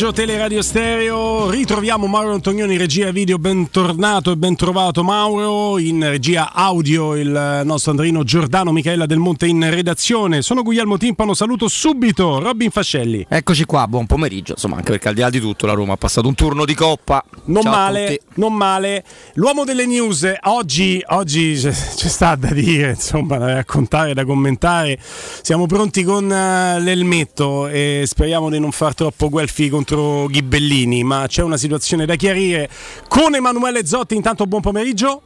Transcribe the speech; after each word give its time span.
pomeriggio, 0.00 0.12
Teleradio 0.12 0.62
Stereo. 0.62 1.50
Ritroviamo 1.50 2.06
Mauro 2.06 2.32
Antonioni, 2.32 2.78
regia 2.78 3.10
video. 3.10 3.38
Bentornato 3.38 4.30
e 4.30 4.36
bentrovato 4.36 5.02
Mauro. 5.04 5.78
In 5.78 6.08
regia 6.08 6.52
audio 6.54 7.14
il 7.16 7.62
nostro 7.64 7.90
Andrino 7.90 8.24
Giordano, 8.24 8.72
Michaela 8.72 9.04
Del 9.04 9.18
Monte 9.18 9.46
in 9.46 9.68
redazione. 9.68 10.40
Sono 10.40 10.62
Guglielmo 10.62 10.96
Timpano, 10.96 11.34
saluto 11.34 11.68
subito 11.68 12.38
Robin 12.38 12.70
Fascelli. 12.70 13.26
Eccoci 13.28 13.64
qua, 13.64 13.86
buon 13.86 14.06
pomeriggio. 14.06 14.52
Insomma, 14.52 14.76
anche 14.76 14.92
perché 14.92 15.08
al 15.08 15.14
di 15.14 15.20
là 15.20 15.28
di 15.28 15.40
tutto 15.40 15.66
la 15.66 15.74
Roma 15.74 15.92
ha 15.92 15.96
passato 15.96 16.28
un 16.28 16.34
turno 16.34 16.64
di 16.64 16.74
coppa. 16.74 17.22
Non 17.44 17.62
Ciao 17.62 17.72
male, 17.72 18.20
non 18.34 18.54
male. 18.54 19.04
L'uomo 19.34 19.64
delle 19.64 19.84
news, 19.84 20.32
oggi, 20.44 21.02
oggi 21.08 21.54
c'è, 21.54 21.72
c'è 21.72 22.08
sta 22.08 22.36
da 22.36 22.52
dire, 22.52 22.90
insomma, 22.90 23.36
da 23.36 23.54
raccontare, 23.54 24.14
da 24.14 24.24
commentare. 24.24 24.98
Siamo 25.42 25.66
pronti 25.66 26.04
con 26.04 26.24
uh, 26.24 26.80
l'elmetto 26.82 27.66
e 27.68 28.04
speriamo 28.06 28.48
di 28.48 28.58
non 28.58 28.70
far 28.72 28.94
troppo 28.94 29.28
guelfi 29.28 29.68
contro 29.68 29.88
Ghibellini, 29.96 31.02
ma 31.04 31.26
c'è 31.26 31.42
una 31.42 31.56
situazione 31.56 32.06
da 32.06 32.14
chiarire 32.16 32.68
con 33.08 33.34
Emanuele 33.34 33.86
Zotti. 33.86 34.14
Intanto 34.14 34.46
buon 34.46 34.62
pomeriggio. 34.62 35.22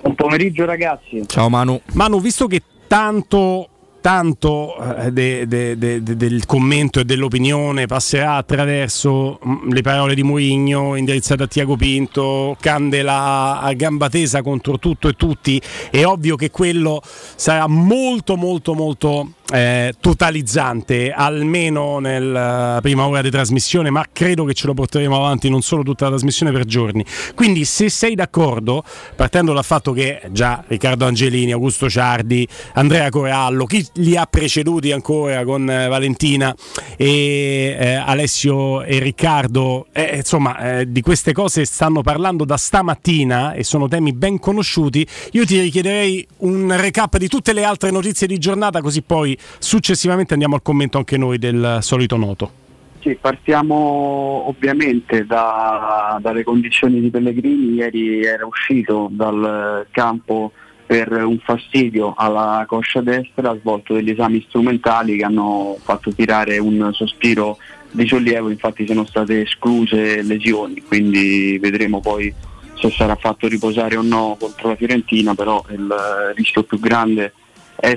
Buon 0.00 0.14
pomeriggio 0.14 0.64
ragazzi. 0.64 1.22
Ciao 1.26 1.48
Manu. 1.48 1.80
Manu, 1.92 2.20
visto 2.20 2.46
che 2.46 2.62
tanto 2.86 3.70
tanto 4.06 4.76
eh, 4.76 5.10
de, 5.10 5.48
de, 5.48 5.76
de, 5.76 6.00
del 6.00 6.46
commento 6.46 7.00
e 7.00 7.04
dell'opinione 7.04 7.86
passerà 7.86 8.34
attraverso 8.34 9.40
mm, 9.44 9.72
le 9.72 9.80
parole 9.80 10.14
di 10.14 10.22
Mourinho 10.22 10.94
indirizzate 10.94 11.42
a 11.42 11.46
Tiago 11.48 11.74
Pinto, 11.74 12.56
candela 12.60 13.58
a 13.58 13.72
gamba 13.72 14.08
tesa 14.08 14.42
contro 14.42 14.78
tutto 14.78 15.08
e 15.08 15.14
tutti. 15.14 15.60
È 15.90 16.04
ovvio 16.04 16.36
che 16.36 16.52
quello 16.52 17.02
sarà 17.02 17.66
molto 17.66 18.36
molto 18.36 18.74
molto 18.74 19.32
eh, 19.52 19.94
totalizzante, 20.00 21.12
almeno 21.12 21.98
nella 21.98 22.78
prima 22.82 23.06
ora 23.06 23.22
di 23.22 23.30
trasmissione, 23.30 23.90
ma 23.90 24.04
credo 24.12 24.44
che 24.44 24.54
ce 24.54 24.66
lo 24.66 24.74
porteremo 24.74 25.14
avanti 25.14 25.48
non 25.48 25.62
solo 25.62 25.82
tutta 25.82 26.04
la 26.04 26.10
trasmissione 26.10 26.52
per 26.52 26.64
giorni. 26.64 27.04
Quindi 27.34 27.64
se 27.64 27.88
sei 27.88 28.14
d'accordo, 28.14 28.82
partendo 29.14 29.52
dal 29.52 29.64
fatto 29.64 29.92
che 29.92 30.22
già 30.30 30.64
Riccardo 30.66 31.06
Angelini, 31.06 31.52
Augusto 31.52 31.88
Ciardi, 31.88 32.46
Andrea 32.74 33.08
Corallo, 33.10 33.66
chi 33.66 33.86
li 33.94 34.16
ha 34.16 34.26
preceduti 34.26 34.90
ancora 34.90 35.44
con 35.44 35.68
eh, 35.70 35.86
Valentina 35.88 36.54
e 36.96 37.76
eh, 37.78 37.94
Alessio 37.94 38.82
e 38.82 38.98
Riccardo, 38.98 39.86
eh, 39.92 40.16
insomma 40.16 40.78
eh, 40.78 40.90
di 40.90 41.00
queste 41.00 41.32
cose 41.32 41.64
stanno 41.64 42.02
parlando 42.02 42.44
da 42.44 42.56
stamattina 42.56 43.52
e 43.52 43.62
sono 43.62 43.86
temi 43.86 44.12
ben 44.12 44.38
conosciuti, 44.38 45.06
io 45.32 45.44
ti 45.44 45.60
richiederei 45.60 46.26
un 46.38 46.74
recap 46.76 47.16
di 47.16 47.28
tutte 47.28 47.52
le 47.52 47.64
altre 47.64 47.90
notizie 47.90 48.26
di 48.26 48.38
giornata 48.38 48.80
così 48.80 49.02
poi 49.02 49.35
successivamente 49.58 50.32
andiamo 50.32 50.54
al 50.54 50.62
commento 50.62 50.98
anche 50.98 51.16
noi 51.16 51.38
del 51.38 51.78
solito 51.80 52.16
noto. 52.16 52.64
Sì, 53.00 53.16
partiamo 53.20 54.48
ovviamente 54.48 55.24
da, 55.24 56.18
dalle 56.20 56.42
condizioni 56.42 57.00
di 57.00 57.10
Pellegrini, 57.10 57.74
ieri 57.74 58.24
era 58.24 58.44
uscito 58.44 59.08
dal 59.12 59.86
campo 59.92 60.50
per 60.84 61.12
un 61.12 61.38
fastidio 61.38 62.14
alla 62.16 62.64
coscia 62.66 63.00
destra, 63.00 63.50
ha 63.50 63.58
svolto 63.58 63.94
degli 63.94 64.10
esami 64.10 64.44
strumentali 64.48 65.16
che 65.16 65.24
hanno 65.24 65.76
fatto 65.82 66.12
tirare 66.12 66.58
un 66.58 66.90
sospiro 66.92 67.58
di 67.90 68.06
sollievo, 68.06 68.50
infatti 68.50 68.86
sono 68.86 69.04
state 69.04 69.42
escluse 69.42 70.22
lesioni, 70.22 70.82
quindi 70.82 71.58
vedremo 71.60 72.00
poi 72.00 72.32
se 72.74 72.90
sarà 72.90 73.16
fatto 73.16 73.48
riposare 73.48 73.96
o 73.96 74.02
no 74.02 74.36
contro 74.38 74.68
la 74.68 74.76
Fiorentina, 74.76 75.34
però 75.34 75.64
il 75.70 75.92
rischio 76.34 76.62
più 76.62 76.78
grande 76.78 77.24
è 77.24 77.32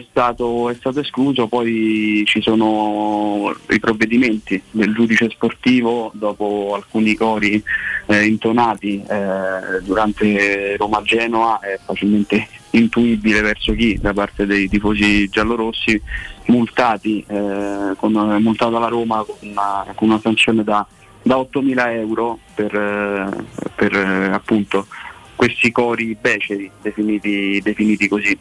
stato, 0.10 0.70
è 0.70 0.76
stato, 0.76 1.00
escluso, 1.00 1.48
poi 1.48 2.24
ci 2.26 2.42
sono 2.42 3.56
i 3.70 3.80
provvedimenti 3.80 4.62
del 4.72 4.94
giudice 4.94 5.30
sportivo 5.30 6.12
dopo 6.14 6.74
alcuni 6.76 7.16
cori 7.16 7.64
eh, 8.08 8.26
intonati 8.26 9.02
eh, 9.08 9.82
durante 9.84 10.76
Roma-Genoa, 10.76 11.60
è 11.60 11.80
facilmente 11.84 12.48
intuibile 12.72 13.42
verso 13.42 13.74
chi 13.74 13.98
da 14.00 14.14
parte 14.14 14.46
dei 14.46 14.68
tifosi 14.68 15.28
giallorossi 15.30 16.00
multati, 16.48 17.24
eh, 17.28 17.94
con, 17.96 18.12
multata 18.12 18.80
la 18.80 18.88
Roma 18.88 19.24
con 19.24 19.36
una, 19.50 19.86
con 19.96 20.10
una 20.10 20.20
sanzione 20.20 20.64
da, 20.64 20.86
da 21.22 21.38
8.000 21.38 21.94
euro 21.94 22.40
per, 22.54 23.46
per 23.76 23.94
eh, 23.94 24.30
appunto 24.32 24.88
questi 25.36 25.72
cori 25.72 26.18
beceri 26.20 26.70
definiti, 26.82 27.62
definiti 27.64 28.10
così 28.10 28.38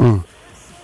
mm. 0.00 0.18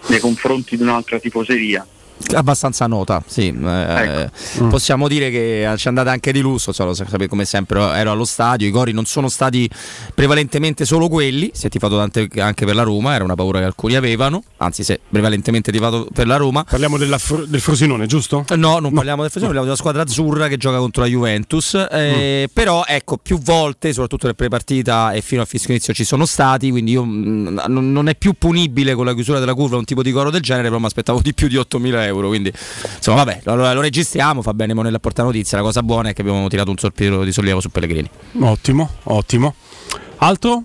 nei 0.09 0.21
confronti 0.21 0.77
di 0.77 0.83
un'altra 0.83 1.19
tifoseria 1.19 1.87
Abbastanza 2.35 2.87
nota, 2.87 3.23
sì. 3.27 3.49
Eh, 3.49 4.03
ecco. 4.03 4.65
mm. 4.65 4.69
Possiamo 4.69 5.07
dire 5.07 5.31
che 5.31 5.73
ci 5.77 5.87
è 5.87 5.89
andata 5.89 6.11
anche 6.11 6.33
di 6.33 6.41
lusso, 6.41 6.73
so, 6.73 6.95
sapete 6.95 7.29
come 7.29 7.45
sempre 7.45 7.81
ero 7.95 8.11
allo 8.11 8.25
stadio, 8.25 8.67
i 8.67 8.71
cori 8.71 8.93
non 8.93 9.05
sono 9.05 9.29
stati 9.29 9.69
prevalentemente 10.15 10.85
solo 10.85 11.09
quelli, 11.09 11.51
si 11.53 11.67
è 11.67 11.69
tifato 11.69 12.01
anche 12.01 12.65
per 12.65 12.75
la 12.75 12.83
Roma, 12.83 13.15
era 13.15 13.23
una 13.23 13.35
paura 13.35 13.59
che 13.59 13.67
alcuni 13.67 13.95
avevano, 13.95 14.43
anzi 14.59 14.83
si 14.83 14.93
è 14.93 15.01
prevalentemente 15.09 15.71
tifato 15.71 16.09
per 16.13 16.27
la 16.27 16.37
Roma. 16.37 16.65
Parliamo 16.65 16.97
Fr- 16.97 17.47
del 17.47 17.61
Frosinone, 17.61 18.07
giusto? 18.07 18.45
Eh, 18.49 18.57
no, 18.57 18.79
non 18.79 18.91
no. 18.91 18.91
parliamo 18.93 19.23
del 19.23 19.31
Frosinone, 19.31 19.59
parliamo 19.59 19.65
della 19.65 19.77
squadra 19.77 20.03
azzurra 20.03 20.49
che 20.49 20.57
gioca 20.57 20.79
contro 20.79 21.03
la 21.03 21.09
Juventus, 21.09 21.75
eh, 21.91 22.47
mm. 22.47 22.53
però 22.53 22.85
ecco, 22.87 23.19
più 23.19 23.39
volte, 23.39 23.93
soprattutto 23.93 24.27
nel 24.27 24.37
prepartita 24.37 25.13
e 25.13 25.21
fino 25.21 25.43
a 25.43 25.45
fischio 25.45 25.73
inizio 25.75 25.93
ci 25.93 26.05
sono 26.05 26.25
stati, 26.25 26.71
quindi 26.71 26.93
io, 26.93 27.05
mh, 27.05 27.61
mm, 27.69 27.91
non 27.93 28.09
è 28.09 28.17
più 28.17 28.33
punibile 28.37 28.95
con 28.95 29.05
la 29.05 29.15
chiusura 29.15 29.39
della 29.39 29.55
curva 29.55 29.77
un 29.77 29.85
tipo 29.85 30.03
di 30.03 30.11
coro 30.11 30.31
del 30.31 30.41
genere, 30.41 30.69
però 30.69 30.79
mi 30.79 30.87
aspettavo 30.87 31.21
di 31.21 31.35
più 31.35 31.49
di 31.49 31.57
8.000 31.57 32.05
euro. 32.05 32.06
Quindi, 32.13 32.53
insomma, 32.97 33.25
vabbè, 33.25 33.41
lo, 33.45 33.55
lo 33.55 33.81
registriamo. 33.81 34.43
Fa 34.43 34.55
bene 34.55 34.75
Monella 34.75 34.97
a 34.97 35.01
portare 35.01 35.29
notizia. 35.29 35.59
La 35.59 35.65
cosa 35.65 35.83
buona 35.83 36.11
è 36.11 36.13
che 36.13 36.21
abbiamo 36.23 36.47
tirato 36.49 36.71
un 36.71 36.79
sorpido 36.79 37.25
di 37.25 37.33
sollievo 37.33 37.61
su 37.61 37.71
Pellegrini. 37.71 38.09
Ottimo, 38.41 38.91
ottimo. 39.05 39.55
Altro? 40.19 40.65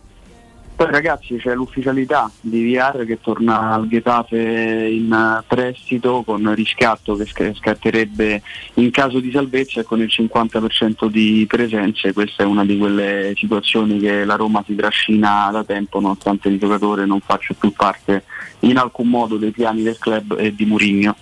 Poi 0.82 0.90
ragazzi 0.90 1.36
c'è 1.36 1.54
l'ufficialità 1.54 2.32
di 2.42 2.74
VR 2.74 3.06
che 3.06 3.20
torna 3.22 3.70
al 3.70 3.88
Getafe 3.88 4.90
in 4.92 5.44
prestito 5.46 6.24
con 6.24 6.56
riscatto 6.56 7.16
che 7.16 7.54
scatterebbe 7.54 8.42
in 8.76 8.90
caso 8.90 9.20
di 9.20 9.30
salvezza 9.30 9.82
e 9.82 9.84
con 9.84 10.02
il 10.02 10.10
50% 10.12 11.06
di 11.06 11.46
presenze. 11.48 12.14
Questa 12.14 12.42
è 12.42 12.48
una 12.48 12.66
di 12.66 12.80
quelle 12.80 13.34
situazioni 13.36 14.00
che 14.00 14.26
la 14.26 14.34
Roma 14.34 14.64
si 14.66 14.74
trascina 14.74 15.52
da 15.52 15.64
tempo 15.64 16.00
nonostante 16.00 16.48
il 16.48 16.58
giocatore 16.58 17.06
non 17.06 17.20
faccia 17.20 17.54
più 17.54 17.72
parte 17.74 18.24
in 18.62 18.78
alcun 18.78 19.08
modo 19.08 19.38
dei 19.38 19.52
piani 19.52 19.84
del 19.84 20.00
club 20.00 20.36
e 20.40 20.56
di 20.56 20.66
Murigno. 20.66 21.16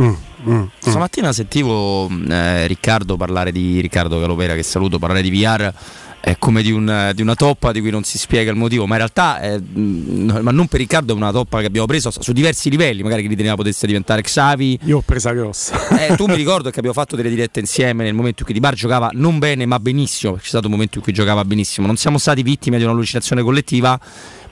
Mm, 0.00 0.04
mm, 0.04 0.54
mm. 0.54 0.64
Stamattina 0.78 1.32
sentivo 1.32 2.08
eh, 2.08 2.66
Riccardo 2.66 3.16
parlare 3.16 3.52
di 3.52 3.80
Riccardo 3.80 4.18
Calopera 4.18 4.54
che 4.54 4.62
saluto 4.62 4.98
parlare 4.98 5.22
di 5.22 5.30
VR 5.30 5.72
è 6.22 6.36
come 6.38 6.62
di, 6.62 6.70
un, 6.70 7.10
di, 7.16 7.20
una 7.20 7.34
toppa 7.34 7.72
di 7.72 7.80
cui 7.80 7.90
non 7.90 8.04
si 8.04 8.16
spiega 8.16 8.52
il 8.52 8.56
motivo, 8.56 8.86
ma 8.86 8.92
in 8.92 8.98
realtà, 8.98 9.40
è, 9.40 9.58
ma 9.58 10.52
non 10.52 10.68
per 10.68 10.78
Riccardo, 10.78 11.14
è 11.14 11.16
una 11.16 11.32
toppa 11.32 11.58
che 11.58 11.66
abbiamo 11.66 11.88
preso 11.88 12.12
su 12.16 12.30
diversi 12.30 12.70
livelli, 12.70 13.02
magari 13.02 13.22
che 13.22 13.28
riteneva 13.28 13.56
potesse 13.56 13.88
diventare 13.88 14.22
Xavi. 14.22 14.78
Io 14.84 14.98
ho 14.98 15.02
presa 15.04 15.32
grossa. 15.32 15.88
Eh, 15.98 16.14
tu 16.14 16.26
mi 16.26 16.36
ricordo 16.38 16.70
che 16.70 16.78
abbiamo 16.78 16.94
fatto 16.94 17.16
delle 17.16 17.28
dirette 17.28 17.58
insieme 17.58 18.04
nel 18.04 18.14
momento 18.14 18.40
in 18.40 18.44
cui 18.44 18.54
Di 18.54 18.60
Bar 18.60 18.74
giocava 18.74 19.10
non 19.14 19.40
bene 19.40 19.66
ma 19.66 19.80
benissimo, 19.80 20.34
c'è 20.34 20.46
stato 20.46 20.66
un 20.66 20.72
momento 20.72 20.98
in 20.98 21.02
cui 21.02 21.12
giocava 21.12 21.44
benissimo, 21.44 21.88
non 21.88 21.96
siamo 21.96 22.18
stati 22.18 22.44
vittime 22.44 22.78
di 22.78 22.84
un'allucinazione 22.84 23.42
collettiva 23.42 23.98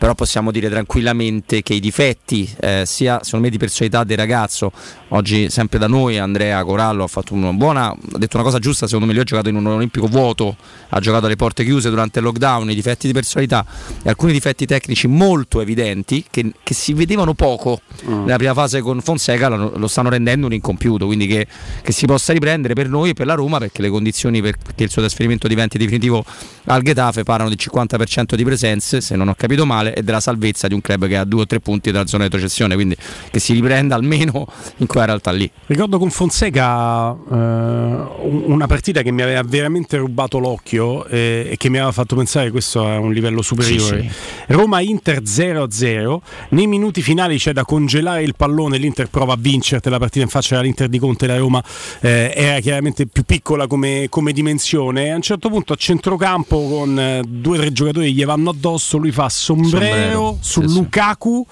però 0.00 0.14
possiamo 0.14 0.50
dire 0.50 0.70
tranquillamente 0.70 1.60
che 1.60 1.74
i 1.74 1.78
difetti, 1.78 2.50
eh, 2.60 2.84
sia 2.86 3.20
secondo 3.22 3.44
me 3.44 3.50
di 3.50 3.58
personalità 3.58 4.02
del 4.02 4.16
ragazzo, 4.16 4.72
oggi 5.08 5.50
sempre 5.50 5.78
da 5.78 5.88
noi 5.88 6.16
Andrea 6.16 6.64
Corallo 6.64 7.04
ha 7.04 7.06
fatto 7.06 7.34
una 7.34 7.52
buona, 7.52 7.90
ha 7.90 7.96
detto 8.16 8.36
una 8.36 8.44
cosa 8.46 8.58
giusta, 8.58 8.86
secondo 8.86 9.04
me 9.04 9.12
lui 9.12 9.20
ha 9.20 9.24
giocato 9.26 9.50
in 9.50 9.56
un 9.56 9.66
olimpico 9.66 10.06
vuoto, 10.06 10.56
ha 10.88 11.00
giocato 11.00 11.26
alle 11.26 11.36
porte 11.36 11.64
chiuse 11.64 11.90
durante 11.90 12.20
il 12.20 12.24
lockdown, 12.24 12.70
i 12.70 12.74
difetti 12.74 13.08
di 13.08 13.12
personalità 13.12 13.62
e 14.02 14.08
alcuni 14.08 14.32
difetti 14.32 14.64
tecnici 14.64 15.06
molto 15.06 15.60
evidenti 15.60 16.24
che, 16.30 16.50
che 16.62 16.72
si 16.72 16.94
vedevano 16.94 17.34
poco 17.34 17.82
mm. 18.02 18.24
nella 18.24 18.36
prima 18.38 18.54
fase 18.54 18.80
con 18.80 19.02
Fonseca 19.02 19.48
lo, 19.48 19.76
lo 19.76 19.86
stanno 19.86 20.08
rendendo 20.08 20.46
un 20.46 20.54
incompiuto, 20.54 21.04
quindi 21.04 21.26
che, 21.26 21.46
che, 21.82 21.92
si 21.92 22.06
possa 22.06 22.32
riprendere 22.32 22.72
per 22.72 22.88
noi 22.88 23.10
e 23.10 23.12
per 23.12 23.26
la 23.26 23.34
Roma 23.34 23.58
perché 23.58 23.82
le 23.82 23.90
condizioni 23.90 24.40
perché 24.40 24.82
il 24.82 24.88
suo 24.88 25.02
trasferimento 25.02 25.46
diventi 25.46 25.76
definitivo 25.76 26.24
al 26.64 26.80
Getafe 26.80 27.22
parlano 27.22 27.50
di 27.50 27.58
50% 27.58 28.34
di 28.34 28.44
presenze, 28.44 29.02
se 29.02 29.14
non 29.14 29.28
ho 29.28 29.34
capito 29.34 29.66
male 29.66 29.89
e 29.94 30.02
della 30.02 30.20
salvezza 30.20 30.68
di 30.68 30.74
un 30.74 30.80
club 30.80 31.06
che 31.06 31.16
ha 31.16 31.24
due 31.24 31.42
o 31.42 31.46
tre 31.46 31.60
punti 31.60 31.90
dalla 31.90 32.06
zona 32.06 32.24
di 32.24 32.30
retrocessione, 32.30 32.74
quindi 32.74 32.96
che 33.30 33.38
si 33.38 33.52
riprenda 33.52 33.94
almeno 33.94 34.46
in 34.78 34.86
quella 34.86 35.06
realtà 35.06 35.30
lì. 35.30 35.50
Ricordo 35.66 35.98
con 35.98 36.10
Fonseca 36.10 37.12
eh, 37.12 37.34
una 37.34 38.66
partita 38.66 39.02
che 39.02 39.10
mi 39.10 39.22
aveva 39.22 39.42
veramente 39.42 39.96
rubato 39.96 40.38
l'occhio 40.38 41.06
eh, 41.06 41.48
e 41.50 41.56
che 41.56 41.68
mi 41.68 41.76
aveva 41.76 41.92
fatto 41.92 42.16
pensare 42.16 42.46
che 42.46 42.52
questo 42.52 42.86
è 42.86 42.96
un 42.96 43.12
livello 43.12 43.42
superiore. 43.42 44.02
Sì, 44.02 44.08
sì. 44.08 44.14
Roma-Inter 44.48 45.22
0-0, 45.22 46.18
nei 46.50 46.66
minuti 46.66 47.02
finali 47.02 47.38
c'è 47.38 47.52
da 47.52 47.64
congelare 47.64 48.22
il 48.22 48.34
pallone, 48.36 48.78
l'Inter 48.78 49.08
prova 49.08 49.34
a 49.34 49.36
vincere 49.38 49.80
la 49.90 49.98
partita 49.98 50.24
in 50.24 50.30
faccia 50.30 50.58
all'Inter 50.58 50.88
di 50.88 50.98
Conte, 50.98 51.26
la 51.26 51.36
Roma 51.36 51.62
eh, 52.00 52.32
era 52.34 52.60
chiaramente 52.60 53.06
più 53.06 53.24
piccola 53.24 53.66
come, 53.66 54.06
come 54.08 54.32
dimensione, 54.32 55.12
a 55.12 55.16
un 55.16 55.22
certo 55.22 55.48
punto 55.48 55.72
a 55.72 55.76
centrocampo 55.76 56.68
con 56.68 56.98
eh, 56.98 57.22
due 57.26 57.58
o 57.58 57.60
tre 57.60 57.72
giocatori 57.72 58.12
gli 58.12 58.24
vanno 58.24 58.50
addosso, 58.50 58.96
lui 58.98 59.10
fa 59.10 59.28
sombrero 59.28 59.79
sombrero, 59.88 60.38
su 60.40 60.66
sì, 60.66 60.74
Lukaku. 60.74 61.46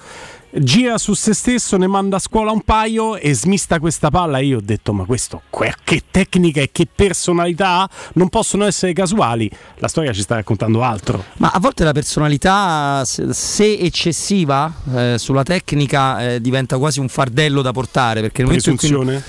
gira 0.51 0.97
su 0.97 1.13
se 1.13 1.33
stesso, 1.33 1.77
ne 1.77 1.87
manda 1.87 2.15
a 2.15 2.19
scuola 2.19 2.51
un 2.51 2.61
paio 2.61 3.15
e 3.17 3.33
smista 3.33 3.79
questa 3.79 4.09
palla. 4.09 4.39
Io 4.39 4.57
ho 4.57 4.61
detto: 4.61 4.93
Ma 4.93 5.05
questo 5.05 5.41
che 5.83 6.03
tecnica 6.09 6.61
e 6.61 6.69
che 6.71 6.87
personalità? 6.93 7.89
Non 8.13 8.29
possono 8.29 8.65
essere 8.65 8.93
casuali. 8.93 9.49
La 9.75 9.87
storia 9.87 10.11
ci 10.13 10.21
sta 10.21 10.35
raccontando 10.35 10.81
altro. 10.83 11.23
Ma 11.37 11.51
a 11.51 11.59
volte 11.59 11.83
la 11.83 11.91
personalità, 11.91 13.03
se 13.05 13.77
eccessiva 13.77 14.73
eh, 14.95 15.15
sulla 15.17 15.43
tecnica, 15.43 16.33
eh, 16.33 16.41
diventa 16.41 16.77
quasi 16.77 16.99
un 16.99 17.09
fardello 17.09 17.61
da 17.61 17.71
portare. 17.71 18.21
Perché 18.21 18.43
nel 18.43 18.51
momento 18.51 18.69
in 18.69 18.77
cui 18.77 19.21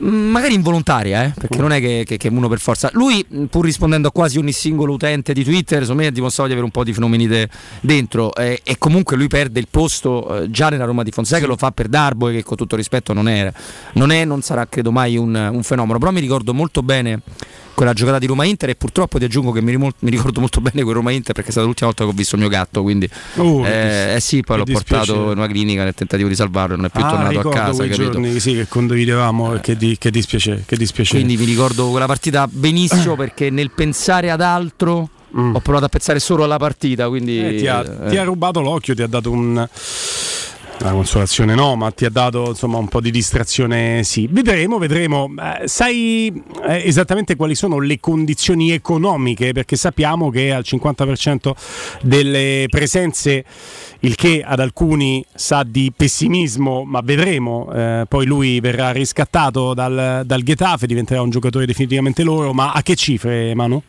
magari 0.00 0.54
involontaria, 0.54 1.24
eh? 1.24 1.32
perché 1.36 1.58
mm. 1.58 1.60
non 1.60 1.72
è 1.72 1.80
che, 1.80 2.04
che, 2.06 2.16
che, 2.16 2.28
uno 2.28 2.48
per 2.48 2.58
forza. 2.58 2.90
Lui, 2.92 3.24
pur 3.48 3.64
rispondendo 3.64 4.08
a 4.08 4.12
quasi 4.12 4.38
ogni 4.38 4.52
singolo 4.52 4.92
utente 4.92 5.32
di 5.32 5.44
Twitter, 5.44 5.80
secondo 5.82 6.02
me 6.02 6.08
ha 6.08 6.12
dimostrato 6.12 6.48
di 6.48 6.52
avere 6.54 6.66
un 6.66 6.72
po' 6.72 6.84
di 6.84 6.92
fenomeni 6.92 7.26
de- 7.26 7.48
dentro. 7.80 8.34
Eh, 8.34 8.60
e 8.62 8.78
comunque 8.78 9.16
lui 9.16 9.28
perde 9.28 9.60
il 9.60 9.68
posto 9.70 10.42
eh, 10.42 10.50
già 10.50 10.68
nella 10.68 10.84
Roma 10.84 11.02
di 11.02 11.10
Fonseca, 11.10 11.42
sì. 11.42 11.46
lo 11.46 11.56
fa 11.56 11.70
per 11.72 11.88
Darbo, 11.88 12.28
che 12.28 12.42
con 12.42 12.56
tutto 12.56 12.76
rispetto 12.76 13.12
non, 13.12 13.28
è, 13.28 13.52
non, 13.94 14.10
è, 14.10 14.24
non 14.24 14.42
sarà 14.42 14.66
credo 14.66 14.92
mai 14.92 15.16
un, 15.16 15.34
un 15.34 15.62
fenomeno. 15.62 15.98
Però 15.98 16.10
mi 16.10 16.20
ricordo 16.20 16.54
molto 16.54 16.82
bene 16.82 17.20
quella 17.80 17.94
giocata 17.94 18.18
di 18.18 18.26
Roma 18.26 18.44
Inter 18.44 18.68
e 18.68 18.74
purtroppo 18.74 19.16
ti 19.16 19.24
aggiungo 19.24 19.52
che 19.52 19.62
mi, 19.62 19.70
rimol- 19.70 19.94
mi, 20.00 20.10
ricordo 20.10 20.40
molto 20.40 20.60
bene 20.60 20.82
quel 20.82 20.96
Roma 20.96 21.12
Inter 21.12 21.32
perché 21.32 21.48
è 21.48 21.50
stata 21.50 21.64
l'ultima 21.64 21.88
volta 21.88 22.04
che 22.04 22.10
ho 22.10 22.12
visto 22.12 22.34
il 22.34 22.42
mio 22.42 22.50
gatto 22.50 22.82
quindi 22.82 23.08
uh, 23.36 23.64
eh, 23.64 24.16
eh, 24.16 24.20
sì 24.20 24.42
poi 24.42 24.58
l'ho 24.58 24.64
dispiace. 24.64 25.06
portato 25.06 25.32
in 25.32 25.38
una 25.38 25.46
clinica 25.46 25.82
nel 25.82 25.94
tentativo 25.94 26.28
di 26.28 26.34
salvarlo 26.34 26.76
non 26.76 26.84
è 26.84 26.90
più 26.90 27.02
ah, 27.02 27.08
tornato 27.08 27.48
a 27.48 27.50
casa 27.50 27.86
quei 27.86 27.90
giorni 27.90 28.38
sì, 28.38 28.52
che 28.52 28.68
condividevamo 28.68 29.54
eh. 29.54 29.60
che, 29.60 29.78
di, 29.78 29.96
che, 29.96 30.10
dispiace, 30.10 30.64
che 30.66 30.76
dispiace 30.76 31.14
quindi 31.14 31.38
mi 31.38 31.46
ricordo 31.46 31.88
quella 31.88 32.04
partita 32.04 32.46
benissimo 32.46 33.16
perché 33.16 33.48
nel 33.48 33.70
pensare 33.70 34.30
ad 34.30 34.42
altro 34.42 35.08
mm. 35.34 35.54
ho 35.54 35.60
provato 35.60 35.86
a 35.86 35.88
pensare 35.88 36.18
solo 36.18 36.44
alla 36.44 36.58
partita 36.58 37.08
quindi 37.08 37.42
eh, 37.42 37.54
ti, 37.56 37.66
ha, 37.66 37.82
ti 37.82 38.18
ha 38.18 38.24
rubato 38.24 38.60
l'occhio 38.60 38.94
ti 38.94 39.00
ha 39.00 39.06
dato 39.06 39.30
un 39.30 39.66
la 40.84 40.92
consolazione 40.92 41.54
no, 41.54 41.76
ma 41.76 41.90
ti 41.90 42.04
ha 42.04 42.10
dato 42.10 42.48
insomma 42.48 42.78
un 42.78 42.88
po' 42.88 43.00
di 43.00 43.10
distrazione 43.10 44.02
sì. 44.02 44.26
Vedremo, 44.30 44.78
vedremo. 44.78 45.30
Eh, 45.38 45.68
sai 45.68 46.42
eh, 46.66 46.82
esattamente 46.84 47.36
quali 47.36 47.54
sono 47.54 47.78
le 47.78 48.00
condizioni 48.00 48.70
economiche? 48.72 49.52
Perché 49.52 49.76
sappiamo 49.76 50.30
che 50.30 50.52
al 50.52 50.62
50% 50.64 51.52
delle 52.02 52.66
presenze, 52.68 53.44
il 54.00 54.14
che 54.14 54.42
ad 54.44 54.60
alcuni 54.60 55.24
sa 55.34 55.62
di 55.64 55.92
pessimismo, 55.94 56.84
ma 56.84 57.00
vedremo. 57.02 57.70
Eh, 57.72 58.06
poi 58.08 58.26
lui 58.26 58.60
verrà 58.60 58.90
riscattato 58.90 59.74
dal, 59.74 60.22
dal 60.24 60.42
Getafe, 60.42 60.86
diventerà 60.86 61.20
un 61.20 61.30
giocatore 61.30 61.66
definitivamente 61.66 62.22
loro. 62.22 62.52
Ma 62.52 62.72
a 62.72 62.82
che 62.82 62.94
cifre, 62.96 63.54
Manu? 63.54 63.82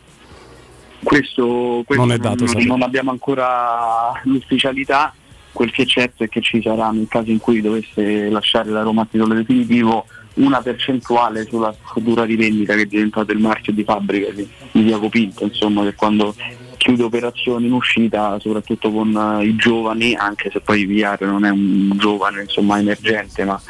Questo, 1.04 1.82
questo 1.86 2.06
non, 2.06 2.14
è 2.14 2.20
dato, 2.20 2.46
non, 2.46 2.64
non 2.64 2.82
abbiamo 2.84 3.10
ancora 3.10 4.12
l'ufficialità 4.24 5.16
quel 5.52 5.72
che 5.72 5.84
è 5.84 5.86
certo 5.86 6.24
è 6.24 6.30
che 6.30 6.42
ci 6.42 6.62
sarà 6.62 6.92
nel 6.92 7.08
caso 7.08 7.32
in 7.32 7.40
cui 7.40 7.62
dovesse 7.62 8.30
lasciare 8.30 8.70
la 8.70 8.82
Roma 8.82 9.04
a 9.04 9.08
titolo 9.10 9.34
definitivo 9.34 10.06
una 10.36 10.62
percentuale 10.62 11.46
sulla 11.46 11.74
futura 11.74 12.24
rivendita 12.24 12.74
che 12.76 12.84
è 12.84 12.86
diventato 12.86 13.32
il 13.32 13.40
marchio 13.40 13.74
di 13.74 13.84
fabbrica 13.84 14.32
di, 14.32 14.48
di 14.72 14.84
Diaco 14.84 15.10
Pinto, 15.10 15.44
insomma 15.44 15.84
che 15.84 15.94
quando 15.94 16.34
chiude 16.78 17.04
operazioni 17.04 17.68
in 17.68 17.74
uscita, 17.74 18.40
soprattutto 18.40 18.92
con 18.92 19.14
uh, 19.14 19.42
i 19.42 19.56
giovani, 19.56 20.16
anche 20.16 20.50
se 20.52 20.62
poi 20.62 20.86
Viar 20.86 21.22
non 21.22 21.46
è 21.46 21.50
un 21.50 21.92
giovane 21.98 22.44
insomma, 22.44 22.80
emergente, 22.80 23.44
ma 23.44 23.62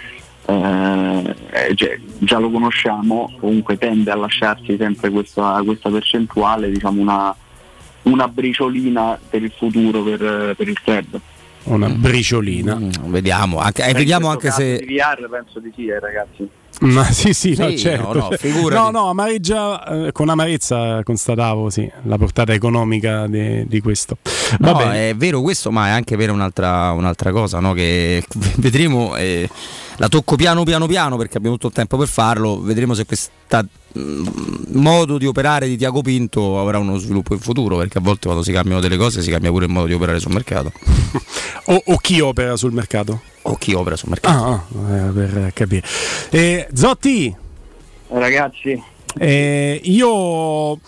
eh, 0.46 1.36
eh, 1.52 1.74
già, 1.74 1.88
già, 2.20 2.38
lo 2.38 2.50
conosciamo, 2.50 3.36
comunque 3.40 3.78
tende 3.78 4.12
a 4.12 4.16
lasciarsi 4.16 4.78
sempre 4.78 5.10
questa, 5.10 5.62
questa 5.66 5.90
percentuale, 5.90 6.72
diciamo 6.72 7.02
una, 7.02 7.36
una 8.04 8.28
briciolina 8.28 9.20
per 9.30 9.44
il 9.44 9.52
futuro 9.58 10.02
per, 10.04 10.54
per 10.56 10.68
il 10.68 10.82
club 10.82 11.20
una 11.64 11.88
mm. 11.88 12.02
briciolina. 12.02 12.76
Mm, 12.76 12.90
vediamo, 13.06 13.60
anche, 13.60 13.86
eh, 13.86 13.94
vediamo 13.94 14.30
anche 14.30 14.52
se. 14.52 14.84
Di 14.86 14.96
VR 14.96 15.30
penso 15.30 15.60
di 15.60 15.72
sì, 15.76 15.88
eh, 15.88 16.00
ragazzi. 16.00 16.50
Ma 16.82 17.04
sì, 17.04 17.34
sì, 17.34 17.54
sì 17.54 17.62
no, 17.62 17.76
certo. 17.76 18.14
no, 18.14 18.70
no, 18.70 18.90
no, 18.90 19.10
amareggia, 19.10 20.08
eh, 20.08 20.12
con 20.12 20.30
amarezza 20.30 21.04
constatavo 21.04 21.70
sì, 21.70 21.90
la 22.04 22.18
portata 22.18 22.54
economica 22.54 23.28
di, 23.28 23.68
di 23.68 23.82
questo. 23.82 24.18
No, 24.60 24.80
è 24.90 25.14
vero 25.16 25.42
questo, 25.42 25.70
ma 25.70 25.88
è 25.88 25.90
anche 25.92 26.16
vera 26.16 26.32
un'altra, 26.32 26.92
un'altra 26.92 27.32
cosa, 27.32 27.60
no? 27.60 27.74
che 27.74 28.24
vedremo, 28.58 29.16
eh, 29.16 29.48
la 30.02 30.10
tocco 30.10 30.36
piano 30.36 30.64
piano 30.64 30.88
piano 30.88 31.16
perché 31.16 31.38
abbiamo 31.38 31.58
tutto 31.58 31.68
il 31.68 31.74
tempo 31.74 31.96
per 31.96 32.08
farlo, 32.08 32.60
vedremo 32.60 32.96
se 32.96 33.06
questo 33.06 33.30
mm, 34.00 34.26
modo 34.70 35.20
di 35.20 35.28
operare 35.28 35.68
di 35.68 35.78
Tiago 35.78 36.02
Pinto 36.02 36.60
avrà 36.60 36.80
uno 36.80 36.98
sviluppo 36.98 37.36
in 37.36 37.40
futuro, 37.40 37.78
perché 37.78 38.00
a 38.00 38.02
volte 38.02 38.22
quando 38.26 38.42
si 38.42 38.52
cambiano 38.52 38.82
delle 38.82 38.98
cose 38.98 39.22
si 39.22 39.30
cambia 39.30 39.52
pure 39.52 39.66
il 39.66 39.72
modo 39.72 39.86
di 39.86 39.94
operare 39.94 40.20
sul 40.20 40.32
mercato. 40.34 40.72
o, 41.66 41.84
o 41.86 41.98
chi 41.98 42.20
opera 42.20 42.58
sul 42.58 42.72
mercato? 42.72 43.22
o 43.44 43.56
chi 43.58 43.74
opera 43.74 43.96
sul 43.96 44.10
mercato. 44.10 44.44
Ah, 44.44 44.54
ah, 44.54 44.96
eh, 44.96 45.12
per 45.12 45.52
capire. 45.54 45.86
Eh, 46.32 46.68
Zotti, 46.74 47.36
ragazzi, 48.08 48.84
eh, 49.20 49.82
io 49.84 50.10
oh, 50.10 50.80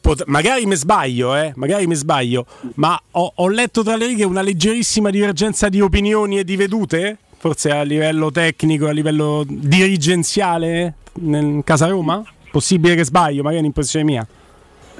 pot- 0.00 0.26
magari 0.26 0.64
mi 0.66 0.76
sbaglio, 0.76 1.34
eh, 1.34 1.52
magari 1.56 1.88
mi 1.88 1.96
sbaglio, 1.96 2.46
ma 2.74 3.00
ho, 3.10 3.32
ho, 3.34 3.48
letto 3.48 3.82
tra 3.82 3.96
le 3.96 4.06
righe 4.06 4.22
una 4.22 4.42
leggerissima 4.42 5.10
divergenza 5.10 5.68
di 5.68 5.80
opinioni 5.80 6.38
e 6.38 6.44
di 6.44 6.54
vedute, 6.54 7.18
forse 7.42 7.70
a 7.72 7.82
livello 7.82 8.30
tecnico, 8.30 8.86
a 8.86 8.92
livello 8.92 9.44
dirigenziale 9.44 10.94
in 11.20 11.62
Casa 11.64 11.88
Roma? 11.88 12.22
Possibile 12.52 12.94
che 12.94 13.04
sbaglio, 13.04 13.38
magari 13.38 13.56
è 13.56 13.58
un'impressione 13.58 14.04
mia. 14.04 14.24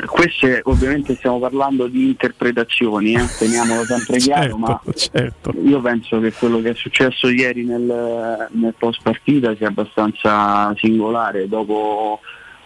Queste 0.06 0.60
ovviamente 0.64 1.14
stiamo 1.14 1.38
parlando 1.38 1.86
di 1.86 2.06
interpretazioni, 2.06 3.14
eh? 3.14 3.24
teniamolo 3.38 3.84
sempre 3.84 4.18
chiaro, 4.18 4.42
certo, 4.42 4.56
ma 4.56 4.80
certo. 4.92 5.54
io 5.62 5.80
penso 5.80 6.18
che 6.18 6.32
quello 6.32 6.60
che 6.60 6.70
è 6.70 6.74
successo 6.74 7.28
ieri 7.28 7.62
nel, 7.62 8.48
nel 8.50 8.74
post 8.76 9.02
partita 9.04 9.54
sia 9.54 9.68
abbastanza 9.68 10.74
singolare 10.78 11.46
dopo 11.46 12.18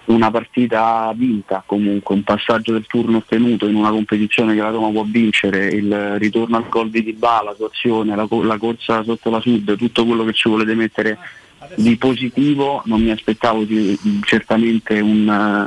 una 0.07 0.31
partita 0.31 1.13
vinta, 1.15 1.63
comunque 1.67 2.15
un 2.15 2.23
passaggio 2.23 2.73
del 2.73 2.87
turno 2.87 3.19
ottenuto 3.19 3.67
in 3.67 3.75
una 3.75 3.91
competizione 3.91 4.55
che 4.55 4.61
la 4.61 4.71
Roma 4.71 4.91
può 4.91 5.05
vincere, 5.05 5.67
il 5.69 6.19
ritorno 6.19 6.57
al 6.57 6.69
gol 6.69 6.91
di 6.91 7.03
Dybala, 7.03 7.51
la 7.51 7.55
sua 7.55 7.67
azione, 7.67 8.15
la, 8.15 8.27
la 8.29 8.59
corsa 8.59 9.03
sotto 9.03 9.31
la 9.31 9.41
sud, 9.41 9.77
tutto 9.77 10.05
quello 10.05 10.25
che 10.25 10.33
ci 10.33 10.49
volete 10.49 10.75
mettere 10.75 11.19
di 11.75 11.97
positivo, 11.97 12.83
non 12.85 13.03
mi 13.03 13.11
aspettavo 13.11 13.65
di, 13.65 13.99
certamente 14.23 15.01
un 15.01 15.67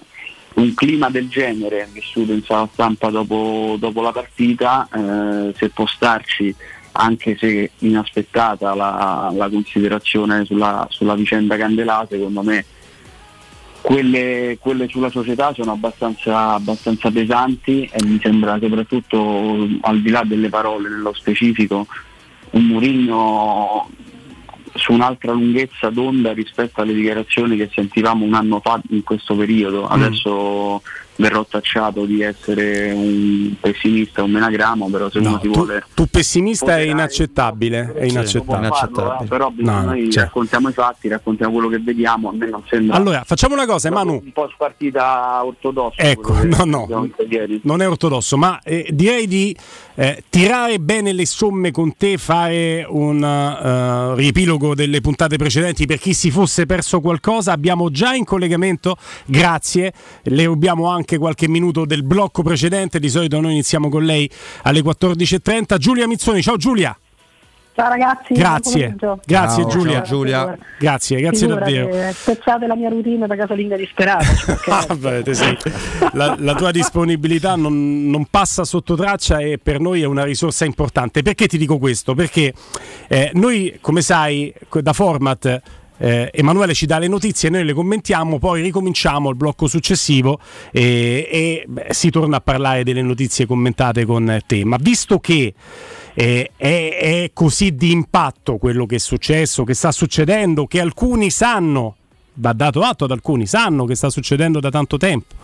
un 0.59 0.73
clima 0.73 1.09
del 1.09 1.29
genere 1.29 1.87
vissuto 1.91 2.33
in 2.33 2.43
sala 2.43 2.67
stampa 2.71 3.09
dopo, 3.09 3.77
dopo 3.79 4.01
la 4.01 4.11
partita, 4.11 4.87
eh, 4.93 5.53
se 5.55 5.69
può 5.69 5.85
starci 5.85 6.53
anche 6.93 7.37
se 7.39 7.71
inaspettata 7.79 8.73
la, 8.75 9.31
la 9.33 9.49
considerazione 9.49 10.43
sulla, 10.43 10.85
sulla, 10.89 11.15
vicenda 11.15 11.55
Candelà, 11.55 12.05
secondo 12.09 12.41
me 12.41 12.65
quelle, 13.81 14.57
quelle 14.59 14.87
sulla 14.87 15.09
società 15.09 15.53
sono 15.53 15.71
abbastanza, 15.71 16.53
abbastanza, 16.53 17.11
pesanti 17.11 17.89
e 17.91 18.03
mi 18.03 18.19
sembra 18.21 18.57
soprattutto 18.59 19.67
al 19.81 20.01
di 20.01 20.09
là 20.09 20.23
delle 20.25 20.49
parole 20.49 20.89
nello 20.89 21.13
specifico 21.13 21.87
un 22.51 22.65
Murigno 22.65 23.89
su 24.73 24.93
un'altra 24.93 25.31
lunghezza 25.33 25.89
d'onda 25.89 26.31
rispetto 26.33 26.81
alle 26.81 26.93
dichiarazioni 26.93 27.57
che 27.57 27.69
sentivamo 27.73 28.25
un 28.25 28.33
anno 28.33 28.59
fa 28.59 28.79
in 28.89 29.03
questo 29.03 29.35
periodo. 29.35 29.89
Mm. 29.93 30.01
Verrò 31.19 31.45
tacciato 31.45 32.05
di 32.05 32.21
essere 32.21 32.93
un 32.93 33.53
pessimista, 33.59 34.23
un 34.23 34.31
menagramo, 34.31 34.87
però 34.89 35.09
se 35.09 35.19
no, 35.19 35.29
uno 35.29 35.39
si 35.41 35.49
tu, 35.49 35.53
vuole... 35.53 35.83
Tu 35.93 36.05
pessimista 36.05 36.77
è 36.77 36.81
inaccettabile, 36.81 37.93
è 37.93 38.05
inaccettabile. 38.05 38.69
Farlo, 38.69 39.19
eh, 39.19 39.25
però 39.25 39.51
no, 39.53 39.81
noi 39.81 40.09
cioè. 40.09 40.23
raccontiamo 40.23 40.69
i 40.69 40.71
fatti, 40.71 41.09
raccontiamo 41.09 41.51
quello 41.51 41.67
che 41.67 41.79
vediamo, 41.79 42.29
a 42.29 42.31
me 42.33 42.49
non 42.49 42.63
sembra... 42.69 42.95
Allora, 42.95 43.23
facciamo 43.25 43.53
una 43.53 43.65
cosa, 43.65 43.91
Manu. 43.91 44.21
Un 44.23 44.31
po' 44.31 44.49
partita 44.57 45.43
ortodossa. 45.43 46.01
Ecco, 46.01 46.41
no, 46.43 46.63
no, 46.63 47.09
non 47.63 47.81
è 47.81 47.87
ortodosso, 47.89 48.37
ma 48.37 48.61
eh, 48.63 48.87
direi 48.89 49.27
di 49.27 49.53
eh, 49.99 50.23
tirare 50.29 50.79
bene 50.79 51.11
le 51.11 51.25
somme 51.25 51.71
con 51.71 51.97
te, 51.97 52.17
fare 52.17 52.85
un 52.87 53.21
uh, 53.21 54.15
riepilogo 54.15 54.73
delle 54.73 55.01
puntate 55.01 55.35
precedenti 55.35 55.85
per 55.85 55.99
chi 55.99 56.13
si 56.13 56.31
fosse 56.31 56.65
perso 56.65 57.01
qualcosa. 57.01 57.51
Abbiamo 57.51 57.91
già 57.91 58.13
in 58.13 58.23
collegamento, 58.23 58.95
grazie, 59.25 59.91
le 60.23 60.45
rubiamo 60.45 60.87
anche 60.87 61.17
qualche 61.17 61.49
minuto 61.49 61.83
del 61.83 62.03
blocco 62.03 62.43
precedente. 62.43 62.97
Di 62.97 63.09
solito 63.09 63.41
noi 63.41 63.51
iniziamo 63.51 63.89
con 63.89 64.05
lei 64.05 64.29
alle 64.63 64.79
14.30. 64.79 65.77
Giulia 65.77 66.07
Mizzoni, 66.07 66.41
ciao 66.41 66.55
Giulia. 66.55 66.97
Ciao 67.79 67.87
ragazzi, 67.87 68.33
grazie, 68.33 68.95
grazie 69.25 69.63
ciao, 69.63 69.71
Giulia. 69.71 69.93
Ciao, 69.93 70.03
Giulia. 70.03 70.57
Grazie, 70.77 71.21
grazie 71.21 71.47
davvero. 71.47 72.11
Spezzate 72.11 72.67
la 72.67 72.75
mia 72.75 72.89
routine 72.89 73.25
per 73.25 73.37
casalinga 73.37 73.77
disperata. 73.77 74.25
ah, 74.67 74.85
la, 76.11 76.35
la, 76.37 76.55
tua 76.55 76.71
disponibilità 76.71 77.55
non, 77.55 78.09
non, 78.09 78.25
passa 78.29 78.65
sotto 78.65 78.95
traccia 78.95 79.37
e 79.37 79.59
per 79.63 79.79
noi 79.79 80.01
è 80.01 80.05
una 80.05 80.25
risorsa 80.25 80.65
importante. 80.65 81.21
Perché 81.21 81.47
ti 81.47 81.57
dico 81.57 81.77
questo? 81.77 82.15
Perché 82.15 82.53
eh, 83.07 83.31
noi, 83.35 83.77
come 83.79 84.01
sai, 84.01 84.53
da 84.81 84.91
format 84.91 85.61
eh, 85.99 86.29
Emanuele 86.33 86.73
ci 86.73 86.85
dà 86.85 86.97
le 86.97 87.07
notizie, 87.07 87.49
noi 87.49 87.63
le 87.63 87.73
commentiamo, 87.73 88.39
poi 88.39 88.61
ricominciamo 88.61 89.29
il 89.29 89.35
blocco 89.35 89.67
successivo 89.67 90.39
e, 90.71 91.27
e 91.31 91.65
beh, 91.67 91.87
si 91.91 92.09
torna 92.09 92.37
a 92.37 92.41
parlare 92.41 92.83
delle 92.83 93.01
notizie 93.01 93.45
commentate 93.45 94.05
con 94.05 94.39
te. 94.45 94.65
Ma 94.65 94.77
visto 94.79 95.19
che 95.19 95.53
eh, 96.19 96.51
è, 96.57 96.97
è 96.99 97.31
così 97.31 97.75
di 97.75 97.91
impatto 97.91 98.57
quello 98.57 98.85
che 98.85 98.95
è 98.95 98.99
successo, 98.99 99.63
che 99.63 99.73
sta 99.73 99.93
succedendo, 99.93 100.67
che 100.67 100.81
alcuni 100.81 101.29
sanno 101.29 101.95
va 102.39 102.53
dato 102.53 102.81
atto 102.81 103.05
ad 103.05 103.11
alcuni, 103.11 103.45
sanno 103.45 103.85
che 103.85 103.95
sta 103.95 104.09
succedendo 104.09 104.59
da 104.59 104.69
tanto 104.69 104.97
tempo, 104.97 105.35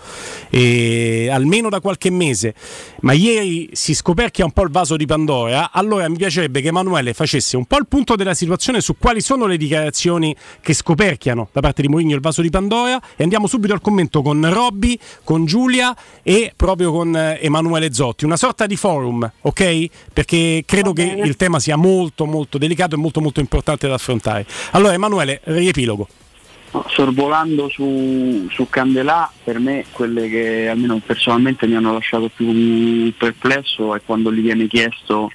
e 0.50 1.30
almeno 1.32 1.70
da 1.70 1.80
qualche 1.80 2.10
mese, 2.10 2.54
ma 3.02 3.14
ieri 3.14 3.70
si 3.74 3.94
scoperchia 3.94 4.46
un 4.46 4.52
po' 4.52 4.64
il 4.64 4.70
vaso 4.70 4.96
di 4.96 5.06
Pandora, 5.06 5.72
allora 5.72 6.08
mi 6.10 6.18
piacerebbe 6.18 6.62
che 6.62 6.70
Emanuele 6.70 7.14
facesse 7.14 7.58
un 7.58 7.66
po' 7.66 7.78
il 7.78 7.88
punto 7.88 8.16
della 8.16 8.34
situazione 8.34 8.82
su 8.82 8.96
quali 8.98 9.22
sono 9.22 9.46
le 9.46 9.58
dichiarazioni 9.58 10.36
che 10.62 10.74
scoperchiano 10.74 11.50
da 11.52 11.60
parte 11.62 11.82
di 11.82 11.88
Mourinho 11.88 12.16
il 12.16 12.22
vaso 12.22 12.42
di 12.42 12.50
Pandora 12.50 13.00
e 13.16 13.24
andiamo 13.24 13.48
subito 13.48 13.74
al 13.74 13.82
commento 13.82 14.22
con 14.22 14.48
Robby, 14.52 14.98
con 15.24 15.46
Giulia 15.46 15.96
e 16.24 16.54
proprio 16.56 16.92
con 16.92 17.16
Emanuele 17.16 17.94
Zotti, 17.94 18.26
una 18.26 18.38
sorta 18.38 18.66
di 18.66 18.76
forum, 18.76 19.30
ok? 19.42 19.86
Perché 20.14 20.64
credo 20.66 20.94
che 20.94 21.04
il 21.04 21.36
tema 21.36 21.60
sia 21.60 21.76
molto 21.76 22.26
molto 22.26 22.58
delicato 22.58 22.96
e 22.96 22.98
molto 22.98 23.22
molto 23.22 23.40
importante 23.40 23.88
da 23.88 23.96
affrontare. 23.96 24.46
Allora 24.72 24.94
Emanuele, 24.94 25.42
riepilogo. 25.44 26.08
Sorvolando 26.88 27.70
su, 27.70 28.48
su 28.50 28.68
Candelà, 28.70 29.32
per 29.44 29.60
me 29.60 29.86
quelle 29.92 30.30
che 30.30 30.68
almeno 30.68 31.02
personalmente 31.06 31.68
mi 31.68 31.76
hanno 31.76 31.94
lasciato 31.94 32.30
più 32.34 33.14
perplesso 33.18 33.96
è 33.96 34.02
quando 34.06 34.32
gli 34.32 34.42
viene 34.42 34.68
chiesto 34.68 35.32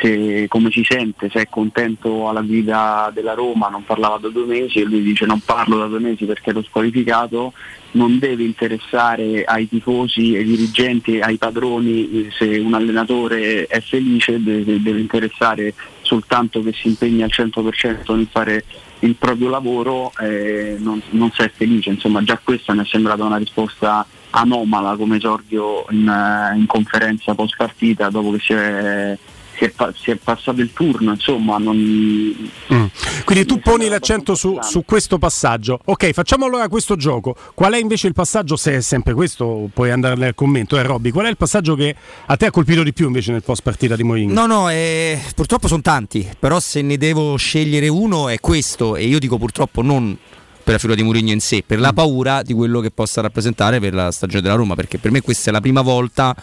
se, 0.00 0.46
come 0.48 0.70
si 0.70 0.84
sente, 0.84 1.28
se 1.30 1.42
è 1.42 1.48
contento 1.48 2.28
alla 2.28 2.40
guida 2.40 3.10
della 3.12 3.34
Roma, 3.34 3.68
non 3.68 3.84
parlava 3.84 4.18
da 4.18 4.28
due 4.28 4.46
mesi 4.46 4.80
e 4.80 4.84
lui 4.84 5.02
dice 5.02 5.26
non 5.26 5.40
parlo 5.40 5.78
da 5.78 5.86
due 5.86 6.00
mesi 6.00 6.24
perché 6.24 6.50
ero 6.50 6.62
squalificato, 6.62 7.52
non 7.92 8.18
deve 8.18 8.44
interessare 8.44 9.44
ai 9.44 9.68
tifosi, 9.68 10.34
ai 10.34 10.44
dirigenti, 10.44 11.20
ai 11.20 11.36
padroni 11.36 12.30
se 12.36 12.58
un 12.58 12.74
allenatore 12.74 13.66
è 13.66 13.80
felice, 13.80 14.42
deve, 14.42 14.80
deve 14.80 15.00
interessare 15.00 15.74
soltanto 16.02 16.62
che 16.62 16.72
si 16.72 16.88
impegni 16.88 17.22
al 17.22 17.30
100% 17.32 18.14
nel 18.14 18.28
fare 18.30 18.64
il 19.00 19.16
proprio 19.16 19.48
lavoro 19.48 20.12
eh, 20.20 20.76
non, 20.78 21.00
non 21.10 21.30
si 21.32 21.42
è 21.42 21.50
felice, 21.50 21.90
insomma 21.90 22.22
già 22.22 22.38
questa 22.42 22.74
mi 22.74 22.82
è 22.82 22.86
sembrata 22.86 23.24
una 23.24 23.36
risposta 23.36 24.06
anomala 24.30 24.96
come 24.96 25.16
esordio 25.16 25.86
in, 25.90 26.08
eh, 26.08 26.56
in 26.56 26.66
conferenza 26.66 27.34
post 27.34 27.56
partita 27.56 28.08
dopo 28.10 28.32
che 28.32 28.38
si 28.38 28.52
è 28.52 29.18
si 29.62 29.64
è, 29.64 29.92
si 29.94 30.10
è, 30.10 30.16
passato 30.16 30.60
il 30.60 30.72
turno, 30.72 31.12
insomma. 31.12 31.58
Non... 31.58 31.76
Mm. 31.76 32.84
Quindi 33.24 33.44
tu 33.44 33.60
poni 33.60 33.88
l'accento 33.88 34.34
su, 34.34 34.58
su, 34.60 34.84
questo 34.84 35.18
passaggio. 35.18 35.78
Ok, 35.84 36.10
facciamo 36.10 36.46
allora 36.46 36.68
questo 36.68 36.96
gioco. 36.96 37.36
Qual 37.54 37.72
è 37.72 37.78
invece 37.78 38.08
il 38.08 38.14
passaggio, 38.14 38.56
se 38.56 38.76
è 38.76 38.80
sempre 38.80 39.14
questo, 39.14 39.68
puoi 39.72 39.90
andare 39.90 40.16
nel 40.16 40.34
commento, 40.34 40.78
eh 40.78 40.82
Robby, 40.82 41.10
qual 41.10 41.26
è 41.26 41.28
il 41.28 41.36
passaggio 41.36 41.74
che 41.74 41.94
a 42.26 42.36
te 42.36 42.46
ha 42.46 42.50
colpito 42.50 42.82
di 42.82 42.92
più 42.92 43.06
invece 43.06 43.32
nel 43.32 43.42
post 43.42 43.62
partita 43.62 43.94
di 43.94 44.02
Mourinho? 44.02 44.32
No, 44.32 44.46
no, 44.46 44.70
eh, 44.70 45.20
purtroppo 45.34 45.68
sono 45.68 45.82
tanti, 45.82 46.28
però 46.38 46.58
se 46.58 46.82
ne 46.82 46.96
devo 46.96 47.36
scegliere 47.36 47.88
uno 47.88 48.28
è 48.28 48.40
questo 48.40 48.96
e 48.96 49.04
io 49.04 49.18
dico 49.18 49.38
purtroppo 49.38 49.82
non 49.82 50.16
per 50.62 50.74
la 50.74 50.78
figura 50.78 50.96
di 50.96 51.02
Mourinho 51.02 51.32
in 51.32 51.40
sé, 51.40 51.62
per 51.66 51.80
la 51.80 51.90
mm. 51.92 51.94
paura 51.94 52.42
di 52.42 52.52
quello 52.52 52.80
che 52.80 52.90
possa 52.90 53.20
rappresentare 53.20 53.80
per 53.80 53.94
la 53.94 54.10
stagione 54.10 54.42
della 54.42 54.54
Roma, 54.54 54.74
perché 54.74 54.98
per 54.98 55.10
me 55.10 55.20
questa 55.20 55.50
è 55.50 55.52
la 55.52 55.60
prima 55.60 55.82
volta 55.82 56.34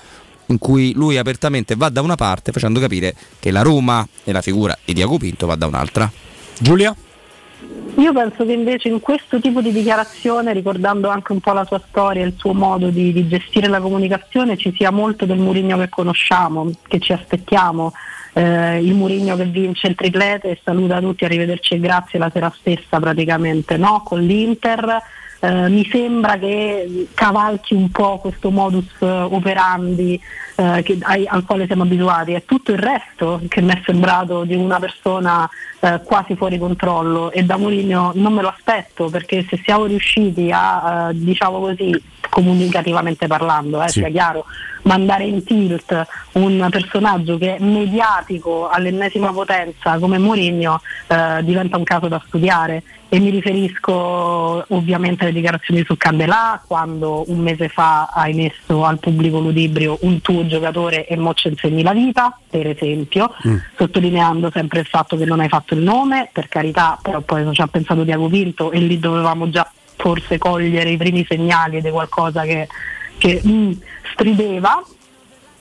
in 0.50 0.58
cui 0.58 0.94
lui 0.94 1.18
apertamente 1.18 1.76
va 1.76 1.90
da 1.90 2.02
una 2.02 2.16
parte 2.16 2.52
facendo 2.52 2.80
capire 2.80 3.16
che 3.40 3.52
la 3.52 3.62
Roma 3.62 4.08
e 4.24 4.32
la 4.32 4.42
figura 4.42 4.78
di 4.84 4.94
Diago 4.94 5.18
Pinto 5.18 5.48
va 5.48 5.56
da 5.56 5.66
un'altra. 5.66 6.12
Giulia? 6.60 6.96
Io 7.96 8.14
penso 8.14 8.46
che 8.46 8.54
invece 8.54 8.88
in 8.88 9.00
questo 9.02 9.40
tipo 9.40 9.62
di 9.62 9.72
dichiarazione, 9.72 10.54
ricordando 10.54 11.10
anche 11.10 11.34
un 11.34 11.42
po' 11.42 11.52
la 11.52 11.66
sua 11.66 11.82
storia, 11.90 12.26
il 12.26 12.36
suo 12.38 12.54
modo 12.54 12.90
di, 12.90 13.12
di 13.12 13.28
gestire 13.28 13.68
la 13.68 13.82
comunicazione, 13.82 14.58
ci 14.58 14.74
sia 14.76 14.90
molto 14.90 15.26
del 15.26 15.38
Murigno 15.38 15.78
che 15.78 15.90
conosciamo, 15.90 16.72
che 16.88 17.00
ci 17.00 17.12
aspettiamo. 17.12 17.94
Eh, 18.34 18.82
il 18.82 18.94
Murigno 18.94 19.36
che 19.36 19.46
vince 19.46 19.88
il 19.88 19.96
triplete 19.96 20.52
e 20.52 20.60
saluta 20.64 21.02
tutti, 21.02 21.26
arrivederci 21.26 21.74
e 21.74 21.80
grazie 21.80 22.20
la 22.20 22.30
sera 22.32 22.54
stessa 22.58 23.00
praticamente, 23.00 23.76
no? 23.76 24.02
con 24.06 24.22
l'Inter 24.22 25.02
eh, 25.40 25.70
mi 25.70 25.88
sembra 25.90 26.38
che 26.38 27.08
cavalchi 27.14 27.74
un 27.74 27.90
po' 27.92 28.18
questo 28.20 28.52
modus 28.52 28.94
operandi 29.00 30.20
eh, 30.60 30.82
che, 30.84 30.98
ai, 31.02 31.26
al 31.26 31.46
quale 31.46 31.66
siamo 31.66 31.84
abituati, 31.84 32.34
è 32.34 32.44
tutto 32.44 32.72
il 32.72 32.80
resto 32.80 33.40
che 33.48 33.62
mi 33.62 33.72
è 33.72 33.82
sembrato 33.86 34.44
di 34.44 34.56
una 34.56 34.78
persona 34.78 35.50
eh, 35.80 36.02
quasi 36.04 36.36
fuori 36.36 36.58
controllo 36.58 37.32
e 37.32 37.44
da 37.44 37.56
Mourinho 37.56 38.12
non 38.16 38.34
me 38.34 38.42
lo 38.42 38.50
aspetto 38.50 39.10
perché 39.10 39.46
se 39.50 39.62
siamo 39.64 39.86
riusciti 39.86 40.50
a, 40.52 41.10
eh, 41.10 41.14
diciamo 41.14 41.60
così, 41.60 41.92
comunicativamente 42.28 43.28
parlando, 43.28 43.82
eh, 43.82 43.88
sì. 43.88 44.00
sia 44.00 44.10
chiaro, 44.10 44.46
mandare 44.90 45.24
in 45.26 45.44
tilt 45.44 46.08
un 46.34 46.68
personaggio 46.72 47.38
che 47.38 47.58
è 47.58 47.64
mediatico 47.64 48.68
all'ennesima 48.68 49.32
potenza 49.32 50.00
come 50.00 50.18
Mourinho 50.18 50.82
eh, 51.08 51.44
diventa 51.44 51.78
un 51.78 51.84
caso 51.84 52.08
da 52.08 52.20
studiare 52.26 52.82
e 53.08 53.20
mi 53.20 53.30
riferisco 53.30 54.66
ovviamente 54.74 55.24
alle 55.24 55.34
dichiarazioni 55.34 55.84
su 55.84 55.96
Candelà 55.96 56.62
quando 56.66 57.24
un 57.28 57.40
mese 57.40 57.70
fa 57.70 58.06
hai 58.06 58.34
messo 58.34 58.84
al 58.84 59.00
pubblico 59.00 59.40
ludibrio 59.40 60.00
un 60.02 60.22
tuo 60.22 60.46
giocatore 60.48 61.06
e 61.08 61.16
mo 61.18 61.34
ci 61.34 61.48
insegni 61.50 61.82
la 61.84 61.94
vita, 61.94 62.38
per 62.50 62.68
esempio, 62.68 63.34
mm. 63.48 63.58
sottolineando 63.78 64.52
sempre 64.52 64.82
il 64.82 64.86
fatto 64.86 65.18
che 65.18 65.26
non 65.26 65.40
hai 65.40 65.48
fatto 65.50 65.74
il 65.74 65.82
nome, 65.82 66.30
per 66.32 66.48
carità, 66.48 67.00
però 67.02 67.22
poi 67.22 67.52
ci 67.54 67.62
ha 67.62 67.68
pensato 67.68 68.04
Diago 68.04 68.28
Pinto 68.28 68.72
e 68.72 68.80
lì 68.80 69.00
dovevamo 69.00 69.50
già 69.50 69.70
forse 69.96 70.38
cogliere 70.38 70.92
i 70.92 70.98
primi 70.98 71.26
segnali 71.28 71.82
di 71.82 71.90
qualcosa 71.90 72.44
che, 72.44 72.68
che 73.20 73.42
mm, 73.46 73.72
strideva 74.14 74.84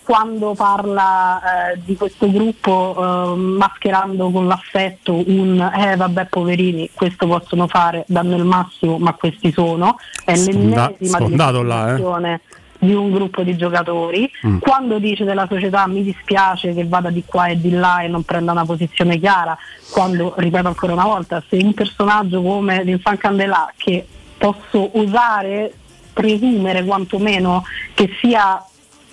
quando 0.03 0.55
parla 0.55 1.73
eh, 1.73 1.81
di 1.85 1.95
questo 1.95 2.31
gruppo 2.31 2.97
eh, 2.97 3.37
mascherando 3.37 4.31
con 4.31 4.47
l'affetto 4.47 5.23
un 5.27 5.61
eh 5.61 5.97
vabbè 5.97 6.27
poverini 6.27 6.89
questo 6.95 7.27
possono 7.27 7.67
fare 7.67 8.05
danno 8.07 8.37
il 8.37 8.45
massimo 8.45 8.97
ma 8.97 9.13
questi 9.13 9.53
sono 9.53 9.97
è 10.25 10.35
Sfonda, 10.35 10.87
l'ennesima 10.87 11.19
eh 11.19 12.41
di 12.79 12.95
un 12.95 13.11
gruppo 13.11 13.43
di 13.43 13.57
giocatori. 13.57 14.31
Mm. 14.47 14.59
Quando 14.59 14.99
dice 14.99 15.25
della 15.25 15.47
società 15.49 15.87
mi 15.87 16.03
dispiace 16.03 16.73
che 16.75 16.85
vada 16.87 17.11
di 17.11 17.25
qua 17.27 17.47
e 17.47 17.61
di 17.61 17.71
là 17.71 18.01
e 18.01 18.09
non 18.09 18.23
prenda 18.23 18.53
una 18.53 18.65
posizione 18.65 19.19
chiara, 19.19 19.57
quando, 19.91 20.35
ripeto 20.37 20.69
ancora 20.69 20.93
una 20.93 21.05
volta, 21.05 21.43
se 21.49 21.57
un 21.57 21.75
personaggio 21.75 22.41
come 22.41 22.83
Vincent 22.85 23.19
Candelà, 23.19 23.73
che 23.77 24.07
posso 24.39 24.91
osare, 24.99 25.73
presumere 26.19 26.85
quantomeno 26.85 27.63
che 27.95 28.11
sia 28.21 28.61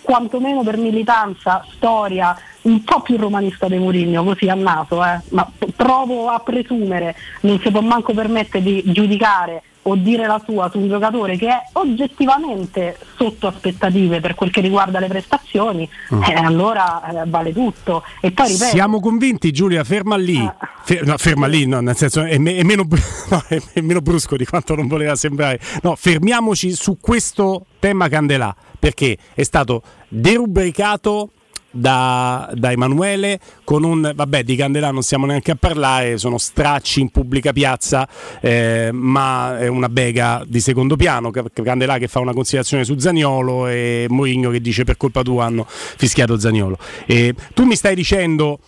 quantomeno 0.01 0.63
per 0.63 0.77
militanza, 0.77 1.63
storia, 1.71 2.35
un 2.63 2.83
po' 2.83 3.01
più 3.01 3.17
romanista 3.17 3.67
di 3.67 3.77
Mourinho, 3.77 4.24
così 4.24 4.50
a 4.50 4.55
naso, 4.55 5.03
eh? 5.03 5.19
ma 5.29 5.47
provo 5.75 6.29
a 6.29 6.39
presumere, 6.39 7.15
non 7.41 7.59
si 7.59 7.69
può 7.69 7.81
manco 7.81 8.13
permettere 8.13 8.63
di 8.63 8.83
giudicare 8.88 9.62
o 9.88 9.96
dire 9.96 10.25
la 10.25 10.42
sua 10.44 10.70
su 10.70 10.80
un 10.80 10.88
giocatore 10.88 11.38
che 11.38 11.48
è 11.48 11.62
oggettivamente 11.74 12.98
sotto 13.18 13.48
aspettative 13.48 14.20
per 14.20 14.34
quel 14.34 14.50
che 14.50 14.62
riguarda 14.62 15.00
le 15.00 15.08
prestazioni, 15.08 15.88
mm. 16.13 16.24
eh, 16.24 16.34
allora 16.34 17.22
eh, 17.22 17.24
vale 17.27 17.54
tutto. 17.54 18.04
E 18.20 18.32
poi 18.32 18.48
ripeto, 18.48 18.72
Siamo 18.72 19.00
convinti, 19.00 19.51
Giulia, 19.51 19.84
ferma 19.84 20.15
lì. 20.15 20.38
Eh. 20.38 20.54
Fer- 20.84 21.06
no, 21.06 21.18
ferma 21.18 21.46
lì, 21.46 21.65
no, 21.68 21.82
nel 21.82 21.96
senso 21.96 22.24
è, 22.24 22.38
me- 22.38 22.56
è, 22.56 22.63
meno, 22.63 22.88
no, 23.30 23.44
è, 23.48 23.62
è, 23.74 23.82
meno, 23.82 24.01
brusco 24.01 24.36
di 24.36 24.46
quanto 24.46 24.75
non 24.75 24.88
voleva 24.88 25.15
sembrare. 25.15 25.60
No, 25.84 25.96
fermiamoci 25.96 26.74
su 26.74 26.98
questo 27.00 27.65
tema 27.80 28.08
Candelà, 28.08 28.56
perché 28.80 29.18
è 29.34 29.44
stato 29.44 29.84
derubricato 30.08 31.30
da, 31.75 32.50
da, 32.53 32.72
Emanuele 32.72 33.39
con 33.63 33.84
un 33.84 34.12
vabbè 34.15 34.44
di 34.44 34.55
Candelà 34.55 34.91
non 34.91 35.03
stiamo 35.03 35.25
neanche 35.25 35.51
a 35.51 35.55
parlare 35.55 36.17
sono 36.17 36.38
stracci 36.38 37.01
in 37.01 37.10
pubblica 37.10 37.51
piazza 37.51 38.08
eh, 38.39 38.89
ma 38.94 39.58
è 39.60 39.67
una 39.67 39.89
bega 39.89 40.44
di 40.48 40.62
secondo 40.62 40.96
piano 40.96 41.32
Candelà 41.32 41.98
che 41.98 42.08
fa 42.08 42.20
una 42.20 42.34
considerazione 42.34 42.86
su 42.86 42.98
Zagnolo 42.98 43.67
e 43.67 44.05
Mourinho 44.10 44.50
che 44.50 44.62
dice 44.62 44.86
per 44.86 44.96
colpa 44.96 45.22
tua 45.22 45.46
hanno 45.46 45.65
fischiato 45.67 46.39
Zagnolo 46.39 46.77
e 47.05 47.34
tu 47.53 47.65
mi 47.65 47.75
stai 47.75 47.96
dicendo 47.96 48.60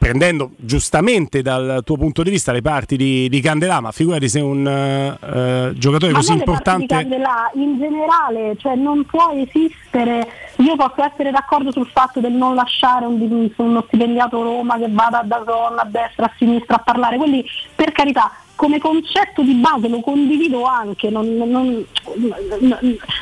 prendendo 0.00 0.52
giustamente 0.56 1.42
dal 1.42 1.82
tuo 1.84 1.98
punto 1.98 2.22
di 2.22 2.30
vista 2.30 2.52
le 2.52 2.62
parti 2.62 2.96
di, 2.96 3.28
di 3.28 3.38
Candelà, 3.42 3.80
ma 3.80 3.92
figurati 3.92 4.30
se 4.30 4.40
un 4.40 4.64
uh, 4.64 5.76
giocatore 5.76 6.12
ma 6.12 6.18
così 6.18 6.32
importante. 6.32 6.86
Di 6.86 6.86
Candelà, 6.86 7.50
in 7.52 7.78
generale, 7.78 8.56
cioè 8.56 8.76
non 8.76 9.04
può 9.04 9.30
esistere. 9.34 10.26
Io 10.56 10.74
posso 10.76 11.04
essere 11.04 11.30
d'accordo 11.30 11.70
sul 11.70 11.86
fatto 11.86 12.20
del 12.20 12.32
non 12.32 12.54
lasciare 12.54 13.04
un, 13.04 13.50
uno 13.54 13.84
stipendiato 13.88 14.42
Roma 14.42 14.78
che 14.78 14.86
vada 14.88 15.20
da 15.22 15.44
zona 15.46 15.82
a 15.82 15.84
destra, 15.84 16.24
a 16.24 16.32
sinistra 16.38 16.76
a 16.76 16.78
parlare. 16.78 17.18
Quelli 17.18 17.44
per 17.74 17.92
carità 17.92 18.32
come 18.54 18.78
concetto 18.78 19.42
di 19.42 19.54
base 19.54 19.88
lo 19.88 20.00
condivido 20.00 20.64
anche, 20.64 21.10
non, 21.10 21.26
non, 21.34 21.84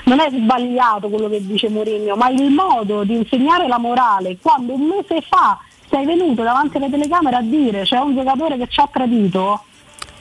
non, 0.05 0.21
è 0.21 0.31
sbagliato 0.31 1.09
quello 1.09 1.29
che 1.29 1.45
dice 1.45 1.69
Mourinho, 1.69 2.15
ma 2.15 2.29
il 2.29 2.51
modo 2.51 3.03
di 3.03 3.17
insegnare 3.17 3.67
la 3.67 3.79
morale 3.79 4.37
quando 4.41 4.75
un 4.75 4.83
mese 4.83 5.21
fa 5.23 5.59
sei 5.91 6.05
venuto 6.05 6.43
davanti 6.43 6.77
alle 6.77 6.91
telecamere 6.91 7.37
a 7.37 7.43
dire 7.43 7.83
c'è 7.83 7.99
un 7.99 8.15
giocatore 8.15 8.57
che 8.57 8.67
ci 8.69 8.81
ha 8.81 8.89
tradito 8.93 9.63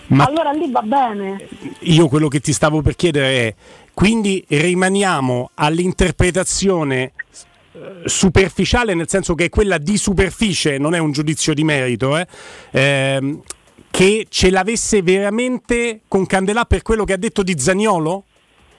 Ma 0.08 0.24
allora 0.24 0.52
lì 0.52 0.72
va 0.72 0.82
bene. 0.82 1.48
Io 1.80 2.08
quello 2.08 2.28
che 2.28 2.40
ti 2.40 2.54
stavo 2.54 2.82
per 2.82 2.96
chiedere 2.96 3.48
è, 3.48 3.56
quindi 3.94 4.44
rimaniamo 4.48 5.52
all'interpretazione 5.56 7.12
eh, 7.74 8.02
superficiale, 8.06 8.94
nel 8.94 9.10
senso 9.10 9.36
che 9.36 9.46
è 9.46 9.50
quella 9.50 9.78
di 9.78 9.98
superficie, 9.98 10.78
non 10.78 10.96
è 10.96 10.98
un 11.00 11.12
giudizio 11.12 11.54
di 11.54 11.64
merito, 11.64 12.18
eh? 12.18 12.28
Eh, 12.72 13.40
che 13.92 14.28
ce 14.30 14.50
l'avesse 14.50 15.02
veramente 15.02 16.02
con 16.08 16.26
Candelà 16.26 16.66
per 16.66 16.84
quello 16.84 17.04
che 17.04 17.14
ha 17.14 17.18
detto 17.18 17.44
di 17.44 17.58
Zagnolo? 17.58 18.26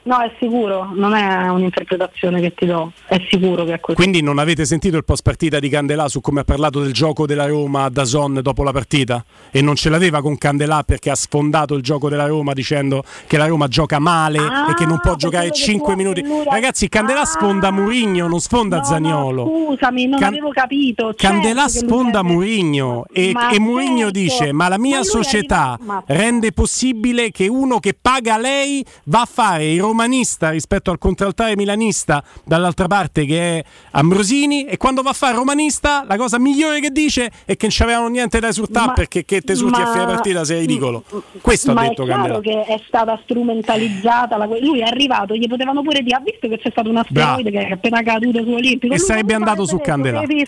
No, 0.08 0.22
è 0.22 0.32
sicuro, 0.40 0.90
non 0.94 1.12
è 1.12 1.50
un'interpretazione 1.50 2.40
che 2.40 2.54
ti 2.54 2.64
do, 2.64 2.92
è 3.08 3.20
sicuro 3.28 3.64
che 3.64 3.74
è 3.74 3.78
così. 3.78 3.94
Quindi 3.94 4.22
non 4.22 4.38
avete 4.38 4.64
sentito 4.64 4.96
il 4.96 5.04
post 5.04 5.22
partita 5.22 5.58
di 5.58 5.68
Candelà 5.68 6.08
su 6.08 6.22
come 6.22 6.40
ha 6.40 6.44
parlato 6.44 6.80
del 6.80 6.94
gioco 6.94 7.26
della 7.26 7.44
Roma 7.44 7.90
da 7.90 8.06
Zon 8.06 8.40
dopo 8.42 8.62
la 8.62 8.72
partita? 8.72 9.22
E 9.50 9.60
non 9.60 9.74
ce 9.74 9.90
l'aveva 9.90 10.22
con 10.22 10.38
Candelà 10.38 10.82
perché 10.82 11.10
ha 11.10 11.14
sfondato 11.14 11.74
il 11.74 11.82
gioco 11.82 12.08
della 12.08 12.24
Roma 12.24 12.54
dicendo 12.54 13.04
che 13.26 13.36
la 13.36 13.44
Roma 13.44 13.68
gioca 13.68 13.98
male 13.98 14.38
ah, 14.38 14.70
e 14.70 14.74
che 14.74 14.86
non 14.86 14.98
può 14.98 15.14
giocare 15.14 15.50
5 15.50 15.94
minuti. 15.94 16.24
Ragazzi, 16.48 16.88
Candelà 16.88 17.20
ah, 17.20 17.26
sfonda 17.26 17.70
Murigno, 17.70 18.28
non 18.28 18.40
sfonda 18.40 18.78
no, 18.78 18.84
Zagnolo. 18.84 19.44
No, 19.44 19.74
scusami, 19.74 20.06
non 20.06 20.20
Can- 20.20 20.28
avevo 20.32 20.48
capito. 20.52 21.12
Candelà 21.14 21.68
certo 21.68 21.86
sfonda 21.86 22.22
Murigno 22.22 23.04
e, 23.12 23.34
e 23.52 23.60
Murigno 23.60 24.10
certo. 24.10 24.18
dice 24.18 24.52
"Ma 24.52 24.68
la 24.68 24.78
mia 24.78 25.00
ma 25.00 25.04
società 25.04 25.78
rende 26.06 26.52
possibile 26.52 27.30
che 27.30 27.46
uno 27.46 27.78
che 27.78 27.94
paga 28.00 28.38
lei 28.38 28.82
va 29.04 29.20
a 29.20 29.28
fare 29.30 29.66
i 29.66 29.76
Roma 29.76 29.96
romanista 29.99 30.50
rispetto 30.50 30.93
al 30.93 30.99
contraltare 30.99 31.57
milanista 31.57 32.23
dall'altra 32.45 32.87
parte 32.87 33.25
che 33.25 33.59
è 33.59 33.64
Ambrosini 33.93 34.64
e 34.64 34.76
quando 34.76 35.02
va 35.02 35.11
a 35.11 35.14
fare 35.14 35.35
romanista 35.35 36.05
la 36.07 36.17
cosa 36.17 36.38
migliore 36.38 36.78
che 36.78 36.90
dice 36.90 37.33
è 37.45 37.57
che 37.57 37.67
non 37.67 37.73
c'avevano 37.76 38.09
niente 38.09 38.38
da 38.38 38.47
esultare 38.49 38.93
perché 38.95 39.25
che 39.25 39.40
te 39.40 39.52
esulti 39.52 39.81
a 39.81 39.90
fine 39.90 40.05
partita 40.05 40.45
sei 40.45 40.61
ridicolo. 40.61 41.02
Questo 41.40 41.73
ma 41.73 41.81
ha 41.81 41.88
detto 41.88 42.05
chiaro 42.05 42.38
che 42.38 42.62
è 42.62 42.81
stata 42.87 43.19
strumentalizzata 43.25 44.37
la... 44.37 44.47
lui 44.61 44.81
è 44.81 44.85
arrivato 44.85 45.35
gli 45.35 45.49
potevano 45.49 45.83
pure 45.83 46.02
dire 46.02 46.17
ha 46.17 46.21
visto 46.21 46.49
che 46.49 46.59
c'è 46.59 46.71
stato 46.71 46.90
un 46.90 46.99
asteroide 46.99 47.50
che 47.50 47.67
è 47.67 47.73
appena 47.73 48.02
caduto 48.02 48.43
su 48.45 48.50
Olimpico? 48.50 48.95
E 48.95 48.99
sarebbe 48.99 49.35
andato 49.35 49.67
su 49.67 49.78
Candela. 49.78 50.23
Eh, 50.23 50.47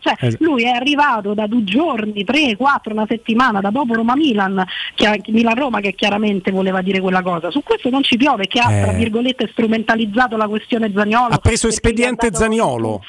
cioè, 0.00 0.14
esatto. 0.18 0.44
lui 0.44 0.64
è 0.64 0.70
arrivato 0.70 1.34
da 1.34 1.46
due 1.46 1.62
giorni 1.64 2.24
tre, 2.24 2.56
quattro, 2.56 2.92
una 2.92 3.06
settimana 3.08 3.60
da 3.60 3.70
dopo 3.70 3.94
Roma-Milan 3.94 4.64
Milan-Roma 5.26 5.80
che 5.80 5.94
chiaramente 5.94 6.50
voleva 6.50 6.82
dire 6.82 7.00
quella 7.00 7.22
cosa. 7.22 7.50
Su 7.50 7.62
questo 7.62 7.90
non 7.90 8.02
ci 8.02 8.16
piove 8.24 8.46
che 8.46 8.58
ha 8.58 8.72
eh. 8.72 8.82
tra 8.82 8.92
virgolette 8.92 9.48
strumentalizzato 9.52 10.36
la 10.36 10.48
questione 10.48 10.90
Zaniolo. 10.94 11.34
Ha 11.34 11.38
preso 11.38 11.68
espediente 11.68 12.30
Zaniolo. 12.32 13.02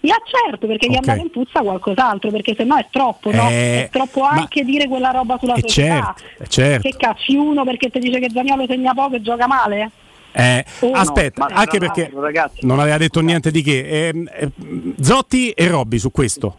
Ya 0.00 0.16
certo, 0.24 0.66
perché 0.66 0.86
okay. 0.86 0.90
gli 0.90 0.96
andava 0.96 1.20
in 1.20 1.30
puzza 1.30 1.60
qualcos'altro, 1.60 2.30
perché 2.30 2.54
sennò 2.56 2.76
è 2.76 2.86
troppo, 2.90 3.30
no? 3.30 3.48
Eh, 3.48 3.84
è 3.84 3.88
troppo 3.92 4.22
anche 4.22 4.64
dire 4.64 4.88
quella 4.88 5.10
roba 5.10 5.36
sulla 5.38 5.54
eh, 5.54 5.60
società. 5.60 6.14
Certo, 6.16 6.46
certo. 6.48 6.88
Che 6.88 6.96
cacci 6.96 7.34
uno 7.36 7.64
perché 7.64 7.90
ti 7.90 7.98
dice 8.00 8.18
che 8.18 8.30
Zaniolo 8.32 8.64
segna 8.66 8.92
poco 8.92 9.16
e 9.16 9.22
gioca 9.22 9.46
male? 9.46 9.90
Eh, 10.32 10.64
aspetta, 10.92 11.46
no, 11.46 11.54
anche 11.54 11.78
perché 11.78 12.10
ragazzi, 12.14 12.64
non 12.64 12.78
aveva 12.78 12.96
detto 12.96 13.20
niente 13.20 13.50
di 13.50 13.62
che. 13.62 14.08
Eh, 14.08 14.24
eh, 14.38 14.50
Zotti 15.00 15.50
e 15.50 15.68
Robby 15.68 15.98
su 15.98 16.10
questo. 16.10 16.58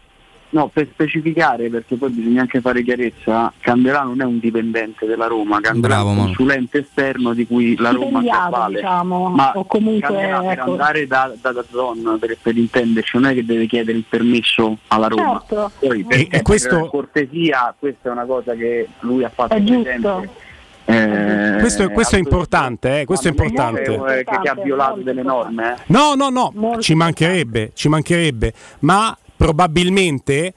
No, 0.52 0.68
per 0.68 0.86
specificare, 0.92 1.70
perché 1.70 1.96
poi 1.96 2.10
bisogna 2.10 2.42
anche 2.42 2.60
fare 2.60 2.82
chiarezza, 2.82 3.50
Candelà 3.58 4.02
non 4.02 4.20
è 4.20 4.24
un 4.24 4.38
dipendente 4.38 5.06
della 5.06 5.26
Roma, 5.26 5.60
Candelà 5.60 6.00
è 6.00 6.02
un 6.02 6.16
consulente 6.16 6.80
esterno 6.80 7.32
di 7.32 7.46
cui 7.46 7.74
la 7.78 7.90
Roma 7.90 8.20
si 8.20 8.28
avvale. 8.28 8.74
Diciamo, 8.74 9.28
Ma 9.30 9.52
o 9.54 9.64
comunque, 9.64 10.08
Candelà 10.08 10.40
per 10.40 10.50
ecco. 10.50 10.70
andare 10.72 11.06
da, 11.06 11.32
da, 11.40 11.52
da 11.52 11.64
Zon, 11.70 12.18
per, 12.20 12.36
per, 12.42 12.54
intenderci, 12.54 13.16
non 13.16 13.30
è 13.30 13.34
che 13.34 13.46
deve 13.46 13.66
chiedere 13.66 13.96
il 13.96 14.04
permesso 14.06 14.76
alla 14.88 15.06
Roma. 15.06 15.42
Certo. 15.48 15.70
Poi, 15.78 16.04
per, 16.04 16.18
e, 16.18 16.28
e 16.30 16.42
questo... 16.42 16.80
per 16.80 16.88
cortesia, 16.90 17.74
questa 17.78 18.10
è 18.10 18.12
una 18.12 18.26
cosa 18.26 18.52
che 18.52 18.88
lui 19.00 19.24
ha 19.24 19.30
fatto 19.30 19.54
è 19.54 19.62
presente. 19.62 20.50
Eh, 20.84 21.56
questo, 21.60 21.88
questo, 21.90 22.16
è 22.16 22.18
importante, 22.18 23.00
eh, 23.00 23.04
questo 23.06 23.28
è 23.28 23.30
importante. 23.30 23.82
Che, 23.82 24.24
che, 24.24 24.48
ha 24.48 24.54
violato 24.54 25.00
delle 25.00 25.22
norme. 25.22 25.74
Eh? 25.74 25.76
No, 25.86 26.14
no, 26.14 26.28
no, 26.28 26.78
ci 26.80 26.94
mancherebbe, 26.94 27.70
ci 27.72 27.88
mancherebbe, 27.88 28.52
ma 28.80 29.16
probabilmente 29.42 30.54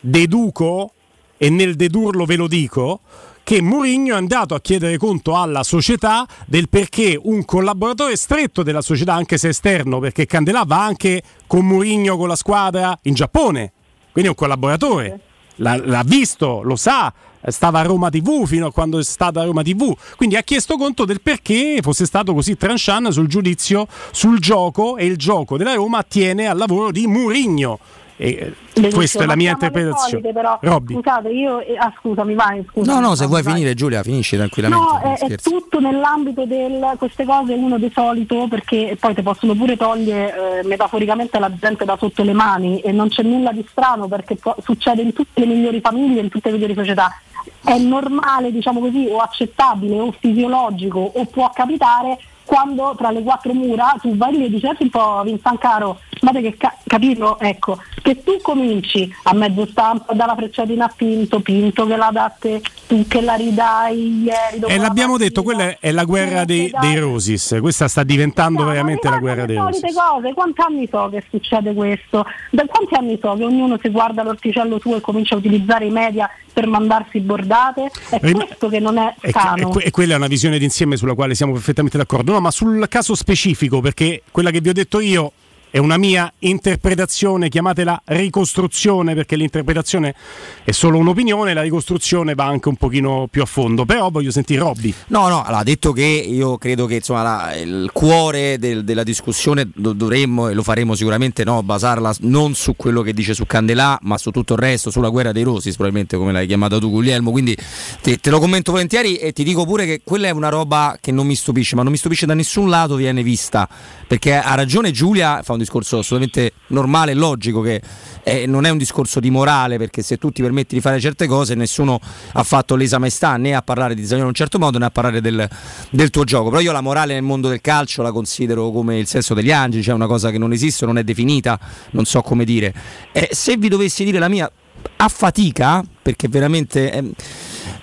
deduco, 0.00 0.90
e 1.36 1.50
nel 1.50 1.76
dedurlo 1.76 2.24
ve 2.24 2.34
lo 2.34 2.48
dico, 2.48 2.98
che 3.44 3.62
Mourinho 3.62 4.14
è 4.14 4.16
andato 4.16 4.56
a 4.56 4.60
chiedere 4.60 4.96
conto 4.96 5.36
alla 5.36 5.62
società 5.62 6.26
del 6.44 6.68
perché 6.68 7.16
un 7.22 7.44
collaboratore 7.44 8.16
stretto 8.16 8.64
della 8.64 8.80
società, 8.80 9.14
anche 9.14 9.38
se 9.38 9.50
esterno, 9.50 10.00
perché 10.00 10.26
Candelà 10.26 10.64
va 10.66 10.84
anche 10.84 11.22
con 11.46 11.64
Mourinho 11.64 12.16
con 12.16 12.26
la 12.26 12.34
squadra 12.34 12.98
in 13.02 13.14
Giappone, 13.14 13.72
quindi 14.10 14.30
è 14.30 14.32
un 14.32 14.36
collaboratore. 14.36 15.20
L'ha, 15.58 15.76
l'ha, 15.76 16.02
visto, 16.04 16.62
lo 16.62 16.74
sa, 16.74 17.14
stava 17.46 17.78
a 17.78 17.82
Roma 17.82 18.10
TV 18.10 18.46
fino 18.46 18.66
a 18.66 18.72
quando 18.72 18.98
è 18.98 19.04
stata 19.04 19.42
a 19.42 19.44
Roma 19.44 19.62
TV, 19.62 19.96
quindi 20.16 20.34
ha 20.34 20.42
chiesto 20.42 20.76
conto 20.76 21.04
del 21.04 21.20
perché 21.20 21.78
fosse 21.82 22.04
stato 22.04 22.34
così 22.34 22.56
tranchant 22.56 23.10
sul 23.10 23.28
giudizio 23.28 23.86
sul 24.10 24.40
gioco 24.40 24.96
e 24.96 25.06
il 25.06 25.16
gioco 25.16 25.56
della 25.56 25.74
Roma 25.74 25.98
attiene 25.98 26.48
al 26.48 26.56
lavoro 26.56 26.90
di 26.90 27.06
Mourinho. 27.06 27.78
E 28.16 28.54
questa 28.92 29.24
è 29.24 29.26
la 29.26 29.34
mia 29.34 29.50
interpretazione. 29.52 30.22
Solite, 30.22 30.32
però, 30.32 30.58
scusate, 30.86 31.28
io 31.30 31.60
eh, 31.60 31.76
ah, 31.76 31.92
scusami, 31.98 32.34
vai, 32.34 32.64
scusami, 32.70 33.00
No, 33.00 33.08
no, 33.08 33.14
se 33.14 33.22
vai, 33.22 33.28
vuoi 33.28 33.42
vai. 33.42 33.52
finire 33.54 33.74
Giulia, 33.74 34.02
finisci 34.02 34.36
tranquillamente. 34.36 34.84
No, 34.84 35.00
è, 35.00 35.18
è, 35.18 35.36
tutto 35.36 35.80
nell'ambito 35.80 36.44
di 36.44 36.56
queste 36.96 37.24
cose 37.24 37.54
uno 37.54 37.76
di 37.76 37.90
solito 37.92 38.46
perché 38.48 38.96
poi 39.00 39.14
ti 39.14 39.22
possono 39.22 39.54
pure 39.54 39.76
togliere 39.76 40.60
eh, 40.60 40.64
metaforicamente 40.64 41.38
la 41.40 41.52
gente 41.58 41.84
da 41.84 41.96
sotto 41.96 42.22
le 42.22 42.32
mani 42.32 42.80
e 42.80 42.92
non 42.92 43.08
c'è 43.08 43.22
nulla 43.22 43.50
di 43.50 43.66
strano 43.68 44.06
perché 44.06 44.36
po- 44.36 44.56
succede 44.62 45.02
in 45.02 45.12
tutte 45.12 45.40
le 45.40 45.46
migliori 45.46 45.80
famiglie, 45.80 46.20
in 46.20 46.28
tutte 46.28 46.50
le 46.50 46.54
migliori 46.54 46.74
società. 46.74 47.18
È 47.64 47.76
normale, 47.78 48.52
diciamo 48.52 48.78
così, 48.78 49.08
o 49.10 49.18
accettabile 49.18 49.98
o 49.98 50.12
fisiologico 50.12 51.00
o 51.00 51.24
può 51.24 51.50
capitare 51.52 52.18
quando 52.44 52.94
tra 52.96 53.10
le 53.10 53.22
quattro 53.22 53.52
mura 53.54 53.96
tu 54.00 54.16
vai 54.16 54.36
lì 54.36 54.44
e 54.44 54.50
dici 54.50 54.66
un 54.78 54.90
po' 54.90 55.22
Vincent 55.24 55.58
Caro 55.58 55.98
guarda 56.24 56.40
che 56.40 56.56
ca- 56.56 56.76
capito? 56.86 57.38
Ecco 57.38 57.78
che 58.02 58.22
tu 58.22 58.38
cominci 58.42 59.12
a 59.24 59.34
mezzo 59.34 59.66
stampa 59.66 60.12
dalla 60.12 60.34
frecciatina 60.34 60.86
a 60.86 60.92
Pinto 60.94 61.40
Pinto 61.40 61.86
che 61.86 61.96
la 61.96 62.10
dà 62.12 62.24
a 62.24 62.30
te 62.30 62.60
tu 62.86 63.06
che 63.06 63.20
la 63.20 63.34
ridai 63.34 64.22
ieri 64.22 64.64
e 64.66 64.78
l'abbiamo 64.78 65.16
detto 65.16 65.42
quella 65.42 65.78
è 65.78 65.90
la 65.90 66.04
guerra 66.04 66.44
dei, 66.44 66.70
dei, 66.80 66.98
Rosis 66.98 67.56
questa 67.60 67.88
sta 67.88 68.02
diventando 68.04 68.62
no, 68.62 68.70
veramente 68.70 69.08
la 69.08 69.18
guerra 69.18 69.46
dei 69.46 69.56
Rosis 69.56 69.94
cose. 69.94 70.32
Quanti 70.34 70.60
anni 70.60 70.88
so 70.90 71.08
che 71.10 71.22
succede 71.30 71.72
questo? 71.74 72.24
Da 72.50 72.64
quanti 72.66 72.94
anni 72.94 73.18
so 73.20 73.34
che 73.34 73.44
ognuno 73.44 73.78
si 73.80 73.88
guarda 73.90 74.22
l'orticello 74.22 74.78
suo 74.78 74.96
e 74.96 75.00
comincia 75.00 75.34
a 75.34 75.38
utilizzare 75.38 75.86
i 75.86 75.90
media 75.90 76.28
per 76.52 76.66
mandarsi 76.66 77.20
bordate? 77.20 77.90
È 78.10 78.18
Rim- 78.20 78.44
questo 78.44 78.68
che 78.68 78.78
non 78.78 78.98
è 78.98 79.14
sano. 79.30 79.72
e, 79.72 79.82
e, 79.82 79.86
e 79.86 79.90
quella 79.90 80.14
è 80.14 80.16
una 80.16 80.26
visione 80.26 80.58
d'insieme 80.58 80.96
sulla 80.96 81.14
quale 81.14 81.34
siamo 81.34 81.52
perfettamente 81.52 81.96
d'accordo. 81.96 82.32
No 82.32 82.40
ma 82.40 82.50
sul 82.50 82.86
caso 82.88 83.14
specifico 83.14 83.80
perché 83.80 84.22
quella 84.30 84.50
che 84.50 84.60
vi 84.60 84.68
ho 84.68 84.72
detto 84.72 85.00
io 85.00 85.32
è 85.74 85.78
una 85.78 85.96
mia 85.96 86.32
interpretazione, 86.38 87.48
chiamatela 87.48 88.02
ricostruzione 88.04 89.12
perché 89.16 89.34
l'interpretazione 89.34 90.14
è 90.62 90.70
solo 90.70 90.98
un'opinione, 90.98 91.52
la 91.52 91.62
ricostruzione 91.62 92.36
va 92.36 92.44
anche 92.44 92.68
un 92.68 92.76
pochino 92.76 93.26
più 93.28 93.42
a 93.42 93.44
fondo, 93.44 93.84
però 93.84 94.08
voglio 94.08 94.30
sentire 94.30 94.60
Robby. 94.60 94.94
No, 95.08 95.26
no, 95.26 95.42
allora, 95.42 95.64
detto 95.64 95.90
che 95.90 96.04
io 96.04 96.58
credo 96.58 96.86
che 96.86 96.94
insomma, 96.94 97.22
la, 97.22 97.56
il 97.56 97.90
cuore 97.92 98.56
del, 98.56 98.84
della 98.84 99.02
discussione 99.02 99.68
dovremmo 99.74 100.46
e 100.48 100.54
lo 100.54 100.62
faremo 100.62 100.94
sicuramente 100.94 101.42
no, 101.42 101.60
basarla 101.64 102.14
non 102.20 102.54
su 102.54 102.76
quello 102.76 103.02
che 103.02 103.12
dice 103.12 103.34
su 103.34 103.44
Candelà, 103.44 103.98
ma 104.02 104.16
su 104.16 104.30
tutto 104.30 104.52
il 104.52 104.60
resto, 104.60 104.92
sulla 104.92 105.08
guerra 105.08 105.32
dei 105.32 105.42
rosi, 105.42 105.72
probabilmente 105.72 106.16
come 106.16 106.30
l'hai 106.30 106.46
chiamata 106.46 106.78
tu 106.78 106.88
Guglielmo, 106.88 107.32
quindi 107.32 107.58
te, 108.00 108.18
te 108.18 108.30
lo 108.30 108.38
commento 108.38 108.70
volentieri 108.70 109.16
e 109.16 109.32
ti 109.32 109.42
dico 109.42 109.64
pure 109.64 109.86
che 109.86 110.02
quella 110.04 110.28
è 110.28 110.30
una 110.30 110.50
roba 110.50 110.98
che 111.00 111.10
non 111.10 111.26
mi 111.26 111.34
stupisce, 111.34 111.74
ma 111.74 111.82
non 111.82 111.90
mi 111.90 111.98
stupisce 111.98 112.26
da 112.26 112.34
nessun 112.34 112.68
lato 112.70 112.94
viene 112.94 113.24
vista, 113.24 113.68
perché 114.06 114.36
ha 114.36 114.54
ragione 114.54 114.92
Giulia, 114.92 115.42
fa 115.42 115.54
un 115.54 115.62
discorso 115.64 115.98
assolutamente 115.98 116.52
normale 116.68 117.12
e 117.12 117.14
logico 117.14 117.60
che 117.60 117.82
eh, 118.22 118.46
non 118.46 118.64
è 118.64 118.70
un 118.70 118.78
discorso 118.78 119.20
di 119.20 119.30
morale 119.30 119.76
perché 119.76 120.02
se 120.02 120.16
tu 120.16 120.30
ti 120.30 120.42
permetti 120.42 120.74
di 120.74 120.80
fare 120.80 121.00
certe 121.00 121.26
cose 121.26 121.54
nessuno 121.54 122.00
ha 122.32 122.42
fatto 122.42 122.76
lesa 122.76 122.98
maestà 122.98 123.36
né 123.36 123.54
a 123.54 123.62
parlare 123.62 123.94
di 123.94 124.02
Zagnolo 124.04 124.22
in 124.22 124.28
un 124.28 124.34
certo 124.34 124.58
modo 124.58 124.78
né 124.78 124.86
a 124.86 124.90
parlare 124.90 125.20
del, 125.20 125.48
del, 125.90 126.10
tuo 126.10 126.24
gioco. 126.24 126.50
Però 126.50 126.60
io 126.60 126.72
la 126.72 126.80
morale 126.80 127.14
nel 127.14 127.22
mondo 127.22 127.48
del 127.48 127.60
calcio 127.60 128.02
la 128.02 128.12
considero 128.12 128.70
come 128.70 128.98
il 128.98 129.06
senso 129.06 129.34
degli 129.34 129.52
angeli 129.52 129.82
cioè 129.82 129.94
una 129.94 130.06
cosa 130.06 130.30
che 130.30 130.38
non 130.38 130.52
esiste 130.52 130.86
non 130.86 130.98
è 130.98 131.04
definita 131.04 131.58
non 131.90 132.04
so 132.04 132.22
come 132.22 132.44
dire. 132.44 132.72
Eh, 133.12 133.28
se 133.32 133.56
vi 133.56 133.68
dovessi 133.68 134.04
dire 134.04 134.18
la 134.18 134.28
mia 134.28 134.50
a 134.96 135.08
fatica 135.08 135.82
perché 136.02 136.28
veramente 136.28 136.92
eh, 136.92 137.10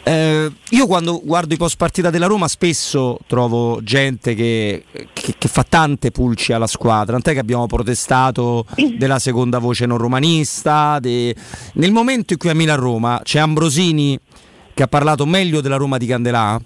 eh, 0.04 0.52
io 0.70 0.88
quando 0.88 1.22
guardo 1.24 1.54
i 1.54 1.58
post 1.58 1.78
partita 1.78 2.10
della 2.10 2.26
Roma 2.26 2.48
spesso 2.48 3.20
trovo 3.28 3.84
gente 3.84 4.34
che, 4.34 4.84
che, 5.14 5.36
che, 5.38 5.48
fa 5.48 5.64
tante 5.68 6.12
pulci 6.12 6.54
alla 6.54 6.68
squadra, 6.68 7.14
tant'è 7.14 7.34
che 7.34 7.40
abbiamo 7.40 7.68
protestato 7.68 8.66
della 8.98 9.20
seconda 9.20 9.60
voce 9.60 9.86
non 9.86 9.98
romanista. 9.98 11.00
De... 11.00 11.36
Nel 11.74 11.92
momento 11.92 12.34
in 12.34 12.40
cui 12.40 12.50
a 12.50 12.56
Milan-Roma 12.56 13.22
c'è 13.24 13.40
Ambrosini 13.40 14.20
che 14.74 14.84
ha 14.84 14.88
parlato 14.88 15.26
meglio 15.26 15.62
della 15.62 15.76
Roma 15.76 15.98
di 15.98 16.06
Candelà, 16.08 16.60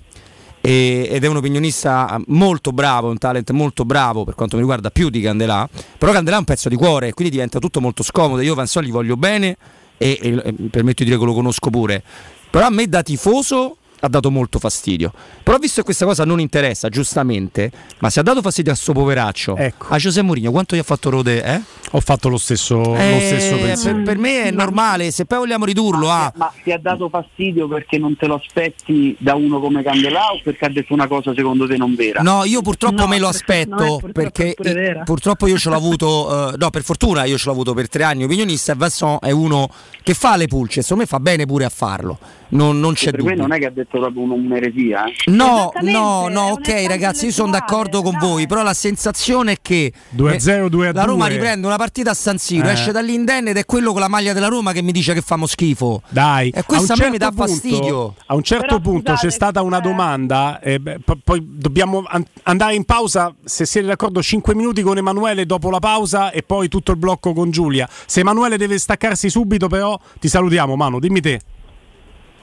ed 0.61 1.23
è 1.23 1.27
un 1.27 1.35
opinionista 1.35 2.19
molto 2.27 2.71
bravo, 2.71 3.09
un 3.09 3.19
talent 3.19 3.51
molto 3.51 3.85
bravo 3.85 4.23
per 4.23 4.33
quanto 4.33 4.55
mi 4.55 4.61
riguarda 4.61 4.89
più 4.89 5.09
di 5.09 5.21
Candelà, 5.21 5.69
però 5.97 6.11
Candelà 6.11 6.37
è 6.37 6.39
un 6.39 6.45
pezzo 6.45 6.69
di 6.69 6.75
cuore, 6.75 7.13
quindi 7.13 7.33
diventa 7.33 7.59
tutto 7.59 7.81
molto 7.81 8.01
scomodo, 8.01 8.41
io 8.41 8.55
Vansol 8.55 8.83
gli 8.83 8.91
voglio 8.91 9.15
bene 9.15 9.57
e, 9.97 10.17
e, 10.19 10.41
e 10.43 10.53
permetto 10.71 11.03
di 11.03 11.09
dire 11.09 11.19
che 11.19 11.25
lo 11.25 11.33
conosco 11.33 11.69
pure, 11.69 12.03
Però 12.51 12.65
a 12.65 12.69
me 12.69 12.87
da 12.87 13.03
tifoso 13.03 13.77
ha 14.01 14.07
dato 14.07 14.31
molto 14.31 14.59
fastidio. 14.59 15.11
Però 15.43 15.57
visto 15.57 15.79
che 15.79 15.85
questa 15.85 16.05
cosa 16.05 16.25
non 16.25 16.39
interessa, 16.39 16.89
giustamente, 16.89 17.71
ma 17.99 18.09
se 18.09 18.19
ha 18.19 18.23
dato 18.23 18.41
fastidio 18.41 18.71
a 18.71 18.75
sto 18.75 18.93
poveraccio, 18.93 19.55
ecco. 19.55 19.87
a 19.89 19.97
Giuseppe 19.97 20.25
Mourinho, 20.25 20.51
quanto 20.51 20.75
gli 20.75 20.79
ha 20.79 20.83
fatto 20.83 21.09
Rode? 21.09 21.43
Eh? 21.43 21.61
Ho 21.91 21.99
fatto 21.99 22.29
lo 22.29 22.37
stesso, 22.37 22.95
eh, 22.95 23.13
lo 23.13 23.19
stesso 23.19 23.57
pensiero. 23.57 23.97
Per, 23.97 24.05
per, 24.05 24.17
me 24.17 24.43
è 24.43 24.51
normale, 24.51 25.11
se 25.11 25.25
poi 25.25 25.39
vogliamo 25.39 25.65
ridurlo 25.65 26.07
ma, 26.07 26.25
a... 26.25 26.33
Ma 26.35 26.53
ti 26.63 26.71
ha 26.71 26.79
dato 26.79 27.09
fastidio 27.09 27.67
perché 27.67 27.97
non 27.97 28.15
te 28.15 28.27
lo 28.27 28.35
aspetti 28.35 29.15
da 29.19 29.35
uno 29.35 29.59
come 29.59 29.83
Candelà 29.83 30.31
o 30.31 30.39
perché 30.43 30.65
ha 30.65 30.69
detto 30.69 30.93
una 30.93 31.07
cosa 31.07 31.33
secondo 31.33 31.67
te 31.67 31.77
non 31.77 31.95
vera? 31.95 32.21
No, 32.21 32.43
io 32.43 32.61
purtroppo 32.61 33.01
no, 33.01 33.07
me 33.07 33.19
lo 33.19 33.27
aspetto 33.27 33.99
no, 34.01 34.11
perché 34.11 34.55
io, 34.57 35.03
purtroppo 35.03 35.47
io 35.47 35.57
ce 35.57 35.69
l'ho 35.69 35.75
avuto, 35.75 36.27
uh, 36.27 36.53
no 36.57 36.69
per 36.69 36.83
fortuna 36.83 37.23
io 37.23 37.37
ce 37.37 37.45
l'ho 37.45 37.51
avuto 37.51 37.73
per 37.73 37.87
tre 37.87 38.03
anni 38.03 38.23
opinionista 38.23 38.73
e 38.73 38.75
Vasson 38.75 39.17
è 39.21 39.31
uno 39.31 39.69
che 40.03 40.13
fa 40.13 40.35
le 40.35 40.47
pulce, 40.47 40.81
secondo 40.81 41.03
me 41.03 41.09
fa 41.09 41.19
bene 41.19 41.45
pure 41.45 41.65
a 41.65 41.69
farlo 41.69 42.19
non, 42.49 42.79
non 42.79 42.93
c'è 42.93 43.11
per 43.11 43.21
dubbio. 43.21 43.35
non 43.35 43.53
è 43.53 43.59
che 43.59 43.65
ha 43.65 43.71
detto 43.71 43.99
proprio 43.99 44.23
un'eresia. 44.23 45.05
Eh? 45.05 45.31
No, 45.31 45.71
no, 45.81 46.27
no, 46.27 46.41
ok 46.51 46.85
ragazzi, 46.87 47.25
io 47.25 47.31
sono 47.31 47.51
d'accordo 47.51 48.01
con 48.01 48.17
voi, 48.19 48.47
però 48.47 48.63
la 48.63 48.73
sensazione 48.73 49.53
è 49.53 49.57
che 49.61 49.91
2-0, 50.15 50.67
2 50.67 50.93
la 50.93 51.03
Roma 51.03 51.27
riprende 51.27 51.65
una 51.65 51.77
partita 51.77 52.11
a 52.11 52.13
San 52.13 52.37
Siro, 52.37 52.67
eh. 52.67 52.73
esce 52.73 52.91
dall'indenne 52.91 53.51
ed 53.51 53.57
è 53.57 53.65
quello 53.65 53.91
con 53.91 54.01
la 54.01 54.07
maglia 54.07 54.33
della 54.33 54.47
Roma 54.47 54.71
che 54.71 54.81
mi 54.81 54.91
dice 54.91 55.13
che 55.13 55.21
famo 55.21 55.45
schifo. 55.45 56.01
Dai, 56.09 56.49
e 56.49 56.63
questo 56.63 56.93
a, 56.93 56.95
a 56.95 57.03
me 57.03 57.09
mi 57.11 57.17
dà 57.17 57.29
punto, 57.29 57.47
fastidio. 57.47 58.15
A 58.27 58.35
un 58.35 58.43
certo 58.43 58.65
però, 58.65 58.79
punto 58.79 59.11
scusate, 59.11 59.27
c'è 59.27 59.33
stata 59.33 59.61
una 59.61 59.79
domanda, 59.79 60.59
eh, 60.59 60.79
beh, 60.79 60.99
poi 61.23 61.45
dobbiamo 61.45 62.03
an- 62.07 62.25
andare 62.43 62.75
in 62.75 62.85
pausa, 62.85 63.33
se 63.43 63.65
siete 63.65 63.87
d'accordo, 63.87 64.21
5 64.21 64.55
minuti 64.55 64.81
con 64.81 64.97
Emanuele 64.97 65.45
dopo 65.45 65.69
la 65.69 65.79
pausa 65.79 66.31
e 66.31 66.43
poi 66.43 66.67
tutto 66.67 66.91
il 66.91 66.97
blocco 66.97 67.33
con 67.33 67.51
Giulia. 67.51 67.87
Se 68.05 68.19
Emanuele 68.19 68.57
deve 68.57 68.77
staccarsi 68.77 69.29
subito 69.29 69.67
però 69.67 69.99
ti 70.19 70.27
salutiamo, 70.27 70.75
Manu, 70.75 70.99
dimmi 70.99 71.21
te. 71.21 71.39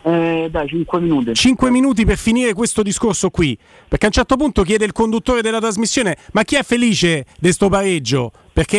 Eh, 0.05 0.49
dai, 0.51 0.67
5 0.67 1.01
minuti. 1.01 1.35
5 1.35 1.71
minuti 1.71 2.05
per 2.05 2.19
finire 2.19 2.53
questo 2.55 2.83
discorso 2.83 3.31
qui. 3.31 3.57
Perché 3.89 4.07
a 4.07 4.09
un 4.09 4.15
certo 4.15 4.37
punto 4.37 4.63
chiede 4.63 4.85
il 4.85 4.93
conduttore 4.93 5.43
della 5.43 5.61
trasmissione: 5.61 6.17
ma 6.33 6.43
chi 6.43 6.57
è 6.57 6.63
felice 6.63 7.25
di 7.35 7.41
questo 7.41 7.69
pareggio? 7.69 8.33
Perché 8.53 8.79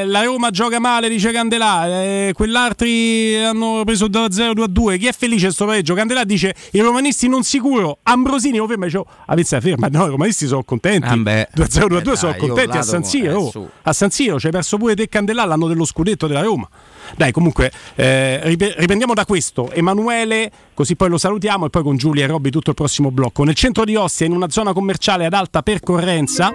eh, 0.00 0.04
la 0.04 0.22
Roma 0.22 0.50
gioca 0.50 0.78
male, 0.80 1.08
dice 1.08 1.30
Candelà, 1.30 1.86
eh, 1.86 2.32
quell'altri 2.34 3.36
hanno 3.36 3.82
preso 3.84 4.06
da 4.08 4.26
0-2-2. 4.26 4.98
Chi 4.98 5.06
è 5.06 5.12
felice 5.12 5.38
di 5.38 5.44
questo 5.44 5.64
pareggio? 5.64 5.94
Candelà 5.94 6.24
dice: 6.24 6.54
i 6.72 6.80
romanisti 6.80 7.28
non 7.28 7.44
sicuro. 7.44 7.98
Ambrosini 8.02 8.58
lo 8.58 8.66
ferma 8.66 8.86
dice: 8.86 9.02
Avezza 9.26 9.60
ferma. 9.60 9.86
No, 9.88 10.06
i 10.06 10.08
romanisti 10.08 10.46
sono 10.46 10.64
contenti. 10.64 11.06
Ah 11.06 11.14
2-0-2-2 11.14 12.10
eh, 12.10 12.16
sono 12.16 12.34
contenti 12.34 12.76
a 12.76 12.82
San 12.82 13.04
Siro. 13.04 13.38
Oh, 13.38 13.70
a 13.82 13.92
San 13.92 14.10
Siro 14.10 14.40
ci 14.40 14.46
hai 14.46 14.52
perso 14.52 14.76
pure 14.76 14.96
te 14.96 15.08
Candelà 15.08 15.44
l'anno 15.44 15.68
dello 15.68 15.84
scudetto 15.84 16.26
della 16.26 16.42
Roma. 16.42 16.68
Dai, 17.16 17.32
comunque, 17.32 17.70
eh, 17.94 18.40
riprendiamo 18.76 19.14
da 19.14 19.24
questo. 19.24 19.70
Emanuele, 19.72 20.50
così 20.74 20.96
poi 20.96 21.08
lo 21.08 21.18
salutiamo 21.18 21.66
e 21.66 21.70
poi 21.70 21.82
con 21.82 21.96
Giulia 21.96 22.24
e 22.24 22.26
Robby 22.26 22.50
tutto 22.50 22.70
il 22.70 22.76
prossimo 22.76 23.10
blocco. 23.10 23.44
Nel 23.44 23.54
centro 23.54 23.84
di 23.84 23.96
Ostia, 23.96 24.26
in 24.26 24.32
una 24.32 24.50
zona 24.50 24.72
commerciale 24.72 25.26
ad 25.26 25.32
alta 25.32 25.62
percorrenza, 25.62 26.52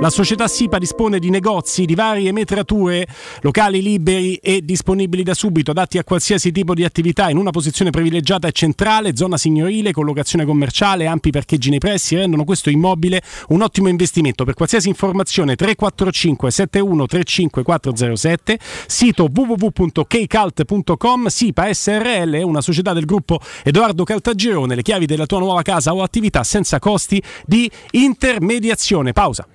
la 0.00 0.10
società 0.10 0.48
SIPA 0.48 0.78
dispone 0.78 1.18
di 1.18 1.30
negozi 1.30 1.84
di 1.84 1.94
varie 1.94 2.32
metrature, 2.32 3.06
locali 3.42 3.82
liberi 3.82 4.34
e 4.36 4.62
disponibili 4.64 5.22
da 5.22 5.34
subito, 5.34 5.70
adatti 5.70 5.98
a 5.98 6.04
qualsiasi 6.04 6.50
tipo 6.52 6.74
di 6.74 6.84
attività, 6.84 7.30
in 7.30 7.36
una 7.36 7.50
posizione 7.50 7.90
privilegiata 7.90 8.48
e 8.48 8.52
centrale, 8.52 9.14
zona 9.14 9.36
signorile, 9.36 9.92
collocazione 9.92 10.44
commerciale, 10.44 11.06
ampi 11.06 11.30
parcheggi 11.30 11.70
nei 11.70 11.78
pressi, 11.78 12.16
rendono 12.16 12.44
questo 12.44 12.70
immobile 12.70 13.22
un 13.48 13.62
ottimo 13.62 13.88
investimento. 13.88 14.44
Per 14.44 14.54
qualsiasi 14.54 14.88
informazione 14.88 15.54
345 15.54 16.50
71 16.50 17.06
35 17.06 17.62
407, 17.62 18.58
sito 18.86 19.28
www 19.32 19.60
www.kcalt.com 19.60 21.26
SIPA 21.26 21.72
SRL 21.72 22.32
è 22.32 22.42
una 22.42 22.60
società 22.60 22.92
del 22.92 23.04
gruppo 23.04 23.40
Edoardo 23.64 24.04
Caltagirone, 24.04 24.74
le 24.74 24.82
chiavi 24.82 25.06
della 25.06 25.26
tua 25.26 25.38
nuova 25.38 25.62
casa 25.62 25.94
o 25.94 26.02
attività 26.02 26.44
senza 26.44 26.78
costi 26.78 27.22
di 27.46 27.70
intermediazione. 27.92 29.12
Pausa. 29.12 29.46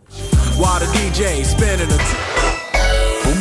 While 0.58 0.80
the 0.80 0.86
DJ 0.86 1.46
spinning 1.46 1.92
a. 1.92 1.98
T- 1.98 2.35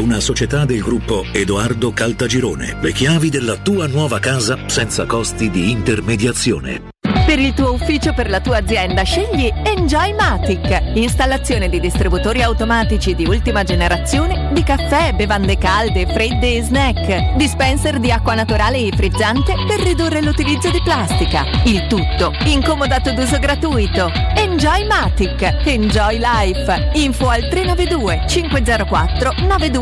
una 0.00 0.18
società 0.18 0.64
del 0.64 0.80
gruppo 0.80 1.24
Edoardo 1.30 1.92
Caltagirone. 1.92 2.78
Le 2.80 2.92
chiavi 2.92 3.28
della 3.28 3.56
tua 3.56 3.86
nuova 3.86 4.18
casa 4.18 4.58
senza 4.66 5.04
costi 5.04 5.50
di 5.50 5.70
intermediazione. 5.70 6.88
Per 7.30 7.38
il 7.38 7.54
tuo 7.54 7.74
ufficio, 7.74 8.12
per 8.12 8.28
la 8.28 8.40
tua 8.40 8.56
azienda, 8.56 9.04
scegli 9.04 9.52
Enjoymatic. 9.62 10.96
Installazione 10.96 11.68
di 11.68 11.78
distributori 11.78 12.42
automatici 12.42 13.14
di 13.14 13.24
ultima 13.24 13.62
generazione 13.62 14.50
di 14.52 14.64
caffè, 14.64 15.12
bevande 15.12 15.56
calde, 15.56 16.06
fredde 16.08 16.56
e 16.56 16.62
snack. 16.62 17.36
Dispenser 17.36 18.00
di 18.00 18.10
acqua 18.10 18.34
naturale 18.34 18.78
e 18.78 18.90
frizzante 18.96 19.54
per 19.68 19.78
ridurre 19.80 20.20
l'utilizzo 20.22 20.70
di 20.70 20.80
plastica. 20.82 21.44
Il 21.66 21.86
tutto 21.86 22.32
incomodato 22.46 23.12
d'uso 23.12 23.38
gratuito. 23.38 24.10
Enjoymatic. 24.34 25.66
Enjoy 25.66 26.18
Life. 26.18 26.90
Info 26.94 27.28
al 27.28 27.48
392 27.48 28.24
504 28.26 29.34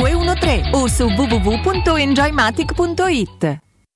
9213 0.08 0.70
o 0.72 0.88
su 0.88 1.08
www.enjoymatic.it. 1.08 3.67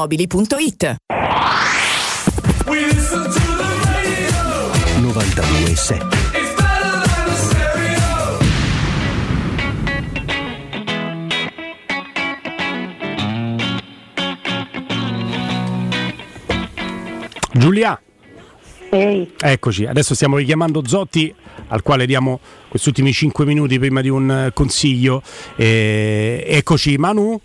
Automobili.it 0.00 0.96
92.7 4.96 6.18
Giulia. 17.52 18.00
Ehi. 18.92 19.32
Eccoci, 19.38 19.84
adesso 19.84 20.14
stiamo 20.14 20.38
richiamando 20.38 20.82
Zotti 20.86 21.32
al 21.68 21.82
quale 21.82 22.06
diamo 22.06 22.40
questi 22.68 22.88
ultimi 22.88 23.12
5 23.12 23.44
minuti 23.44 23.78
prima 23.78 24.00
di 24.00 24.08
un 24.08 24.30
eh, 24.30 24.52
consiglio. 24.54 25.22
Eh, 25.56 26.42
eccoci, 26.46 26.96
Manu. 26.96 27.38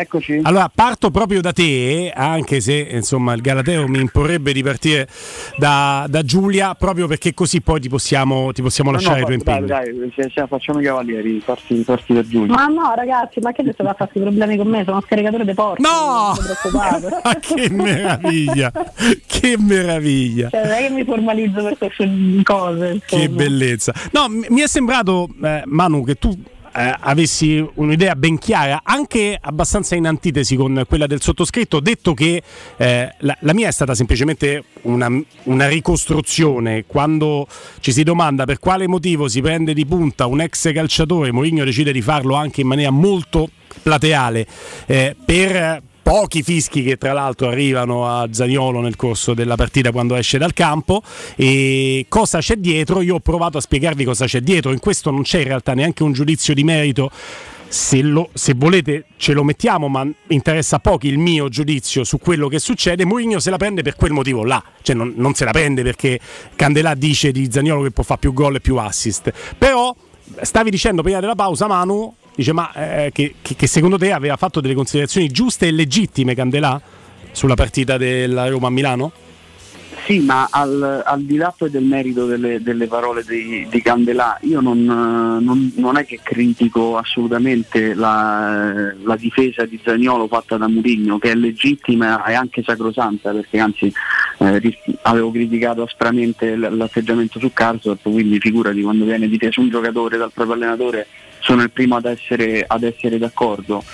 Eccoci. 0.00 0.40
Allora, 0.42 0.70
parto 0.74 1.10
proprio 1.10 1.40
da 1.40 1.52
te, 1.52 2.12
anche 2.14 2.60
se 2.60 2.74
insomma 2.90 3.32
il 3.34 3.40
Galateo 3.40 3.86
mi 3.88 4.00
imporrebbe 4.00 4.52
di 4.52 4.62
partire 4.62 5.08
da, 5.56 6.06
da 6.08 6.22
Giulia, 6.22 6.74
proprio 6.74 7.06
perché 7.06 7.32
così 7.34 7.60
poi 7.60 7.80
ti 7.80 7.88
possiamo, 7.88 8.52
ti 8.52 8.62
possiamo 8.62 8.90
No, 8.90 8.96
lasciare 8.96 9.20
no, 9.20 9.32
i 9.32 9.38
tuoi 9.38 9.42
dai, 9.44 9.56
impegni. 9.58 9.94
dai, 10.00 10.12
se- 10.16 10.30
se 10.34 10.46
facciamo 10.46 10.80
i 10.80 10.84
cavalieri, 10.84 11.42
parti, 11.44 11.74
parti 11.86 12.12
da 12.14 12.22
Giulio. 12.26 12.54
Ma 12.54 12.66
no, 12.66 12.92
ragazzi, 12.94 13.38
ma 13.40 13.52
che 13.52 13.60
adesso 13.62 13.82
va 13.82 13.90
a 13.90 13.94
farsi 13.94 14.18
problemi 14.20 14.56
con 14.56 14.68
me? 14.68 14.82
Sono 14.84 15.00
scaricatore 15.00 15.44
dei 15.44 15.54
porti. 15.54 15.82
No! 15.82 15.88
Non 15.90 16.34
sono 16.34 16.46
preoccupato. 16.60 17.20
Ma 17.24 17.36
che 17.40 17.70
meraviglia! 17.70 18.72
che 19.26 19.56
meraviglia! 19.58 20.48
Cioè, 20.50 20.62
non 20.64 20.72
è 20.72 20.86
che 20.86 20.90
mi 20.90 21.04
formalizzo 21.04 21.62
per 21.62 21.78
queste 21.78 22.08
cose. 22.42 23.00
Che 23.06 23.16
insomma. 23.16 23.36
bellezza. 23.36 23.92
No, 24.12 24.28
m- 24.28 24.46
mi 24.48 24.60
è 24.60 24.66
sembrato, 24.68 25.28
eh, 25.42 25.62
Manu, 25.66 26.04
che 26.04 26.14
tu 26.16 26.36
eh, 26.74 26.96
avessi 27.00 27.64
un'idea 27.74 28.16
ben 28.16 28.38
chiara, 28.38 28.80
anche 28.82 29.38
abbastanza 29.40 29.94
in 29.94 30.06
antitesi 30.06 30.56
con 30.56 30.84
quella 30.88 31.06
del 31.06 31.20
sottoscritto, 31.20 31.80
detto 31.80 32.14
che 32.14 32.42
eh, 32.76 33.14
la, 33.18 33.36
la 33.40 33.54
mia 33.54 33.68
è 33.68 33.72
stata 33.72 33.94
semplicemente 33.94 34.64
una, 34.82 35.08
una 35.44 35.68
ricostruzione. 35.68 36.84
Quando 36.86 37.46
ci 37.80 37.92
si 37.92 38.02
domanda 38.02 38.44
per 38.44 38.58
quale 38.58 38.88
motivo 38.88 39.28
si 39.28 39.40
prende 39.40 39.74
di 39.74 39.86
punta 39.86 40.26
un 40.26 40.40
ex 40.40 40.72
calciatore, 40.72 41.32
Mourinho 41.32 41.64
decide 41.64 41.92
di 41.92 42.02
farlo 42.02 42.34
anche 42.34 42.62
in 42.62 42.66
maniera 42.66 42.90
molto 42.90 43.48
plateale 43.82 44.46
eh, 44.86 45.16
per 45.24 45.82
pochi 46.04 46.42
fischi 46.42 46.82
che 46.82 46.98
tra 46.98 47.14
l'altro 47.14 47.48
arrivano 47.48 48.06
a 48.06 48.28
Zaniolo 48.30 48.82
nel 48.82 48.94
corso 48.94 49.32
della 49.32 49.56
partita 49.56 49.90
quando 49.90 50.14
esce 50.16 50.36
dal 50.36 50.52
campo. 50.52 51.02
E 51.34 52.04
cosa 52.10 52.40
c'è 52.40 52.56
dietro? 52.56 53.00
Io 53.00 53.14
ho 53.16 53.20
provato 53.20 53.56
a 53.56 53.60
spiegarvi 53.62 54.04
cosa 54.04 54.26
c'è 54.26 54.40
dietro. 54.40 54.70
In 54.70 54.80
questo 54.80 55.10
non 55.10 55.22
c'è 55.22 55.38
in 55.38 55.46
realtà 55.46 55.72
neanche 55.72 56.02
un 56.02 56.12
giudizio 56.12 56.52
di 56.52 56.62
merito. 56.62 57.10
Se, 57.66 58.02
lo- 58.02 58.28
se 58.34 58.52
volete 58.54 59.06
ce 59.16 59.32
lo 59.32 59.42
mettiamo 59.42 59.88
ma 59.88 60.06
interessa 60.28 60.78
pochi 60.78 61.08
il 61.08 61.18
mio 61.18 61.48
giudizio 61.48 62.04
su 62.04 62.18
quello 62.18 62.48
che 62.48 62.58
succede. 62.58 63.06
Mourinho 63.06 63.40
se 63.40 63.48
la 63.48 63.56
prende 63.56 63.80
per 63.80 63.96
quel 63.96 64.12
motivo 64.12 64.44
là. 64.44 64.62
Cioè 64.82 64.94
non, 64.94 65.14
non 65.16 65.32
se 65.32 65.46
la 65.46 65.52
prende 65.52 65.82
perché 65.82 66.20
Candelà 66.54 66.94
dice 66.94 67.32
di 67.32 67.50
Zaniolo 67.50 67.82
che 67.82 67.90
può 67.92 68.04
fare 68.04 68.20
più 68.20 68.34
gol 68.34 68.56
e 68.56 68.60
più 68.60 68.76
assist. 68.76 69.32
Però 69.56 69.96
stavi 70.42 70.68
dicendo 70.70 71.00
prima 71.02 71.20
della 71.20 71.34
pausa 71.34 71.66
Manu 71.66 72.14
dice 72.34 72.52
ma 72.52 72.72
eh, 72.72 73.10
che, 73.12 73.34
che- 73.40 73.66
secondo 73.66 73.98
te 73.98 74.12
aveva 74.12 74.36
fatto 74.36 74.60
delle 74.60 74.74
considerazioni 74.74 75.28
giuste 75.28 75.66
e 75.68 75.70
legittime 75.72 76.34
Candelà 76.34 76.80
sulla 77.32 77.54
partita 77.54 77.96
della 77.96 78.48
Roma 78.48 78.68
a 78.68 78.70
Milano? 78.70 79.12
Sì, 80.06 80.18
ma 80.18 80.48
al, 80.50 81.02
al 81.02 81.22
di 81.22 81.36
là 81.36 81.54
poi 81.56 81.70
del 81.70 81.82
merito 81.84 82.26
delle, 82.26 82.60
delle 82.62 82.86
parole 82.88 83.24
di, 83.26 83.66
di 83.70 83.80
Candelà, 83.80 84.36
io 84.42 84.60
non, 84.60 84.84
non- 84.84 85.72
non 85.76 85.96
è 85.96 86.04
che 86.04 86.20
critico 86.22 86.98
assolutamente 86.98 87.94
la, 87.94 88.92
la 89.02 89.16
difesa 89.16 89.64
di 89.64 89.80
Zagnolo 89.82 90.26
fatta 90.28 90.58
da 90.58 90.68
Murigno, 90.68 91.18
che 91.18 91.30
è 91.30 91.34
legittima 91.34 92.22
e 92.26 92.34
anche 92.34 92.62
sacrosanta, 92.62 93.30
perché 93.32 93.58
anzi 93.58 93.90
eh, 94.38 94.78
avevo 95.02 95.30
criticato 95.30 95.82
aspramente 95.82 96.54
l'atteggiamento 96.54 97.38
su 97.38 97.50
Carsdorp, 97.54 98.02
quindi 98.02 98.38
figurati 98.38 98.82
quando 98.82 99.06
viene 99.06 99.26
difeso 99.26 99.62
un 99.62 99.70
giocatore 99.70 100.18
dal 100.18 100.32
proprio 100.32 100.54
allenatore 100.56 101.06
sono 101.44 101.62
il 101.62 101.70
primo 101.70 101.96
ad 101.96 102.06
essere, 102.06 102.64
ad 102.66 102.82
essere 102.82 103.18
d'accordo. 103.18 103.84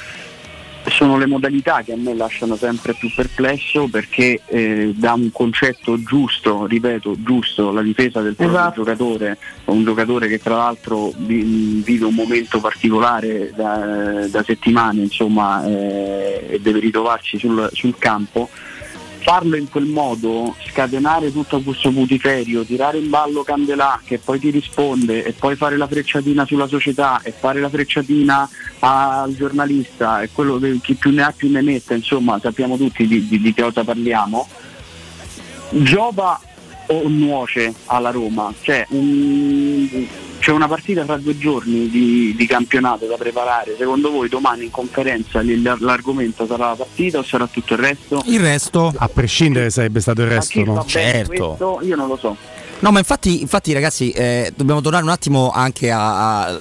Sono 0.87 1.19
le 1.19 1.27
modalità 1.27 1.83
che 1.83 1.93
a 1.93 1.97
me 1.97 2.15
lasciano 2.15 2.57
sempre 2.57 2.95
più 2.95 3.13
perplesso 3.13 3.87
perché 3.89 4.41
eh, 4.47 4.93
da 4.95 5.13
un 5.13 5.31
concetto 5.31 6.01
giusto, 6.03 6.65
ripeto, 6.65 7.17
giusto, 7.23 7.71
la 7.71 7.83
difesa 7.83 8.23
del 8.23 8.35
proprio 8.35 8.57
Esatto. 8.57 8.83
giocatore, 8.83 9.37
un 9.67 9.85
giocatore 9.85 10.29
che 10.29 10.39
tra 10.41 10.57
l'altro 10.57 11.13
vi- 11.17 11.83
vive 11.85 12.07
un 12.07 12.15
momento 12.15 12.61
particolare 12.61 13.53
da, 13.55 14.27
da 14.29 14.43
settimane 14.43 15.03
insomma, 15.03 15.67
eh, 15.67 16.47
e 16.49 16.61
deve 16.61 16.79
ritrovarsi 16.79 17.39
sul, 17.39 17.69
sul 17.73 17.99
campo, 17.99 18.49
farlo 19.23 19.57
in 19.57 19.69
quel 19.69 19.85
modo, 19.87 20.55
scatenare 20.71 21.31
tutto 21.33 21.61
questo 21.61 21.91
putiferio, 21.91 22.65
tirare 22.65 22.99
in 22.99 23.09
ballo 23.11 23.43
Candelà 23.43 24.01
che 24.05 24.19
poi 24.19 24.39
ti 24.39 24.51
risponde 24.51 25.23
e 25.25 25.33
poi 25.33 25.57
fare 25.57 25.77
la 25.77 25.87
frecciatina 25.87 26.45
sulla 26.47 26.67
società 26.67 27.21
e 27.23 27.33
fare 27.33 27.61
la 27.61 27.69
frecciatina 27.69 28.49
al 28.81 29.35
giornalista 29.35 30.23
e 30.23 30.31
quello 30.33 30.59
che 30.59 30.79
chi 30.83 30.95
più 30.95 31.11
ne 31.13 31.23
ha 31.23 31.33
più 31.37 31.51
ne 31.51 31.61
mette, 31.63 31.95
insomma 31.95 32.39
sappiamo 32.41 32.77
tutti 32.77 33.07
di, 33.07 33.27
di- 33.29 33.41
di 33.41 33.55
cosa 33.55 33.85
parliamo, 33.85 34.49
giova 35.71 36.41
o 36.87 37.09
nuoce 37.09 37.73
alla 37.87 38.11
Roma? 38.11 38.53
Cioè, 38.61 38.87
un- 38.91 40.07
c'è 40.41 40.51
una 40.53 40.67
partita 40.67 41.05
tra 41.05 41.17
due 41.19 41.39
giorni 41.39 41.89
di, 41.91 42.35
di 42.37 42.47
campionato 42.47 43.07
da 43.07 43.17
preparare, 43.17 43.77
secondo 43.79 44.11
voi 44.11 44.29
domani 44.29 44.65
in 44.65 44.71
conferenza 44.71 45.43
l- 45.43 45.77
l'argomento 45.81 46.47
sarà 46.47 46.69
la 46.71 46.75
partita 46.77 47.19
o 47.19 47.23
sarà 47.23 47.47
tutto 47.47 47.75
il 47.75 47.79
resto? 47.79 48.23
Il 48.27 48.41
resto, 48.41 48.93
A 48.97 49.09
prescindere 49.09 49.71
sarebbe 49.71 50.01
stato 50.01 50.23
il 50.23 50.29
resto, 50.29 50.65
no? 50.65 50.85
Certo. 50.87 51.27
questo? 51.57 51.81
Io 51.83 51.95
non 51.95 52.09
lo 52.09 52.17
so. 52.17 52.37
No, 52.81 52.91
ma 52.91 52.99
infatti, 52.99 53.43
infatti 53.43 53.75
ragazzi, 53.75 54.11
eh, 54.11 54.53
dobbiamo 54.57 54.81
tornare 54.81 55.05
un 55.05 55.11
attimo 55.11 55.51
anche 55.51 55.91
a- 55.91 56.47
a- 56.47 56.61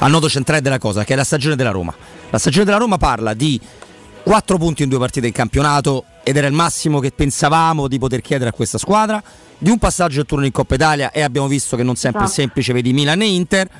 al 0.00 0.10
nodo 0.10 0.28
centrale 0.28 0.60
della 0.60 0.78
cosa, 0.78 1.04
che 1.04 1.14
è 1.14 1.16
la 1.16 1.24
stagione 1.24 1.56
della 1.56 1.70
Roma. 1.70 1.94
La 2.28 2.38
stagione 2.38 2.66
della 2.66 2.76
Roma 2.76 2.98
parla 2.98 3.32
di 3.32 3.58
4 4.28 4.58
punti 4.58 4.82
in 4.82 4.90
due 4.90 4.98
partite 4.98 5.26
in 5.26 5.32
campionato 5.32 6.04
ed 6.22 6.36
era 6.36 6.46
il 6.46 6.52
massimo 6.52 7.00
che 7.00 7.12
pensavamo 7.12 7.88
di 7.88 7.98
poter 7.98 8.20
chiedere 8.20 8.50
a 8.50 8.52
questa 8.52 8.76
squadra, 8.76 9.22
di 9.56 9.70
un 9.70 9.78
passaggio 9.78 10.20
al 10.20 10.26
turno 10.26 10.44
in 10.44 10.52
Coppa 10.52 10.74
Italia 10.74 11.10
e 11.12 11.22
abbiamo 11.22 11.48
visto 11.48 11.76
che 11.76 11.82
non 11.82 11.96
sempre 11.96 12.20
è 12.20 12.24
Esatto. 12.24 12.40
semplice, 12.42 12.74
vedi 12.74 12.92
Milan 12.92 13.22
e 13.22 13.26
Inter, 13.26 13.70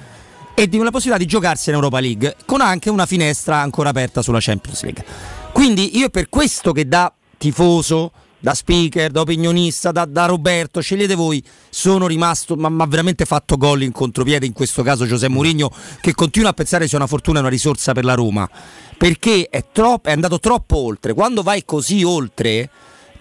e 0.54 0.66
di 0.66 0.78
una 0.78 0.90
possibilità 0.90 1.22
di 1.22 1.28
giocarsi 1.28 1.68
in 1.68 1.74
Europa 1.74 2.00
League, 2.00 2.34
con 2.46 2.62
anche 2.62 2.88
una 2.88 3.04
finestra 3.04 3.58
ancora 3.58 3.90
aperta 3.90 4.22
sulla 4.22 4.38
Champions 4.40 4.82
League. 4.84 5.04
Quindi 5.52 5.98
io 5.98 6.08
per 6.08 6.30
questo 6.30 6.72
che 6.72 6.88
da 6.88 7.12
tifoso 7.36 8.10
da 8.40 8.54
speaker, 8.54 9.10
da 9.10 9.20
opinionista, 9.20 9.90
da, 9.90 10.04
da 10.04 10.26
Roberto, 10.26 10.80
scegliete 10.80 11.14
voi. 11.14 11.42
Sono 11.68 12.06
rimasto, 12.06 12.54
ma, 12.54 12.68
ma 12.68 12.86
veramente 12.86 13.24
fatto 13.24 13.56
gol 13.56 13.82
in 13.82 13.92
contropiede 13.92 14.46
in 14.46 14.52
questo 14.52 14.82
caso 14.82 15.06
Giuseppe 15.06 15.32
Mourinho 15.32 15.70
che 16.00 16.14
continua 16.14 16.50
a 16.50 16.52
pensare 16.52 16.86
sia 16.86 16.98
una 16.98 17.06
fortuna 17.06 17.38
e 17.38 17.40
una 17.40 17.50
risorsa 17.50 17.92
per 17.92 18.04
la 18.04 18.14
Roma. 18.14 18.48
Perché 18.98 19.48
è, 19.48 19.64
troppo, 19.72 20.08
è 20.08 20.12
andato 20.12 20.40
troppo 20.40 20.76
oltre. 20.76 21.14
Quando 21.14 21.42
vai 21.42 21.64
così 21.64 22.02
oltre, 22.02 22.68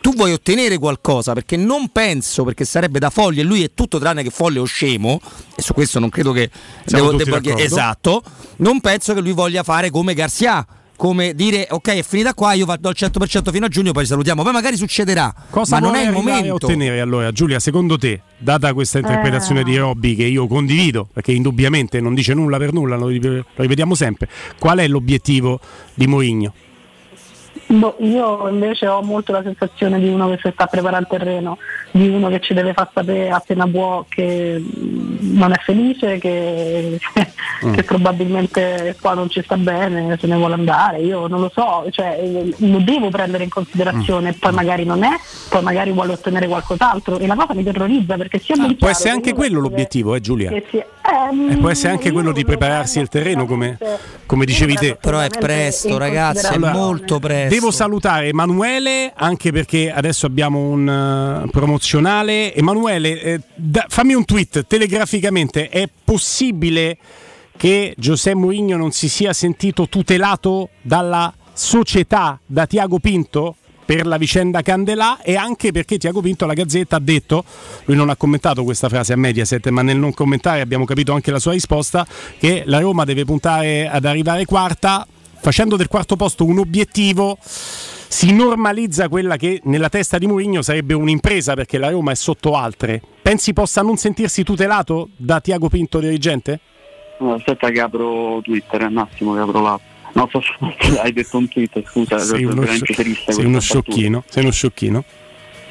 tu 0.01 0.13
vuoi 0.13 0.33
ottenere 0.33 0.77
qualcosa 0.77 1.33
perché 1.33 1.55
non 1.55 1.89
penso, 1.89 2.43
perché 2.43 2.65
sarebbe 2.65 2.99
da 2.99 3.09
folle, 3.09 3.41
e 3.41 3.43
lui 3.43 3.63
è 3.63 3.71
tutto 3.73 3.99
tranne 3.99 4.23
che 4.23 4.29
folle 4.29 4.59
o 4.59 4.65
scemo, 4.65 5.19
e 5.55 5.61
su 5.61 5.73
questo 5.73 5.99
non 5.99 6.09
credo 6.09 6.31
che 6.31 6.49
Siamo 6.85 7.11
devo, 7.11 7.39
devo- 7.39 7.57
esatto, 7.57 8.23
non 8.57 8.81
penso 8.81 9.13
che 9.13 9.21
lui 9.21 9.33
voglia 9.33 9.63
fare 9.63 9.89
come 9.89 10.13
Garcia. 10.13 10.65
Come 10.97 11.36
dire 11.36 11.67
ok 11.69 11.89
è 11.89 12.01
finita 12.03 12.33
qua, 12.33 12.53
io 12.53 12.65
vado 12.65 12.88
al 12.89 12.95
100% 12.97 13.51
fino 13.51 13.65
a 13.65 13.69
giugno, 13.69 13.91
poi 13.91 14.05
salutiamo. 14.07 14.41
Poi 14.41 14.51
magari 14.51 14.77
succederà, 14.77 15.31
Cosa 15.51 15.79
ma 15.79 15.86
non 15.86 15.95
è 15.95 16.05
il 16.07 16.12
momento. 16.12 16.55
ottenere 16.55 16.99
allora, 16.99 17.31
Giulia, 17.31 17.60
secondo 17.60 17.97
te, 17.99 18.21
data 18.38 18.73
questa 18.73 18.97
interpretazione 18.97 19.62
Eh. 19.62 19.63
di 19.63 19.77
Robby 19.77 20.15
che 20.15 20.23
io 20.23 20.47
condivido, 20.47 21.07
perché 21.13 21.31
indubbiamente 21.33 22.01
non 22.01 22.15
dice 22.15 22.33
nulla 22.33 22.57
per 22.57 22.73
nulla, 22.73 22.95
lo 22.95 23.07
ripetiamo 23.10 23.93
sempre, 23.93 24.27
qual 24.57 24.79
è 24.79 24.88
l'obiettivo 24.88 25.60
di 25.93 26.07
Mourinho? 26.07 26.53
Boh, 27.69 27.95
io 27.99 28.47
invece 28.47 28.88
ho 28.88 29.01
molto 29.01 29.34
la 29.34 29.43
sensazione 29.43 29.99
di 29.99 30.08
uno 30.08 30.30
che 30.30 30.39
si 30.41 30.49
sta 30.53 30.67
preparando 30.67 31.08
il 31.12 31.19
terreno, 31.19 31.58
di 31.91 32.08
uno 32.08 32.30
che 32.30 32.39
ci 32.39 32.53
deve 32.53 32.71
far 32.73 32.89
sapere 32.93 33.30
appena 33.30 33.67
può 33.67 34.06
che 34.08 34.58
mm, 34.58 35.38
non 35.38 35.51
è 35.51 35.58
felice, 35.58 36.17
che, 36.17 36.97
Mm. 37.65 37.73
che 37.73 37.82
probabilmente 37.84 38.95
qua 39.01 39.15
non 39.15 39.30
ci 39.30 39.41
sta 39.43 39.58
bene, 39.58 40.15
se 40.21 40.27
ne 40.27 40.36
vuole 40.36 40.53
andare, 40.53 40.99
io 40.99 41.25
non 41.27 41.41
lo 41.41 41.51
so, 41.53 41.86
cioè, 41.89 42.19
eh, 42.21 42.53
lo 42.58 42.77
devo 42.80 43.10
prendere 43.10 43.43
in 43.43 43.49
considerazione, 43.49 44.30
Mm. 44.30 44.39
poi 44.39 44.53
magari 44.53 44.86
non 44.86 45.03
è, 45.03 45.10
poi 45.49 45.63
magari 45.63 45.91
vuole 45.91 46.13
ottenere 46.13 46.47
qualcos'altro 46.47 47.17
e 47.17 47.25
la 47.27 47.34
cosa 47.36 47.53
mi 47.56 47.63
terrorizza 47.63 48.15
perché 48.15 48.39
sia 48.39 48.56
ben 48.56 48.77
Può 48.77 48.88
essere 48.89 49.10
che 49.10 49.15
anche 49.15 49.34
quello 49.34 49.60
l'obiettivo, 49.60 50.13
eh 50.15 50.19
Giulia? 50.21 50.51
si- 50.69 50.77
ehm, 50.77 51.49
E 51.51 51.58
può 51.58 51.69
essere 51.69 51.93
anche 51.93 52.12
quello 52.12 52.32
di 52.32 52.45
prepararsi 52.45 52.99
il 52.99 53.08
terreno, 53.10 53.45
come, 53.47 53.77
come 54.27 54.45
dicevi 54.45 54.75
te. 54.75 54.97
Però 55.01 55.19
è 55.19 55.30
presto, 55.30 55.97
ragazzi, 55.97 56.53
è 56.53 56.58
molto 56.60 57.17
presto. 57.19 57.56
Devo 57.57 57.71
salutare 57.71 58.27
Emanuele 58.27 59.11
anche 59.15 59.51
perché 59.51 59.91
adesso 59.91 60.27
abbiamo 60.27 60.59
un 60.59 60.87
eh, 60.87 61.49
promozionale. 61.49 62.53
Emanuele, 62.53 63.19
eh, 63.19 63.39
da- 63.55 63.87
fammi 63.89 64.13
un 64.13 64.25
tweet 64.25 64.67
telegraficamente. 64.67 65.67
È 65.67 65.89
possibile 66.03 66.99
che 67.57 67.95
Giuseppe 67.97 68.37
Mourinho 68.37 68.77
non 68.77 68.91
si 68.91 69.09
sia 69.09 69.33
sentito 69.33 69.87
tutelato 69.89 70.69
dalla 70.83 71.33
società 71.51 72.39
da 72.45 72.67
Tiago 72.67 72.99
Pinto? 72.99 73.55
Per 73.87 74.05
la 74.05 74.17
vicenda 74.17 74.61
Candelà 74.61 75.21
e 75.21 75.35
anche 75.35 75.71
perché 75.71 75.97
Tiago 75.97 76.21
Pinto 76.21 76.43
alla 76.43 76.53
Gazzetta 76.53 76.97
ha 76.97 76.99
detto, 76.99 77.43
lui 77.85 77.95
non 77.95 78.09
ha 78.09 78.17
commentato 78.17 78.65
questa 78.65 78.89
frase 78.89 79.13
a 79.13 79.15
Mediaset, 79.15 79.65
ma 79.69 79.81
nel 79.81 79.97
non 79.97 80.13
commentare 80.13 80.59
abbiamo 80.59 80.83
capito 80.83 81.13
anche 81.13 81.31
la 81.31 81.39
sua 81.39 81.53
risposta, 81.53 82.05
che 82.37 82.63
la 82.65 82.79
Roma 82.79 83.05
deve 83.05 83.23
puntare 83.23 83.89
ad 83.89 84.03
arrivare 84.03 84.43
quarta, 84.43 85.07
facendo 85.39 85.76
del 85.76 85.88
quarto 85.88 86.15
posto 86.15 86.45
un 86.45 86.60
obiettivo 86.60 87.38
si 87.41 88.34
normalizza 88.34 89.10
quella 89.10 89.36
che 89.36 89.60
nella 89.65 89.89
testa 89.89 90.17
di 90.17 90.28
Mourinho 90.28 90.62
sarebbe 90.62 90.93
un'impresa 90.93 91.54
perché 91.54 91.78
la 91.78 91.89
Roma 91.89 92.12
è 92.12 92.15
sotto 92.15 92.56
altre. 92.56 93.02
Pensi 93.21 93.54
possa 93.54 93.82
non 93.82 93.97
sentirsi 93.97 94.43
tutelato 94.43 95.10
da 95.17 95.41
Tiago 95.41 95.67
Pinto 95.67 96.00
dirigente? 96.00 96.60
No, 97.19 97.34
aspetta 97.34 97.69
che 97.69 97.82
apro 97.82 98.39
Twitter, 98.41 98.84
un 98.84 98.97
attimo 98.97 99.34
che 99.34 99.39
apro 99.39 99.62
l'app. 99.62 99.82
No, 100.13 100.28
sto- 100.30 100.41
hai 101.02 101.12
detto 101.12 101.38
un 101.38 101.47
tweet, 101.47 101.84
scusa, 101.86 102.17
Sei 102.19 102.45
uno, 102.45 102.63
triste 102.63 103.32
sei 103.34 103.45
uno 103.45 103.60
sciocchino, 103.60 104.23
sei 104.28 104.43
uno 104.43 104.52
sciocchino. 104.52 105.04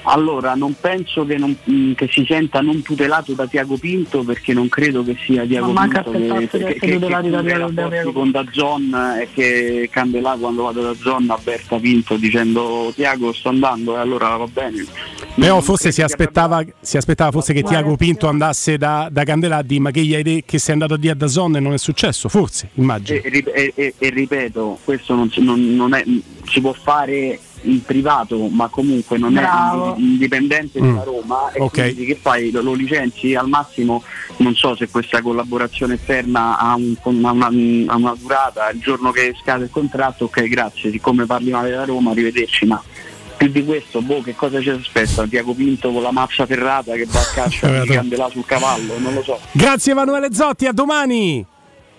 Allora, 0.08 0.54
non 0.54 0.74
penso 0.80 1.26
che, 1.26 1.36
non- 1.36 1.56
mh, 1.62 1.92
che 1.94 2.08
si 2.10 2.24
senta 2.28 2.60
non 2.60 2.80
tutelato 2.82 3.32
da 3.32 3.46
Tiago 3.46 3.76
Pinto 3.76 4.22
perché 4.22 4.52
non 4.52 4.68
credo 4.68 5.02
che 5.02 5.16
sia 5.24 5.44
Tiago 5.44 5.66
Ma 5.72 5.80
manca 5.80 6.02
Pinto 6.02 6.46
che, 6.48 6.48
che, 6.48 6.58
che 6.74 6.78
che, 6.78 6.98
da 6.98 7.06
Tiago- 7.08 7.28
da 7.30 7.40
rapporti 7.58 7.90
Tiago 7.90 8.12
con 8.12 8.30
Dazzon 8.30 8.94
e 9.20 9.28
che 9.34 9.88
Candelà 9.90 10.36
quando 10.38 10.62
vado 10.62 10.82
da 10.82 10.94
Zon 10.94 11.28
avverta 11.28 11.76
Pinto 11.78 12.16
dicendo 12.16 12.92
Tiago 12.94 13.32
sto 13.32 13.48
andando 13.48 13.96
e 13.96 13.98
allora 13.98 14.36
va 14.36 14.46
bene. 14.46 14.84
Però 15.34 15.60
forse 15.60 15.90
si 15.92 16.00
aspettava, 16.02 16.64
si 16.80 16.96
aspettava 16.96 17.30
forse 17.32 17.52
che 17.52 17.62
Tiago 17.62 17.96
Pinto 17.96 18.28
andasse 18.28 18.78
da, 18.78 19.08
da 19.10 19.24
Candelà 19.24 19.56
a 19.56 19.62
dire 19.62 19.80
ma 19.80 19.90
che 19.90 20.02
gli 20.04 20.14
hai 20.14 20.22
detto 20.22 20.44
che 20.46 20.58
sei 20.58 20.72
andato 20.74 20.94
a 20.94 20.98
dire 20.98 21.12
a 21.14 21.16
Dazon 21.16 21.56
e 21.56 21.60
non 21.60 21.72
è 21.72 21.78
successo, 21.78 22.28
forse, 22.28 22.68
immagino. 22.74 23.18
E, 23.22 23.42
e- 23.52 23.72
e- 23.74 23.94
e 23.98 24.10
ripeto, 24.10 24.78
questo 24.84 25.14
non 25.14 25.28
non- 25.38 25.74
non 25.74 25.94
è- 25.94 26.04
si 26.48 26.60
può 26.60 26.72
fare 26.72 27.38
in 27.62 27.82
privato, 27.84 28.46
ma 28.48 28.68
comunque 28.68 29.18
non 29.18 29.32
Bravo. 29.32 29.94
è 29.96 29.98
indipendente 29.98 30.80
Mm. 30.80 30.88
dalla 30.88 31.02
Roma 31.04 31.50
e 31.52 31.60
Ok. 31.60 31.72
quindi 31.72 32.04
che 32.04 32.18
fai? 32.20 32.50
Lo, 32.50 32.62
lo 32.62 32.74
licenzi 32.74 33.34
al 33.34 33.48
massimo, 33.48 34.02
non 34.38 34.54
so 34.54 34.76
se 34.76 34.88
questa 34.88 35.20
collaborazione 35.22 35.94
esterna 35.94 36.58
ha, 36.58 36.74
un- 36.74 36.96
ha 37.02 37.30
una, 37.30 37.46
ha 37.46 37.96
una 37.96 38.14
durata, 38.18 38.70
il 38.70 38.80
giorno 38.80 39.10
che 39.10 39.34
scade 39.40 39.64
il 39.64 39.70
contratto, 39.70 40.24
ok 40.26 40.42
grazie, 40.44 40.90
siccome 40.90 41.26
parli 41.26 41.50
male 41.50 41.70
della 41.70 41.84
Roma, 41.84 42.10
arrivederci, 42.12 42.66
ma 42.66 42.80
più 43.36 43.48
di 43.48 43.64
questo, 43.64 44.00
boh, 44.00 44.22
che 44.22 44.34
cosa 44.34 44.60
ci 44.62 44.70
aspetta? 44.70 45.26
Tiago 45.26 45.52
Pinto 45.52 45.90
con 45.92 46.02
la 46.02 46.10
mazza 46.12 46.46
ferrata 46.46 46.94
che 46.94 47.06
va 47.06 47.20
a 47.20 47.24
caccia 47.34 47.80
di 47.82 47.88
Candelà 47.88 48.28
sul 48.30 48.44
cavallo, 48.46 48.98
non 48.98 49.12
lo 49.12 49.22
so. 49.22 49.38
Grazie 49.52 49.92
Emanuele 49.92 50.32
Zotti, 50.32 50.66
a 50.66 50.72
domani! 50.72 51.44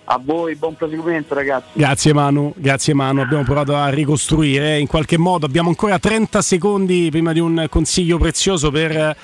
A 0.09 0.21
voi, 0.23 0.55
buon 0.55 0.73
proseguimento 0.75 1.33
ragazzi. 1.33 1.67
Grazie 1.73 2.13
Manu, 2.13 2.53
grazie 2.55 2.93
Manu, 2.93 3.19
abbiamo 3.19 3.43
provato 3.43 3.75
a 3.75 3.89
ricostruire. 3.89 4.79
In 4.79 4.87
qualche 4.87 5.17
modo, 5.17 5.45
abbiamo 5.45 5.67
ancora 5.67 5.99
30 5.99 6.41
secondi 6.41 7.09
prima 7.11 7.33
di 7.33 7.41
un 7.41 7.65
consiglio 7.69 8.17
prezioso 8.17 8.71
per, 8.71 9.17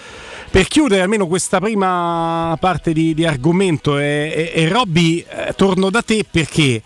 per 0.52 0.68
chiudere 0.68 1.02
almeno 1.02 1.26
questa 1.28 1.62
prima 1.62 2.58
parte 2.60 2.92
di, 2.92 3.14
di 3.14 3.26
argomento. 3.26 3.98
E, 3.98 4.52
e, 4.54 4.62
e 4.62 4.68
Robby 4.68 5.20
eh, 5.26 5.54
torno 5.56 5.90
da 5.90 6.02
te 6.02 6.26
perché 6.30 6.82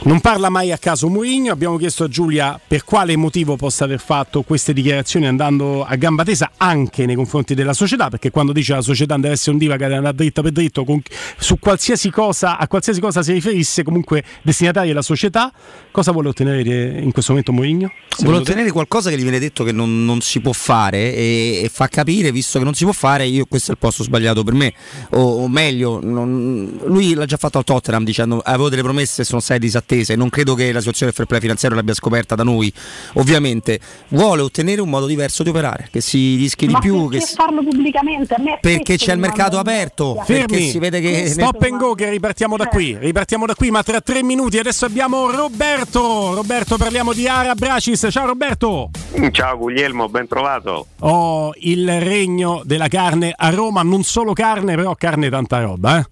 non 0.00 0.20
parla 0.20 0.48
mai 0.48 0.70
a 0.72 0.78
caso 0.78 1.08
Mourinho, 1.08 1.52
abbiamo 1.52 1.76
chiesto 1.76 2.04
a 2.04 2.08
Giulia 2.08 2.58
per 2.64 2.84
quale 2.84 3.16
motivo 3.16 3.56
possa 3.56 3.84
aver 3.84 4.00
fatto 4.00 4.42
queste 4.42 4.72
dichiarazioni 4.72 5.26
andando 5.26 5.84
a 5.84 5.96
gamba 5.96 6.24
tesa 6.24 6.52
anche 6.56 7.04
nei 7.04 7.16
confronti 7.16 7.54
della 7.54 7.72
società, 7.72 8.08
perché 8.08 8.30
quando 8.30 8.52
dice 8.52 8.74
la 8.74 8.80
società 8.80 9.16
deve 9.16 9.30
essere 9.30 9.52
un 9.52 9.58
diva 9.58 9.74
che 9.74 9.82
deve 9.82 9.96
andare 9.96 10.14
dritto 10.14 10.40
per 10.42 10.52
dritto, 10.52 10.84
con- 10.84 11.02
su 11.36 11.58
qualsiasi 11.58 12.10
cosa, 12.10 12.58
a 12.58 12.68
qualsiasi 12.68 13.00
cosa 13.00 13.22
si 13.22 13.32
riferisse, 13.32 13.82
comunque 13.82 14.22
destinataria 14.42 14.92
è 14.92 14.94
la 14.94 15.02
società, 15.02 15.52
cosa 15.90 16.12
vuole 16.12 16.28
ottenere 16.28 17.00
in 17.00 17.10
questo 17.12 17.32
momento 17.32 17.52
Mourinho? 17.52 17.90
Vuole 18.20 18.38
ottenere 18.38 18.70
qualcosa 18.70 19.10
che 19.10 19.18
gli 19.18 19.22
viene 19.22 19.38
detto 19.38 19.62
che 19.64 19.72
non, 19.72 20.04
non 20.04 20.20
si 20.20 20.40
può 20.40 20.52
fare 20.52 21.14
e, 21.14 21.60
e 21.64 21.70
fa 21.72 21.88
capire, 21.88 22.32
visto 22.32 22.58
che 22.58 22.64
non 22.64 22.74
si 22.74 22.84
può 22.84 22.92
fare, 22.92 23.26
io 23.26 23.46
questo 23.46 23.70
è 23.70 23.74
il 23.74 23.78
posto 23.78 24.02
sbagliato 24.02 24.42
per 24.42 24.54
me. 24.54 24.72
O, 25.10 25.42
o 25.42 25.48
meglio, 25.48 26.00
non- 26.02 26.80
lui 26.86 27.14
l'ha 27.14 27.26
già 27.26 27.36
fatto 27.36 27.58
al 27.58 27.64
Tottenham 27.64 28.04
dicendo 28.04 28.40
avevo 28.44 28.68
delle 28.68 28.82
promesse 28.82 29.24
sono 29.24 29.40
state 29.40 29.60
disattese. 29.88 30.14
Non 30.14 30.28
credo 30.28 30.54
che 30.54 30.70
la 30.72 30.78
situazione 30.78 31.06
del 31.06 31.14
fair 31.14 31.26
play 31.26 31.40
finanziario 31.40 31.76
l'abbia 31.76 31.94
scoperta 31.94 32.34
da 32.34 32.42
noi. 32.42 32.72
Ovviamente 33.14 33.80
vuole 34.08 34.42
ottenere 34.42 34.80
un 34.80 34.90
modo 34.90 35.06
diverso 35.06 35.42
di 35.42 35.48
operare, 35.48 35.88
che 35.90 36.00
si 36.00 36.36
rischi 36.36 36.66
di 36.66 36.72
Ma 36.72 36.78
più. 36.78 37.08
perché 37.08 37.24
Che 37.24 37.32
farlo 37.34 37.62
pubblicamente? 37.62 38.34
A 38.34 38.40
me 38.40 38.54
è 38.54 38.58
perché 38.60 38.96
c'è 38.96 39.12
il 39.12 39.18
mercato 39.18 39.58
aperto. 39.58 40.22
Fermi, 40.24 40.68
si 40.68 40.78
vede 40.78 41.00
che 41.00 41.28
stop 41.28 41.62
and 41.62 41.78
go 41.78 41.94
che 41.94 42.10
ripartiamo 42.10 42.56
da 42.56 42.66
qui, 42.66 42.96
ripartiamo 42.98 43.46
da 43.46 43.54
qui, 43.54 43.70
ma 43.70 43.82
tra 43.82 44.00
tre 44.00 44.22
minuti 44.22 44.58
adesso 44.58 44.84
abbiamo 44.84 45.30
Roberto, 45.30 46.34
Roberto 46.34 46.76
parliamo 46.76 47.12
di 47.12 47.26
Ara 47.26 47.54
Bracis, 47.54 48.06
ciao 48.10 48.26
Roberto! 48.26 48.90
Ciao 49.30 49.56
Guglielmo, 49.56 50.08
ben 50.08 50.26
trovato. 50.26 50.86
Oh, 51.00 51.52
il 51.60 52.00
regno 52.00 52.62
della 52.64 52.88
carne 52.88 53.32
a 53.34 53.50
Roma, 53.50 53.82
non 53.82 54.02
solo 54.02 54.32
carne, 54.32 54.74
però 54.74 54.94
carne 54.94 55.30
tanta 55.30 55.60
roba, 55.60 55.98
eh? 55.98 56.06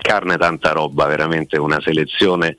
Carne 0.00 0.36
tanta 0.38 0.72
roba, 0.72 1.06
veramente 1.06 1.58
una 1.58 1.80
selezione 1.80 2.56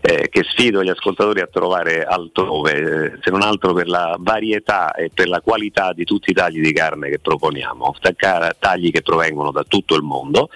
eh, 0.00 0.28
che 0.28 0.42
sfido 0.42 0.82
gli 0.82 0.88
ascoltatori 0.88 1.40
a 1.40 1.48
trovare 1.50 2.04
altrove, 2.04 2.72
eh, 2.72 3.18
se 3.22 3.30
non 3.30 3.42
altro 3.42 3.72
per 3.72 3.88
la 3.88 4.16
varietà 4.18 4.92
e 4.92 5.10
per 5.12 5.28
la 5.28 5.40
qualità 5.40 5.92
di 5.92 6.04
tutti 6.04 6.30
i 6.30 6.34
tagli 6.34 6.60
di 6.60 6.72
carne 6.72 7.08
che 7.08 7.18
proponiamo. 7.18 7.94
Tagli 8.58 8.90
che 8.90 9.02
provengono 9.02 9.50
da 9.50 9.64
tutto 9.66 9.94
il 9.94 10.02
mondo, 10.02 10.48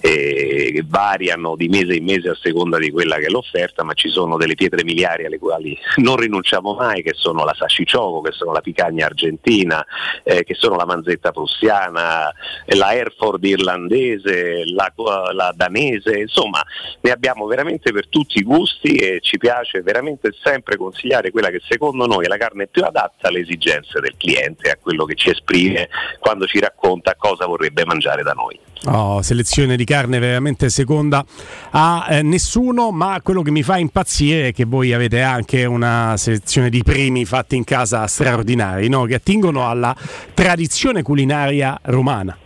eh, 0.00 0.70
che 0.72 0.84
variano 0.86 1.56
di 1.56 1.68
mese 1.68 1.94
in 1.94 2.04
mese 2.04 2.30
a 2.30 2.36
seconda 2.40 2.78
di 2.78 2.90
quella 2.90 3.16
che 3.16 3.26
è 3.26 3.28
l'offerta, 3.28 3.84
ma 3.84 3.92
ci 3.94 4.08
sono 4.08 4.36
delle 4.36 4.54
pietre 4.54 4.84
miliari 4.84 5.26
alle 5.26 5.38
quali 5.38 5.76
non 5.96 6.16
rinunciamo 6.16 6.74
mai, 6.74 7.02
che 7.02 7.12
sono 7.14 7.44
la 7.44 7.54
sashicioco, 7.54 8.20
che 8.22 8.32
sono 8.32 8.52
la 8.52 8.60
picagna 8.60 9.06
argentina, 9.06 9.84
eh, 10.24 10.44
che 10.44 10.54
sono 10.54 10.76
la 10.76 10.84
manzetta 10.84 11.32
prussiana, 11.32 12.32
la 12.66 12.94
Hereford 12.94 13.44
irlandese, 13.44 14.62
la, 14.64 14.92
la 15.32 15.54
danese, 15.66 16.18
insomma 16.18 16.62
ne 17.00 17.10
abbiamo 17.10 17.46
veramente 17.46 17.92
per 17.92 18.08
tutti 18.08 18.38
i 18.38 18.42
gusti 18.42 18.94
e 18.96 19.18
ci 19.20 19.38
piace 19.38 19.82
veramente 19.82 20.30
sempre 20.42 20.76
consigliare 20.76 21.30
quella 21.30 21.50
che 21.50 21.60
secondo 21.68 22.06
noi 22.06 22.24
è 22.24 22.28
la 22.28 22.36
carne 22.36 22.66
più 22.66 22.82
adatta 22.82 23.28
alle 23.28 23.40
esigenze 23.40 24.00
del 24.00 24.14
cliente, 24.16 24.70
a 24.70 24.76
quello 24.80 25.04
che 25.04 25.14
ci 25.14 25.30
esprime 25.30 25.88
quando 26.18 26.46
ci 26.46 26.58
racconta 26.60 27.14
cosa 27.16 27.46
vorrebbe 27.46 27.84
mangiare 27.84 28.22
da 28.22 28.32
noi. 28.32 28.58
Oh, 28.88 29.20
selezione 29.22 29.74
di 29.74 29.84
carne 29.84 30.18
veramente 30.18 30.68
seconda 30.68 31.24
a 31.70 32.06
eh, 32.08 32.22
nessuno, 32.22 32.92
ma 32.92 33.20
quello 33.22 33.42
che 33.42 33.50
mi 33.50 33.62
fa 33.62 33.78
impazzire 33.78 34.48
è 34.48 34.52
che 34.52 34.64
voi 34.64 34.92
avete 34.92 35.22
anche 35.22 35.64
una 35.64 36.14
selezione 36.16 36.68
di 36.68 36.82
primi 36.84 37.24
fatti 37.24 37.56
in 37.56 37.64
casa 37.64 38.06
straordinari, 38.06 38.88
no? 38.88 39.04
che 39.04 39.14
attingono 39.14 39.68
alla 39.68 39.96
tradizione 40.34 41.02
culinaria 41.02 41.78
romana. 41.84 42.36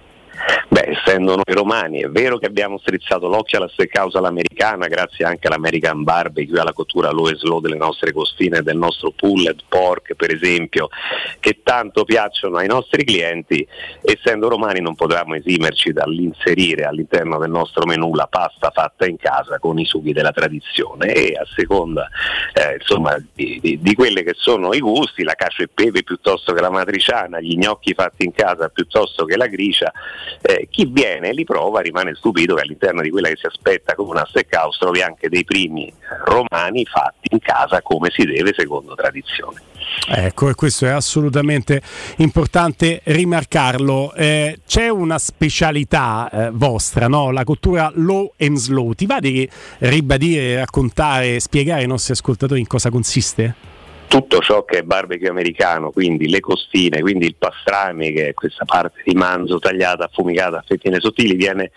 Beh, 0.73 0.91
essendo 0.91 1.35
noi 1.35 1.53
romani, 1.53 2.01
è 2.01 2.09
vero 2.09 2.39
che 2.39 2.47
abbiamo 2.47 2.79
strizzato 2.79 3.27
l'occhio 3.27 3.59
alla 3.59 3.69
steakhouse 3.69 4.17
all'americana, 4.17 4.87
grazie 4.87 5.25
anche 5.25 5.49
all'American 5.49 6.05
Barbecue, 6.05 6.61
alla 6.61 6.73
cottura 6.73 7.11
low 7.11 7.27
e 7.27 7.35
slow 7.35 7.59
delle 7.59 7.77
nostre 7.77 8.13
costine 8.13 8.63
del 8.63 8.77
nostro 8.77 9.11
pulled 9.11 9.63
pork, 9.67 10.15
per 10.15 10.33
esempio, 10.33 10.89
che 11.41 11.63
tanto 11.65 12.05
piacciono 12.05 12.59
ai 12.59 12.69
nostri 12.69 13.03
clienti. 13.03 13.67
Essendo 14.01 14.49
romani 14.49 14.81
non 14.81 14.95
potevamo 14.95 15.35
esimerci 15.35 15.93
dall'inserire 15.93 16.85
all'interno 16.85 17.39
del 17.39 17.51
nostro 17.51 17.85
menù 17.85 18.15
la 18.15 18.29
pasta 18.31 18.71
fatta 18.73 19.07
in 19.07 19.17
casa 19.17 19.59
con 19.59 19.77
i 19.77 19.85
sughi 19.85 20.13
della 20.13 20.31
tradizione 20.31 21.13
e 21.13 21.37
a 21.37 21.45
seconda 21.53 22.09
eh, 22.53 22.77
insomma, 22.79 23.17
di, 23.35 23.59
di, 23.61 23.79
di 23.81 23.95
quelli 23.95 24.23
che 24.23 24.35
sono 24.37 24.73
i 24.73 24.81
gusti, 24.81 25.25
la 25.25 25.35
cacio 25.35 25.63
e 25.63 25.69
pepe 25.73 26.05
piuttosto 26.05 26.53
che 26.53 26.61
la 26.61 26.71
matriciana, 26.71 27.41
gli 27.41 27.57
gnocchi 27.57 27.93
fatti 27.93 28.25
in 28.25 28.33
casa 28.33 28.69
piuttosto 28.69 29.25
che 29.25 29.37
la 29.37 29.47
gricia, 29.47 29.93
eh, 30.43 30.60
chi 30.69 30.87
viene 30.87 31.33
li 31.33 31.45
prova 31.45 31.81
rimane 31.81 32.15
stupito 32.15 32.55
che 32.55 32.63
all'interno 32.63 33.03
di 33.03 33.11
quella 33.11 33.29
che 33.29 33.37
si 33.37 33.47
aspetta 33.47 33.95
come 33.95 34.11
una 34.11 34.27
steakhouse 34.27 34.79
trovi 34.79 35.03
anche 35.03 35.29
dei 35.29 35.45
primi 35.45 35.93
romani 36.25 36.85
fatti 36.85 37.29
in 37.31 37.39
casa 37.39 37.83
come 37.83 38.11
si 38.11 38.25
deve 38.25 38.53
secondo 38.57 38.95
tradizione. 38.95 39.63
Ecco, 40.09 40.49
e 40.49 40.55
questo 40.55 40.87
è 40.87 40.91
assolutamente 40.91 41.81
importante 42.17 43.01
rimarcarlo. 43.05 44.13
Eh, 44.15 44.61
c'è 44.67 44.89
una 44.89 45.19
specialità 45.19 46.29
eh, 46.31 46.51
vostra, 46.53 47.09
no? 47.09 47.31
la 47.31 47.45
cottura 47.45 47.91
low 47.95 48.33
and 48.39 48.57
slow. 48.57 48.93
Ti 48.93 49.07
va 49.07 49.21
di 49.21 49.49
ribadire, 49.79 50.57
raccontare, 50.57 51.41
spiegare 51.41 51.83
ai 51.83 51.87
nostri 51.87 52.13
ascoltatori 52.13 52.61
in 52.61 52.67
cosa 52.67 52.91
consiste? 52.91 53.70
Tutto 54.11 54.41
ciò 54.41 54.65
che 54.65 54.79
è 54.79 54.83
barbecue 54.83 55.29
americano, 55.29 55.93
quindi 55.93 56.29
le 56.29 56.41
costine, 56.41 57.01
quindi 57.01 57.27
il 57.27 57.37
pastrami, 57.39 58.11
che 58.11 58.31
è 58.31 58.35
questa 58.35 58.65
parte 58.65 59.03
di 59.05 59.15
manzo 59.15 59.61
tagliata, 59.61 60.07
affumicata 60.07 60.59
a 60.59 60.65
fettine 60.67 60.99
sottili, 60.99 61.37
viene 61.37 61.71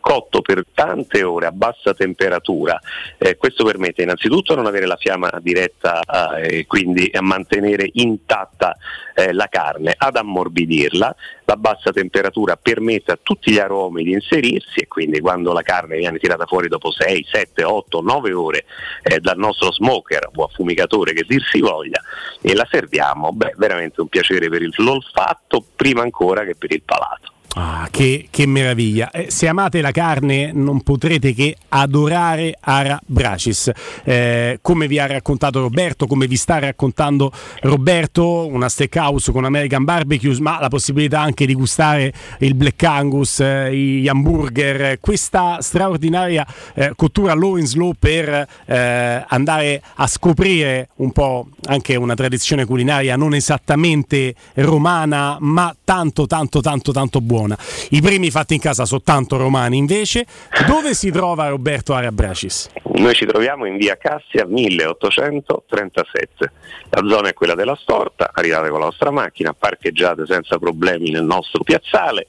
cotto 0.00 0.40
per 0.40 0.64
tante 0.74 1.22
ore 1.22 1.46
a 1.46 1.52
bassa 1.52 1.94
temperatura. 1.94 2.78
Eh, 3.18 3.36
questo 3.36 3.64
permette 3.64 4.02
innanzitutto 4.02 4.54
non 4.54 4.66
avere 4.66 4.86
la 4.86 4.96
fiamma 4.96 5.30
diretta 5.40 6.00
eh, 6.00 6.58
e 6.58 6.66
quindi 6.66 7.10
a 7.12 7.22
mantenere 7.22 7.88
intatta 7.92 8.76
eh, 9.14 9.32
la 9.32 9.46
carne, 9.48 9.94
ad 9.96 10.16
ammorbidirla. 10.16 11.14
La 11.44 11.56
bassa 11.56 11.90
temperatura 11.92 12.56
permette 12.56 13.12
a 13.12 13.18
tutti 13.20 13.52
gli 13.52 13.58
aromi 13.58 14.02
di 14.02 14.12
inserirsi 14.12 14.80
e 14.80 14.86
quindi 14.86 15.20
quando 15.20 15.52
la 15.52 15.62
carne 15.62 15.96
viene 15.96 16.18
tirata 16.18 16.46
fuori 16.46 16.68
dopo 16.68 16.90
6, 16.90 17.26
7, 17.30 17.64
8, 17.64 18.00
9 18.00 18.32
ore 18.32 18.64
eh, 19.02 19.20
dal 19.20 19.38
nostro 19.38 19.72
smoker 19.72 20.30
o 20.34 20.44
affumicatore 20.44 21.12
che 21.12 21.24
dir 21.26 21.42
si 21.42 21.60
voglia 21.60 22.00
e 22.40 22.54
la 22.54 22.66
serviamo, 22.70 23.32
beh, 23.32 23.54
veramente 23.56 24.00
un 24.00 24.08
piacere 24.08 24.48
per 24.48 24.62
l'olfatto 24.76 25.64
prima 25.74 26.02
ancora 26.02 26.44
che 26.44 26.54
per 26.56 26.72
il 26.72 26.82
palato. 26.82 27.32
Ah, 27.54 27.88
che, 27.90 28.28
che, 28.30 28.46
meraviglia! 28.46 29.10
Eh, 29.10 29.28
se 29.28 29.48
amate 29.48 29.80
la 29.80 29.90
carne 29.90 30.52
non 30.52 30.82
potrete 30.82 31.34
che 31.34 31.56
adorare 31.70 32.56
Ara 32.60 33.00
Bracis. 33.04 33.72
Eh, 34.04 34.60
come 34.62 34.86
vi 34.86 35.00
ha 35.00 35.06
raccontato 35.06 35.60
Roberto, 35.60 36.06
come 36.06 36.28
vi 36.28 36.36
sta 36.36 36.60
raccontando 36.60 37.32
Roberto, 37.62 38.46
una 38.46 38.68
steakhouse 38.68 39.32
con 39.32 39.44
American 39.44 39.82
Barbecue, 39.82 40.38
ma 40.40 40.60
la 40.60 40.68
possibilità 40.68 41.22
anche 41.22 41.44
di 41.44 41.54
gustare 41.54 42.12
il 42.38 42.54
Black 42.54 42.80
Angus, 42.84 43.40
eh, 43.40 43.74
gli 43.74 44.06
hamburger, 44.06 45.00
questa 45.00 45.60
straordinaria 45.60 46.46
eh, 46.74 46.92
cottura 46.94 47.32
low 47.34 47.56
and 47.56 47.66
slow 47.66 47.94
per 47.98 48.46
eh, 48.66 49.24
andare 49.26 49.82
a 49.96 50.06
scoprire 50.06 50.90
un 50.96 51.10
po' 51.10 51.48
anche 51.64 51.96
una 51.96 52.14
tradizione 52.14 52.64
culinaria 52.64 53.16
non 53.16 53.34
esattamente 53.34 54.36
romana, 54.54 55.36
ma 55.40 55.74
tanto, 55.82 56.28
tanto, 56.28 56.60
tanto, 56.60 56.92
tanto 56.92 57.20
buona 57.20 57.38
buona. 57.40 57.56
I 57.90 58.00
primi 58.00 58.30
fatti 58.30 58.54
in 58.54 58.60
casa 58.60 58.84
soltanto 58.84 59.36
romani 59.36 59.78
invece. 59.78 60.26
Dove 60.66 60.94
si 60.94 61.10
trova 61.10 61.48
Roberto 61.48 61.94
Arabracis? 61.94 62.68
Noi 62.94 63.14
ci 63.14 63.24
troviamo 63.24 63.64
in 63.64 63.76
via 63.76 63.96
Cassia 63.96 64.44
1837. 64.46 66.52
La 66.90 67.08
zona 67.08 67.28
è 67.28 67.32
quella 67.32 67.54
della 67.54 67.76
storta, 67.76 68.30
arrivate 68.32 68.68
con 68.68 68.80
la 68.80 68.86
vostra 68.86 69.10
macchina, 69.10 69.54
parcheggiate 69.54 70.26
senza 70.26 70.58
problemi 70.58 71.10
nel 71.10 71.24
nostro 71.24 71.62
piazzale 71.62 72.26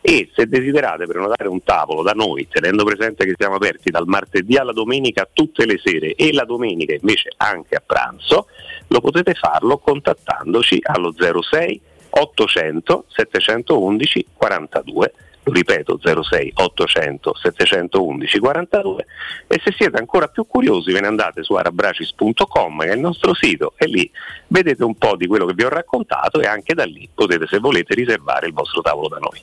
e 0.00 0.30
se 0.34 0.46
desiderate 0.46 1.06
prenotare 1.06 1.48
un 1.48 1.62
tavolo 1.64 2.02
da 2.02 2.12
noi, 2.12 2.46
tenendo 2.48 2.84
presente 2.84 3.24
che 3.24 3.34
siamo 3.36 3.56
aperti 3.56 3.90
dal 3.90 4.06
martedì 4.06 4.56
alla 4.56 4.72
domenica 4.72 5.28
tutte 5.32 5.66
le 5.66 5.80
sere 5.82 6.14
e 6.14 6.32
la 6.32 6.44
domenica 6.44 6.94
invece 6.94 7.30
anche 7.36 7.74
a 7.74 7.82
pranzo, 7.84 8.46
lo 8.86 9.00
potete 9.00 9.34
farlo 9.34 9.78
contattandoci 9.78 10.78
allo 10.82 11.12
06 11.12 11.80
800 12.16 13.04
711 13.08 14.26
42 14.34 15.12
lo 15.46 15.52
ripeto 15.52 15.98
06 16.02 16.52
800 16.56 17.34
711 17.34 18.38
42 18.38 19.06
e 19.46 19.60
se 19.62 19.72
siete 19.76 19.98
ancora 19.98 20.26
più 20.26 20.46
curiosi 20.46 20.92
ve 20.92 21.00
ne 21.00 21.06
andate 21.06 21.42
su 21.44 21.54
arabracis.com 21.54 22.80
che 22.80 22.88
è 22.88 22.94
il 22.94 23.00
nostro 23.00 23.32
sito 23.34 23.74
e 23.76 23.86
lì 23.86 24.10
vedete 24.48 24.82
un 24.82 24.96
po' 24.96 25.14
di 25.16 25.26
quello 25.26 25.46
che 25.46 25.54
vi 25.54 25.64
ho 25.64 25.68
raccontato 25.68 26.40
e 26.40 26.46
anche 26.46 26.74
da 26.74 26.84
lì 26.84 27.08
potete 27.14 27.46
se 27.46 27.58
volete 27.58 27.94
riservare 27.94 28.48
il 28.48 28.52
vostro 28.52 28.80
tavolo 28.80 29.08
da 29.08 29.18
noi. 29.18 29.40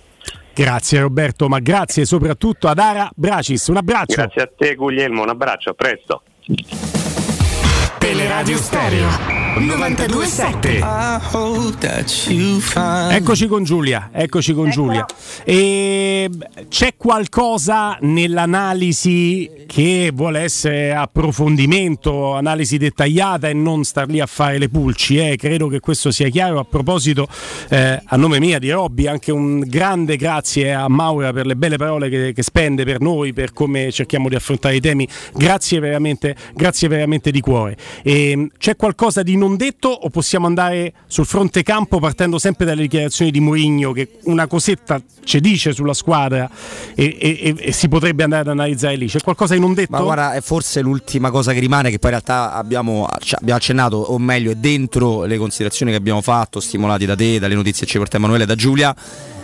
Grazie 0.54 1.00
Roberto, 1.00 1.48
ma 1.48 1.60
grazie 1.60 2.06
soprattutto 2.06 2.68
ad 2.68 2.78
Ara 2.78 3.10
Bracis, 3.16 3.68
un 3.68 3.78
abbraccio. 3.78 4.16
Grazie 4.16 4.42
a 4.42 4.50
te 4.56 4.76
Guglielmo, 4.76 5.24
un 5.24 5.30
abbraccio, 5.30 5.72
a 5.72 5.74
presto. 5.74 6.24
Teleradio 7.98 8.58
Stereo 8.58 9.43
927 9.60 10.82
Eccoci 13.12 13.48
con 13.48 13.64
Giulia, 13.64 14.10
eccoci 14.12 14.54
con 14.54 14.72
Giulia. 14.72 15.06
E 15.44 16.28
c'è 16.70 16.96
qualcosa 16.98 17.98
nell'analisi 18.02 19.66
che 19.68 20.12
vuole 20.14 20.40
essere 20.40 20.94
approfondimento, 20.94 22.34
analisi 22.34 22.78
dettagliata 22.78 23.48
e 23.48 23.54
non 23.54 23.84
star 23.84 24.08
lì 24.08 24.20
a 24.20 24.26
fare 24.26 24.58
le 24.58 24.70
pulci, 24.70 25.18
eh? 25.18 25.36
credo 25.36 25.68
che 25.68 25.80
questo 25.80 26.10
sia 26.10 26.30
chiaro. 26.30 26.60
A 26.60 26.64
proposito, 26.64 27.28
eh, 27.70 28.02
a 28.04 28.16
nome 28.16 28.40
mia 28.40 28.58
di 28.58 28.72
Robby, 28.72 29.08
anche 29.08 29.32
un 29.32 29.60
grande 29.60 30.16
grazie 30.16 30.74
a 30.74 30.88
Maura 30.88 31.32
per 31.32 31.46
le 31.46 31.56
belle 31.56 31.78
parole 31.78 32.10
che, 32.10 32.34
che 32.34 32.44
spende 32.44 32.86
per 32.86 33.02
noi, 33.02 33.34
per 33.34 33.54
come 33.54 33.92
cerchiamo 33.92 34.30
di 34.30 34.36
affrontare 34.36 34.76
i 34.76 34.82
temi. 34.82 35.08
Grazie 35.34 35.80
veramente, 35.80 36.36
grazie 36.56 36.88
veramente 36.88 37.30
di 37.30 37.40
cuore. 37.40 37.78
E, 38.02 38.32
ehm, 38.32 38.50
c'è 38.58 38.76
qualcosa 38.76 39.22
di 39.22 39.42
non 39.44 39.58
detto 39.58 39.90
o 39.90 40.10
possiamo 40.10 40.48
andare 40.48 40.94
sul 41.08 41.26
fronte 41.26 41.64
campo 41.64 42.00
partendo 42.00 42.40
sempre 42.40 42.66
dalle 42.66 42.84
dichiarazioni 42.84 43.30
di 43.30 43.40
Mourinho 43.40 43.92
che 43.92 44.20
una 44.24 44.48
cosetta 44.48 45.02
ci 45.24 45.40
dice 45.40 45.74
sulla 45.74 45.94
squadra 45.94 46.50
e, 46.96 47.18
e, 47.20 47.56
e, 47.58 47.72
si 47.72 47.88
potrebbe 47.88 48.24
andare 48.24 48.44
ad 48.44 48.48
analizzare 48.50 48.96
lì? 48.96 49.08
C'è 49.08 49.20
qualcosa 49.20 49.54
di 49.54 49.60
non 49.60 49.74
detto? 49.74 49.92
Ma 49.92 50.02
guarda, 50.02 50.34
è 50.34 50.42
forse 50.42 50.82
l'ultima 50.82 51.30
cosa 51.30 51.54
che 51.54 51.60
rimane 51.60 51.90
che 51.90 52.00
poi 52.00 52.12
in 52.12 52.22
realtà 52.22 52.54
abbiamo, 52.54 53.06
abbiamo 53.06 53.56
accennato, 53.56 53.98
o 53.98 54.18
meglio 54.18 54.52
è 54.52 54.56
dentro 54.56 55.26
le 55.26 55.38
considerazioni 55.38 55.92
che 55.92 55.98
abbiamo 55.98 56.22
fatto, 56.22 56.60
stimolati 56.60 57.06
da 57.06 57.16
te, 57.16 57.40
dalle 57.40 57.56
notizie 57.56 57.86
che 57.86 57.92
ci 57.92 57.98
porta 57.98 58.18
Emanuele 58.18 58.44
e 58.44 58.48
da 58.48 58.56
Giulia 58.56 58.96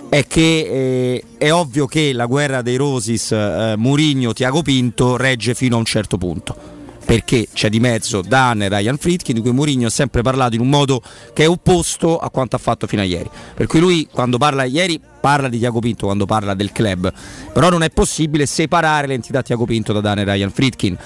è 0.10 0.26
che 0.26 0.42
eh, 0.42 1.24
è 1.38 1.52
ovvio 1.52 1.86
che 1.86 2.14
la 2.14 2.26
guerra 2.26 2.64
dei 2.64 2.78
Rosis, 2.78 3.32
eh, 3.32 3.76
Murigno, 3.78 4.34
Tiago 4.34 4.64
Pinto 4.64 5.18
regge 5.18 5.54
fino 5.54 5.76
a 5.76 5.80
un 5.80 5.86
certo 5.86 6.18
punto 6.18 6.78
perché 7.10 7.48
c'è 7.52 7.70
di 7.70 7.80
mezzo 7.80 8.22
Dan 8.22 8.62
e 8.62 8.70
Ryan 8.70 8.96
Friedkin 8.96 9.34
di 9.34 9.42
cui 9.42 9.52
Mourinho 9.52 9.88
ha 9.88 9.90
sempre 9.90 10.22
parlato 10.22 10.54
in 10.54 10.62
un 10.62 10.70
modo 10.70 11.02
che 11.34 11.46
è 11.46 11.50
opposto 11.50 12.20
a 12.20 12.30
quanto 12.30 12.56
ha 12.56 12.60
fatto 12.60 12.86
fino 12.86 13.02
a 13.02 13.06
ieri. 13.06 13.28
Per 13.56 13.66
cui 13.66 13.80
lui 13.80 14.08
quando 14.12 14.38
parla 14.38 14.64
ieri 14.64 15.02
parla 15.20 15.50
di 15.50 15.58
Tiago 15.58 15.80
Pinto 15.80 16.06
quando 16.06 16.28
parla 16.28 16.54
del 16.54 16.72
club, 16.72 17.12
però 17.52 17.70
non 17.72 17.82
è 17.82 17.90
possibile 17.90 18.46
separare 18.46 19.08
l'entità 19.08 19.42
Tiago 19.42 19.66
Pinto 19.66 19.92
da 19.92 20.02
Dan 20.02 20.20
e 20.20 20.24
Ryan 20.24 20.52
Friedkin 20.52 20.98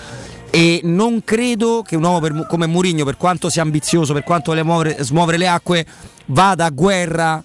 e 0.50 0.82
non 0.84 1.24
credo 1.24 1.86
che 1.88 1.96
un 1.96 2.04
uomo 2.04 2.20
per, 2.20 2.48
come 2.50 2.66
Mourinho, 2.66 3.06
per 3.06 3.16
quanto 3.16 3.50
sia 3.50 3.62
ambizioso, 3.62 4.12
per 4.12 4.24
quanto 4.24 4.52
vuole 4.52 4.64
muovere, 4.64 5.02
smuovere 5.06 5.38
le 5.38 5.48
acque, 5.48 5.86
vada 6.26 6.66
a 6.66 6.70
guerra 6.70 7.42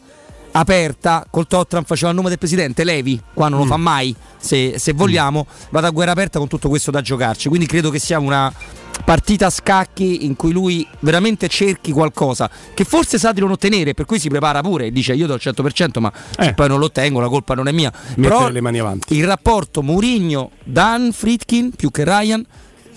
aperta 0.58 1.26
col 1.30 1.46
Tottenham 1.46 1.84
faceva 1.84 2.10
il 2.10 2.16
nome 2.16 2.28
del 2.28 2.38
presidente 2.38 2.84
Levi 2.84 3.20
qua 3.32 3.48
non 3.48 3.60
lo 3.60 3.64
mm. 3.64 3.68
fa 3.68 3.76
mai 3.76 4.14
se, 4.36 4.74
se 4.78 4.92
vogliamo 4.92 5.46
vada 5.70 5.88
a 5.88 5.90
guerra 5.90 6.12
aperta 6.12 6.38
con 6.38 6.48
tutto 6.48 6.68
questo 6.68 6.90
da 6.90 7.00
giocarci 7.00 7.48
quindi 7.48 7.66
credo 7.66 7.90
che 7.90 7.98
sia 7.98 8.18
una 8.18 8.52
partita 9.04 9.46
a 9.46 9.50
scacchi 9.50 10.24
in 10.24 10.36
cui 10.36 10.52
lui 10.52 10.86
veramente 11.00 11.48
cerchi 11.48 11.92
qualcosa 11.92 12.50
che 12.74 12.84
forse 12.84 13.16
sa 13.16 13.32
di 13.32 13.40
non 13.40 13.52
ottenere, 13.52 13.94
per 13.94 14.04
cui 14.04 14.18
si 14.18 14.28
prepara 14.28 14.60
pure 14.60 14.86
e 14.86 14.90
dice 14.90 15.14
io 15.14 15.26
do 15.26 15.34
il 15.34 15.40
100%, 15.42 16.00
ma 16.00 16.12
eh. 16.36 16.44
se 16.44 16.54
poi 16.54 16.68
non 16.68 16.78
lo 16.78 16.86
ottengo 16.86 17.20
la 17.20 17.28
colpa 17.28 17.54
non 17.54 17.68
è 17.68 17.72
mia. 17.72 17.92
Mettere 18.16 18.22
Però 18.22 18.48
le 18.48 18.60
mani 18.60 18.78
avanti. 18.78 19.16
il 19.16 19.24
rapporto 19.24 19.82
Mourinho, 19.82 20.50
Dan, 20.64 21.12
Fritkin 21.12 21.70
più 21.70 21.90
che 21.90 22.04
Ryan 22.04 22.44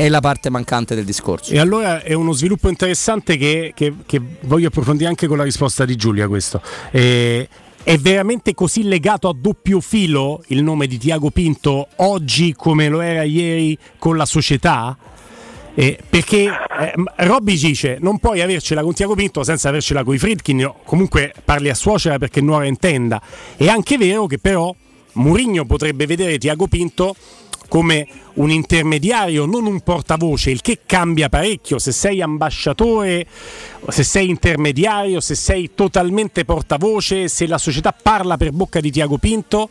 è 0.01 0.09
la 0.09 0.19
parte 0.19 0.49
mancante 0.49 0.95
del 0.95 1.05
discorso. 1.05 1.53
E 1.53 1.59
allora 1.59 2.01
è 2.01 2.13
uno 2.13 2.31
sviluppo 2.31 2.69
interessante 2.69 3.37
che, 3.37 3.71
che, 3.75 3.93
che 4.07 4.19
voglio 4.41 4.69
approfondire 4.69 5.07
anche 5.07 5.27
con 5.27 5.37
la 5.37 5.43
risposta 5.43 5.85
di 5.85 5.95
Giulia 5.95 6.27
questo. 6.27 6.59
Eh, 6.89 7.47
è 7.83 7.97
veramente 7.97 8.55
così 8.55 8.81
legato 8.81 9.29
a 9.29 9.35
doppio 9.37 9.79
filo 9.79 10.43
il 10.47 10.63
nome 10.63 10.87
di 10.87 10.97
Tiago 10.97 11.29
Pinto 11.29 11.87
oggi 11.97 12.53
come 12.55 12.89
lo 12.89 13.01
era 13.01 13.21
ieri 13.21 13.77
con 13.99 14.17
la 14.17 14.25
società? 14.25 14.97
Eh, 15.75 15.99
perché 16.09 16.45
eh, 16.45 16.93
Robby 17.17 17.55
dice 17.55 17.97
non 18.01 18.17
puoi 18.17 18.41
avercela 18.41 18.81
con 18.81 18.93
Tiago 18.93 19.13
Pinto 19.13 19.43
senza 19.43 19.69
avercela 19.69 20.03
con 20.03 20.15
i 20.15 20.17
Fritkin 20.17 20.69
comunque 20.83 21.31
parli 21.45 21.69
a 21.69 21.75
suocera 21.75 22.17
perché 22.17 22.41
nuora 22.41 22.65
intenda 22.65 23.21
è 23.55 23.67
anche 23.67 23.97
vero 23.97 24.25
che 24.25 24.37
però 24.37 24.75
Murigno 25.13 25.65
potrebbe 25.65 26.05
vedere 26.05 26.37
Tiago 26.37 26.67
Pinto 26.67 27.15
come 27.71 28.05
un 28.33 28.51
intermediario, 28.51 29.45
non 29.45 29.65
un 29.65 29.79
portavoce, 29.79 30.51
il 30.51 30.59
che 30.59 30.79
cambia 30.85 31.29
parecchio 31.29 31.79
se 31.79 31.93
sei 31.93 32.21
ambasciatore, 32.21 33.25
se 33.87 34.03
sei 34.03 34.27
intermediario, 34.27 35.21
se 35.21 35.35
sei 35.35 35.71
totalmente 35.73 36.43
portavoce, 36.43 37.29
se 37.29 37.47
la 37.47 37.57
società 37.57 37.93
parla 37.93 38.35
per 38.35 38.51
bocca 38.51 38.81
di 38.81 38.91
Tiago 38.91 39.17
Pinto, 39.17 39.69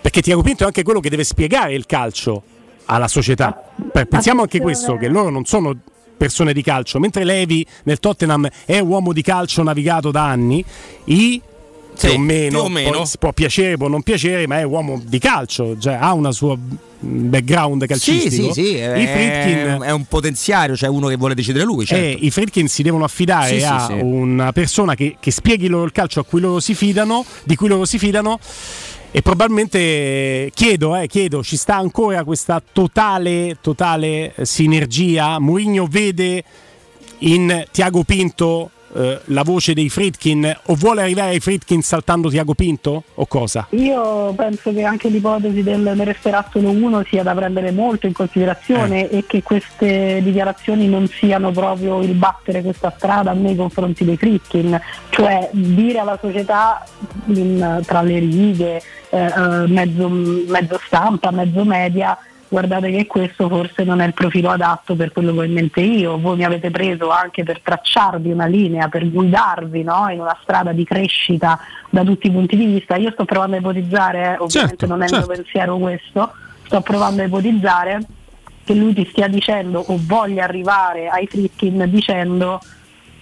perché 0.00 0.22
Tiago 0.22 0.42
Pinto 0.42 0.62
è 0.62 0.66
anche 0.66 0.84
quello 0.84 1.00
che 1.00 1.10
deve 1.10 1.24
spiegare 1.24 1.74
il 1.74 1.86
calcio 1.86 2.40
alla 2.84 3.08
società. 3.08 3.60
Pensiamo 4.08 4.42
anche 4.42 4.60
questo, 4.60 4.96
che 4.96 5.08
loro 5.08 5.30
non 5.30 5.44
sono 5.44 5.76
persone 6.16 6.52
di 6.52 6.62
calcio, 6.62 7.00
mentre 7.00 7.24
Levi 7.24 7.66
nel 7.82 7.98
Tottenham 7.98 8.48
è 8.64 8.78
uomo 8.78 9.12
di 9.12 9.22
calcio 9.22 9.64
navigato 9.64 10.12
da 10.12 10.24
anni, 10.24 10.64
i 11.06 11.42
sì, 11.94 12.06
più 12.06 12.16
o 12.16 12.18
meno, 12.20 12.58
più 12.58 12.66
o 12.66 12.68
meno. 12.68 13.04
può 13.18 13.32
piacere, 13.32 13.76
può 13.76 13.88
non 13.88 14.04
piacere, 14.04 14.46
ma 14.46 14.60
è 14.60 14.62
uomo 14.62 15.02
di 15.04 15.18
calcio, 15.18 15.76
cioè 15.80 15.94
ha 15.94 16.12
una 16.12 16.30
sua 16.30 16.56
background 17.00 17.86
calcistico. 17.86 18.52
Sì, 18.52 18.62
sì, 18.62 18.68
sì, 18.68 18.76
è, 18.76 19.78
è, 19.78 19.90
un 19.90 20.04
potenziario, 20.04 20.76
cioè 20.76 20.88
uno 20.88 21.08
che 21.08 21.16
vuole 21.16 21.34
decidere 21.34 21.64
lui. 21.64 21.86
Certo. 21.86 22.04
Eh, 22.04 22.26
I 22.26 22.30
Friedkin 22.30 22.68
si 22.68 22.82
devono 22.82 23.04
affidare 23.04 23.58
sì, 23.58 23.64
a 23.64 23.86
sì, 23.86 23.92
una 24.00 24.52
persona 24.52 24.94
che, 24.94 25.16
che 25.18 25.30
spieghi 25.30 25.68
loro 25.68 25.84
il 25.84 25.92
calcio 25.92 26.20
a 26.20 26.24
cui 26.24 26.40
loro 26.40 26.60
si 26.60 26.74
fidano, 26.74 27.24
di 27.44 27.56
cui 27.56 27.68
loro 27.68 27.84
si 27.84 27.98
fidano 27.98 28.38
e 29.12 29.22
probabilmente 29.22 30.50
chiedo, 30.54 30.94
eh, 30.94 31.08
chiedo, 31.08 31.42
ci 31.42 31.56
sta 31.56 31.76
ancora 31.76 32.22
questa 32.22 32.62
totale, 32.72 33.56
totale 33.60 34.34
sinergia? 34.42 35.40
Mourinho 35.40 35.86
vede 35.90 36.44
in 37.18 37.64
Tiago 37.72 38.04
Pinto 38.04 38.70
eh, 38.94 39.20
la 39.26 39.42
voce 39.42 39.72
dei 39.72 39.88
Fritkin 39.88 40.56
o 40.66 40.74
vuole 40.74 41.02
arrivare 41.02 41.30
ai 41.30 41.40
Fritkin 41.40 41.82
saltando 41.82 42.28
Tiago 42.28 42.54
Pinto 42.54 43.04
o 43.14 43.26
cosa? 43.26 43.66
Io 43.70 44.32
penso 44.34 44.72
che 44.72 44.82
anche 44.82 45.08
l'ipotesi 45.08 45.62
del 45.62 45.92
ne 45.94 46.04
resterà 46.04 46.46
solo 46.50 46.70
uno 46.70 47.04
sia 47.08 47.22
da 47.22 47.34
prendere 47.34 47.70
molto 47.70 48.06
in 48.06 48.12
considerazione 48.12 49.08
eh. 49.08 49.18
e 49.18 49.24
che 49.26 49.42
queste 49.42 50.20
dichiarazioni 50.22 50.88
non 50.88 51.06
siano 51.08 51.50
proprio 51.50 52.00
il 52.00 52.14
battere 52.14 52.62
questa 52.62 52.92
strada 52.96 53.32
nei 53.32 53.56
confronti 53.56 54.04
dei 54.04 54.16
Fritkin, 54.16 54.80
cioè 55.10 55.48
dire 55.52 55.98
alla 55.98 56.18
società 56.20 56.84
in, 57.26 57.80
tra 57.84 58.02
le 58.02 58.18
righe, 58.18 58.82
eh, 59.10 59.18
eh 59.18 59.66
mezzo, 59.66 60.08
mezzo 60.08 60.80
stampa, 60.84 61.30
mezzo 61.30 61.64
media 61.64 62.18
guardate 62.50 62.90
che 62.90 63.06
questo 63.06 63.48
forse 63.48 63.84
non 63.84 64.00
è 64.00 64.06
il 64.06 64.12
profilo 64.12 64.50
adatto 64.50 64.96
per 64.96 65.12
quello 65.12 65.32
che 65.32 65.38
ho 65.38 65.42
in 65.44 65.52
mente 65.52 65.80
io, 65.80 66.18
voi 66.18 66.36
mi 66.36 66.44
avete 66.44 66.68
preso 66.70 67.08
anche 67.08 67.44
per 67.44 67.60
tracciarvi 67.60 68.32
una 68.32 68.46
linea, 68.46 68.88
per 68.88 69.08
guidarvi 69.08 69.84
no? 69.84 70.08
in 70.10 70.18
una 70.18 70.36
strada 70.42 70.72
di 70.72 70.82
crescita 70.82 71.60
da 71.88 72.02
tutti 72.02 72.26
i 72.26 72.30
punti 72.32 72.56
di 72.56 72.64
vista, 72.64 72.96
io 72.96 73.12
sto 73.12 73.24
provando 73.24 73.54
a 73.54 73.60
ipotizzare, 73.60 74.18
eh, 74.18 74.36
ovviamente 74.38 74.50
certo, 74.50 74.86
non 74.86 75.02
è 75.02 75.08
certo. 75.08 75.14
il 75.14 75.26
mio 75.26 75.36
certo. 75.36 75.42
pensiero 75.42 75.78
questo, 75.78 76.32
sto 76.64 76.80
provando 76.80 77.22
a 77.22 77.24
ipotizzare 77.26 78.00
che 78.64 78.74
lui 78.74 78.94
ti 78.94 79.06
stia 79.08 79.28
dicendo 79.28 79.84
o 79.86 79.96
voglia 80.00 80.42
arrivare 80.42 81.08
ai 81.08 81.28
Fritkin 81.28 81.84
dicendo 81.88 82.60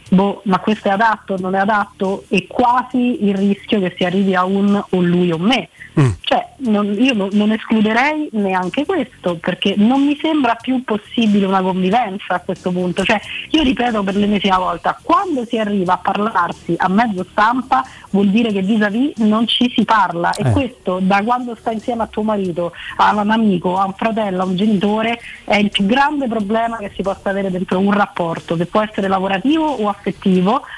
boh, 0.09 0.43
ma 0.45 0.59
questo 0.59 0.89
è 0.89 0.91
adatto, 0.91 1.37
non 1.39 1.55
è 1.55 1.59
adatto 1.59 2.25
e 2.29 2.47
quasi 2.47 3.25
il 3.25 3.35
rischio 3.35 3.81
che 3.81 3.95
si 3.97 4.05
arrivi 4.05 4.35
a 4.35 4.45
un 4.45 4.83
o 4.89 5.01
lui 5.01 5.31
o 5.31 5.39
me 5.39 5.69
Mm. 5.99 6.11
Cioè, 6.21 6.47
non, 6.59 6.95
io 6.97 7.13
non, 7.13 7.29
non, 7.33 7.51
escluderei 7.51 8.29
neanche 8.33 8.85
questo 8.85 9.37
perché 9.37 9.75
non 9.77 10.05
mi 10.05 10.17
sembra 10.21 10.55
più 10.55 10.85
possibile 10.85 11.45
una 11.45 11.61
convivenza 11.61 12.35
a 12.35 12.41
questo 12.41 12.71
punto. 12.71 13.03
Cioè, 13.03 13.21
io 13.51 13.63
ripeto 13.65 14.05
per 14.05 14.15
l'ennesima 14.15 14.59
volta, 14.59 14.97
quando 15.03 15.45
si 15.45 15.59
arriva 15.59 15.95
a 15.95 15.99
parlarsi 15.99 16.75
a 16.77 16.89
mezzo 16.89 17.27
stampa 17.29 17.85
vuol 18.11 18.29
dire 18.29 18.53
che 18.53 18.63
vis-à-vis 18.63 19.17
non 19.17 19.49
ci 19.49 19.73
si 19.75 19.85
parla 19.85 20.33
e 20.35 20.47
eh. 20.47 20.53
questo 20.53 21.01
da 21.03 21.21
quando 21.25 21.57
sta 21.57 21.73
insieme 21.73 22.05
a 22.05 22.07
tuo 22.07 22.23
marito, 22.23 22.73
a 22.97 23.13
un 23.17 23.31
amico, 23.31 23.77
a 23.77 23.85
un 23.87 23.95
fratello, 23.95 24.43
a 24.43 24.47
un 24.47 24.55
genitore 24.55 25.19
è 25.45 25.57
il 25.57 25.71
più 25.71 25.85
grande 25.85 26.29
problema 26.29 26.77
che 26.77 26.93
si 26.95 27.03
possa 27.03 27.31
avere 27.31 27.51
dentro 27.51 27.79
un 27.81 27.91
rapporto 27.91 28.55
che 28.55 28.67
può 28.67 28.83
essere 28.83 29.09
lavorativo 29.09 29.65
o 29.65 29.89
affettivo, 29.89 29.98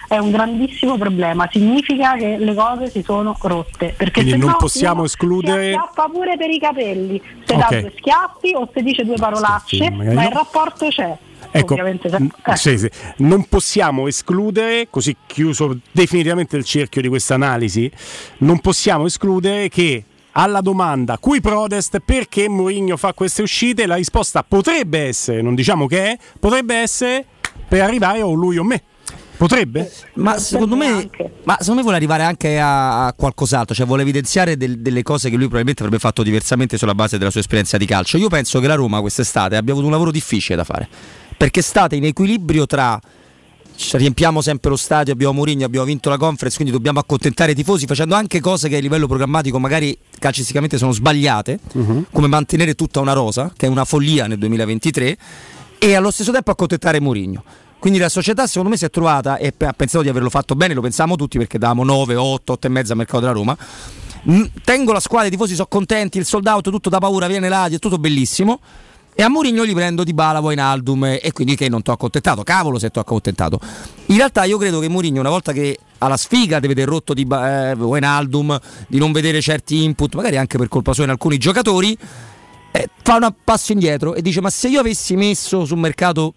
è 0.08 0.18
un 0.18 0.30
grandissimo 0.30 0.96
problema, 0.96 1.48
significa 1.50 2.14
che 2.14 2.36
le 2.38 2.54
cose 2.54 2.90
si 2.90 3.02
sono 3.02 3.36
rotte. 3.40 3.94
Perché 3.96 4.22
Quindi 4.22 4.38
non 4.38 4.50
no, 4.50 4.56
possiamo 4.58 5.04
escludere. 5.04 5.72
Si 5.72 5.78
schiaffa 5.78 6.08
pure 6.08 6.36
per 6.36 6.50
i 6.50 6.58
capelli, 6.58 7.22
se 7.44 7.54
okay. 7.54 7.68
dà 7.70 7.80
due 7.80 7.92
schiaffi 7.96 8.54
o 8.54 8.68
se 8.72 8.82
dice 8.82 9.04
due 9.04 9.16
parolacce, 9.16 9.90
ma 9.90 10.04
no. 10.04 10.22
il 10.22 10.30
rapporto 10.30 10.88
c'è. 10.88 11.16
Ecco, 11.52 11.74
eh. 11.74 12.56
sì, 12.56 12.78
sì. 12.78 12.88
non 13.18 13.46
possiamo 13.48 14.06
escludere, 14.06 14.86
così 14.88 15.16
chiuso 15.26 15.78
definitivamente 15.90 16.56
il 16.56 16.64
cerchio 16.64 17.00
di 17.02 17.08
questa 17.08 17.34
analisi, 17.34 17.90
non 18.38 18.60
possiamo 18.60 19.06
escludere 19.06 19.68
che 19.68 20.04
alla 20.32 20.60
domanda 20.60 21.18
cui 21.18 21.40
protest 21.40 21.98
perché 22.04 22.48
Mourinho 22.48 22.96
fa 22.96 23.14
queste 23.14 23.42
uscite, 23.42 23.86
la 23.86 23.96
risposta 23.96 24.44
potrebbe 24.44 25.00
essere, 25.06 25.42
non 25.42 25.54
diciamo 25.54 25.86
che 25.86 26.12
è, 26.12 26.18
potrebbe 26.38 26.76
essere 26.76 27.24
per 27.66 27.82
arrivare 27.82 28.22
o 28.22 28.32
lui 28.32 28.58
o 28.58 28.64
me. 28.64 28.82
Potrebbe? 29.40 29.90
Ma 30.16 30.38
secondo, 30.38 30.76
me, 30.76 31.08
ma 31.44 31.56
secondo 31.60 31.76
me 31.76 31.80
vuole 31.80 31.96
arrivare 31.96 32.24
anche 32.24 32.60
a, 32.60 33.06
a 33.06 33.14
qualcos'altro, 33.14 33.74
cioè 33.74 33.86
vuole 33.86 34.02
evidenziare 34.02 34.58
del, 34.58 34.80
delle 34.80 35.02
cose 35.02 35.30
che 35.30 35.36
lui 35.36 35.44
probabilmente 35.44 35.82
avrebbe 35.82 35.98
fatto 35.98 36.22
diversamente 36.22 36.76
sulla 36.76 36.94
base 36.94 37.16
della 37.16 37.30
sua 37.30 37.40
esperienza 37.40 37.78
di 37.78 37.86
calcio. 37.86 38.18
Io 38.18 38.28
penso 38.28 38.60
che 38.60 38.66
la 38.66 38.74
Roma 38.74 39.00
quest'estate 39.00 39.56
abbia 39.56 39.72
avuto 39.72 39.86
un 39.86 39.92
lavoro 39.92 40.10
difficile 40.10 40.56
da 40.56 40.64
fare, 40.64 40.86
perché 41.38 41.60
è 41.60 41.62
stata 41.62 41.94
in 41.94 42.04
equilibrio 42.04 42.66
tra 42.66 43.00
riempiamo 43.92 44.42
sempre 44.42 44.68
lo 44.68 44.76
stadio, 44.76 45.14
abbiamo 45.14 45.32
Mourinho, 45.32 45.64
abbiamo 45.64 45.86
vinto 45.86 46.10
la 46.10 46.18
conference, 46.18 46.56
quindi 46.56 46.74
dobbiamo 46.74 46.98
accontentare 46.98 47.52
i 47.52 47.54
tifosi 47.54 47.86
facendo 47.86 48.14
anche 48.16 48.40
cose 48.40 48.68
che 48.68 48.76
a 48.76 48.80
livello 48.80 49.06
programmatico 49.06 49.58
magari 49.58 49.96
calcisticamente 50.18 50.76
sono 50.76 50.92
sbagliate, 50.92 51.58
uh-huh. 51.72 52.04
come 52.12 52.26
mantenere 52.26 52.74
tutta 52.74 53.00
una 53.00 53.14
rosa, 53.14 53.50
che 53.56 53.64
è 53.64 53.68
una 53.70 53.86
follia 53.86 54.26
nel 54.26 54.36
2023, 54.36 55.16
e 55.78 55.94
allo 55.94 56.10
stesso 56.10 56.30
tempo 56.30 56.50
accontentare 56.50 57.00
Mourinho. 57.00 57.42
Quindi 57.80 57.98
la 57.98 58.10
società 58.10 58.46
secondo 58.46 58.68
me 58.68 58.76
si 58.76 58.84
è 58.84 58.90
trovata 58.90 59.38
e 59.38 59.54
ha 59.56 59.72
pensato 59.72 60.02
di 60.04 60.10
averlo 60.10 60.28
fatto 60.28 60.54
bene, 60.54 60.74
lo 60.74 60.82
pensavamo 60.82 61.16
tutti 61.16 61.38
perché 61.38 61.56
davamo 61.58 61.82
9, 61.82 62.14
8, 62.14 62.52
8 62.52 62.66
e 62.66 62.70
mezza 62.70 62.92
al 62.92 62.98
mercato 62.98 63.20
della 63.20 63.32
Roma. 63.32 63.56
Tengo 64.64 64.92
la 64.92 65.00
squadra, 65.00 65.28
i 65.28 65.30
tifosi 65.30 65.54
sono 65.54 65.66
contenti, 65.66 66.18
il 66.18 66.26
sold 66.26 66.46
out 66.46 66.68
tutto 66.70 66.90
da 66.90 66.98
paura, 66.98 67.26
viene 67.26 67.48
là, 67.48 67.64
è 67.64 67.78
tutto 67.78 67.96
bellissimo. 67.96 68.60
E 69.14 69.22
a 69.22 69.30
Mourinho 69.30 69.64
gli 69.64 69.72
prendo 69.72 70.04
di 70.04 70.12
Bala, 70.12 70.40
Wijnaldum 70.40 71.04
e 71.22 71.30
quindi 71.32 71.56
che 71.56 71.70
non 71.70 71.80
ti 71.80 71.88
ho 71.88 71.94
accontentato. 71.94 72.42
Cavolo 72.42 72.78
se 72.78 72.90
ti 72.90 72.98
ho 72.98 73.00
accontentato. 73.00 73.58
In 74.06 74.16
realtà 74.16 74.44
io 74.44 74.58
credo 74.58 74.78
che 74.78 74.88
Mourinho 74.88 75.18
una 75.18 75.30
volta 75.30 75.52
che 75.52 75.78
ha 75.96 76.06
la 76.06 76.18
sfiga 76.18 76.60
di 76.60 76.66
vedere 76.66 76.90
rotto 76.90 77.14
di 77.14 77.26
eh, 77.30 77.72
Wijnaldum, 77.72 78.60
di 78.88 78.98
non 78.98 79.10
vedere 79.10 79.40
certi 79.40 79.82
input, 79.84 80.14
magari 80.14 80.36
anche 80.36 80.58
per 80.58 80.68
colpa 80.68 80.92
sua 80.92 81.04
in 81.04 81.10
alcuni 81.10 81.38
giocatori, 81.38 81.96
eh, 82.72 82.88
fa 83.02 83.16
un 83.16 83.34
passo 83.42 83.72
indietro 83.72 84.14
e 84.14 84.20
dice 84.20 84.42
ma 84.42 84.50
se 84.50 84.68
io 84.68 84.80
avessi 84.80 85.16
messo 85.16 85.64
sul 85.64 85.78
mercato 85.78 86.34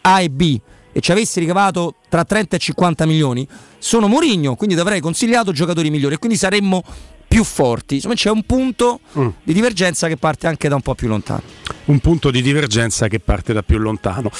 A 0.00 0.22
e 0.22 0.30
B 0.30 0.58
e 0.96 1.00
ci 1.02 1.12
avessi 1.12 1.40
ricavato 1.40 1.96
tra 2.08 2.24
30 2.24 2.56
e 2.56 2.58
50 2.58 3.04
milioni, 3.04 3.46
sono 3.76 4.08
Mourinho, 4.08 4.54
quindi 4.54 4.74
ti 4.74 4.80
avrei 4.80 5.00
consigliato 5.00 5.52
giocatori 5.52 5.90
migliori 5.90 6.14
e 6.14 6.18
quindi 6.18 6.38
saremmo 6.38 6.82
più 7.26 7.44
forti. 7.44 7.96
Insomma, 7.96 8.14
c'è 8.14 8.30
un 8.30 8.42
punto 8.44 9.00
mm. 9.18 9.28
di 9.42 9.52
divergenza 9.52 10.08
che 10.08 10.16
parte 10.16 10.46
anche 10.46 10.68
da 10.68 10.74
un 10.74 10.80
po' 10.80 10.94
più 10.94 11.08
lontano. 11.08 11.42
Un 11.86 11.98
punto 12.00 12.30
di 12.30 12.42
divergenza 12.42 13.08
che 13.08 13.20
parte 13.20 13.52
da 13.52 13.62
più 13.62 13.78
lontano. 13.78 14.30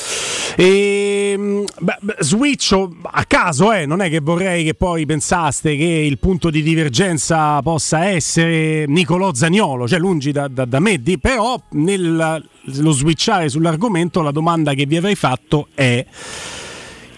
E, 0.56 1.32
ehm, 1.34 1.64
beh, 1.80 1.98
switcho 2.20 2.96
a 3.02 3.24
caso, 3.24 3.72
eh, 3.72 3.86
non 3.86 4.00
è 4.00 4.08
che 4.08 4.20
vorrei 4.20 4.64
che 4.64 4.74
poi 4.74 5.06
pensaste 5.06 5.76
che 5.76 5.84
il 5.84 6.18
punto 6.18 6.50
di 6.50 6.62
divergenza 6.62 7.60
possa 7.62 8.06
essere 8.06 8.86
Nicolò 8.86 9.32
Zagnolo, 9.34 9.86
cioè 9.86 9.98
lungi 9.98 10.32
da, 10.32 10.48
da, 10.48 10.64
da 10.64 10.80
me, 10.80 11.00
di, 11.00 11.18
però 11.18 11.60
nello 11.70 12.42
switchare 12.62 13.48
sull'argomento 13.48 14.22
la 14.22 14.32
domanda 14.32 14.74
che 14.74 14.86
vi 14.86 14.96
avrei 14.96 15.14
fatto 15.14 15.68
è 15.74 16.04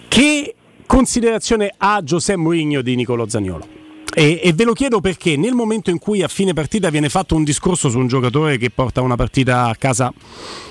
che 0.07 0.55
considerazione 0.85 1.73
ha 1.77 2.01
Giuseppe 2.03 2.39
Mourinho 2.39 2.81
di 2.81 2.95
Nicolò 2.95 3.27
Zagnolo? 3.27 3.78
E, 4.11 4.39
e, 4.43 4.53
ve 4.53 4.63
lo 4.63 4.73
chiedo 4.73 5.01
perché 5.01 5.37
nel 5.37 5.53
momento 5.53 5.91
in 5.91 5.99
cui 5.99 6.23
a 6.23 6.27
fine 6.27 6.53
partita 6.53 6.89
viene 6.89 7.09
fatto 7.09 7.35
un 7.35 7.43
discorso 7.43 7.89
su 7.89 7.99
un 7.99 8.07
giocatore 8.07 8.57
che 8.57 8.71
porta 8.71 9.01
una 9.01 9.15
partita 9.15 9.67
a 9.67 9.75
casa 9.75 10.11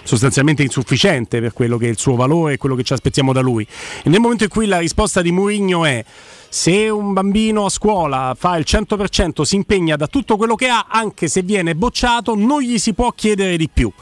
sostanzialmente 0.02 0.62
insufficiente 0.62 1.40
per 1.40 1.52
quello 1.52 1.76
che 1.76 1.86
è 1.86 1.88
il 1.88 1.98
suo 1.98 2.16
valore 2.16 2.54
e 2.54 2.56
quello 2.56 2.74
che 2.74 2.82
ci 2.82 2.92
aspettiamo 2.94 3.32
da 3.32 3.40
lui, 3.40 3.66
e 4.02 4.08
nel 4.08 4.20
momento 4.20 4.44
in 4.44 4.50
cui 4.50 4.66
la 4.66 4.78
risposta 4.78 5.22
di 5.22 5.30
Mourinho 5.30 5.84
è 5.84 6.04
se 6.48 6.88
un 6.88 7.12
bambino 7.12 7.66
a 7.66 7.68
scuola 7.70 8.34
fa 8.36 8.56
il 8.56 8.64
100% 8.66 9.42
si 9.42 9.54
impegna 9.54 9.96
da 9.96 10.06
tutto 10.08 10.36
quello 10.36 10.54
che 10.54 10.68
ha, 10.68 10.86
anche 10.88 11.28
se 11.28 11.42
viene 11.42 11.74
bocciato, 11.74 12.34
non 12.34 12.60
gli 12.60 12.78
si 12.78 12.92
può 12.92 13.12
chiedere 13.12 13.56
di 13.56 13.68
più 13.72 13.92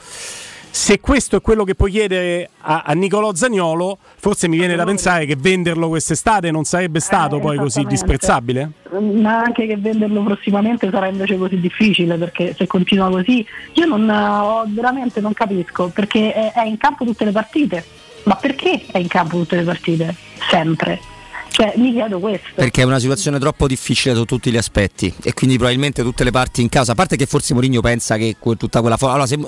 se 0.76 1.00
questo 1.00 1.36
è 1.36 1.40
quello 1.40 1.64
che 1.64 1.74
puoi 1.74 1.90
chiedere 1.90 2.50
a, 2.60 2.82
a 2.84 2.92
Nicolò 2.92 3.34
Zagnolo, 3.34 3.96
forse 4.18 4.46
mi 4.46 4.58
viene 4.58 4.76
da 4.76 4.84
pensare 4.84 5.24
che 5.24 5.34
venderlo 5.34 5.88
quest'estate 5.88 6.50
non 6.50 6.64
sarebbe 6.64 7.00
stato 7.00 7.38
eh, 7.38 7.40
poi 7.40 7.56
così 7.56 7.84
disprezzabile? 7.84 8.72
Ma 8.90 9.38
anche 9.38 9.66
che 9.66 9.78
venderlo 9.78 10.22
prossimamente 10.22 10.90
sarà 10.90 11.06
invece 11.06 11.38
così 11.38 11.58
difficile 11.58 12.18
perché 12.18 12.54
se 12.54 12.66
continua 12.66 13.08
così 13.08 13.44
io 13.72 13.86
non, 13.86 14.06
oh, 14.06 14.64
veramente 14.68 15.22
non 15.22 15.32
capisco 15.32 15.88
perché 15.88 16.34
è, 16.34 16.52
è 16.52 16.66
in 16.66 16.76
campo 16.76 17.06
tutte 17.06 17.24
le 17.24 17.32
partite. 17.32 17.82
Ma 18.24 18.36
perché 18.36 18.84
è 18.90 18.98
in 18.98 19.08
campo 19.08 19.38
tutte 19.38 19.56
le 19.56 19.62
partite? 19.62 20.14
Sempre 20.50 21.00
cioè, 21.56 21.72
mi 21.76 21.90
chiedo 21.90 22.18
questo. 22.18 22.48
Perché 22.54 22.82
è 22.82 22.84
una 22.84 22.98
situazione 22.98 23.38
troppo 23.38 23.66
difficile 23.66 24.14
da 24.14 24.24
tutti 24.24 24.50
gli 24.50 24.58
aspetti 24.58 25.10
e 25.22 25.32
quindi 25.32 25.56
probabilmente 25.56 26.02
tutte 26.02 26.22
le 26.22 26.30
parti 26.30 26.60
in 26.60 26.68
casa, 26.68 26.92
a 26.92 26.94
parte 26.94 27.16
che 27.16 27.24
forse 27.24 27.54
Mourinho 27.54 27.80
pensa 27.80 28.18
che 28.18 28.36
tutta 28.58 28.82
quella 28.82 28.98
forza... 28.98 29.14
Allora, 29.14 29.26
se, 29.26 29.38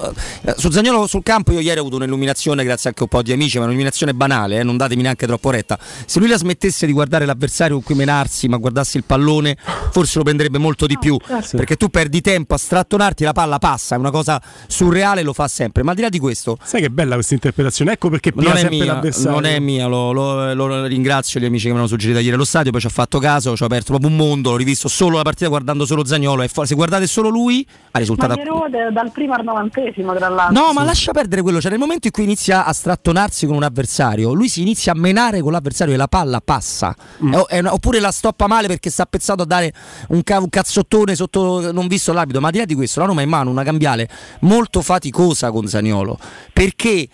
eh, 0.45 0.55
su 0.57 0.71
Zagnolo 0.71 1.07
sul 1.07 1.23
campo 1.23 1.53
io 1.53 1.61
ieri 1.61 1.77
ho 1.77 1.83
avuto 1.83 1.97
un'illuminazione 1.97 2.65
grazie 2.65 2.89
anche 2.89 3.03
a 3.03 3.05
un 3.05 3.11
po' 3.11 3.21
di 3.21 3.33
amici, 3.33 3.59
ma 3.59 3.65
un'illuminazione 3.65 4.15
banale, 4.15 4.61
eh, 4.61 4.63
non 4.63 4.79
datemi 4.79 5.03
neanche 5.03 5.27
troppo 5.27 5.51
retta. 5.51 5.79
Se 6.07 6.19
lui 6.19 6.29
la 6.29 6.39
smettesse 6.39 6.87
di 6.87 6.93
guardare 6.93 7.27
l'avversario 7.27 7.75
con 7.75 7.83
cui 7.85 7.95
menarsi, 7.95 8.49
ma 8.49 8.57
guardasse 8.57 8.97
il 8.97 9.05
pallone, 9.05 9.59
forse 9.91 10.17
lo 10.17 10.25
prenderebbe 10.25 10.57
molto 10.57 10.87
di 10.87 10.97
più, 10.99 11.15
certo. 11.27 11.59
perché 11.59 11.77
tu 11.77 11.89
perdi 11.91 12.23
tempo 12.23 12.55
a 12.55 12.59
strattonarti, 12.59 13.23
la 13.23 13.33
palla 13.33 13.59
passa, 13.59 13.97
è 13.97 13.99
una 13.99 14.11
cosa 14.11 14.41
surreale, 14.67 15.21
lo 15.21 15.35
fa 15.35 15.47
sempre. 15.47 15.83
Ma 15.83 15.91
al 15.91 15.97
di 15.97 16.03
là 16.03 16.09
di 16.09 16.19
questo... 16.19 16.57
Sai 16.63 16.81
che 16.81 16.89
bella 16.89 17.17
questa 17.17 17.35
interpretazione, 17.35 17.93
ecco 17.93 18.09
perché 18.09 18.33
non 18.35 18.57
è 18.57 18.67
mia, 18.67 18.99
Non 19.25 19.45
è 19.45 19.59
mia, 19.59 19.87
lo, 19.89 20.13
lo, 20.13 20.55
lo 20.55 20.87
ringrazio 20.87 21.39
gli 21.39 21.45
amici 21.45 21.67
che 21.67 21.73
mi 21.73 21.77
hanno 21.77 21.87
suggerito 21.87 21.97
suggerito 21.99 22.21
ieri 22.21 22.35
allo 22.35 22.45
stadio, 22.45 22.71
poi 22.71 22.81
ci 22.81 22.87
ho 22.87 22.91
fatto 22.91 23.19
caso, 23.19 23.57
ci 23.57 23.63
ho 23.63 23.67
aperto 23.67 23.87
proprio 23.87 24.09
un 24.09 24.17
mondo, 24.17 24.51
l'ho 24.51 24.57
rivisto 24.57 24.89
solo 24.89 25.17
la 25.17 25.23
partita 25.23 25.49
guardando 25.49 25.85
solo 25.85 26.05
Zagnolo 26.05 26.43
e 26.43 26.49
se 26.49 26.75
guardate 26.75 27.07
solo 27.07 27.29
lui 27.29 27.67
ha 27.91 27.99
risultato... 27.99 28.35
Ma 28.35 28.41
erode 28.41 28.91
dal 28.93 29.11
primo 29.11 29.35
al 29.35 29.45
novantesimo 29.45 30.15
tra 30.15 30.29
l'altro. 30.29 30.67
No, 30.67 30.73
ma 30.73 30.85
lascia 30.85 31.13
perdere 31.13 31.43
quello, 31.43 31.61
cioè 31.61 31.71
nel 31.71 31.81
momento 31.81 32.07
in 32.07 32.13
cui 32.13 32.23
inizia 32.23 32.65
a 32.65 32.73
strattonarsi 32.73 33.47
con 33.47 33.57
un 33.57 33.65
avversario, 33.65 34.33
lui 34.33 34.49
si 34.49 34.61
inizia 34.61 34.93
a 34.93 34.95
menare 34.95 35.41
con 35.41 35.53
l'avversario 35.53 35.95
e 35.95 35.97
la 35.97 36.09
palla 36.09 36.41
passa. 36.41 36.95
Mm. 37.25 37.35
È, 37.35 37.45
è, 37.47 37.65
oppure 37.65 37.99
la 37.99 38.13
stoppa 38.13 38.47
male 38.47 38.69
perché 38.69 38.91
sta 38.91 39.05
pezzato 39.05 39.43
a 39.43 39.47
dare 39.47 39.73
un, 40.09 40.23
ca- 40.23 40.39
un 40.39 40.49
cazzottone 40.49 41.15
sotto 41.15 41.73
non 41.73 41.89
visto 41.89 42.13
l'abito, 42.13 42.41
ma 42.41 42.47
al 42.47 42.53
di 42.53 42.59
là 42.59 42.65
di 42.65 42.75
questo 42.75 43.01
la 43.01 43.07
Roma 43.07 43.21
ha 43.21 43.25
in 43.25 43.31
mano 43.31 43.51
una 43.51 43.65
cambiale 43.65 44.09
molto 44.41 44.81
faticosa 44.83 45.51
con 45.51 45.67
Zagnolo, 45.67 46.19
perché 46.53 47.09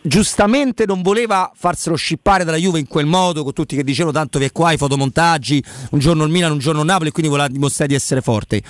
giustamente 0.00 0.86
non 0.86 1.02
voleva 1.02 1.50
farselo 1.54 1.96
scippare 1.96 2.44
dalla 2.44 2.56
Juve 2.56 2.78
in 2.78 2.86
quel 2.86 3.06
modo, 3.06 3.42
con 3.42 3.52
tutti 3.52 3.76
che 3.76 3.84
dicevano 3.84 4.12
tanto 4.12 4.38
è 4.38 4.52
qua 4.52 4.72
i 4.72 4.76
fotomontaggi, 4.76 5.62
un 5.90 5.98
giorno 5.98 6.24
il 6.24 6.30
Milan, 6.30 6.52
un 6.52 6.58
giorno 6.58 6.80
il 6.80 6.86
Napoli, 6.86 7.08
e 7.08 7.12
quindi 7.12 7.30
voleva 7.30 7.48
dimostrare 7.48 7.88
di 7.90 7.96
essere 7.96 8.20
forte. 8.20 8.62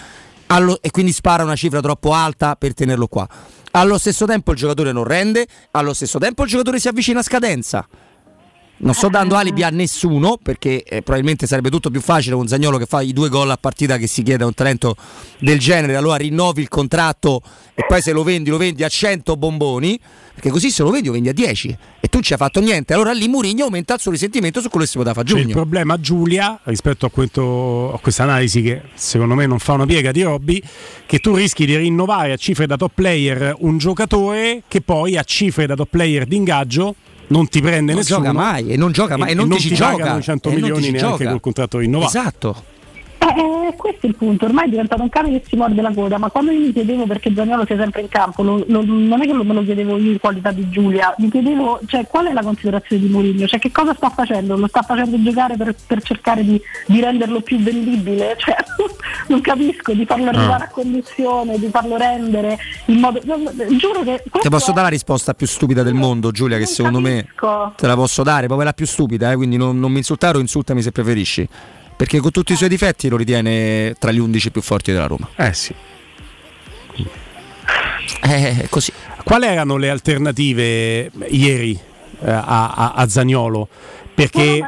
Allo, 0.47 0.79
e 0.81 0.91
quindi 0.91 1.13
spara 1.13 1.43
una 1.43 1.57
cifra 1.57 1.81
troppo 1.81 2.13
alta 2.13 2.57
per 2.57 2.75
tenerlo 2.75 3.07
qua. 3.07 3.29
Allo 3.73 3.99
stesso 3.99 4.25
tempo 4.25 4.53
il 4.53 4.57
giocatore 4.57 4.93
non 4.93 5.05
rende, 5.05 5.47
allo 5.73 5.95
stesso 5.95 6.19
tempo 6.19 6.45
il 6.45 6.49
giocatore 6.49 6.79
si 6.79 6.89
avvicina 6.89 7.21
a 7.21 7.23
scadenza. 7.23 7.87
Non 8.77 8.93
sto 8.93 9.09
dando 9.09 9.37
alibi 9.37 9.63
a 9.63 9.71
nessuno 9.71 10.37
perché 10.43 10.83
eh, 10.83 11.03
probabilmente 11.03 11.47
sarebbe 11.47 11.71
tutto 11.71 11.91
più 11.91 12.01
facile 12.01 12.35
con 12.35 12.49
Zagnolo 12.49 12.77
che 12.77 12.87
fa 12.87 13.03
i 13.03 13.13
due 13.13 13.29
gol 13.29 13.51
a 13.51 13.57
partita 13.57 13.99
che 13.99 14.09
si 14.09 14.23
chiede 14.23 14.43
a 14.43 14.47
un 14.47 14.55
talento 14.55 14.97
del 15.39 15.59
genere, 15.59 15.95
allora 15.95 16.17
rinnovi 16.17 16.61
il 16.61 16.69
contratto 16.69 17.41
e 17.73 17.85
poi 17.87 18.03
se 18.03 18.13
lo 18.13 18.25
vendi 18.25 18.51
lo 18.51 18.57
vendi 18.57 18.83
a 18.83 18.89
100 18.89 19.37
bomboni, 19.37 19.99
perché 20.35 20.51
così 20.51 20.71
se 20.71 20.83
lo 20.83 20.91
vendi 20.91 21.07
lo 21.07 21.13
vendi 21.13 21.29
a 21.29 21.33
10 21.33 21.79
e 22.01 22.09
tu 22.09 22.21
ci 22.21 22.33
hai 22.33 22.39
fatto 22.39 22.61
niente, 22.61 22.95
allora 22.95 23.13
lì 23.13 23.29
Murigno 23.29 23.65
aumenta 23.65 23.95
il 23.95 24.01
suo 24.01 24.11
risentimento 24.11 24.61
su 24.61 24.69
quello 24.69 24.85
che 24.85 24.91
si 24.91 24.97
poteva 24.99 25.15
fare 25.15 25.27
a 25.27 25.31
giugno. 25.31 25.49
il 25.49 25.55
problema 25.55 25.99
Giulia 26.01 26.61
rispetto 26.65 27.07
a, 27.07 27.11
questo, 27.11 27.93
a 27.95 27.99
questa 28.01 28.25
analisi 28.25 28.61
che 28.61 28.83
secondo 28.95 29.35
me 29.35 29.47
non 29.47 29.61
fa 29.61 29.75
una 29.75 29.87
piega 29.87 30.11
di 30.11 30.23
Robby, 30.23 30.61
che 31.07 31.21
tu 31.21 31.35
rischi 31.35 31.65
di 31.65 31.77
rinnovare 31.77 32.33
a 32.33 32.37
cifre 32.37 32.67
da 32.67 32.77
top 32.77 32.93
player 32.95 33.55
un 33.61 33.79
giocatore 33.79 34.63
che 34.67 34.81
poi 34.81 35.17
a 35.17 35.23
cifre 35.23 35.67
da 35.67 35.75
top 35.75 35.89
player 35.91 36.27
di 36.27 36.37
ingaggio 36.37 36.97
non 37.29 37.49
ti 37.49 37.61
prende 37.61 37.93
non 37.93 38.01
nessuno. 38.01 38.19
gioca 38.21 38.33
mai 38.33 38.69
e 38.69 38.77
non 38.77 38.93
gioca 38.93 39.17
mai 39.17 39.29
e, 39.29 39.33
e 39.33 39.35
non, 39.35 39.49
non 39.49 39.59
ti, 39.59 39.69
ti 39.69 39.75
gioca 39.75 40.21
100 40.21 40.51
milioni 40.51 40.91
neanche 40.91 40.99
gioca. 40.99 41.31
col 41.31 41.41
contratto 41.41 41.79
rinnovato. 41.79 42.19
Esatto. 42.19 42.65
Eh, 43.25 43.69
eh, 43.69 43.75
questo 43.77 44.05
è 44.05 44.09
il 44.11 44.17
punto, 44.17 44.45
ormai 44.45 44.67
è 44.67 44.69
diventato 44.69 45.01
un 45.01 45.09
cane 45.09 45.31
che 45.31 45.43
si 45.49 45.57
morde 45.57 45.81
la 45.81 45.93
coda, 45.95 46.19
ma 46.19 46.29
quando 46.29 46.51
io 46.51 46.61
mi 46.61 46.73
chiedevo 46.73 47.07
perché 47.07 47.33
Zagnolo 47.35 47.65
sia 47.65 47.79
sempre 47.79 48.03
in 48.03 48.09
campo, 48.09 48.43
lo, 48.43 48.63
lo, 48.69 48.83
non 48.85 49.23
è 49.23 49.25
che 49.25 49.33
me 49.33 49.55
lo 49.55 49.65
chiedevo 49.65 49.97
io 49.97 50.13
in 50.13 50.21
qualità 50.21 50.53
di 50.53 50.69
Giulia, 50.69 51.15
mi 51.19 51.31
chiedevo 51.31 51.81
cioè, 51.87 52.07
qual 52.07 52.27
è 52.27 52.33
la 52.35 52.43
considerazione 52.43 53.01
di 53.01 53.09
Mourinho, 53.09 53.47
cioè 53.47 53.59
che 53.59 53.73
cosa 53.73 53.95
sta 53.95 54.11
facendo? 54.11 54.57
Lo 54.57 54.67
sta 54.67 54.83
facendo 54.83 55.23
giocare 55.23 55.57
per, 55.57 55.75
per 55.87 56.03
cercare 56.03 56.45
di, 56.45 56.61
di, 56.87 57.01
renderlo 57.01 57.41
più 57.41 57.59
vendibile? 57.59 58.37
Cioè, 58.45 58.57
non 59.29 59.41
capisco, 59.41 59.93
di 59.93 60.05
farlo 60.05 60.29
arrivare 60.29 60.65
a 60.65 60.69
condizione, 60.69 61.59
di 61.59 61.69
farlo 61.69 61.97
rendere 61.97 62.59
in 62.87 62.99
modo... 62.99 63.21
giuro 63.21 64.03
che... 64.03 64.23
Ti 64.31 64.49
posso 64.51 64.73
dare 64.73 64.83
la 64.83 64.89
risposta 64.89 65.33
più 65.33 65.47
stupida 65.47 65.83
del 65.83 65.95
mondo, 65.95 66.31
Giulia, 66.31 66.59
che 66.59 66.67
secondo 66.67 67.01
capisco. 67.01 67.47
me 67.47 67.73
te 67.77 67.87
la 67.87 67.95
posso 67.95 68.23
dare, 68.23 68.47
proprio 68.47 68.67
la 68.67 68.75
più 68.75 68.85
stupida, 68.85 69.31
eh, 69.31 69.37
quindi 69.37 69.57
non, 69.57 69.79
non 69.79 69.91
mi 69.93 69.99
insultare 69.99 70.37
o 70.37 70.41
insultami 70.41 70.83
se 70.83 70.93
preferisci 70.93 71.49
perché 72.05 72.21
con 72.21 72.33
tutti 72.33 72.53
i 72.53 72.57
suoi 72.57 72.69
difetti 72.69 73.09
lo 73.09 73.17
ritiene 73.17 73.95
tra 73.99 74.13
gli 74.13 74.19
11 74.19 74.51
più 74.51 74.61
forti 74.61 74.93
della 74.93 75.07
Roma. 75.07 75.27
Eh 75.37 75.55
sì. 75.55 75.75
Eh, 78.21 78.67
così. 78.69 78.93
Quali 79.25 79.47
erano 79.47 79.79
le 79.79 79.89
alternative 79.89 81.11
ieri 81.29 81.73
eh, 81.73 82.31
a, 82.31 82.75
a, 82.75 82.93
a, 82.93 83.09
Zagnolo? 83.09 83.69
Perché 84.15 84.61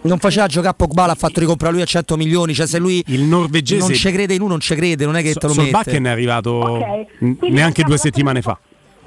non 0.00 0.18
faceva 0.18 0.46
giocare 0.46 0.70
a 0.70 0.74
Pogba, 0.74 1.04
l'ha 1.04 1.14
fatto 1.14 1.40
ricomprare 1.40 1.74
lui 1.74 1.82
a 1.82 1.86
100 1.86 2.16
milioni. 2.16 2.54
Cioè, 2.54 2.66
se 2.66 2.78
lui 2.78 3.04
il 3.08 3.20
norvegese 3.24 3.80
non 3.80 3.92
ci 3.92 4.10
crede 4.10 4.32
in 4.32 4.38
lui, 4.38 4.48
non 4.48 4.60
ci 4.60 4.74
crede, 4.74 5.04
non 5.04 5.16
è 5.16 5.22
che 5.22 5.32
so, 5.32 5.40
te 5.40 5.46
lo 5.48 5.54
mette. 5.54 5.90
è 5.90 6.08
arrivato 6.08 6.54
okay. 6.54 7.06
neanche 7.50 7.82
due 7.82 7.98
settimane 7.98 8.40
fa. 8.40 8.58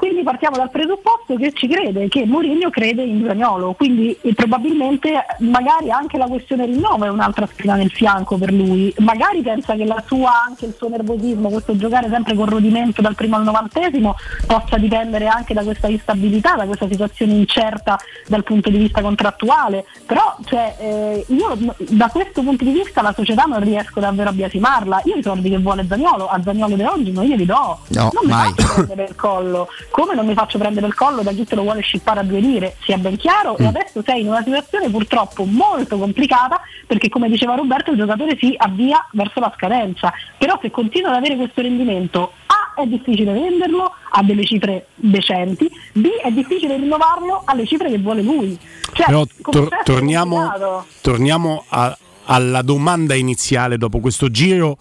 Quindi 0.06 0.22
partiamo 0.22 0.58
dal 0.58 0.70
presupposto 0.70 1.36
che 1.36 1.52
ci 1.54 1.68
crede, 1.68 2.08
che 2.10 2.28
Mourinho 2.28 2.70
crede 2.70 3.02
in 3.02 3.26
Zagnolo, 3.26 3.74
quindi 3.74 4.16
probabilmente 4.36 5.26
magari 5.40 5.90
anche 5.90 6.20
la 6.20 6.28
questione 6.28 6.68
rinnovo 6.68 7.06
è 7.06 7.10
un'altra 7.10 7.48
spina 7.48 7.74
nel 7.74 7.90
fianco 7.90 8.38
per 8.38 8.54
lui, 8.54 8.94
magari 9.00 9.42
pensa 9.42 9.74
che 9.74 9.84
la 9.84 10.02
sua, 10.06 10.44
anche 10.46 10.68
il 10.68 10.76
suo 10.78 10.90
nervosismo, 10.90 11.50
questo 11.50 11.76
giocare 11.76 12.08
sempre 12.08 12.36
con 12.36 12.46
rodimento 12.46 13.02
dal 13.02 13.16
primo 13.16 13.38
al 13.38 13.46
novantesimo 13.46 14.16
possa 14.46 14.78
dipendere 14.78 15.26
anche 15.26 15.56
da 15.56 15.64
questa 15.64 15.88
instabilità, 15.88 16.54
da 16.54 16.66
questa 16.66 16.88
situazione 16.88 17.34
incerta 17.34 17.98
dal 18.28 18.44
punto 18.44 18.70
di 18.70 18.78
vista 18.78 19.02
contrattuale, 19.02 19.86
però 20.06 20.38
cioè, 20.46 20.76
eh, 20.78 21.26
io 21.30 21.58
da 21.78 22.10
questo 22.10 22.44
punto 22.44 22.64
di 22.64 22.74
vista 22.74 23.02
la 23.02 23.12
società 23.12 23.46
non 23.46 23.60
riesco 23.60 24.00
davvero 24.00 24.30
a 24.30 24.34
biasimarla, 24.34 25.02
io 25.06 25.16
i 25.16 25.24
soldi 25.24 25.50
che 25.50 25.58
vuole 25.58 25.84
Zagnolo, 25.90 26.28
a 26.28 26.40
Zagnolo 26.44 26.76
di 26.76 26.84
oggi 26.84 27.12
non 27.12 27.26
glieli 27.26 27.46
do, 27.46 27.80
no, 27.88 28.12
non 28.14 28.26
mai. 28.28 28.50
mi 28.50 28.54
faccio 28.54 28.74
prendere 28.86 29.04
il 29.10 29.16
collo 29.16 29.68
come 29.96 30.14
non 30.14 30.26
mi 30.26 30.34
faccio 30.34 30.58
prendere 30.58 30.88
il 30.88 30.94
collo 30.94 31.22
da 31.22 31.32
chi 31.32 31.46
te 31.46 31.56
lo 31.56 31.62
vuole 31.62 31.80
scippare 31.80 32.20
a 32.20 32.24
due 32.24 32.42
lire, 32.42 32.76
sia 32.84 32.98
ben 32.98 33.16
chiaro, 33.16 33.54
mm. 33.54 33.64
e 33.64 33.68
adesso 33.68 34.04
sei 34.06 34.20
in 34.20 34.28
una 34.28 34.44
situazione 34.44 34.90
purtroppo 34.90 35.46
molto 35.46 35.98
complicata 35.98 36.60
perché 36.86 37.08
come 37.08 37.30
diceva 37.30 37.56
Roberto 37.56 37.92
il 37.92 37.98
giocatore 37.98 38.36
si 38.38 38.54
avvia 38.58 39.08
verso 39.14 39.40
la 39.40 39.54
scadenza, 39.56 40.12
però 40.38 40.60
se 40.62 40.70
continua 40.70 41.12
ad 41.12 41.16
avere 41.16 41.38
questo 41.38 41.62
rendimento 41.62 42.34
A 42.48 42.82
è 42.82 42.86
difficile 42.86 43.32
venderlo 43.32 43.90
a 44.10 44.22
delle 44.22 44.44
cifre 44.44 44.88
decenti, 44.96 45.72
B 45.94 46.08
è 46.22 46.30
difficile 46.30 46.76
rinnovarlo 46.76 47.44
alle 47.46 47.66
cifre 47.66 47.90
che 47.90 47.98
vuole 47.98 48.22
lui. 48.22 48.60
Cioè, 48.92 49.06
però 49.06 49.24
tor- 49.50 49.82
torniamo, 49.86 50.84
torniamo 51.00 51.64
a, 51.70 51.98
alla 52.26 52.64
domanda 52.64 53.16
iniziale 53.16 53.78
dopo 53.78 54.02
questo 54.02 54.30
giro 54.30 54.78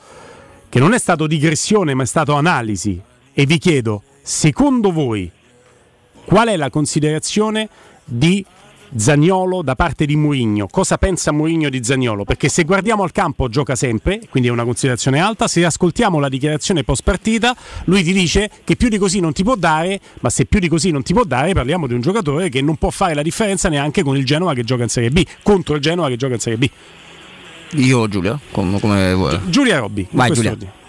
che 0.69 0.81
non 0.81 0.93
è 0.93 0.99
stato 0.99 1.29
digressione 1.29 1.95
ma 1.95 2.03
è 2.03 2.07
stato 2.07 2.35
analisi 2.35 3.01
e 3.33 3.47
vi 3.47 3.59
chiedo 3.59 4.03
Secondo 4.27 4.91
voi, 4.91 5.31
qual 6.25 6.49
è 6.49 6.57
la 6.57 6.71
considerazione 6.71 7.69
di 8.07 8.43
Zagnolo 8.97 9.61
da 9.61 9.75
parte 9.75 10.07
di 10.07 10.17
Mourinho? 10.17 10.67
Cosa 10.67 10.97
pensa 10.97 11.31
Mourinho 11.31 11.69
di 11.69 11.85
Zagnolo? 11.85 12.25
Perché 12.25 12.49
se 12.49 12.65
guardiamo 12.65 13.03
al 13.03 13.13
campo 13.13 13.51
gioca 13.51 13.75
sempre, 13.75 14.23
quindi 14.31 14.49
è 14.49 14.53
una 14.53 14.65
considerazione 14.65 15.21
alta. 15.21 15.47
Se 15.47 15.63
ascoltiamo 15.63 16.19
la 16.21 16.31
dichiarazione 16.31 16.85
post 16.85 17.03
partita, 17.03 17.55
lui 17.85 18.03
ti 18.03 18.15
dice 18.15 18.51
che 18.65 18.77
più 18.77 18.89
di 18.89 18.97
così 18.97 19.21
non 19.21 19.35
ti 19.35 19.43
può 19.43 19.57
dare, 19.57 20.01
ma 20.21 20.31
se 20.31 20.47
più 20.47 20.59
di 20.59 20.69
così 20.69 20.91
non 20.91 21.03
ti 21.03 21.13
può 21.13 21.25
dare, 21.25 21.53
parliamo 21.53 21.87
di 21.87 21.93
un 21.93 22.01
giocatore 22.01 22.49
che 22.49 22.63
non 22.63 22.77
può 22.77 22.89
fare 22.89 23.13
la 23.13 23.23
differenza 23.23 23.69
neanche 23.69 24.03
con 24.03 24.17
il 24.17 24.25
Genoa 24.25 24.55
che 24.55 24.65
gioca 24.65 24.85
in 24.85 24.89
Serie 24.89 25.11
B, 25.11 25.23
contro 25.43 25.75
il 25.75 25.83
Genoa 25.83 26.09
che 26.09 26.17
gioca 26.17 26.33
in 26.33 26.41
Serie 26.41 26.57
B. 26.57 26.71
Io 27.73 28.09
Giulia, 28.09 28.41
come, 28.51 28.81
come 28.81 29.13
vuoi. 29.13 29.39
Giulia 29.51 29.81
Robbi. 29.81 30.07
Vai 30.13 30.33
Giulia. 30.33 30.53
Ordine. 30.53 30.83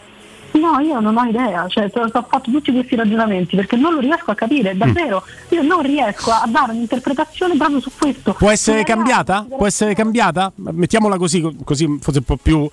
No, 0.59 0.79
io 0.79 0.99
non 1.01 1.17
ho 1.17 1.23
idea, 1.23 1.67
cioè 1.67 1.91
ho 1.93 2.09
fatto 2.09 2.49
tutti 2.49 2.71
questi 2.71 2.95
ragionamenti 2.95 3.55
perché 3.55 3.75
non 3.75 3.93
lo 3.93 3.99
riesco 3.99 4.31
a 4.31 4.35
capire, 4.35 4.73
mm. 4.73 4.77
davvero, 4.77 5.23
io 5.49 5.61
non 5.61 5.81
riesco 5.81 6.31
a 6.31 6.45
dare 6.47 6.71
un'interpretazione 6.71 7.55
proprio 7.55 7.81
su 7.81 7.91
questo. 7.97 8.33
Può 8.33 8.49
essere 8.49 8.83
cambiata? 8.83 9.45
Può 9.47 9.67
essere 9.67 9.93
cambiata? 9.93 10.51
Mettiamola 10.55 11.17
così, 11.17 11.41
così 11.63 11.97
forse 11.99 12.19
un 12.19 12.25
po' 12.25 12.37
più 12.37 12.69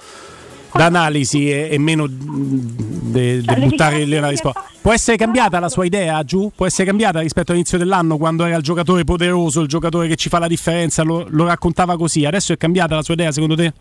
d'analisi 0.75 1.51
e, 1.51 1.69
e 1.71 1.79
meno 1.79 2.07
di 2.07 3.43
Cioè, 3.45 3.59
buttare 3.59 4.05
lì 4.05 4.17
una 4.17 4.29
risposta. 4.29 4.65
Può 4.81 4.93
essere 4.93 5.17
cambiata 5.17 5.59
la 5.59 5.69
sua 5.69 5.85
idea, 5.85 6.23
Giù? 6.25 6.51
Può 6.55 6.67
essere 6.67 6.87
cambiata 6.87 7.21
rispetto 7.21 7.53
all'inizio 7.53 7.79
dell'anno 7.79 8.17
quando 8.17 8.45
era 8.45 8.57
il 8.57 8.63
giocatore 8.63 9.05
poderoso, 9.05 9.61
il 9.61 9.69
giocatore 9.69 10.09
che 10.09 10.17
ci 10.17 10.29
fa 10.29 10.39
la 10.39 10.49
differenza, 10.49 11.03
lo, 11.03 11.27
lo 11.29 11.45
raccontava 11.45 11.97
così. 11.97 12.25
Adesso 12.25 12.53
è 12.53 12.57
cambiata 12.57 12.95
la 12.95 13.03
sua 13.03 13.15
idea 13.15 13.31
secondo 13.33 13.55
te? 13.55 13.73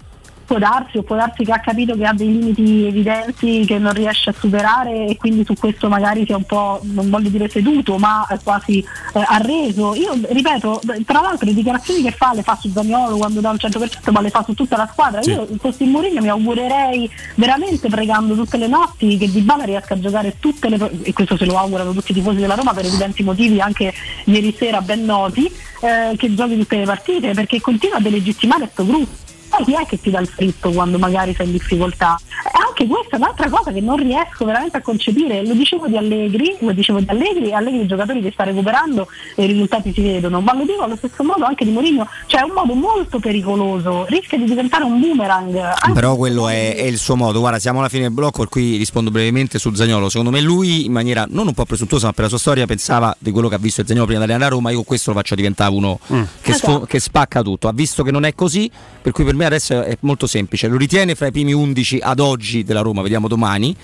Può 0.52 0.60
darsi, 0.60 0.98
o 0.98 1.04
può 1.04 1.16
darsi 1.16 1.46
che 1.46 1.54
ha 1.54 1.62
capito 1.62 1.96
che 1.96 2.06
ha 2.06 2.12
dei 2.12 2.28
limiti 2.28 2.86
evidenti 2.86 3.64
che 3.66 3.78
non 3.78 3.94
riesce 3.94 4.32
a 4.32 4.34
superare 4.38 5.08
e 5.08 5.16
quindi 5.16 5.46
su 5.46 5.54
questo 5.58 5.88
magari 5.88 6.26
sia 6.26 6.36
un 6.36 6.44
po', 6.44 6.82
non 6.84 7.10
voglio 7.10 7.30
dire 7.30 7.48
seduto, 7.48 7.98
ma 7.98 8.28
quasi 8.44 8.80
eh, 8.80 9.24
arreso. 9.28 9.96
Io 9.96 10.12
ripeto, 10.28 10.82
tra 11.06 11.22
l'altro 11.22 11.46
le 11.46 11.54
dichiarazioni 11.54 12.02
che 12.02 12.12
fa 12.12 12.34
le 12.34 12.44
fa 12.44 12.58
su 12.60 12.70
Zaniolo 12.70 13.16
quando 13.16 13.40
dà 13.40 13.50
un 13.50 13.56
100%, 13.58 14.12
ma 14.12 14.20
le 14.20 14.30
fa 14.30 14.44
su 14.44 14.54
tutta 14.54 14.76
la 14.76 14.90
squadra. 14.92 15.22
Sì. 15.22 15.30
Io 15.30 15.48
fossi 15.58 15.84
in 15.84 15.92
Mourinho 15.92 16.20
mi 16.20 16.28
augurerei 16.28 17.10
veramente 17.36 17.88
pregando 17.88 18.36
tutte 18.36 18.58
le 18.58 18.68
notti 18.68 19.18
che 19.18 19.32
Di 19.32 19.40
Bala 19.40 19.64
riesca 19.64 19.94
a 19.94 20.00
giocare 20.02 20.36
tutte 20.38 20.68
le 20.68 20.92
e 21.04 21.14
questo 21.14 21.38
se 21.38 21.46
lo 21.46 21.58
augurano 21.58 21.94
tutti 21.94 22.12
i 22.12 22.16
tifosi 22.16 22.40
della 22.40 22.56
Roma 22.56 22.74
per 22.74 22.84
evidenti 22.84 23.24
motivi 23.24 23.62
anche 23.62 23.94
ieri 24.26 24.54
sera 24.60 24.82
ben 24.82 25.06
noti, 25.06 25.50
eh, 25.80 26.14
che 26.18 26.34
giochi 26.34 26.58
tutte 26.58 26.76
le 26.76 26.84
partite 26.84 27.32
perché 27.34 27.62
continua 27.62 28.00
a 28.00 28.02
delegittimare 28.02 28.64
questo 28.64 28.86
gruppo. 28.86 29.30
Poi 29.52 29.66
chi 29.66 29.74
è 29.74 29.86
che 29.86 30.00
ti 30.00 30.10
dà 30.10 30.20
il 30.20 30.28
fritto 30.28 30.72
quando 30.72 30.98
magari 30.98 31.34
sei 31.36 31.48
in 31.48 31.52
difficoltà? 31.52 32.18
E 32.46 32.52
anche 32.68 32.88
questa 32.88 33.18
è 33.18 33.20
un'altra 33.20 33.50
cosa 33.50 33.72
che 33.72 33.82
non 33.82 33.98
riesco 33.98 34.46
veramente 34.46 34.78
a 34.78 34.82
concepire. 34.82 35.46
Lo 35.46 35.54
dicevo 35.54 35.88
di 35.88 35.98
Allegri, 35.98 36.56
lo 36.60 36.72
dicevo 36.72 37.00
di 37.00 37.06
Allegri, 37.10 37.54
Allegri 37.54 37.82
i 37.82 37.88
giocatori 37.88 38.22
che 38.22 38.32
sta 38.32 38.44
recuperando 38.44 39.08
e 39.36 39.44
i 39.44 39.48
risultati 39.48 39.92
si 39.94 40.02
vedono, 40.02 40.40
ma 40.40 40.56
lo 40.56 40.64
dico 40.64 40.84
allo 40.84 40.96
stesso 40.96 41.24
modo 41.24 41.44
anche 41.44 41.66
di 41.66 41.72
Mourinho, 41.72 42.08
cioè 42.28 42.42
è 42.42 42.44
un 42.44 42.52
modo 42.56 42.74
molto 42.74 43.20
pericoloso, 43.20 44.06
rischia 44.08 44.38
di 44.38 44.46
diventare 44.46 44.84
un 44.84 45.00
boomerang. 45.00 45.56
Anche 45.58 45.92
Però 45.94 46.16
quello 46.16 46.48
è, 46.48 46.76
è 46.76 46.84
il 46.84 46.98
suo 46.98 47.16
modo. 47.16 47.40
Guarda, 47.40 47.60
siamo 47.60 47.80
alla 47.80 47.90
fine 47.90 48.04
del 48.04 48.12
blocco, 48.12 48.46
cui 48.48 48.78
rispondo 48.78 49.12
brevemente 49.12 49.60
su 49.60 49.74
Zagnolo. 49.74 50.10
Secondo 50.10 50.32
me 50.32 50.40
lui, 50.42 50.86
in 50.86 50.92
maniera 50.94 51.26
non 51.30 51.48
un 51.48 51.54
po' 51.54 51.66
presuntuosa, 51.66 52.08
ma 52.08 52.14
per 52.14 52.24
la 52.24 52.30
sua 52.30 52.40
storia, 52.40 52.66
pensava 52.66 53.14
di 53.20 53.32
quello 53.32 53.50
che 53.50 53.56
ha 53.56 53.60
visto 53.60 53.82
il 53.82 53.88
Zagnolo 53.88 54.06
prima 54.06 54.26
di 54.26 54.32
andare 54.32 54.52
a 54.52 54.56
Roma. 54.56 54.70
Io 54.70 54.78
con 54.78 54.86
questo 54.86 55.12
lo 55.12 55.18
faccio 55.18 55.36
diventare 55.36 55.72
uno 55.74 56.00
che, 56.42 56.54
sfo- 56.54 56.70
Esatto. 56.70 56.86
che 56.86 57.00
spacca 57.00 57.42
tutto. 57.42 57.68
Ha 57.68 57.74
visto 57.74 58.04
che 58.04 58.12
non 58.12 58.24
è 58.24 58.34
così, 58.34 58.70
per 59.02 59.12
cui 59.12 59.24
per 59.24 59.36
me 59.36 59.41
adesso 59.46 59.82
è 59.84 59.98
molto 60.02 60.28
semplice. 60.28 60.68
Lo 60.68 60.78
ritiene 60.78 61.16
fra 61.16 61.28
i 61.28 61.32
primi 61.32 61.54
11 61.54 62.00
ad 62.02 62.20
oggi 62.20 62.64
della 62.64 62.82
Roma, 62.82 63.02
vediamo 63.02 63.28
domani. 63.28 63.76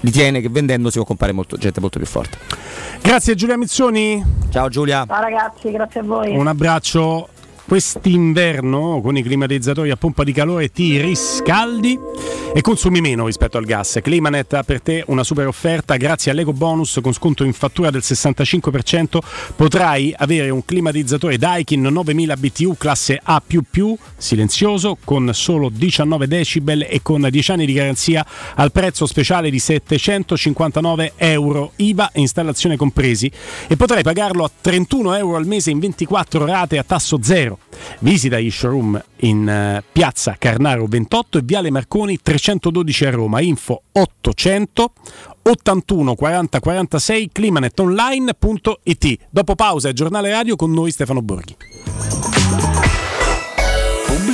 Ritiene 0.00 0.40
che 0.40 0.48
vendendo 0.48 0.90
si 0.90 0.96
può 0.96 1.06
comprare 1.06 1.32
molto, 1.32 1.56
gente 1.56 1.80
molto 1.80 1.98
più 1.98 2.08
forte. 2.08 2.38
Grazie 3.00 3.34
Giulia 3.34 3.56
Mizzoni. 3.56 4.22
Ciao 4.50 4.68
Giulia. 4.68 5.04
Ciao 5.06 5.20
ragazzi, 5.20 5.70
grazie 5.70 6.00
a 6.00 6.02
voi. 6.02 6.36
Un 6.36 6.46
abbraccio. 6.46 7.28
Quest'inverno 7.66 9.00
con 9.00 9.16
i 9.16 9.22
climatizzatori 9.22 9.90
a 9.90 9.96
pompa 9.96 10.24
di 10.24 10.32
calore 10.32 10.70
ti 10.70 11.00
riscaldi 11.00 11.98
e 12.54 12.60
consumi 12.60 13.00
meno 13.00 13.26
rispetto 13.26 13.56
al 13.56 13.64
gas. 13.64 13.98
Climanet 14.02 14.52
ha 14.52 14.62
per 14.62 14.82
te 14.82 15.02
una 15.06 15.24
super 15.24 15.46
offerta 15.46 15.96
grazie 15.96 16.30
all'eco 16.30 16.52
bonus 16.52 16.98
con 17.02 17.12
sconto 17.12 17.44
in 17.44 17.52
fattura 17.52 17.90
del 17.90 18.02
65%. 18.04 19.18
Potrai 19.56 20.12
avere 20.16 20.50
un 20.50 20.64
climatizzatore 20.64 21.38
Daikin 21.38 21.80
9000 21.80 22.36
BTU 22.36 22.76
classe 22.76 23.18
A++, 23.22 23.42
silenzioso 24.16 24.98
con 25.02 25.30
solo 25.32 25.70
19 25.70 26.26
decibel 26.26 26.86
e 26.88 27.00
con 27.00 27.26
10 27.28 27.52
anni 27.52 27.66
di 27.66 27.72
garanzia 27.72 28.24
al 28.56 28.70
prezzo 28.70 29.06
speciale 29.06 29.48
di 29.48 29.58
759 29.58 31.12
euro 31.16 31.72
IVA 31.76 32.10
e 32.12 32.20
installazione 32.20 32.76
compresi 32.76 33.30
e 33.66 33.76
potrai 33.76 34.02
pagarlo 34.02 34.44
a 34.44 34.50
31 34.60 35.14
euro 35.14 35.36
al 35.36 35.46
mese 35.46 35.70
in 35.70 35.78
24 35.78 36.44
rate 36.44 36.76
a 36.76 36.84
tasso 36.84 37.18
zero. 37.22 37.51
Visita 38.00 38.38
gli 38.38 38.50
showroom 38.50 39.02
in 39.20 39.48
eh, 39.48 39.82
piazza 39.92 40.36
Carnaro 40.38 40.86
28 40.86 41.38
e 41.38 41.42
Viale 41.44 41.70
Marconi 41.70 42.18
312 42.20 43.04
a 43.06 43.10
Roma. 43.10 43.40
Info 43.40 43.82
800 43.92 44.92
81 45.42 46.14
40 46.14 46.60
46 46.60 47.30
climanetonline.it. 47.32 49.18
Dopo 49.30 49.54
pausa 49.54 49.88
e 49.88 49.92
giornale 49.92 50.30
radio 50.30 50.56
con 50.56 50.72
noi 50.72 50.90
Stefano 50.90 51.22
Borghi. 51.22 51.56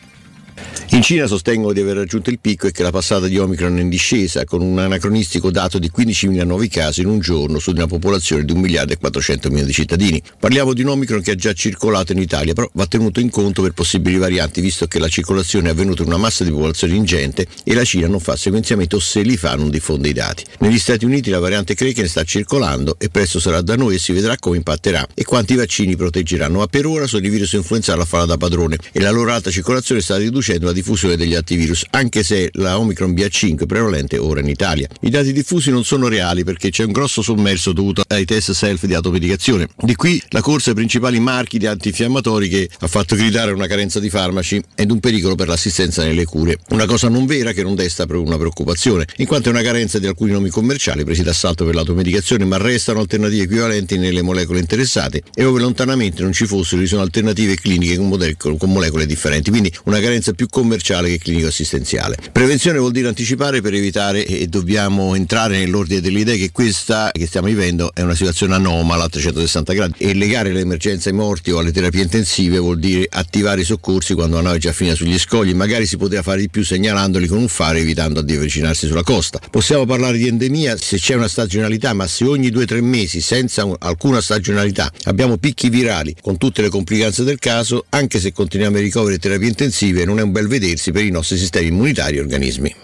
In 0.92 1.02
Cina 1.02 1.28
sostengono 1.28 1.72
di 1.72 1.78
aver 1.78 1.98
raggiunto 1.98 2.30
il 2.30 2.40
picco 2.40 2.66
e 2.66 2.72
che 2.72 2.82
la 2.82 2.90
passata 2.90 3.28
di 3.28 3.38
Omicron 3.38 3.78
è 3.78 3.80
in 3.80 3.88
discesa, 3.88 4.44
con 4.44 4.60
un 4.60 4.76
anacronistico 4.76 5.52
dato 5.52 5.78
di 5.78 5.88
15.000 5.96 6.44
nuovi 6.44 6.66
casi 6.66 7.02
in 7.02 7.06
un 7.06 7.20
giorno 7.20 7.60
su 7.60 7.70
una 7.70 7.86
popolazione 7.86 8.44
di 8.44 8.50
1 8.50 8.60
miliardo 8.60 8.92
e 8.92 8.98
400 8.98 9.48
milioni 9.50 9.68
di 9.68 9.72
cittadini. 9.72 10.20
Parliamo 10.40 10.72
di 10.74 10.82
un 10.82 10.88
Omicron 10.88 11.22
che 11.22 11.30
ha 11.30 11.34
già 11.36 11.52
circolato 11.52 12.10
in 12.10 12.18
Italia, 12.18 12.54
però 12.54 12.68
va 12.72 12.86
tenuto 12.86 13.20
in 13.20 13.30
conto 13.30 13.62
per 13.62 13.70
possibili 13.70 14.18
varianti, 14.18 14.60
visto 14.60 14.88
che 14.88 14.98
la 14.98 15.06
circolazione 15.06 15.68
è 15.68 15.70
avvenuta 15.70 16.02
in 16.02 16.08
una 16.08 16.16
massa 16.16 16.42
di 16.42 16.50
popolazione 16.50 16.94
ingente 16.94 17.46
e 17.62 17.72
la 17.74 17.84
Cina 17.84 18.08
non 18.08 18.18
fa 18.18 18.34
sequenziamento 18.34 18.96
o 18.96 19.00
se 19.00 19.22
li 19.22 19.36
fa 19.36 19.54
non 19.54 19.70
diffonde 19.70 20.08
i 20.08 20.12
dati. 20.12 20.44
Negli 20.58 20.78
Stati 20.78 21.04
Uniti 21.04 21.30
la 21.30 21.38
variante 21.38 21.74
Kraken 21.74 22.08
sta 22.08 22.24
circolando 22.24 22.96
e 22.98 23.10
presto 23.10 23.38
sarà 23.38 23.60
da 23.60 23.76
noi 23.76 23.94
e 23.94 23.98
si 24.00 24.10
vedrà 24.10 24.36
come 24.40 24.56
impatterà 24.56 25.06
e 25.14 25.22
quanti 25.22 25.54
vaccini 25.54 25.94
proteggeranno, 25.94 26.58
ma 26.58 26.66
per 26.66 26.84
ora 26.84 27.06
sono 27.06 27.24
i 27.24 27.30
virus 27.30 27.52
influenzali 27.52 28.00
a 28.00 28.04
farla 28.04 28.26
da 28.26 28.36
padrone 28.36 28.76
e 28.90 29.00
la 29.00 29.10
loro 29.10 29.32
alta 29.32 29.52
circolazione 29.52 30.00
sta 30.00 30.16
riducendo 30.16 30.48
la 30.58 30.72
diffusione 30.72 31.16
degli 31.16 31.34
antivirus, 31.34 31.84
anche 31.90 32.22
se 32.22 32.50
la 32.54 32.78
Omicron 32.78 33.12
BA5 33.12 33.62
è 33.62 33.66
prevalente 33.66 34.18
ora 34.18 34.40
in 34.40 34.48
Italia. 34.48 34.88
I 35.00 35.10
dati 35.10 35.32
diffusi 35.32 35.70
non 35.70 35.84
sono 35.84 36.08
reali 36.08 36.44
perché 36.44 36.70
c'è 36.70 36.84
un 36.84 36.92
grosso 36.92 37.22
sommerso 37.22 37.72
dovuto 37.72 38.02
ai 38.08 38.24
test 38.24 38.52
self 38.52 38.84
di 38.84 38.94
automedicazione. 38.94 39.68
Di 39.76 39.94
qui 39.94 40.22
la 40.28 40.40
corsa 40.40 40.70
ai 40.70 40.76
principali 40.76 41.20
marchi 41.20 41.58
di 41.58 41.66
antinfiammatori 41.66 42.48
che 42.48 42.68
ha 42.80 42.86
fatto 42.86 43.16
gridare 43.16 43.52
una 43.52 43.66
carenza 43.66 44.00
di 44.00 44.10
farmaci 44.10 44.62
ed 44.74 44.90
un 44.90 45.00
pericolo 45.00 45.34
per 45.34 45.48
l'assistenza 45.48 46.02
nelle 46.02 46.24
cure. 46.24 46.58
Una 46.70 46.86
cosa 46.86 47.08
non 47.08 47.26
vera 47.26 47.52
che 47.52 47.62
non 47.62 47.74
desta 47.74 48.06
una 48.10 48.38
preoccupazione, 48.38 49.06
in 49.18 49.26
quanto 49.26 49.48
è 49.48 49.52
una 49.52 49.62
carenza 49.62 49.98
di 49.98 50.06
alcuni 50.06 50.32
nomi 50.32 50.50
commerciali 50.50 51.04
presi 51.04 51.22
d'assalto 51.22 51.64
per 51.64 51.74
l'automedicazione, 51.74 52.44
ma 52.44 52.56
restano 52.56 53.00
alternative 53.00 53.44
equivalenti 53.44 53.98
nelle 53.98 54.22
molecole 54.22 54.58
interessate 54.58 55.22
e 55.34 55.44
ove 55.44 55.60
lontanamente 55.60 56.22
non 56.22 56.32
ci 56.32 56.46
fossero, 56.46 56.80
ci 56.80 56.88
sono 56.88 57.02
alternative 57.02 57.54
cliniche 57.54 57.96
con, 57.96 58.08
model- 58.08 58.36
con 58.36 58.58
molecole 58.72 59.06
differenti. 59.06 59.50
Quindi 59.50 59.72
una 59.84 60.00
carenza 60.00 60.32
più 60.40 60.48
commerciale 60.48 61.10
che 61.10 61.18
clinico-assistenziale. 61.18 62.16
Prevenzione 62.32 62.78
vuol 62.78 62.92
dire 62.92 63.08
anticipare 63.08 63.60
per 63.60 63.74
evitare 63.74 64.24
e 64.24 64.46
dobbiamo 64.46 65.14
entrare 65.14 65.58
nell'ordine 65.58 66.00
delle 66.00 66.20
idee 66.20 66.38
che 66.38 66.50
questa 66.50 67.10
che 67.12 67.26
stiamo 67.26 67.48
vivendo 67.48 67.90
è 67.92 68.00
una 68.00 68.14
situazione 68.14 68.54
anomala 68.54 69.04
a 69.04 69.08
360 69.10 69.72
gradi 69.74 69.94
e 69.98 70.14
legare 70.14 70.50
l'emergenza 70.50 71.10
ai 71.10 71.14
morti 71.14 71.50
o 71.50 71.58
alle 71.58 71.72
terapie 71.72 72.00
intensive 72.00 72.56
vuol 72.56 72.78
dire 72.78 73.06
attivare 73.10 73.60
i 73.60 73.64
soccorsi 73.64 74.14
quando 74.14 74.36
la 74.36 74.42
nave 74.42 74.56
è 74.56 74.60
già 74.60 74.72
finita 74.72 74.96
sugli 74.96 75.18
scogli, 75.18 75.52
magari 75.52 75.84
si 75.84 75.98
poteva 75.98 76.22
fare 76.22 76.40
di 76.40 76.48
più 76.48 76.64
segnalandoli 76.64 77.26
con 77.26 77.36
un 77.36 77.48
fare 77.48 77.80
evitando 77.80 78.22
di 78.22 78.34
avvicinarsi 78.34 78.86
sulla 78.86 79.02
costa. 79.02 79.40
Possiamo 79.50 79.84
parlare 79.84 80.16
di 80.16 80.26
endemia 80.26 80.74
se 80.78 80.96
c'è 80.96 81.16
una 81.16 81.28
stagionalità, 81.28 81.92
ma 81.92 82.06
se 82.06 82.24
ogni 82.24 82.48
2-3 82.48 82.80
mesi 82.80 83.20
senza 83.20 83.68
alcuna 83.80 84.22
stagionalità 84.22 84.90
abbiamo 85.04 85.36
picchi 85.36 85.68
virali 85.68 86.16
con 86.18 86.38
tutte 86.38 86.62
le 86.62 86.70
complicanze 86.70 87.24
del 87.24 87.38
caso, 87.38 87.84
anche 87.90 88.18
se 88.18 88.32
continuiamo 88.32 88.78
i 88.78 88.80
ricoveri 88.80 89.16
e 89.16 89.18
terapie 89.18 89.48
intensive 89.48 90.06
non 90.06 90.18
è 90.18 90.22
un 90.22 90.29
bel 90.30 90.48
vedersi 90.48 90.92
per 90.92 91.04
i 91.04 91.10
nostri 91.10 91.36
sistemi 91.36 91.68
immunitari 91.68 92.16
e 92.16 92.20
organismi. 92.20 92.74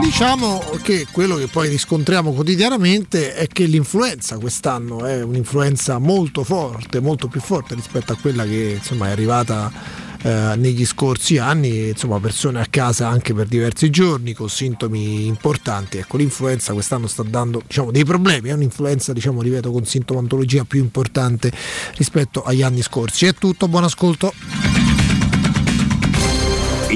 Diciamo 0.00 0.62
che 0.82 1.06
quello 1.12 1.36
che 1.36 1.48
poi 1.48 1.68
riscontriamo 1.68 2.32
quotidianamente 2.32 3.34
è 3.34 3.46
che 3.46 3.64
l'influenza 3.64 4.38
quest'anno 4.38 5.04
è 5.04 5.22
un'influenza 5.22 5.98
molto 5.98 6.44
forte, 6.44 7.00
molto 7.00 7.28
più 7.28 7.40
forte 7.40 7.74
rispetto 7.74 8.12
a 8.12 8.16
quella 8.16 8.44
che 8.44 8.76
insomma, 8.78 9.08
è 9.08 9.10
arrivata 9.10 9.70
eh, 10.22 10.54
negli 10.56 10.86
scorsi 10.86 11.36
anni, 11.38 11.88
insomma 11.88 12.18
persone 12.18 12.60
a 12.60 12.66
casa 12.68 13.06
anche 13.08 13.34
per 13.34 13.46
diversi 13.46 13.90
giorni 13.90 14.32
con 14.32 14.48
sintomi 14.48 15.26
importanti. 15.26 15.98
Ecco, 15.98 16.16
l'influenza 16.16 16.72
quest'anno 16.72 17.06
sta 17.06 17.22
dando 17.22 17.62
diciamo, 17.66 17.90
dei 17.90 18.04
problemi, 18.04 18.48
è 18.48 18.52
un'influenza, 18.52 19.12
diciamo, 19.12 19.42
ripeto, 19.42 19.70
con 19.70 19.84
sintomatologia 19.84 20.64
più 20.64 20.80
importante 20.80 21.52
rispetto 21.96 22.42
agli 22.42 22.62
anni 22.62 22.82
scorsi. 22.82 23.26
È 23.26 23.34
tutto, 23.34 23.68
buon 23.68 23.84
ascolto. 23.84 24.32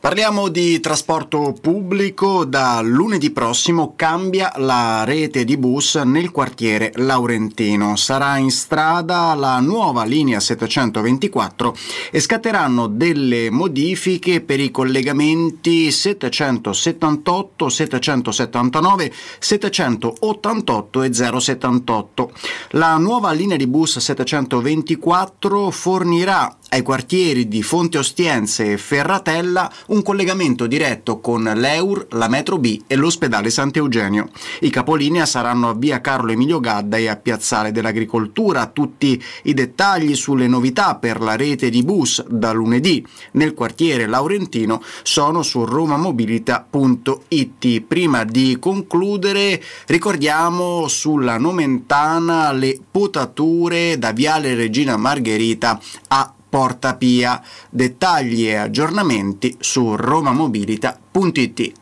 Parliamo 0.00 0.48
di 0.48 0.80
trasporto 0.80 1.54
pubblico, 1.60 2.46
da 2.46 2.80
lunedì 2.80 3.32
prossimo 3.32 3.92
cambia 3.96 4.50
la 4.56 5.04
rete 5.04 5.44
di 5.44 5.58
bus 5.58 5.96
nel 5.96 6.30
quartiere 6.30 6.90
Laurentino. 6.94 7.96
Sarà 7.96 8.38
in 8.38 8.50
strada 8.50 9.34
la 9.34 9.60
nuova 9.60 10.04
linea 10.04 10.40
724 10.40 11.76
e 12.12 12.18
scatteranno 12.18 12.86
delle 12.86 13.50
modifiche 13.50 14.40
per 14.40 14.58
i 14.58 14.70
collegamenti 14.70 15.90
778, 15.90 17.68
779, 17.68 19.12
788 19.38 21.02
e 21.02 21.12
078. 21.12 22.32
La 22.70 22.96
nuova 22.96 23.32
linea 23.32 23.58
di 23.58 23.66
bus 23.66 23.98
724 23.98 25.70
fornirà 25.70 26.56
ai 26.70 26.82
quartieri 26.82 27.48
di 27.48 27.62
Fonte 27.62 27.98
Ostiense 27.98 28.72
e 28.72 28.78
Ferratella 28.78 29.70
un 29.90 30.02
collegamento 30.02 30.66
diretto 30.66 31.20
con 31.20 31.42
l'Eur, 31.42 32.06
la 32.10 32.28
Metro 32.28 32.58
B 32.58 32.82
e 32.86 32.96
l'ospedale 32.96 33.48
Sant'Eugenio. 33.50 34.28
I 34.60 34.70
capolinea 34.70 35.26
saranno 35.26 35.68
a 35.68 35.74
via 35.74 36.00
Carlo 36.00 36.30
Emilio 36.32 36.60
Gadda 36.60 36.96
e 36.96 37.08
a 37.08 37.16
Piazzale 37.16 37.72
dell'Agricoltura. 37.72 38.66
Tutti 38.66 39.20
i 39.44 39.54
dettagli 39.54 40.14
sulle 40.14 40.46
novità 40.46 40.94
per 40.96 41.20
la 41.20 41.36
rete 41.36 41.70
di 41.70 41.82
bus 41.82 42.22
da 42.26 42.52
lunedì 42.52 43.02
nel 43.32 43.54
quartiere 43.54 44.06
Laurentino 44.06 44.82
sono 45.02 45.42
su 45.42 45.64
romamobilita.it. 45.64 47.80
Prima 47.82 48.24
di 48.24 48.58
concludere 48.60 49.62
ricordiamo 49.86 50.86
sulla 50.88 51.38
Nomentana 51.38 52.52
le 52.52 52.78
potature 52.90 53.98
da 53.98 54.12
Viale 54.12 54.54
Regina 54.54 54.96
Margherita 54.96 55.80
a 56.08 56.34
Porta 56.50 56.96
Pia. 56.96 57.40
Dettagli 57.70 58.48
e 58.48 58.56
aggiornamenti 58.56 59.56
su 59.60 59.94
romamobilita.it. 59.96 61.72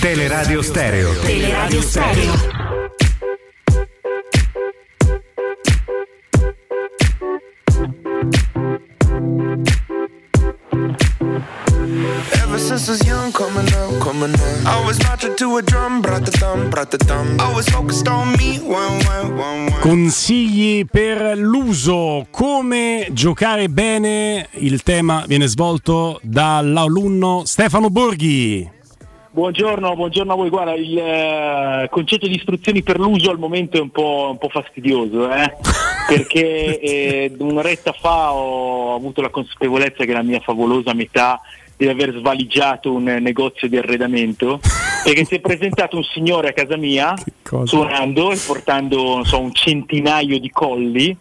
Teleradio 0.00 0.60
Stereo. 0.60 1.18
Teleradio 1.20 1.80
Stereo. 1.80 2.54
Ever 11.94 12.58
since 12.58 12.88
I 12.88 12.92
was 12.92 13.06
young, 13.06 13.30
coming 13.30 13.72
up, 13.72 14.02
coming 14.02 14.34
up. 14.34 14.66
I 14.66 14.84
was 14.84 14.98
marching 15.04 15.36
to 15.36 15.58
a 15.58 15.62
drum, 15.62 16.00
brought 16.00 16.24
the 16.24 16.32
thumb, 16.32 16.68
brought 16.68 16.90
the 16.90 16.98
thumb. 16.98 17.38
Always 17.38 17.68
focused 17.68 18.08
on 18.08 18.32
me, 18.32 18.58
one, 18.58 18.98
one, 19.04 19.36
one, 19.36 19.70
one. 19.70 19.80
Consigli 19.80 20.84
per 20.86 21.38
l'uso, 21.38 22.26
come 22.32 23.06
giocare 23.12 23.68
bene, 23.68 24.48
il 24.54 24.82
tema 24.82 25.22
viene 25.28 25.46
svolto 25.46 26.18
dall'alunno 26.22 27.42
Stefano 27.44 27.90
Borghi. 27.90 28.68
Buongiorno, 29.30 29.94
buongiorno 29.94 30.32
a 30.32 30.36
voi. 30.36 30.48
Guarda, 30.48 30.74
il 30.74 30.98
eh, 30.98 31.88
concetto 31.90 32.26
di 32.26 32.34
istruzioni 32.34 32.82
per 32.82 32.98
l'uso 32.98 33.30
al 33.30 33.38
momento 33.38 33.76
è 33.76 33.80
un 33.80 33.90
po', 33.90 34.28
un 34.30 34.38
po 34.38 34.48
fastidioso, 34.48 35.30
eh? 35.32 35.56
perché 36.08 36.80
eh, 36.80 37.32
un'oretta 37.38 37.92
fa 37.92 38.32
ho 38.32 38.96
avuto 38.96 39.20
la 39.20 39.30
consapevolezza 39.30 40.04
che 40.04 40.12
la 40.12 40.22
mia 40.22 40.40
favolosa 40.40 40.92
metà 40.92 41.40
deve 41.84 42.02
aver 42.02 42.18
svaligiato 42.18 42.92
un 42.92 43.04
negozio 43.04 43.68
di 43.68 43.76
arredamento 43.76 44.60
perché 45.04 45.24
si 45.24 45.34
è 45.34 45.40
presentato 45.40 45.96
un 45.96 46.04
signore 46.04 46.48
a 46.48 46.52
casa 46.52 46.76
mia 46.76 47.14
suonando 47.64 48.32
e 48.32 48.36
portando 48.38 49.02
non 49.02 49.24
so, 49.24 49.40
un 49.40 49.52
centinaio 49.52 50.40
di 50.40 50.50
colli. 50.50 51.16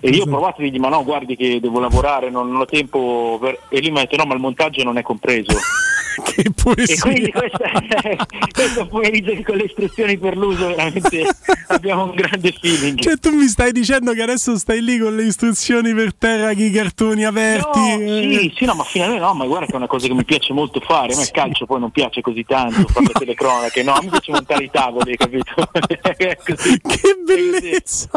E 0.00 0.08
io 0.08 0.22
ho 0.22 0.26
provato 0.26 0.60
a 0.60 0.64
dirgli 0.64 0.78
ma 0.78 0.88
no 0.88 1.04
guardi 1.04 1.36
che 1.36 1.60
devo 1.60 1.78
lavorare 1.78 2.30
non, 2.30 2.50
non 2.50 2.62
ho 2.62 2.64
tempo 2.64 3.38
per... 3.40 3.58
e 3.68 3.80
lui 3.80 3.90
mi 3.90 3.98
ha 3.98 4.00
detto 4.02 4.16
no 4.16 4.24
ma 4.24 4.34
il 4.34 4.40
montaggio 4.40 4.82
non 4.82 4.96
è 4.98 5.02
compreso. 5.02 5.56
Che 6.16 6.40
e 6.40 6.98
quindi 6.98 7.30
questa, 7.30 7.70
questo 8.50 8.86
pomeriggio 8.86 9.38
con 9.44 9.56
le 9.56 9.64
istruzioni 9.64 10.16
per 10.16 10.36
l'uso 10.36 10.68
veramente 10.68 11.24
abbiamo 11.68 12.04
un 12.04 12.14
grande 12.14 12.54
feeling. 12.58 12.98
Cioè 12.98 13.18
tu 13.18 13.34
mi 13.34 13.46
stai 13.46 13.70
dicendo 13.72 14.12
che 14.12 14.22
adesso 14.22 14.56
stai 14.56 14.82
lì 14.82 14.98
con 14.98 15.14
le 15.14 15.24
istruzioni 15.24 15.92
per 15.94 16.14
terra, 16.14 16.54
che 16.54 16.64
i 16.64 16.70
cartoni 16.70 17.24
aperti? 17.24 17.78
No, 17.78 17.98
sì, 17.98 18.52
sì, 18.56 18.64
no, 18.64 18.74
ma 18.74 18.84
finalmente 18.84 19.22
no, 19.22 19.34
ma 19.34 19.44
guarda 19.44 19.66
che 19.66 19.72
è 19.72 19.76
una 19.76 19.86
cosa 19.86 20.05
che 20.08 20.14
mi 20.14 20.24
piace 20.24 20.52
molto 20.52 20.80
fare. 20.80 21.12
A 21.12 21.16
me 21.16 21.22
il 21.22 21.30
calcio 21.30 21.66
poi 21.66 21.80
non 21.80 21.90
piace 21.90 22.20
così 22.20 22.44
tanto, 22.44 22.86
fare 22.88 23.06
le 23.06 23.12
telecronache, 23.18 23.82
no, 23.82 23.98
mi 24.02 24.08
piace 24.08 24.32
montare 24.32 24.64
i 24.64 24.70
tavoli, 24.70 25.16
capito? 25.16 25.54
che 26.16 27.16
bellezza! 27.24 28.08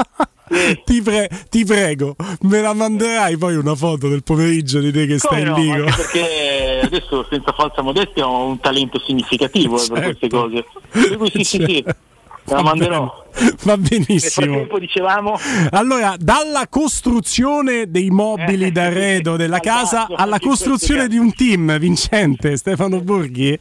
Ti, 0.83 1.01
pre- 1.03 1.29
ti 1.49 1.63
prego, 1.63 2.15
me 2.41 2.59
la 2.61 2.73
manderai 2.73 3.37
poi 3.37 3.55
una 3.55 3.75
foto 3.75 4.07
del 4.09 4.23
pomeriggio 4.23 4.79
di 4.79 4.91
te 4.91 5.05
che 5.05 5.19
stai 5.19 5.45
Come 5.45 5.49
no, 5.49 5.57
lì. 5.57 5.67
ma 5.67 5.75
con- 5.75 5.85
anche 5.87 5.95
perché 6.01 6.79
adesso 6.83 7.27
senza 7.29 7.51
falsa 7.51 7.81
modestia 7.83 8.27
ho 8.27 8.47
un 8.47 8.59
talento 8.59 8.99
significativo 8.99 9.79
eh, 9.79 9.87
per 9.87 10.03
queste 10.03 10.27
cose. 10.27 10.65
Per 10.89 11.17
cui 11.17 11.29
sì, 11.29 11.43
sì, 11.43 11.63
sì, 11.67 11.83
me 11.85 11.95
la 12.45 12.63
manderò. 12.63 13.25
Va 13.63 13.77
benissimo. 13.77 14.67
dicevamo 14.79 15.37
Allora, 15.71 16.15
dalla 16.17 16.67
costruzione 16.69 17.89
dei 17.89 18.09
mobili 18.09 18.71
d'arredo 18.71 19.35
della 19.35 19.59
casa 19.59 20.07
alla 20.13 20.39
costruzione 20.39 21.07
di 21.07 21.17
un 21.17 21.33
team 21.33 21.77
vincente, 21.77 22.55
Stefano 22.57 23.01
Borghi. 23.01 23.57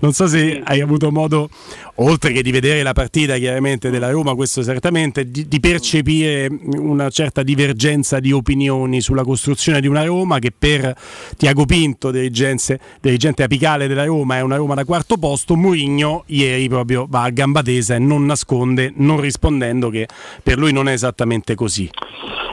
Non 0.00 0.12
so 0.12 0.26
se 0.26 0.60
hai 0.64 0.80
avuto 0.80 1.10
modo, 1.10 1.48
oltre 1.96 2.32
che 2.32 2.42
di 2.42 2.50
vedere 2.50 2.82
la 2.82 2.92
partita 2.92 3.36
chiaramente 3.36 3.90
della 3.90 4.10
Roma, 4.10 4.34
questo 4.34 4.62
certamente, 4.62 5.30
di, 5.30 5.46
di 5.48 5.60
percepire 5.60 6.48
una 6.76 7.10
certa 7.10 7.42
divergenza 7.42 8.20
di 8.20 8.32
opinioni 8.32 9.00
sulla 9.00 9.22
costruzione 9.22 9.80
di 9.80 9.86
una 9.86 10.04
Roma 10.04 10.38
che 10.38 10.52
per 10.56 10.94
Tiago 11.36 11.66
Pinto, 11.66 12.10
dirigente 12.10 13.42
apicale 13.42 13.86
della 13.86 14.04
Roma, 14.04 14.36
è 14.36 14.40
una 14.40 14.56
Roma 14.56 14.74
da 14.74 14.84
quarto 14.84 15.16
posto. 15.16 15.56
Mourinho 15.56 16.24
ieri 16.26 16.68
proprio 16.68 17.06
va 17.08 17.22
a 17.22 17.30
gamba 17.30 17.62
tesa 17.62 17.94
e 17.94 17.98
non 17.98 18.24
nasconde, 18.24 18.92
non 18.96 19.11
rispondendo 19.20 19.90
che 19.90 20.08
per 20.42 20.58
lui 20.58 20.72
non 20.72 20.88
è 20.88 20.92
esattamente 20.92 21.54
così. 21.54 21.90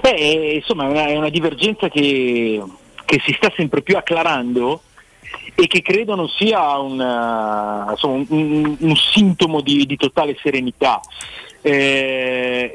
Eh, 0.01 0.55
insomma, 0.55 0.86
è 0.86 0.89
una, 0.89 1.05
è 1.07 1.18
una 1.18 1.30
divergenza 1.30 1.89
che, 1.89 2.62
che 3.05 3.22
si 3.26 3.34
sta 3.34 3.51
sempre 3.55 3.82
più 3.82 3.95
acclarando 3.97 4.82
e 5.55 5.68
che 5.68 5.82
credo 5.82 6.16
non 6.16 6.28
sia 6.30 6.78
un, 6.80 6.99
eh, 6.99 7.91
insomma, 7.91 8.26
un- 8.30 8.78
un- 8.80 8.95
sintomo 8.95 9.62
di, 9.62 9.86
di 9.86 9.97
totale 9.97 10.38
serenità. 10.41 10.99
Eh, 11.62 12.72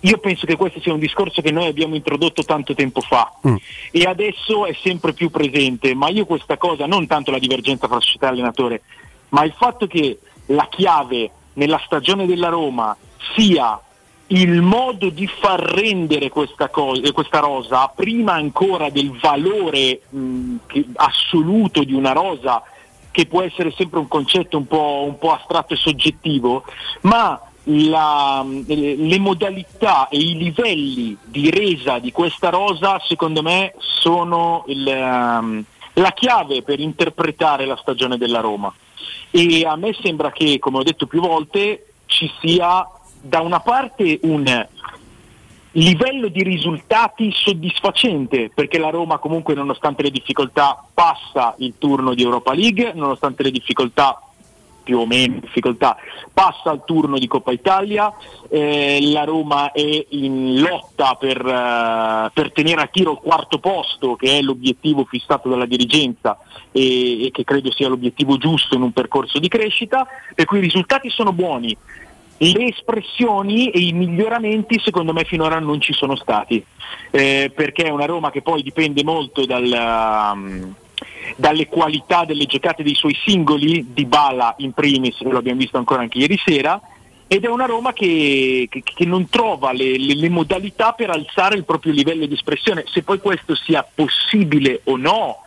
io 0.00 0.18
penso 0.18 0.46
che 0.46 0.56
questo 0.56 0.80
sia 0.80 0.92
un 0.92 1.00
discorso 1.00 1.42
che 1.42 1.50
noi 1.50 1.66
abbiamo 1.66 1.96
introdotto 1.96 2.44
tanto 2.44 2.74
tempo 2.74 3.00
fa 3.00 3.32
e 3.90 4.04
adesso 4.04 4.64
è 4.66 4.76
sempre 4.80 5.12
più 5.12 5.30
presente, 5.30 5.94
ma 5.94 6.08
io 6.08 6.26
questa 6.26 6.56
cosa, 6.56 6.86
non 6.86 7.08
tanto 7.08 7.32
la 7.32 7.40
divergenza 7.40 7.88
fra 7.88 7.98
società 8.00 8.26
e 8.26 8.28
allenatore, 8.30 8.82
ma 9.30 9.42
il 9.42 9.52
fatto 9.58 9.88
che 9.88 10.20
la 10.46 10.68
chiave 10.70 11.30
nella 11.56 11.80
stagione 11.84 12.26
della 12.26 12.48
Roma 12.48 12.96
sia 13.34 13.78
il 14.28 14.60
modo 14.60 15.08
di 15.10 15.26
far 15.26 15.60
rendere 15.60 16.30
questa, 16.30 16.68
co- 16.68 16.94
eh, 16.94 17.12
questa 17.12 17.38
rosa 17.38 17.86
prima 17.94 18.32
ancora 18.32 18.90
del 18.90 19.10
valore 19.20 20.00
mh, 20.08 20.56
che- 20.66 20.84
assoluto 20.94 21.84
di 21.84 21.92
una 21.92 22.12
rosa 22.12 22.62
che 23.10 23.26
può 23.26 23.42
essere 23.42 23.72
sempre 23.76 23.98
un 24.00 24.08
concetto 24.08 24.56
un 24.56 24.66
po', 24.66 25.04
un 25.06 25.18
po' 25.18 25.32
astratto 25.32 25.74
e 25.74 25.76
soggettivo, 25.76 26.64
ma 27.02 27.40
la- 27.68 28.44
le 28.66 28.94
le 28.96 29.18
modalità 29.18 30.08
e 30.08 30.18
i 30.18 30.36
livelli 30.36 31.16
di 31.24 31.50
resa 31.50 31.98
di 31.98 32.12
questa 32.12 32.48
rosa 32.50 33.00
secondo 33.06 33.42
me 33.42 33.74
sono 33.78 34.64
il, 34.68 34.86
ehm, 34.86 35.64
la 35.94 36.10
chiave 36.12 36.62
per 36.62 36.78
interpretare 36.78 37.64
la 37.66 37.76
stagione 37.76 38.18
della 38.18 38.40
Roma 38.40 38.72
e 39.30 39.64
a 39.66 39.76
me 39.76 39.94
sembra 40.00 40.30
che, 40.30 40.58
come 40.58 40.78
ho 40.78 40.82
detto 40.82 41.06
più 41.06 41.20
volte, 41.20 41.92
ci 42.06 42.30
sia 42.40 42.86
da 43.20 43.40
una 43.40 43.60
parte 43.60 44.20
un 44.22 44.66
livello 45.72 46.28
di 46.28 46.42
risultati 46.42 47.30
soddisfacente 47.32 48.50
perché 48.54 48.78
la 48.78 48.88
Roma 48.88 49.18
comunque 49.18 49.54
nonostante 49.54 50.02
le 50.02 50.10
difficoltà 50.10 50.82
passa 50.94 51.54
il 51.58 51.74
turno 51.78 52.14
di 52.14 52.22
Europa 52.22 52.54
League, 52.54 52.92
nonostante 52.94 53.42
le 53.42 53.50
difficoltà 53.50 54.20
più 54.86 55.00
o 55.00 55.06
meno 55.06 55.40
difficoltà, 55.40 55.96
passa 56.32 56.70
al 56.70 56.84
turno 56.84 57.18
di 57.18 57.26
Coppa 57.26 57.50
Italia, 57.50 58.12
eh, 58.48 59.00
la 59.02 59.24
Roma 59.24 59.72
è 59.72 60.06
in 60.10 60.60
lotta 60.60 61.16
per, 61.18 61.44
eh, 61.44 62.30
per 62.32 62.52
tenere 62.52 62.82
a 62.82 62.86
tiro 62.86 63.10
il 63.10 63.18
quarto 63.18 63.58
posto, 63.58 64.14
che 64.14 64.38
è 64.38 64.42
l'obiettivo 64.42 65.04
fissato 65.04 65.48
dalla 65.48 65.66
dirigenza 65.66 66.38
e, 66.70 67.26
e 67.26 67.30
che 67.32 67.42
credo 67.42 67.72
sia 67.72 67.88
l'obiettivo 67.88 68.36
giusto 68.36 68.76
in 68.76 68.82
un 68.82 68.92
percorso 68.92 69.40
di 69.40 69.48
crescita, 69.48 70.06
per 70.36 70.44
cui 70.44 70.58
i 70.58 70.62
risultati 70.62 71.10
sono 71.10 71.32
buoni. 71.32 71.76
Le 72.38 72.66
espressioni 72.66 73.70
e 73.70 73.80
i 73.80 73.92
miglioramenti 73.92 74.78
secondo 74.78 75.12
me 75.12 75.24
finora 75.24 75.58
non 75.58 75.80
ci 75.80 75.94
sono 75.94 76.14
stati, 76.14 76.64
eh, 77.10 77.50
perché 77.52 77.84
è 77.84 77.90
una 77.90 78.04
Roma 78.04 78.30
che 78.30 78.42
poi 78.42 78.62
dipende 78.62 79.02
molto 79.02 79.46
dal, 79.46 79.64
um, 79.64 80.74
dalle 81.34 81.66
qualità 81.66 82.24
delle 82.24 82.46
giocate 82.46 82.82
dei 82.82 82.94
suoi 82.94 83.16
singoli, 83.24 83.86
di 83.92 84.04
Bala 84.04 84.54
in 84.58 84.72
primis, 84.72 85.20
lo 85.22 85.38
abbiamo 85.38 85.58
visto 85.60 85.78
ancora 85.78 86.02
anche 86.02 86.18
ieri 86.18 86.38
sera, 86.44 86.80
ed 87.28 87.44
è 87.44 87.48
una 87.48 87.66
Roma 87.66 87.92
che, 87.92 88.68
che- 88.70 88.82
che 88.84 89.04
non 89.04 89.28
trova 89.28 89.72
le, 89.72 89.98
le- 89.98 90.14
le 90.14 90.28
modalità 90.28 90.92
per 90.92 91.10
alzare 91.10 91.56
il 91.56 91.64
proprio 91.64 91.92
livello 91.92 92.24
di 92.26 92.34
espressione. 92.34 92.84
Se 92.86 93.02
poi 93.02 93.18
questo 93.18 93.56
sia 93.56 93.84
possibile 93.92 94.80
o 94.84 94.96
no, 94.96 95.38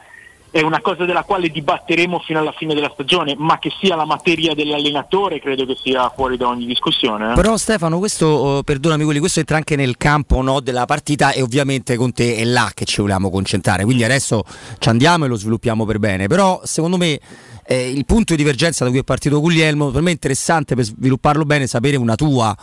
è 0.51 0.61
una 0.61 0.81
cosa 0.81 1.05
della 1.05 1.23
quale 1.23 1.49
dibatteremo 1.49 2.19
fino 2.19 2.39
alla 2.39 2.51
fine 2.51 2.73
della 2.73 2.89
stagione, 2.93 3.35
ma 3.37 3.59
che 3.59 3.71
sia 3.79 3.95
la 3.95 4.05
materia 4.05 4.55
dell'allenatore 4.55 5.39
credo 5.39 5.65
che 5.65 5.77
sia 5.81 6.11
fuori 6.15 6.37
da 6.37 6.47
ogni 6.47 6.65
discussione. 6.65 7.31
eh. 7.31 7.35
Però 7.35 7.55
Stefano, 7.57 7.99
questo, 7.99 8.25
oh, 8.25 8.63
perdonami 8.63 9.03
quelli, 9.03 9.19
questo 9.19 9.39
entra 9.39 9.57
anche 9.57 9.75
nel 9.75 9.97
campo 9.97 10.41
no, 10.41 10.59
della 10.59 10.85
partita 10.85 11.31
e 11.31 11.41
ovviamente 11.41 11.95
con 11.97 12.11
te 12.13 12.35
è 12.35 12.45
là 12.45 12.71
che 12.73 12.85
ci 12.85 13.01
vogliamo 13.01 13.29
concentrare, 13.29 13.83
quindi 13.83 14.03
adesso 14.03 14.43
ci 14.79 14.89
andiamo 14.89 15.25
e 15.25 15.27
lo 15.27 15.35
sviluppiamo 15.35 15.85
per 15.85 15.99
bene, 15.99 16.27
però 16.27 16.61
secondo 16.63 16.97
me 16.97 17.19
eh, 17.65 17.91
il 17.91 18.05
punto 18.05 18.33
di 18.33 18.41
divergenza 18.41 18.83
da 18.83 18.89
cui 18.89 18.99
è 18.99 19.03
partito 19.03 19.39
Guglielmo, 19.39 19.91
per 19.91 20.01
me 20.01 20.09
è 20.09 20.13
interessante 20.13 20.73
per 20.73 20.85
svilupparlo 20.85 21.43
bene 21.45 21.67
sapere 21.67 21.95
una 21.97 22.15
tua 22.15 22.55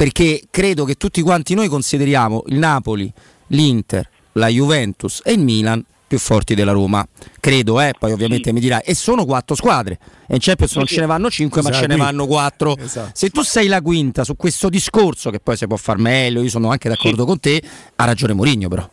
perché 0.00 0.44
credo 0.50 0.86
che 0.86 0.94
tutti 0.94 1.20
quanti 1.20 1.52
noi 1.52 1.68
consideriamo 1.68 2.44
il 2.46 2.56
Napoli, 2.56 3.12
l'Inter, 3.48 4.08
la 4.32 4.46
Juventus 4.46 5.20
e 5.22 5.32
il 5.32 5.40
Milan 5.40 5.84
più 6.10 6.18
forti 6.18 6.56
della 6.56 6.72
Roma. 6.72 7.06
Credo, 7.38 7.80
eh, 7.80 7.94
poi 7.96 8.10
ovviamente 8.10 8.48
sì. 8.48 8.52
mi 8.52 8.58
dirà, 8.58 8.82
e 8.82 8.96
sono 8.96 9.24
quattro 9.24 9.54
squadre. 9.54 9.96
E 10.26 10.34
in 10.34 10.40
Champions 10.40 10.72
sì, 10.72 10.78
non 10.78 10.86
sì. 10.88 10.94
ce 10.94 11.00
ne 11.00 11.06
vanno 11.06 11.30
cinque, 11.30 11.62
ma 11.62 11.70
ce 11.70 11.86
ne 11.86 11.94
vanno 11.94 12.26
quattro. 12.26 12.76
Esatto. 12.76 13.10
Se 13.14 13.30
tu 13.30 13.42
sei 13.42 13.68
la 13.68 13.80
quinta 13.80 14.24
su 14.24 14.34
questo 14.34 14.68
discorso, 14.68 15.30
che 15.30 15.38
poi 15.38 15.56
si 15.56 15.68
può 15.68 15.76
far 15.76 15.98
meglio, 15.98 16.42
io 16.42 16.48
sono 16.48 16.68
anche 16.70 16.88
d'accordo 16.88 17.24
con 17.24 17.38
te, 17.38 17.62
ha 17.94 18.04
ragione 18.04 18.32
Mourinho 18.32 18.68
però. 18.68 18.88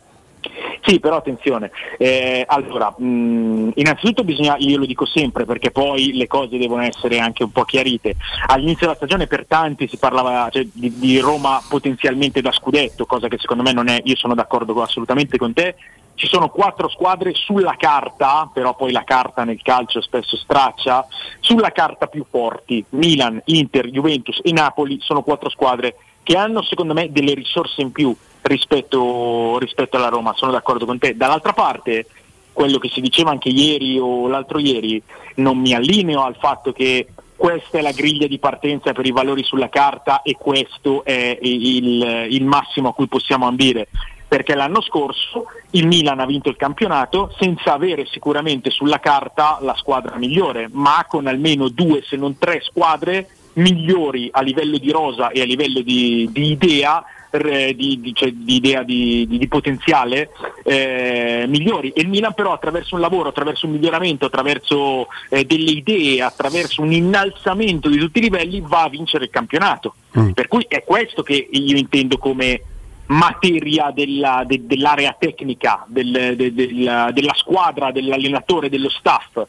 Sì, 0.82 1.00
però 1.00 1.16
attenzione, 1.16 1.70
eh, 1.98 2.44
allora, 2.46 2.94
mh, 2.96 3.72
innanzitutto 3.74 4.24
bisogna, 4.24 4.54
io 4.58 4.78
lo 4.78 4.86
dico 4.86 5.04
sempre 5.04 5.44
perché 5.44 5.70
poi 5.70 6.14
le 6.14 6.26
cose 6.26 6.56
devono 6.56 6.82
essere 6.82 7.18
anche 7.18 7.42
un 7.42 7.50
po' 7.50 7.64
chiarite, 7.64 8.14
all'inizio 8.46 8.86
della 8.86 8.94
stagione 8.94 9.26
per 9.26 9.44
tanti 9.46 9.86
si 9.86 9.98
parlava 9.98 10.48
cioè, 10.50 10.66
di, 10.72 10.94
di, 10.96 11.18
Roma 11.18 11.60
potenzialmente 11.68 12.40
da 12.40 12.52
scudetto, 12.52 13.04
cosa 13.04 13.28
che 13.28 13.36
secondo 13.38 13.64
me 13.64 13.72
non 13.72 13.88
è, 13.88 14.00
io 14.04 14.16
sono 14.16 14.34
d'accordo 14.34 14.80
assolutamente 14.80 15.36
con 15.36 15.52
te, 15.52 15.74
ci 16.18 16.26
sono 16.26 16.48
quattro 16.48 16.88
squadre 16.88 17.32
sulla 17.32 17.76
carta, 17.78 18.50
però 18.52 18.74
poi 18.74 18.90
la 18.90 19.04
carta 19.04 19.44
nel 19.44 19.62
calcio 19.62 20.00
spesso 20.00 20.36
straccia, 20.36 21.06
sulla 21.38 21.70
carta 21.70 22.08
più 22.08 22.26
forti, 22.28 22.84
Milan, 22.90 23.40
Inter, 23.46 23.86
Juventus 23.86 24.40
e 24.42 24.50
Napoli 24.50 24.98
sono 25.00 25.22
quattro 25.22 25.48
squadre 25.48 25.94
che 26.24 26.36
hanno 26.36 26.62
secondo 26.62 26.92
me 26.92 27.12
delle 27.12 27.34
risorse 27.34 27.82
in 27.82 27.92
più 27.92 28.14
rispetto, 28.42 29.58
rispetto 29.58 29.96
alla 29.96 30.08
Roma, 30.08 30.34
sono 30.34 30.50
d'accordo 30.50 30.86
con 30.86 30.98
te. 30.98 31.16
Dall'altra 31.16 31.52
parte, 31.52 32.06
quello 32.52 32.78
che 32.78 32.88
si 32.88 33.00
diceva 33.00 33.30
anche 33.30 33.50
ieri 33.50 33.96
o 33.96 34.26
l'altro 34.26 34.58
ieri, 34.58 35.00
non 35.36 35.56
mi 35.56 35.72
allineo 35.72 36.24
al 36.24 36.36
fatto 36.36 36.72
che 36.72 37.06
questa 37.36 37.78
è 37.78 37.80
la 37.80 37.92
griglia 37.92 38.26
di 38.26 38.40
partenza 38.40 38.92
per 38.92 39.06
i 39.06 39.12
valori 39.12 39.44
sulla 39.44 39.68
carta 39.68 40.22
e 40.22 40.34
questo 40.36 41.04
è 41.04 41.38
il, 41.40 42.26
il 42.28 42.44
massimo 42.44 42.88
a 42.88 42.92
cui 42.92 43.06
possiamo 43.06 43.46
ambire 43.46 43.86
perché 44.28 44.54
l'anno 44.54 44.82
scorso 44.82 45.46
il 45.70 45.86
Milan 45.86 46.20
ha 46.20 46.26
vinto 46.26 46.50
il 46.50 46.56
campionato 46.56 47.34
senza 47.38 47.72
avere 47.72 48.06
sicuramente 48.06 48.70
sulla 48.70 49.00
carta 49.00 49.58
la 49.62 49.74
squadra 49.74 50.16
migliore, 50.16 50.68
ma 50.70 51.04
con 51.08 51.26
almeno 51.26 51.68
due 51.68 52.02
se 52.02 52.16
non 52.16 52.36
tre 52.38 52.60
squadre 52.60 53.28
migliori 53.54 54.28
a 54.30 54.42
livello 54.42 54.76
di 54.78 54.90
rosa 54.90 55.30
e 55.30 55.40
a 55.40 55.44
livello 55.44 55.80
di, 55.80 56.28
di 56.30 56.50
idea 56.50 57.02
di, 57.30 58.00
di, 58.00 58.14
cioè, 58.14 58.32
di, 58.32 58.54
idea 58.54 58.82
di, 58.82 59.26
di 59.28 59.48
potenziale 59.48 60.30
eh, 60.64 61.44
migliori 61.46 61.90
e 61.90 62.00
il 62.00 62.08
Milan 62.08 62.32
però 62.32 62.52
attraverso 62.52 62.94
un 62.94 63.02
lavoro, 63.02 63.28
attraverso 63.28 63.66
un 63.66 63.72
miglioramento, 63.72 64.26
attraverso 64.26 65.08
eh, 65.28 65.44
delle 65.44 65.72
idee, 65.72 66.22
attraverso 66.22 66.80
un 66.80 66.92
innalzamento 66.92 67.88
di 67.88 67.98
tutti 67.98 68.18
i 68.18 68.22
livelli 68.22 68.62
va 68.66 68.84
a 68.84 68.88
vincere 68.88 69.24
il 69.24 69.30
campionato. 69.30 69.94
Mm. 70.18 70.30
Per 70.30 70.48
cui 70.48 70.64
è 70.68 70.82
questo 70.84 71.22
che 71.22 71.48
io 71.50 71.76
intendo 71.76 72.16
come 72.16 72.62
materia 73.08 73.90
della, 73.94 74.42
de, 74.46 74.66
dell'area 74.66 75.14
tecnica, 75.18 75.84
del, 75.86 76.34
de, 76.36 76.52
della, 76.52 77.10
della 77.12 77.34
squadra, 77.34 77.92
dell'allenatore, 77.92 78.68
dello 78.68 78.88
staff. 78.88 79.40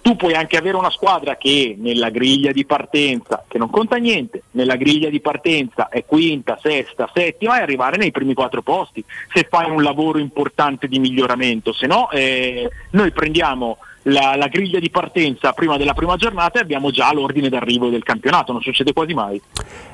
Tu 0.00 0.16
puoi 0.16 0.34
anche 0.34 0.56
avere 0.56 0.76
una 0.76 0.90
squadra 0.90 1.36
che 1.36 1.76
nella 1.78 2.10
griglia 2.10 2.52
di 2.52 2.64
partenza, 2.64 3.44
che 3.48 3.58
non 3.58 3.70
conta 3.70 3.96
niente, 3.96 4.44
nella 4.52 4.76
griglia 4.76 5.10
di 5.10 5.20
partenza 5.20 5.88
è 5.88 6.04
quinta, 6.04 6.58
sesta, 6.60 7.10
settima 7.12 7.58
e 7.58 7.62
arrivare 7.62 7.96
nei 7.96 8.10
primi 8.10 8.34
quattro 8.34 8.62
posti, 8.62 9.04
se 9.32 9.46
fai 9.48 9.70
un 9.70 9.82
lavoro 9.82 10.18
importante 10.18 10.88
di 10.88 10.98
miglioramento, 10.98 11.72
se 11.72 11.86
no 11.86 12.10
eh, 12.10 12.68
noi 12.90 13.12
prendiamo 13.12 13.78
la, 14.04 14.34
la, 14.36 14.48
griglia 14.48 14.80
di 14.80 14.90
partenza 14.90 15.52
prima 15.52 15.76
della 15.76 15.94
prima 15.94 16.16
giornata 16.16 16.58
e 16.58 16.62
abbiamo 16.62 16.90
già 16.90 17.12
l'ordine 17.12 17.48
d'arrivo 17.48 17.88
del 17.88 18.02
campionato, 18.02 18.52
non 18.52 18.62
succede 18.62 18.92
quasi 18.92 19.14
mai. 19.14 19.40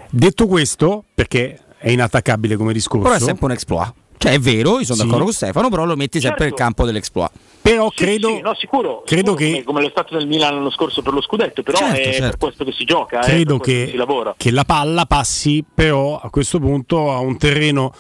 Detto 0.09 0.47
questo, 0.47 1.05
perché 1.15 1.59
è 1.79 1.91
inattaccabile 1.91 2.57
come 2.57 2.73
discorso. 2.73 3.05
Però 3.05 3.15
è 3.15 3.21
sempre 3.21 3.47
un 3.47 3.53
exploit. 3.53 3.93
Cioè 4.19 4.33
è 4.33 4.39
vero, 4.41 4.81
io 4.81 4.85
sono 4.85 4.99
sì. 4.99 5.05
d'accordo 5.05 5.25
con 5.25 5.33
Stefano, 5.33 5.69
però 5.69 5.85
lo 5.85 5.95
metti 5.95 6.21
sempre 6.21 6.41
certo. 6.41 6.45
nel 6.45 6.55
campo 6.55 6.85
dell'exploit. 6.85 7.31
Però 7.63 7.89
sì, 7.91 8.05
credo, 8.05 8.29
sì, 8.29 8.41
no, 8.41 8.55
sicuro, 8.55 9.03
credo 9.05 9.31
sicuro, 9.31 9.35
che 9.37 9.51
come, 9.51 9.63
come 9.65 9.83
lo 9.83 9.89
stato 9.91 10.17
del 10.17 10.27
Milan 10.27 10.55
l'anno 10.55 10.71
scorso 10.71 11.03
per 11.03 11.13
lo 11.13 11.21
scudetto, 11.21 11.63
però 11.63 11.79
certo, 11.79 11.97
è 11.97 12.13
certo. 12.13 12.21
per 12.23 12.37
questo 12.39 12.65
che 12.65 12.73
si 12.73 12.85
gioca, 12.85 13.21
credo 13.21 13.57
eh, 13.57 13.61
che, 13.61 13.91
che, 13.95 14.35
che 14.37 14.51
la 14.51 14.65
palla 14.65 15.07
passi 15.07 15.65
però 15.73 16.19
a 16.19 16.31
questo 16.31 16.59
punto 16.59 17.13
a 17.13 17.19
un 17.19 17.37
terreno 17.37 17.93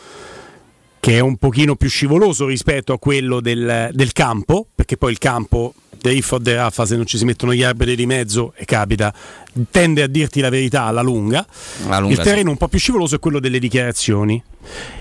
che 1.00 1.16
è 1.16 1.20
un 1.20 1.36
pochino 1.36 1.76
più 1.76 1.88
scivoloso 1.88 2.46
rispetto 2.46 2.92
a 2.92 2.98
quello 2.98 3.40
del, 3.40 3.90
del 3.92 4.12
campo, 4.12 4.66
perché 4.74 4.96
poi 4.96 5.12
il 5.12 5.18
campo 5.18 5.74
Riff 6.02 6.32
o 6.32 6.38
De 6.38 6.54
Raffa 6.54 6.86
se 6.86 6.96
non 6.96 7.06
ci 7.06 7.18
si 7.18 7.24
mettono 7.24 7.52
gli 7.52 7.62
alberi 7.62 7.96
di 7.96 8.06
mezzo 8.06 8.52
e 8.56 8.64
capita 8.64 9.12
tende 9.70 10.02
a 10.02 10.06
dirti 10.06 10.40
la 10.40 10.48
verità 10.48 10.84
alla 10.84 11.02
lunga, 11.02 11.44
alla 11.86 11.98
lunga 11.98 12.14
il 12.14 12.20
terreno 12.20 12.44
sì. 12.44 12.48
un 12.50 12.56
po' 12.56 12.68
più 12.68 12.78
scivoloso 12.78 13.16
è 13.16 13.18
quello 13.18 13.40
delle 13.40 13.58
dichiarazioni 13.58 14.40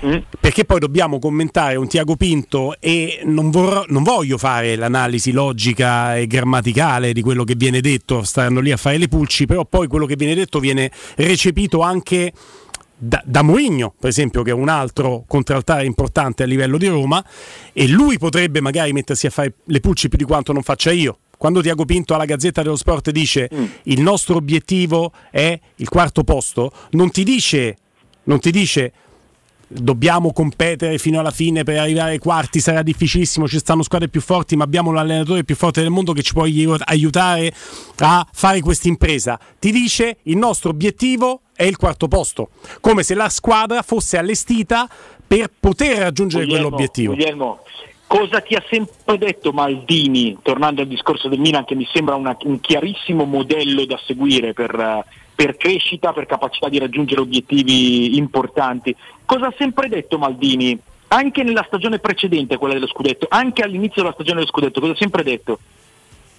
mm. 0.05 0.17
perché 0.39 0.65
poi 0.65 0.79
dobbiamo 0.79 1.19
commentare 1.19 1.75
un 1.75 1.87
Tiago 1.87 2.15
Pinto 2.15 2.75
e 2.79 3.21
non, 3.25 3.51
vorrò, 3.51 3.85
non, 3.89 4.01
voglio 4.01 4.37
fare 4.37 4.75
l'analisi 4.75 5.31
logica 5.31 6.17
e 6.17 6.25
grammaticale 6.25 7.13
di 7.13 7.21
quello 7.21 7.43
che 7.43 7.55
viene 7.55 7.81
detto 7.81 8.23
staranno 8.23 8.59
lì 8.59 8.71
a 8.71 8.77
fare 8.77 8.97
le 8.97 9.07
pulci 9.07 9.45
però 9.45 9.65
poi 9.65 9.87
quello 9.87 10.05
che 10.05 10.15
viene 10.15 10.33
detto 10.33 10.59
viene 10.59 10.91
recepito 11.15 11.81
anche 11.81 12.31
da, 12.97 13.21
da 13.23 13.43
Mourinho, 13.43 13.93
per 13.99 14.09
esempio, 14.09 14.41
che 14.41 14.49
è 14.49 14.53
un 14.53 14.69
altro 14.69 15.23
contraltare 15.27 15.85
importante 15.85 16.43
a 16.43 16.45
livello 16.45 16.77
di 16.77 16.87
Roma, 16.87 17.23
e 17.71 17.87
lui 17.87 18.17
potrebbe 18.17 18.59
magari 18.59 18.91
mettersi 18.91 19.27
a 19.27 19.29
fare 19.29 19.53
le 19.65 19.79
pulci 19.79 20.09
più 20.09 20.17
di 20.17 20.23
quanto 20.23 20.51
non 20.51 20.63
faccia 20.63 20.91
io. 20.91 21.19
Quando 21.37 21.61
Tiago 21.61 21.85
Pinto 21.85 22.15
alla 22.15 22.25
Gazzetta 22.25 22.63
dello 22.63 22.75
Sport 22.75 23.11
dice 23.11 23.47
mm. 23.53 23.65
il 23.83 24.01
nostro 24.01 24.37
obiettivo 24.37 25.11
è 25.29 25.57
il 25.75 25.87
quarto 25.87 26.23
posto, 26.23 26.71
non 26.91 27.11
ti 27.11 27.23
dice, 27.23 27.77
non 28.23 28.39
ti 28.39 28.49
dice 28.49 28.91
dobbiamo 29.67 30.31
competere 30.31 30.97
fino 30.97 31.19
alla 31.19 31.31
fine 31.31 31.63
per 31.63 31.77
arrivare 31.77 32.11
ai 32.11 32.17
quarti, 32.19 32.59
sarà 32.59 32.81
difficilissimo, 32.81 33.47
ci 33.47 33.59
stanno 33.59 33.83
squadre 33.83 34.07
più 34.07 34.21
forti, 34.21 34.55
ma 34.55 34.63
abbiamo 34.63 34.91
l'allenatore 34.91 35.43
più 35.43 35.55
forte 35.55 35.81
del 35.81 35.89
mondo 35.89 36.13
che 36.13 36.23
ci 36.23 36.33
può 36.33 36.43
aiutare 36.43 37.53
a 37.97 38.27
fare 38.31 38.61
questa 38.61 38.87
impresa. 38.87 39.39
Ti 39.59 39.71
dice 39.71 40.17
il 40.23 40.37
nostro 40.37 40.69
obiettivo 40.69 41.41
è 41.57 41.63
il 41.63 41.75
quarto 41.75 42.07
posto, 42.07 42.49
come 42.81 43.01
se 43.01 43.15
la 43.15 43.29
squadra 43.29 43.81
fosse 43.81 44.17
allestita 44.17 44.87
per 45.25 45.49
poter 45.59 45.97
raggiungere 45.97 46.45
Guglielmo, 46.45 46.67
quell'obiettivo. 46.67 47.13
Guglielmo, 47.15 47.63
cosa 48.05 48.41
ti 48.41 48.53
ha 48.53 48.63
sempre 48.69 49.17
detto 49.17 49.51
Maldini, 49.51 50.37
tornando 50.43 50.81
al 50.81 50.87
discorso 50.87 51.27
del 51.27 51.39
Milan, 51.39 51.65
che 51.65 51.73
mi 51.73 51.87
sembra 51.91 52.13
una, 52.13 52.37
un 52.43 52.61
chiarissimo 52.61 53.25
modello 53.25 53.85
da 53.85 53.99
seguire 54.05 54.53
per, 54.53 55.03
per 55.35 55.57
crescita, 55.57 56.13
per 56.13 56.27
capacità 56.27 56.69
di 56.69 56.77
raggiungere 56.77 57.21
obiettivi 57.21 58.15
importanti? 58.17 58.95
Cosa 59.25 59.47
ha 59.47 59.53
sempre 59.57 59.89
detto 59.89 60.19
Maldini? 60.19 60.79
Anche 61.09 61.41
nella 61.41 61.63
stagione 61.65 61.97
precedente, 61.97 62.57
quella 62.57 62.75
dello 62.75 62.87
scudetto, 62.87 63.25
anche 63.29 63.63
all'inizio 63.63 64.03
della 64.03 64.13
stagione 64.13 64.41
dello 64.41 64.51
scudetto, 64.51 64.79
cosa 64.79 64.91
ha 64.91 64.97
sempre 64.97 65.23
detto? 65.23 65.59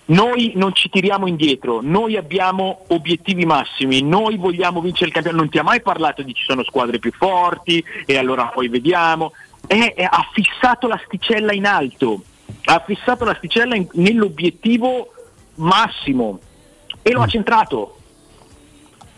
Noi 0.09 0.53
non 0.55 0.75
ci 0.75 0.89
tiriamo 0.89 1.27
indietro, 1.27 1.81
noi 1.83 2.17
abbiamo 2.17 2.85
obiettivi 2.89 3.45
massimi, 3.45 4.01
noi 4.01 4.39
vogliamo 4.39 4.81
vincere 4.81 5.07
il 5.07 5.13
campionato, 5.13 5.43
non 5.43 5.51
ti 5.51 5.59
ha 5.59 5.63
mai 5.63 5.83
parlato 5.83 6.23
di 6.23 6.33
ci 6.33 6.45
sono 6.45 6.65
squadre 6.65 6.99
più 6.99 7.13
forti 7.13 7.85
e 8.07 8.17
allora 8.17 8.47
poi 8.47 8.69
vediamo, 8.69 9.33
è, 9.67 9.93
è, 9.95 10.05
ha 10.05 10.31
fissato 10.33 10.87
l'asticella 10.87 11.53
in 11.53 11.67
alto, 11.67 12.23
ha 12.65 12.83
fissato 12.87 13.27
l'asticella 13.27 13.77
in, 13.77 13.87
nell'obiettivo 13.93 15.13
massimo 15.57 16.41
e 17.03 17.13
lo 17.13 17.21
ha 17.21 17.27
mm. 17.27 17.29
centrato 17.29 17.99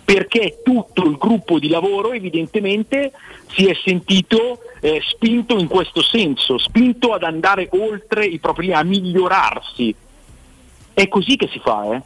perché 0.05 0.61
tutto 0.65 1.05
il 1.05 1.17
gruppo 1.19 1.61
di 1.61 1.69
lavoro 1.69 2.13
evidentemente 2.13 3.13
si 3.47 3.67
è 3.67 3.75
sentito 3.85 4.59
eh, 4.81 5.01
spinto 5.09 5.57
in 5.57 5.69
questo 5.69 6.03
senso, 6.03 6.59
spinto 6.59 7.13
ad 7.13 7.23
andare 7.23 7.69
oltre 7.75 8.27
i 8.27 8.41
propri, 8.41 8.73
a 8.73 8.83
migliorarsi 8.83 10.09
è 10.95 11.09
così 11.09 11.37
che 11.37 11.49
si 11.51 11.59
fa, 11.59 11.95
eh? 11.95 12.03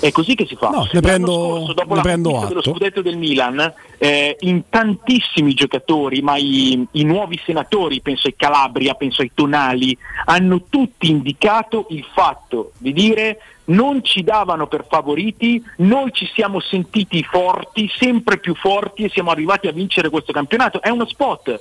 È 0.00 0.10
così 0.10 0.34
che 0.34 0.44
si 0.44 0.54
fa. 0.54 0.68
No, 0.68 0.86
ne 0.92 1.00
prendo, 1.00 1.32
scorso, 1.32 1.72
dopo 1.72 1.90
ne 1.90 1.96
la 1.96 2.02
prendo 2.02 2.44
dello 2.46 2.62
scudetto 2.62 3.00
del 3.00 3.16
Milan, 3.16 3.72
eh, 3.96 4.36
in 4.40 4.68
tantissimi 4.68 5.54
giocatori, 5.54 6.20
ma 6.20 6.36
i, 6.36 6.86
i, 6.90 7.04
nuovi 7.04 7.40
senatori, 7.42 8.02
penso 8.02 8.26
ai 8.26 8.34
Calabria, 8.36 8.94
penso 8.94 9.22
ai 9.22 9.30
Tonali, 9.32 9.96
hanno 10.26 10.64
tutti 10.68 11.08
indicato 11.08 11.86
il 11.90 12.04
fatto 12.12 12.72
di 12.76 12.92
dire 12.92 13.38
non 13.66 14.04
ci 14.04 14.22
davano 14.22 14.66
per 14.66 14.84
favoriti, 14.86 15.62
noi 15.78 16.12
ci 16.12 16.28
siamo 16.34 16.60
sentiti 16.60 17.22
forti, 17.22 17.90
sempre 17.96 18.38
più 18.38 18.54
forti 18.54 19.04
e 19.04 19.08
siamo 19.08 19.30
arrivati 19.30 19.68
a 19.68 19.72
vincere 19.72 20.10
questo 20.10 20.32
campionato. 20.32 20.82
È 20.82 20.90
uno 20.90 21.06
spot 21.06 21.60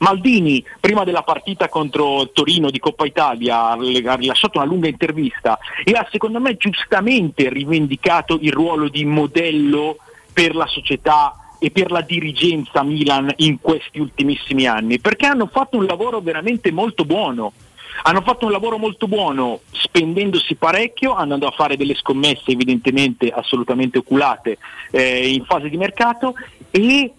Maldini, 0.00 0.64
prima 0.80 1.04
della 1.04 1.22
partita 1.22 1.68
contro 1.68 2.30
Torino 2.30 2.70
di 2.70 2.78
Coppa 2.78 3.06
Italia, 3.06 3.70
ha 3.70 3.76
rilasciato 4.16 4.58
una 4.58 4.66
lunga 4.66 4.88
intervista 4.88 5.58
e 5.84 5.92
ha 5.92 6.06
secondo 6.10 6.40
me 6.40 6.56
giustamente 6.56 7.48
rivendicato 7.48 8.38
il 8.40 8.52
ruolo 8.52 8.88
di 8.88 9.04
modello 9.04 9.96
per 10.32 10.54
la 10.54 10.66
società 10.66 11.36
e 11.58 11.70
per 11.70 11.90
la 11.90 12.02
dirigenza 12.02 12.82
Milan 12.82 13.32
in 13.38 13.60
questi 13.60 13.98
ultimissimi 13.98 14.66
anni, 14.66 15.00
perché 15.00 15.26
hanno 15.26 15.46
fatto 15.46 15.76
un 15.76 15.86
lavoro 15.86 16.20
veramente 16.20 16.70
molto 16.70 17.04
buono. 17.04 17.52
Hanno 18.00 18.20
fatto 18.20 18.44
un 18.44 18.52
lavoro 18.52 18.78
molto 18.78 19.08
buono 19.08 19.60
spendendosi 19.72 20.54
parecchio, 20.54 21.14
andando 21.14 21.48
a 21.48 21.50
fare 21.50 21.76
delle 21.76 21.96
scommesse 21.96 22.52
evidentemente 22.52 23.28
assolutamente 23.30 23.98
oculate 23.98 24.58
eh, 24.92 25.32
in 25.32 25.44
fase 25.44 25.68
di 25.68 25.76
mercato 25.76 26.34
e 26.70 27.12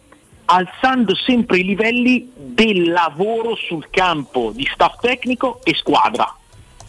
alzando 0.52 1.16
sempre 1.16 1.60
i 1.60 1.64
livelli 1.64 2.32
del 2.36 2.90
lavoro 2.90 3.56
sul 3.56 3.90
campo 3.92 4.52
di 4.54 4.68
staff 4.72 5.00
tecnico 5.00 5.60
e 5.64 5.76
squadra. 5.76 6.36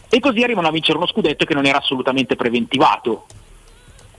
E 0.09 0.19
così 0.19 0.41
arrivano 0.41 0.67
a 0.67 0.71
vincere 0.71 0.97
uno 0.97 1.07
scudetto 1.07 1.45
che 1.45 1.53
non 1.53 1.65
era 1.65 1.77
assolutamente 1.77 2.35
preventivato. 2.35 3.27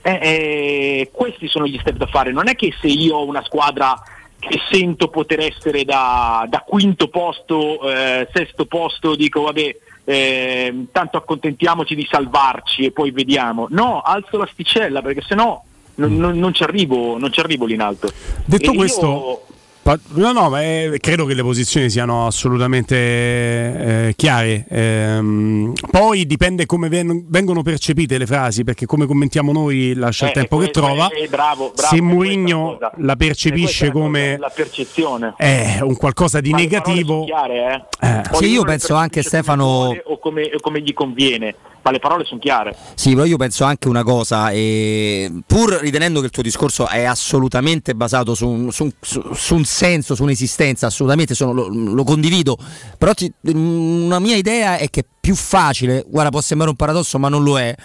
Eh, 0.01 0.19
eh, 0.21 1.09
questi 1.11 1.47
sono 1.47 1.67
gli 1.67 1.77
step 1.79 1.97
da 1.97 2.07
fare. 2.07 2.31
Non 2.31 2.47
è 2.47 2.55
che 2.55 2.73
se 2.79 2.87
io 2.87 3.17
ho 3.17 3.25
una 3.25 3.43
squadra 3.43 4.01
che 4.39 4.59
sento 4.71 5.09
poter 5.09 5.41
essere 5.41 5.83
da, 5.83 6.45
da 6.47 6.59
quinto 6.59 7.09
posto, 7.09 7.89
eh, 7.89 8.27
sesto 8.33 8.65
posto, 8.65 9.15
dico 9.15 9.41
vabbè, 9.41 9.75
eh, 10.05 10.85
tanto 10.91 11.17
accontentiamoci 11.17 11.95
di 11.95 12.07
salvarci 12.09 12.85
e 12.85 12.91
poi 12.91 13.11
vediamo. 13.11 13.67
No, 13.71 13.99
alzo 13.99 14.37
l'asticella 14.37 15.01
perché 15.01 15.21
sennò 15.21 15.61
non, 15.95 16.15
non, 16.17 16.37
non 16.37 16.53
ci 16.53 16.63
arrivo, 16.63 17.17
non 17.17 17.31
ci 17.31 17.39
arrivo 17.39 17.65
lì 17.65 17.73
in 17.73 17.81
alto. 17.81 18.09
Detto 18.45 18.71
E 18.71 18.75
questo, 18.75 19.05
io- 19.05 19.99
no, 20.13 20.31
no, 20.31 20.49
ma 20.49 20.61
eh, 20.63 20.97
credo 21.01 21.25
che 21.25 21.33
le 21.33 21.41
posizioni 21.41 21.89
siano 21.89 22.25
assolutamente 22.25 22.95
eh, 22.95 24.13
chiare. 24.15 24.65
Ehm, 24.69 25.73
poi 25.91 26.25
dipende 26.25 26.65
come 26.65 26.87
ven- 26.89 27.25
vengono 27.27 27.61
percepite 27.63 28.17
le 28.17 28.25
frasi, 28.25 28.63
perché 28.63 28.85
come 28.85 29.05
commentiamo 29.05 29.51
noi 29.51 29.93
lascia 29.93 30.25
il 30.25 30.31
Eh, 30.31 30.33
tempo 30.35 30.57
che 30.57 30.69
questo 30.71 30.81
trova. 30.81 31.09
è- 31.09 31.23
è 31.23 31.27
bravo, 31.27 31.73
bravo, 31.75 31.95
Se 31.95 32.01
Mourinho 32.01 32.77
la 32.97 33.15
percepisce 33.15 33.91
come 33.91 34.37
la 34.39 34.51
percezione. 34.55 35.33
eh, 35.37 35.79
un 35.81 35.95
qualcosa 35.97 36.39
di 36.39 36.51
Ma 36.51 36.57
negativo, 36.57 37.25
chiare, 37.25 37.85
eh. 37.99 38.07
Eh. 38.07 38.21
Sì, 38.33 38.45
io 38.51 38.63
penso 38.63 38.93
anche, 38.95 39.21
come 39.21 39.23
Stefano- 39.25 39.65
vuole 39.65 40.03
O 40.05 40.17
come, 40.19 40.49
o 40.53 40.59
come 40.61 40.81
gli 40.81 40.93
conviene, 40.93 41.55
ma 41.83 41.91
le 41.91 41.99
parole 41.99 42.23
sono 42.25 42.39
chiare. 42.39 42.75
Sì, 42.95 43.11
però 43.11 43.25
io 43.25 43.37
penso 43.37 43.63
anche 43.65 43.87
una 43.87 44.03
cosa, 44.03 44.49
e 44.51 45.31
pur 45.45 45.73
ritenendo 45.81 46.19
che 46.19 46.25
il 46.27 46.31
tuo 46.31 46.41
discorso 46.41 46.87
è 46.87 47.03
assolutamente 47.03 47.93
basato 47.93 48.33
su 48.33 48.47
un, 48.47 48.71
su 48.71 48.91
su- 49.01 49.55
un 49.55 49.65
senso, 49.65 50.15
su 50.15 50.23
un'esistenza, 50.23 50.87
assolutamente 50.87 51.35
sono- 51.35 51.51
lo, 51.53 51.67
lo 51.67 52.03
condivido, 52.03 52.57
però 52.97 53.13
ti- 53.13 53.31
una 53.41 54.19
mia 54.19 54.35
idea 54.35 54.77
è 54.77 54.89
che 54.89 55.01
è 55.01 55.05
più 55.19 55.35
facile, 55.35 56.05
guarda 56.07 56.31
può 56.31 56.41
sembrare 56.41 56.71
un 56.71 56.77
paradosso 56.77 57.19
ma 57.19 57.29
non 57.29 57.43
lo 57.43 57.59
è, 57.59 57.75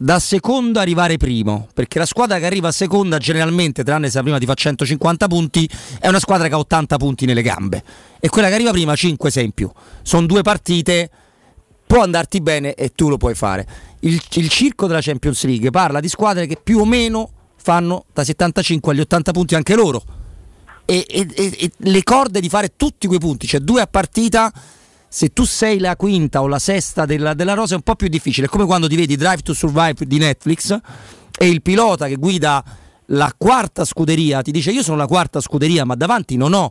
da 0.00 0.18
secondo 0.20 0.78
arrivare 0.78 1.16
primo, 1.16 1.66
perché 1.74 1.98
la 1.98 2.06
squadra 2.06 2.38
che 2.38 2.46
arriva 2.46 2.70
seconda 2.70 3.18
generalmente, 3.18 3.82
tranne 3.82 4.08
se 4.10 4.16
la 4.18 4.22
prima 4.22 4.38
ti 4.38 4.46
fa 4.46 4.54
150 4.54 5.26
punti, 5.26 5.68
è 5.98 6.06
una 6.08 6.20
squadra 6.20 6.46
che 6.48 6.54
ha 6.54 6.58
80 6.58 6.96
punti 6.98 7.26
nelle 7.26 7.42
gambe 7.42 7.82
e 8.20 8.28
quella 8.28 8.48
che 8.48 8.54
arriva 8.54 8.70
prima 8.70 8.92
5-6 8.92 9.40
in 9.42 9.50
più. 9.52 9.68
Sono 10.02 10.26
due 10.26 10.42
partite 10.42 11.10
può 11.88 12.02
andarti 12.02 12.40
bene 12.42 12.74
e 12.74 12.92
tu 12.94 13.08
lo 13.08 13.16
puoi 13.16 13.34
fare. 13.34 13.66
Il, 14.00 14.22
il 14.34 14.48
circo 14.50 14.86
della 14.86 15.00
Champions 15.00 15.42
League 15.44 15.70
parla 15.70 15.98
di 15.98 16.08
squadre 16.08 16.46
che 16.46 16.58
più 16.62 16.78
o 16.78 16.84
meno 16.84 17.30
fanno 17.56 18.04
da 18.12 18.22
75 18.22 18.92
agli 18.92 19.00
80 19.00 19.32
punti 19.32 19.54
anche 19.54 19.74
loro. 19.74 20.04
E, 20.84 21.04
e- 21.08 21.26
e- 21.34 21.56
e 21.58 21.70
le 21.78 22.02
corde 22.02 22.40
di 22.40 22.48
fare 22.48 22.74
tutti 22.76 23.06
quei 23.06 23.18
punti, 23.18 23.46
cioè 23.46 23.60
due 23.60 23.80
a 23.80 23.86
partita, 23.86 24.52
se 25.08 25.32
tu 25.32 25.44
sei 25.44 25.78
la 25.78 25.96
quinta 25.96 26.42
o 26.42 26.46
la 26.46 26.58
sesta 26.58 27.06
della, 27.06 27.32
della 27.32 27.54
rosa 27.54 27.72
è 27.72 27.76
un 27.76 27.82
po' 27.82 27.96
più 27.96 28.08
difficile. 28.08 28.46
È 28.46 28.50
come 28.50 28.66
quando 28.66 28.86
ti 28.86 28.94
vedi 28.94 29.16
Drive 29.16 29.40
to 29.40 29.54
Survive 29.54 30.06
di 30.06 30.18
Netflix 30.18 30.78
e 31.36 31.48
il 31.48 31.62
pilota 31.62 32.06
che 32.06 32.16
guida 32.16 32.62
la 33.06 33.32
quarta 33.36 33.86
scuderia 33.86 34.42
ti 34.42 34.50
dice 34.50 34.70
io 34.70 34.82
sono 34.82 34.98
la 34.98 35.06
quarta 35.06 35.40
scuderia 35.40 35.86
ma 35.86 35.94
davanti 35.94 36.36
non 36.36 36.52
ho 36.52 36.70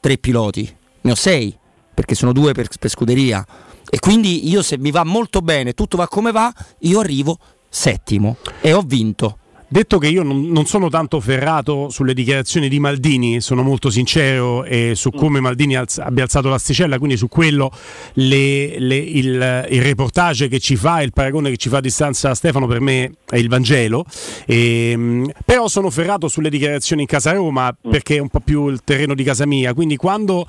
tre 0.00 0.16
piloti, 0.16 0.74
ne 1.02 1.10
ho 1.10 1.14
sei 1.14 1.54
perché 1.92 2.14
sono 2.14 2.32
due 2.32 2.52
per, 2.52 2.68
per 2.78 2.90
scuderia. 2.90 3.46
E 3.94 4.00
quindi 4.00 4.48
io 4.48 4.60
se 4.60 4.76
mi 4.76 4.90
va 4.90 5.04
molto 5.04 5.40
bene, 5.40 5.72
tutto 5.72 5.96
va 5.96 6.08
come 6.08 6.32
va, 6.32 6.52
io 6.80 6.98
arrivo 6.98 7.38
settimo. 7.68 8.38
E 8.60 8.72
ho 8.72 8.82
vinto. 8.84 9.38
Detto 9.68 9.98
che 9.98 10.08
io 10.08 10.22
non, 10.24 10.48
non 10.48 10.66
sono 10.66 10.88
tanto 10.88 11.20
ferrato 11.20 11.88
sulle 11.90 12.12
dichiarazioni 12.12 12.68
di 12.68 12.80
Maldini, 12.80 13.40
sono 13.40 13.62
molto 13.62 13.90
sincero 13.90 14.64
e 14.64 14.92
su 14.94 15.10
come 15.10 15.40
Maldini 15.40 15.76
alz- 15.76 15.98
abbia 15.98 16.24
alzato 16.24 16.48
l'asticella, 16.48 16.98
quindi 16.98 17.16
su 17.16 17.28
quello 17.28 17.70
le- 18.14 18.78
le- 18.78 18.96
il, 18.96 19.66
il 19.70 19.82
reportage 19.82 20.48
che 20.48 20.58
ci 20.60 20.74
fa, 20.76 21.00
il 21.02 21.12
paragone 21.12 21.50
che 21.50 21.56
ci 21.56 21.68
fa 21.68 21.78
a 21.78 21.80
distanza 21.80 22.34
Stefano 22.34 22.66
per 22.66 22.80
me 22.80 23.12
è 23.28 23.36
il 23.36 23.48
Vangelo, 23.48 24.04
Ehm, 24.46 25.30
però 25.44 25.66
sono 25.68 25.88
ferrato 25.90 26.28
sulle 26.28 26.50
dichiarazioni 26.50 27.02
in 27.02 27.08
casa 27.08 27.32
Roma 27.32 27.74
perché 27.80 28.16
è 28.16 28.20
un 28.20 28.28
po' 28.28 28.40
più 28.40 28.68
il 28.68 28.80
terreno 28.84 29.14
di 29.14 29.22
casa 29.24 29.46
mia, 29.46 29.72
quindi 29.72 29.96
quando 29.96 30.46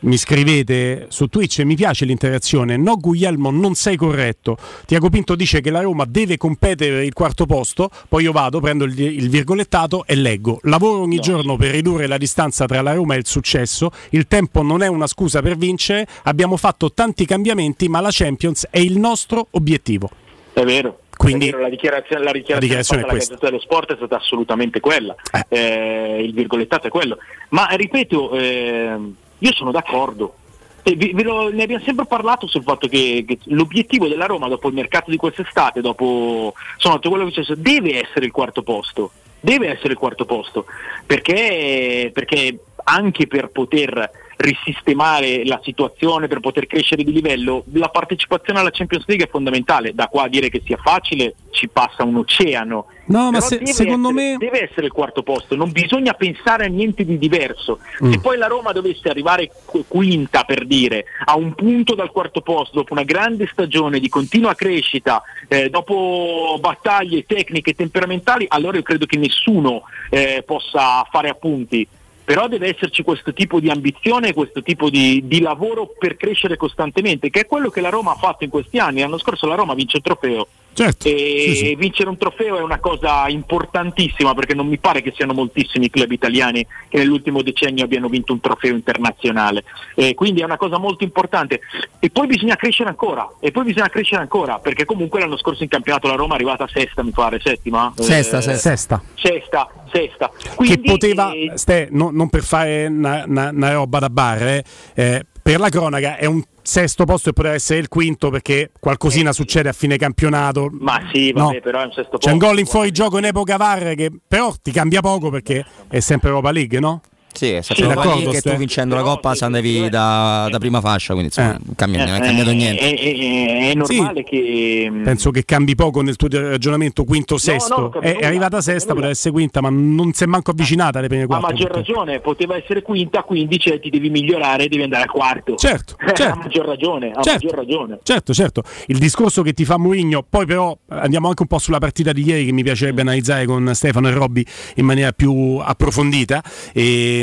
mi 0.00 0.16
scrivete 0.16 1.06
su 1.08 1.26
Twitch 1.26 1.60
e 1.60 1.64
mi 1.64 1.74
piace 1.74 2.04
l'interazione. 2.04 2.76
No, 2.76 2.96
Guglielmo, 2.96 3.50
non 3.50 3.74
sei 3.74 3.96
corretto. 3.96 4.56
Tiago 4.84 5.08
Pinto 5.08 5.34
dice 5.34 5.60
che 5.60 5.70
la 5.70 5.80
Roma 5.80 6.04
deve 6.06 6.36
competere 6.36 6.96
per 6.96 7.02
il 7.04 7.12
quarto 7.12 7.46
posto. 7.46 7.90
Poi 8.08 8.24
io 8.24 8.32
vado, 8.32 8.60
prendo 8.60 8.84
il, 8.84 8.98
il 8.98 9.28
virgolettato 9.28 10.04
e 10.06 10.14
leggo. 10.14 10.60
Lavoro 10.62 11.00
ogni 11.00 11.18
giorno 11.18 11.56
per 11.56 11.70
ridurre 11.70 12.06
la 12.06 12.18
distanza 12.18 12.66
tra 12.66 12.82
la 12.82 12.92
Roma 12.92 13.14
e 13.14 13.18
il 13.18 13.26
successo. 13.26 13.90
Il 14.10 14.26
tempo 14.26 14.62
non 14.62 14.82
è 14.82 14.86
una 14.86 15.06
scusa 15.06 15.40
per 15.42 15.56
vincere. 15.56 16.06
Abbiamo 16.24 16.56
fatto 16.56 16.92
tanti 16.92 17.24
cambiamenti, 17.24 17.88
ma 17.88 18.00
la 18.00 18.10
Champions 18.12 18.66
è 18.70 18.78
il 18.78 18.98
nostro 18.98 19.48
obiettivo. 19.52 20.10
È 20.52 20.62
vero. 20.62 21.00
Quindi- 21.16 21.48
È 21.48 21.50
vero, 21.50 21.62
la 21.62 21.70
dichiarazione, 21.70 22.22
la 22.24 22.32
dichiarazione, 22.32 22.60
dichiarazione 22.60 23.00
fatta 23.00 23.12
è 23.14 23.14
alla 23.14 23.18
questa. 23.18 23.34
Gazzetta 23.34 23.50
dello 23.50 23.62
Sport 23.62 23.92
è 23.92 23.96
stata 23.96 24.16
assolutamente 24.16 24.80
quella, 24.80 25.14
Eh, 25.48 26.22
il 26.22 26.34
virgolettato 26.34 26.88
è 26.88 26.90
quello. 26.90 27.16
Ma 27.50 27.68
ripeto, 27.70 28.32
ehm, 28.36 29.14
io 29.38 29.52
sono 29.52 29.70
d'accordo. 29.70 30.34
Vi- 30.82 31.12
ve 31.12 31.22
lo- 31.24 31.50
ne 31.50 31.64
abbiamo 31.64 31.82
sempre 31.84 32.06
parlato 32.06 32.46
sul 32.46 32.62
fatto 32.62 32.86
che, 32.86 33.24
che 33.26 33.38
l'obiettivo 33.46 34.06
della 34.06 34.26
Roma 34.26 34.46
dopo 34.46 34.68
il 34.68 34.74
mercato 34.74 35.10
di 35.10 35.16
quest'estate, 35.16 35.80
dopo 35.80 36.54
insomma, 36.74 36.94
tutto 36.94 37.08
quello 37.08 37.24
che 37.24 37.30
è 37.30 37.32
successo, 37.34 37.54
deve 37.60 38.00
essere 38.06 38.26
il 38.26 38.30
quarto 38.32 38.62
posto. 38.62 39.10
Deve 39.40 39.68
essere 39.68 39.92
il 39.92 39.98
quarto 39.98 40.24
posto. 40.24 40.66
Perché, 41.04 42.10
perché 42.12 42.58
anche 42.84 43.26
per 43.26 43.48
poter 43.48 44.10
risistemare 44.36 45.44
la 45.44 45.60
situazione, 45.62 46.28
per 46.28 46.40
poter 46.40 46.66
crescere 46.66 47.02
di 47.02 47.12
livello, 47.12 47.64
la 47.72 47.88
partecipazione 47.88 48.60
alla 48.60 48.70
Champions 48.70 49.04
League 49.06 49.26
è 49.26 49.28
fondamentale. 49.30 49.94
Da 49.94 50.08
qua 50.08 50.24
a 50.24 50.28
dire 50.28 50.48
che 50.48 50.62
sia 50.64 50.76
facile 50.76 51.34
ci 51.50 51.68
passa 51.68 52.04
un 52.04 52.16
oceano. 52.16 52.86
No, 53.06 53.30
ma 53.30 53.38
Però 53.38 53.40
se- 53.46 53.58
deve 53.58 53.72
secondo 53.72 54.08
essere- 54.10 54.30
me- 54.32 54.36
deve 54.38 54.62
essere 54.68 54.86
il 54.86 54.92
quarto 54.92 55.22
posto, 55.22 55.54
non 55.56 55.70
bisogna 55.72 56.12
pensare 56.12 56.64
a 56.66 56.68
niente 56.68 57.04
di 57.04 57.18
diverso. 57.18 57.78
Mm. 58.04 58.10
Se 58.12 58.20
poi 58.20 58.36
la 58.36 58.46
Roma 58.46 58.72
dovesse 58.72 59.08
arrivare 59.08 59.50
qu- 59.64 59.84
quinta 59.88 60.42
per 60.44 60.66
dire 60.66 61.04
a 61.24 61.36
un 61.36 61.54
punto 61.54 61.94
dal 61.94 62.10
quarto 62.10 62.40
posto 62.42 62.76
dopo 62.78 62.92
una 62.92 63.04
grande 63.04 63.48
stagione 63.50 64.00
di 64.00 64.08
continua 64.08 64.54
crescita, 64.54 65.22
eh, 65.48 65.70
dopo 65.70 66.58
battaglie 66.60 67.24
tecniche 67.26 67.70
e 67.70 67.74
temperamentali, 67.74 68.44
allora 68.48 68.76
io 68.76 68.82
credo 68.82 69.06
che 69.06 69.16
nessuno 69.16 69.82
eh, 70.10 70.42
possa 70.44 71.06
fare 71.10 71.28
appunti. 71.28 71.86
Però 72.26 72.48
deve 72.48 72.74
esserci 72.74 73.04
questo 73.04 73.32
tipo 73.32 73.60
di 73.60 73.70
ambizione, 73.70 74.34
questo 74.34 74.60
tipo 74.60 74.90
di, 74.90 75.22
di 75.28 75.40
lavoro 75.40 75.94
per 75.96 76.16
crescere 76.16 76.56
costantemente, 76.56 77.30
che 77.30 77.42
è 77.42 77.46
quello 77.46 77.70
che 77.70 77.80
la 77.80 77.88
Roma 77.88 78.10
ha 78.10 78.16
fatto 78.16 78.42
in 78.42 78.50
questi 78.50 78.80
anni. 78.80 78.98
L'anno 78.98 79.16
scorso 79.16 79.46
la 79.46 79.54
Roma 79.54 79.74
vince 79.74 79.98
il 79.98 80.02
trofeo, 80.02 80.48
Certo, 80.76 81.08
e 81.08 81.44
sì, 81.48 81.54
sì. 81.56 81.74
vincere 81.74 82.10
un 82.10 82.18
trofeo 82.18 82.58
è 82.58 82.60
una 82.60 82.78
cosa 82.78 83.26
importantissima 83.28 84.34
perché 84.34 84.52
non 84.52 84.66
mi 84.66 84.76
pare 84.76 85.00
che 85.00 85.10
siano 85.16 85.32
moltissimi 85.32 85.88
club 85.88 86.12
italiani 86.12 86.66
che 86.90 86.98
nell'ultimo 86.98 87.40
decennio 87.40 87.82
abbiano 87.82 88.08
vinto 88.08 88.34
un 88.34 88.40
trofeo 88.40 88.74
internazionale. 88.74 89.64
Eh, 89.94 90.12
quindi 90.14 90.42
è 90.42 90.44
una 90.44 90.58
cosa 90.58 90.76
molto 90.76 91.02
importante. 91.02 91.60
E 91.98 92.10
poi 92.10 92.26
bisogna 92.26 92.56
crescere 92.56 92.90
ancora, 92.90 93.26
e 93.40 93.50
poi 93.52 93.64
bisogna 93.64 93.88
crescere 93.88 94.20
ancora, 94.20 94.58
perché 94.58 94.84
comunque 94.84 95.18
l'anno 95.20 95.38
scorso 95.38 95.62
in 95.62 95.70
campionato 95.70 96.08
la 96.08 96.14
Roma 96.14 96.32
è 96.32 96.36
arrivata 96.36 96.68
sesta, 96.70 97.02
mi 97.02 97.10
pare, 97.10 97.40
settima? 97.42 97.94
Sesta, 97.96 98.36
Eh, 98.38 98.42
sesta. 98.42 98.56
Sesta. 98.58 99.02
Sesta, 99.14 99.68
sesta. 99.90 100.30
che 100.38 100.54
Quindi, 100.56 100.80
poteva, 100.90 101.32
eh, 101.32 101.52
Ste, 101.54 101.88
no- 101.90 102.10
non 102.12 102.28
per 102.28 102.42
fare 102.42 102.84
una, 102.86 103.24
una- 103.26 103.48
una 103.48 103.72
roba 103.72 103.98
da 103.98 104.10
bar, 104.10 104.42
eh, 104.42 104.64
eh, 104.94 105.24
per 105.46 105.60
la 105.60 105.68
cronaca 105.68 106.16
è 106.16 106.24
un 106.26 106.42
sesto 106.60 107.04
posto 107.04 107.28
e 107.28 107.32
poteva 107.32 107.54
essere 107.54 107.78
il 107.78 107.86
quinto 107.88 108.30
perché 108.30 108.72
qualcosina 108.80 109.30
succede 109.32 109.68
a 109.68 109.72
fine 109.72 109.96
campionato. 109.96 110.68
Ma 110.72 111.00
sì, 111.12 111.30
vabbè, 111.30 111.54
No. 111.54 111.60
però 111.62 111.82
è 111.82 111.84
un 111.84 111.92
sesto 111.92 112.18
C'è 112.18 112.32
un 112.32 112.38
posto. 112.38 112.52
gol 112.52 112.58
in 112.58 112.66
fuorigioco 112.66 113.18
in 113.18 113.26
epoca 113.26 113.56
VAR 113.56 113.94
che 113.94 114.10
però 114.26 114.52
ti 114.60 114.72
cambia 114.72 115.00
poco 115.00 115.30
perché 115.30 115.64
è 115.88 116.00
sempre 116.00 116.30
Europa 116.30 116.50
League, 116.50 116.80
no? 116.80 117.00
Sì, 117.36 117.50
è 117.52 117.60
Sì, 117.62 117.74
sempre 117.74 117.86
d'accordo, 117.94 118.00
Europa 118.10 118.14
League 118.16 118.36
e 118.36 118.40
Ste. 118.40 118.50
tu 118.52 118.56
vincendo 118.56 118.94
la 118.94 119.02
Coppa 119.02 119.34
se 119.34 119.44
andavi 119.44 119.88
da, 119.90 120.48
da 120.50 120.58
prima 120.58 120.80
fascia, 120.80 121.12
quindi 121.14 121.32
insomma, 121.34 121.56
non, 121.62 121.74
cambia- 121.76 122.04
non 122.06 122.14
è 122.14 122.20
cambiato 122.20 122.50
Eh, 122.50 122.54
niente. 122.54 122.80
È, 122.80 122.94
è- 122.98 123.70
è 123.70 123.74
normale 123.74 124.22
che... 124.24 124.88
mm, 124.90 125.02
Penso 125.04 125.30
che 125.30 125.44
cambi 125.44 125.74
poco 125.74 126.00
nel 126.02 126.16
tuo 126.16 126.28
ragionamento 126.30 127.04
quinto 127.04 127.36
sesto. 127.38 127.78
no, 127.80 127.88
cambia 127.90 128.18
è, 128.18 128.24
arrivata 128.26 128.60
sesta, 128.60 128.92
poteva 128.94 129.10
essere 129.12 129.32
quinta, 129.32 129.60
ma 129.60 129.68
non 129.70 130.12
si 130.12 130.24
è 130.24 130.26
manco 130.26 130.50
avvicinata 130.52 130.98
alle 130.98 131.08
prime 131.08 131.24
A 131.24 131.26
quattro. 131.26 131.46
maggior 131.48 131.70
purtroppo. 131.70 132.00
ragione, 132.00 132.20
poteva 132.20 132.56
essere 132.56 132.82
quinta, 132.82 133.22
quindi 133.22 133.58
cioè, 133.58 133.78
ti 133.80 133.90
devi 133.90 134.08
migliorare 134.10 134.64
e 134.64 134.68
devi 134.68 134.82
andare 134.82 135.04
a 135.04 135.06
quarto. 135.08 135.54
Certo, 135.56 135.94
a 136.04 136.12
certo. 136.12 136.38
maggior 136.38 136.66
ragione, 136.66 137.10
a 137.14 137.22
Certo. 137.22 137.44
maggior 137.46 137.54
ragione. 137.58 137.98
Certo, 138.02 138.32
certo. 138.32 138.62
Il 138.86 138.98
discorso 138.98 139.42
che 139.42 139.52
ti 139.52 139.64
fa 139.64 139.76
Mourinho, 139.78 140.24
poi 140.28 140.46
però 140.46 140.76
andiamo 140.88 141.28
anche 141.28 141.42
un 141.42 141.48
po' 141.48 141.58
sulla 141.58 141.78
partita 141.78 142.12
di 142.12 142.24
ieri 142.24 142.46
che 142.46 142.52
mi 142.52 142.62
piacerebbe 142.62 143.02
analizzare 143.02 143.44
con 143.46 143.70
Stefano 143.74 144.08
e 144.08 144.12
Robby 144.12 144.44
in 144.76 144.84
maniera 144.86 145.12
più 145.12 145.58
approfondita, 145.62 146.42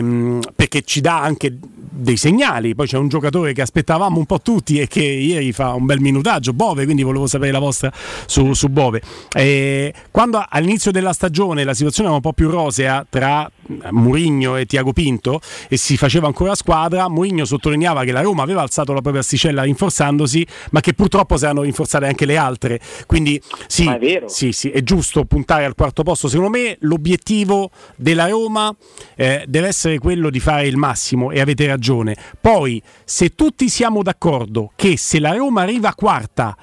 ehm, 0.04 0.42
perché 0.56 0.82
ci 0.84 1.02
dà 1.02 1.22
anche 1.22 1.58
dei 1.94 2.18
segnali. 2.18 2.76
Poi 2.76 2.88
c'è 2.88 2.98
un 2.98 3.08
giocatore 3.08 3.54
che 3.54 3.62
aspettavamo 3.62 4.18
un 4.18 4.26
po' 4.26 4.42
tutti 4.42 4.80
e 4.80 4.88
che 4.88 5.04
ieri 5.04 5.52
fa 5.52 5.74
un 5.74 5.86
bel 5.86 6.00
minutaggio, 6.00 6.54
Bove, 6.54 6.86
quindi 6.86 7.04
volevo 7.04 7.28
sapere 7.28 7.52
la 7.52 7.60
vostra 7.60 7.92
su, 8.26 8.54
su 8.54 8.70
Bove. 8.70 9.02
Eh, 9.34 9.94
quando 10.12 10.44
all'inizio 10.48 10.92
della 10.92 11.14
stagione 11.14 11.64
la 11.64 11.74
situazione 11.74 12.08
era 12.08 12.18
un 12.18 12.24
po' 12.24 12.34
più 12.34 12.50
rosea 12.50 13.06
tra 13.10 13.50
Murigno 13.92 14.58
e 14.58 14.66
Tiago 14.66 14.94
Pinto 14.94 15.40
e 15.68 15.78
si 15.78 15.98
faceva 15.98 16.28
ancora 16.28 16.56
squadra, 16.56 17.10
Murigno 17.10 17.46
sottolineava 17.46 18.04
che 18.04 18.12
la 18.12 18.22
Roma 18.22 18.44
aveva 18.44 18.62
alzato 18.62 18.94
la 18.94 19.02
propria 19.02 19.22
asticella 19.22 19.64
rinforzandosi, 19.64 20.46
ma 20.72 20.80
che 20.80 20.94
purtroppo 20.94 21.38
si 21.38 21.46
erano 21.46 21.62
rinforzate 21.62 22.06
anche 22.06 22.26
le 22.26 22.38
altre. 22.38 22.80
Quindi 23.06 23.42
sì, 23.68 23.88
è, 23.88 24.24
sì, 24.28 24.52
sì, 24.52 24.70
è 24.70 24.82
giusto 24.84 25.26
puntare 25.26 25.66
al 25.66 25.76
quarto 25.76 26.04
posto. 26.04 26.28
Secondo 26.28 26.58
me 26.58 26.78
l'obiettivo 26.82 27.72
della 27.96 28.28
Roma 28.28 28.74
eh, 29.16 29.44
deve 29.48 29.68
essere 29.68 30.00
quello 30.00 30.30
di 30.30 30.40
fare 30.40 30.68
il 30.68 30.78
massimo 30.78 31.32
e 31.32 31.40
avete 31.40 31.66
ragione. 31.66 32.16
Poi, 32.40 32.82
se 33.04 33.30
tutti 33.30 33.70
siamo 33.70 34.04
d'accordo 34.04 34.72
che 34.76 34.98
se 34.98 35.20
la 35.20 35.34
Roma 35.34 35.62
arriva 35.62 35.94
quarta 35.94 36.56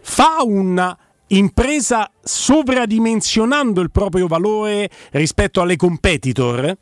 fa 0.00 0.42
una 0.44 0.96
impresa 1.28 2.10
sovradimensionando 2.22 3.80
il 3.80 3.90
proprio 3.90 4.26
valore 4.26 4.90
rispetto 5.12 5.60
alle 5.60 5.76
competitor, 5.76 6.76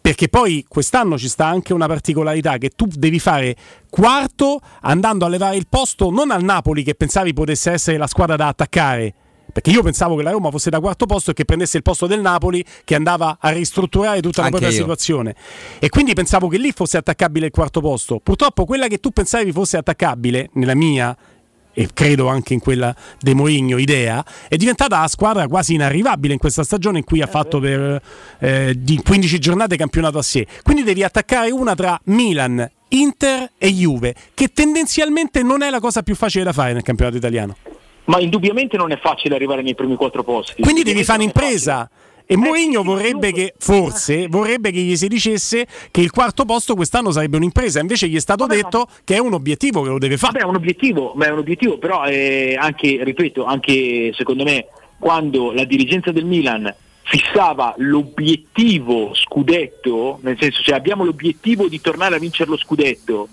perché 0.00 0.28
poi 0.28 0.64
quest'anno 0.68 1.18
ci 1.18 1.28
sta 1.28 1.46
anche 1.46 1.72
una 1.72 1.86
particolarità 1.86 2.58
che 2.58 2.70
tu 2.70 2.86
devi 2.86 3.18
fare 3.18 3.56
quarto 3.90 4.60
andando 4.82 5.24
a 5.24 5.28
levare 5.28 5.56
il 5.56 5.66
posto 5.68 6.10
non 6.10 6.30
al 6.30 6.42
Napoli 6.42 6.82
che 6.82 6.94
pensavi 6.94 7.32
potesse 7.32 7.70
essere 7.70 7.96
la 7.96 8.06
squadra 8.06 8.36
da 8.36 8.48
attaccare. 8.48 9.14
Perché 9.50 9.70
io 9.70 9.82
pensavo 9.82 10.14
che 10.14 10.22
la 10.22 10.30
Roma 10.30 10.50
fosse 10.50 10.68
da 10.68 10.78
quarto 10.78 11.06
posto 11.06 11.30
e 11.30 11.34
che 11.34 11.46
prendesse 11.46 11.78
il 11.78 11.82
posto 11.82 12.06
del 12.06 12.20
Napoli 12.20 12.62
che 12.84 12.94
andava 12.94 13.38
a 13.40 13.48
ristrutturare 13.48 14.20
tutta 14.20 14.42
la 14.42 14.48
Anche 14.48 14.58
propria 14.58 14.76
io. 14.76 14.82
situazione. 14.82 15.34
E 15.78 15.88
quindi 15.88 16.12
pensavo 16.12 16.48
che 16.48 16.58
lì 16.58 16.70
fosse 16.70 16.98
attaccabile 16.98 17.46
il 17.46 17.50
quarto 17.50 17.80
posto. 17.80 18.20
Purtroppo 18.22 18.66
quella 18.66 18.88
che 18.88 18.98
tu 18.98 19.10
pensavi 19.10 19.50
fosse 19.50 19.78
attaccabile, 19.78 20.50
nella 20.52 20.74
mia 20.76 21.16
e 21.78 21.90
credo 21.94 22.26
anche 22.26 22.54
in 22.54 22.58
quella 22.58 22.92
De 23.20 23.34
Mourinho 23.34 23.78
idea, 23.78 24.24
è 24.48 24.56
diventata 24.56 24.98
la 24.98 25.06
squadra 25.06 25.46
quasi 25.46 25.74
inarrivabile 25.74 26.32
in 26.32 26.40
questa 26.40 26.64
stagione 26.64 26.98
in 26.98 27.04
cui 27.04 27.22
ha 27.22 27.28
fatto 27.28 27.60
per 27.60 28.02
eh, 28.40 28.74
di 28.76 29.00
15 29.00 29.38
giornate 29.38 29.76
campionato 29.76 30.18
a 30.18 30.22
sé. 30.22 30.44
Quindi 30.64 30.82
devi 30.82 31.04
attaccare 31.04 31.52
una 31.52 31.76
tra 31.76 31.96
Milan, 32.06 32.68
Inter 32.88 33.52
e 33.56 33.72
Juve, 33.72 34.12
che 34.34 34.48
tendenzialmente 34.48 35.44
non 35.44 35.62
è 35.62 35.70
la 35.70 35.78
cosa 35.78 36.02
più 36.02 36.16
facile 36.16 36.42
da 36.42 36.52
fare 36.52 36.72
nel 36.72 36.82
campionato 36.82 37.16
italiano. 37.16 37.56
Ma 38.06 38.18
indubbiamente 38.18 38.76
non 38.76 38.90
è 38.90 38.98
facile 38.98 39.36
arrivare 39.36 39.62
nei 39.62 39.76
primi 39.76 39.94
quattro 39.94 40.24
posti. 40.24 40.62
Quindi 40.62 40.82
devi 40.82 41.04
fare 41.04 41.20
un'impresa. 41.20 41.88
E 42.30 42.34
Eh, 42.34 42.36
Mourinho 42.36 42.82
vorrebbe 42.82 43.32
che, 43.32 43.54
forse, 43.56 44.26
vorrebbe 44.28 44.70
che 44.70 44.80
gli 44.80 44.94
si 44.96 45.08
dicesse 45.08 45.66
che 45.90 46.02
il 46.02 46.10
quarto 46.10 46.44
posto 46.44 46.74
quest'anno 46.74 47.10
sarebbe 47.10 47.38
un'impresa, 47.38 47.80
invece 47.80 48.06
gli 48.06 48.16
è 48.16 48.20
stato 48.20 48.44
detto 48.44 48.86
che 49.02 49.14
è 49.14 49.18
un 49.18 49.32
obiettivo 49.32 49.80
che 49.80 49.88
lo 49.88 49.96
deve 49.96 50.18
fare. 50.18 50.32
Vabbè, 50.32 50.44
è 50.44 50.46
un 50.46 50.56
obiettivo, 50.56 51.14
ma 51.16 51.24
è 51.24 51.30
un 51.30 51.38
obiettivo, 51.38 51.78
però 51.78 52.04
eh, 52.04 52.54
anche, 52.60 53.02
ripeto, 53.02 53.44
anche 53.44 54.12
secondo 54.14 54.44
me 54.44 54.66
quando 54.98 55.52
la 55.52 55.64
dirigenza 55.64 56.12
del 56.12 56.26
Milan 56.26 56.70
fissava 57.04 57.72
l'obiettivo 57.78 59.14
scudetto, 59.14 60.18
nel 60.20 60.36
senso 60.38 60.62
cioè 60.62 60.76
abbiamo 60.76 61.04
l'obiettivo 61.04 61.66
di 61.66 61.80
tornare 61.80 62.16
a 62.16 62.18
vincere 62.18 62.50
lo 62.50 62.58
scudetto 62.58 63.28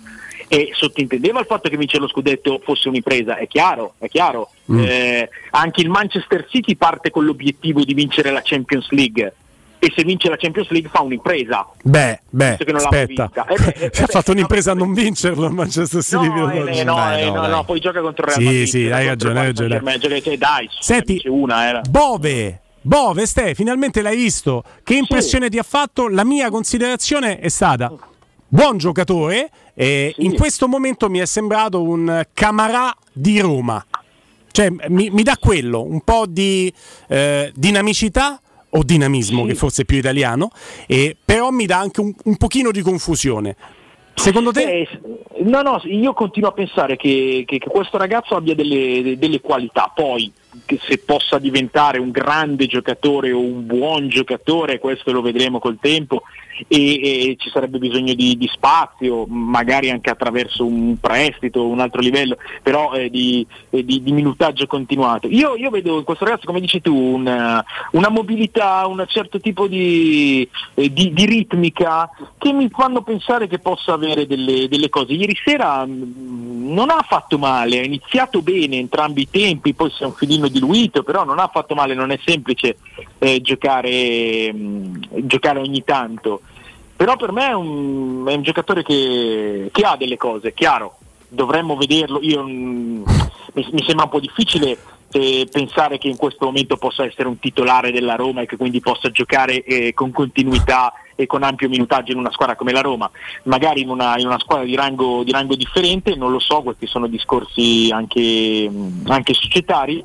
e 0.47 0.69
sottintendeva 0.73 1.39
il 1.39 1.45
fatto 1.45 1.69
che 1.69 1.77
vincere 1.77 2.01
lo 2.01 2.07
scudetto 2.07 2.61
fosse 2.63 2.87
un'impresa, 2.87 3.37
è 3.37 3.47
chiaro, 3.47 3.93
è 3.97 4.07
chiaro. 4.07 4.51
Mm. 4.71 4.83
Eh, 4.83 5.29
anche 5.51 5.81
il 5.81 5.89
Manchester 5.89 6.47
City 6.49 6.75
parte 6.75 7.09
con 7.09 7.25
l'obiettivo 7.25 7.83
di 7.83 7.93
vincere 7.93 8.31
la 8.31 8.41
Champions 8.43 8.89
League 8.89 9.33
e 9.79 9.91
se 9.95 10.03
vince 10.03 10.29
la 10.29 10.37
Champions 10.37 10.69
League 10.69 10.89
fa 10.89 11.01
un'impresa. 11.01 11.67
Beh, 11.83 12.21
beh, 12.29 12.57
aspetta. 12.73 13.31
Eh 13.47 13.55
beh, 13.55 13.73
eh 13.77 13.85
ha 13.85 13.89
beh, 13.89 14.05
fatto 14.07 14.31
un'impresa 14.31 14.71
a 14.71 14.73
non 14.73 14.93
vincerlo 14.93 15.45
il 15.45 15.53
Manchester 15.53 16.01
City. 16.01 16.27
No, 16.27 16.47
per 16.47 16.67
eh, 16.69 16.83
no, 16.83 16.95
Dai, 16.95 17.21
eh, 17.21 17.29
no, 17.29 17.41
no, 17.41 17.47
no, 17.47 17.63
poi 17.63 17.79
gioca 17.79 18.01
contro 18.01 18.25
il 18.25 18.31
Real 18.31 18.39
Sì, 18.39 18.45
Madrid. 18.45 18.67
sì, 18.67 18.89
hai 18.89 19.07
contro 19.07 19.33
ragione, 19.33 19.39
hai 19.39 19.83
ragione. 19.83 20.21
Cioè, 20.21 20.37
dai, 20.37 20.69
Senti, 20.79 21.21
una 21.25 21.67
era. 21.67 21.81
Bove, 21.87 22.61
Bove, 22.81 23.25
Ste, 23.25 23.53
finalmente 23.53 24.01
l'hai 24.01 24.15
visto. 24.15 24.63
Che 24.83 24.95
impressione 24.95 25.49
ti 25.49 25.59
ha 25.59 25.63
fatto? 25.63 26.07
La 26.07 26.23
mia 26.23 26.49
considerazione 26.49 27.39
è 27.39 27.49
stata 27.49 27.91
buon 28.55 28.77
giocatore. 28.77 29.49
E 29.73 30.15
In 30.19 30.33
questo 30.35 30.67
momento 30.67 31.09
mi 31.09 31.19
è 31.19 31.25
sembrato 31.25 31.83
un 31.83 32.25
Camarà 32.33 32.95
di 33.11 33.39
Roma. 33.41 33.85
Cioè, 34.49 34.69
mi, 34.87 35.09
mi 35.09 35.21
dà 35.21 35.37
quello, 35.37 35.83
un 35.83 35.99
po' 35.99 36.25
di 36.25 36.73
eh, 37.09 37.51
dinamicità 37.53 38.39
o 38.69 38.83
dinamismo, 38.83 39.45
che 39.45 39.53
forse 39.55 39.81
è 39.81 39.85
più 39.85 39.97
italiano, 39.97 40.49
e, 40.87 41.15
però 41.23 41.49
mi 41.49 41.65
dà 41.65 41.79
anche 41.79 41.99
un, 41.99 42.13
un 42.23 42.37
pochino 42.37 42.71
di 42.71 42.81
confusione. 42.81 43.55
Secondo 44.13 44.53
te? 44.53 44.61
Eh, 44.63 44.87
no, 45.43 45.61
no, 45.61 45.81
io 45.83 46.13
continuo 46.13 46.49
a 46.49 46.53
pensare 46.53 46.95
che, 46.95 47.43
che- 47.45 47.57
che 47.57 47.67
questo 47.69 47.97
ragazzo 47.97 48.35
abbia 48.35 48.55
delle, 48.55 49.17
delle 49.17 49.41
qualità, 49.41 49.91
poi 49.93 50.31
se 50.65 50.97
possa 50.99 51.37
diventare 51.37 51.99
un 51.99 52.11
grande 52.11 52.65
giocatore 52.67 53.31
o 53.31 53.39
un 53.39 53.65
buon 53.65 54.07
giocatore, 54.09 54.79
questo 54.79 55.11
lo 55.11 55.21
vedremo 55.21 55.59
col 55.59 55.77
tempo 55.79 56.23
e, 56.67 57.29
e 57.29 57.35
ci 57.37 57.49
sarebbe 57.49 57.77
bisogno 57.77 58.13
di, 58.13 58.37
di 58.37 58.47
spazio, 58.47 59.25
magari 59.27 59.89
anche 59.89 60.09
attraverso 60.09 60.65
un 60.65 60.97
prestito, 60.99 61.67
un 61.67 61.79
altro 61.79 62.01
livello, 62.01 62.37
però 62.61 62.93
eh, 62.93 63.09
di, 63.09 63.45
eh, 63.69 63.83
di- 63.83 64.01
di 64.01 64.11
minutaggio 64.11 64.65
continuato. 64.65 65.27
Io, 65.27 65.55
io 65.55 65.69
vedo 65.69 65.97
in 65.97 66.03
questo 66.03 66.25
ragazzo, 66.25 66.45
come 66.45 66.61
dici 66.61 66.81
tu, 66.81 66.95
una, 66.95 67.63
una 67.91 68.09
mobilità, 68.09 68.85
un 68.87 69.03
certo 69.07 69.39
tipo 69.39 69.67
di, 69.67 70.47
eh, 70.75 70.91
ritmica 71.25 72.09
che 72.37 72.53
mi 72.53 72.69
fanno 72.69 73.01
pensare 73.01 73.47
che 73.47 73.59
possa 73.59 73.93
avere 73.93 74.25
delle, 74.25 74.67
delle 74.67 74.89
cose. 74.89 75.13
Ieri 75.13 75.35
sera 75.43 75.85
mh, 75.85 76.73
non 76.73 76.89
ha 76.89 77.03
fatto 77.07 77.37
male, 77.37 77.79
ha 77.79 77.83
iniziato 77.83 78.41
bene 78.41 78.77
entrambi 78.77 79.21
i 79.21 79.29
tempi, 79.29 79.73
poi 79.73 79.91
si 79.91 80.03
è 80.03 80.05
un 80.05 80.13
filino 80.13 80.44
diluito, 80.47 81.03
però 81.03 81.23
non 81.23 81.39
ha 81.39 81.47
fatto 81.47 81.75
male, 81.75 81.93
non 81.93 82.11
è 82.11 82.19
semplice 82.25 82.77
eh, 83.19 83.41
giocare, 83.41 84.51
mh, 84.51 85.25
giocare 85.25 85.59
ogni 85.59 85.83
tanto. 85.83 86.41
Però 86.95 87.17
per 87.17 87.31
me 87.31 87.49
è 87.49 87.53
un, 87.53 88.25
è 88.27 88.33
un 88.33 88.41
giocatore 88.41 88.83
che, 88.83 89.69
che 89.71 89.81
ha 89.83 89.97
delle 89.97 90.17
cose, 90.17 90.53
chiaro, 90.53 90.97
dovremmo 91.27 91.75
vederlo. 91.75 92.19
Io, 92.21 92.41
mh, 92.43 93.03
mi, 93.53 93.67
mi 93.71 93.83
sembra 93.85 94.05
un 94.05 94.09
po' 94.09 94.19
difficile 94.19 94.77
eh, 95.11 95.47
pensare 95.49 95.97
che 95.97 96.07
in 96.07 96.17
questo 96.17 96.45
momento 96.45 96.77
possa 96.77 97.05
essere 97.05 97.27
un 97.27 97.39
titolare 97.39 97.91
della 97.91 98.15
Roma 98.15 98.41
e 98.41 98.45
che 98.45 98.57
quindi 98.57 98.81
possa 98.81 99.11
giocare 99.11 99.63
eh, 99.63 99.93
con 99.93 100.11
continuità 100.11 100.93
e 101.15 101.25
con 101.25 101.43
ampio 101.43 101.69
minutaggio 101.69 102.11
in 102.11 102.17
una 102.17 102.31
squadra 102.31 102.55
come 102.55 102.73
la 102.73 102.81
Roma, 102.81 103.09
magari 103.43 103.81
in 103.81 103.89
una, 103.89 104.17
in 104.17 104.25
una 104.25 104.39
squadra 104.39 104.65
di 104.65 104.75
rango, 104.75 105.23
di 105.23 105.31
rango 105.31 105.55
differente, 105.55 106.15
non 106.15 106.31
lo 106.31 106.39
so, 106.39 106.61
questi 106.61 106.87
sono 106.87 107.07
discorsi 107.07 107.89
anche, 107.93 108.69
mh, 108.69 109.09
anche 109.09 109.33
societari, 109.33 110.03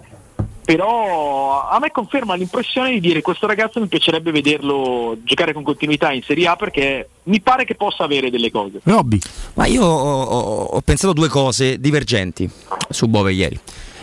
però 0.74 1.68
a 1.68 1.80
me 1.80 1.90
conferma 1.90 2.34
l'impressione 2.34 2.90
di 2.92 3.01
dire 3.01 3.22
questo 3.22 3.48
ragazzo 3.48 3.80
mi 3.80 3.88
piacerebbe 3.88 4.30
vederlo 4.30 5.16
giocare 5.24 5.52
con 5.52 5.64
continuità 5.64 6.12
in 6.12 6.22
Serie 6.22 6.47
A 6.47 6.55
perché 6.55 7.09
mi 7.24 7.40
pare 7.40 7.64
che 7.64 7.74
possa 7.74 8.05
avere 8.05 8.30
delle 8.30 8.52
cose. 8.52 8.78
Robby. 8.84 9.18
Ma 9.55 9.66
io 9.66 9.84
ho, 9.84 10.22
ho- 10.22 10.62
ho 10.66 10.80
pensato 10.82 11.12
due 11.12 11.26
cose 11.28 11.80
divergenti 11.80 12.48
su 12.88 13.09
Bove 13.09 13.32
ieri. 13.32 13.59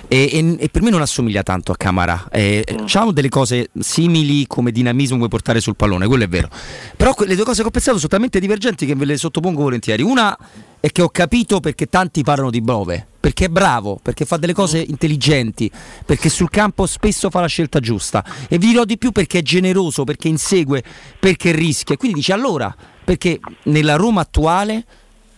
E, 0.10 0.30
e- 0.32 0.56
e 0.60 0.70
per 0.70 0.82
me 0.82 0.90
non 0.90 1.02
assomiglia 1.02 1.44
tanto 1.44 1.72
a 1.72 1.76
Camara. 1.76 2.28
Eh, 2.32 2.64
C'hanno 2.86 3.12
delle 3.12 3.30
cose 3.30 3.70
simili 3.80 4.48
come 4.48 4.72
dinamismo 4.72 5.18
puoi 5.18 5.30
portare 5.30 5.60
sul 5.60 5.76
pallone, 5.76 6.08
quello 6.08 6.24
è 6.24 6.28
vero. 6.30 6.50
Però 6.96 7.14
que- 7.14 7.26
le 7.26 7.36
due 7.36 7.44
cose 7.44 7.62
che 7.62 7.68
ho 7.68 7.72
pensato 7.72 7.98
sono 7.98 8.10
talmente 8.10 8.40
divergenti 8.40 8.86
che 8.86 8.96
ve 8.96 9.06
le 9.06 9.18
sottopongo 9.18 9.62
volentieri. 9.64 10.02
Una 10.04 10.38
è 10.80 10.90
che 10.92 11.02
ho 11.02 11.10
capito 11.10 11.60
perché 11.60 11.88
tanti 11.88 12.24
parlano 12.24 12.50
di 12.50 12.62
Bove. 12.62 13.06
Perché 13.20 13.46
è 13.46 13.50
bravo, 13.50 14.00
perché 14.02 14.24
fa 14.24 14.38
delle 14.38 14.54
cose 14.54 14.80
intelligenti, 14.80 15.70
perché 16.06 16.30
sul 16.30 16.50
campo 16.50 16.86
spesso 16.86 17.30
fa 17.30 17.42
la 17.42 17.48
scelta 17.48 17.82
giusta. 17.82 18.24
E 18.48 18.58
vi 18.58 18.68
dirò 18.68 18.86
di 18.86 18.98
più 18.98 19.12
perché 19.12 19.40
è 19.40 19.42
generoso, 19.42 20.06
perché 20.06 20.30
insegue, 20.30 20.82
perché 21.20 21.52
rischia. 21.52 21.96
E 21.96 21.98
Quindi 21.98 22.20
dice 22.20 22.32
allora, 22.32 22.74
perché 23.04 23.40
nella 23.64 23.96
Roma 23.96 24.22
attuale 24.22 24.86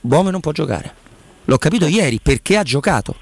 Bove 0.02 0.30
non 0.30 0.40
può 0.41 0.52
giocare. 0.52 0.94
L'ho 1.46 1.58
capito 1.58 1.88
ieri 1.88 2.20
perché 2.22 2.58
ha 2.58 2.64
giocato. 2.64 3.16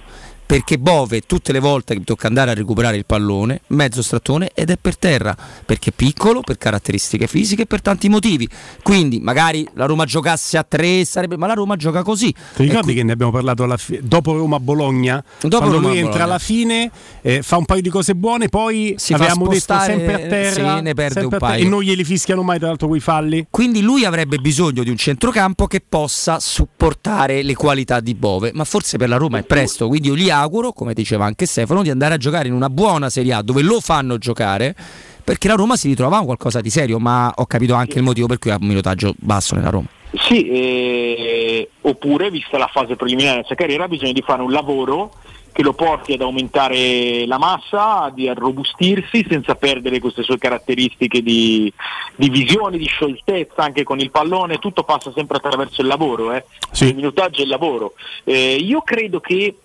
Perché 0.48 0.80
Bove 0.80 1.22
tutte 1.22 1.52
le 1.52 1.60
volte 1.60 1.94
che 1.94 2.04
tocca 2.06 2.28
andare 2.28 2.52
a 2.52 2.54
recuperare 2.54 2.96
il 2.96 3.06
pallone, 3.06 3.62
mezzo 3.68 4.02
strattone 4.02 4.52
ed 4.54 4.70
è 4.70 4.78
per 4.80 4.98
terra, 4.98 5.36
perché 5.66 5.90
è 5.90 5.94
piccolo, 5.94 6.40
per 6.40 6.58
caratteristiche 6.58 7.28
fisiche 7.28 7.64
e 7.64 7.66
per 7.66 7.82
tanti 7.82 8.08
motivi. 8.08 8.48
Quindi 8.82 9.20
magari 9.20 9.68
la 9.74 9.86
Roma 9.86 10.06
giocasse 10.06 10.58
a 10.58 10.64
tre, 10.64 11.04
sarebbe, 11.04 11.36
ma 11.36 11.48
la 11.48 11.54
Roma 11.54 11.76
gioca 11.76 12.02
così. 12.02 12.34
Ti 12.56 12.64
ricordi 12.64 12.94
che 12.94 13.04
ne 13.04 13.12
abbiamo 13.12 13.34
parlato 13.34 13.68
fi- 13.76 14.00
dopo 14.02 14.38
Roma-Bologna? 14.38 15.22
Dopo 15.42 15.58
quando 15.58 15.66
lui 15.66 15.74
Roma-Bologna. 15.74 16.06
entra 16.08 16.24
alla 16.24 16.40
fine, 16.40 16.92
eh, 17.22 17.42
fa 17.42 17.58
un 17.58 17.66
paio 17.66 17.82
di 17.82 17.90
cose 17.90 18.16
buone, 18.16 18.48
poi 18.48 18.96
Si 18.98 19.14
fa 19.14 19.20
avevamo 19.20 19.48
detto 19.50 19.78
sempre 19.80 20.14
a 20.14 20.28
terra, 20.30 20.78
sì, 20.78 21.10
sempre 21.12 21.40
paio. 21.40 21.66
e 21.66 21.68
non 21.68 21.82
glieli 21.82 22.06
fischiano 22.06 22.42
mai 22.42 22.58
tra 22.58 22.68
l'altro 22.70 22.88
quei 22.88 23.02
falli. 23.02 23.48
Quindi 23.50 23.82
lui 23.82 24.06
avrebbe 24.06 24.38
bisogno 24.38 24.84
di 24.84 24.90
un 24.90 24.98
centrocampo 24.98 25.68
che 25.68 25.84
possa 25.88 26.40
supportare 26.40 27.44
le 27.44 27.54
qualità 27.54 28.00
di 28.00 28.16
Bove, 28.16 28.52
ma 28.54 28.64
forse 28.64 28.98
per 28.98 29.10
la 29.10 29.18
Roma 29.18 29.40
è 29.40 29.44
presto, 29.44 29.90
quindi 29.90 30.08
io 30.08 30.16
gli 30.16 30.30
auguro, 30.40 30.72
come 30.72 30.94
diceva 30.94 31.26
anche 31.26 31.46
Stefano, 31.46 31.84
di 31.84 31.90
andare 31.90 32.16
a 32.16 32.18
giocare 32.18 32.48
in 32.48 32.54
una 32.54 32.70
buona 32.70 33.10
Serie 33.10 33.34
A 33.34 33.42
dove 33.42 33.62
lo 33.62 33.80
fanno 33.80 34.18
giocare. 34.18 34.76
Perché 35.24 35.50
la 35.50 35.56
Roma 35.56 35.76
si 35.76 35.90
ritrova 35.90 36.20
a 36.20 36.24
qualcosa 36.24 36.62
di 36.62 36.70
serio, 36.70 37.00
ma 37.00 37.34
ho 37.36 37.46
capito 37.48 37.74
anche 37.74 37.98
il 37.98 38.04
motivo 38.04 38.28
per 38.28 38.40
cui 38.40 38.50
ha 38.50 38.58
un 38.58 38.66
minutaggio 38.66 39.14
basso 39.18 39.56
nella 39.56 39.70
Roma. 39.70 39.88
Sì, 40.14 40.48
eh, 40.48 41.70
oppure 41.82 42.32
vista 42.32 42.58
la 42.58 42.70
fase 42.72 42.96
preliminare 42.96 43.36
della 43.36 43.48
sua 43.48 43.56
carriera 43.58 43.90
bisogna 43.90 44.14
di 44.14 44.24
fare 44.26 44.42
un 44.42 44.52
lavoro 44.52 45.12
che 45.58 45.64
lo 45.64 45.74
porti 45.74 46.14
ad 46.14 46.22
aumentare 46.22 47.26
la 47.26 47.40
massa, 47.40 48.12
di 48.14 48.30
arrobustirsi 48.30 49.26
senza 49.28 49.56
perdere 49.56 50.00
queste 50.00 50.22
sue 50.22 50.38
caratteristiche 50.38 51.24
di, 51.24 51.74
di 52.16 52.30
visione, 52.30 52.78
di 52.78 52.86
scioltezza 52.86 53.64
anche 53.64 53.84
con 53.84 54.00
il 54.00 54.12
pallone, 54.12 54.60
tutto 54.60 54.84
passa 54.84 55.12
sempre 55.16 55.38
attraverso 55.38 55.82
il 55.82 55.88
lavoro, 55.88 56.32
eh. 56.32 56.46
il 56.82 56.94
minutaggio 56.94 57.40
e 57.40 57.46
il 57.46 57.50
lavoro. 57.50 57.94
Eh, 58.24 58.54
io 58.58 58.82
credo 58.82 59.20
che 59.20 59.56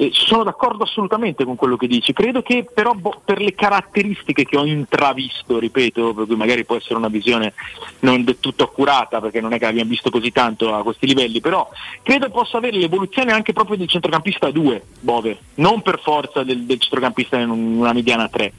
eh, 0.00 0.08
sono 0.14 0.44
d'accordo 0.44 0.84
assolutamente 0.84 1.44
con 1.44 1.56
quello 1.56 1.76
che 1.76 1.86
dici, 1.86 2.14
credo 2.14 2.40
che 2.40 2.66
però 2.72 2.92
boh, 2.92 3.20
per 3.22 3.38
le 3.38 3.54
caratteristiche 3.54 4.46
che 4.46 4.56
ho 4.56 4.64
intravisto, 4.64 5.58
ripeto, 5.58 6.14
per 6.14 6.24
cui 6.24 6.36
magari 6.36 6.64
può 6.64 6.76
essere 6.76 6.94
una 6.94 7.08
visione 7.08 7.52
non 7.98 8.24
del 8.24 8.40
tutto 8.40 8.64
accurata 8.64 9.20
perché 9.20 9.42
non 9.42 9.52
è 9.52 9.58
che 9.58 9.66
abbiamo 9.66 9.90
visto 9.90 10.08
così 10.08 10.32
tanto 10.32 10.74
a 10.74 10.82
questi 10.82 11.06
livelli, 11.06 11.42
però 11.42 11.68
credo 12.02 12.30
possa 12.30 12.56
avere 12.56 12.78
l'evoluzione 12.78 13.32
anche 13.32 13.52
proprio 13.52 13.76
del 13.76 13.88
centrocampista 13.88 14.50
2, 14.50 14.82
Bove, 15.00 15.36
non 15.56 15.82
per 15.82 16.00
forza 16.00 16.42
del, 16.44 16.64
del 16.64 16.80
centrocampista 16.80 17.36
in 17.36 17.50
una 17.50 17.92
mediana 17.92 18.26
3. 18.26 18.54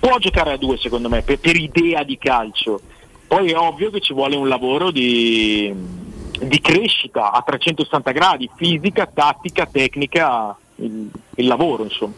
Può 0.00 0.18
giocare 0.18 0.54
a 0.54 0.56
2 0.56 0.76
secondo 0.76 1.08
me, 1.08 1.22
per, 1.22 1.38
per 1.38 1.54
idea 1.54 2.02
di 2.02 2.18
calcio. 2.18 2.80
Poi 3.28 3.52
è 3.52 3.56
ovvio 3.56 3.90
che 3.90 4.00
ci 4.00 4.12
vuole 4.12 4.34
un 4.34 4.48
lavoro 4.48 4.90
di, 4.90 5.72
di 5.72 6.60
crescita 6.60 7.30
a 7.30 7.42
360 7.42 8.10
gradi, 8.10 8.50
fisica, 8.56 9.06
tattica, 9.06 9.66
tecnica, 9.66 10.56
il, 10.80 11.08
il 11.36 11.46
lavoro 11.46 11.84
insomma. 11.84 12.12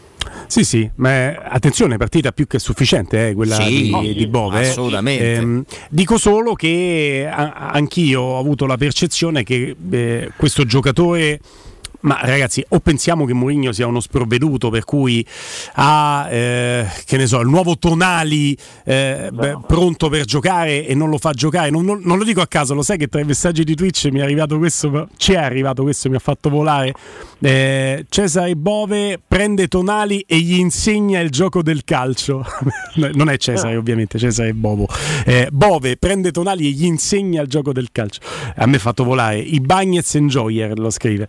Sì, 0.47 0.63
sì, 0.63 0.89
ma 0.95 1.33
attenzione, 1.33 1.97
partita 1.97 2.31
più 2.31 2.47
che 2.47 2.57
sufficiente 2.57 3.29
eh, 3.29 3.33
quella 3.33 3.55
Sì, 3.55 3.91
di, 3.91 4.13
di 4.13 4.27
Bove. 4.27 4.61
eh. 4.61 4.67
assolutamente. 4.69 5.33
Ehm, 5.33 5.63
dico 5.89 6.17
solo 6.17 6.53
che 6.53 7.29
a- 7.29 7.69
anch'io 7.71 8.21
ho 8.21 8.39
avuto 8.39 8.65
la 8.65 8.77
percezione 8.77 9.43
che 9.43 9.75
eh, 9.91 10.31
questo 10.37 10.65
giocatore. 10.65 11.39
Ma 12.03 12.19
ragazzi, 12.21 12.63
o 12.69 12.79
pensiamo 12.79 13.25
che 13.25 13.33
Mourinho 13.33 13.71
sia 13.71 13.87
uno 13.87 14.01
sprovveduto 14.01 14.69
per 14.69 14.83
cui 14.83 15.25
ha 15.75 16.27
eh, 16.29 16.85
che 17.05 17.15
ne 17.15 17.27
so, 17.27 17.39
il 17.39 17.47
nuovo 17.47 17.77
Tonali 17.77 18.57
eh, 18.83 19.29
beh, 19.31 19.59
pronto 19.65 20.09
per 20.09 20.25
giocare 20.25 20.85
e 20.85 20.95
non 20.95 21.09
lo 21.09 21.17
fa 21.17 21.31
giocare. 21.31 21.69
Non, 21.69 21.85
non- 21.85 22.01
non 22.03 22.17
lo 22.17 22.25
dico 22.25 22.41
a 22.41 22.47
caso, 22.47 22.73
lo 22.73 22.81
sai 22.81 22.97
che 22.97 23.07
tra 23.07 23.21
i 23.21 23.23
messaggi 23.23 23.63
di 23.63 23.73
Twitch 23.73 24.09
mi 24.11 24.19
è 24.19 24.23
arrivato 24.23 24.57
questo, 24.57 25.07
ci 25.15 25.31
è 25.33 25.37
arrivato 25.37 25.83
questo, 25.83 26.09
mi 26.09 26.15
ha 26.15 26.19
fatto 26.19 26.49
volare. 26.49 26.93
Eh, 27.39 28.05
Cesare 28.09 28.55
Bove 28.55 29.19
prende 29.25 29.67
Tonali 29.67 30.23
e 30.27 30.39
gli 30.39 30.57
insegna 30.57 31.19
il 31.21 31.29
gioco 31.29 31.61
del 31.61 31.83
calcio. 31.85 32.45
non 33.13 33.29
è 33.29 33.37
Cesare, 33.37 33.77
ovviamente, 33.77 34.19
Cesare 34.19 34.49
è 34.49 34.53
Bovo. 34.53 34.87
Eh, 35.25 35.47
Bove 35.51 35.95
prende 35.95 36.31
Tonali 36.31 36.67
e 36.67 36.71
gli 36.71 36.85
insegna 36.85 37.41
il 37.41 37.47
gioco 37.47 37.71
del 37.71 37.89
calcio. 37.91 38.19
A 38.55 38.65
me 38.65 38.75
ha 38.75 38.79
fatto 38.79 39.03
volare. 39.05 39.39
I 39.39 39.59
Bagnets 39.61 40.15
Enjoyer 40.15 40.77
lo 40.77 40.89
scrive. 40.89 41.27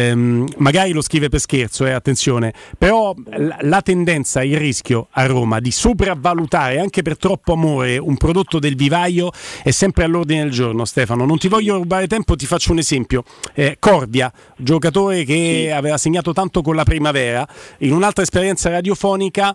Ehm, 0.00 0.46
magari 0.58 0.92
lo 0.92 1.02
scrive 1.02 1.28
per 1.28 1.40
scherzo, 1.40 1.84
eh, 1.84 1.90
attenzione. 1.90 2.52
Però 2.78 3.14
la, 3.36 3.58
la 3.60 3.82
tendenza, 3.82 4.42
il 4.42 4.56
rischio 4.56 5.08
a 5.12 5.26
Roma 5.26 5.60
di 5.60 5.70
sopravvalutare 5.70 6.78
anche 6.78 7.02
per 7.02 7.16
troppo 7.16 7.52
amore 7.52 7.98
un 7.98 8.16
prodotto 8.16 8.58
del 8.58 8.76
vivaio 8.76 9.30
è 9.62 9.70
sempre 9.70 10.04
all'ordine 10.04 10.42
del 10.42 10.50
giorno, 10.50 10.84
Stefano. 10.84 11.26
Non 11.26 11.38
ti 11.38 11.48
voglio 11.48 11.76
rubare 11.76 12.06
tempo, 12.06 12.36
ti 12.36 12.46
faccio 12.46 12.72
un 12.72 12.78
esempio. 12.78 13.24
Eh, 13.54 13.76
Corvia, 13.78 14.32
giocatore 14.56 15.24
che 15.24 15.72
aveva 15.74 15.98
segnato 15.98 16.32
tanto 16.32 16.62
con 16.62 16.74
la 16.74 16.84
primavera, 16.84 17.46
in 17.78 17.92
un'altra 17.92 18.22
esperienza 18.22 18.70
radiofonica 18.70 19.54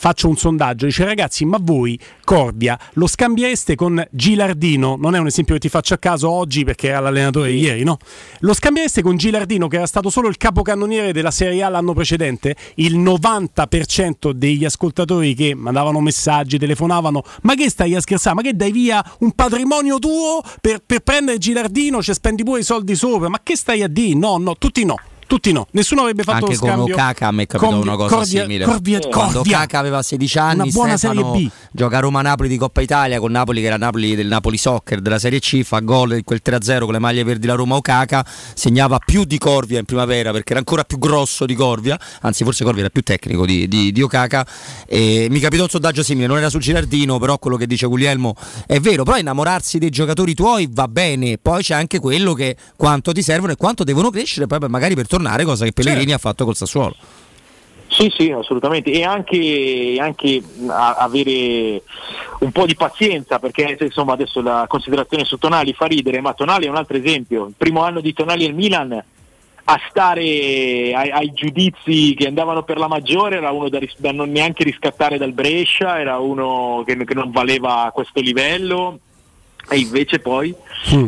faccio 0.00 0.28
un 0.28 0.36
sondaggio, 0.36 0.86
dice 0.86 1.04
ragazzi 1.04 1.44
ma 1.44 1.58
voi 1.60 1.98
Corvia 2.24 2.78
lo 2.94 3.06
scambiereste 3.06 3.74
con 3.74 4.02
Gilardino, 4.10 4.96
non 4.98 5.14
è 5.14 5.18
un 5.18 5.26
esempio 5.26 5.52
che 5.54 5.60
ti 5.60 5.68
faccio 5.68 5.92
a 5.92 5.98
caso 5.98 6.30
oggi 6.30 6.64
perché 6.64 6.88
era 6.88 7.00
l'allenatore 7.00 7.50
di 7.50 7.58
ieri, 7.58 7.84
no? 7.84 7.98
Lo 8.38 8.54
scambiereste 8.54 9.02
con 9.02 9.18
Gilardino 9.18 9.68
che 9.68 9.76
era 9.76 9.86
stato 9.86 10.08
solo 10.08 10.28
il 10.28 10.38
capocannoniere 10.38 11.12
della 11.12 11.30
Serie 11.30 11.62
A 11.62 11.68
l'anno 11.68 11.92
precedente? 11.92 12.56
Il 12.76 12.98
90% 12.98 14.30
degli 14.30 14.64
ascoltatori 14.64 15.34
che 15.34 15.54
mandavano 15.54 16.00
messaggi, 16.00 16.58
telefonavano, 16.58 17.22
ma 17.42 17.54
che 17.54 17.68
stai 17.68 17.94
a 17.94 18.00
scherzare? 18.00 18.36
Ma 18.36 18.40
che 18.42 18.56
dai 18.56 18.72
via 18.72 19.04
un 19.18 19.32
patrimonio 19.32 19.98
tuo 19.98 20.42
per, 20.62 20.80
per 20.84 21.00
prendere 21.00 21.36
Gilardino, 21.36 22.02
ci 22.02 22.14
spendi 22.14 22.42
pure 22.42 22.60
i 22.60 22.64
soldi 22.64 22.94
sopra? 22.94 23.28
Ma 23.28 23.40
che 23.42 23.54
stai 23.54 23.82
a 23.82 23.88
dire? 23.88 24.16
No, 24.16 24.38
no, 24.38 24.56
tutti 24.56 24.82
no. 24.82 24.96
Tutti 25.30 25.52
no, 25.52 25.68
nessuno 25.70 26.00
avrebbe 26.00 26.24
fatto 26.24 26.46
Anche 26.46 26.54
lo 26.54 26.58
con 26.58 26.68
scambio. 26.68 26.94
Okaka 26.94 27.28
a 27.28 27.30
me 27.30 27.44
è 27.44 27.46
capitata 27.46 27.72
Corvia- 27.76 27.92
una 27.92 28.02
cosa 28.02 28.16
Corvia- 28.16 28.42
simile. 28.42 28.64
Corvia- 28.64 28.98
Quando 28.98 29.32
Corvia. 29.34 29.58
Okaka 29.58 29.78
aveva 29.78 30.02
16 30.02 30.38
anni, 30.38 30.70
buona 30.72 30.96
Stefano 30.96 31.32
Serie 31.34 31.46
B. 31.46 31.50
gioca 31.70 32.00
Roma-Napoli 32.00 32.48
di 32.48 32.56
Coppa 32.56 32.80
Italia 32.80 33.20
con 33.20 33.30
Napoli 33.30 33.60
che 33.60 33.68
era 33.68 33.76
Napoli 33.76 34.16
del 34.16 34.26
Napoli 34.26 34.56
Soccer 34.56 35.00
della 35.00 35.20
Serie 35.20 35.38
C, 35.38 35.62
fa 35.62 35.78
gol 35.78 36.16
in 36.16 36.24
quel 36.24 36.40
3-0 36.42 36.80
con 36.82 36.94
le 36.94 36.98
maglie 36.98 37.22
verdi 37.22 37.46
la 37.46 37.54
Roma 37.54 37.76
Okaka, 37.76 38.26
segnava 38.54 38.98
più 38.98 39.22
di 39.22 39.38
Corvia 39.38 39.78
in 39.78 39.84
primavera 39.84 40.32
perché 40.32 40.50
era 40.50 40.58
ancora 40.58 40.82
più 40.82 40.98
grosso 40.98 41.46
di 41.46 41.54
Corvia, 41.54 41.96
anzi 42.22 42.42
forse 42.42 42.64
Corvia 42.64 42.80
era 42.80 42.90
più 42.90 43.02
tecnico 43.02 43.46
di, 43.46 43.68
di, 43.68 43.92
di 43.92 44.02
Okaka 44.02 44.44
e 44.84 45.28
mi 45.30 45.38
capitò 45.38 45.62
un 45.62 45.68
sondaggio 45.68 46.02
simile, 46.02 46.26
non 46.26 46.38
era 46.38 46.50
sul 46.50 46.60
Girardino, 46.60 47.20
però 47.20 47.38
quello 47.38 47.56
che 47.56 47.68
dice 47.68 47.86
Guglielmo 47.86 48.34
è 48.66 48.80
vero, 48.80 49.04
però 49.04 49.16
innamorarsi 49.16 49.78
dei 49.78 49.90
giocatori 49.90 50.34
tuoi 50.34 50.68
va 50.72 50.88
bene, 50.88 51.38
poi 51.38 51.62
c'è 51.62 51.74
anche 51.74 52.00
quello 52.00 52.32
che 52.32 52.56
quanto 52.76 53.12
ti 53.12 53.22
servono 53.22 53.52
e 53.52 53.56
quanto 53.56 53.84
devono 53.84 54.10
crescere 54.10 54.48
poi 54.48 54.58
magari 54.68 54.96
per 54.96 55.06
tornare, 55.06 55.18
cosa 55.44 55.64
che 55.64 55.72
Pellegrini 55.72 56.12
ha 56.12 56.18
fatto 56.18 56.44
col 56.44 56.56
Sassuolo. 56.56 56.94
Sì, 57.88 58.10
sì, 58.16 58.30
assolutamente. 58.30 58.90
E 58.92 59.02
anche, 59.02 59.96
anche 59.98 60.40
a- 60.68 60.94
avere 60.94 61.82
un 62.38 62.52
po' 62.52 62.64
di 62.64 62.76
pazienza, 62.76 63.38
perché 63.40 63.76
insomma 63.80 64.12
adesso 64.12 64.40
la 64.40 64.64
considerazione 64.68 65.24
su 65.24 65.38
Tonali 65.38 65.72
fa 65.72 65.86
ridere, 65.86 66.20
ma 66.20 66.32
Tonali 66.32 66.66
è 66.66 66.70
un 66.70 66.76
altro 66.76 66.96
esempio. 66.96 67.46
Il 67.46 67.54
primo 67.56 67.82
anno 67.82 68.00
di 68.00 68.12
Tonali 68.12 68.46
al 68.46 68.54
Milan 68.54 68.92
a 69.64 69.80
stare 69.88 70.92
ai, 70.94 71.10
ai 71.10 71.32
giudizi 71.32 72.14
che 72.14 72.26
andavano 72.26 72.62
per 72.62 72.78
la 72.78 72.88
maggiore 72.88 73.36
era 73.36 73.50
uno 73.50 73.68
da, 73.68 73.78
ris- 73.78 73.98
da 73.98 74.12
non 74.12 74.30
neanche 74.30 74.64
riscattare 74.64 75.18
dal 75.18 75.32
Brescia, 75.32 76.00
era 76.00 76.18
uno 76.18 76.82
che, 76.86 76.96
che 77.04 77.14
non 77.14 77.30
valeva 77.30 77.84
a 77.84 77.90
questo 77.90 78.20
livello. 78.20 78.98
E 79.70 79.78
invece 79.78 80.18
poi 80.18 80.52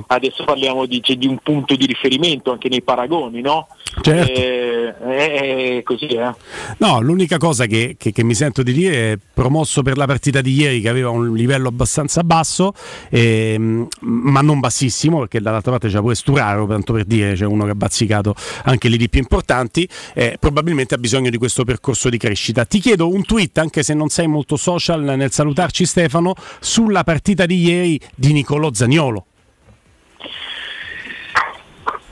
adesso 0.06 0.44
parliamo 0.44 0.86
di, 0.86 1.02
cioè, 1.02 1.16
di 1.16 1.26
un 1.26 1.38
punto 1.42 1.74
di 1.74 1.86
riferimento 1.86 2.52
anche 2.52 2.68
nei 2.68 2.82
paragoni, 2.82 3.40
no? 3.40 3.66
Certo. 4.00 4.30
Eh, 4.32 4.96
è, 4.98 5.76
è 5.78 5.82
così, 5.82 6.06
eh. 6.06 6.32
No, 6.78 7.00
l'unica 7.00 7.38
cosa 7.38 7.66
che, 7.66 7.96
che- 7.98 8.12
che 8.12 8.22
mi 8.22 8.34
sento 8.34 8.62
di 8.62 8.72
dire 8.72 9.12
è 9.12 9.18
promosso 9.32 9.82
per 9.82 9.96
la 9.96 10.06
partita 10.06 10.40
di 10.40 10.52
ieri 10.52 10.80
che 10.80 10.88
aveva 10.88 11.10
un 11.10 11.34
livello 11.34 11.68
abbastanza 11.68 12.22
basso, 12.22 12.72
ehm, 13.10 13.88
ma 14.00 14.40
non 14.42 14.60
bassissimo, 14.60 15.18
perché 15.20 15.40
dall'altra 15.40 15.72
parte 15.72 15.88
c'è 15.88 15.98
pure 15.98 16.14
Sturaro, 16.14 16.66
tanto 16.66 16.92
per 16.92 17.04
dire, 17.04 17.34
c'è 17.34 17.46
uno 17.46 17.64
che 17.64 17.70
ha 17.70 17.74
bazzicato 17.74 18.34
anche 18.64 18.88
lì 18.88 18.96
di 18.96 19.08
più 19.08 19.20
importanti, 19.20 19.88
eh, 20.14 20.36
probabilmente 20.38 20.94
ha 20.94 20.98
bisogno 20.98 21.30
di 21.30 21.38
questo 21.38 21.64
percorso 21.64 22.08
di 22.08 22.18
crescita. 22.18 22.64
Ti 22.64 22.78
chiedo 22.78 23.08
un 23.08 23.24
tweet, 23.24 23.58
anche 23.58 23.82
se 23.82 23.94
non 23.94 24.08
sei 24.08 24.26
molto 24.28 24.56
social 24.56 25.02
nel 25.02 25.32
salutarci 25.32 25.84
Stefano, 25.84 26.34
sulla 26.60 27.02
partita 27.04 27.46
di 27.46 27.62
ieri 27.62 28.00
di 28.14 28.32
Nicolò 28.52 28.70
Zaniolo. 28.70 29.24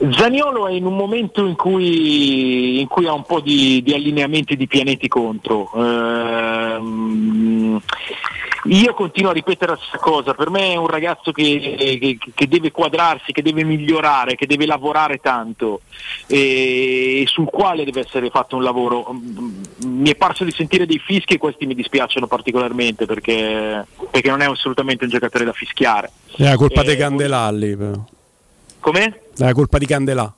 Zaniolo 0.09 0.67
è 0.67 0.71
in 0.71 0.87
un 0.87 0.95
momento 0.95 1.45
in 1.45 1.55
cui, 1.55 2.79
in 2.79 2.87
cui 2.87 3.05
ha 3.05 3.13
un 3.13 3.21
po' 3.21 3.41
di, 3.41 3.83
di 3.83 3.93
allineamenti 3.93 4.57
di 4.57 4.65
pianeti 4.65 5.07
contro. 5.07 5.71
Ehm, 5.75 7.79
io 8.65 8.93
continuo 8.93 9.31
a 9.31 9.33
ripetere 9.33 9.71
la 9.71 9.77
stessa 9.77 9.97
cosa, 9.97 10.33
per 10.33 10.49
me 10.49 10.73
è 10.73 10.75
un 10.75 10.87
ragazzo 10.87 11.31
che, 11.31 11.75
che- 11.99 12.17
che 12.33 12.47
deve 12.47 12.71
quadrarsi, 12.71 13.31
che 13.31 13.41
deve 13.41 13.63
migliorare, 13.63 14.35
che 14.35 14.45
deve 14.45 14.65
lavorare 14.65 15.17
tanto 15.17 15.81
e 16.27 17.23
sul 17.27 17.49
quale 17.49 17.83
deve 17.83 18.01
essere 18.01 18.29
fatto 18.29 18.55
un 18.55 18.63
lavoro. 18.63 19.13
Mi 19.85 20.09
è 20.09 20.15
parso 20.15 20.43
di 20.43 20.51
sentire 20.51 20.85
dei 20.85 20.99
fischi 20.99 21.33
e 21.33 21.37
questi 21.37 21.65
mi 21.65 21.75
dispiacciono 21.75 22.27
particolarmente 22.27 23.05
perché, 23.05 23.85
perché 24.09 24.29
non 24.29 24.41
è 24.41 24.45
assolutamente 24.45 25.03
un 25.05 25.09
giocatore 25.09 25.45
da 25.45 25.53
fischiare. 25.53 26.11
È 26.35 26.43
la 26.43 26.55
colpa 26.55 26.81
Eh, 26.81 26.85
dei 26.85 26.97
Candelà 26.97 27.49
lì, 27.51 27.75
però. 27.75 28.03
Com'è? 28.79 29.05
È 29.05 29.19
la 29.43 29.53
colpa 29.53 29.77
di 29.77 29.85
Candelà. 29.85 30.33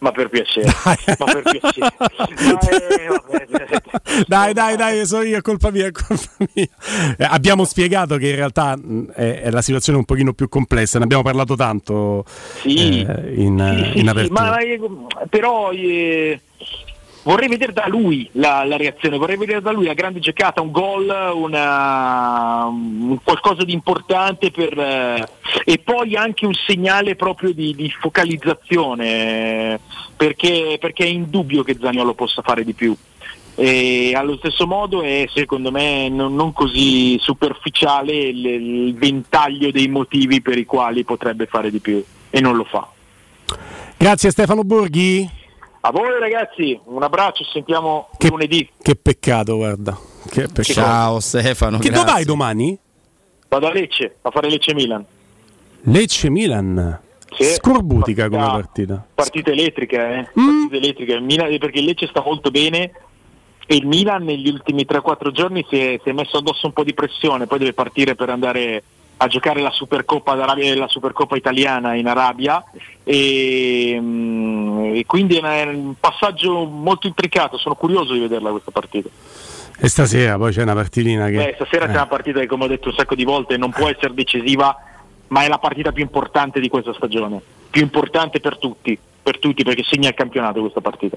Ma 0.00 0.12
per 0.12 0.28
piacere, 0.28 0.70
ma 1.18 1.24
per 1.24 1.42
piacere. 1.42 1.92
Dai, 4.26 4.52
dai, 4.54 4.76
dai, 4.76 5.06
sono 5.06 5.22
io, 5.22 5.40
colpa 5.42 5.70
mia, 5.70 5.90
colpa 5.90 6.30
mia. 6.54 6.66
Eh, 7.16 7.24
abbiamo 7.24 7.64
spiegato 7.64 8.16
che 8.16 8.28
in 8.28 8.36
realtà 8.36 8.76
mh, 8.76 9.10
è, 9.12 9.40
è 9.42 9.50
la 9.50 9.62
situazione 9.62 9.98
un 9.98 10.04
pochino 10.04 10.32
più 10.34 10.48
complessa, 10.48 10.98
ne 10.98 11.04
abbiamo 11.04 11.22
parlato 11.24 11.56
tanto 11.56 12.24
Sì. 12.60 13.00
eh, 13.06 13.34
in, 13.34 13.58
Sì, 13.58 13.80
in 13.82 13.92
sì, 13.92 13.98
sì, 14.00 14.08
apertura. 14.08 14.40
ma 14.42 14.58
eh, 14.58 14.80
però 15.28 15.70
eh, 15.72 16.40
vorrei 17.28 17.48
vedere 17.48 17.74
da 17.74 17.86
lui 17.86 18.26
la, 18.32 18.64
la 18.64 18.78
reazione, 18.78 19.18
vorrei 19.18 19.36
vedere 19.36 19.60
da 19.60 19.70
lui 19.70 19.84
la 19.84 19.92
grande 19.92 20.18
giocata, 20.18 20.62
un 20.62 20.70
gol, 20.70 21.14
una, 21.34 22.64
un 22.64 23.18
qualcosa 23.22 23.64
di 23.64 23.74
importante 23.74 24.50
per, 24.50 24.78
eh, 24.78 25.28
e 25.66 25.76
poi 25.78 26.16
anche 26.16 26.46
un 26.46 26.54
segnale 26.54 27.16
proprio 27.16 27.52
di, 27.52 27.74
di 27.74 27.90
focalizzazione, 27.90 29.78
perché, 30.16 30.78
perché 30.80 31.04
è 31.04 31.08
indubbio 31.08 31.62
che 31.62 31.76
Zaniolo 31.78 32.14
possa 32.14 32.40
fare 32.40 32.64
di 32.64 32.72
più. 32.72 32.96
E 33.56 34.14
allo 34.14 34.38
stesso 34.38 34.66
modo 34.66 35.02
è 35.02 35.28
secondo 35.34 35.70
me 35.70 36.08
non, 36.08 36.34
non 36.34 36.54
così 36.54 37.18
superficiale 37.18 38.12
il, 38.14 38.46
il 38.46 38.94
ventaglio 38.94 39.70
dei 39.70 39.88
motivi 39.88 40.40
per 40.40 40.56
i 40.56 40.64
quali 40.64 41.04
potrebbe 41.04 41.44
fare 41.44 41.70
di 41.70 41.80
più 41.80 42.02
e 42.30 42.40
non 42.40 42.56
lo 42.56 42.64
fa. 42.64 42.88
Grazie 43.98 44.30
Stefano 44.30 44.62
Borghi. 44.62 45.36
A 45.80 45.90
voi 45.92 46.18
ragazzi, 46.18 46.78
un 46.84 47.02
abbraccio, 47.02 47.44
ci 47.44 47.50
sentiamo 47.52 48.08
lunedì. 48.28 48.68
Che 48.82 48.96
peccato, 48.96 49.56
guarda. 49.56 49.96
Che 50.28 50.42
peccato. 50.48 50.62
Ciao 50.62 51.20
Stefano. 51.20 51.78
Che 51.78 51.90
dove 51.90 52.04
vai 52.04 52.24
domani? 52.24 52.76
Vado 53.48 53.66
a 53.68 53.72
Lecce 53.72 54.16
a 54.22 54.30
fare 54.30 54.50
Lecce 54.50 54.74
Milan. 54.74 55.04
Lecce 55.82 56.28
Milan. 56.30 57.00
Sì. 57.30 57.44
Scorbutica 57.44 58.28
come 58.28 58.40
Partita- 58.42 58.60
partita. 58.66 59.06
Partita 59.14 59.50
elettrica, 59.50 60.08
eh? 60.14 60.28
Mm. 60.38 60.46
Partita 60.66 60.76
elettrica. 60.76 61.14
Il 61.14 61.22
Milan- 61.22 61.58
perché 61.58 61.78
il 61.78 61.84
Lecce 61.84 62.06
sta 62.08 62.22
molto 62.22 62.50
bene 62.50 62.90
e 63.66 63.76
il 63.76 63.86
Milan 63.86 64.24
negli 64.24 64.48
ultimi 64.48 64.84
3-4 64.84 65.30
giorni 65.30 65.64
si 65.70 65.78
è, 65.78 66.00
si 66.02 66.08
è 66.08 66.12
messo 66.12 66.38
addosso 66.38 66.66
un 66.66 66.72
po' 66.72 66.84
di 66.84 66.94
pressione, 66.94 67.46
poi 67.46 67.58
deve 67.58 67.72
partire 67.74 68.14
per 68.14 68.30
andare 68.30 68.82
a 69.20 69.26
giocare 69.26 69.60
la 69.60 69.70
Supercoppa, 69.70 70.34
d'Arabia- 70.34 70.76
la 70.76 70.88
Supercoppa 70.88 71.36
italiana 71.36 71.94
in 71.94 72.06
Arabia 72.06 72.62
e, 73.02 73.96
mm, 74.00 74.94
e 74.94 75.04
quindi 75.06 75.36
è 75.36 75.62
un 75.64 75.94
passaggio 75.98 76.64
molto 76.64 77.06
intricato, 77.06 77.58
sono 77.58 77.74
curioso 77.74 78.12
di 78.12 78.20
vederla 78.20 78.50
questa 78.50 78.70
partita. 78.70 79.08
E 79.80 79.88
stasera 79.88 80.36
poi 80.36 80.52
c'è 80.52 80.62
una 80.62 80.74
partitina 80.74 81.26
che. 81.26 81.36
Beh, 81.36 81.52
stasera 81.56 81.84
eh. 81.84 81.88
c'è 81.88 81.94
una 81.94 82.06
partita 82.06 82.40
che 82.40 82.46
come 82.46 82.64
ho 82.64 82.68
detto 82.68 82.88
un 82.88 82.94
sacco 82.94 83.14
di 83.14 83.24
volte 83.24 83.56
non 83.56 83.70
può 83.70 83.88
essere 83.88 84.14
decisiva, 84.14 84.76
ma 85.28 85.42
è 85.42 85.48
la 85.48 85.58
partita 85.58 85.92
più 85.92 86.02
importante 86.02 86.60
di 86.60 86.68
questa 86.68 86.92
stagione, 86.94 87.40
più 87.70 87.82
importante 87.82 88.40
per 88.40 88.58
tutti, 88.58 88.98
per 89.22 89.38
tutti 89.38 89.62
perché 89.64 89.82
segna 89.84 90.08
il 90.08 90.14
campionato 90.14 90.60
questa 90.60 90.80
partita. 90.80 91.16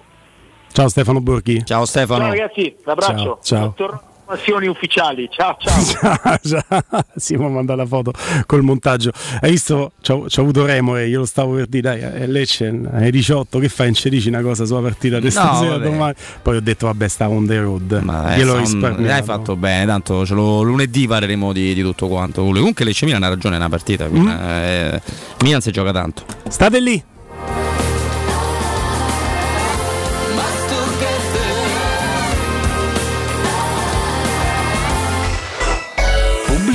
Ciao 0.72 0.88
Stefano 0.90 1.22
Borghi. 1.22 1.64
Ciao 1.65 1.86
Stefano. 1.86 2.22
Ciao 2.22 2.30
ragazzi, 2.30 2.76
un 2.84 2.91
abbraccio. 2.91 3.40
Ciao, 3.44 3.73
ciao. 3.76 4.03
Informazioni 4.32 4.68
ufficiali, 4.68 5.28
ciao 5.32 5.58
ciao. 5.60 7.03
Simo 7.16 7.49
manda 7.49 7.76
la 7.76 7.86
foto 7.86 8.14
col 8.45 8.62
montaggio. 8.62 9.12
Hai 9.41 9.52
visto? 9.52 9.91
C'ho, 10.02 10.28
c'ho 10.30 10.41
avuto 10.41 10.66
remore, 10.66 11.08
io 11.08 11.20
lo 11.20 11.26
stavo 11.26 11.56
per 11.56 11.68
dire, 11.68 11.82
dai, 11.82 11.99
è 11.99 12.28
Lecce, 12.28 12.80
è 12.94 13.10
18, 13.10 13.60
che 13.60 13.68
fai? 13.68 13.88
Non 13.88 13.95
ci 13.95 14.10
dici 14.10 14.30
una 14.30 14.41
cosa 14.41 14.64
sulla 14.66 14.80
partita 14.80 15.18
di 15.20 15.26
No, 15.26 15.32
stasera 15.32 15.72
vabbè. 15.72 15.84
domani? 15.84 16.14
Poi 16.41 16.56
ho 16.56 16.62
detto, 16.62 16.86
vabbè, 16.86 17.08
sta 17.10 17.28
on 17.28 17.45
the 17.45 17.60
road. 17.60 17.99
Ma 18.03 18.38
Gliel'ho 18.38 18.58
eh, 18.60 18.66
son- 18.66 18.80
risparmiato. 18.80 19.14
hai 19.14 19.24
fatto 19.24 19.56
bene, 19.58 19.86
tanto 19.86 20.26
ce 20.26 20.34
lo, 20.34 20.62
lunedì 20.62 21.08
parleremo 21.08 21.52
di, 21.52 21.74
di 21.74 21.82
tutto 21.82 22.08
quanto. 22.08 22.41
Comunque 22.44 22.86
Lecce 22.86 23.06
Milan 23.06 23.24
ha 23.24 23.28
ragione, 23.30 23.56
è 23.56 23.58
una 23.58 23.70
partita. 23.70 24.08
Mm. 24.08 24.28
eh, 24.30 25.02
Milan 25.41 25.60
si 25.60 25.72
gioca 25.72 25.91
tanto. 25.91 26.24
State 26.48 26.80
lì. 26.80 27.03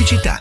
Pubblicità. 0.06 0.40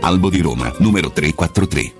Albo 0.00 0.30
di 0.30 0.40
Roma, 0.40 0.72
numero 0.78 1.10
343. 1.10 1.99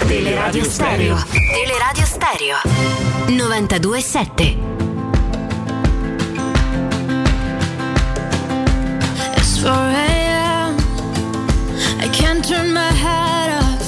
Teleradio 0.00 0.64
Stereo. 0.64 1.16
Teleradio 1.52 2.06
Stereo. 2.06 2.56
92.7. 3.26 4.56
It's 9.36 9.58
4 9.58 9.70
a.m. 9.72 10.76
I 12.00 12.08
can't 12.12 12.44
turn 12.44 12.72
my 12.72 12.92
head 13.04 13.50
off. 13.62 13.86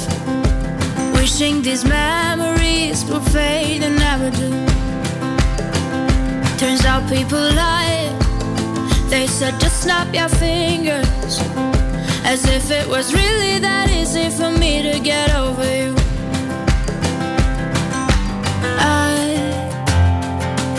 Wishing 1.15 1.61
these 1.61 1.85
memories 1.85 3.05
would 3.05 3.23
fade 3.31 3.83
and 3.83 3.97
never 3.97 4.29
do. 4.31 4.49
Turns 6.57 6.85
out 6.85 7.07
people 7.09 7.39
lie. 7.39 8.09
They 9.09 9.27
said 9.27 9.59
just 9.59 9.81
snap 9.83 10.13
your 10.13 10.29
fingers. 10.29 11.39
As 12.31 12.45
if 12.45 12.69
it 12.69 12.87
was 12.87 13.11
really 13.11 13.57
that 13.57 13.89
easy 13.89 14.29
for 14.29 14.51
me 14.51 14.83
to 14.83 14.99
get 14.99 15.33
over 15.33 15.65
you. 15.65 15.95
I 18.77 19.33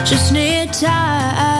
just 0.07 0.33
need 0.33 0.73
time. 0.73 1.60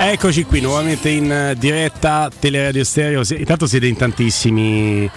Eccoci 0.00 0.44
qui 0.44 0.60
nuovamente 0.60 1.08
in 1.08 1.30
eh, 1.30 1.54
diretta 1.58 2.30
Teleradio 2.36 2.84
Stereo. 2.84 3.22
Intanto 3.36 3.66
siete 3.66 3.86
in 3.86 3.96
tantissimi 3.96 5.10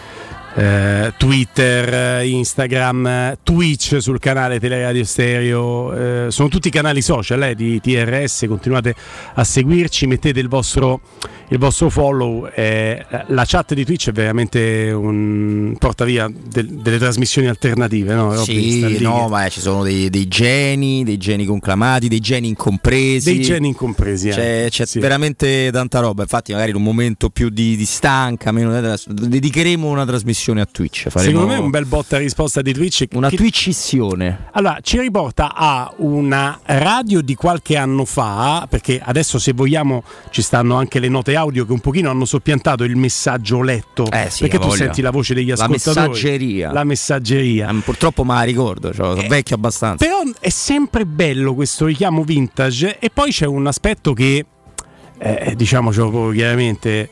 eh, 0.56 1.14
Twitter, 1.18 2.20
eh, 2.22 2.28
Instagram, 2.28 3.06
eh, 3.08 3.38
Twitch 3.42 3.98
sul 3.98 4.20
canale 4.20 4.60
Teleradio 4.60 5.04
Stereo. 5.06 6.26
eh, 6.28 6.32
sono 6.32 6.50
tutti 6.50 6.70
canali 6.70 7.02
social 7.02 7.42
eh, 7.44 7.56
di 7.56 7.80
TRS. 7.80 8.46
Continuate 8.48 8.94
a 9.36 9.44
seguirci, 9.46 10.08
mettete 10.08 10.40
il 10.42 10.50
vostro, 10.50 11.00
il 11.50 11.58
vostro 11.58 11.90
follow. 11.90 12.50
eh, 12.54 13.06
la 13.28 13.46
chat 13.46 13.74
di 13.74 13.86
Twitch 13.86 14.10
è 14.10 14.12
veramente 14.12 14.92
un 14.92 15.76
porta 15.80 16.04
via 16.04 16.30
del- 16.30 16.68
delle 16.68 16.98
trasmissioni 16.98 17.48
alternative. 17.48 18.14
No? 18.14 18.36
Sì, 18.44 18.98
no, 19.00 19.30
ma 19.30 19.48
ci 19.48 19.62
sono 19.62 19.84
dei, 19.84 20.10
dei 20.10 20.28
geni, 20.28 21.04
dei 21.06 21.18
geni 21.18 21.46
conclamati, 21.46 22.08
dei 22.10 22.20
geni 22.20 22.50
incompresi. 22.50 23.34
Dei 23.36 23.42
geni 23.42 23.68
incompresi. 23.70 24.28
eh. 24.30 24.34
C'è, 24.34 24.66
c'è 24.70 24.86
Sì. 24.86 25.00
veramente 25.00 25.70
tanta 25.72 26.00
roba. 26.00 26.24
Infatti, 26.24 26.52
magari 26.52 26.72
in 26.72 26.76
un 26.78 26.84
momento 26.84 27.30
più 27.30 27.48
di, 27.50 27.78
di 27.78 27.86
stanca, 27.86 28.52
meno 28.52 28.70
dedicheremo 29.08 29.88
una 29.88 30.06
trasmissione 30.06 30.40
a 30.50 30.66
Twitch. 30.66 31.10
Faremo 31.10 31.32
Secondo 31.32 31.54
me 31.54 31.60
un 31.60 31.70
bel 31.70 31.86
botta 31.86 32.18
risposta 32.18 32.62
di 32.62 32.74
Twitch. 32.74 33.06
una 33.14 33.30
che- 33.30 33.36
Twitchissione. 33.38 34.48
Allora, 34.54 34.80
ci 34.82 35.00
riporta 35.00 35.54
a 35.54 35.92
una 35.98 36.60
radio 36.66 37.22
di 37.22 37.36
qualche 37.36 37.78
anno 37.78 38.06
fa, 38.06 38.66
perché 38.70 39.00
adesso 39.04 39.38
se 39.40 39.54
vogliamo 39.54 40.04
ci 40.32 40.42
stanno 40.42 40.76
anche 40.76 41.00
le 41.00 41.10
note 41.10 41.36
audio 41.36 41.66
che 41.66 41.72
un 41.72 41.80
pochino 41.80 42.10
hanno 42.10 42.26
soppiantato 42.26 42.84
il 42.84 42.96
messaggio 42.96 43.62
letto, 43.62 44.10
Eh 44.12 44.30
sì, 44.30 44.42
perché 44.42 44.58
tu 44.58 44.68
voglia. 44.68 44.78
senti 44.86 45.02
la 45.02 45.12
voce 45.12 45.34
degli 45.34 45.48
La 45.50 45.54
ascoltatori. 45.66 46.08
messaggeria. 46.10 46.72
La 46.72 46.84
messaggeria. 46.84 47.70
Eh, 47.70 47.74
Purtroppo 47.84 48.24
me 48.24 48.34
la 48.36 48.42
ricordo, 48.44 48.94
cioè, 48.94 49.16
sono 49.16 49.28
vecchio 49.28 49.56
abbastanza. 49.56 50.04
Però 50.06 50.22
è 50.40 50.50
sempre 50.50 51.06
bello 51.06 51.54
questo 51.54 51.86
richiamo 51.86 52.24
vintage 52.24 52.98
e 53.00 53.10
poi 53.14 53.32
c'è 53.32 53.46
un 53.46 53.68
aspetto 53.68 54.14
che, 54.14 54.46
eh, 55.18 55.54
diciamocelo 55.56 56.30
chiaramente, 56.32 57.10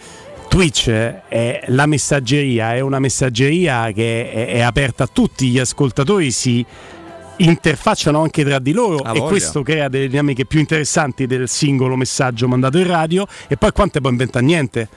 Twitch 0.60 0.90
è 0.90 1.64
la 1.68 1.86
messaggeria, 1.86 2.76
è 2.76 2.82
una 2.82 3.00
messaggeria 3.00 3.94
che 3.94 4.30
è, 4.30 4.48
è 4.56 4.60
aperta 4.60 5.06
a 5.06 5.08
tutti, 5.08 5.48
gli 5.48 5.58
ascoltatori 5.58 6.32
si 6.32 6.66
interfacciano 7.38 8.22
anche 8.22 8.44
tra 8.44 8.60
di 8.60 8.74
loro 8.74 9.00
e 9.00 9.08
voglia. 9.08 9.22
questo 9.22 9.64
crea 9.64 9.88
delle 9.88 10.10
dinamiche 10.10 10.44
più 10.44 10.60
interessanti 10.60 11.28
del 11.28 11.48
singolo 11.48 11.96
messaggio 11.96 12.50
mandato 12.50 12.78
in 12.78 12.88
radio 12.88 13.26
e 13.48 13.56
poi 13.56 13.72
quante 13.72 14.02
poi 14.02 14.12
inventa 14.12 14.42
niente. 14.42 14.90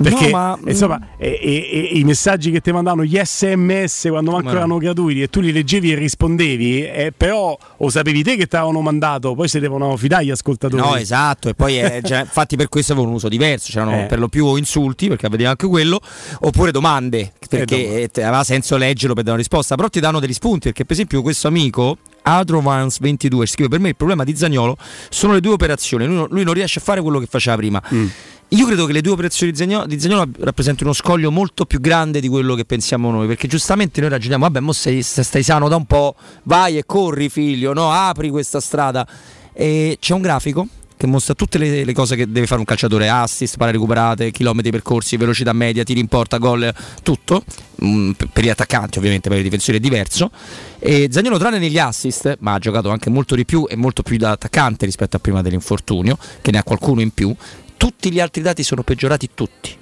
Perché 0.00 0.24
No, 0.24 0.30
ma- 0.30 0.58
insomma, 0.66 1.08
e- 1.18 1.38
e- 1.40 1.90
e 1.92 1.98
i 1.98 2.04
messaggi 2.04 2.50
che 2.50 2.60
ti 2.60 2.72
mandavano 2.72 3.04
gli 3.04 3.18
sms 3.22 4.06
quando 4.08 4.30
manco 4.30 4.46
Ma 4.46 4.52
no. 4.52 4.56
erano 4.58 4.78
gratuiti 4.78 5.22
e 5.22 5.28
tu 5.28 5.40
li 5.40 5.52
leggevi 5.52 5.92
e 5.92 5.94
rispondevi, 5.96 6.84
eh, 6.86 7.12
però 7.14 7.56
o 7.76 7.90
sapevi 7.90 8.22
te 8.22 8.36
che 8.36 8.46
ti 8.46 8.56
avevano 8.56 8.80
mandato, 8.80 9.34
poi 9.34 9.48
si 9.48 9.60
devono 9.60 9.96
fidare 9.96 10.24
gli 10.24 10.30
ascoltatori. 10.30 10.80
No, 10.82 10.96
esatto, 10.96 11.50
e 11.50 11.54
poi 11.54 11.76
è, 11.78 12.00
già- 12.02 12.20
infatti 12.20 12.56
per 12.56 12.68
questo 12.68 12.92
avevo 12.92 13.06
un 13.08 13.14
uso 13.14 13.28
diverso, 13.28 13.70
c'erano 13.70 14.02
Eh. 14.02 14.06
per 14.06 14.18
lo 14.18 14.28
più 14.28 14.56
insulti, 14.56 15.08
perché 15.08 15.28
vedeva 15.28 15.50
anche 15.50 15.66
quello, 15.66 16.00
oppure 16.40 16.70
domande, 16.72 17.32
perché 17.48 18.10
eh, 18.10 18.22
aveva 18.22 18.44
senso 18.44 18.76
leggerlo 18.78 19.14
per 19.14 19.24
dare 19.24 19.34
una 19.36 19.42
risposta, 19.46 19.74
però 19.76 19.88
ti 19.88 20.00
danno 20.00 20.20
degli 20.20 20.32
spunti, 20.32 20.68
perché 20.68 20.84
per 20.84 20.92
esempio 20.92 21.20
questo 21.22 21.48
amico, 21.48 21.98
Adrovance22, 22.24 23.46
scrive 23.46 23.68
per 23.68 23.80
me 23.80 23.88
il 23.90 23.96
problema 23.96 24.24
di 24.24 24.34
Zagnolo 24.36 24.76
sono 25.10 25.34
le 25.34 25.40
due 25.40 25.52
operazioni, 25.52 26.06
lui, 26.06 26.14
non- 26.14 26.28
lui 26.30 26.44
non 26.44 26.54
riesce 26.54 26.78
a 26.78 26.82
fare 26.82 27.00
quello 27.02 27.18
che 27.18 27.26
faceva 27.28 27.56
prima. 27.56 27.82
Mm. 27.92 28.06
Io 28.52 28.66
credo 28.66 28.84
che 28.84 28.92
le 28.92 29.00
due 29.00 29.12
operazioni 29.12 29.50
di 29.50 29.56
Zagnolo, 29.56 29.86
di 29.86 29.98
Zagnolo 29.98 30.28
rappresentino 30.40 30.90
uno 30.90 30.98
scoglio 30.98 31.30
molto 31.30 31.64
più 31.64 31.80
grande 31.80 32.20
di 32.20 32.28
quello 32.28 32.54
che 32.54 32.66
pensiamo 32.66 33.10
noi, 33.10 33.26
perché 33.26 33.48
giustamente 33.48 34.02
noi 34.02 34.10
ragioniamo, 34.10 34.44
vabbè, 34.44 34.60
mo 34.60 34.72
sei- 34.72 35.02
stai 35.02 35.42
sano 35.42 35.68
da 35.68 35.76
un 35.76 35.86
po', 35.86 36.16
vai 36.42 36.76
e 36.76 36.84
corri 36.84 37.30
figlio, 37.30 37.72
no? 37.72 37.90
apri 37.90 38.28
questa 38.28 38.60
strada. 38.60 39.08
E 39.54 39.96
c'è 39.98 40.12
un 40.12 40.20
grafico 40.20 40.66
che 40.98 41.06
mostra 41.06 41.32
tutte 41.32 41.56
le, 41.56 41.82
le 41.82 41.92
cose 41.94 42.14
che 42.14 42.30
deve 42.30 42.46
fare 42.46 42.60
un 42.60 42.66
calciatore, 42.66 43.08
assist, 43.08 43.56
pare 43.56 43.72
recuperate, 43.72 44.30
chilometri 44.30 44.70
percorsi, 44.70 45.16
velocità 45.16 45.54
media, 45.54 45.82
tiri 45.82 46.00
in 46.00 46.08
porta, 46.08 46.36
gol, 46.36 46.72
tutto, 47.02 47.44
Mm, 47.84 48.10
per- 48.12 48.44
gli 48.44 48.48
attaccanti 48.50 48.98
ovviamente, 48.98 49.28
per 49.28 49.38
i 49.38 49.42
difensori 49.42 49.78
è 49.78 49.80
diverso. 49.80 50.30
E 50.78 51.08
Zagnolo 51.10 51.38
tranne 51.38 51.58
negli 51.58 51.78
assist, 51.78 52.36
ma 52.40 52.52
ha 52.52 52.58
giocato 52.58 52.90
anche 52.90 53.08
molto 53.10 53.34
di 53.34 53.44
più 53.44 53.66
e 53.68 53.76
molto 53.76 54.02
più 54.02 54.18
da 54.18 54.32
attaccante 54.32 54.84
rispetto 54.84 55.16
a 55.16 55.20
prima 55.20 55.42
dell'infortunio, 55.42 56.18
che 56.42 56.52
ne 56.52 56.58
ha 56.58 56.62
qualcuno 56.62 57.00
in 57.00 57.10
più, 57.10 57.34
tutti 57.82 58.12
gli 58.12 58.20
altri 58.20 58.42
dati 58.42 58.62
sono 58.62 58.84
peggiorati 58.84 59.30
tutti. 59.34 59.76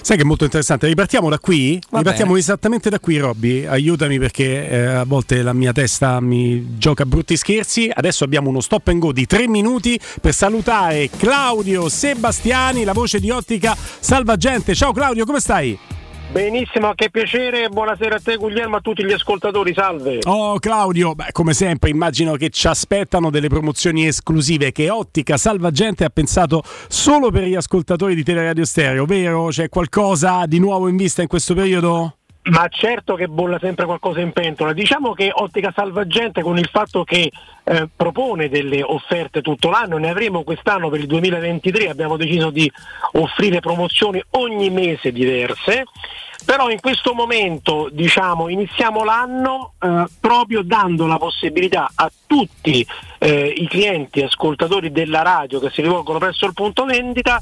Sai 0.00 0.16
che 0.16 0.24
è 0.24 0.26
molto 0.26 0.42
interessante. 0.42 0.88
Ripartiamo 0.88 1.28
da 1.30 1.38
qui? 1.38 1.78
Va 1.88 1.98
Ripartiamo 1.98 2.32
bene. 2.32 2.42
esattamente 2.42 2.90
da 2.90 2.98
qui, 2.98 3.18
Robby. 3.18 3.64
Aiutami 3.64 4.18
perché 4.18 4.68
eh, 4.68 4.84
a 4.86 5.04
volte 5.04 5.40
la 5.42 5.52
mia 5.52 5.72
testa 5.72 6.18
mi 6.20 6.76
gioca 6.78 7.06
brutti 7.06 7.36
scherzi. 7.36 7.88
Adesso 7.94 8.24
abbiamo 8.24 8.48
uno 8.48 8.60
stop 8.60 8.88
and 8.88 8.98
go 8.98 9.12
di 9.12 9.24
tre 9.26 9.46
minuti 9.46 10.00
per 10.20 10.34
salutare 10.34 11.08
Claudio 11.16 11.88
Sebastiani, 11.88 12.82
la 12.82 12.92
voce 12.92 13.20
di 13.20 13.30
Ottica 13.30 13.76
Salvagente. 13.76 14.74
Ciao 14.74 14.90
Claudio, 14.92 15.24
come 15.24 15.38
stai? 15.38 15.78
Benissimo, 16.32 16.94
che 16.94 17.10
piacere, 17.10 17.68
buonasera 17.68 18.16
a 18.16 18.18
te 18.18 18.36
Guglielmo, 18.36 18.76
a 18.76 18.80
tutti 18.80 19.04
gli 19.04 19.12
ascoltatori, 19.12 19.74
salve. 19.74 20.20
Oh 20.24 20.58
Claudio, 20.58 21.14
beh, 21.14 21.30
come 21.30 21.52
sempre 21.52 21.90
immagino 21.90 22.36
che 22.36 22.48
ci 22.48 22.68
aspettano 22.68 23.28
delle 23.28 23.48
promozioni 23.48 24.06
esclusive 24.06 24.72
che 24.72 24.88
Ottica 24.88 25.36
Salvagente 25.36 26.04
ha 26.04 26.08
pensato 26.08 26.62
solo 26.88 27.30
per 27.30 27.42
gli 27.42 27.54
ascoltatori 27.54 28.14
di 28.14 28.22
Teleradio 28.22 28.64
Stereo, 28.64 29.04
vero? 29.04 29.48
C'è 29.48 29.68
qualcosa 29.68 30.46
di 30.46 30.58
nuovo 30.58 30.88
in 30.88 30.96
vista 30.96 31.20
in 31.20 31.28
questo 31.28 31.52
periodo? 31.52 32.16
Ma 32.44 32.66
certo 32.68 33.14
che 33.14 33.28
bolla 33.28 33.58
sempre 33.60 33.84
qualcosa 33.84 34.20
in 34.20 34.32
pentola. 34.32 34.72
Diciamo 34.72 35.12
che 35.12 35.30
Ottica 35.32 35.72
Salvagente 35.72 36.42
con 36.42 36.58
il 36.58 36.68
fatto 36.72 37.04
che 37.04 37.30
eh, 37.62 37.88
propone 37.94 38.48
delle 38.48 38.82
offerte 38.82 39.42
tutto 39.42 39.70
l'anno, 39.70 39.96
ne 39.98 40.10
avremo 40.10 40.42
quest'anno 40.42 40.88
per 40.88 40.98
il 40.98 41.06
2023, 41.06 41.88
abbiamo 41.88 42.16
deciso 42.16 42.50
di 42.50 42.70
offrire 43.12 43.60
promozioni 43.60 44.20
ogni 44.30 44.70
mese 44.70 45.12
diverse. 45.12 45.84
Però 46.44 46.68
in 46.68 46.80
questo 46.80 47.14
momento 47.14 47.88
diciamo, 47.92 48.48
iniziamo 48.48 49.04
l'anno 49.04 49.74
eh, 49.78 50.06
proprio 50.18 50.62
dando 50.62 51.06
la 51.06 51.18
possibilità 51.18 51.88
a 51.94 52.10
tutti 52.26 52.84
eh, 53.18 53.54
i 53.56 53.68
clienti 53.68 54.20
ascoltatori 54.20 54.90
della 54.90 55.22
radio 55.22 55.60
che 55.60 55.70
si 55.70 55.82
rivolgono 55.82 56.18
presso 56.18 56.46
il 56.46 56.54
punto 56.54 56.84
vendita 56.84 57.38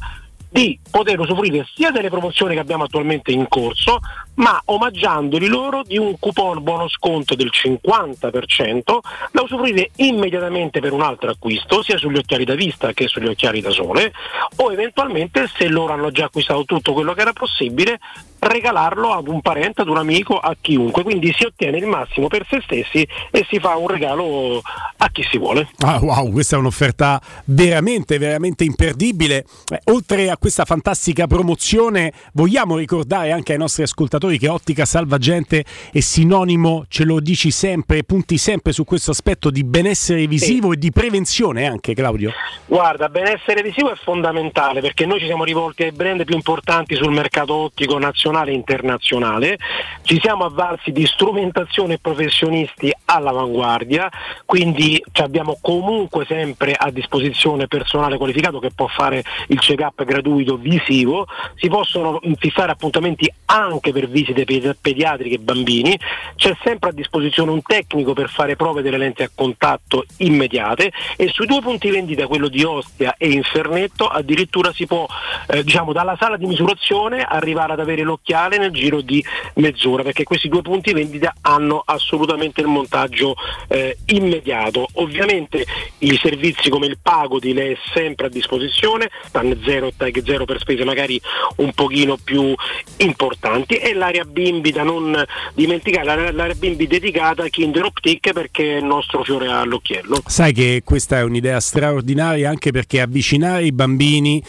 di 0.50 0.78
poter 0.90 1.18
usufruire 1.20 1.64
sia 1.74 1.92
delle 1.92 2.10
promozioni 2.10 2.54
che 2.54 2.60
abbiamo 2.60 2.84
attualmente 2.84 3.30
in 3.30 3.46
corso, 3.48 4.00
ma 4.40 4.60
omaggiandoli 4.64 5.48
loro 5.48 5.82
di 5.82 5.98
un 5.98 6.18
coupon 6.18 6.62
buono 6.62 6.88
sconto 6.88 7.34
del 7.34 7.50
50% 7.52 8.98
da 9.32 9.42
usufruire 9.42 9.90
immediatamente 9.96 10.80
per 10.80 10.92
un 10.92 11.02
altro 11.02 11.30
acquisto, 11.30 11.82
sia 11.82 11.98
sugli 11.98 12.16
occhiali 12.16 12.44
da 12.44 12.54
vista 12.54 12.92
che 12.92 13.06
sugli 13.06 13.26
occhiali 13.28 13.60
da 13.60 13.70
sole, 13.70 14.12
o 14.56 14.72
eventualmente 14.72 15.46
se 15.54 15.68
loro 15.68 15.92
hanno 15.92 16.10
già 16.10 16.24
acquistato 16.24 16.64
tutto 16.64 16.94
quello 16.94 17.12
che 17.12 17.20
era 17.20 17.32
possibile, 17.34 17.98
regalarlo 18.40 19.12
ad 19.12 19.28
un 19.28 19.40
parente, 19.40 19.82
ad 19.82 19.88
un 19.88 19.98
amico, 19.98 20.38
a 20.38 20.56
chiunque. 20.60 21.02
Quindi 21.02 21.32
si 21.36 21.44
ottiene 21.44 21.78
il 21.78 21.86
massimo 21.86 22.26
per 22.26 22.46
se 22.48 22.60
stessi 22.62 23.06
e 23.30 23.46
si 23.48 23.58
fa 23.58 23.76
un 23.76 23.88
regalo 23.88 24.62
a 24.96 25.08
chi 25.10 25.22
si 25.30 25.38
vuole. 25.38 25.68
Ah, 25.78 25.98
wow, 26.00 26.30
questa 26.30 26.56
è 26.56 26.58
un'offerta 26.58 27.20
veramente, 27.44 28.18
veramente 28.18 28.64
imperdibile. 28.64 29.44
Eh, 29.70 29.80
oltre 29.84 30.30
a 30.30 30.36
questa 30.38 30.64
fantastica 30.64 31.26
promozione, 31.26 32.12
vogliamo 32.32 32.76
ricordare 32.76 33.30
anche 33.32 33.52
ai 33.52 33.58
nostri 33.58 33.82
ascoltatori 33.82 34.38
che 34.38 34.48
Ottica 34.48 34.84
Salvagente 34.84 35.64
è 35.92 36.00
sinonimo, 36.00 36.86
ce 36.88 37.04
lo 37.04 37.20
dici 37.20 37.50
sempre, 37.50 38.04
punti 38.04 38.38
sempre 38.38 38.72
su 38.72 38.84
questo 38.84 39.10
aspetto 39.10 39.50
di 39.50 39.64
benessere 39.64 40.26
visivo 40.26 40.72
e 40.72 40.76
di 40.76 40.90
prevenzione 40.90 41.66
anche, 41.66 41.94
Claudio. 41.94 42.32
Guarda, 42.66 43.08
benessere 43.08 43.62
visivo 43.62 43.92
è 43.92 43.96
fondamentale 44.02 44.80
perché 44.80 45.04
noi 45.04 45.18
ci 45.18 45.26
siamo 45.26 45.44
rivolti 45.44 45.82
ai 45.82 45.92
brand 45.92 46.24
più 46.24 46.34
importanti 46.34 46.94
sul 46.94 47.12
mercato 47.12 47.54
ottico 47.54 47.98
nazionale 47.98 48.29
e 48.30 48.54
internazionale, 48.54 49.58
ci 50.02 50.18
siamo 50.20 50.44
avvalsi 50.44 50.92
di 50.92 51.04
strumentazione 51.04 51.94
e 51.94 51.98
professionisti 51.98 52.92
all'avanguardia, 53.06 54.08
quindi 54.44 55.02
abbiamo 55.14 55.58
comunque 55.60 56.24
sempre 56.26 56.72
a 56.72 56.90
disposizione 56.90 57.66
personale 57.66 58.16
qualificato 58.16 58.60
che 58.60 58.70
può 58.70 58.86
fare 58.86 59.24
il 59.48 59.58
check-up 59.58 60.04
gratuito 60.04 60.56
visivo, 60.56 61.26
si 61.56 61.68
possono 61.68 62.20
fissare 62.38 62.72
appuntamenti 62.72 63.30
anche 63.46 63.92
per 63.92 64.08
visite 64.08 64.44
pedi- 64.44 64.74
pediatriche 64.80 65.34
e 65.34 65.38
bambini, 65.38 65.98
c'è 66.36 66.56
sempre 66.62 66.90
a 66.90 66.92
disposizione 66.92 67.50
un 67.50 67.62
tecnico 67.62 68.12
per 68.12 68.28
fare 68.30 68.54
prove 68.56 68.82
delle 68.82 68.98
lenti 68.98 69.22
a 69.22 69.30
contatto 69.34 70.04
immediate 70.18 70.92
e 71.16 71.28
sui 71.28 71.46
due 71.46 71.60
punti 71.60 71.90
vendita, 71.90 72.26
quello 72.26 72.48
di 72.48 72.62
Ostia 72.62 73.14
e 73.18 73.30
Infernetto, 73.30 74.06
addirittura 74.06 74.72
si 74.72 74.86
può 74.86 75.06
eh, 75.48 75.64
diciamo 75.64 75.92
dalla 75.92 76.16
sala 76.18 76.36
di 76.36 76.46
misurazione 76.46 77.22
arrivare 77.22 77.72
ad 77.72 77.80
avere 77.80 78.02
l'occhiale 78.20 78.58
nel 78.58 78.70
giro 78.70 79.00
di 79.00 79.24
mezz'ora, 79.54 80.02
perché 80.02 80.24
questi 80.24 80.48
due 80.48 80.62
punti 80.62 80.92
vendita 80.92 81.34
hanno 81.40 81.82
assolutamente 81.84 82.60
il 82.60 82.66
montaggio 82.66 83.34
eh, 83.68 83.96
immediato. 84.06 84.86
Ovviamente 84.94 85.64
i 85.98 86.16
servizi 86.20 86.68
come 86.68 86.86
il 86.86 86.98
pago 87.00 87.38
di 87.38 87.52
lei 87.52 87.72
è 87.72 87.78
sempre 87.94 88.26
a 88.26 88.28
disposizione, 88.28 89.10
TAN 89.30 89.58
0 89.64 89.86
e 89.88 89.92
tag 89.96 90.22
0 90.24 90.44
per 90.44 90.60
spese 90.60 90.84
magari 90.84 91.20
un 91.56 91.72
pochino 91.72 92.16
più 92.22 92.54
importanti 92.98 93.76
e 93.76 93.94
l'area 93.94 94.24
bimbi 94.24 94.70
da 94.70 94.82
non 94.82 95.24
dimenticare, 95.54 96.32
l'area 96.32 96.54
bimbi 96.54 96.86
dedicata 96.86 97.44
a 97.44 97.48
Kinder 97.48 97.84
Optic 97.84 98.32
perché 98.32 98.74
è 98.74 98.78
il 98.78 98.84
nostro 98.84 99.24
fiore 99.24 99.48
all'occhiello. 99.48 100.22
Sai 100.26 100.52
che 100.52 100.82
questa 100.84 101.18
è 101.18 101.22
un'idea 101.22 101.58
straordinaria 101.60 102.48
anche 102.50 102.70
perché 102.70 103.00
avvicinare 103.00 103.64
i 103.64 103.72
bambini 103.72 104.42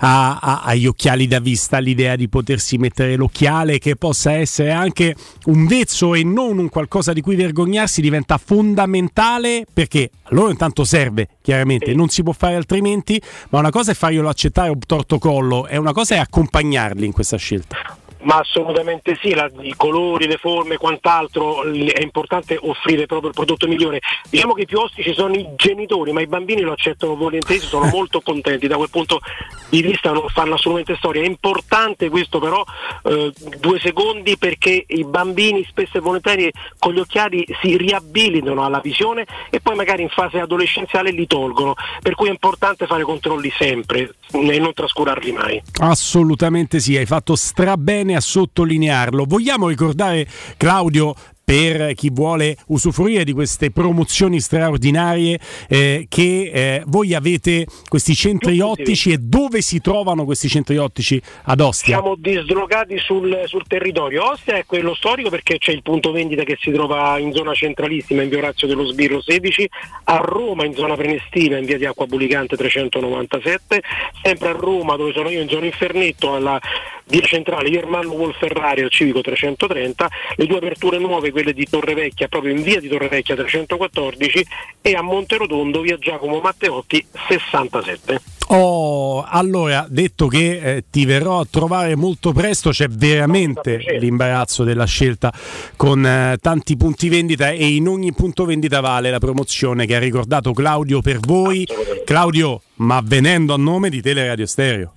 a- 0.00 0.38
a- 0.38 0.62
agli 0.64 0.86
occhiali 0.86 1.26
da 1.26 1.38
vista, 1.38 1.78
l'idea 1.78 2.16
di 2.16 2.28
potersi 2.28 2.76
mettere 2.78 3.03
l'occhiale 3.16 3.78
che 3.78 3.96
possa 3.96 4.32
essere 4.32 4.70
anche 4.72 5.14
un 5.46 5.66
vezzo 5.66 6.14
e 6.14 6.24
non 6.24 6.58
un 6.58 6.68
qualcosa 6.68 7.12
di 7.12 7.20
cui 7.20 7.36
vergognarsi 7.36 8.00
diventa 8.00 8.38
fondamentale 8.38 9.64
perché 9.72 10.10
a 10.22 10.28
loro 10.30 10.50
intanto 10.50 10.84
serve, 10.84 11.28
chiaramente, 11.42 11.94
non 11.94 12.08
si 12.08 12.22
può 12.22 12.32
fare 12.32 12.54
altrimenti, 12.54 13.20
ma 13.50 13.58
una 13.58 13.70
cosa 13.70 13.92
è 13.92 13.94
farglielo 13.94 14.28
accettare 14.28 14.70
un 14.70 14.78
torto 14.86 15.18
collo 15.18 15.66
e 15.66 15.76
una 15.76 15.92
cosa 15.92 16.16
è 16.16 16.18
accompagnarli 16.18 17.04
in 17.04 17.12
questa 17.12 17.36
scelta. 17.36 17.76
Ma 18.24 18.36
assolutamente 18.38 19.16
sì, 19.20 19.34
la- 19.34 19.50
i 19.60 19.74
colori, 19.76 20.26
le 20.26 20.36
forme 20.36 20.76
quant'altro 20.76 21.62
è 21.62 22.02
importante 22.02 22.58
offrire 22.60 23.06
proprio 23.06 23.28
il 23.28 23.34
prodotto 23.34 23.66
migliore. 23.66 24.00
Diciamo 24.28 24.52
che 24.54 24.62
i 24.62 24.66
più 24.66 24.78
ostici 24.78 25.12
sono 25.14 25.34
i 25.34 25.46
genitori, 25.56 26.12
ma 26.12 26.20
i 26.20 26.26
bambini 26.26 26.62
lo 26.62 26.72
accettano 26.72 27.16
volentieri, 27.16 27.60
sono 27.60 27.86
molto 27.92 28.20
contenti 28.20 28.66
da 28.66 28.76
quel 28.76 28.90
punto 28.90 29.20
di 29.68 29.82
vista, 29.82 30.12
non 30.12 30.26
fanno 30.28 30.54
assolutamente 30.54 30.96
storia. 30.96 31.22
È 31.22 31.26
importante 31.26 32.08
questo 32.08 32.38
però, 32.38 32.64
eh, 33.04 33.32
due 33.58 33.78
secondi, 33.78 34.36
perché 34.36 34.84
i 34.86 35.04
bambini 35.04 35.64
spesso 35.68 35.98
e 35.98 36.00
volentieri 36.00 36.50
con 36.78 36.92
gli 36.92 36.98
occhiali 36.98 37.44
si 37.60 37.76
riabilitano 37.76 38.64
alla 38.64 38.80
visione 38.80 39.26
e 39.50 39.60
poi 39.60 39.74
magari 39.74 40.02
in 40.02 40.08
fase 40.08 40.38
adolescenziale 40.38 41.10
li 41.10 41.26
tolgono, 41.26 41.74
per 42.00 42.14
cui 42.14 42.28
è 42.28 42.30
importante 42.30 42.86
fare 42.86 43.02
controlli 43.02 43.52
sempre 43.56 44.14
e 44.32 44.58
non 44.58 44.72
trascurarli 44.72 45.32
mai. 45.32 45.62
Assolutamente 45.80 46.80
sì, 46.80 46.96
hai 46.96 47.06
fatto 47.06 47.36
strabene 47.36 48.13
a 48.14 48.20
sottolinearlo. 48.20 49.24
Vogliamo 49.26 49.68
ricordare, 49.68 50.26
Claudio, 50.56 51.14
per 51.44 51.92
chi 51.94 52.10
vuole 52.10 52.56
usufruire 52.68 53.22
di 53.22 53.32
queste 53.32 53.70
promozioni 53.70 54.40
straordinarie 54.40 55.38
eh, 55.68 56.06
che 56.08 56.50
eh, 56.52 56.82
voi 56.86 57.14
avete 57.14 57.66
questi 57.86 58.14
centri 58.14 58.60
ottici 58.60 59.12
e 59.12 59.18
dove 59.18 59.60
si 59.60 59.80
trovano 59.80 60.24
questi 60.24 60.48
centri 60.48 60.78
ottici 60.78 61.20
ad 61.44 61.60
Ostia? 61.60 61.98
Siamo 61.98 62.14
dislocati 62.16 62.96
sul, 62.98 63.42
sul 63.44 63.64
territorio. 63.66 64.30
Ostia 64.30 64.56
è 64.56 64.64
quello 64.64 64.94
storico 64.94 65.28
perché 65.28 65.58
c'è 65.58 65.72
il 65.72 65.82
punto 65.82 66.12
vendita 66.12 66.44
che 66.44 66.56
si 66.58 66.70
trova 66.70 67.18
in 67.18 67.32
zona 67.32 67.52
centralissima 67.52 68.22
in 68.22 68.30
via 68.30 68.38
Orazio 68.38 68.66
dello 68.66 68.86
Sbirro 68.86 69.20
16, 69.20 69.68
a 70.04 70.16
Roma 70.16 70.64
in 70.64 70.74
zona 70.74 70.94
Prenestina 70.94 71.58
in 71.58 71.66
via 71.66 71.76
di 71.76 71.84
Acqua 71.84 72.06
Bulicante 72.06 72.56
397, 72.56 73.82
sempre 74.22 74.48
a 74.48 74.52
Roma 74.52 74.96
dove 74.96 75.12
sono 75.12 75.28
io 75.28 75.42
in 75.42 75.48
zona 75.48 75.66
Infernetto 75.66 76.34
alla 76.34 76.60
via 77.06 77.20
centrale 77.22 77.68
Iermanno 77.68 78.12
Wolferrari 78.12 78.82
al 78.82 78.90
Civico 78.90 79.20
330, 79.20 80.10
le 80.36 80.46
due 80.46 80.58
aperture 80.58 80.98
nuove 80.98 81.30
quelle 81.30 81.52
di 81.52 81.66
Torrevecchia 81.68 82.28
proprio 82.28 82.54
in 82.54 82.62
via 82.62 82.80
di 82.80 82.88
Torrevecchia 82.88 83.36
314 83.36 84.46
e 84.80 84.94
a 84.94 85.02
Monterotondo 85.02 85.80
via 85.80 85.98
Giacomo 85.98 86.40
Matteotti 86.40 87.04
67. 87.28 88.20
Oh, 88.48 89.24
allora, 89.26 89.86
detto 89.88 90.26
che 90.26 90.58
eh, 90.58 90.84
ti 90.90 91.06
verrò 91.06 91.40
a 91.40 91.46
trovare 91.48 91.96
molto 91.96 92.32
presto, 92.32 92.70
c'è 92.70 92.88
veramente 92.88 93.78
l'imbarazzo 93.98 94.64
della 94.64 94.84
scelta 94.84 95.32
con 95.76 96.04
eh, 96.04 96.36
tanti 96.40 96.76
punti 96.76 97.08
vendita 97.08 97.50
e 97.50 97.74
in 97.74 97.88
ogni 97.88 98.12
punto 98.12 98.44
vendita 98.44 98.80
vale 98.80 99.10
la 99.10 99.18
promozione 99.18 99.86
che 99.86 99.96
ha 99.96 99.98
ricordato 99.98 100.52
Claudio 100.52 101.00
per 101.00 101.20
voi. 101.20 101.66
Claudio, 102.04 102.60
ma 102.76 103.00
venendo 103.02 103.54
a 103.54 103.56
nome 103.56 103.88
di 103.88 104.02
Teleradio 104.02 104.46
Stereo. 104.46 104.93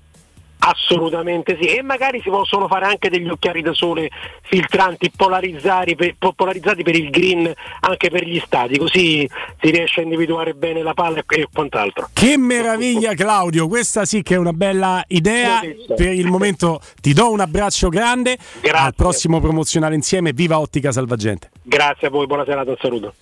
Assolutamente 0.60 1.58
sì, 1.62 1.68
e 1.68 1.82
magari 1.82 2.20
si 2.22 2.30
possono 2.30 2.68
fare 2.68 2.86
anche 2.86 3.10
degli 3.10 3.30
occhiali 3.30 3.62
da 3.62 3.74
sole 3.74 4.10
filtranti 4.42 5.12
polarizzati 5.16 5.96
per, 5.96 6.16
po- 6.18 6.34
polarizzati 6.34 6.84
per 6.84 6.96
il 6.96 7.10
green 7.10 7.52
anche 7.82 8.10
per 8.10 8.26
gli 8.26 8.42
stati, 8.44 8.78
così 8.78 9.30
si 9.62 9.70
riesce 9.70 10.02
a 10.02 10.04
individuare 10.04 10.54
bene 10.54 10.82
la 10.82 10.94
palla 10.94 11.24
e, 11.28 11.48
quant'altro. 11.54 12.10
Che 12.12 12.38
meraviglia 12.38 13.14
Claudio, 13.14 13.68
questa 13.68 14.06
sì 14.06 14.24
che 14.24 14.36
è 14.36 14.38
una 14.38 14.54
bella 14.54 15.04
idea. 15.08 15.62
Per 15.96 16.12
il 16.12 16.28
momento 16.28 16.82
ti 17.02 17.14
do 17.14 17.32
un 17.32 17.40
abbraccio 17.40 17.90
grande. 17.90 18.38
Al 18.72 18.96
prossimo 18.96 19.40
promozionale 19.40 19.96
insieme, 19.96 20.34
viva 20.34 20.60
Ottica 20.60 20.92
Salvagente. 20.92 21.52
Grazie 21.64 22.08
a 22.08 22.10
voi, 22.10 22.26
buona 22.26 22.46
serata, 22.46 22.72
un 22.72 22.78
saluto. 22.80 23.14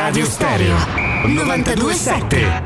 Teleradio 0.00 0.24
Stereo 0.24 0.76
927. 1.26 2.62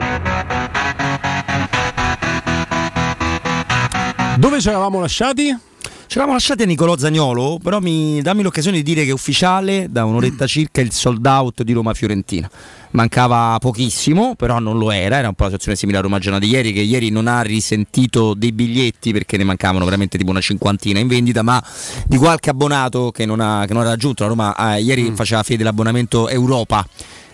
Dove 4.38 4.60
ci 4.60 4.68
eravamo 4.68 5.00
lasciati? 5.00 5.46
Ci 5.46 5.58
Ci 6.06 6.12
eravamo 6.12 6.34
lasciati 6.34 6.62
a 6.62 6.66
Nicolò 6.66 6.96
Zagnolo, 6.96 7.58
però 7.60 7.80
mi, 7.80 8.22
dammi 8.22 8.44
l'occasione 8.44 8.76
di 8.76 8.84
dire 8.84 9.02
che 9.02 9.10
è 9.10 9.12
ufficiale 9.12 9.88
da 9.90 10.04
un'oretta 10.04 10.46
circa 10.46 10.80
il 10.80 10.92
sold 10.92 11.26
out 11.26 11.64
di 11.64 11.72
Roma 11.72 11.92
Fiorentina. 11.92 12.48
Mancava 12.92 13.56
pochissimo, 13.58 14.36
però 14.36 14.60
non 14.60 14.78
lo 14.78 14.92
era, 14.92 15.16
era 15.18 15.26
un 15.26 15.34
po' 15.34 15.42
la 15.42 15.48
situazione 15.48 15.76
simile 15.76 15.98
a 15.98 16.02
Roma 16.02 16.20
Giornata 16.20 16.44
di 16.44 16.52
ieri, 16.52 16.72
che 16.72 16.82
ieri 16.82 17.10
non 17.10 17.26
ha 17.26 17.40
risentito 17.40 18.34
dei 18.34 18.52
biglietti 18.52 19.10
perché 19.10 19.36
ne 19.36 19.42
mancavano 19.42 19.84
veramente 19.84 20.18
tipo 20.18 20.30
una 20.30 20.40
cinquantina 20.40 21.00
in 21.00 21.08
vendita, 21.08 21.42
ma 21.42 21.60
di 22.06 22.16
qualche 22.16 22.50
abbonato 22.50 23.10
che 23.10 23.26
non 23.26 23.40
ha, 23.40 23.64
che 23.66 23.72
non 23.72 23.82
ha 23.82 23.86
raggiunto. 23.86 24.22
La 24.22 24.28
Roma 24.28 24.76
eh, 24.76 24.82
ieri 24.82 25.10
faceva 25.16 25.42
fede 25.42 25.64
l'abbonamento 25.64 26.28
Europa 26.28 26.86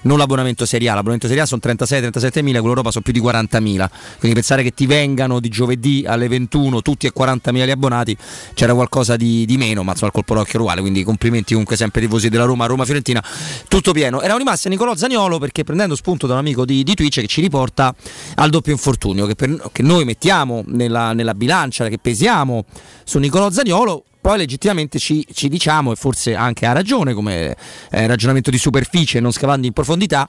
non 0.02 0.18
l'abbonamento 0.18 0.64
Serie 0.64 0.88
l'abbonamento 0.88 1.26
Serie 1.26 1.44
sono 1.46 1.60
36-37 1.62 2.42
mila, 2.42 2.58
quello 2.58 2.68
Europa 2.68 2.90
sono 2.90 3.04
più 3.04 3.12
di 3.12 3.20
40 3.20 3.60
mila, 3.60 3.90
quindi 4.18 4.38
pensare 4.38 4.62
che 4.62 4.72
ti 4.72 4.86
vengano 4.86 5.40
di 5.40 5.48
giovedì 5.48 6.04
alle 6.06 6.28
21 6.28 6.82
tutti 6.82 7.06
e 7.06 7.12
40 7.12 7.52
mila 7.52 7.64
gli 7.64 7.70
abbonati 7.70 8.16
c'era 8.54 8.74
qualcosa 8.74 9.16
di, 9.16 9.44
di 9.46 9.56
meno, 9.56 9.82
ma 9.82 9.92
insomma 9.92 10.08
il 10.08 10.14
colpo 10.14 10.34
d'occhio 10.34 10.60
uguale, 10.60 10.80
quindi 10.80 11.02
complimenti 11.02 11.52
comunque 11.52 11.76
sempre 11.76 12.00
ai 12.00 12.06
tifosi 12.06 12.28
della 12.28 12.44
Roma, 12.44 12.66
Roma 12.66 12.84
Fiorentina, 12.84 13.22
tutto 13.68 13.92
pieno. 13.92 14.20
Erano 14.20 14.38
rimasti 14.38 14.66
a 14.68 14.70
Nicolò 14.70 14.94
Zagnolo 14.94 15.38
perché 15.38 15.64
prendendo 15.64 15.94
spunto 15.94 16.26
da 16.26 16.34
un 16.34 16.40
amico 16.40 16.64
di, 16.64 16.82
di 16.82 16.94
Twitch 16.94 17.20
che 17.20 17.26
ci 17.26 17.40
riporta 17.40 17.94
al 18.36 18.50
doppio 18.50 18.72
infortunio 18.72 19.26
che, 19.26 19.34
per- 19.34 19.70
che 19.72 19.82
noi 19.82 20.04
mettiamo 20.04 20.62
nella, 20.66 21.12
nella 21.12 21.34
bilancia, 21.34 21.88
che 21.88 21.98
pesiamo 21.98 22.64
su 23.04 23.18
Nicolò 23.18 23.50
Zagnolo, 23.50 24.04
poi 24.20 24.36
legittimamente 24.38 24.98
ci, 24.98 25.26
ci 25.32 25.48
diciamo, 25.48 25.92
e 25.92 25.96
forse 25.96 26.34
anche 26.34 26.66
ha 26.66 26.72
ragione 26.72 27.14
come 27.14 27.56
eh, 27.90 28.06
ragionamento 28.06 28.50
di 28.50 28.58
superficie, 28.58 29.18
non 29.20 29.32
scavando 29.32 29.66
in 29.66 29.72
profondità, 29.72 30.28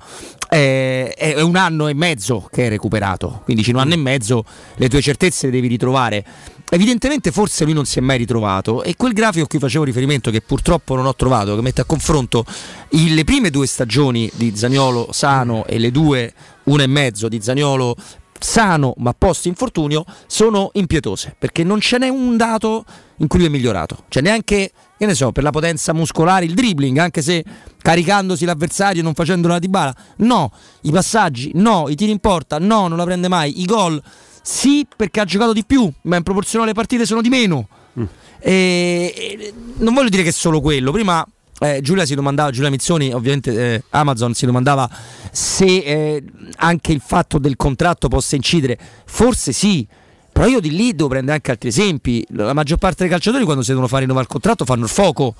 eh, 0.49 1.09
è 1.09 1.41
un 1.41 1.55
anno 1.55 1.87
e 1.87 1.93
mezzo 1.93 2.47
che 2.51 2.67
è 2.67 2.69
recuperato, 2.69 3.41
quindi 3.43 3.67
in 3.67 3.75
un 3.75 3.81
anno 3.81 3.93
e 3.93 3.97
mezzo 3.97 4.43
le 4.75 4.87
tue 4.89 5.01
certezze 5.01 5.47
le 5.47 5.51
devi 5.51 5.67
ritrovare. 5.67 6.25
Evidentemente 6.73 7.31
forse 7.31 7.65
lui 7.65 7.73
non 7.73 7.83
si 7.83 7.99
è 7.99 8.01
mai 8.01 8.17
ritrovato 8.17 8.81
e 8.81 8.95
quel 8.95 9.11
grafico 9.11 9.43
a 9.43 9.47
cui 9.47 9.59
facevo 9.59 9.83
riferimento 9.83 10.31
che 10.31 10.39
purtroppo 10.39 10.95
non 10.95 11.05
ho 11.05 11.13
trovato, 11.13 11.53
che 11.55 11.61
mette 11.61 11.81
a 11.81 11.83
confronto 11.83 12.45
il- 12.91 13.13
le 13.13 13.25
prime 13.25 13.49
due 13.49 13.67
stagioni 13.67 14.31
di 14.35 14.55
Zagnolo 14.55 15.09
sano 15.11 15.65
e 15.65 15.77
le 15.79 15.91
due, 15.91 16.33
una 16.63 16.83
e 16.83 16.87
mezzo 16.87 17.27
di 17.27 17.41
Zagnolo 17.41 17.95
sano 18.39 18.93
ma 18.97 19.13
post 19.13 19.45
infortunio 19.45 20.03
sono 20.25 20.71
impietose 20.73 21.35
perché 21.37 21.63
non 21.63 21.79
ce 21.79 21.97
n'è 21.99 22.07
un 22.07 22.37
dato 22.37 22.85
in 23.21 23.27
cui 23.27 23.39
lui 23.39 23.47
è 23.47 23.51
migliorato. 23.51 24.03
Cioè 24.09 24.21
neanche 24.21 24.71
che 24.97 25.05
ne 25.05 25.13
so 25.15 25.31
per 25.31 25.43
la 25.43 25.49
potenza 25.49 25.93
muscolare 25.93 26.45
il 26.45 26.53
dribbling 26.53 26.97
anche 26.97 27.21
se 27.21 27.43
caricandosi 27.81 28.45
l'avversario 28.45 29.01
e 29.01 29.03
non 29.03 29.13
facendolo 29.13 29.53
la 29.53 29.59
dibala 29.59 29.95
no. 30.17 30.51
I 30.81 30.91
passaggi 30.91 31.51
no. 31.55 31.87
I 31.87 31.95
tiri 31.95 32.11
in 32.11 32.19
porta 32.19 32.57
no 32.59 32.87
non 32.87 32.97
la 32.97 33.05
prende 33.05 33.27
mai. 33.27 33.61
I 33.61 33.65
gol 33.65 34.01
sì 34.43 34.85
perché 34.95 35.19
ha 35.19 35.25
giocato 35.25 35.53
di 35.53 35.63
più 35.65 35.91
ma 36.03 36.17
in 36.17 36.23
proporzione 36.23 36.65
alle 36.65 36.73
partite 36.73 37.05
sono 37.05 37.21
di 37.21 37.29
meno. 37.29 37.67
E, 38.43 39.13
e 39.15 39.53
non 39.77 39.93
voglio 39.93 40.09
dire 40.09 40.23
che 40.23 40.29
è 40.29 40.33
solo 40.33 40.61
quello. 40.61 40.91
Prima 40.91 41.25
eh, 41.59 41.79
Giulia 41.81 42.05
si 42.05 42.15
domandava, 42.15 42.49
Giulia 42.49 42.71
Mizzoni, 42.71 43.13
ovviamente 43.13 43.73
eh, 43.73 43.83
Amazon 43.91 44.33
si 44.33 44.47
domandava 44.47 44.89
se 45.31 45.65
eh, 45.65 46.23
anche 46.55 46.91
il 46.91 47.03
fatto 47.05 47.37
del 47.37 47.55
contratto 47.55 48.07
possa 48.07 48.35
incidere. 48.35 48.79
Forse 49.05 49.51
sì, 49.51 49.87
però 50.31 50.47
io 50.47 50.59
di 50.59 50.71
lì 50.71 50.95
devo 50.95 51.09
prendere 51.09 51.35
anche 51.35 51.51
altri 51.51 51.69
esempi. 51.69 52.25
La 52.29 52.53
maggior 52.53 52.77
parte 52.77 53.03
dei 53.03 53.09
calciatori 53.09 53.43
quando 53.43 53.61
si 53.61 53.69
devono 53.69 53.87
fare 53.87 54.01
rinnovare 54.01 54.25
il 54.25 54.31
contratto 54.31 54.65
fanno 54.65 54.83
il 54.83 54.89
fuoco. 54.89 55.35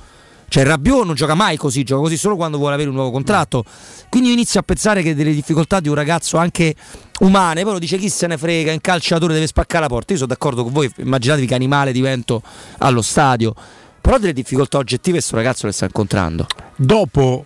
Cioè 0.52 0.66
Rabiot 0.66 1.06
non 1.06 1.16
gioca 1.16 1.34
mai 1.34 1.56
così, 1.56 1.84
gioca 1.84 2.02
così 2.02 2.18
solo 2.18 2.36
quando 2.36 2.58
vuole 2.58 2.74
avere 2.74 2.90
un 2.90 2.96
nuovo 2.96 3.10
contratto. 3.10 3.64
Quindi 4.10 4.28
io 4.28 4.36
inizio 4.36 4.60
a 4.60 4.64
pensare 4.64 5.02
che 5.02 5.16
delle 5.16 5.34
difficoltà 5.34 5.80
di 5.80 5.88
un 5.88 5.96
ragazzo 5.96 6.36
anche 6.36 6.76
umane, 7.22 7.64
poi 7.64 7.72
lo 7.72 7.80
dice 7.80 7.98
chi 7.98 8.10
se 8.10 8.28
ne 8.28 8.38
frega, 8.38 8.74
un 8.74 8.82
calciatore 8.82 9.34
deve 9.34 9.48
spaccare 9.48 9.84
la 9.84 9.88
porta. 9.88 10.12
Io 10.12 10.20
sono 10.20 10.30
d'accordo 10.30 10.64
con 10.64 10.74
voi, 10.74 10.92
immaginatevi 10.98 11.48
che 11.48 11.56
animale 11.56 11.94
divento 11.94 12.42
allo 12.80 13.02
stadio. 13.02 13.56
Però 14.02 14.18
delle 14.18 14.34
difficoltà 14.34 14.78
oggettive 14.78 15.20
questo 15.20 15.38
ragazzo 15.38 15.68
le 15.68 15.72
sta 15.72 15.86
incontrando. 15.86 16.46
Dopo 16.76 17.46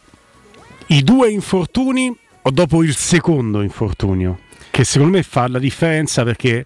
i 0.88 1.04
due 1.04 1.30
infortuni 1.30 2.12
o 2.42 2.50
dopo 2.50 2.82
il 2.82 2.96
secondo 2.96 3.62
infortunio? 3.62 4.40
Che 4.72 4.84
secondo 4.84 5.18
me 5.18 5.22
fa 5.22 5.48
la 5.48 5.60
differenza 5.60 6.24
perché 6.24 6.66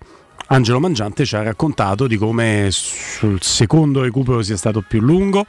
Angelo 0.51 0.80
Mangiante 0.80 1.26
ci 1.26 1.35
ha 1.35 1.43
raccontato 1.43 2.07
di 2.07 2.17
come 2.17 2.69
sul 2.71 3.39
secondo 3.41 4.01
recupero 4.01 4.41
sia 4.41 4.57
stato 4.57 4.81
più 4.81 4.99
lungo, 4.99 5.45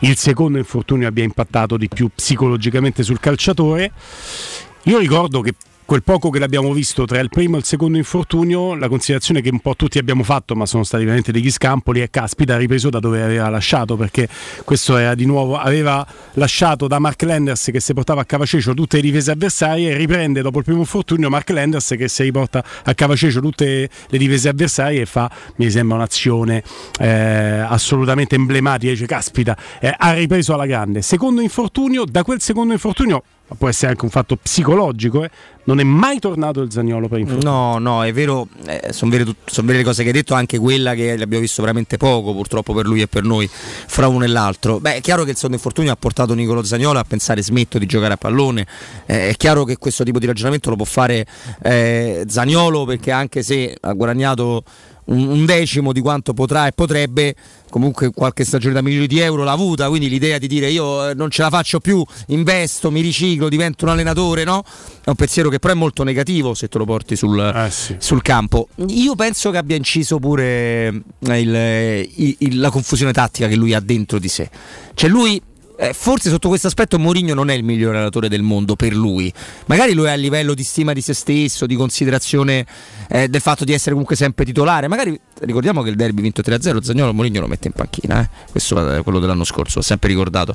il 0.00 0.16
secondo 0.16 0.58
infortunio 0.58 1.08
abbia 1.08 1.24
impattato 1.24 1.78
di 1.78 1.88
più 1.88 2.10
psicologicamente 2.14 3.02
sul 3.02 3.18
calciatore. 3.18 3.92
Io 4.84 4.98
ricordo 4.98 5.40
che 5.40 5.54
quel 5.84 6.02
poco 6.02 6.30
che 6.30 6.38
l'abbiamo 6.38 6.72
visto 6.72 7.04
tra 7.04 7.18
il 7.18 7.28
primo 7.28 7.56
e 7.56 7.58
il 7.58 7.64
secondo 7.64 7.98
infortunio, 7.98 8.74
la 8.74 8.88
considerazione 8.88 9.40
che 9.40 9.50
un 9.50 9.60
po' 9.60 9.76
tutti 9.76 9.98
abbiamo 9.98 10.22
fatto, 10.22 10.54
ma 10.54 10.66
sono 10.66 10.84
stati 10.84 11.04
veramente 11.04 11.32
degli 11.32 11.50
scampoli, 11.50 12.00
è 12.00 12.10
caspita, 12.10 12.54
ha 12.54 12.56
ripreso 12.56 12.88
da 12.88 12.98
dove 12.98 13.22
aveva 13.22 13.48
lasciato, 13.48 13.96
perché 13.96 14.28
questo 14.64 14.96
era 14.96 15.14
di 15.14 15.26
nuovo, 15.26 15.56
aveva 15.58 16.06
lasciato 16.34 16.86
da 16.86 16.98
Mark 16.98 17.22
Lenders 17.22 17.70
che 17.72 17.80
si 17.80 17.92
portava 17.92 18.22
a 18.22 18.24
cavacecio 18.24 18.74
tutte 18.74 18.96
le 18.96 19.02
difese 19.02 19.32
avversarie 19.32 19.90
e 19.90 19.96
riprende 19.96 20.40
dopo 20.40 20.58
il 20.58 20.64
primo 20.64 20.80
infortunio 20.80 21.28
Mark 21.28 21.50
Lenders 21.50 21.94
che 21.96 22.08
si 22.08 22.22
riporta 22.22 22.64
a 22.84 22.94
cavacecio 22.94 23.40
tutte 23.40 23.90
le 24.08 24.18
difese 24.18 24.48
avversarie 24.48 25.02
e 25.02 25.06
fa, 25.06 25.30
mi 25.56 25.70
sembra, 25.70 25.96
un'azione 25.96 26.62
eh, 27.00 27.64
assolutamente 27.68 28.34
emblematica, 28.34 28.92
dice 28.92 29.06
caspita, 29.06 29.56
eh, 29.80 29.94
ha 29.96 30.12
ripreso 30.12 30.54
alla 30.54 30.66
grande. 30.66 31.02
Secondo 31.02 31.40
infortunio, 31.40 32.04
da 32.04 32.22
quel 32.22 32.40
secondo 32.40 32.72
infortunio 32.72 33.22
ma 33.52 33.54
può 33.58 33.68
essere 33.68 33.92
anche 33.92 34.04
un 34.04 34.10
fatto 34.10 34.36
psicologico, 34.36 35.24
eh, 35.24 35.30
non 35.64 35.78
è 35.78 35.84
mai 35.84 36.18
tornato 36.18 36.60
il 36.60 36.72
Zagnolo 36.72 37.06
per 37.08 37.20
infortunio. 37.20 37.50
No, 37.50 37.78
no, 37.78 38.04
è 38.04 38.12
vero, 38.12 38.48
eh, 38.66 38.92
sono 38.92 39.10
vere, 39.10 39.24
son 39.44 39.66
vere 39.66 39.78
le 39.78 39.84
cose 39.84 40.02
che 40.02 40.08
hai 40.08 40.14
detto, 40.14 40.34
anche 40.34 40.58
quella 40.58 40.94
che 40.94 41.12
abbiamo 41.12 41.40
visto 41.40 41.62
veramente 41.62 41.96
poco, 41.98 42.32
purtroppo 42.32 42.72
per 42.72 42.86
lui 42.86 43.02
e 43.02 43.06
per 43.06 43.22
noi, 43.22 43.48
fra 43.48 44.08
uno 44.08 44.24
e 44.24 44.28
l'altro. 44.28 44.80
Beh, 44.80 44.96
è 44.96 45.00
chiaro 45.00 45.24
che 45.24 45.30
il 45.30 45.36
secondo 45.36 45.56
infortunio 45.56 45.92
ha 45.92 45.96
portato 45.96 46.34
Nicolo 46.34 46.62
Zagnolo 46.64 46.98
a 46.98 47.04
pensare 47.04 47.42
smetto 47.42 47.78
di 47.78 47.86
giocare 47.86 48.14
a 48.14 48.16
pallone, 48.16 48.66
Eh, 49.06 49.28
è 49.30 49.34
chiaro 49.36 49.64
che 49.64 49.76
questo 49.76 50.04
tipo 50.04 50.18
di 50.18 50.26
ragionamento 50.26 50.70
lo 50.70 50.76
può 50.76 50.84
fare 50.84 51.26
eh, 51.62 52.24
Zagnolo 52.26 52.84
perché 52.84 53.10
anche 53.10 53.42
se 53.42 53.76
ha 53.80 53.92
guadagnato 53.92 54.64
un, 55.06 55.44
decimo 55.44 55.92
di 55.92 56.00
quanto 56.00 56.32
potrà 56.32 56.66
e 56.66 56.72
potrebbe, 56.72 57.34
comunque 57.70 58.10
qualche 58.12 58.44
stagione 58.44 58.74
da 58.74 58.82
milioni 58.82 59.06
di 59.06 59.18
euro 59.18 59.42
l'ha 59.42 59.52
avuta, 59.52 59.88
quindi 59.88 60.08
l'idea 60.08 60.38
di 60.38 60.46
dire 60.46 60.70
io 60.70 61.08
eh, 61.10 61.14
non 61.14 61.30
ce 61.30 61.42
la 61.42 61.50
faccio 61.50 61.80
più, 61.80 62.04
investo, 62.28 62.90
mi 62.90 63.00
riciclo, 63.00 63.48
divento 63.48 63.84
un 63.84 63.90
allenatore, 63.90 64.44
no? 64.44 64.62
È 65.04 65.08
un 65.08 65.16
pensiero 65.16 65.48
che 65.48 65.58
però 65.58 65.72
è 65.74 65.76
molto 65.76 66.04
negativo 66.04 66.54
se 66.54 66.68
te 66.68 66.78
lo 66.78 66.84
porti 66.84 67.16
sul, 67.16 67.38
sul 67.98 68.22
campo. 68.22 68.68
Io 68.88 69.14
penso 69.14 69.50
che 69.50 69.56
abbia 69.58 69.76
inciso 69.76 70.18
pure 70.18 71.02
eh, 71.26 71.40
il- 71.40 72.08
il- 72.16 72.36
il- 72.38 72.60
la 72.60 72.70
confusione 72.70 73.12
tattica 73.12 73.48
che 73.48 73.56
lui 73.56 73.74
ha 73.74 73.80
dentro 73.80 74.18
di 74.18 74.28
sé. 74.28 74.48
Cioè 74.94 75.10
lui 75.10 75.40
eh, 75.82 75.94
forse 75.94 76.30
sotto 76.30 76.46
questo 76.46 76.68
aspetto 76.68 76.96
Mourinho 76.96 77.34
non 77.34 77.50
è 77.50 77.54
il 77.54 77.64
miglior 77.64 77.92
allenatore 77.94 78.28
del 78.28 78.42
mondo 78.42 78.76
per 78.76 78.94
lui. 78.94 79.32
Magari 79.66 79.94
lo 79.94 80.06
è 80.06 80.12
a 80.12 80.14
livello 80.14 80.54
di 80.54 80.62
stima 80.62 80.92
di 80.92 81.00
se 81.00 81.12
stesso, 81.12 81.66
di 81.66 81.74
considerazione 81.74 82.64
eh, 83.08 83.26
del 83.26 83.40
fatto 83.40 83.64
di 83.64 83.72
essere 83.72 83.90
comunque 83.90 84.14
sempre 84.14 84.44
titolare. 84.44 84.86
Magari 84.86 85.18
ricordiamo 85.40 85.82
che 85.82 85.90
il 85.90 85.96
derby 85.96 86.22
vinto 86.22 86.40
3-0, 86.40 86.82
Zagnolo 86.82 87.12
Mourinho 87.12 87.40
lo 87.40 87.48
mette 87.48 87.66
in 87.66 87.72
panchina, 87.72 88.20
eh. 88.20 88.28
questo 88.48 88.96
è 88.96 89.02
quello 89.02 89.18
dell'anno 89.18 89.42
scorso, 89.42 89.80
ho 89.80 89.82
sempre 89.82 90.08
ricordato. 90.10 90.54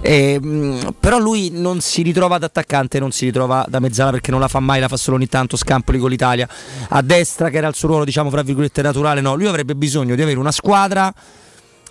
E, 0.00 0.38
mh, 0.40 0.94
però 1.00 1.18
lui 1.18 1.50
non 1.52 1.80
si 1.80 2.02
ritrova 2.02 2.38
da 2.38 2.46
attaccante, 2.46 3.00
non 3.00 3.10
si 3.10 3.24
ritrova 3.24 3.66
da 3.68 3.80
mezzala 3.80 4.12
perché 4.12 4.30
non 4.30 4.38
la 4.38 4.48
fa 4.48 4.60
mai, 4.60 4.78
la 4.78 4.86
fa 4.86 4.96
solo 4.96 5.16
ogni 5.16 5.26
tanto, 5.26 5.56
scampoli 5.56 5.98
con 5.98 6.08
l'Italia. 6.08 6.48
A 6.90 7.02
destra, 7.02 7.50
che 7.50 7.56
era 7.56 7.66
il 7.66 7.74
suo 7.74 7.88
ruolo, 7.88 8.04
diciamo, 8.04 8.30
fra 8.30 8.42
virgolette 8.42 8.80
naturale, 8.80 9.20
no. 9.20 9.34
Lui 9.34 9.48
avrebbe 9.48 9.74
bisogno 9.74 10.14
di 10.14 10.22
avere 10.22 10.38
una 10.38 10.52
squadra 10.52 11.12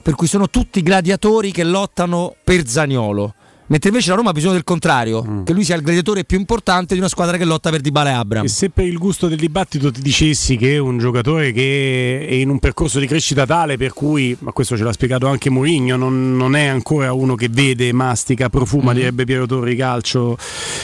per 0.07 0.15
cui 0.15 0.27
sono 0.27 0.49
tutti 0.49 0.81
gladiatori 0.83 1.51
che 1.51 1.65
lottano 1.65 2.33
per 2.41 2.65
Zagnolo. 2.65 3.33
Mentre 3.69 3.89
invece 3.89 4.11
la 4.11 4.15
Roma 4.15 4.29
ha 4.29 4.31
bisogno 4.31 4.53
del 4.53 4.63
contrario, 4.63 5.43
che 5.43 5.51
lui 5.51 5.65
sia 5.65 5.75
il 5.75 5.81
gladiatore 5.81 6.23
più 6.23 6.39
importante 6.39 6.93
di 6.93 7.01
una 7.01 7.09
squadra 7.09 7.35
che 7.35 7.43
lotta 7.43 7.69
per 7.69 7.81
Dybala 7.81 8.11
e 8.11 8.13
Abram. 8.13 8.45
E 8.45 8.47
se 8.47 8.69
per 8.69 8.85
il 8.85 8.97
gusto 8.97 9.27
del 9.27 9.37
dibattito 9.37 9.91
ti 9.91 10.01
dicessi 10.01 10.55
che 10.55 10.75
è 10.75 10.77
un 10.77 10.97
giocatore 10.97 11.51
che 11.51 12.25
è 12.25 12.33
in 12.35 12.49
un 12.49 12.59
percorso 12.59 12.99
di 12.99 13.07
crescita 13.07 13.45
tale 13.45 13.75
per 13.75 13.91
cui, 13.91 14.33
ma 14.39 14.53
questo 14.53 14.77
ce 14.77 14.83
l'ha 14.83 14.93
spiegato 14.93 15.27
anche 15.27 15.49
Mourinho, 15.49 15.97
non, 15.97 16.37
non 16.37 16.55
è 16.55 16.67
ancora 16.67 17.11
uno 17.11 17.35
che 17.35 17.49
vede, 17.49 17.91
mastica, 17.91 18.47
profuma, 18.47 18.93
direbbe 18.93 19.25
Piero 19.25 19.45
Torri 19.45 19.75
calcio 19.75 20.37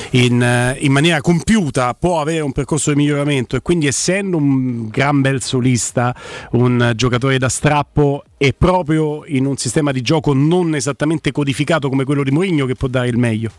in, 0.10 0.42
eh, 0.42 0.76
in 0.82 0.92
maniera 0.92 1.22
compiuta, 1.22 1.94
può 1.94 2.20
avere 2.20 2.42
un 2.42 2.52
percorso 2.52 2.90
di 2.90 2.98
miglioramento 2.98 3.56
e 3.56 3.62
quindi 3.62 3.88
essendo 3.88 4.36
un 4.36 4.90
gran 4.90 5.22
bel 5.22 5.42
solista, 5.42 6.14
un 6.52 6.92
giocatore 6.98 7.38
da 7.38 7.48
strappo 7.48 8.26
e 8.44 8.52
proprio 8.52 9.24
in 9.28 9.46
un 9.46 9.56
sistema 9.56 9.94
di 9.94 10.02
gioco 10.02 10.34
non 10.34 10.76
esattamente 10.76 11.32
codificato 11.32 11.88
come 11.88 12.04
quello 12.04 12.24
di 12.24 12.32
Mourinho 12.32 12.66
che 12.66 12.76
può 12.76 12.90
dare 12.90 13.08
il 13.08 13.16
meglio. 13.18 13.52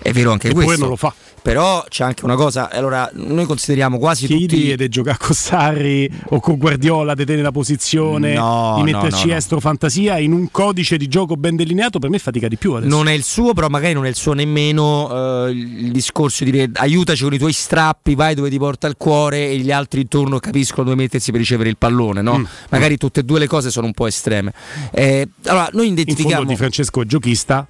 È 0.00 0.12
vero 0.12 0.32
anche 0.32 0.48
Eppure 0.48 0.64
questo. 0.64 0.80
non 0.80 0.90
lo 0.92 0.96
fa. 0.96 1.12
Però 1.42 1.84
c'è 1.88 2.04
anche 2.04 2.24
una 2.24 2.34
cosa, 2.34 2.70
allora 2.70 3.08
noi 3.14 3.46
consideriamo 3.46 3.98
quasi 3.98 4.26
Chi 4.26 4.40
tutti 4.40 4.56
gli 4.58 4.62
chiede 4.64 4.88
giocare 4.88 5.16
con 5.18 5.34
Sarri 5.34 6.10
o 6.28 6.40
con 6.40 6.58
Guardiola, 6.58 7.14
di 7.14 7.24
tenere 7.24 7.42
la 7.42 7.50
posizione, 7.52 8.34
No, 8.34 8.74
di 8.76 8.82
metterci 8.82 9.26
no, 9.26 9.32
no. 9.32 9.38
estro 9.38 9.60
fantasia 9.60 10.18
in 10.18 10.32
un 10.32 10.50
codice 10.50 10.96
di 10.96 11.08
gioco 11.08 11.36
ben 11.36 11.56
delineato, 11.56 11.98
per 11.98 12.10
me 12.10 12.18
fatica 12.18 12.46
di 12.48 12.56
più 12.56 12.72
adesso. 12.74 12.94
Non 12.94 13.08
è 13.08 13.12
il 13.12 13.22
suo, 13.22 13.54
però 13.54 13.68
magari 13.68 13.94
non 13.94 14.04
è 14.04 14.08
il 14.08 14.14
suo 14.16 14.32
nemmeno 14.34 15.46
eh, 15.46 15.50
il 15.50 15.90
discorso 15.92 16.44
di 16.44 16.50
dire 16.50 16.70
aiutaci 16.74 17.22
con 17.24 17.32
i 17.32 17.38
tuoi 17.38 17.52
strappi, 17.52 18.14
vai 18.14 18.34
dove 18.34 18.50
ti 18.50 18.58
porta 18.58 18.86
il 18.86 18.96
cuore 18.98 19.48
e 19.50 19.56
gli 19.58 19.70
altri 19.72 20.02
intorno 20.02 20.38
capiscono 20.38 20.84
dove 20.84 20.96
mettersi 20.96 21.30
per 21.30 21.40
ricevere 21.40 21.68
il 21.70 21.76
pallone, 21.78 22.20
no? 22.22 22.38
Mm. 22.38 22.44
Magari 22.70 22.96
tutte 22.96 23.20
e 23.20 23.22
due 23.22 23.38
le 23.38 23.46
cose 23.46 23.70
sono 23.70 23.86
un 23.86 23.92
po' 23.92 24.06
estreme. 24.06 24.52
Eh, 24.92 25.28
allora, 25.46 25.68
noi 25.72 25.86
In 25.86 25.92
identifichiamo. 25.92 26.36
fondo 26.36 26.50
Di 26.52 26.56
Francesco 26.58 27.00
è 27.02 27.04
giochista, 27.04 27.66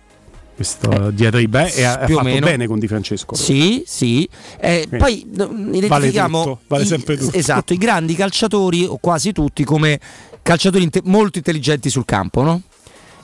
questo 0.61 1.11
diatriba 1.11 1.67
e 1.69 1.85
ha, 1.85 1.95
ha 1.95 2.03
Eh, 2.03 2.05
più 2.07 2.15
o 2.17 2.19
fatto 2.19 2.29
meno. 2.31 2.45
bene 2.47 2.67
con 2.67 2.79
Di 2.79 2.87
Francesco. 2.87 3.35
Sì, 3.35 3.83
sì. 3.87 4.29
Eh. 4.61 4.87
Poi 4.99 5.27
identifichiamo 5.73 6.43
tutto, 6.43 6.61
vale 6.67 6.83
i- 6.83 6.87
sempre 6.87 7.17
tutto. 7.17 7.35
Esatto, 7.37 7.73
i 7.73 7.79
grandi 7.79 8.15
calciatori, 8.15 8.85
o 8.85 8.99
quasi 8.99 9.33
tutti, 9.33 9.65
come 9.65 9.99
calciatori 10.43 10.85
inte- 10.85 11.01
molto 11.05 11.39
intelligenti 11.39 11.89
sul 11.89 12.05
campo, 12.05 12.43
no? 12.43 12.61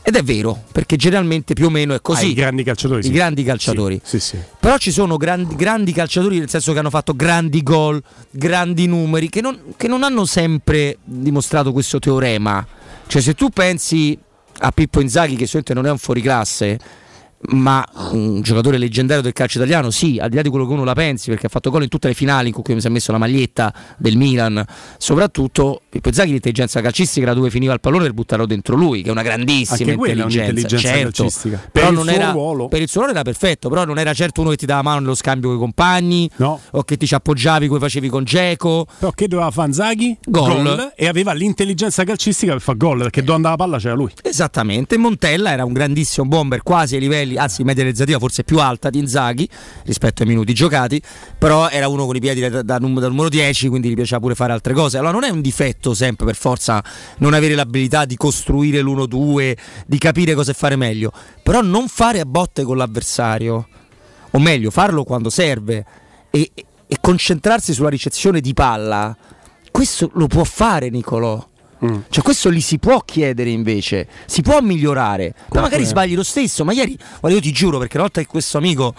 Ed 0.02 0.16
è 0.16 0.22
vero, 0.22 0.62
perché 0.72 0.96
generalmente 0.96 1.52
più 1.52 1.66
o 1.66 1.68
meno 1.70 1.92
è 1.92 2.00
così. 2.00 2.24
Ah, 2.24 2.28
i 2.28 2.32
grandi 2.34 2.62
calciatori. 2.62 3.00
I 3.00 3.04
sì. 3.04 3.10
grandi 3.10 3.42
calciatori. 3.42 4.00
Sì, 4.02 4.18
sì. 4.20 4.38
Però 4.58 4.78
ci 4.78 4.90
sono 4.90 5.16
grandi, 5.18 5.56
grandi 5.56 5.92
calciatori 5.92 6.38
nel 6.38 6.48
senso 6.48 6.72
che 6.72 6.78
hanno 6.78 6.90
fatto 6.90 7.14
grandi 7.14 7.62
gol, 7.62 8.00
grandi 8.30 8.86
numeri, 8.86 9.28
che 9.28 9.42
non, 9.42 9.58
che 9.76 9.88
non 9.88 10.04
hanno 10.04 10.24
sempre 10.24 10.96
dimostrato 11.04 11.72
questo 11.72 11.98
teorema. 11.98 12.64
Cioè 13.06 13.20
se 13.20 13.34
tu 13.34 13.50
pensi 13.50 14.16
a 14.60 14.70
Pippo 14.70 15.00
Inzaghi, 15.00 15.34
che 15.36 15.44
sicuramente 15.44 15.74
non 15.74 15.86
è 15.86 15.90
un 15.90 15.98
fuoriclasse, 15.98 16.78
ma 17.48 17.86
un 18.10 18.40
giocatore 18.42 18.78
leggendario 18.78 19.22
del 19.22 19.32
calcio 19.32 19.58
italiano, 19.58 19.90
sì, 19.90 20.18
al 20.20 20.28
di 20.30 20.36
là 20.36 20.42
di 20.42 20.48
quello 20.48 20.66
che 20.66 20.72
uno 20.72 20.84
la 20.84 20.94
pensi, 20.94 21.30
perché 21.30 21.46
ha 21.46 21.48
fatto 21.48 21.70
gol 21.70 21.82
in 21.82 21.88
tutte 21.88 22.08
le 22.08 22.14
finali 22.14 22.48
in 22.48 22.54
cui 22.54 22.74
mi 22.74 22.80
si 22.80 22.86
è 22.86 22.90
messo 22.90 23.12
la 23.12 23.18
maglietta 23.18 23.72
del 23.98 24.16
Milan, 24.16 24.64
soprattutto 24.98 25.82
Pippo 25.88 26.08
Inzaghi 26.08 26.32
l'intelligenza 26.32 26.80
calcistica 26.80 27.26
era 27.26 27.34
dove 27.34 27.50
finiva 27.50 27.72
il 27.72 27.80
pallone 27.80 28.04
per 28.04 28.12
buttarlo 28.12 28.46
dentro 28.46 28.74
lui, 28.76 29.02
che 29.02 29.08
è 29.08 29.12
una 29.12 29.22
grandissima 29.22 29.92
intelligenza, 29.92 30.24
un'intelligenza 30.38 30.78
certo, 30.88 31.22
calcistica. 31.22 31.56
Per 31.56 31.70
però 31.70 32.02
il 32.02 32.08
era, 32.08 32.30
ruolo. 32.30 32.68
per 32.68 32.82
il 32.82 32.88
suo 32.88 33.00
ruolo 33.02 33.14
era 33.14 33.22
perfetto, 33.24 33.68
però 33.68 33.84
non 33.84 33.98
era 33.98 34.12
certo 34.14 34.40
uno 34.40 34.50
che 34.50 34.56
ti 34.56 34.66
dava 34.66 34.82
mano 34.82 35.00
nello 35.00 35.14
scambio 35.14 35.48
con 35.50 35.56
i 35.58 35.60
compagni, 35.60 36.30
No. 36.36 36.60
o 36.72 36.82
che 36.82 36.96
ti 36.96 37.06
ci 37.06 37.14
appoggiavi 37.14 37.68
come 37.68 37.80
facevi 37.80 38.08
con 38.08 38.24
Geco. 38.24 38.86
Però 38.98 39.12
che 39.12 39.28
doveva 39.28 39.50
fare 39.50 39.72
Zaghi? 39.72 40.16
Gol. 40.24 40.92
e 40.96 41.06
aveva 41.06 41.32
l'intelligenza 41.32 42.04
calcistica 42.04 42.52
per 42.52 42.60
fare 42.60 42.78
gol 42.78 42.98
perché 42.98 43.20
dove 43.22 43.34
andava 43.36 43.56
la 43.56 43.64
palla 43.64 43.78
c'era 43.78 43.94
lui. 43.94 44.10
Esattamente, 44.22 44.96
Montella 44.96 45.52
era 45.52 45.64
un 45.64 45.72
grandissimo 45.72 46.26
bomber 46.26 46.62
quasi 46.62 46.94
ai 46.94 47.00
livelli, 47.00 47.25
anzi 47.36 47.64
media 47.64 47.82
realizzativa 47.82 48.18
forse 48.18 48.44
più 48.44 48.58
alta 48.58 48.90
di 48.90 48.98
Inzaghi 48.98 49.48
rispetto 49.84 50.22
ai 50.22 50.28
minuti 50.28 50.54
giocati, 50.54 51.00
però 51.38 51.68
era 51.68 51.88
uno 51.88 52.06
con 52.06 52.16
i 52.16 52.20
piedi 52.20 52.40
da, 52.40 52.62
da 52.62 52.78
da 52.78 53.08
numero 53.08 53.28
10, 53.28 53.68
quindi 53.68 53.90
gli 53.90 53.94
piaceva 53.94 54.20
pure 54.20 54.34
fare 54.34 54.52
altre 54.52 54.72
cose. 54.72 54.98
Allora 54.98 55.12
non 55.12 55.24
è 55.24 55.28
un 55.28 55.40
difetto 55.40 55.94
sempre 55.94 56.26
per 56.26 56.36
forza 56.36 56.82
non 57.18 57.34
avere 57.34 57.54
l'abilità 57.54 58.04
di 58.04 58.16
costruire 58.16 58.80
l'1-2, 58.80 59.56
di 59.86 59.98
capire 59.98 60.34
cosa 60.34 60.52
fare 60.52 60.76
meglio, 60.76 61.12
però 61.42 61.60
non 61.60 61.88
fare 61.88 62.20
a 62.20 62.24
botte 62.24 62.62
con 62.62 62.76
l'avversario, 62.76 63.68
o 64.30 64.38
meglio 64.38 64.70
farlo 64.70 65.04
quando 65.04 65.30
serve 65.30 65.84
e, 66.30 66.50
e 66.54 66.96
concentrarsi 67.00 67.72
sulla 67.72 67.88
ricezione 67.88 68.40
di 68.40 68.52
palla, 68.52 69.16
questo 69.70 70.10
lo 70.14 70.26
può 70.26 70.44
fare 70.44 70.90
Nicolò. 70.90 71.54
Cioè 72.08 72.22
questo 72.22 72.48
li 72.48 72.60
si 72.60 72.78
può 72.78 73.00
chiedere 73.00 73.50
invece, 73.50 74.08
si 74.26 74.42
può 74.42 74.60
migliorare, 74.60 75.34
ma 75.52 75.60
magari 75.60 75.84
sbagli 75.84 76.14
lo 76.14 76.22
stesso, 76.22 76.64
ma 76.64 76.72
ieri, 76.72 76.96
guarda 77.20 77.36
io 77.36 77.42
ti 77.42 77.52
giuro 77.52 77.78
perché 77.78 77.96
una 77.96 78.04
volta 78.04 78.20
che 78.20 78.26
questo 78.26 78.58
amico 78.58 78.94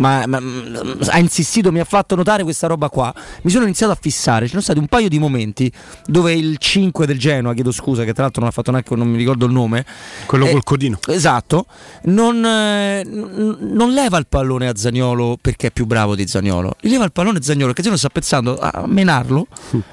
ma- 0.00 0.26
ma- 0.26 0.40
ma- 0.40 0.80
ha 1.08 1.18
insistito, 1.18 1.70
mi 1.70 1.78
ha 1.78 1.84
fatto 1.84 2.14
notare 2.14 2.42
questa 2.42 2.66
roba 2.66 2.88
qua, 2.88 3.14
mi 3.42 3.50
sono 3.50 3.64
iniziato 3.64 3.92
a 3.92 3.98
fissare, 4.00 4.44
ci 4.44 4.50
sono 4.50 4.62
stati 4.62 4.78
un 4.78 4.86
paio 4.86 5.08
di 5.08 5.18
momenti 5.18 5.70
dove 6.06 6.32
il 6.32 6.56
5 6.56 7.06
del 7.06 7.18
Genoa, 7.18 7.54
chiedo 7.54 7.70
scusa 7.70 8.04
che 8.04 8.12
tra 8.12 8.22
l'altro 8.24 8.40
non 8.40 8.50
ha 8.50 8.52
fatto 8.52 8.70
neanche, 8.70 8.94
non 8.96 9.08
mi 9.08 9.18
ricordo 9.18 9.46
il 9.46 9.52
nome, 9.52 9.84
Quello 10.26 10.46
eh, 10.46 10.52
col 10.52 10.64
codino. 10.64 10.98
Esatto, 11.06 11.66
non, 12.04 12.44
eh, 12.44 13.02
non 13.04 13.92
leva 13.92 14.18
il 14.18 14.26
pallone 14.26 14.68
a 14.68 14.72
Zagnolo 14.74 15.36
perché 15.40 15.68
è 15.68 15.70
più 15.70 15.86
bravo 15.86 16.14
di 16.14 16.26
Zagnolo, 16.26 16.74
leva 16.80 17.04
il 17.04 17.12
pallone 17.12 17.38
a 17.38 17.42
Zagnolo 17.42 17.66
perché 17.66 17.82
Zagnolo 17.82 17.98
sta 17.98 18.08
pensando 18.08 18.58
a 18.58 18.84
menarlo, 18.86 19.46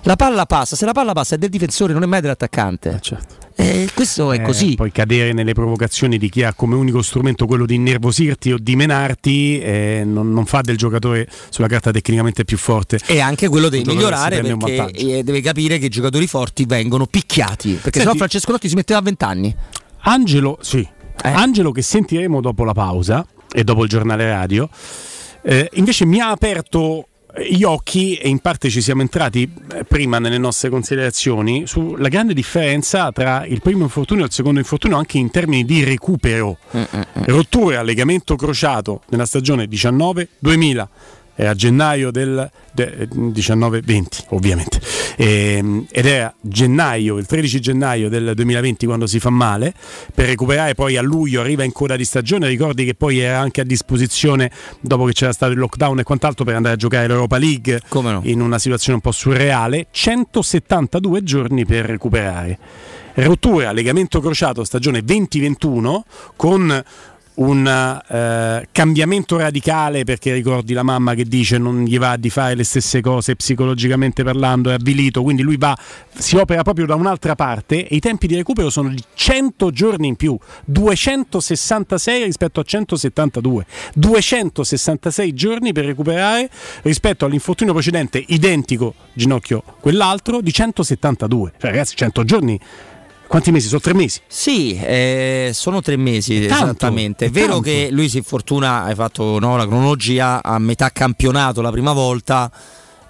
la 0.03 0.15
palla 0.15 0.45
passa, 0.45 0.75
se 0.75 0.85
la 0.85 0.93
palla 0.93 1.13
passa 1.13 1.35
è 1.35 1.37
del 1.37 1.49
difensore, 1.49 1.93
non 1.93 2.03
è 2.03 2.05
mai 2.07 2.21
dell'attaccante. 2.21 2.99
E 3.59 3.89
questo 3.91 4.31
è 4.31 4.37
Eh, 4.39 4.41
così. 4.43 4.75
Poi 4.75 4.91
cadere 4.91 5.33
nelle 5.33 5.53
provocazioni 5.53 6.19
di 6.19 6.29
chi 6.29 6.43
ha 6.43 6.53
come 6.53 6.75
unico 6.75 7.01
strumento 7.01 7.47
quello 7.47 7.65
di 7.65 7.73
innervosirti 7.73 8.51
o 8.51 8.57
di 8.59 8.75
menarti 8.75 9.59
eh, 9.59 10.03
non, 10.05 10.31
non 10.31 10.45
fa 10.45 10.61
del 10.61 10.77
giocatore 10.77 11.27
sulla 11.49 11.67
carta 11.67 11.89
tecnicamente 11.89 12.45
più 12.45 12.57
forte. 12.57 12.99
E 13.07 13.19
anche 13.19 13.47
quello 13.47 13.69
giocatore 13.69 13.81
migliorare 13.83 14.41
perché 14.41 14.91
eh, 14.91 15.23
deve 15.23 15.41
capire 15.41 15.79
che 15.79 15.87
i 15.87 15.89
giocatori 15.89 16.27
forti 16.27 16.65
vengono 16.65 17.07
picchiati. 17.07 17.71
Perché 17.71 17.81
Senti- 17.83 17.99
sennò 17.99 18.13
Francesco 18.13 18.51
Lotti 18.51 18.69
si 18.69 18.75
metteva 18.75 18.99
a 18.99 19.03
20 19.03 19.23
anni. 19.23 19.55
Angelo, 20.01 20.59
sì. 20.61 20.87
Angelo 21.23 21.71
che 21.71 21.81
sentiremo 21.81 22.39
dopo 22.41 22.63
la 22.63 22.73
pausa 22.73 23.25
e 23.51 23.63
dopo 23.63 23.81
il 23.81 23.89
giornale 23.89 24.29
radio, 24.29 24.69
eh, 25.41 25.67
invece 25.73 26.05
mi 26.05 26.19
ha 26.19 26.29
aperto 26.29 27.07
gli 27.45 27.63
occhi 27.63 28.15
e 28.15 28.29
in 28.29 28.39
parte 28.39 28.69
ci 28.69 28.81
siamo 28.81 29.01
entrati 29.01 29.51
eh, 29.73 29.83
prima 29.83 30.19
nelle 30.19 30.37
nostre 30.37 30.69
considerazioni 30.69 31.67
sulla 31.67 32.07
grande 32.07 32.33
differenza 32.33 33.11
tra 33.11 33.45
il 33.45 33.61
primo 33.61 33.83
infortunio 33.83 34.23
e 34.23 34.27
il 34.27 34.33
secondo 34.33 34.59
infortunio 34.59 34.97
anche 34.97 35.17
in 35.17 35.29
termini 35.29 35.65
di 35.65 35.83
recupero. 35.83 36.57
Rottura, 37.25 37.81
legamento 37.81 38.35
crociato 38.35 39.01
nella 39.09 39.25
stagione 39.25 39.65
19-2000 39.65 40.87
è 41.37 41.45
a 41.45 41.53
gennaio 41.53 42.09
del 42.09 42.49
de- 42.71 43.07
19-20 43.07 44.25
ovviamente. 44.29 44.81
Ehm, 45.17 45.85
ed 45.91 46.07
era 46.07 46.33
gennaio, 46.41 47.17
il 47.17 47.27
13 47.27 47.59
gennaio 47.59 48.09
del 48.09 48.31
2020 48.33 48.87
quando 48.87 49.05
si 49.05 49.19
fa 49.19 49.29
male. 49.29 49.71
Per 50.13 50.25
recuperare 50.25 50.73
poi 50.73 50.97
a 50.97 51.03
luglio 51.03 51.41
arriva 51.41 51.63
in 51.63 51.71
coda 51.71 51.95
di 51.95 52.05
stagione. 52.05 52.47
Ricordi 52.47 52.85
che 52.85 52.95
poi 52.95 53.19
era 53.19 53.39
anche 53.39 53.61
a 53.61 53.63
disposizione 53.63 54.49
dopo 54.81 55.05
che 55.05 55.13
c'era 55.13 55.31
stato 55.31 55.51
il 55.51 55.59
lockdown 55.59 55.99
e 55.99 56.03
quant'altro 56.03 56.43
per 56.43 56.55
andare 56.55 56.73
a 56.73 56.77
giocare 56.77 57.05
l'Europa 57.07 57.37
League. 57.37 57.81
In 58.23 58.41
una 58.41 58.57
situazione 58.57 58.95
un 58.95 59.01
po' 59.01 59.11
surreale. 59.11 59.87
172 59.91 61.21
giorni 61.21 61.65
per 61.65 61.85
recuperare. 61.85 62.57
Rottura, 63.13 63.71
legamento 63.71 64.19
crociato 64.21 64.63
stagione 64.63 65.03
2021 65.03 66.03
con 66.35 66.83
un 67.37 67.67
eh, 67.67 68.67
cambiamento 68.71 69.37
radicale 69.37 70.03
perché 70.03 70.33
ricordi 70.33 70.73
la 70.73 70.83
mamma 70.83 71.13
che 71.13 71.25
dice 71.25 71.57
non 71.57 71.83
gli 71.83 71.97
va 71.97 72.15
di 72.17 72.29
fare 72.29 72.55
le 72.55 72.63
stesse 72.63 73.01
cose 73.01 73.35
psicologicamente 73.35 74.23
parlando, 74.23 74.69
è 74.69 74.73
avvilito, 74.73 75.21
quindi 75.21 75.41
lui 75.41 75.57
va, 75.57 75.77
si 76.13 76.35
opera 76.35 76.63
proprio 76.63 76.85
da 76.85 76.95
un'altra 76.95 77.35
parte 77.35 77.87
e 77.87 77.95
i 77.95 77.99
tempi 77.99 78.27
di 78.27 78.35
recupero 78.35 78.69
sono 78.69 78.89
di 78.89 79.03
100 79.13 79.71
giorni 79.71 80.07
in 80.07 80.15
più, 80.15 80.37
266 80.65 82.23
rispetto 82.23 82.59
a 82.59 82.63
172, 82.63 83.65
266 83.93 85.33
giorni 85.33 85.73
per 85.73 85.85
recuperare 85.85 86.49
rispetto 86.83 87.25
all'infortunio 87.25 87.73
precedente 87.73 88.23
identico, 88.27 88.93
ginocchio 89.13 89.63
quell'altro, 89.79 90.41
di 90.41 90.51
172, 90.51 91.53
cioè 91.59 91.69
ragazzi 91.71 91.95
100 91.95 92.23
giorni 92.23 92.59
quanti 93.27 93.51
mesi? 93.51 93.67
Sono 93.67 93.81
tre 93.81 93.93
mesi? 93.93 94.19
Sì, 94.27 94.75
eh, 94.75 95.51
sono 95.53 95.81
tre 95.81 95.97
mesi 95.97 96.45
Tanto, 96.47 96.63
esattamente. 96.63 97.25
È 97.25 97.29
vero 97.29 97.53
tanto. 97.53 97.61
che 97.63 97.89
lui 97.91 98.09
si 98.09 98.17
infortuna, 98.17 98.83
hai 98.83 98.95
fatto 98.95 99.39
no, 99.39 99.55
la 99.57 99.67
cronologia 99.67 100.41
a 100.43 100.57
metà 100.59 100.89
campionato 100.91 101.61
la 101.61 101.71
prima 101.71 101.93
volta 101.93 102.51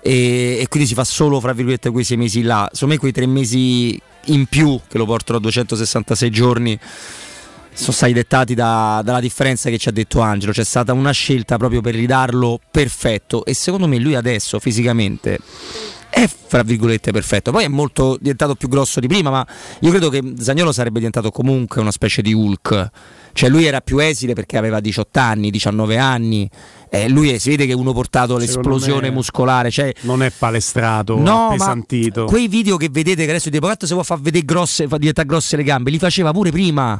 e, 0.01 0.57
e 0.59 0.67
quindi 0.69 0.87
si 0.87 0.93
fa 0.95 1.03
solo 1.03 1.39
fra 1.39 1.53
virgolette 1.53 1.89
quei 1.91 2.03
sei 2.03 2.17
mesi 2.17 2.41
là. 2.41 2.69
Secondo 2.71 2.95
me 2.95 2.99
quei 2.99 3.11
tre 3.11 3.25
mesi 3.25 3.99
in 4.25 4.45
più 4.47 4.79
che 4.87 4.97
lo 4.97 5.05
portano 5.05 5.37
a 5.37 5.41
266 5.41 6.29
giorni 6.29 6.79
sono 7.73 7.91
stati 7.91 8.11
dettati 8.13 8.55
da- 8.55 9.01
dalla 9.03 9.19
differenza 9.19 9.69
che 9.69 9.77
ci 9.77 9.87
ha 9.87 9.91
detto 9.91 10.19
Angelo. 10.19 10.51
C'è 10.51 10.63
stata 10.63 10.93
una 10.93 11.11
scelta 11.11 11.57
proprio 11.57 11.81
per 11.81 11.93
ridarlo 11.93 12.59
perfetto 12.71 13.45
e 13.45 13.53
secondo 13.53 13.87
me 13.87 13.99
lui 13.99 14.15
adesso 14.15 14.59
fisicamente 14.59 15.39
è 16.09 16.27
fra 16.27 16.63
virgolette 16.63 17.11
perfetto. 17.11 17.51
Poi 17.51 17.63
è 17.65 17.67
molto 17.67 18.17
diventato 18.19 18.55
più 18.55 18.67
grosso 18.69 18.99
di 18.99 19.07
prima, 19.07 19.29
ma 19.29 19.45
io 19.81 19.89
credo 19.89 20.09
che 20.09 20.33
Zagnolo 20.39 20.71
sarebbe 20.71 20.97
diventato 20.97 21.31
comunque 21.31 21.81
una 21.81 21.91
specie 21.91 22.21
di 22.21 22.33
Hulk. 22.33 22.89
Cioè 23.33 23.49
lui 23.49 23.65
era 23.65 23.81
più 23.81 23.99
esile 23.99 24.33
perché 24.33 24.57
aveva 24.57 24.79
18 24.79 25.19
anni, 25.19 25.51
19 25.51 25.97
anni. 25.97 26.49
Eh, 26.89 27.07
lui 27.09 27.29
è- 27.29 27.37
si 27.37 27.49
vede 27.49 27.67
che 27.67 27.73
uno 27.73 27.93
portato 27.93 28.35
all'esplosione 28.35 29.09
me 29.09 29.15
muscolare. 29.15 29.69
Cioè, 29.69 29.93
Non 30.01 30.23
è 30.23 30.31
palestrato, 30.31 31.17
No, 31.19 31.47
appesantito. 31.49 32.25
quei 32.25 32.47
video 32.47 32.77
che 32.77 32.89
vedete 32.89 33.23
che 33.25 33.29
adesso 33.29 33.49
tipo 33.51 33.67
Gatto 33.67 33.85
se 33.85 33.93
vuoi 33.93 34.05
far 34.05 34.19
vedere 34.21 34.43
grosse, 34.45 34.87
fa 34.87 34.97
diventare 34.97 35.27
grosse 35.27 35.55
le 35.57 35.63
gambe, 35.63 35.91
li 35.91 35.99
faceva 35.99 36.31
pure 36.31 36.49
prima. 36.49 36.99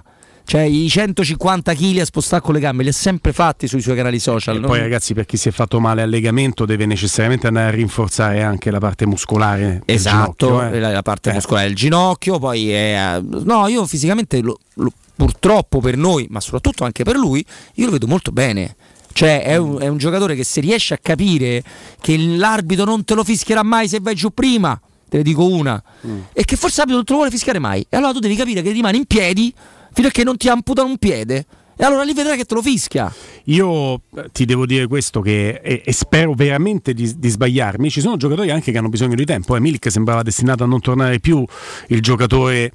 Cioè 0.49 0.61
i 0.61 0.88
150 0.88 1.74
kg 1.74 1.98
a 1.98 2.06
spostare 2.06 2.41
con 2.41 2.53
le 2.53 2.61
gambe 2.61 2.82
li 2.82 2.88
ha 2.88 2.94
sempre 2.94 3.34
fatti 3.34 3.68
sui 3.68 3.82
suoi 3.82 3.98
canali 3.98 4.18
social. 4.18 4.56
E 4.56 4.60
no? 4.60 4.68
poi 4.68 4.80
ragazzi 4.80 5.14
per 5.14 5.26
chi 5.26 5.36
si 5.36 5.49
è 5.49 5.52
fatto 5.52 5.82
male 5.82 6.03
al 6.03 6.10
legamento 6.10 6.64
deve 6.64 6.86
necessariamente 6.86 7.48
andare 7.48 7.68
a 7.68 7.72
rinforzare 7.72 8.41
anche 8.44 8.72
la 8.72 8.80
parte 8.80 9.06
muscolare 9.06 9.82
Esatto, 9.84 10.61
eh. 10.61 10.80
la, 10.80 11.02
parte 11.02 11.34
muscolare 11.34 11.68
del 11.68 11.76
ginocchio, 11.76 12.40
poi 12.40 12.72
è, 12.72 13.19
no, 13.22 13.68
io 13.68 13.86
fisicamente 13.86 14.40
lo- 14.40 14.57
lo- 14.76 14.94
purtroppo 15.18 15.82
per 15.82 15.98
noi, 15.98 16.28
ma 16.30 16.40
soprattutto 16.40 16.86
anche 16.86 17.03
per 17.03 17.18
lui, 17.18 17.45
io 17.74 17.86
lo 17.88 17.91
vedo 17.91 18.07
molto 18.07 18.32
bene. 18.32 18.78
Cioè 19.11 19.44
è 19.44 19.57
un, 19.57 19.82
è 19.82 19.88
un 19.90 19.98
giocatore 19.98 20.34
che 20.34 20.45
se 20.45 20.61
riesce 20.61 20.94
a 20.94 20.99
capire 21.02 21.61
che 21.99 22.18
l'arbitro 22.18 22.86
non 22.86 23.03
te 23.03 23.15
lo 23.15 23.26
fischierà 23.26 23.64
mai 23.64 23.90
se 23.90 23.99
vai 23.99 24.15
giù 24.15 24.30
prima, 24.30 24.80
te 25.10 25.18
ne 25.18 25.24
dico 25.24 25.44
una, 25.44 25.84
e 26.32 26.45
che 26.45 26.56
forse 26.56 26.78
l'arbitro 26.78 26.95
non 26.95 27.03
te 27.03 27.11
lo 27.11 27.18
vuole 27.18 27.32
fischiare 27.32 27.60
mai, 27.60 27.86
e 27.90 27.98
allora 27.98 28.14
tu 28.14 28.19
devi 28.19 28.38
capire 28.38 28.61
che 28.61 28.72
rimani 28.72 28.99
in 28.99 29.06
piedi 29.06 29.53
fino 29.98 30.10
a 30.10 30.11
che 30.11 30.24
non 30.24 30.38
ti 30.38 30.48
amputano 30.48 30.90
un 30.90 30.98
piede. 30.99 31.45
E 31.76 31.84
allora 31.84 32.03
lì 32.03 32.14
vedrai 32.14 32.38
che 32.38 32.45
te 32.45 32.53
lo 32.53 32.61
fischia. 32.61 33.11
Io 33.45 33.95
eh, 33.95 34.30
ti 34.32 34.45
devo 34.45 34.68
dire 34.68 34.86
questo 34.86 35.22
che, 35.22 35.60
e, 35.64 35.82
e 35.84 35.91
spero 35.91 36.34
veramente 36.36 36.94
di, 36.94 37.18
di 37.18 37.30
sbagliarmi, 37.30 37.90
ci 37.90 37.99
sono 37.99 38.15
giocatori 38.15 38.52
anche 38.52 38.72
che 38.72 38.78
hanno 38.78 38.90
bisogno 38.90 39.15
di 39.15 39.26
tempo, 39.26 39.56
eh. 39.56 39.60
Milik 39.60 39.90
sembrava 39.90 40.22
destinato 40.22 40.64
a 40.64 40.68
non 40.68 40.82
tornare 40.82 41.19
più 41.19 41.44
il 41.88 42.02
giocatore 42.02 42.72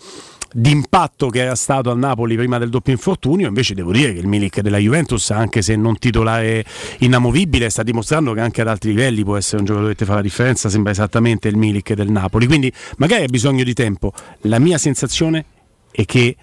d'impatto 0.53 1.29
che 1.29 1.43
era 1.43 1.55
stato 1.55 1.91
al 1.93 1.99
Napoli 1.99 2.35
prima 2.35 2.59
del 2.59 2.71
doppio 2.71 2.93
infortunio, 2.93 3.47
invece 3.47 3.75
devo 3.75 3.93
dire 3.93 4.13
che 4.13 4.19
il 4.19 4.27
Milik 4.27 4.61
della 4.61 4.79
Juventus, 4.79 5.31
anche 5.31 5.63
se 5.63 5.77
non 5.77 5.99
titolare 5.99 6.65
inamovibile, 6.99 7.71
sta 7.71 7.85
dimostrando 7.85 8.33
che 8.33 8.41
anche 8.41 8.63
ad 8.63 8.69
alti 8.69 8.89
livelli 8.89 9.23
può 9.23 9.37
essere 9.37 9.59
un 9.59 9.65
giocatore 9.67 9.95
che 9.95 10.05
fa 10.05 10.15
la 10.15 10.23
differenza, 10.23 10.69
sembra 10.69 10.91
esattamente 10.91 11.47
il 11.47 11.57
Milik 11.57 11.93
del 11.93 12.11
Napoli, 12.11 12.47
quindi 12.47 12.73
magari 12.97 13.23
ha 13.23 13.29
bisogno 13.29 13.63
di 13.63 13.75
tempo. 13.75 14.13
La 14.43 14.59
mia 14.59 14.77
sensazione 14.77 15.45
è 15.93 16.05
che 16.05 16.37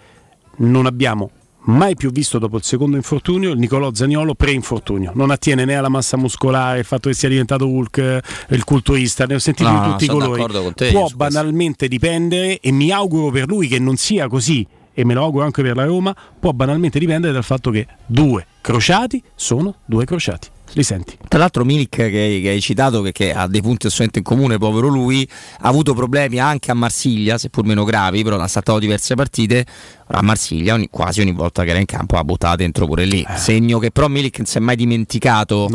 non 0.60 0.86
abbiamo 0.86 1.32
mai 1.62 1.96
più 1.96 2.10
visto 2.12 2.40
dopo 2.40 2.58
il 2.58 2.64
secondo 2.64 2.96
infortunio 2.96 3.52
il 3.52 3.60
Nicolò 3.60 3.94
Zaniolo 3.94 4.34
pre-infortunio. 4.34 5.12
Non 5.14 5.30
attiene 5.30 5.66
né 5.66 5.76
alla 5.76 5.90
massa 5.90 6.18
muscolare, 6.18 6.80
il 6.80 6.86
fatto 6.86 7.10
che 7.10 7.16
sia 7.16 7.30
diventato 7.30 7.68
Hulk, 7.68 7.98
eh, 7.98 8.22
il 8.50 8.64
culturista, 8.64 9.26
ne 9.26 9.36
ho 9.36 9.40
sentiti 9.40 9.70
No, 9.70 9.92
tutti 9.92 10.06
i 10.06 10.08
colori. 10.08 10.42
te, 10.74 10.92
Può 10.92 11.08
su 11.08 11.16
questo. 11.16 11.18
banalmente 11.18 11.88
dipendere 11.88 12.60
e 12.60 12.72
mi 12.72 12.92
auguro 12.92 13.30
per 13.30 13.48
lui 13.48 13.68
che 13.68 13.78
non 13.78 13.98
sia 13.98 14.28
così 14.28 14.66
e 14.94 15.06
me 15.06 15.14
lo 15.14 15.24
auguro 15.24 15.46
anche 15.46 15.62
per 15.62 15.76
la 15.76 15.86
Roma, 15.86 16.16
può 16.40 16.52
banalmente 16.52 16.98
dipendere 17.00 17.32
dal 17.32 17.44
fatto 17.44 17.72
che 17.72 17.88
due 18.06 18.46
crociati 18.62 19.22
sono 19.36 19.76
due 19.86 20.04
crociati. 20.06 20.48
Li 20.74 20.84
senti? 20.84 21.18
Tra 21.28 21.40
l'altro 21.40 21.66
Milik 21.66 21.96
che, 21.96 22.40
che 22.42 22.50
hai 22.50 22.62
citato, 22.62 23.02
che, 23.02 23.12
che 23.12 23.34
ha 23.34 23.48
dei 23.48 23.62
punti 23.62 23.88
assolutamente 23.88 24.20
in 24.20 24.26
comune, 24.26 24.58
povero 24.58 24.88
lui, 24.88 25.28
ha 25.60 25.68
avuto 25.68 25.94
problemi 25.94 26.40
anche 26.40 26.72
a 26.72 26.74
Marsiglia, 26.74 27.38
seppur 27.38 27.66
meno 27.66 27.84
gravi, 27.84 28.24
però 28.24 28.40
ha 28.40 28.48
saltato 28.48 28.80
diverse 28.80 29.16
partite. 29.16 29.66
A 30.08 30.22
Marsiglia 30.22 30.74
ogni- 30.74 30.90
quasi 30.90 31.22
ogni 31.22 31.34
volta 31.34 31.64
che 31.64 31.70
era 31.70 31.80
in 31.80 31.86
campo 31.86 32.18
ha 32.18 32.24
buttato 32.24 32.58
dentro 32.58 32.86
pure 32.86 33.06
lì. 33.06 33.26
Eh. 33.28 33.38
Segno 33.38 33.80
che 33.80 33.92
però 33.92 34.08
Milik 34.08 34.38
non 34.38 34.48
si 34.48 34.58
è 34.58 34.60
mai 34.60 34.76
dimenticato 34.76 35.68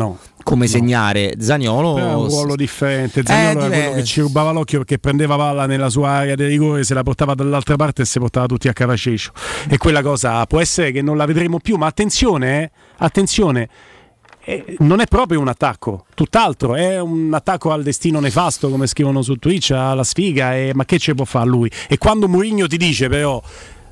come 0.45 0.67
segnare. 0.67 1.33
Zaniolo 1.39 1.93
Però 1.95 2.07
è 2.07 2.13
un 2.13 2.27
ruolo 2.27 2.55
differente. 2.55 3.23
Zaniolo 3.25 3.65
era 3.65 3.75
quello 3.75 3.95
che 3.95 4.03
ci 4.03 4.21
rubava 4.21 4.51
l'occhio 4.51 4.77
perché 4.79 4.99
prendeva 4.99 5.35
palla 5.35 5.65
nella 5.65 5.89
sua 5.89 6.09
area 6.09 6.35
di 6.35 6.45
rigore, 6.45 6.83
se 6.83 6.93
la 6.93 7.01
portava 7.03 7.33
dall'altra 7.33 7.75
parte 7.75 8.03
e 8.03 8.05
si 8.05 8.19
portava 8.19 8.45
tutti 8.45 8.67
a 8.67 8.73
Cavacecio. 8.73 9.31
E 9.67 9.77
quella 9.77 10.03
cosa 10.03 10.45
può 10.45 10.59
essere 10.59 10.91
che 10.91 11.01
non 11.01 11.17
la 11.17 11.25
vedremo 11.25 11.59
più, 11.59 11.77
ma 11.77 11.87
attenzione, 11.87 12.61
eh, 12.61 12.71
attenzione. 12.97 13.69
Eh, 14.47 14.75
non 14.79 14.99
è 14.99 15.05
proprio 15.07 15.39
un 15.39 15.47
attacco, 15.47 16.05
tutt'altro, 16.13 16.75
è 16.75 16.99
un 16.99 17.33
attacco 17.33 17.71
al 17.71 17.81
destino 17.81 18.19
nefasto, 18.19 18.69
come 18.69 18.85
scrivono 18.85 19.23
su 19.23 19.35
Twitch, 19.37 19.71
alla 19.71 20.03
sfiga, 20.03 20.55
e- 20.55 20.71
ma 20.75 20.85
che 20.85 20.99
ci 20.99 21.13
può 21.15 21.25
fare 21.25 21.47
lui? 21.47 21.69
E 21.87 21.97
quando 21.97 22.27
Mourinho 22.27 22.67
ti 22.67 22.77
dice 22.77 23.09
però 23.09 23.41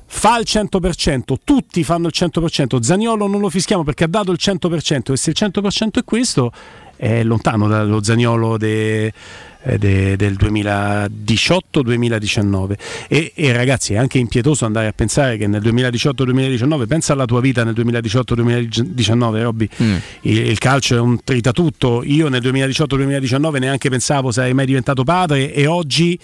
fa 0.06 0.38
il 0.38 0.46
100%, 0.46 1.34
tutti 1.42 1.82
fanno 1.82 2.06
il 2.06 2.12
100%, 2.14 2.80
Zaniolo 2.80 3.26
non 3.26 3.40
lo 3.40 3.50
fischiamo 3.50 3.82
perché 3.82 4.04
ha 4.04 4.08
dato 4.08 4.30
il 4.30 4.38
100% 4.40 5.12
e 5.12 5.16
se 5.16 5.30
il 5.30 5.36
100% 5.36 5.98
è 5.98 6.04
questo 6.04 6.52
è 6.96 7.24
lontano 7.24 7.66
dallo 7.66 8.00
Zaniolo 8.00 8.56
de- 8.56 9.12
de- 9.78 10.16
del 10.16 10.36
2018-2019 10.38 12.74
e, 13.08 13.32
e 13.34 13.52
ragazzi 13.52 13.94
è 13.94 13.96
anche 13.96 14.18
impietoso 14.18 14.66
andare 14.66 14.88
a 14.88 14.92
pensare 14.92 15.36
che 15.36 15.46
nel 15.46 15.62
2018-2019 15.62 16.86
pensa 16.86 17.12
alla 17.14 17.24
tua 17.24 17.40
vita 17.40 17.64
nel 17.64 17.74
2018-2019 17.74 19.42
Robby. 19.42 19.68
Mm. 19.82 19.96
il, 20.22 20.38
il 20.48 20.58
calcio 20.58 20.96
è 20.96 21.00
un 21.00 21.22
tritatutto. 21.22 22.02
Io 22.04 22.28
nel 22.28 22.42
2018-2019 22.42 23.58
neanche 23.58 23.88
pensavo 23.88 24.30
sarei 24.30 24.54
mai 24.54 24.66
diventato 24.66 25.04
padre 25.04 25.52
e 25.52 25.66
oggi 25.66 26.18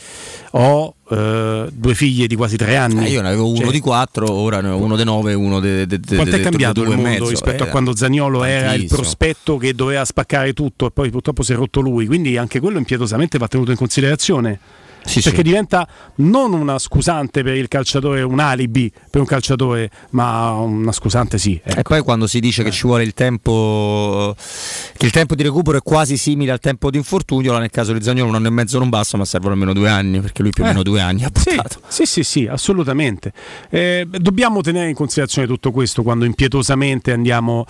ho 0.52 0.94
eh, 1.10 1.68
due 1.72 1.94
figlie 1.94 2.26
di 2.26 2.36
quasi 2.36 2.56
tre 2.56 2.76
anni. 2.76 3.06
Eh, 3.06 3.10
io 3.10 3.20
ne 3.20 3.28
avevo 3.28 3.48
uno 3.48 3.56
Cioè, 3.56 3.70
di 3.70 3.80
quattro, 3.80 4.30
ora 4.30 4.60
ne 4.60 4.68
ho 4.68 4.76
uno 4.76 4.96
di 4.96 5.04
nove, 5.04 5.34
uno 5.34 5.58
di 5.58 5.86
quanto 6.14 6.36
è 6.36 6.40
cambiato 6.40 6.82
il 6.82 6.96
mondo 6.96 7.28
rispetto 7.28 7.64
a 7.64 7.66
Eh, 7.66 7.70
quando 7.70 7.96
Zagnolo 7.96 8.44
era 8.44 8.74
il 8.74 8.86
prospetto 8.86 9.56
che 9.56 9.74
doveva 9.74 10.04
spaccare 10.04 10.52
tutto 10.52 10.86
e 10.86 10.90
poi 10.92 11.10
purtroppo 11.10 11.42
si 11.42 11.52
è 11.52 11.56
rotto 11.56 11.80
lui, 11.80 12.06
quindi 12.06 12.36
anche 12.36 12.60
quello 12.60 12.78
impietosamente 12.78 13.29
va 13.38 13.48
tenuto 13.48 13.70
in 13.70 13.76
considerazione. 13.76 14.58
Sì, 15.02 15.22
perché 15.22 15.38
sì. 15.38 15.44
diventa 15.44 15.88
non 16.16 16.52
una 16.52 16.78
scusante 16.78 17.42
per 17.42 17.54
il 17.54 17.68
calciatore, 17.68 18.20
un 18.20 18.38
alibi 18.38 18.92
per 19.10 19.22
un 19.22 19.26
calciatore, 19.26 19.90
ma 20.10 20.50
una 20.50 20.92
scusante 20.92 21.38
sì. 21.38 21.58
ecco. 21.64 21.78
E 21.78 21.82
poi 21.82 22.02
quando 22.02 22.26
si 22.26 22.38
dice 22.38 22.62
che 22.62 22.70
ci 22.70 22.82
vuole 22.86 23.02
il 23.02 23.14
tempo, 23.14 24.36
che 24.98 25.06
il 25.06 25.10
tempo 25.10 25.34
di 25.34 25.42
recupero 25.42 25.78
è 25.78 25.80
quasi 25.80 26.18
simile 26.18 26.52
al 26.52 26.60
tempo 26.60 26.90
di 26.90 26.98
infortunio, 26.98 27.46
allora 27.48 27.60
nel 27.62 27.70
caso 27.70 27.94
di 27.94 28.02
Zagnolo 28.02 28.28
un 28.28 28.34
anno 28.34 28.48
e 28.48 28.50
mezzo 28.50 28.78
non 28.78 28.90
basta, 28.90 29.16
ma 29.16 29.24
servono 29.24 29.54
almeno 29.54 29.72
due 29.72 29.88
anni, 29.88 30.20
perché 30.20 30.42
lui 30.42 30.50
più 30.50 30.64
o 30.64 30.66
Eh. 30.66 30.68
meno 30.68 30.82
due 30.82 31.00
anni 31.00 31.24
ha 31.24 31.30
Sì, 31.34 31.50
buttato. 31.54 31.80
sì, 31.88 32.04
sì, 32.04 32.22
sì, 32.22 32.46
assolutamente. 32.46 33.32
Eh, 33.70 34.06
dobbiamo 34.06 34.60
tenere 34.60 34.90
in 34.90 34.94
considerazione 34.94 35.48
tutto 35.48 35.70
questo 35.72 36.02
quando 36.02 36.26
impietosamente 36.26 37.10
andiamo 37.12 37.64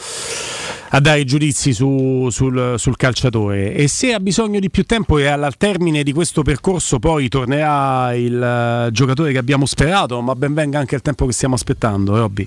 a 0.93 1.01
dare 1.01 1.25
giudizi 1.25 1.73
su- 1.73 2.29
sul, 2.31 2.75
sul 2.77 2.97
calciatore 2.97 3.75
e 3.75 3.87
se 3.89 4.12
ha 4.12 4.21
bisogno 4.21 4.59
di 4.59 4.71
più 4.71 4.85
tempo 4.85 5.19
e 5.19 5.27
al 5.27 5.57
termine 5.57 6.03
di 6.03 6.12
questo 6.12 6.43
percorso 6.43 6.99
poi 6.99 7.29
tornerà 7.29 8.15
il 8.15 8.43
eh, 8.43 8.91
giocatore 8.91 9.33
che 9.33 9.39
abbiamo 9.39 9.67
sperato, 9.67 10.21
ma 10.21 10.35
ben 10.35 10.55
venga 10.55 10.79
anche 10.79 10.97
il 10.97 11.03
tempo 11.03 11.27
che 11.27 11.33
stiamo 11.33 11.55
aspettando, 11.55 12.17
Robby. 12.17 12.47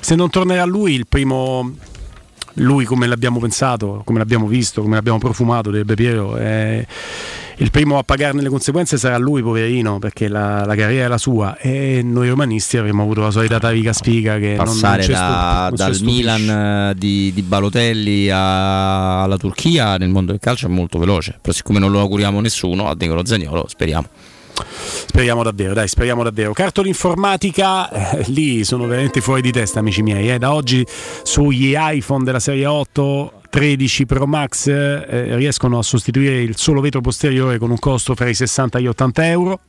Se 0.00 0.14
non 0.14 0.30
tornerà 0.30 0.64
lui, 0.64 0.94
il 0.94 1.06
primo 1.06 1.72
lui 2.58 2.84
come 2.84 3.06
l'abbiamo 3.06 3.38
pensato, 3.38 4.02
come 4.04 4.18
l'abbiamo 4.18 4.46
visto, 4.46 4.82
come 4.82 4.94
l'abbiamo 4.94 5.18
profumato, 5.18 5.70
direbbe 5.70 5.94
Piero, 5.94 6.36
eh, 6.38 6.86
il 7.58 7.70
primo 7.70 7.96
a 7.98 8.02
pagarne 8.02 8.42
le 8.42 8.48
conseguenze 8.50 8.98
sarà 8.98 9.16
lui, 9.16 9.40
poverino, 9.42 9.98
perché 9.98 10.28
la, 10.28 10.64
la 10.66 10.74
carriera 10.74 11.06
è 11.06 11.08
la 11.08 11.16
sua 11.18 11.56
e 11.58 12.02
noi 12.04 12.28
romanisti 12.28 12.76
avremmo 12.76 13.02
avuto 13.02 13.22
la 13.22 13.30
solita 13.30 13.58
tavica 13.58 13.92
spiga 13.94 14.38
che 14.38 14.54
non- 14.56 14.64
Passare 14.66 14.96
non, 14.98 15.04
ci 15.06 15.12
da- 15.12 15.16
stup- 15.16 15.68
non 15.68 15.74
dal 15.74 15.94
stupisce. 15.94 16.20
Milan 16.20 16.90
eh, 16.90 16.94
di, 16.96 17.32
di 17.32 17.42
Balotelli 17.42 18.28
a- 18.30 19.22
alla 19.22 19.36
Turchia 19.38 19.96
nel 19.96 20.10
mondo 20.10 20.32
del 20.32 20.40
calcio 20.40 20.66
è 20.66 20.68
molto 20.68 20.98
veloce, 20.98 21.38
però 21.40 21.54
siccome 21.54 21.78
non 21.78 21.90
lo 21.90 22.00
auguriamo 22.00 22.40
nessuno, 22.40 22.88
a 22.88 22.94
Nicolo 22.98 23.24
Zagnolo 23.24 23.64
speriamo. 23.68 24.06
Speriamo 25.06 25.42
davvero, 25.42 25.74
dai, 25.74 25.86
speriamo 25.88 26.22
davvero. 26.22 26.52
Cartoli 26.54 26.88
informatica, 26.88 27.90
eh, 27.90 28.24
lì 28.28 28.64
sono 28.64 28.86
veramente 28.86 29.20
fuori 29.20 29.42
di 29.42 29.52
testa, 29.52 29.80
amici 29.80 30.02
miei. 30.02 30.30
eh. 30.30 30.38
Da 30.38 30.52
oggi 30.54 30.84
sugli 31.22 31.74
iPhone 31.76 32.24
della 32.24 32.40
serie 32.40 32.64
8 32.64 33.40
13 33.56 34.04
Pro 34.04 34.26
Max 34.26 34.66
eh, 34.66 35.34
riescono 35.34 35.78
a 35.78 35.82
sostituire 35.82 36.42
il 36.42 36.58
solo 36.58 36.82
vetro 36.82 37.00
posteriore 37.00 37.56
con 37.56 37.70
un 37.70 37.78
costo 37.78 38.14
fra 38.14 38.28
i 38.28 38.34
60 38.34 38.76
e 38.76 38.82
gli 38.82 38.86
80 38.86 39.28
euro 39.28 39.60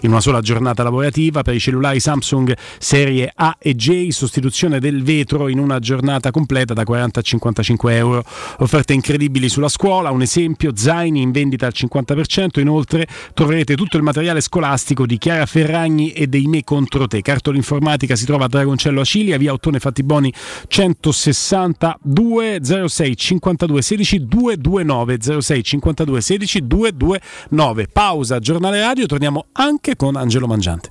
in 0.00 0.10
una 0.10 0.18
sola 0.20 0.40
giornata 0.40 0.82
lavorativa. 0.82 1.42
Per 1.42 1.54
i 1.54 1.60
cellulari 1.60 2.00
Samsung 2.00 2.56
serie 2.78 3.30
A 3.32 3.56
e 3.60 3.76
J, 3.76 4.08
sostituzione 4.08 4.80
del 4.80 5.04
vetro 5.04 5.46
in 5.46 5.60
una 5.60 5.78
giornata 5.78 6.32
completa 6.32 6.74
da 6.74 6.82
40 6.82 7.20
a 7.20 7.22
55 7.22 7.94
euro. 7.94 8.24
Offerte 8.58 8.94
incredibili 8.94 9.48
sulla 9.48 9.68
scuola, 9.68 10.10
un 10.10 10.22
esempio, 10.22 10.72
zaini 10.74 11.22
in 11.22 11.30
vendita 11.30 11.66
al 11.66 11.72
50%, 11.72 12.58
inoltre 12.58 13.06
troverete 13.32 13.76
tutto 13.76 13.96
il 13.96 14.02
materiale 14.02 14.40
scolastico 14.40 15.06
di 15.06 15.18
Chiara 15.18 15.46
Ferragni 15.46 16.10
e 16.10 16.26
dei 16.26 16.48
Me 16.48 16.64
contro 16.64 17.06
te. 17.06 17.22
Cartola 17.22 17.56
informatica 17.56 18.16
si 18.16 18.24
trova 18.24 18.46
a 18.46 18.48
Dragoncello 18.48 19.02
Acilia, 19.02 19.38
via 19.38 19.52
Ottone 19.52 19.78
Fattiboni 19.78 20.32
162 20.66 22.58
06 22.88 23.14
52 23.40 23.82
16 23.82 24.26
229 24.26 25.40
06 25.40 25.62
52 25.62 26.20
16 26.20 26.66
229. 26.66 27.88
Pausa, 27.92 28.38
giornale 28.38 28.80
radio, 28.80 29.06
torniamo 29.06 29.46
anche 29.52 29.96
con 29.96 30.16
Angelo 30.16 30.46
Mangiante. 30.46 30.90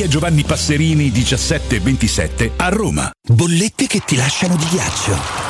via 0.00 0.08
Giovanni 0.08 0.44
Passerini 0.44 1.10
1727 1.10 2.52
a 2.56 2.68
Roma. 2.70 3.10
Bollette 3.22 3.86
che 3.86 4.00
ti 4.00 4.16
lasciano 4.16 4.56
di 4.56 4.64
ghiaccio. 4.70 5.49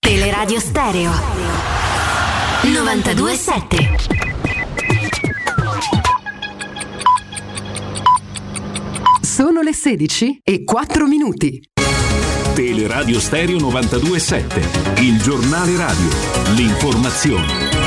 Teleradio 0.00 0.58
Stereo 0.58 1.12
927 2.62 3.96
Sono 9.20 9.60
le 9.60 9.74
16 9.74 10.40
e 10.42 10.64
4 10.64 11.06
minuti. 11.06 11.62
Teleradio 12.54 13.20
Stereo 13.20 13.58
927, 13.58 15.00
il 15.02 15.20
giornale 15.20 15.76
radio, 15.76 16.08
l'informazione. 16.54 17.79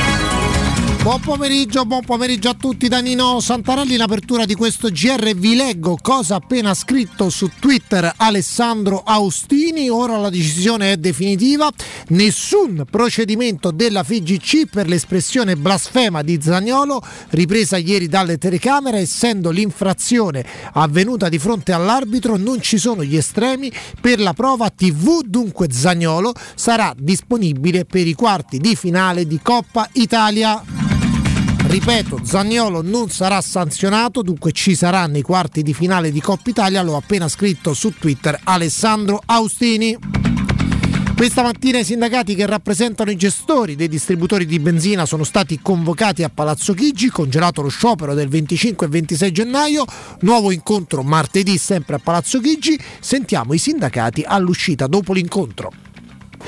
Buon 1.04 1.20
pomeriggio, 1.20 1.84
buon 1.84 2.06
pomeriggio 2.06 2.48
a 2.48 2.54
tutti. 2.54 2.88
Da 2.88 3.00
Nino 3.00 3.42
Santarelli 3.42 3.96
in 3.96 4.02
apertura 4.02 4.46
di 4.46 4.56
questo 4.56 4.88
GR 4.88 5.34
vi 5.36 5.54
leggo 5.54 5.98
cosa 6.02 6.36
appena 6.36 6.74
scritto 6.74 7.30
su 7.30 7.50
Twitter 7.60 8.14
Alessandro 8.16 9.04
Austini, 9.04 9.90
ora 9.90 10.16
la 10.16 10.30
decisione 10.30 10.94
è 10.94 10.96
definitiva, 10.96 11.70
nessun 12.08 12.86
procedimento 12.90 13.72
della 13.72 14.04
FIGC 14.04 14.68
per 14.68 14.88
l'espressione 14.88 15.58
blasfema 15.58 16.22
di 16.22 16.40
Zagnolo 16.42 17.04
ripresa 17.32 17.76
ieri 17.76 18.08
dalle 18.08 18.38
telecamere. 18.38 19.00
Essendo 19.00 19.50
l'infrazione 19.50 20.46
avvenuta 20.72 21.28
di 21.28 21.38
fronte 21.38 21.74
all'arbitro 21.74 22.38
non 22.38 22.62
ci 22.62 22.78
sono 22.78 23.04
gli 23.04 23.18
estremi. 23.18 23.70
Per 24.00 24.22
la 24.22 24.32
prova 24.32 24.70
TV 24.70 25.22
dunque 25.22 25.68
Zagnolo 25.70 26.32
sarà 26.56 26.94
disponibile 26.98 27.84
per 27.84 28.08
i 28.08 28.14
quarti 28.14 28.58
di 28.58 28.74
finale 28.78 29.28
di 29.28 29.42
Coppa 29.44 29.90
Italia. 29.92 30.64
Ripeto, 31.74 32.20
Zagnolo 32.24 32.84
non 32.84 33.10
sarà 33.10 33.42
sanzionato, 33.42 34.22
dunque 34.22 34.52
ci 34.52 34.76
saranno 34.76 35.18
i 35.18 35.24
quarti 35.24 35.64
di 35.64 35.74
finale 35.74 36.12
di 36.12 36.22
Coppa 36.22 36.52
Italia, 36.52 36.84
l'ho 36.84 36.96
appena 36.96 37.28
scritto 37.28 37.74
su 37.74 37.92
Twitter 37.98 38.40
Alessandro 38.44 39.20
Austini. 39.26 39.98
Questa 41.16 41.42
mattina 41.42 41.80
i 41.80 41.84
sindacati 41.84 42.36
che 42.36 42.46
rappresentano 42.46 43.10
i 43.10 43.16
gestori 43.16 43.76
dei 43.76 43.88
distributori 43.88 44.46
di 44.46 44.60
benzina 44.60 45.08
sono 45.08 45.24
stati 45.24 45.62
convocati 45.64 46.22
a 46.22 46.30
Palazzo 46.30 46.76
Chigi, 46.76 47.10
congelato 47.10 47.64
lo 47.64 47.70
sciopero 47.70 48.14
del 48.14 48.28
25 48.28 48.86
e 48.86 48.90
26 48.92 49.32
gennaio, 49.32 49.86
nuovo 50.20 50.52
incontro 50.52 51.02
martedì 51.02 51.58
sempre 51.58 51.96
a 51.96 52.00
Palazzo 52.00 52.40
Chigi, 52.40 52.80
sentiamo 53.00 53.52
i 53.54 53.58
sindacati 53.58 54.22
all'uscita 54.24 54.86
dopo 54.86 55.12
l'incontro 55.12 55.72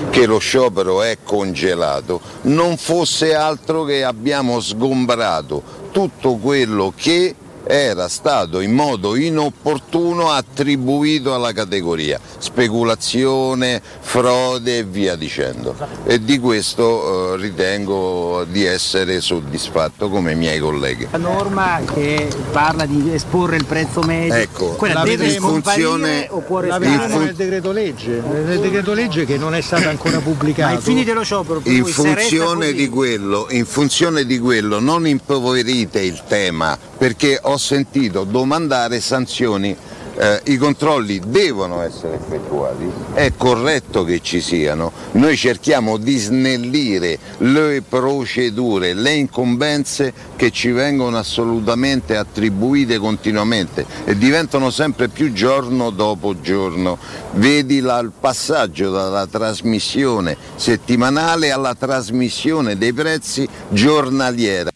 che 0.10 0.26
lo 0.26 0.40
sciopero 0.40 1.02
è 1.02 1.20
congelato 1.24 2.20
non 2.44 2.78
fosse 2.78 3.34
altro 3.34 3.84
che 3.84 4.04
abbiamo 4.04 4.60
sgombrato 4.60 5.64
tutto 5.92 6.36
quello 6.36 6.94
che 6.96 7.36
era 7.68 8.08
stato 8.08 8.60
in 8.60 8.72
modo 8.74 9.16
inopportuno 9.16 10.30
attribuito 10.32 11.34
alla 11.34 11.52
categoria 11.52 12.20
speculazione, 12.38 13.82
frode 14.00 14.78
e 14.80 14.84
via 14.84 15.16
dicendo. 15.16 15.76
E 16.06 16.24
di 16.24 16.40
questo 16.40 17.34
eh, 17.34 17.38
ritengo 17.38 18.46
di 18.50 18.64
essere 18.66 19.20
soddisfatto 19.22 20.10
come 20.10 20.34
i 20.34 20.36
miei 20.36 20.60
colleghi. 20.60 21.08
La 21.12 21.18
norma 21.18 21.82
che 21.92 22.28
parla 22.52 22.86
di 22.86 23.12
esporre 23.14 23.56
il 23.56 23.66
prezzo 23.66 24.02
medio, 24.02 24.34
Ecco, 24.36 24.68
quella 24.76 24.96
la 24.96 25.04
deve 25.04 25.28
in 25.28 25.40
funzione- 25.40 26.28
o 26.30 26.40
può 26.40 26.60
La 26.60 26.78
restare? 26.78 26.86
vediamo 26.86 27.08
fun- 27.14 27.24
nel 27.26 27.36
decreto 27.36 27.72
legge, 27.72 28.22
nel 28.46 28.60
decreto 28.60 28.94
legge 28.94 29.26
che 29.26 29.38
non 29.38 29.56
è 29.56 29.62
stato 29.62 29.90
ancora 29.90 30.20
pubblicato. 30.20 30.72
Ma 30.72 30.78
ai 30.78 30.82
fini 30.84 31.04
dello 31.04 31.24
sciopero, 31.24 31.60
per 31.60 31.72
In 31.72 31.86
funzione, 31.86 32.74
quello, 32.90 33.48
in 33.50 33.66
funzione 33.66 34.26
di 34.26 34.38
quello 34.40 34.80
non 34.80 35.08
impoverite 35.08 36.00
il 36.02 36.22
tema 36.28 36.78
perché 36.98 37.40
ho 37.42 37.55
sentito 37.58 38.24
domandare 38.24 39.00
sanzioni. 39.00 39.76
Eh, 40.18 40.42
I 40.46 40.56
controlli 40.56 41.20
devono 41.28 41.82
essere 41.82 42.16
effettuati, 42.16 42.90
è 43.14 43.34
corretto 43.36 44.06
che 44.06 44.22
ci 44.22 44.40
siano, 44.40 44.94
noi 45.14 45.36
cerchiamo 45.36 45.98
di 45.98 46.18
snellire 46.18 47.20
le 47.40 47.84
procedure, 47.88 48.94
le 48.94 49.12
incombenze 49.12 50.14
che 50.38 50.52
ci 50.52 50.72
vengono 50.72 51.18
assolutamente 51.18 52.16
attribuite 52.16 52.98
continuamente 52.98 53.86
e 54.06 54.18
diventano 54.18 54.70
sempre 54.70 55.10
più 55.10 55.34
giorno 55.34 55.90
dopo 55.90 56.40
giorno. 56.40 56.98
Vedi 57.34 57.82
la- 57.82 58.00
il 58.00 58.14
passaggio 58.18 58.92
dalla 58.92 59.28
trasmissione 59.28 60.38
settimanale 60.56 61.52
alla 61.52 61.76
trasmissione 61.76 62.78
dei 62.78 62.94
prezzi 62.94 63.46
giornaliera. 63.68 64.75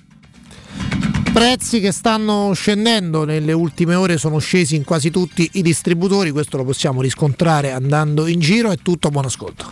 Prezzi 1.40 1.80
che 1.80 1.94
stanno 1.94 2.52
scendendo 2.52 3.24
nelle 3.24 3.54
ultime 3.54 3.96
ore 3.96 4.18
sono 4.18 4.40
scesi 4.40 4.76
in 4.76 4.84
quasi 4.84 5.10
tutti 5.10 5.50
i 5.54 5.62
distributori, 5.62 6.32
questo 6.32 6.58
lo 6.58 6.66
possiamo 6.66 7.02
riscontrare 7.02 7.72
andando 7.72 8.28
in 8.28 8.42
giro, 8.42 8.72
è 8.72 8.76
tutto, 8.76 9.08
buon 9.08 9.24
ascolto. 9.24 9.72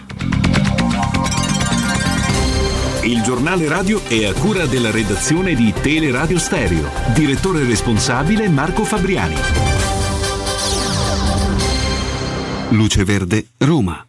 Il 3.04 3.22
giornale 3.22 3.68
radio 3.68 4.02
è 4.06 4.24
a 4.24 4.34
cura 4.36 4.66
della 4.66 4.92
redazione 4.92 5.56
di 5.56 5.74
Teleradio 5.74 6.40
Stereo. 6.40 6.90
Direttore 7.14 7.66
responsabile 7.66 8.48
Marco 8.48 8.86
Fabriani. 8.86 9.36
Luce 12.70 13.04
Verde, 13.04 13.46
Roma. 13.58 14.08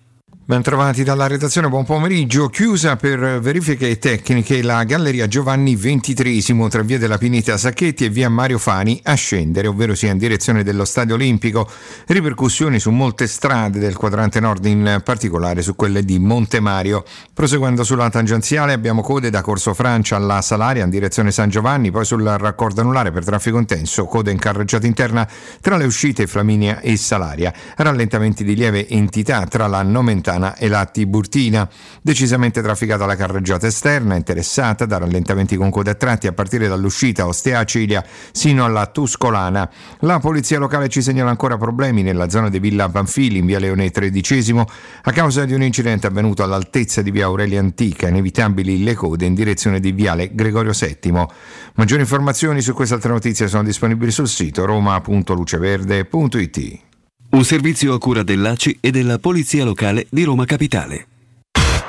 Bentrovati 0.49 1.05
dalla 1.05 1.27
redazione, 1.27 1.69
buon 1.69 1.85
pomeriggio. 1.85 2.49
Chiusa 2.49 2.97
per 2.97 3.39
verifiche 3.39 3.99
tecniche 3.99 4.63
la 4.63 4.83
Galleria 4.85 5.29
Giovanni 5.29 5.77
XXIII 5.77 6.69
tra 6.71 6.81
via 6.81 6.97
della 6.97 7.19
Pineta 7.19 7.59
Sacchetti 7.59 8.07
e 8.07 8.09
via 8.09 8.31
Mario 8.31 8.57
Fani 8.57 8.99
a 9.05 9.13
scendere, 9.13 9.67
ovvero 9.67 9.95
sia 9.95 10.11
in 10.11 10.17
direzione 10.17 10.63
dello 10.63 10.87
Stadio 10.87 11.17
Olimpico. 11.17 11.69
Ripercussioni 12.07 12.79
su 12.79 12.91
molte 12.91 13.27
strade 13.27 13.79
del 13.79 13.95
quadrante 13.95 14.41
nord, 14.41 14.65
in 14.65 15.03
particolare 15.05 15.61
su 15.61 15.77
quelle 15.77 16.03
di 16.03 16.19
Monte 16.19 16.61
Mario. 16.61 17.05
Proseguendo 17.35 17.85
sulla 17.85 18.09
tangenziale 18.09 18.73
abbiamo 18.73 19.03
code 19.03 19.29
da 19.29 19.43
Corso 19.43 19.75
Francia 19.75 20.17
alla 20.17 20.41
Salaria 20.41 20.85
in 20.85 20.89
direzione 20.89 21.31
San 21.31 21.51
Giovanni, 21.51 21.91
poi 21.91 22.07
sul 22.07 22.25
raccordo 22.25 22.81
anulare 22.81 23.11
per 23.11 23.23
traffico 23.23 23.59
intenso, 23.59 24.07
code 24.07 24.31
in 24.31 24.39
carreggiata 24.39 24.87
interna 24.87 25.29
tra 25.61 25.77
le 25.77 25.85
uscite 25.85 26.27
Flaminia 26.27 26.81
e 26.81 26.97
Salaria. 26.97 27.53
Rallentamenti 27.77 28.45
di 28.45 28.55
lieve 28.55 28.89
entità 28.89 29.45
tra 29.45 29.67
la 29.67 29.83
Nomentana 29.83 30.37
e 30.57 30.69
la 30.69 30.85
Tiburtina. 30.87 31.69
Decisamente 32.01 32.63
trafficata 32.63 33.07
la 33.07 33.17
carreggiata 33.17 33.67
esterna, 33.67 34.15
interessata 34.15 34.87
da 34.87 34.99
rallentamenti 34.99 35.57
con 35.57 35.71
code 35.71 35.91
a 35.91 35.95
tratti 35.95 36.27
a 36.27 36.33
partire 36.33 36.69
dall'uscita 36.69 37.27
Ostea 37.27 37.65
Cilia 37.65 38.05
sino 38.33 38.65
alla 38.65 38.87
Tuscolana. 38.87 39.69
La 40.01 40.19
polizia 40.21 40.59
locale 40.59 40.89
ci 40.89 41.03
segnala 41.03 41.31
ancora 41.31 41.57
problemi 41.57 42.03
nella 42.03 42.29
zona 42.29 42.49
di 42.49 42.59
Villa 42.59 42.89
Panfili 42.89 43.39
in 43.39 43.47
via 43.47 43.59
Leone 43.59 43.91
XIII 43.91 44.65
a 45.03 45.13
causa 45.13 45.45
di 45.45 45.55
un 45.55 45.63
incidente 45.63 46.07
avvenuto 46.07 46.43
all'altezza 46.43 47.03
di 47.03 47.11
via 47.11 47.27
Aurelia 47.27 47.61
Antica, 47.61 48.09
inevitabili 48.09 48.83
le 48.83 48.95
code 48.95 49.27
in 49.27 49.35
direzione 49.35 49.81
di 49.81 49.93
viale 49.93 50.35
Gregorio 50.35 50.73
VII. 50.73 51.27
Maggiori 51.75 52.03
informazioni 52.03 52.61
su 52.61 52.73
queste 52.73 52.95
altre 52.95 53.11
notizie 53.11 53.49
sono 53.49 53.65
disponibili 53.65 54.11
sul 54.11 54.29
sito 54.29 54.65
roma.luceverde.it. 54.65 56.88
Un 57.31 57.45
servizio 57.45 57.93
a 57.93 57.99
cura 57.99 58.23
dell'ACI 58.23 58.79
e 58.81 58.91
della 58.91 59.19
Polizia 59.19 59.63
Locale 59.65 60.07
di 60.11 60.25
Roma 60.25 60.47
Capitale. 60.47 61.07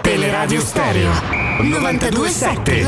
Teleradio 0.01 0.59
Stereo 0.59 1.11
927. 1.61 2.85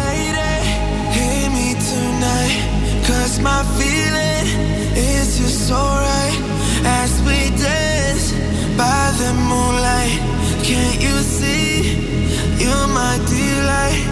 Hit 1.11 1.49
me 1.51 1.75
tonight, 1.75 3.05
cause 3.07 3.39
my 3.39 3.63
feeling 3.77 4.47
is 4.95 5.37
just 5.37 5.71
alright. 5.71 6.39
As 6.83 7.21
we 7.23 7.49
dance 7.55 8.33
by 8.75 9.11
the 9.17 9.31
moonlight, 9.33 10.19
can't 10.63 11.01
you 11.01 11.21
see? 11.21 11.95
You're 12.57 12.87
my 12.87 13.17
delight. 13.27 14.03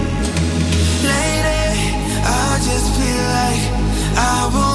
Lady, 1.03 1.75
I 2.23 2.59
just 2.63 2.95
feel 2.95 3.21
like 3.35 3.63
I 4.15 4.49
won't 4.53 4.68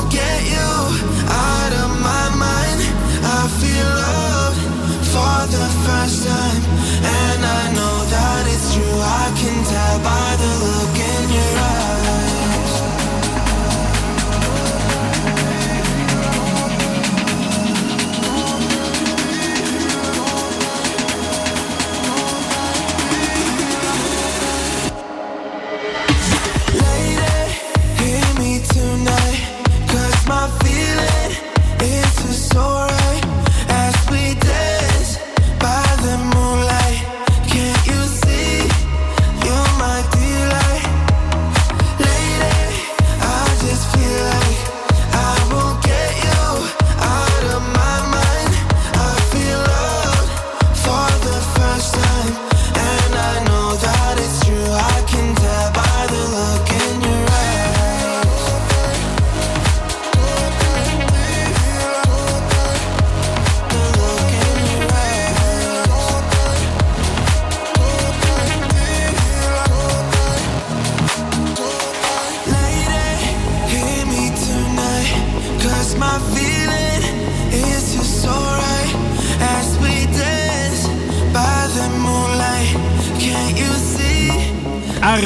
and 7.03 7.41
I 7.45 7.73
know 7.75 7.97
that 8.15 8.43
it's 8.55 8.75
true. 8.75 8.99
I 9.03 9.27
can 9.41 9.57
tell 9.65 9.99
by 10.07 10.29
the 10.43 10.51
look 10.65 10.94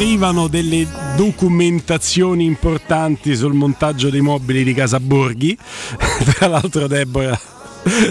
Arrivano 0.09 0.49
delle 0.49 0.87
documentazioni 1.17 2.47
importanti 2.47 3.37
sul 3.37 3.53
montaggio 3.53 4.09
dei 4.09 4.23
mobili 4.23 4.65
di 4.65 4.73
Casa 4.73 4.99
Borghi. 5.01 5.55
Tra 6.33 6.47
l'altro, 6.47 6.87
Deborah, 6.87 7.39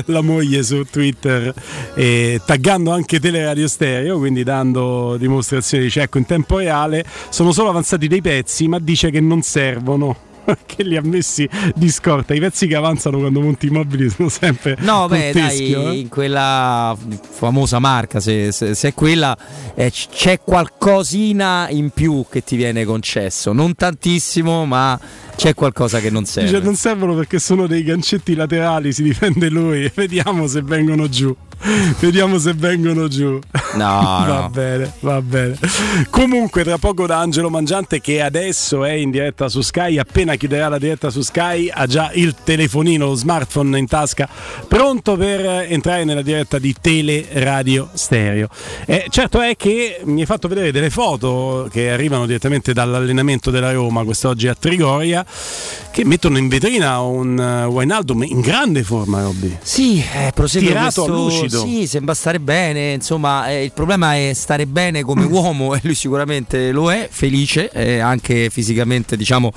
la 0.06 0.22
moglie 0.22 0.61
su 0.61 0.84
Twitter, 0.84 1.52
eh, 1.95 2.40
taggando 2.45 2.91
anche 2.91 3.19
Teleradio 3.19 3.68
Stereo, 3.68 4.19
quindi 4.19 4.44
dando 4.44 5.18
dimostrazioni 5.18 5.86
di 5.86 5.90
cecco 5.90 6.19
in 6.19 6.28
tempo 6.28 6.60
reale. 6.60 7.03
Sono 7.30 7.52
solo 7.52 7.69
avanzati 7.69 8.07
dei 8.07 8.22
pezzi, 8.22 8.68
ma 8.68 8.78
dice 8.78 9.10
che 9.10 9.19
non 9.19 9.41
servono. 9.41 10.26
Che 10.65 10.84
li 10.84 10.95
ha 10.95 11.02
messi 11.02 11.48
di 11.76 11.90
scorta. 11.90 12.34
I 12.34 12.40
pezzi 12.40 12.68
che 12.68 12.76
avanzano 12.76 13.19
quando 13.19 13.41
monti 13.41 13.68
i 13.68 13.69
mobili 13.69 14.10
sono 14.10 14.30
sempre. 14.30 14.78
No, 14.80 15.07
beh, 15.07 15.32
dai, 15.34 15.74
eh. 15.74 15.91
in 15.99 16.07
quella 16.10 16.95
famosa 17.30 17.80
marca, 17.80 18.19
se, 18.19 18.52
se- 18.52 18.76
se 18.76 18.90
è 18.90 18.94
quella, 18.94 19.38
eh, 19.76 19.91
c'è 19.91 20.40
qualcosina 20.40 21.68
in 21.69 21.90
più 21.90 22.26
che 22.30 22.44
ti 22.44 22.56
viene 22.56 22.86
concesso. 22.86 23.52
Non 23.52 23.76
tantissimo, 23.76 24.65
ma 24.65 24.99
c'è 25.36 25.53
qualcosa 25.53 25.99
che 25.99 26.10
non 26.10 26.26
serve. 26.26 26.49
Dice 26.49 26.64
non 26.64 26.76
servono 26.76 27.15
perché 27.15 27.40
sono 27.40 27.68
dei 27.68 27.84
gancetti 27.84 28.36
laterali, 28.36 28.94
si 28.94 29.03
difende 29.03 29.49
lui. 29.49 29.90
Vediamo 29.94 30.48
se 30.48 30.61
vengono 30.61 31.07
giù. 31.10 31.36
Vediamo 31.99 32.38
se 32.38 32.53
vengono 32.53 33.07
giù. 33.07 33.39
No, 33.77 33.84
va 33.85 34.39
no. 34.39 34.49
bene, 34.49 34.91
va 35.01 35.21
bene. 35.21 35.55
Comunque, 36.09 36.63
tra 36.63 36.79
poco 36.79 37.05
da 37.05 37.19
Angelo 37.19 37.49
Mangiante, 37.49 38.01
che 38.01 38.21
adesso 38.21 38.84
è 38.84 38.93
in 38.93 39.11
diretta 39.11 39.49
su 39.49 39.61
Sky, 39.61 39.99
appena 39.99 40.35
chiuderà 40.35 40.67
la 40.67 40.79
diretta 40.79 41.11
su 41.11 41.21
Sky, 41.21 41.69
ha 41.69 41.85
già 41.85 42.09
il 42.13 42.34
telefonino, 42.43 43.05
lo 43.05 43.13
smartphone 43.13 43.77
in 43.77 43.85
tasca, 43.85 44.27
pronto 44.67 45.15
per 45.15 45.67
entrare 45.69 46.05
nella 46.05 46.23
diretta 46.23 46.57
di 46.57 46.73
Tele 46.79 47.27
Radio 47.34 47.89
Stereo. 47.93 48.47
Eh, 48.85 49.05
certo 49.09 49.41
è 49.41 49.55
che 49.55 50.01
mi 50.05 50.21
hai 50.21 50.25
fatto 50.25 50.47
vedere 50.47 50.71
delle 50.71 50.89
foto 50.89 51.67
che 51.71 51.91
arrivano 51.91 52.25
direttamente 52.25 52.73
dall'allenamento 52.73 53.51
della 53.51 53.71
Roma 53.71 54.03
quest'oggi 54.03 54.47
a 54.47 54.55
Trigoria, 54.55 55.23
che 55.91 56.05
mettono 56.05 56.38
in 56.38 56.47
vetrina 56.47 56.99
un 57.01 57.38
uh, 57.38 57.71
Wijnaldum 57.71 58.23
in 58.23 58.39
grande 58.39 58.84
forma, 58.84 59.21
Robby. 59.21 59.57
Sì, 59.61 59.99
eh, 59.99 60.31
prosegue 60.34 60.67
Tirato 60.67 61.05
questo, 61.05 61.47
lucido. 61.49 61.65
Sì, 61.65 61.88
sembra 61.88 62.14
stare 62.14 62.40
bene. 62.40 62.94
Insomma, 62.94 63.49
eh, 63.49 63.64
il 63.64 63.72
problema 63.72 64.15
è 64.15 64.32
stare 64.34 64.65
bene 64.65 65.03
come 65.03 65.24
uomo 65.26 65.76
e 65.76 65.80
lui 65.84 65.95
sicuramente 65.95 66.72
lo 66.72 66.91
è, 66.91 67.07
felice, 67.10 67.69
eh, 67.72 67.99
anche 67.99 68.49
fisicamente, 68.49 69.18
diciamo. 69.18 69.52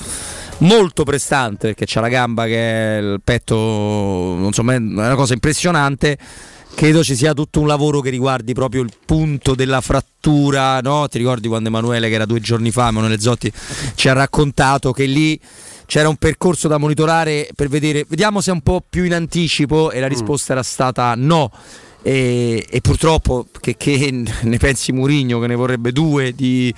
Molto 0.58 1.04
prestante 1.04 1.68
perché 1.68 1.86
c'ha 1.86 2.00
la 2.00 2.08
gamba 2.08 2.44
che 2.44 2.98
è 2.98 3.00
il 3.00 3.20
petto, 3.24 3.56
non 3.56 4.52
so, 4.52 4.62
è 4.62 4.76
una 4.76 5.14
cosa 5.14 5.32
impressionante. 5.32 6.18
Credo 6.74 7.02
ci 7.02 7.16
sia 7.16 7.34
tutto 7.34 7.60
un 7.60 7.66
lavoro 7.66 8.00
che 8.00 8.10
riguardi 8.10 8.52
proprio 8.52 8.82
il 8.82 8.92
punto 9.04 9.54
della 9.54 9.80
frattura. 9.80 10.80
No? 10.80 11.08
Ti 11.08 11.18
ricordi 11.18 11.48
quando 11.48 11.68
Emanuele, 11.68 12.08
che 12.08 12.14
era 12.14 12.26
due 12.26 12.40
giorni 12.40 12.70
fa, 12.70 12.88
Emanuele 12.88 13.18
Zotti 13.18 13.50
ci 13.94 14.08
ha 14.08 14.12
raccontato 14.12 14.92
che 14.92 15.04
lì 15.04 15.38
c'era 15.90 16.08
un 16.08 16.14
percorso 16.14 16.68
da 16.68 16.78
monitorare 16.78 17.48
per 17.52 17.66
vedere, 17.66 18.06
vediamo 18.08 18.40
se 18.40 18.52
è 18.52 18.54
un 18.54 18.60
po' 18.60 18.80
più 18.88 19.02
in 19.02 19.12
anticipo 19.12 19.90
e 19.90 19.98
la 19.98 20.06
risposta 20.06 20.52
era 20.52 20.62
stata 20.62 21.14
no. 21.16 21.50
E, 22.00 22.64
e 22.70 22.80
purtroppo 22.80 23.48
che, 23.60 23.76
che 23.76 24.24
ne 24.42 24.56
pensi 24.56 24.92
Murigno 24.92 25.40
che 25.40 25.48
ne 25.48 25.56
vorrebbe 25.56 25.90
due 25.90 26.32
di 26.32 26.72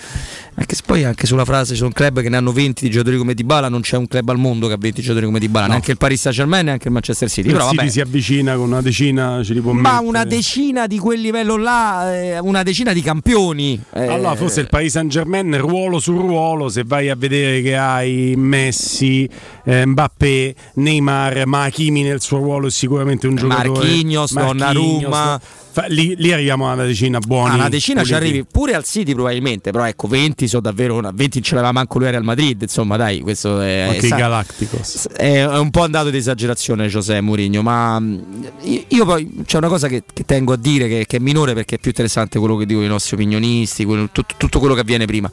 anche 0.55 0.75
se 0.75 0.83
poi 0.85 1.05
anche 1.05 1.27
sulla 1.27 1.45
frase 1.47 1.73
ci 1.73 1.79
sono 1.79 1.91
club 1.93 2.21
che 2.21 2.29
ne 2.29 2.37
hanno 2.37 2.53
20 2.53 2.85
di 2.85 2.91
giocatori 2.91 3.17
come 3.17 3.33
Dybala 3.35 3.69
non 3.71 3.81
c'è 3.81 3.97
un 3.97 4.07
club 4.07 4.29
al 4.29 4.37
mondo 4.39 4.67
che 4.69 4.75
ha 4.75 4.77
20 4.79 5.01
giocatori 5.01 5.25
come 5.27 5.39
Dybala 5.39 5.65
No. 5.67 5.71
neanche 5.73 5.93
il 5.93 5.97
Paris 5.97 6.21
Saint 6.21 6.37
Germain 6.37 6.65
neanche 6.67 6.89
il 6.89 6.93
Manchester 6.93 7.31
City 7.31 7.47
Il 7.49 7.55
però 7.55 7.65
City 7.67 7.77
vabbè 7.77 7.89
si 7.89 8.01
avvicina 8.01 8.55
con 8.57 8.67
una 8.67 8.83
decina, 8.83 9.41
ce 9.43 9.55
li 9.55 9.61
può 9.61 9.73
ma 9.73 9.81
mettere. 9.93 10.07
una 10.09 10.25
decina 10.25 10.87
di 10.87 10.99
quel 10.99 11.21
livello 11.21 11.57
là 11.57 12.15
eh, 12.15 12.39
una 12.39 12.63
decina 12.63 12.93
di 12.93 13.01
campioni 13.03 13.81
eh, 13.95 14.07
Allora, 14.07 14.35
forse 14.35 14.61
il 14.61 14.69
Paris 14.69 14.93
Saint 14.93 15.11
Germain, 15.11 15.57
ruolo 15.59 15.99
su 15.99 16.13
ruolo, 16.17 16.69
se 16.69 16.83
vai 16.85 17.09
a 17.09 17.17
vedere 17.17 17.63
che 17.63 17.77
hai 17.77 18.35
Messi, 18.37 19.29
eh, 19.65 19.87
Mbappé, 19.87 20.55
Neymar, 20.75 21.47
ma 21.47 21.63
Hakimi 21.65 22.03
nel 22.03 22.21
suo 22.21 22.39
ruolo 22.39 22.67
è 22.67 22.71
sicuramente 22.71 23.27
un 23.27 23.37
giocatore. 23.37 23.69
Marquinhos, 23.69 24.33
Donnarumma. 24.35 25.41
Lì, 25.89 26.15
lì 26.19 26.33
arriviamo 26.33 26.69
a 26.69 26.75
una 26.75 26.85
decina 26.85 27.19
buoni. 27.19 27.53
a 27.53 27.55
una 27.55 27.69
decina 27.71 28.03
ci 28.03 28.13
puliti. 28.13 28.27
arrivi 28.29 28.45
pure 28.51 28.75
al 28.75 28.85
City 28.85 29.15
probabilmente 29.15 29.71
però 29.71 29.87
ecco 29.87 30.07
20 30.07 30.47
sono 30.47 30.61
davvero 30.61 30.97
una 30.97 31.11
20 31.15 31.43
ce 31.43 31.55
l'aveva 31.55 31.73
manco 31.73 31.99
lui 31.99 32.09
a 32.09 32.11
Real 32.11 32.25
Madrid 32.25 32.61
insomma 32.61 32.97
dai 32.99 33.21
questo 33.21 33.59
è, 33.61 33.81
Anche 33.89 34.07
sa- 34.07 34.17
Galacticos. 34.17 35.07
è 35.17 35.45
un 35.47 35.71
po' 35.71 35.83
andato 35.83 36.11
di 36.11 36.19
esagerazione 36.19 36.89
José 36.89 37.21
Mourinho 37.23 37.63
ma 37.63 37.99
mh, 37.99 38.51
io, 38.89 39.05
poi 39.07 39.31
c'è 39.47 39.57
una 39.57 39.69
cosa 39.69 39.89
che, 39.89 40.03
che 40.13 40.25
tengo 40.27 40.53
a 40.53 40.57
dire 40.59 40.89
che, 40.89 41.07
che 41.07 41.17
è 41.17 41.21
minore 41.21 41.55
perché 41.55 41.77
è 41.77 41.79
più 41.79 41.89
interessante 41.89 42.39
quello 42.39 42.57
che 42.57 42.67
dicono 42.67 42.85
i 42.85 42.89
nostri 42.89 43.15
opinionisti 43.17 43.85
quello- 43.87 44.11
tut- 44.13 44.35
tutto 44.37 44.59
quello 44.59 44.75
che 44.75 44.81
avviene 44.81 45.07
prima 45.07 45.31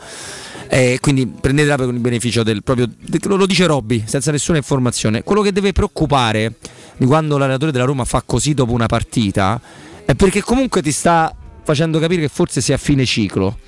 Eh, 0.70 0.99
quindi 1.02 1.26
prendetela 1.28 1.76
con 1.84 1.94
il 1.95 1.99
beneficio 1.99 2.44
del 2.44 2.64
proprio 2.64 2.88
lo 3.24 3.36
lo 3.36 3.45
dice 3.45 3.66
Robby 3.66 4.03
senza 4.06 4.32
nessuna 4.32 4.57
informazione 4.57 5.24
quello 5.24 5.41
che 5.41 5.52
deve 5.52 5.74
preoccupare 5.74 6.53
di 6.95 7.06
quando 7.06 7.38
l'allenatore 7.38 7.72
della 7.74 7.86
Roma 7.86 8.06
fa 8.06 8.22
così 8.26 8.53
dopo 8.53 8.72
una 8.72 8.86
partita 8.86 9.60
è 10.10 10.15
perché 10.15 10.41
comunque 10.41 10.81
ti 10.81 10.91
sta 10.91 11.31
facendo 11.61 11.99
capire 11.99 12.22
che 12.22 12.30
forse 12.30 12.61
sei 12.61 12.73
a 12.73 12.80
fine 12.80 13.06
ciclo 13.06 13.60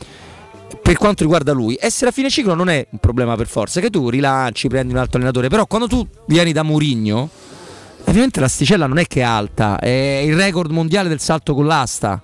per 0.81 0.97
quanto 0.97 1.21
riguarda 1.21 1.51
lui, 1.51 1.77
essere 1.79 2.09
a 2.09 2.11
fine 2.11 2.31
ciclo 2.31 2.55
non 2.55 2.67
è 2.67 2.87
un 2.89 2.97
problema 2.97 3.35
per 3.35 3.45
forza, 3.45 3.79
che 3.79 3.91
tu 3.91 4.09
rilanci, 4.09 4.67
prendi 4.67 4.91
un 4.91 4.97
altro 4.97 5.17
allenatore, 5.17 5.49
però 5.49 5.67
quando 5.67 5.85
tu 5.85 6.07
vieni 6.25 6.51
da 6.51 6.63
Murigno, 6.63 7.29
ovviamente 8.05 8.39
l'asticella 8.39 8.87
non 8.87 8.97
è 8.97 9.05
che 9.05 9.19
è 9.19 9.23
alta, 9.23 9.77
è 9.77 10.23
il 10.25 10.35
record 10.35 10.71
mondiale 10.71 11.09
del 11.09 11.19
salto 11.19 11.53
con 11.53 11.67
l'asta. 11.67 12.19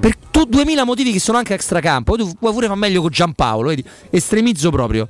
Per 0.00 0.16
tu 0.30 0.44
2000 0.44 0.84
motivi 0.84 1.12
che 1.12 1.20
sono 1.20 1.36
anche 1.36 1.52
extracampo, 1.52 2.16
tu 2.16 2.32
puoi 2.38 2.52
pure 2.54 2.68
fare 2.68 2.78
meglio 2.78 3.02
con 3.02 3.10
Giampaolo, 3.10 3.68
vedi? 3.68 3.84
estremizzo 4.08 4.70
proprio. 4.70 5.06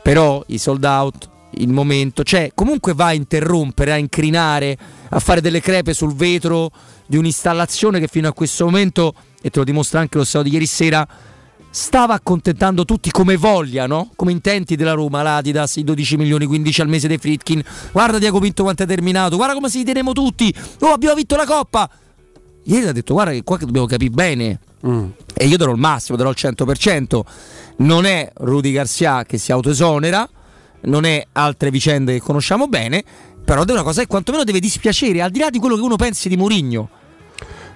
Però 0.00 0.44
i 0.46 0.58
sold 0.58 0.84
out, 0.84 1.28
il 1.56 1.70
momento, 1.70 2.22
cioè 2.22 2.52
comunque 2.54 2.94
va 2.94 3.06
a 3.06 3.12
interrompere, 3.14 3.92
a 3.92 3.96
incrinare, 3.96 4.78
a 5.08 5.18
fare 5.18 5.40
delle 5.40 5.60
crepe 5.60 5.92
sul 5.94 6.14
vetro 6.14 6.70
di 7.06 7.16
un'installazione 7.16 8.00
che 8.00 8.08
fino 8.08 8.28
a 8.28 8.32
questo 8.32 8.64
momento, 8.64 9.14
e 9.40 9.50
te 9.50 9.58
lo 9.58 9.64
dimostra 9.64 10.00
anche 10.00 10.18
lo 10.18 10.24
stato 10.24 10.44
di 10.44 10.52
ieri 10.52 10.66
sera, 10.66 11.06
stava 11.70 12.14
accontentando 12.14 12.84
tutti 12.84 13.10
come 13.10 13.36
voglia, 13.36 13.86
no? 13.86 14.10
Come 14.14 14.30
intenti 14.30 14.76
della 14.76 14.92
Roma, 14.92 15.22
l'Adidas, 15.22 15.76
i 15.76 15.84
12 15.84 16.16
milioni, 16.16 16.46
15 16.46 16.80
al 16.80 16.88
mese 16.88 17.08
dei 17.08 17.18
Fritkin. 17.18 17.62
Guarda 17.90 18.18
Diaco 18.18 18.38
Pinto 18.38 18.62
quanto 18.62 18.84
è 18.84 18.86
terminato, 18.86 19.36
guarda 19.36 19.54
come 19.54 19.68
si 19.68 19.82
teniamo 19.82 20.12
tutti. 20.12 20.54
Oh, 20.80 20.92
abbiamo 20.92 21.16
vinto 21.16 21.34
la 21.34 21.44
coppa. 21.44 21.90
Ieri 22.66 22.86
ha 22.86 22.92
detto 22.92 23.14
guarda 23.14 23.32
che 23.32 23.42
qua 23.42 23.58
che 23.58 23.66
dobbiamo 23.66 23.86
capire 23.86 24.10
bene. 24.10 24.60
E 25.34 25.46
io 25.46 25.56
darò 25.56 25.72
il 25.72 25.78
massimo, 25.78 26.16
darò 26.16 26.30
il 26.30 26.36
100%. 26.38 27.20
Non 27.78 28.04
è 28.04 28.30
Rudy 28.34 28.70
Garcia 28.70 29.24
che 29.24 29.36
si 29.38 29.50
autoesonera, 29.50 30.28
non 30.82 31.04
è 31.04 31.26
altre 31.32 31.70
vicende 31.70 32.12
che 32.12 32.20
conosciamo 32.20 32.68
bene, 32.68 33.02
però 33.44 33.64
è 33.64 33.70
una 33.70 33.82
cosa 33.82 34.00
che 34.00 34.06
quantomeno 34.06 34.44
deve 34.44 34.60
dispiacere, 34.60 35.22
al 35.22 35.30
di 35.30 35.38
là 35.38 35.50
di 35.50 35.58
quello 35.58 35.76
che 35.76 35.82
uno 35.82 35.96
pensi 35.96 36.28
di 36.28 36.36
Mourinho. 36.36 36.88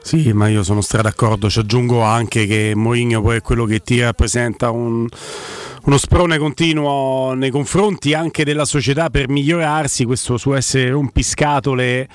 Sì, 0.02 0.32
ma 0.32 0.48
io 0.48 0.62
sono 0.62 0.80
stra 0.80 1.02
d'accordo. 1.02 1.50
Ci 1.50 1.58
aggiungo 1.58 2.00
anche 2.00 2.46
che 2.46 2.72
Mourinho 2.74 3.20
poi 3.20 3.36
è 3.36 3.42
quello 3.42 3.66
che 3.66 3.80
ti 3.80 4.00
rappresenta 4.00 4.70
un, 4.70 5.06
uno 5.84 5.98
sprone 5.98 6.38
continuo 6.38 7.34
nei 7.34 7.50
confronti 7.50 8.14
anche 8.14 8.44
della 8.44 8.64
società 8.64 9.10
per 9.10 9.28
migliorarsi. 9.28 10.04
Questo 10.04 10.38
suo 10.38 10.54
essere 10.54 10.90
rompiscatole 10.90 12.08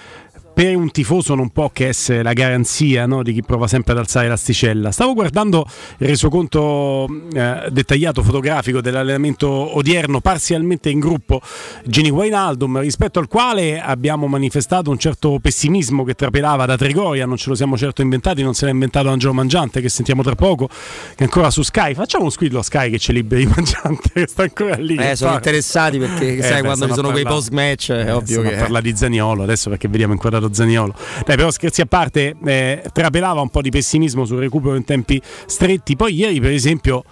per 0.53 0.75
un 0.75 0.91
tifoso 0.91 1.35
non 1.35 1.49
può 1.49 1.69
che 1.71 1.87
essere 1.87 2.21
la 2.21 2.33
garanzia 2.33 3.05
no, 3.05 3.23
di 3.23 3.33
chi 3.33 3.41
prova 3.41 3.67
sempre 3.67 3.93
ad 3.93 3.99
alzare 3.99 4.27
l'asticella. 4.27 4.91
Stavo 4.91 5.13
guardando 5.13 5.65
il 5.97 6.07
resoconto 6.07 7.07
eh, 7.33 7.67
dettagliato 7.71 8.21
fotografico 8.21 8.81
dell'allenamento 8.81 9.49
odierno, 9.49 10.21
parzialmente 10.21 10.89
in 10.89 10.99
gruppo 10.99 11.41
Gini 11.85 12.09
Wijnaldum, 12.09 12.79
rispetto 12.79 13.19
al 13.19 13.27
quale 13.27 13.81
abbiamo 13.81 14.27
manifestato 14.27 14.89
un 14.89 14.97
certo 14.97 15.39
pessimismo 15.41 16.03
che 16.03 16.13
trapelava 16.13 16.65
da 16.65 16.77
Trigoria, 16.77 17.25
non 17.25 17.37
ce 17.37 17.49
lo 17.49 17.55
siamo 17.55 17.77
certo 17.77 18.01
inventati, 18.01 18.43
non 18.43 18.53
se 18.53 18.65
l'ha 18.65 18.71
inventato 18.71 19.09
Angelo 19.09 19.33
Mangiante 19.33 19.81
che 19.81 19.89
sentiamo 19.89 20.21
tra 20.23 20.35
poco, 20.35 20.69
che 21.15 21.23
ancora 21.23 21.49
su 21.49 21.63
Sky. 21.63 21.93
Facciamo 21.93 22.23
uno 22.23 22.31
squillo 22.31 22.59
a 22.59 22.63
Sky 22.63 22.89
che 22.91 22.97
c'è 22.97 23.11
liberi 23.11 23.45
Mangiante, 23.53 24.09
che 24.13 24.27
sta 24.27 24.43
ancora 24.43 24.75
lì. 24.75 24.95
Eh, 24.95 25.15
sono 25.15 25.33
interessati 25.33 25.97
perché 25.97 26.41
sai 26.41 26.61
beh, 26.61 26.67
quando 26.67 26.87
ci 26.87 26.93
sono 26.93 27.07
a 27.09 27.11
quei 27.11 27.23
post 27.23 27.49
match, 27.49 27.91
è 27.91 28.07
Eh, 28.07 28.11
ovvio 28.11 28.41
che 28.41 28.55
a 28.55 28.59
parlare 28.59 28.83
di 28.83 28.95
Zaniolo 28.95 29.43
adesso 29.43 29.69
perché 29.69 29.87
vediamo 29.87 30.13
inquadrato 30.13 30.42
Zaniolo. 30.51 30.93
Dai, 31.25 31.35
però 31.35 31.51
scherzi 31.51 31.81
a 31.81 31.85
parte, 31.85 32.35
eh, 32.43 32.83
trapelava 32.91 33.41
un 33.41 33.49
po' 33.49 33.61
di 33.61 33.69
pessimismo 33.69 34.25
sul 34.25 34.39
recupero 34.39 34.75
in 34.75 34.83
tempi 34.83 35.21
stretti. 35.45 35.95
Poi 35.95 36.13
ieri, 36.13 36.39
per 36.39 36.51
esempio, 36.51 37.03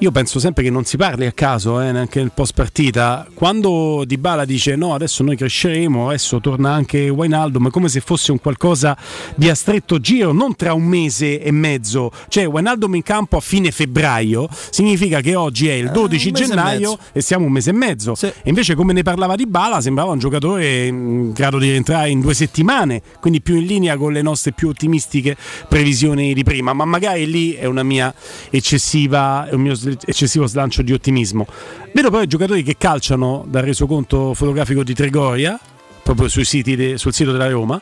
io 0.00 0.10
penso 0.10 0.38
sempre 0.38 0.62
che 0.62 0.68
non 0.68 0.84
si 0.84 0.98
parli 0.98 1.24
a 1.24 1.32
caso, 1.32 1.80
eh, 1.80 1.90
neanche 1.90 2.20
nel 2.20 2.32
post 2.34 2.52
partita. 2.52 3.26
Quando 3.32 4.04
Dybala 4.06 4.44
dice 4.44 4.76
no, 4.76 4.92
adesso 4.92 5.22
noi 5.22 5.36
cresceremo, 5.36 6.08
adesso 6.08 6.38
torna 6.40 6.72
anche 6.72 7.08
Wijnaldum, 7.08 7.70
come 7.70 7.88
se 7.88 8.00
fosse 8.00 8.30
un 8.30 8.38
qualcosa 8.38 8.96
di 9.36 9.48
a 9.48 9.54
stretto 9.54 9.98
giro, 9.98 10.32
non 10.32 10.54
tra 10.54 10.74
un 10.74 10.84
mese 10.84 11.40
e 11.40 11.50
mezzo. 11.50 12.12
Cioè 12.28 12.46
Wijnaldum 12.46 12.94
in 12.94 13.02
campo 13.02 13.38
a 13.38 13.40
fine 13.40 13.70
febbraio 13.70 14.48
significa 14.70 15.20
che 15.20 15.34
oggi 15.34 15.68
è 15.68 15.72
il 15.72 15.90
12 15.90 16.26
un 16.26 16.32
mese 16.32 16.44
e 16.44 16.46
gennaio 16.46 16.90
mezzo. 16.90 16.98
e 17.12 17.20
siamo 17.22 17.46
un 17.46 17.52
mese 17.52 17.70
e 17.70 17.74
mezzo. 17.74 18.16
E 18.20 18.34
invece 18.44 18.74
come 18.74 18.92
ne 18.92 19.02
parlava 19.02 19.34
Dybala 19.34 19.80
sembrava 19.80 20.10
un 20.10 20.18
giocatore 20.18 20.86
in 20.86 21.32
grado 21.32 21.58
di 21.58 21.70
rientrare 21.70 22.10
in 22.10 22.20
due 22.20 22.34
settimane, 22.34 23.00
quindi 23.18 23.40
più 23.40 23.56
in 23.56 23.64
linea 23.64 23.96
con 23.96 24.12
le 24.12 24.20
nostre 24.20 24.52
più 24.52 24.68
ottimistiche 24.68 25.36
previsioni 25.68 26.34
di 26.34 26.42
prima, 26.42 26.74
ma 26.74 26.84
magari 26.84 27.26
lì 27.30 27.52
è 27.52 27.64
una 27.64 27.82
mia 27.82 28.14
eccessiva, 28.50 29.48
è 29.48 29.54
un 29.54 29.62
mio 29.62 29.74
eccessivo 30.04 30.46
slancio 30.46 30.82
di 30.82 30.92
ottimismo. 30.92 31.46
Vedo 31.92 32.10
però 32.10 32.22
i 32.22 32.26
giocatori 32.26 32.62
che 32.62 32.76
calciano 32.76 33.44
dal 33.48 33.62
resoconto 33.62 34.34
fotografico 34.34 34.82
di 34.82 34.94
Trigoria, 34.94 35.58
proprio 36.02 36.28
sui 36.28 36.44
siti 36.44 36.76
de- 36.76 36.98
sul 36.98 37.12
sito 37.12 37.32
della 37.32 37.48
Roma. 37.48 37.80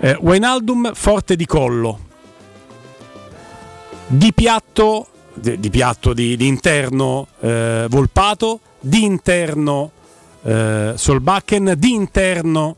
Eh, 0.00 0.16
Wijnaldum 0.20 0.92
forte 0.94 1.36
di 1.36 1.46
collo, 1.46 1.98
di 4.06 4.32
piatto, 4.32 5.06
di, 5.34 5.60
di 5.60 5.70
piatto 5.70 6.12
di, 6.12 6.36
di 6.36 6.46
interno 6.46 7.28
eh, 7.40 7.86
Volpato, 7.88 8.60
di 8.80 9.04
interno 9.04 9.90
eh, 10.42 10.92
Solbakken, 10.96 11.74
di 11.76 11.92
interno 11.92 12.76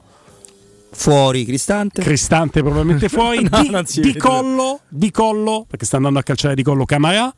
fuori 0.90 1.44
Cristante. 1.44 2.02
Cristante 2.02 2.60
probabilmente 2.60 3.08
fuori, 3.08 3.46
No, 3.50 3.82
di, 3.82 4.00
di 4.00 4.16
collo, 4.16 4.80
di 4.88 5.10
collo, 5.10 5.64
perché 5.68 5.84
sta 5.84 5.96
andando 5.96 6.18
a 6.18 6.22
calciare 6.22 6.54
di 6.54 6.62
collo 6.62 6.84
Camara. 6.84 7.32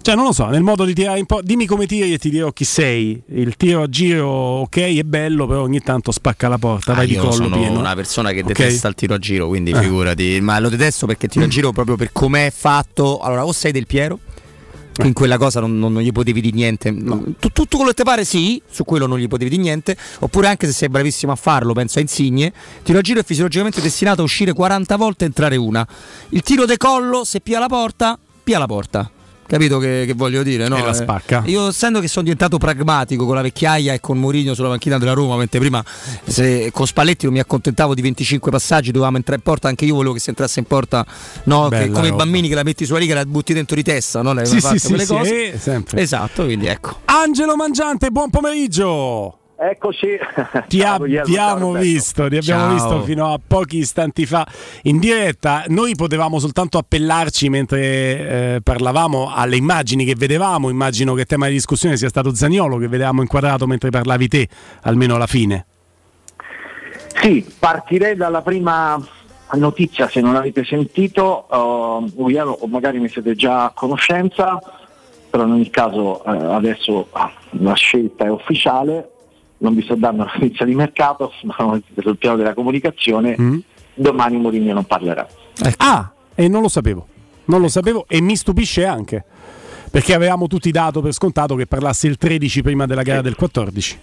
Cioè, 0.00 0.14
non 0.16 0.24
lo 0.26 0.32
so, 0.32 0.46
nel 0.46 0.62
modo 0.62 0.84
di 0.86 0.94
tirare 0.94 1.18
un 1.20 1.26
po'. 1.26 1.40
Dimmi 1.42 1.66
come 1.66 1.86
tiri 1.86 2.12
e 2.14 2.18
ti 2.18 2.30
dirò 2.30 2.50
chi 2.52 2.64
sei. 2.64 3.20
Il 3.34 3.56
tiro 3.56 3.82
a 3.82 3.88
giro, 3.88 4.26
ok, 4.28 4.76
è 4.78 5.02
bello, 5.02 5.46
però 5.46 5.62
ogni 5.62 5.80
tanto 5.80 6.12
spacca 6.12 6.48
la 6.48 6.56
porta. 6.56 6.92
Ah, 6.92 6.96
vai 6.96 7.06
di 7.08 7.12
io 7.14 7.20
collo 7.20 7.32
sono 7.32 7.56
pieno. 7.58 7.78
una 7.78 7.94
persona 7.94 8.30
che 8.30 8.40
Ok? 8.40 8.46
detesta 8.46 8.88
il 8.88 8.94
tiro 8.94 9.14
a 9.14 9.18
giro, 9.18 9.48
quindi 9.48 9.72
Eh. 9.72 9.80
figurati. 9.82 10.40
Ma 10.40 10.58
lo 10.60 10.70
detesto 10.70 11.04
perché 11.06 11.26
il 11.26 11.32
tiro 11.32 11.44
a 11.44 11.48
giro 11.48 11.72
proprio 11.72 11.96
per 11.96 12.10
com'è 12.12 12.50
fatto. 12.54 13.18
Allora, 13.18 13.44
o 13.44 13.52
sei 13.52 13.72
del 13.72 13.86
Piero. 13.86 14.18
che 14.98 15.06
In 15.06 15.12
quella 15.12 15.36
cosa 15.38 15.60
non, 15.60 15.78
non- 15.78 15.92
non 15.92 16.02
gli 16.02 16.10
potevi 16.10 16.40
dire 16.40 16.56
niente. 16.56 16.92
Tu- 16.92 17.52
tutto 17.52 17.76
quello 17.76 17.90
che 17.90 17.94
ti 17.94 18.02
pare, 18.02 18.24
sì, 18.24 18.60
su 18.68 18.82
quello 18.84 19.06
non 19.06 19.18
gli 19.20 19.28
potevi 19.28 19.50
dire 19.50 19.62
niente. 19.62 19.96
Oppure, 20.20 20.48
anche 20.48 20.66
se 20.66 20.72
sei 20.72 20.88
bravissimo 20.88 21.30
a 21.30 21.36
farlo, 21.36 21.72
penso 21.72 21.98
a 21.98 22.00
Insigne. 22.02 22.52
Tiro 22.82 22.98
a 22.98 23.00
giro 23.02 23.20
è 23.20 23.24
fisiologicamente 23.24 23.80
destinato 23.80 24.22
a 24.22 24.24
uscire 24.24 24.52
40 24.52 24.96
volte 24.96 25.22
e 25.22 25.28
entrare 25.28 25.54
una. 25.54 25.86
Il 26.30 26.40
tiro 26.42 26.64
de 26.64 26.76
collo, 26.78 27.22
se 27.24 27.40
pia 27.40 27.60
la 27.60 27.68
porta, 27.68 28.18
pia 28.42 28.58
la 28.58 28.66
porta. 28.66 29.08
Capito 29.48 29.78
che, 29.78 30.04
che 30.06 30.12
voglio 30.12 30.42
dire? 30.42 30.68
No? 30.68 30.76
E 30.76 30.82
la 30.82 30.90
Eh, 30.90 30.94
spacca. 30.94 31.42
Io 31.46 31.68
essendo 31.68 32.00
che 32.00 32.06
sono 32.08 32.24
diventato 32.24 32.58
pragmatico 32.58 33.24
con 33.24 33.34
la 33.34 33.40
vecchiaia 33.40 33.94
e 33.94 34.00
con 34.00 34.18
Mourinho 34.18 34.52
sulla 34.52 34.68
panchina 34.68 34.98
della 34.98 35.14
Roma, 35.14 35.36
mentre 35.36 35.58
prima 35.58 35.82
se 36.26 36.70
con 36.70 36.86
Spalletti 36.86 37.24
non 37.24 37.32
mi 37.32 37.40
accontentavo 37.40 37.94
di 37.94 38.02
25 38.02 38.50
passaggi, 38.50 38.90
dovevamo 38.90 39.16
entrare 39.16 39.38
in 39.38 39.44
porta, 39.44 39.68
anche 39.68 39.86
io 39.86 39.94
volevo 39.94 40.12
che 40.12 40.20
si 40.20 40.28
entrasse 40.28 40.58
in 40.60 40.66
porta, 40.66 41.06
no, 41.44 41.68
che 41.70 41.90
come 41.90 42.08
i 42.08 42.12
bambini 42.12 42.48
che 42.48 42.54
la 42.54 42.62
metti 42.62 42.84
sulla 42.84 42.98
riga 42.98 43.12
e 43.12 43.16
la 43.16 43.24
butti 43.24 43.54
dentro 43.54 43.74
di 43.74 43.82
testa, 43.82 44.20
no? 44.20 44.34
Le 44.34 44.44
Sì, 44.44 44.60
sì, 44.60 44.80
quelle 44.86 45.04
sì, 45.06 45.12
cose. 45.14 45.52
sì, 45.52 45.58
sempre. 45.58 46.00
Esatto, 46.02 46.44
quindi 46.44 46.66
ecco. 46.66 46.98
Angelo 47.06 47.56
Mangiante, 47.56 48.10
buon 48.10 48.28
pomeriggio. 48.28 49.38
Eccoci. 49.60 50.06
Ti 50.68 50.78
Ciao, 50.78 51.02
abbiamo 51.02 51.72
visto, 51.72 52.28
ti 52.28 52.36
abbiamo 52.36 52.62
Ciao. 52.62 52.72
visto 52.74 53.02
fino 53.02 53.32
a 53.32 53.40
pochi 53.44 53.78
istanti 53.78 54.24
fa 54.24 54.46
in 54.82 55.00
diretta. 55.00 55.64
Noi 55.66 55.96
potevamo 55.96 56.38
soltanto 56.38 56.78
appellarci 56.78 57.48
mentre 57.48 57.80
eh, 57.80 58.60
parlavamo 58.62 59.32
alle 59.34 59.56
immagini 59.56 60.04
che 60.04 60.14
vedevamo. 60.14 60.68
Immagino 60.68 61.14
che 61.14 61.24
tema 61.24 61.48
di 61.48 61.54
discussione 61.54 61.96
sia 61.96 62.08
stato 62.08 62.32
Zaniolo 62.32 62.76
che 62.76 62.86
vedevamo 62.86 63.20
inquadrato 63.20 63.66
mentre 63.66 63.90
parlavi 63.90 64.28
te, 64.28 64.48
almeno 64.82 65.16
alla 65.16 65.26
fine. 65.26 65.66
Sì, 67.20 67.44
partirei 67.58 68.14
dalla 68.14 68.42
prima 68.42 68.96
notizia, 69.54 70.08
se 70.08 70.20
non 70.20 70.36
avete 70.36 70.64
sentito, 70.64 71.46
uh, 71.50 72.30
o 72.30 72.66
magari 72.68 73.00
ne 73.00 73.08
siete 73.08 73.34
già 73.34 73.64
a 73.64 73.70
conoscenza, 73.70 74.60
però 75.28 75.44
in 75.46 75.52
ogni 75.52 75.70
caso 75.70 76.22
eh, 76.24 76.30
adesso 76.30 77.08
ah, 77.10 77.32
la 77.58 77.74
scelta 77.74 78.24
è 78.24 78.30
ufficiale, 78.30 79.10
non 79.58 79.74
vi 79.74 79.82
sto 79.82 79.94
dando 79.94 80.22
una 80.22 80.32
notizia 80.34 80.64
di 80.64 80.74
mercato, 80.74 81.32
ma 81.44 81.80
sul 82.00 82.16
piano 82.16 82.36
della 82.36 82.54
comunicazione, 82.54 83.36
Mm. 83.40 83.58
domani 83.94 84.36
Mourinho 84.38 84.72
non 84.74 84.84
parlerà. 84.84 85.26
Ah, 85.78 86.12
e 86.34 86.48
non 86.48 86.62
lo 86.62 86.68
sapevo. 86.68 87.06
Non 87.46 87.60
lo 87.60 87.68
sapevo 87.68 88.04
e 88.08 88.20
mi 88.20 88.36
stupisce 88.36 88.84
anche. 88.84 89.24
Perché 89.90 90.12
avevamo 90.14 90.46
tutti 90.48 90.70
dato 90.70 91.00
per 91.00 91.12
scontato 91.12 91.54
che 91.54 91.66
parlasse 91.66 92.06
il 92.08 92.16
13 92.18 92.62
prima 92.62 92.84
della 92.86 93.02
gara 93.02 93.22
del 93.22 93.34
14. 93.36 93.98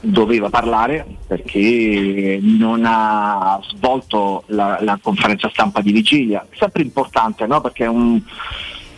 doveva 0.00 0.50
parlare 0.50 1.06
perché 1.26 2.38
non 2.42 2.82
ha 2.84 3.58
svolto 3.68 4.42
la, 4.48 4.78
la 4.82 4.98
conferenza 5.00 5.48
stampa 5.50 5.80
di 5.80 5.92
vigilia, 5.92 6.44
sempre 6.58 6.82
importante 6.82 7.46
no? 7.46 7.60
perché 7.60 7.84
è, 7.84 7.88
un- 7.88 8.20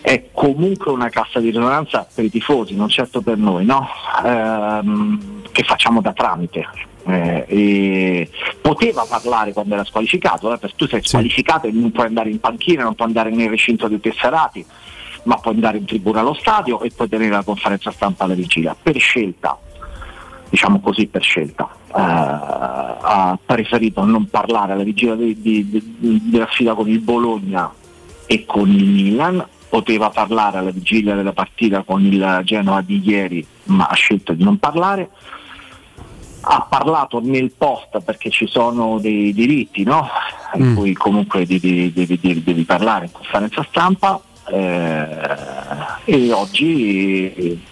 è 0.00 0.28
comunque 0.32 0.90
una 0.90 1.08
cassa 1.08 1.40
di 1.40 1.48
risonanza 1.48 2.06
per 2.12 2.24
i 2.24 2.30
tifosi, 2.30 2.74
non 2.74 2.88
certo 2.88 3.20
per 3.20 3.36
noi, 3.36 3.64
no? 3.64 3.86
Ehm, 4.24 5.42
che 5.52 5.62
facciamo 5.62 6.00
da 6.00 6.12
tramite. 6.12 6.66
Eh, 7.06 8.30
poteva 8.60 9.04
parlare 9.08 9.52
quando 9.52 9.74
era 9.74 9.84
squalificato, 9.84 10.52
eh, 10.52 10.58
perché 10.58 10.76
tu 10.76 10.86
sei 10.86 11.02
squalificato 11.02 11.66
e 11.66 11.72
non 11.72 11.90
puoi 11.92 12.06
andare 12.06 12.30
in 12.30 12.40
panchina, 12.40 12.82
non 12.84 12.94
puoi 12.94 13.08
andare 13.08 13.30
nel 13.30 13.48
recinto 13.48 13.88
dei 13.88 14.00
tesserati, 14.00 14.64
ma 15.24 15.36
puoi 15.36 15.54
andare 15.54 15.78
in 15.78 15.84
tribuna 15.86 16.20
allo 16.20 16.34
stadio 16.34 16.80
e 16.82 16.90
puoi 16.94 17.08
tenere 17.08 17.30
la 17.30 17.42
conferenza 17.42 17.90
stampa 17.90 18.24
alla 18.24 18.34
vigilia, 18.34 18.76
per 18.80 18.96
scelta 18.98 19.58
diciamo 20.48 20.80
così 20.80 21.06
per 21.06 21.22
scelta, 21.22 21.68
eh, 21.86 21.92
ha 21.94 23.38
preferito 23.44 24.04
non 24.04 24.28
parlare 24.28 24.72
alla 24.72 24.82
vigilia 24.82 25.14
di- 25.14 25.40
di- 25.40 25.64
di- 25.70 26.22
della 26.28 26.48
sfida 26.50 26.74
con 26.74 26.88
il 26.88 26.98
Bologna 26.98 27.70
e 28.26 28.44
con 28.46 28.68
il 28.68 28.84
Milan, 28.84 29.46
poteva 29.70 30.10
parlare 30.10 30.58
alla 30.58 30.72
vigilia 30.72 31.14
della 31.14 31.32
partita 31.32 31.82
con 31.84 32.04
il 32.04 32.40
Genoa 32.44 32.82
di 32.82 33.00
ieri, 33.02 33.46
ma 33.66 33.86
ha 33.86 33.94
scelto 33.94 34.34
di 34.34 34.42
non 34.44 34.58
parlare. 34.58 35.08
Ha 36.42 36.66
parlato 36.68 37.20
nel 37.22 37.52
post 37.56 38.00
perché 38.00 38.30
ci 38.30 38.46
sono 38.46 38.98
dei 38.98 39.32
diritti, 39.32 39.84
no? 39.84 40.08
in 40.54 40.74
cui 40.74 40.92
comunque 40.94 41.46
devi, 41.46 41.92
devi- 41.92 42.18
devi- 42.20 42.42
devi 42.42 42.64
parlare 42.64 43.04
in 43.06 43.12
conferenza 43.12 43.64
stampa 43.68 44.20
eh, 44.48 45.06
e 46.04 46.32
oggi 46.32 47.62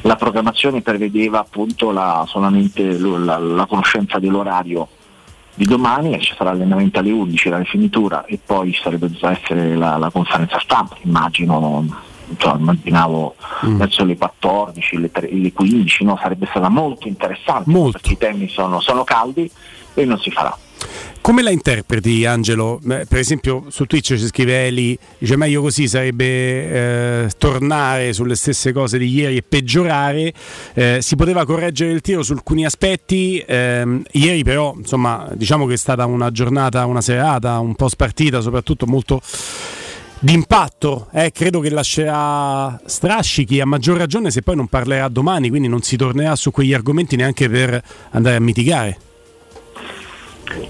la 0.00 0.16
programmazione 0.16 0.80
prevedeva 0.80 1.38
appunto 1.38 1.92
la- 1.92 2.24
solamente 2.26 2.98
la, 2.98 3.38
la 3.38 3.66
conoscenza 3.66 4.18
dell'orario 4.18 4.88
di 5.56 5.64
domani 5.64 6.14
e 6.14 6.20
ci 6.20 6.34
sarà 6.36 6.52
l'allenamento 6.52 6.98
alle 6.98 7.10
11, 7.10 7.48
la 7.48 7.58
rifinitura 7.58 8.24
e 8.26 8.38
poi 8.44 8.72
ci 8.72 8.80
sarebbe 8.82 9.08
dovuta 9.08 9.30
essere 9.30 9.74
la, 9.74 9.96
la 9.96 10.10
conferenza 10.10 10.60
stampa, 10.60 10.96
immagino, 11.00 11.82
insomma, 12.28 12.56
immaginavo 12.58 13.34
verso 13.62 14.04
le 14.04 14.16
14, 14.18 14.98
le, 14.98 15.10
tre- 15.10 15.32
le 15.32 15.52
15, 15.52 16.04
no? 16.04 16.18
sarebbe 16.20 16.46
stata 16.46 16.68
molto 16.68 17.08
interessante 17.08 17.70
perché 17.90 18.12
i 18.12 18.18
temi 18.18 18.48
sono, 18.48 18.80
sono 18.80 19.02
caldi 19.02 19.50
e 19.96 20.04
non 20.04 20.18
si 20.20 20.30
farà. 20.30 20.56
Come 21.20 21.42
la 21.42 21.50
interpreti, 21.50 22.24
Angelo? 22.24 22.78
Beh, 22.80 23.06
Per 23.06 23.18
esempio, 23.18 23.64
su 23.68 23.84
Twitch 23.86 24.14
ci 24.16 24.26
scrive 24.26 24.66
Eli, 24.66 24.96
dice 25.18 25.34
meglio 25.36 25.60
così 25.60 25.88
sarebbe 25.88 26.24
eh, 27.24 27.30
tornare 27.36 28.12
sulle 28.12 28.36
stesse 28.36 28.72
cose 28.72 28.96
di 28.96 29.12
ieri 29.12 29.38
e 29.38 29.42
peggiorare. 29.42 30.32
Eh, 30.74 30.98
si 31.00 31.16
poteva 31.16 31.44
correggere 31.44 31.90
il 31.90 32.00
tiro 32.00 32.22
su 32.22 32.32
alcuni 32.32 32.64
aspetti. 32.64 33.42
ehm, 33.44 34.04
ieri, 34.12 34.44
però, 34.44 34.74
insomma, 34.76 35.28
diciamo 35.34 35.66
che 35.66 35.74
è 35.74 35.76
stata 35.76 36.06
una 36.06 36.30
giornata, 36.30 36.86
una 36.86 37.00
serata, 37.00 37.58
un 37.58 37.74
po' 37.74 37.88
spartita, 37.88 38.40
soprattutto 38.40 38.86
molto 38.86 39.20
d'impatto. 40.20 41.08
eh, 41.12 41.32
credo 41.32 41.58
che 41.58 41.70
lascerà 41.70 42.80
strascichi, 42.84 43.60
a 43.60 43.66
maggior 43.66 43.96
ragione 43.98 44.30
se 44.30 44.42
poi 44.42 44.54
non 44.54 44.68
parlerà 44.68 45.08
domani, 45.08 45.48
quindi 45.48 45.66
non 45.66 45.82
si 45.82 45.96
tornerà 45.96 46.36
su 46.36 46.52
quegli 46.52 46.72
argomenti 46.72 47.16
neanche 47.16 47.48
per 47.48 47.82
andare 48.10 48.36
a 48.36 48.40
mitigare. 48.40 48.98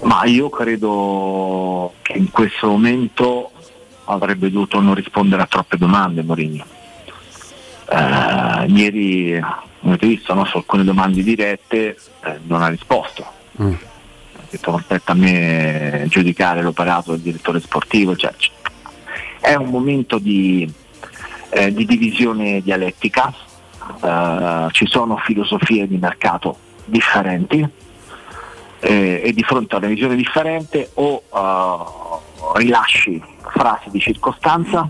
Ma 0.01 0.23
io 0.25 0.49
credo 0.49 1.93
che 2.01 2.13
in 2.13 2.31
questo 2.31 2.67
momento 2.67 3.51
avrebbe 4.05 4.49
dovuto 4.49 4.79
non 4.79 4.95
rispondere 4.95 5.41
a 5.41 5.47
troppe 5.47 5.77
domande 5.77 6.23
Mourinho. 6.23 6.65
Eh, 7.89 8.65
ieri 8.67 9.41
avete 9.81 10.07
visto 10.07 10.33
no, 10.33 10.45
su 10.45 10.57
alcune 10.57 10.83
domande 10.83 11.23
dirette 11.23 11.97
eh, 12.23 12.39
non 12.43 12.61
ha 12.61 12.67
risposto. 12.67 13.25
Ha 13.57 14.49
detto 14.49 14.71
non 14.71 14.81
spetta 14.81 15.11
a 15.11 15.15
me 15.15 16.05
giudicare 16.07 16.61
l'operato 16.61 17.11
del 17.11 17.21
direttore 17.21 17.59
sportivo. 17.59 18.15
cioè, 18.15 18.33
è 19.39 19.55
un 19.55 19.69
momento 19.69 20.17
di, 20.17 20.71
eh, 21.49 21.73
di 21.73 21.85
divisione 21.85 22.61
dialettica, 22.61 23.33
eh, 24.03 24.67
ci 24.71 24.85
sono 24.87 25.17
filosofie 25.17 25.87
di 25.87 25.97
mercato 25.97 26.57
differenti 26.85 27.76
eh, 28.79 29.21
e 29.25 29.33
di 29.33 29.43
fronte 29.43 29.75
a 29.75 29.77
una 29.79 29.87
visione 29.87 30.15
differente 30.15 30.91
o 30.95 31.23
eh, 31.33 32.57
rilasci 32.59 33.21
frasi 33.49 33.89
di 33.89 33.99
circostanza 33.99 34.87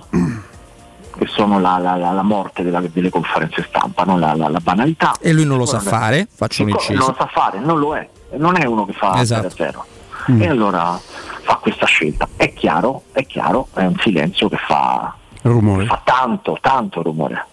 che 1.17 1.25
sono 1.27 1.59
la, 1.59 1.77
la- 1.79 1.95
la- 1.95 2.21
morte 2.21 2.63
della- 2.63 2.81
delle 2.81 3.09
conferenze 3.09 3.65
stampa, 3.67 4.03
no? 4.03 4.17
la, 4.19 4.35
la- 4.35 4.59
banalità. 4.61 5.13
E 5.19 5.33
lui 5.33 5.45
non 5.45 5.57
lo 5.57 5.65
sa 5.65 5.79
fare, 5.79 6.27
faccio 6.31 6.63
un 6.63 6.69
inciso. 6.69 6.93
Non 6.99 7.07
lo 7.07 7.15
sa 7.17 7.25
fare, 7.27 7.59
non 7.59 7.79
lo 7.79 7.95
è, 7.95 8.07
non 8.37 8.55
è 8.55 8.65
uno 8.65 8.85
che 8.85 8.93
fa 8.93 9.19
Esatto. 9.19 9.49
0 9.49 9.85
Mm. 10.29 10.41
E 10.41 10.47
allora 10.49 10.99
fa 11.43 11.55
questa 11.55 11.85
scelta. 11.85 12.27
È 12.35 12.51
chiaro, 12.53 13.03
è 13.13 13.25
chiaro, 13.25 13.69
è 13.73 13.85
un 13.85 13.95
silenzio 13.99 14.49
che 14.49 14.57
fa, 14.57 15.15
Rumore. 15.43 15.85
fa 15.85 16.01
tanto, 16.03 16.57
tanto 16.59 17.01
rumore. 17.01 17.45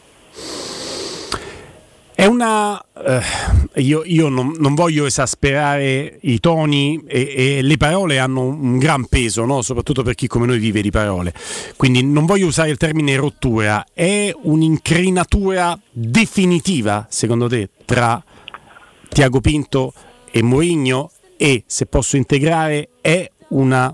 È 2.17 2.27
una. 2.27 2.81
eh, 3.05 3.83
io 3.83 4.03
io 4.05 4.29
non, 4.29 4.55
non 4.59 4.75
voglio 4.75 5.05
esasperare 5.05 6.19
i 6.23 6.39
toni 6.39 7.03
e, 7.09 7.35
e 7.37 7.63
le 7.63 7.77
parole 7.77 8.21
hanno 8.21 8.43
un 8.43 8.79
gran 8.79 9.07
peso, 9.07 9.45
no? 9.45 9.63
soprattutto 9.63 10.05
per 10.05 10.15
chi 10.15 10.29
come 10.29 10.47
noi 10.47 10.59
vive 10.59 10.81
di 10.81 10.93
parole. 10.93 11.35
Quindi 11.77 12.05
non 12.05 12.25
voglio 12.25 12.47
usare 12.47 12.71
il 12.71 12.77
termine 12.77 13.17
rottura. 13.17 13.85
È 13.93 14.33
un'incrinatura 14.43 15.77
definitiva, 15.91 17.07
secondo 17.11 17.49
te, 17.49 17.71
tra 17.85 18.23
Tiago 19.09 19.41
Pinto 19.41 19.93
e 20.31 20.41
Mourinho? 20.41 21.11
E 21.37 21.65
se 21.67 21.87
posso 21.87 22.17
integrare, 22.17 22.91
è 23.01 23.29
una 23.49 23.93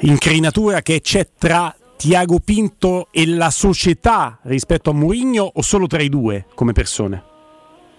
incrinatura 0.00 0.82
che 0.82 1.00
c'è 1.00 1.26
tra 1.38 1.74
Tiago 1.98 2.38
Pinto 2.38 3.08
e 3.10 3.26
la 3.26 3.50
società 3.50 4.38
rispetto 4.42 4.90
a 4.90 4.92
Mourinho 4.92 5.50
o 5.52 5.62
solo 5.62 5.88
tra 5.88 6.00
i 6.00 6.08
due 6.08 6.46
come 6.54 6.70
persone? 6.70 7.24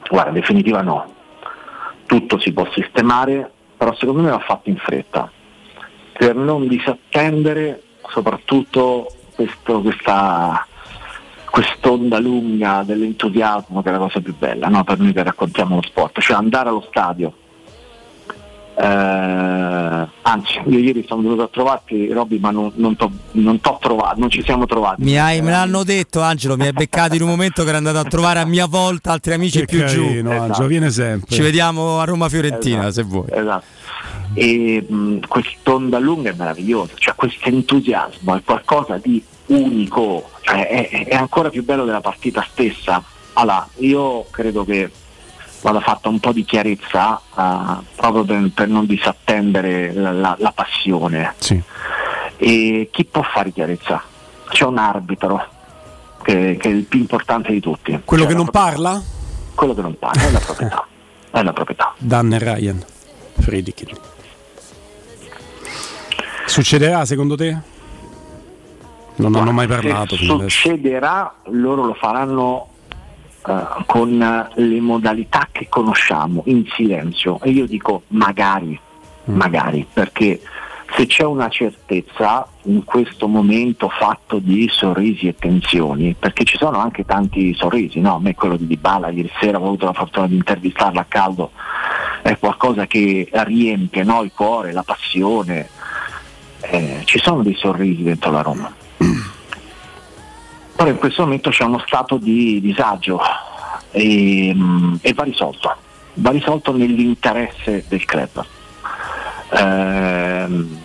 Guarda, 0.10 0.32
definitiva 0.32 0.82
no. 0.82 1.06
Tutto 2.06 2.40
si 2.40 2.54
può 2.54 2.66
sistemare, 2.74 3.52
però 3.76 3.94
secondo 3.96 4.22
me 4.22 4.30
va 4.30 4.40
fatto 4.40 4.70
in 4.70 4.78
fretta. 4.78 5.30
Per 6.14 6.34
non 6.34 6.70
disattendere 6.70 7.84
soprattutto 8.08 9.12
questo- 9.36 9.82
questa 9.82 10.66
quest'onda 11.50 12.20
lunga 12.20 12.84
dell'entusiasmo 12.86 13.82
che 13.82 13.90
è 13.90 13.92
la 13.92 13.98
cosa 13.98 14.22
più 14.22 14.34
bella 14.38 14.68
no? 14.68 14.84
per 14.84 15.00
noi 15.00 15.12
che 15.12 15.24
raccontiamo 15.24 15.76
lo 15.76 15.82
sport, 15.82 16.22
cioè 16.22 16.38
andare 16.38 16.70
allo 16.70 16.86
stadio. 16.88 17.34
Eh, 18.82 20.08
anzi, 20.22 20.62
io 20.68 20.80
ieri 20.80 21.04
sono 21.06 21.22
venuto 21.22 21.44
a 21.44 21.50
trovarti, 21.52 22.08
Robby, 22.14 22.40
ma 22.40 22.52
non, 22.52 22.72
non 22.76 22.96
t'ho 22.96 23.78
trovato, 23.82 24.20
non 24.20 24.30
ci 24.30 24.42
siamo 24.42 24.66
trovati. 24.66 25.04
Mi 25.04 25.20
hai, 25.20 25.42
me 25.42 25.52
l'hanno 25.52 25.84
detto 25.84 26.22
Angelo, 26.22 26.56
mi 26.56 26.66
hai 26.66 26.72
beccato 26.72 27.14
in 27.16 27.24
un 27.24 27.28
momento 27.28 27.64
che 27.64 27.70
ero 27.70 27.78
andato 27.78 27.98
a 27.98 28.04
trovare 28.06 28.40
a 28.40 28.46
mia 28.46 28.68
volta 28.68 29.12
altri 29.12 29.34
amici 29.34 29.60
Che 29.60 29.66
più 29.66 29.84
giù. 29.86 30.06
carino, 30.06 30.32
Angelo, 30.44 30.68
viene 30.68 30.90
sempre. 30.92 31.36
Ci 31.36 31.42
vediamo 31.42 32.00
a 32.00 32.06
Roma 32.06 32.30
Fiorentina 32.30 32.88
Esatto, 32.88 32.94
se 32.94 33.04
vuoi. 33.04 33.26
Esatto. 33.30 33.66
E 34.36 34.86
mh, 34.88 35.28
quest'onda 35.28 36.00
lunga 36.00 36.30
è 36.30 36.34
meravigliosa, 36.38 36.94
cioè 36.96 37.16
questo 37.16 37.50
entusiasmo 37.50 38.36
è 38.36 38.42
qualcosa 38.44 38.98
di 38.98 39.22
unico, 39.48 40.30
cioè 40.42 40.68
è, 40.70 41.06
è 41.08 41.16
ancora 41.16 41.50
più 41.50 41.66
bello 41.66 41.84
della 41.84 42.00
partita 42.00 42.46
stessa. 42.50 43.04
Allora, 43.34 43.68
io 43.80 44.26
credo 44.30 44.64
che 44.64 44.90
vada 45.62 45.80
fatta 45.82 46.10
un 46.10 46.20
po' 46.20 46.32
di 46.32 46.44
chiarezza 46.46 47.20
eh, 47.38 47.84
proprio 47.96 48.24
per, 48.24 48.50
per 48.54 48.68
non 48.68 48.86
disattendere 48.86 49.94
la, 49.94 50.12
la- 50.12 50.36
la 50.40 50.52
passione. 50.52 51.34
E 52.38 52.90
chi 52.92 53.06
può 53.06 53.22
fare 53.22 53.52
chiarezza? 53.52 54.02
C'è 54.50 54.66
un 54.66 54.78
arbitro 54.78 55.46
che, 56.24 56.58
che 56.60 56.70
è 56.70 56.72
il 56.72 56.84
più 56.84 57.00
importante 57.00 57.52
di 57.52 57.60
tutti. 57.60 58.00
Quello 58.06 58.24
Cioè 58.24 58.32
che 58.32 58.38
non 58.38 58.50
proprietà. 58.50 58.72
parla? 58.90 59.04
Quello 59.56 59.74
che 59.76 59.82
non 59.82 59.98
parla 60.00 60.22
è 60.22 60.32
la 60.32 60.40
proprietà. 60.40 60.88
È 61.32 61.44
la 61.44 61.54
proprietà. 61.54 61.94
Dan 61.98 62.34
e 62.34 62.40
Ryan. 62.40 62.84
Friedkin. 63.40 63.88
Succederà 66.46 67.06
secondo 67.06 67.36
te? 67.36 67.58
Non 69.16 69.36
hanno 69.36 69.52
mai 69.52 69.68
parlato 69.68 70.16
Se 70.16 70.22
fino 70.22 70.36
adesso. 70.36 70.50
succederà, 70.62 71.34
loro 71.52 71.84
lo 71.86 71.94
faranno 71.94 72.69
eh, 73.48 73.84
con 73.86 74.22
eh, 74.22 74.62
le 74.62 74.80
modalità 74.82 75.48
che 75.52 75.68
conosciamo, 75.70 76.44
in 76.46 76.66
silenzio. 76.76 77.40
E 77.42 77.50
io 77.50 77.66
dico 77.66 78.04
magari, 78.08 78.80
Mm. 79.30 79.36
magari, 79.36 79.86
perché 79.92 80.42
se 80.96 81.06
c'è 81.06 81.24
una 81.24 81.50
certezza 81.50 82.48
in 82.64 82.84
questo 82.84 83.28
momento 83.28 83.90
fatto 83.90 84.40
di 84.40 84.68
sorrisi 84.72 85.28
e 85.28 85.36
tensioni, 85.36 86.16
perché 86.18 86.44
ci 86.44 86.58
sono 86.58 86.80
anche 86.80 87.06
tanti 87.06 87.54
sorrisi, 87.54 88.00
no? 88.00 88.16
A 88.16 88.20
me 88.20 88.34
quello 88.34 88.58
di 88.58 88.66
Dybala 88.66 89.10
ieri 89.10 89.30
sera 89.40 89.60
ho 89.60 89.66
avuto 89.66 89.86
la 89.86 89.94
fortuna 89.94 90.26
di 90.26 90.36
intervistarla 90.36 91.02
a 91.02 91.06
caldo, 91.08 91.52
è 92.24 92.38
qualcosa 92.40 92.88
che 92.88 93.30
riempie 93.32 94.04
no? 94.04 94.24
il 94.24 94.32
cuore, 94.34 94.72
la 94.72 94.84
passione. 94.84 95.70
Eh, 96.62 97.02
ci 97.06 97.20
sono 97.20 97.44
dei 97.44 97.56
sorrisi 97.56 98.02
dentro 98.02 98.32
la 98.32 98.42
Roma. 98.42 98.74
Però 100.80 100.92
in 100.92 100.98
questo 100.98 101.24
momento 101.24 101.50
c'è 101.50 101.66
uno 101.66 101.84
stato 101.86 102.16
di 102.16 102.62
disagio 102.62 103.20
e, 103.92 104.54
mm, 104.56 104.96
e 105.02 105.14
va 105.14 105.24
risolto, 105.24 105.76
va 106.14 106.30
risolto 106.30 106.72
nell'interesse 106.72 107.84
del 107.90 108.06
club. 108.06 108.46
Ehm, 109.50 110.80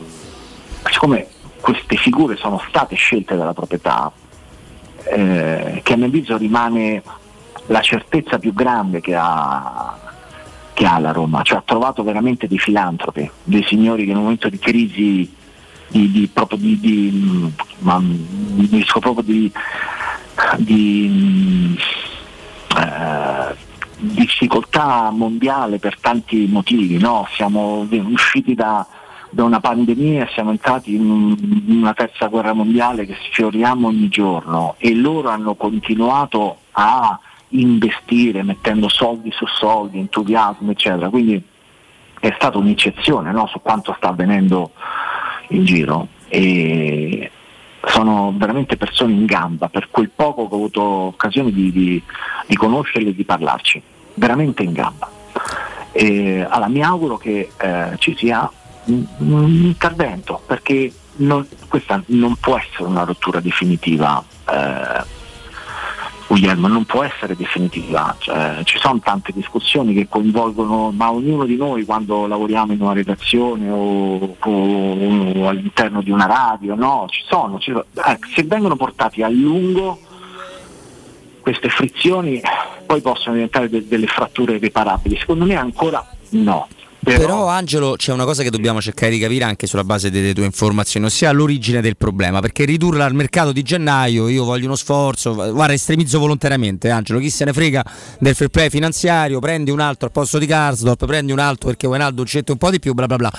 siccome 0.90 1.28
queste 1.60 1.94
figure 1.94 2.34
sono 2.34 2.60
state 2.66 2.96
scelte 2.96 3.36
dalla 3.36 3.52
proprietà, 3.52 4.10
eh, 5.04 5.80
che 5.84 5.92
a 5.92 5.96
mio 5.96 6.06
avviso 6.06 6.36
rimane 6.38 7.00
la 7.66 7.80
certezza 7.80 8.40
più 8.40 8.52
grande 8.52 9.00
che 9.00 9.14
ha, 9.14 9.96
che 10.72 10.86
ha 10.86 10.98
la 10.98 11.12
Roma, 11.12 11.42
cioè 11.42 11.58
ha 11.58 11.62
trovato 11.64 12.02
veramente 12.02 12.48
dei 12.48 12.58
filantropi, 12.58 13.30
dei 13.44 13.62
signori 13.62 14.06
che 14.06 14.10
in 14.10 14.16
un 14.16 14.22
momento 14.24 14.48
di 14.48 14.58
crisi 14.58 15.42
di, 15.94 16.10
di- 16.10 16.26
proprio 16.26 16.58
di, 16.58 16.80
di, 16.80 17.10
mm, 17.12 17.46
ma, 17.78 18.02
dico 18.02 18.98
proprio 18.98 19.22
di, 19.22 19.52
di, 20.56 21.06
mm, 21.08 21.74
eh, 22.76 23.56
difficoltà 23.98 25.10
mondiale 25.10 25.78
per 25.78 26.00
tanti 26.00 26.48
motivi, 26.50 26.98
no? 26.98 27.28
siamo 27.30 27.86
usciti 27.88 28.54
da, 28.54 28.84
da 29.30 29.44
una 29.44 29.60
pandemia, 29.60 30.28
siamo 30.32 30.50
entrati 30.50 30.96
in 30.96 31.64
una 31.68 31.94
terza 31.94 32.26
guerra 32.26 32.52
mondiale 32.52 33.06
che 33.06 33.16
sfioriamo 33.30 33.86
ogni 33.86 34.08
giorno 34.08 34.74
e 34.78 34.96
loro 34.96 35.28
hanno 35.28 35.54
continuato 35.54 36.58
a 36.72 37.16
investire 37.50 38.42
mettendo 38.42 38.88
soldi 38.88 39.30
su 39.30 39.46
soldi, 39.46 40.00
entusiasmo 40.00 40.72
eccetera, 40.72 41.08
quindi 41.08 41.40
è 42.18 42.32
stata 42.34 42.58
un'eccezione 42.58 43.30
no? 43.30 43.46
su 43.46 43.60
quanto 43.62 43.94
sta 43.96 44.08
avvenendo 44.08 44.72
in 45.48 45.64
giro 45.64 46.08
e 46.28 47.30
sono 47.86 48.32
veramente 48.36 48.76
persone 48.76 49.12
in 49.12 49.26
gamba 49.26 49.68
per 49.68 49.88
quel 49.90 50.10
poco 50.14 50.48
che 50.48 50.54
ho 50.54 50.56
avuto 50.56 50.82
occasione 50.82 51.52
di, 51.52 51.70
di, 51.70 52.02
di 52.46 52.56
conoscerli 52.56 53.10
e 53.10 53.14
di 53.14 53.24
parlarci, 53.24 53.82
veramente 54.14 54.62
in 54.62 54.72
gamba. 54.72 55.10
E, 55.92 56.46
allora, 56.48 56.68
mi 56.68 56.82
auguro 56.82 57.16
che 57.18 57.50
eh, 57.56 57.90
ci 57.98 58.16
sia 58.16 58.50
un, 58.86 59.06
un 59.18 59.44
intervento 59.64 60.42
perché 60.46 60.92
non- 61.16 61.46
questa 61.68 62.02
non 62.06 62.36
può 62.36 62.56
essere 62.56 62.84
una 62.84 63.04
rottura 63.04 63.40
definitiva. 63.40 64.22
eh, 64.50 65.22
Guglielmo, 66.34 66.66
non 66.66 66.84
può 66.84 67.04
essere 67.04 67.36
definitiva, 67.36 68.16
Cioè, 68.18 68.62
ci 68.64 68.76
sono 68.80 68.98
tante 68.98 69.30
discussioni 69.32 69.94
che 69.94 70.08
coinvolgono, 70.08 70.90
ma 70.90 71.12
ognuno 71.12 71.44
di 71.44 71.54
noi 71.54 71.84
quando 71.84 72.26
lavoriamo 72.26 72.72
in 72.72 72.80
una 72.80 72.92
redazione 72.92 73.70
o, 73.70 74.36
o 74.36 75.48
all'interno 75.48 76.02
di 76.02 76.10
una 76.10 76.26
radio, 76.26 76.74
no, 76.74 77.06
ci 77.08 77.22
sono, 77.28 77.60
ci 77.60 77.70
sono. 77.70 77.84
Eh, 78.04 78.18
se 78.34 78.42
vengono 78.42 78.74
portati 78.74 79.22
a 79.22 79.28
lungo 79.28 80.00
queste 81.40 81.68
frizioni 81.68 82.40
poi 82.84 83.00
possono 83.00 83.34
diventare 83.34 83.68
de- 83.68 83.86
delle 83.86 84.08
fratture 84.08 84.54
irreparabili, 84.54 85.16
secondo 85.16 85.44
me 85.44 85.54
ancora 85.54 86.04
no. 86.30 86.66
Però, 87.04 87.46
Angelo 87.48 87.94
c'è 87.96 88.12
una 88.12 88.24
cosa 88.24 88.42
che 88.42 88.50
dobbiamo 88.50 88.80
cercare 88.80 89.12
di 89.12 89.18
capire 89.18 89.44
anche 89.44 89.66
sulla 89.66 89.84
base 89.84 90.10
delle 90.10 90.32
tue 90.32 90.44
informazioni, 90.44 91.04
ossia 91.06 91.30
l'origine 91.32 91.80
del 91.80 91.96
problema, 91.96 92.40
perché 92.40 92.64
ridurla 92.64 93.04
al 93.04 93.14
mercato 93.14 93.52
di 93.52 93.62
gennaio, 93.62 94.28
io 94.28 94.44
voglio 94.44 94.66
uno 94.66 94.76
sforzo, 94.76 95.34
guarda 95.34 95.74
estremizzo 95.74 96.18
volontariamente 96.18 96.88
Angelo, 96.88 97.18
chi 97.18 97.30
se 97.30 97.44
ne 97.44 97.52
frega 97.52 97.84
del 98.18 98.34
fair 98.34 98.48
play 98.48 98.70
finanziario, 98.70 99.38
prendi 99.38 99.70
un 99.70 99.80
altro 99.80 100.06
al 100.06 100.12
posto 100.12 100.38
di 100.38 100.46
Karsdorp, 100.46 101.04
prendi 101.04 101.32
un 101.32 101.38
altro 101.38 101.68
perché 101.68 101.86
Wijnaldum 101.86 102.24
ci 102.24 102.36
mette 102.36 102.52
un 102.52 102.58
po' 102.58 102.70
di 102.70 102.78
più, 102.78 102.94
bla 102.94 103.06
bla 103.06 103.16
bla. 103.16 103.32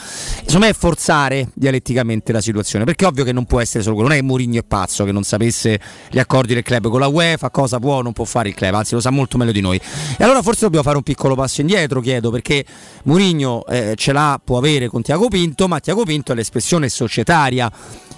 Insomma 0.44 0.68
è 0.68 0.74
forzare 0.74 1.50
dialetticamente 1.54 2.32
la 2.32 2.42
situazione, 2.42 2.86
perché 2.86 3.06
è 3.06 3.08
ovvio 3.08 3.24
che 3.24 3.32
non 3.32 3.46
può 3.46 3.60
essere 3.60 3.82
solo 3.84 3.96
quello, 3.96 4.10
non 4.10 4.18
è 4.18 4.22
che 4.22 4.28
Mourinho 4.28 4.60
è 4.60 4.64
pazzo 4.64 5.04
che 5.06 5.12
non 5.12 5.24
sapesse 5.24 5.80
gli 6.12 6.20
accordi 6.20 6.54
del 6.54 6.64
club 6.64 6.90
con 6.90 7.00
la 7.00 7.08
UEFA, 7.08 7.50
cosa 7.50 7.80
può 7.80 7.96
o 7.96 8.02
non 8.02 8.14
può 8.14 8.26
fare 8.26 8.50
il 8.50 8.56
club, 8.56 8.76
anzi 8.76 8.94
lo 8.94 9.02
sa 9.02 9.10
molto 9.10 9.38
meglio 9.38 9.52
di 9.52 9.62
noi. 9.62 9.80
E 10.18 10.24
allora 10.24 10.42
forse 10.42 10.62
dobbiamo 10.62 10.84
fare 10.84 10.98
un 10.98 11.04
piccolo 11.04 11.36
passo 11.36 11.62
indietro, 11.62 12.00
chiedo, 12.02 12.30
perché 12.30 12.64
Mourinho 13.04 13.55
eh, 13.68 13.94
ce 13.96 14.12
l'ha, 14.12 14.40
può 14.44 14.58
avere 14.58 14.88
con 14.88 15.02
Tiago 15.02 15.28
Pinto, 15.28 15.68
ma 15.68 15.80
Tiago 15.80 16.04
Pinto 16.04 16.32
è 16.32 16.36
l'espressione 16.36 16.90
societaria. 16.90 17.72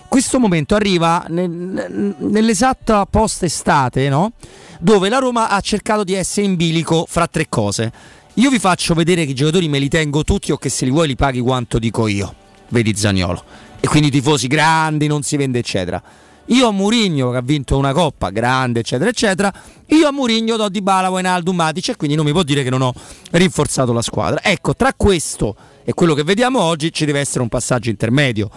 Questo 0.08 0.40
momento 0.40 0.74
arriva 0.74 1.26
nel- 1.28 2.16
nell'esatta 2.18 3.06
post-estate, 3.06 4.08
no? 4.08 4.32
dove 4.80 5.10
la 5.10 5.18
Roma 5.18 5.50
ha 5.50 5.60
cercato 5.60 6.04
di 6.04 6.14
essere 6.14 6.46
in 6.46 6.56
bilico 6.56 7.06
fra 7.08 7.28
tre 7.28 7.48
cose. 7.50 7.92
Io 8.36 8.50
vi 8.50 8.60
faccio 8.60 8.94
vedere 8.94 9.26
che 9.26 9.32
i 9.32 9.36
giocatori 9.36 9.68
me 9.68 9.80
li 9.80 9.90
tengo 9.90 10.24
tutti 10.24 10.52
o 10.52 10.58
che 10.58 10.70
se 10.70 10.86
li 10.86 10.92
vuoi 10.92 11.08
li 11.08 11.16
paghi 11.16 11.40
quanto 11.40 11.80
dico 11.80 12.08
io. 12.08 12.34
Vedi 12.70 12.96
Zagnolo. 12.96 13.44
E 13.80 13.88
quindi 13.88 14.08
i 14.10 14.12
tifosi 14.12 14.48
grandi, 14.48 15.08
non 15.08 15.24
si 15.24 15.38
vende, 15.38 15.60
eccetera. 15.60 16.02
Io 16.48 16.68
a 16.68 16.72
Murigno 16.72 17.32
che 17.32 17.38
ha 17.38 17.42
vinto 17.42 17.78
una 17.78 17.92
coppa 17.94 18.30
grande, 18.30 18.80
eccetera, 18.80 19.10
eccetera. 19.10 19.54
Io 19.88 20.08
a 20.08 20.12
Murigno 20.12 20.56
do 20.56 20.70
di 20.70 20.82
Bala, 20.82 21.10
Wijnaldum, 21.10 21.56
Matic 21.56 21.90
e 21.90 21.96
quindi 21.96 22.16
non 22.16 22.26
mi 22.26 22.32
può 22.32 22.44
dire 22.44 22.64
che 22.64 22.70
non 22.70 22.82
ho 22.82 22.94
rinforzato 23.32 23.92
la 23.92 24.02
squadra. 24.02 24.42
Ecco, 24.42 24.76
tra 24.76 24.94
questo 24.96 25.56
e 25.84 25.94
quello 25.94 26.14
che 26.14 26.24
vediamo 26.24 26.62
oggi 26.62 26.92
ci 26.92 27.06
deve 27.06 27.20
essere 27.20 27.42
un 27.42 27.50
passaggio 27.50 27.90
intermedio 27.90 28.50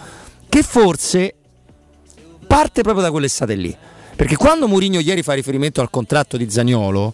che 0.47 0.63
forse 0.63 1.35
parte 2.47 2.81
proprio 2.81 3.03
da 3.03 3.11
quell'estate 3.11 3.55
lì. 3.55 3.75
Perché 4.15 4.35
quando 4.35 4.67
Mourinho 4.67 4.99
ieri 4.99 5.23
fa 5.23 5.33
riferimento 5.33 5.81
al 5.81 5.89
contratto 5.89 6.37
di 6.37 6.49
Zagnolo, 6.49 7.13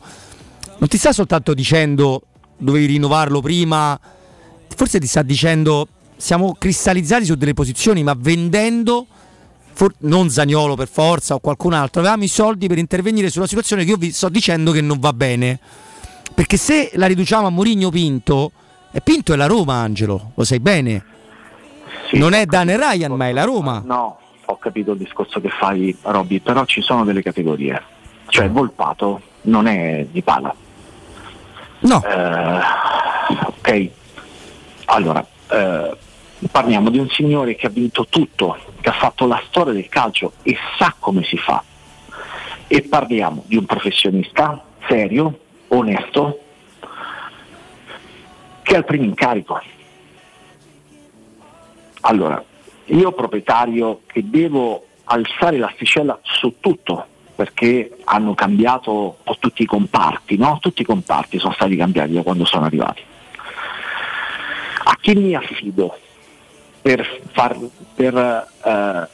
non 0.77 0.89
ti 0.89 0.97
sta 0.97 1.11
soltanto 1.11 1.53
dicendo 1.53 2.21
dovevi 2.57 2.87
rinnovarlo 2.87 3.41
prima, 3.41 3.99
forse 4.75 4.99
ti 4.99 5.07
sta 5.07 5.21
dicendo 5.21 5.87
siamo 6.17 6.55
cristallizzati 6.57 7.25
su 7.25 7.35
delle 7.35 7.53
posizioni, 7.53 8.03
ma 8.03 8.15
vendendo 8.17 9.07
for- 9.77 9.93
non 9.99 10.31
Zagnolo 10.31 10.73
per 10.73 10.87
forza 10.87 11.35
o 11.35 11.39
qualcun 11.39 11.73
altro, 11.73 12.01
avevamo 12.01 12.23
i 12.23 12.27
soldi 12.27 12.67
per 12.67 12.79
intervenire 12.79 13.29
sulla 13.29 13.45
situazione 13.45 13.83
che 13.83 13.91
io 13.91 13.97
vi 13.97 14.11
sto 14.11 14.27
dicendo 14.27 14.71
che 14.71 14.81
non 14.81 14.97
va 14.97 15.13
bene. 15.13 15.59
Perché 16.33 16.57
se 16.57 16.89
la 16.95 17.05
riduciamo 17.05 17.45
a 17.45 17.49
Mourinho 17.51 17.91
Pinto, 17.91 18.51
e 18.91 19.01
Pinto 19.01 19.33
è 19.33 19.35
la 19.35 19.45
Roma, 19.45 19.75
Angelo, 19.75 20.31
lo 20.33 20.43
sai 20.43 20.59
bene. 20.59 21.05
non 22.13 22.33
è 22.33 22.45
Dan 22.47 22.69
e 22.69 22.77
Ryan, 22.77 23.11
ma 23.13 23.27
è 23.27 23.31
la 23.31 23.43
Roma. 23.43 23.83
No, 23.85 24.17
ho 24.45 24.57
capito 24.57 24.93
il 24.93 24.97
discorso 24.97 25.39
che 25.39 25.49
fai, 25.49 25.95
Robby, 26.01 26.39
però 26.39 26.65
ci 26.65 26.81
sono 26.81 27.03
delle 27.05 27.21
categorie. 27.21 27.79
Cioè, 28.29 28.49
Volpato 28.49 29.21
non 29.43 29.67
è 29.67 30.07
di 30.09 30.23
pala. 30.23 30.53
No. 31.79 32.03
ok. 33.45 33.89
Allora, 34.85 35.23
eh, 35.49 35.97
parliamo 36.49 36.89
di 36.89 36.97
un 36.97 37.09
signore 37.09 37.55
che 37.55 37.67
ha 37.67 37.69
vinto 37.69 38.07
tutto, 38.09 38.57
che 38.87 38.93
ha 38.93 38.99
fatto 38.99 39.27
la 39.27 39.41
storia 39.47 39.73
del 39.73 39.89
calcio 39.89 40.31
e 40.43 40.55
sa 40.77 40.95
come 40.97 41.21
si 41.23 41.37
fa. 41.37 41.61
e 42.69 42.81
parliamo 42.81 43.43
di 43.45 43.55
un 43.55 43.65
professionista 43.65 44.61
serio, 44.87 45.39
onesto, 45.69 46.39
che 48.61 48.73
è 48.73 48.75
al 48.77 48.85
primo 48.85 49.05
incarico. 49.05 49.61
Allora, 52.01 52.43
io 52.85 53.11
proprietario 53.13 54.01
che 54.05 54.29
devo 54.29 54.85
alzare 55.05 55.57
l'asticella 55.57 56.19
su 56.23 56.55
tutto, 56.59 57.05
perché 57.35 57.97
hanno 58.03 58.33
cambiato 58.35 59.19
tutti 59.39 59.63
i 59.63 59.65
comparti, 59.65 60.35
no? 60.35 60.59
Tutti 60.61 60.81
i 60.81 60.85
comparti 60.85 61.39
sono 61.39 61.53
stati 61.53 61.75
cambiati 61.77 62.13
da 62.13 62.21
quando 62.21 62.43
sono 62.43 62.65
arrivati. 62.65 63.01
A 64.83 64.97
chi 64.99 65.13
mi 65.15 65.35
affido 65.35 65.97
per, 66.87 67.19
far, 67.33 67.57
per 67.95 68.15
eh, 68.15 69.07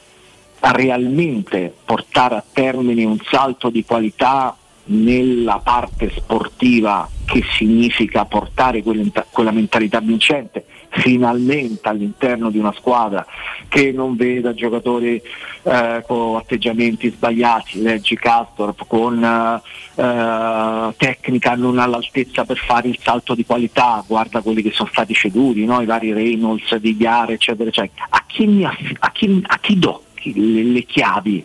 realmente 0.60 1.74
portare 1.84 2.36
a 2.36 2.44
termine 2.52 3.02
un 3.02 3.18
salto 3.28 3.68
di 3.68 3.84
qualità 3.84 4.56
nella 4.84 5.58
parte 5.58 6.12
sportiva 6.14 7.08
che 7.24 7.42
significa 7.56 8.26
portare 8.26 8.80
quella 8.84 9.50
mentalità 9.50 9.98
vincente 9.98 10.66
finalmente 10.96 11.88
all'interno 11.88 12.50
di 12.50 12.58
una 12.58 12.72
squadra 12.72 13.26
che 13.68 13.92
non 13.92 14.14
veda 14.14 14.54
giocatori 14.54 15.20
eh, 15.62 16.04
con 16.06 16.36
atteggiamenti 16.36 17.10
sbagliati, 17.10 17.82
leggi 17.82 18.16
Castorp, 18.16 18.86
con 18.86 19.22
eh, 19.22 20.94
tecnica 20.96 21.54
non 21.56 21.78
all'altezza 21.78 22.44
per 22.44 22.58
fare 22.58 22.88
il 22.88 22.98
salto 23.00 23.34
di 23.34 23.44
qualità, 23.44 24.04
guarda 24.06 24.40
quelli 24.40 24.62
che 24.62 24.70
sono 24.70 24.88
stati 24.92 25.14
ceduti, 25.14 25.64
no? 25.64 25.80
i 25.80 25.86
vari 25.86 26.12
Reynolds, 26.12 26.74
Di 26.76 26.96
Gare, 26.96 27.34
eccetera, 27.34 27.68
eccetera. 27.68 28.06
A 28.10 28.24
chi, 28.26 28.64
aff- 28.64 28.96
a 28.98 29.10
chi, 29.10 29.42
a 29.44 29.58
chi 29.58 29.78
do 29.78 30.02
le, 30.22 30.62
le 30.62 30.82
chiavi 30.84 31.44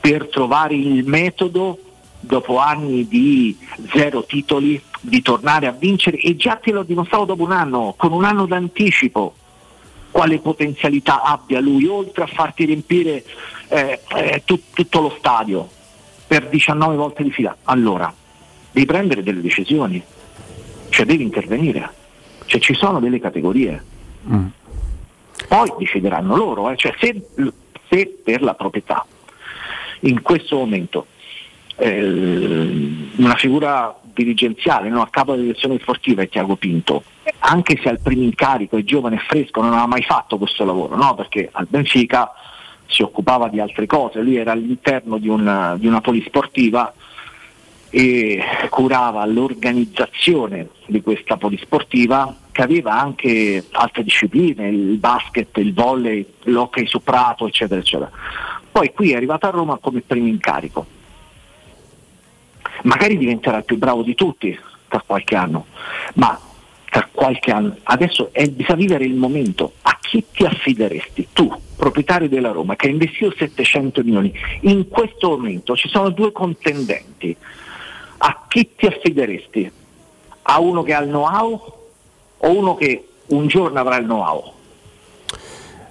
per 0.00 0.28
trovare 0.28 0.74
il 0.74 1.04
metodo 1.04 1.78
dopo 2.20 2.58
anni 2.58 3.06
di 3.06 3.56
zero 3.92 4.24
titoli 4.24 4.80
di 5.00 5.22
tornare 5.22 5.66
a 5.66 5.72
vincere 5.72 6.18
e 6.18 6.36
già 6.36 6.56
te 6.56 6.72
l'ho 6.72 6.82
dimostrato 6.82 7.24
dopo 7.24 7.44
un 7.44 7.52
anno, 7.52 7.94
con 7.96 8.12
un 8.12 8.24
anno 8.24 8.46
d'anticipo, 8.46 9.34
quale 10.10 10.38
potenzialità 10.38 11.22
abbia 11.22 11.60
lui, 11.60 11.86
oltre 11.86 12.24
a 12.24 12.26
farti 12.26 12.64
riempire 12.64 13.24
eh, 13.68 14.00
eh, 14.16 14.42
tut, 14.44 14.62
tutto 14.72 15.00
lo 15.00 15.14
stadio 15.18 15.68
per 16.26 16.48
19 16.48 16.96
volte 16.96 17.22
di 17.22 17.30
fila. 17.30 17.56
Allora, 17.64 18.12
devi 18.70 18.86
prendere 18.86 19.22
delle 19.22 19.40
decisioni, 19.40 20.02
cioè 20.88 21.06
devi 21.06 21.22
intervenire, 21.22 21.92
cioè 22.46 22.60
ci 22.60 22.74
sono 22.74 23.00
delle 23.00 23.20
categorie. 23.20 23.84
Mm. 24.28 24.46
Poi 25.46 25.72
decideranno 25.78 26.36
loro, 26.36 26.70
eh, 26.70 26.76
cioè 26.76 26.92
se, 26.98 27.22
se 27.88 28.20
per 28.22 28.42
la 28.42 28.54
proprietà 28.54 29.06
in 30.00 30.22
questo 30.22 30.56
momento 30.56 31.06
eh, 31.76 33.08
una 33.16 33.36
figura 33.36 33.96
dirigenziale, 34.18 34.88
no? 34.88 35.02
a 35.02 35.08
capo 35.08 35.32
della 35.32 35.44
direzione 35.44 35.78
sportiva 35.78 36.22
è 36.22 36.28
Tiago 36.28 36.56
Pinto, 36.56 37.04
anche 37.40 37.78
se 37.80 37.88
al 37.88 38.00
primo 38.00 38.22
incarico 38.22 38.76
è 38.76 38.82
giovane 38.82 39.16
e 39.16 39.24
fresco, 39.26 39.60
non 39.60 39.70
aveva 39.70 39.86
mai 39.86 40.02
fatto 40.02 40.38
questo 40.38 40.64
lavoro, 40.64 40.96
no? 40.96 41.14
perché 41.14 41.48
al 41.52 41.66
Benfica 41.68 42.32
si 42.86 43.02
occupava 43.02 43.48
di 43.48 43.60
altre 43.60 43.86
cose, 43.86 44.20
lui 44.20 44.36
era 44.36 44.52
all'interno 44.52 45.18
di 45.18 45.28
una, 45.28 45.76
di 45.78 45.86
una 45.86 46.00
polisportiva 46.00 46.92
e 47.90 48.42
curava 48.68 49.24
l'organizzazione 49.24 50.68
di 50.86 51.00
questa 51.00 51.36
polisportiva 51.36 52.34
che 52.50 52.62
aveva 52.62 52.98
anche 53.00 53.64
altre 53.70 54.02
discipline, 54.02 54.68
il 54.68 54.96
basket, 54.98 55.56
il 55.58 55.72
volley, 55.72 56.26
l'hockey 56.44 56.86
su 56.86 57.02
prato, 57.02 57.46
eccetera, 57.46 57.80
eccetera. 57.80 58.10
Poi 58.70 58.92
qui 58.92 59.12
è 59.12 59.16
arrivato 59.16 59.46
a 59.46 59.50
Roma 59.50 59.78
come 59.78 60.00
primo 60.00 60.26
incarico 60.26 60.96
magari 62.82 63.16
diventerà 63.16 63.58
il 63.58 63.64
più 63.64 63.76
bravo 63.76 64.02
di 64.02 64.14
tutti 64.14 64.58
tra 64.88 65.02
qualche 65.04 65.36
anno, 65.36 65.66
ma 66.14 66.38
tra 66.90 67.08
qualche 67.10 67.50
anno, 67.50 67.76
adesso 67.84 68.30
è, 68.32 68.46
bisogna 68.48 68.78
vivere 68.78 69.04
il 69.04 69.14
momento, 69.14 69.72
a 69.82 69.98
chi 70.00 70.24
ti 70.32 70.44
affideresti 70.44 71.28
tu, 71.32 71.52
proprietario 71.76 72.28
della 72.28 72.50
Roma, 72.50 72.76
che 72.76 72.86
ha 72.86 72.90
investito 72.90 73.34
700 73.36 74.02
milioni, 74.02 74.32
in 74.62 74.88
questo 74.88 75.30
momento 75.30 75.76
ci 75.76 75.88
sono 75.88 76.08
due 76.10 76.32
contendenti, 76.32 77.36
a 78.18 78.44
chi 78.48 78.70
ti 78.74 78.86
affideresti? 78.86 79.70
A 80.50 80.60
uno 80.60 80.82
che 80.82 80.94
ha 80.94 81.02
il 81.02 81.08
know-how 81.08 81.72
o 82.38 82.56
uno 82.56 82.74
che 82.74 83.06
un 83.26 83.46
giorno 83.46 83.78
avrà 83.78 83.98
il 83.98 84.04
know-how? 84.04 84.54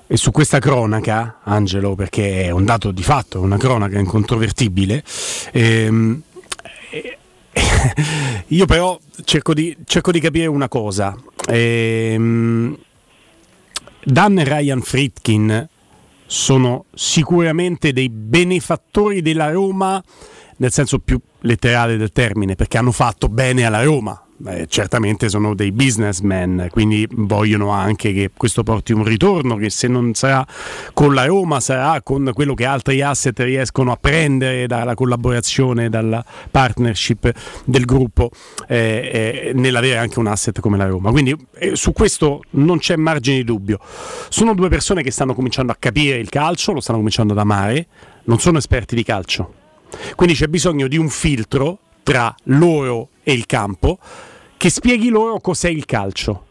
E 0.09 0.15
su 0.15 0.31
questa 0.31 0.59
cronaca, 0.59 1.39
Angelo, 1.43 1.93
perché 1.93 2.43
è 2.43 2.49
un 2.49 2.63
dato 2.63 2.91
di 2.91 3.03
fatto, 3.03 3.41
una 3.41 3.57
cronaca 3.57 3.99
incontrovertibile, 3.99 5.03
ehm, 5.51 6.21
io 8.47 8.65
però 8.65 8.99
cerco 9.23 9.53
di, 9.53 9.75
cerco 9.85 10.11
di, 10.11 10.19
capire 10.19 10.45
una 10.47 10.67
cosa. 10.67 11.15
Ehm, 11.47 12.77
Dan 14.03 14.39
e 14.39 14.43
Ryan 14.43 14.81
Fritkin 14.81 15.69
sono 16.25 16.85
sicuramente 16.93 17.93
dei 17.93 18.09
benefattori 18.09 19.21
della 19.21 19.49
Roma 19.49 20.03
nel 20.57 20.71
senso 20.71 20.99
più 20.99 21.19
letterale 21.41 21.97
del 21.97 22.11
termine, 22.11 22.55
perché 22.55 22.77
hanno 22.77 22.91
fatto 22.91 23.29
bene 23.29 23.65
alla 23.65 23.83
Roma, 23.83 24.19
eh, 24.45 24.67
certamente 24.67 25.29
sono 25.29 25.55
dei 25.55 25.71
businessmen, 25.71 26.67
quindi 26.71 27.07
vogliono 27.11 27.69
anche 27.69 28.13
che 28.13 28.31
questo 28.35 28.63
porti 28.63 28.93
un 28.93 29.03
ritorno, 29.03 29.55
che 29.55 29.69
se 29.69 29.87
non 29.87 30.13
sarà 30.13 30.45
con 30.93 31.13
la 31.13 31.25
Roma 31.25 31.59
sarà 31.59 32.01
con 32.01 32.31
quello 32.33 32.53
che 32.53 32.65
altri 32.65 33.01
asset 33.01 33.37
riescono 33.39 33.91
a 33.91 33.97
prendere 33.97 34.67
dalla 34.67 34.93
collaborazione, 34.93 35.89
dalla 35.89 36.23
partnership 36.51 37.31
del 37.65 37.85
gruppo 37.85 38.29
eh, 38.67 39.47
eh, 39.47 39.51
nell'avere 39.53 39.97
anche 39.97 40.19
un 40.19 40.27
asset 40.27 40.59
come 40.59 40.77
la 40.77 40.85
Roma. 40.85 41.11
Quindi 41.11 41.35
eh, 41.55 41.75
su 41.75 41.91
questo 41.93 42.41
non 42.51 42.79
c'è 42.79 42.95
margine 42.95 43.37
di 43.37 43.43
dubbio. 43.43 43.79
Sono 44.29 44.53
due 44.53 44.69
persone 44.69 45.03
che 45.03 45.11
stanno 45.11 45.33
cominciando 45.33 45.71
a 45.71 45.75
capire 45.79 46.17
il 46.17 46.29
calcio, 46.29 46.73
lo 46.73 46.79
stanno 46.79 46.97
cominciando 46.97 47.33
ad 47.33 47.39
amare, 47.39 47.87
non 48.25 48.39
sono 48.39 48.57
esperti 48.57 48.95
di 48.95 49.03
calcio. 49.03 49.53
Quindi 50.15 50.35
c'è 50.35 50.47
bisogno 50.47 50.87
di 50.87 50.97
un 50.97 51.09
filtro 51.09 51.79
tra 52.03 52.33
loro 52.43 53.09
e 53.27 53.33
il 53.33 53.45
campo 53.45 53.99
che 54.55 54.69
spieghi 54.69 55.09
loro 55.09 55.41
cos'è 55.41 55.67
il 55.67 55.83
calcio. 55.83 56.45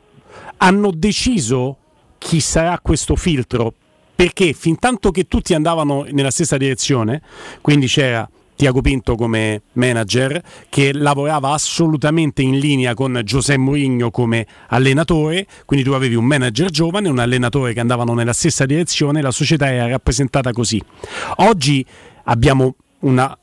Hanno 0.59 0.91
deciso 0.91 1.79
chi 2.19 2.39
sarà 2.39 2.79
questo 2.83 3.17
filtro 3.17 3.73
perché 4.15 4.53
fin 4.53 4.79
tanto 4.79 5.11
che 5.11 5.27
tutti 5.27 5.55
andavano 5.55 6.07
nella 6.11 6.31
stessa 6.31 6.59
direzione, 6.59 7.23
quindi 7.63 7.87
c'era 7.87 8.29
Tiago 8.55 8.83
Pinto 8.83 9.15
come 9.15 9.63
manager 9.73 10.43
che 10.69 10.93
lavorava 10.93 11.53
assolutamente 11.53 12.43
in 12.43 12.59
linea 12.59 12.93
con 12.93 13.23
Giuseppe 13.25 13.59
Mourinho 13.59 14.11
come 14.11 14.47
allenatore, 14.69 15.47
quindi 15.65 15.83
tu 15.83 15.93
avevi 15.93 16.15
un 16.15 16.27
manager 16.27 16.69
giovane, 16.69 17.09
un 17.09 17.19
allenatore 17.19 17.73
che 17.73 17.81
andavano 17.81 18.13
nella 18.13 18.35
stessa 18.35 18.67
direzione, 18.67 19.23
la 19.23 19.31
società 19.31 19.73
era 19.73 19.89
rappresentata 19.89 20.53
così. 20.53 20.83
Oggi 21.37 21.85
abbiamo 22.25 22.77
una 23.01 23.35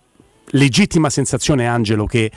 legittima 0.52 1.10
sensazione, 1.10 1.66
Angelo, 1.66 2.06
che 2.06 2.32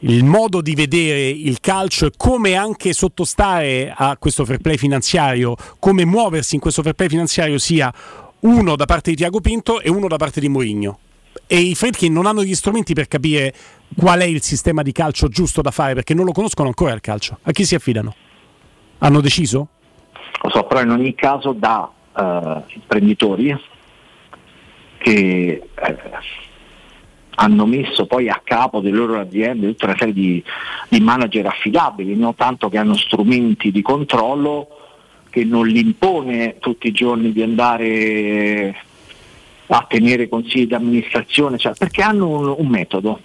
il 0.00 0.24
modo 0.24 0.60
di 0.60 0.74
vedere 0.74 1.28
il 1.28 1.60
calcio 1.60 2.06
e 2.06 2.10
come 2.16 2.54
anche 2.54 2.92
sottostare 2.92 3.92
a 3.96 4.16
questo 4.18 4.44
fair 4.44 4.58
play 4.58 4.76
finanziario, 4.76 5.56
come 5.78 6.04
muoversi 6.04 6.54
in 6.54 6.60
questo 6.60 6.82
fair 6.82 6.94
play 6.94 7.08
finanziario 7.08 7.58
sia 7.58 7.92
uno 8.40 8.76
da 8.76 8.84
parte 8.84 9.10
di 9.10 9.16
Tiago 9.16 9.40
Pinto 9.40 9.80
e 9.80 9.88
uno 9.88 10.08
da 10.08 10.16
parte 10.16 10.40
di 10.40 10.48
Mourinho. 10.48 10.98
E 11.46 11.58
i 11.58 11.74
Fredkin 11.74 12.12
non 12.12 12.26
hanno 12.26 12.42
gli 12.42 12.54
strumenti 12.54 12.92
per 12.92 13.08
capire 13.08 13.54
qual 13.96 14.20
è 14.20 14.24
il 14.24 14.42
sistema 14.42 14.82
di 14.82 14.92
calcio 14.92 15.28
giusto 15.28 15.62
da 15.62 15.70
fare 15.70 15.94
perché 15.94 16.12
non 16.12 16.24
lo 16.24 16.32
conoscono 16.32 16.68
ancora 16.68 16.92
il 16.92 17.00
calcio. 17.00 17.38
A 17.42 17.52
chi 17.52 17.64
si 17.64 17.74
affidano? 17.74 18.14
Hanno 18.98 19.20
deciso? 19.20 19.68
Lo 20.42 20.50
so, 20.50 20.64
però 20.64 20.82
in 20.82 20.90
ogni 20.90 21.14
caso 21.14 21.52
da 21.52 21.90
uh, 22.12 22.62
imprenditori 22.74 23.58
che 24.98 25.62
eh, 25.74 25.98
hanno 27.36 27.66
messo 27.66 28.06
poi 28.06 28.28
a 28.28 28.40
capo 28.42 28.80
delle 28.80 28.96
loro 28.96 29.20
aziende 29.20 29.68
tutta 29.68 29.86
una 29.86 29.96
serie 29.98 30.14
di, 30.14 30.42
di 30.88 31.00
manager 31.00 31.46
affidabili, 31.46 32.14
non 32.16 32.34
tanto 32.34 32.68
che 32.68 32.78
hanno 32.78 32.96
strumenti 32.96 33.70
di 33.70 33.82
controllo 33.82 34.68
che 35.30 35.44
non 35.44 35.66
li 35.66 35.80
impone 35.80 36.56
tutti 36.58 36.88
i 36.88 36.92
giorni 36.92 37.32
di 37.32 37.42
andare 37.42 38.74
a 39.66 39.84
tenere 39.86 40.28
consigli 40.28 40.66
di 40.66 40.74
amministrazione, 40.74 41.58
cioè, 41.58 41.74
perché 41.76 42.02
hanno 42.02 42.28
un, 42.28 42.54
un, 42.56 42.66
metodo. 42.68 43.20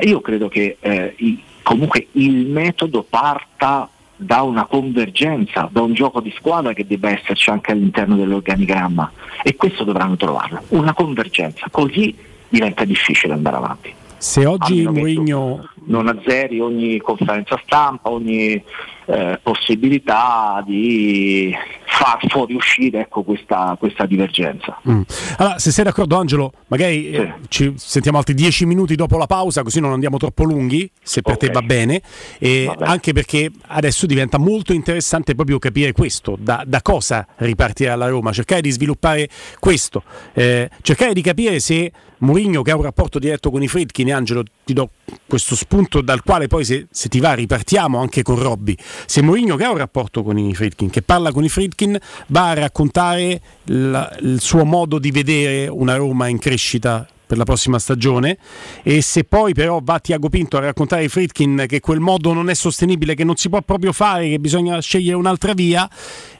Io 0.00 0.20
credo 0.20 0.48
che 0.48 0.78
eh, 0.80 1.14
i, 1.18 1.40
comunque 1.62 2.08
il 2.12 2.46
metodo 2.46 3.04
parta 3.08 3.88
da 4.16 4.42
una 4.42 4.64
convergenza, 4.64 5.68
da 5.70 5.82
un 5.82 5.94
gioco 5.94 6.20
di 6.20 6.32
squadra 6.36 6.72
che 6.72 6.86
debba 6.86 7.10
esserci 7.10 7.50
anche 7.50 7.72
all'interno 7.72 8.16
dell'organigramma 8.16 9.12
e 9.42 9.54
questo 9.54 9.84
dovranno 9.84 10.16
trovarlo, 10.16 10.62
una 10.68 10.94
convergenza, 10.94 11.66
così 11.70 12.14
diventa 12.52 12.84
difficile 12.84 13.32
andare 13.32 13.56
avanti. 13.56 13.94
Se 14.18 14.44
oggi 14.46 14.86
Mourinho 14.86 15.68
non 15.86 16.06
azzeri 16.06 16.60
ogni 16.60 16.98
conferenza 17.00 17.60
stampa, 17.64 18.10
ogni 18.10 18.62
eh, 19.06 19.38
possibilità 19.42 20.62
di 20.66 21.54
far 21.84 22.18
fuoriuscire 22.28 23.00
ecco, 23.00 23.22
questa, 23.22 23.76
questa 23.78 24.06
divergenza. 24.06 24.80
Mm. 24.88 25.02
Allora, 25.36 25.58
se 25.58 25.70
sei 25.70 25.84
d'accordo 25.84 26.16
Angelo, 26.16 26.52
magari 26.68 27.10
eh, 27.10 27.34
ci 27.48 27.74
sentiamo 27.76 28.18
altri 28.18 28.34
dieci 28.34 28.64
minuti 28.64 28.94
dopo 28.94 29.18
la 29.18 29.26
pausa, 29.26 29.62
così 29.62 29.80
non 29.80 29.92
andiamo 29.92 30.16
troppo 30.16 30.44
lunghi, 30.44 30.90
se 31.02 31.20
per 31.20 31.34
Ok. 31.34 31.38
te 31.40 31.50
va 31.50 31.62
bene, 31.62 32.00
e 32.38 32.64
Va 32.66 32.74
bene. 32.74 32.90
anche 32.90 33.12
perché 33.12 33.50
adesso 33.68 34.06
diventa 34.06 34.38
molto 34.38 34.72
interessante 34.72 35.34
proprio 35.34 35.58
capire 35.58 35.92
questo, 35.92 36.36
da, 36.40 36.64
da 36.66 36.80
cosa 36.80 37.26
ripartirà 37.36 37.94
la 37.94 38.08
Roma, 38.08 38.32
cercare 38.32 38.62
di 38.62 38.70
sviluppare 38.70 39.28
questo, 39.58 40.02
eh, 40.32 40.70
cercare 40.80 41.12
di 41.12 41.20
capire 41.22 41.60
se 41.60 41.92
Mourinho 42.18 42.62
che 42.62 42.70
ha 42.70 42.76
un 42.76 42.82
rapporto 42.82 43.18
diretto 43.18 43.50
con 43.50 43.62
i 43.62 43.68
Fritkin, 43.68 44.08
e 44.08 44.12
Angelo 44.12 44.44
ti 44.64 44.72
do 44.72 44.90
questo 45.26 45.54
spunto 45.56 46.00
dal 46.00 46.22
quale 46.22 46.46
poi 46.46 46.64
se, 46.64 46.86
se 46.90 47.08
ti 47.08 47.20
va 47.20 47.34
ripartiamo 47.34 47.98
anche 47.98 48.22
con 48.22 48.38
Robby, 48.38 48.76
se 49.06 49.22
Mourinho 49.22 49.56
che 49.56 49.64
ha 49.64 49.70
un 49.70 49.78
rapporto 49.78 50.22
con 50.22 50.38
i 50.38 50.54
Fritkin, 50.54 50.90
che 50.90 51.02
parla 51.02 51.32
con 51.32 51.44
i 51.44 51.48
Fritkin, 51.48 51.98
va 52.28 52.50
a 52.50 52.54
raccontare 52.54 53.40
la- 53.64 54.14
il 54.20 54.40
suo 54.40 54.64
modo 54.64 54.98
di 54.98 55.10
vedere 55.10 55.68
una 55.68 55.96
Roma 55.96 56.28
in 56.28 56.38
crescita 56.38 57.06
per 57.26 57.38
la 57.38 57.44
prossima 57.44 57.78
stagione 57.78 58.36
e 58.82 59.00
se 59.00 59.24
poi 59.24 59.54
però 59.54 59.80
va 59.82 59.98
Tiago 60.00 60.28
Pinto 60.28 60.58
a 60.58 60.60
raccontare 60.60 61.02
ai 61.02 61.08
Fritkin 61.08 61.64
che 61.66 61.80
quel 61.80 61.98
modo 62.00 62.34
non 62.34 62.50
è 62.50 62.54
sostenibile, 62.54 63.14
che 63.14 63.24
non 63.24 63.36
si 63.36 63.48
può 63.48 63.62
proprio 63.62 63.92
fare, 63.92 64.28
che 64.28 64.38
bisogna 64.38 64.78
scegliere 64.80 65.16
un'altra 65.16 65.54
via 65.54 65.88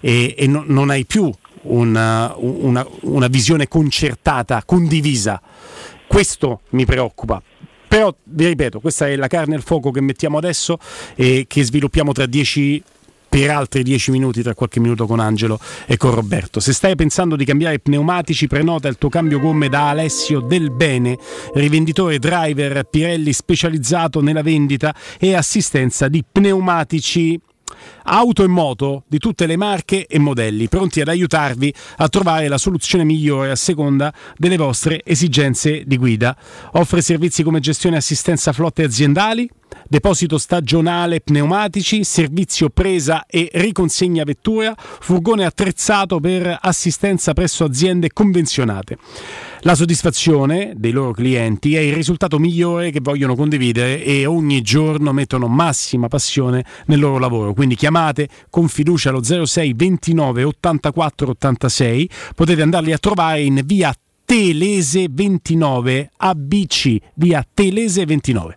e, 0.00 0.34
e 0.36 0.46
no- 0.46 0.64
non 0.66 0.90
hai 0.90 1.06
più 1.06 1.32
una, 1.62 2.34
una- 2.36 2.86
una 3.02 3.28
visione 3.28 3.68
concertata, 3.68 4.62
condivisa. 4.66 5.40
Questo 6.06 6.60
mi 6.70 6.84
preoccupa. 6.84 7.40
Però 8.02 8.16
vi 8.24 8.48
ripeto, 8.48 8.80
questa 8.80 9.06
è 9.06 9.14
la 9.14 9.28
carne 9.28 9.54
al 9.54 9.62
fuoco 9.62 9.92
che 9.92 10.00
mettiamo 10.00 10.36
adesso 10.36 10.76
e 11.14 11.44
che 11.46 11.62
sviluppiamo 11.62 12.10
tra 12.10 12.26
dieci 12.26 12.82
per 13.28 13.48
altri 13.50 13.84
10 13.84 14.10
minuti, 14.10 14.42
tra 14.42 14.54
qualche 14.54 14.80
minuto 14.80 15.06
con 15.06 15.20
Angelo 15.20 15.60
e 15.86 15.96
con 15.96 16.12
Roberto. 16.12 16.58
Se 16.58 16.72
stai 16.72 16.96
pensando 16.96 17.36
di 17.36 17.44
cambiare 17.44 17.78
pneumatici, 17.78 18.48
prenota 18.48 18.88
il 18.88 18.98
tuo 18.98 19.08
cambio 19.08 19.38
gomme 19.38 19.68
da 19.68 19.90
Alessio 19.90 20.40
Del 20.40 20.72
Bene, 20.72 21.16
rivenditore 21.54 22.18
driver 22.18 22.82
Pirelli 22.90 23.32
specializzato 23.32 24.20
nella 24.20 24.42
vendita 24.42 24.92
e 25.20 25.36
assistenza 25.36 26.08
di 26.08 26.24
pneumatici 26.30 27.40
auto 28.04 28.42
e 28.42 28.46
moto 28.46 29.04
di 29.06 29.18
tutte 29.18 29.46
le 29.46 29.56
marche 29.56 30.06
e 30.06 30.18
modelli, 30.18 30.68
pronti 30.68 31.00
ad 31.00 31.08
aiutarvi 31.08 31.72
a 31.98 32.08
trovare 32.08 32.48
la 32.48 32.58
soluzione 32.58 33.04
migliore 33.04 33.50
a 33.50 33.56
seconda 33.56 34.12
delle 34.36 34.56
vostre 34.56 35.02
esigenze 35.04 35.84
di 35.86 35.96
guida. 35.96 36.36
Offre 36.72 37.00
servizi 37.00 37.42
come 37.42 37.60
gestione 37.60 37.96
e 37.96 37.98
assistenza 37.98 38.52
flotte 38.52 38.84
aziendali, 38.84 39.48
deposito 39.88 40.38
stagionale 40.38 41.20
pneumatici, 41.20 42.04
servizio 42.04 42.68
presa 42.70 43.26
e 43.26 43.50
riconsegna 43.52 44.24
vettura, 44.24 44.74
furgone 44.76 45.44
attrezzato 45.44 46.20
per 46.20 46.58
assistenza 46.60 47.32
presso 47.32 47.64
aziende 47.64 48.12
convenzionate. 48.12 48.98
La 49.60 49.74
soddisfazione 49.74 50.72
dei 50.76 50.90
loro 50.90 51.12
clienti 51.12 51.76
è 51.76 51.80
il 51.80 51.94
risultato 51.94 52.38
migliore 52.38 52.90
che 52.90 53.00
vogliono 53.00 53.36
condividere 53.36 54.02
e 54.02 54.26
ogni 54.26 54.60
giorno 54.60 55.12
mettono 55.12 55.46
massima 55.46 56.08
passione 56.08 56.64
nel 56.86 56.98
loro 56.98 57.18
lavoro. 57.18 57.54
Quindi 57.54 57.76
chiamate 57.76 58.28
con 58.50 58.68
fiducia 58.68 59.10
allo 59.10 59.22
06 59.22 59.72
29 59.74 60.42
84 60.44 61.30
86, 61.30 62.10
potete 62.34 62.62
andarli 62.62 62.92
a 62.92 62.98
trovare 62.98 63.42
in 63.42 63.60
via 63.64 63.94
Telese 64.24 65.06
29 65.10 66.10
ABC, 66.16 66.96
via 67.14 67.46
Telese 67.52 68.04
29. 68.04 68.56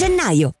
gennaio. 0.01 0.60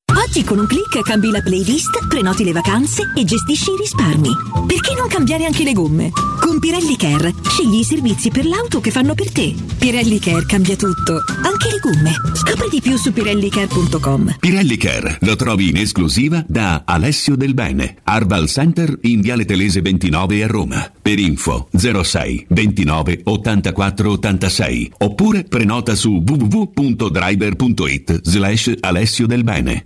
Oggi 0.15 0.43
con 0.43 0.59
un 0.59 0.67
clic 0.67 1.01
cambi 1.03 1.29
la 1.29 1.41
playlist, 1.41 2.07
prenoti 2.07 2.43
le 2.43 2.51
vacanze 2.51 3.03
e 3.15 3.23
gestisci 3.23 3.71
i 3.71 3.77
risparmi. 3.77 4.29
Perché 4.67 4.93
non 4.95 5.07
cambiare 5.07 5.45
anche 5.45 5.63
le 5.63 5.73
gomme? 5.73 6.11
Con 6.39 6.59
Pirelli 6.59 6.97
Care 6.97 7.33
scegli 7.43 7.79
i 7.79 7.83
servizi 7.83 8.29
per 8.29 8.45
l'auto 8.45 8.81
che 8.81 8.91
fanno 8.91 9.13
per 9.13 9.31
te. 9.31 9.53
Pirelli 9.77 10.19
Care 10.19 10.45
cambia 10.45 10.75
tutto, 10.75 11.23
anche 11.43 11.69
le 11.69 11.79
gomme. 11.79 12.11
Scopri 12.33 12.67
di 12.69 12.81
più 12.81 12.97
su 12.97 13.13
pirellicare.com. 13.13 14.37
Pirelli 14.39 14.77
Care 14.77 15.17
lo 15.21 15.35
trovi 15.35 15.69
in 15.69 15.77
esclusiva 15.77 16.43
da 16.47 16.83
Alessio 16.85 17.35
Del 17.35 17.53
Bene, 17.53 17.97
Arbal 18.03 18.47
Center 18.47 18.97
in 19.03 19.21
Viale 19.21 19.45
Telese 19.45 19.81
29 19.81 20.43
a 20.43 20.47
Roma. 20.47 20.91
Per 21.01 21.17
info 21.17 21.67
06 21.75 22.45
29 22.49 23.21
84 23.23 24.11
86 24.11 24.91
oppure 24.99 25.43
prenota 25.43 25.95
su 25.95 26.21
www.driver.it 26.23 28.21
slash 28.21 28.73
Alessio 28.79 29.25
Del 29.25 29.43
Bene. 29.43 29.85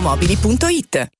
valentinoautomobili.it. 0.00 1.19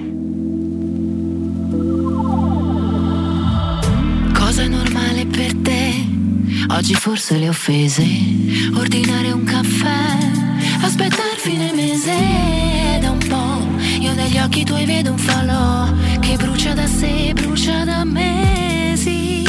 Oggi 6.73 6.93
forse 6.95 7.37
le 7.37 7.49
offese. 7.49 8.01
Ordinare 8.73 9.31
un 9.31 9.43
caffè, 9.43 10.17
aspettar 10.81 11.35
fine 11.35 11.73
mese. 11.73 12.13
Da 13.01 13.11
un 13.11 13.17
po', 13.17 13.67
io 13.99 14.13
negli 14.13 14.37
occhi 14.37 14.63
tuoi 14.63 14.85
vedo 14.85 15.11
un 15.11 15.17
falò 15.17 15.89
che 16.21 16.37
brucia 16.37 16.73
da 16.73 16.87
sé, 16.87 17.33
brucia 17.33 17.83
da 17.83 18.05
mesi. 18.05 19.43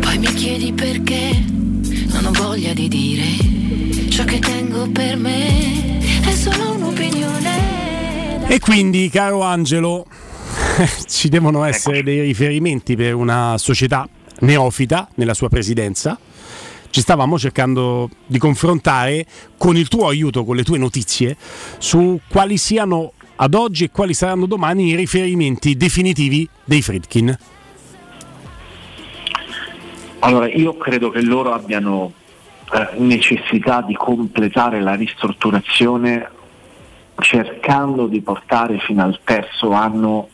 Poi 0.00 0.18
mi 0.18 0.32
chiedi 0.34 0.72
perché 0.72 1.44
non 2.12 2.26
ho 2.26 2.32
voglia 2.32 2.72
di 2.72 2.86
dire 2.86 4.10
ciò 4.10 4.22
che 4.24 4.38
tengo 4.38 4.88
per 4.90 5.16
me. 5.16 5.98
È 6.24 6.32
solo 6.34 6.76
un'opinione. 6.76 8.46
E 8.46 8.60
quindi, 8.60 9.10
caro 9.10 9.42
Angelo, 9.42 10.06
ci 11.08 11.28
devono 11.28 11.64
essere 11.64 12.04
dei 12.04 12.20
riferimenti 12.20 12.94
per 12.94 13.16
una 13.16 13.58
società 13.58 14.08
neofita 14.42 15.08
nella 15.16 15.34
sua 15.34 15.48
presidenza. 15.48 16.18
Ci 16.90 17.00
stavamo 17.00 17.38
cercando 17.38 18.10
di 18.26 18.38
confrontare 18.38 19.26
con 19.56 19.76
il 19.76 19.88
tuo 19.88 20.08
aiuto, 20.08 20.44
con 20.44 20.56
le 20.56 20.62
tue 20.62 20.78
notizie, 20.78 21.36
su 21.78 22.20
quali 22.28 22.58
siano 22.58 23.12
ad 23.36 23.54
oggi 23.54 23.84
e 23.84 23.90
quali 23.90 24.14
saranno 24.14 24.46
domani 24.46 24.88
i 24.88 24.94
riferimenti 24.94 25.76
definitivi 25.76 26.48
dei 26.64 26.82
Friedkin. 26.82 27.36
Allora, 30.18 30.46
io 30.48 30.76
credo 30.76 31.10
che 31.10 31.22
loro 31.22 31.52
abbiano 31.52 32.12
eh, 32.72 32.88
necessità 32.98 33.82
di 33.82 33.94
completare 33.94 34.80
la 34.80 34.94
ristrutturazione 34.94 36.30
cercando 37.16 38.06
di 38.06 38.20
portare 38.20 38.78
fino 38.78 39.02
al 39.02 39.18
terzo 39.24 39.72
anno 39.72 40.28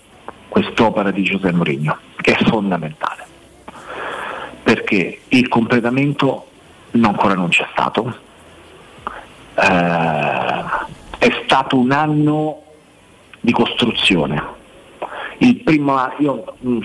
quest'opera 0.48 1.10
di 1.10 1.22
Giuseppe 1.22 1.52
Mourinho, 1.52 1.98
che 2.16 2.34
è 2.34 2.44
fondamentale, 2.44 3.26
perché 4.68 5.20
il 5.28 5.48
completamento 5.48 6.46
ancora 7.00 7.32
non 7.32 7.48
c'è 7.48 7.66
stato, 7.72 8.26
Eh, 9.54 10.64
è 11.18 11.42
stato 11.44 11.78
un 11.78 11.90
anno 11.90 12.62
di 13.40 13.50
costruzione. 13.50 14.40
Il 15.38 15.62
primo 15.62 15.96
io 16.18 16.44
mh, 16.58 16.78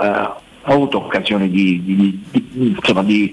eh, 0.00 0.30
ho 0.64 0.72
avuto 0.72 0.98
occasione 0.98 1.48
di, 1.48 1.82
di- 1.82 2.24
di- 2.30 2.74
insomma, 2.76 3.02
di 3.02 3.32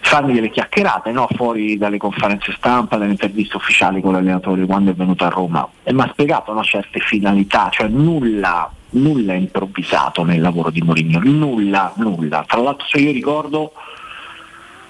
farmi 0.00 0.32
delle 0.32 0.50
chiacchierate 0.50 1.10
no? 1.12 1.28
fuori 1.34 1.76
dalle 1.76 1.98
conferenze 1.98 2.52
stampa, 2.56 2.96
dalle 2.96 3.10
interviste 3.10 3.56
ufficiali 3.56 4.00
con 4.00 4.12
l'allenatore 4.12 4.64
quando 4.64 4.90
è 4.90 4.94
venuto 4.94 5.24
a 5.24 5.28
Roma 5.28 5.68
e 5.82 5.92
mi 5.92 6.00
ha 6.02 6.08
spiegato 6.10 6.52
no, 6.52 6.62
certe 6.62 7.00
finalità, 7.00 7.68
cioè 7.70 7.88
nulla, 7.88 8.70
nulla 8.90 9.32
è 9.32 9.36
improvvisato 9.36 10.24
nel 10.24 10.40
lavoro 10.40 10.70
di 10.70 10.80
Mourinho, 10.80 11.20
nulla, 11.22 11.92
nulla. 11.96 12.44
Tra 12.46 12.60
l'altro 12.60 12.86
se 12.86 12.98
io 12.98 13.12
ricordo, 13.12 13.72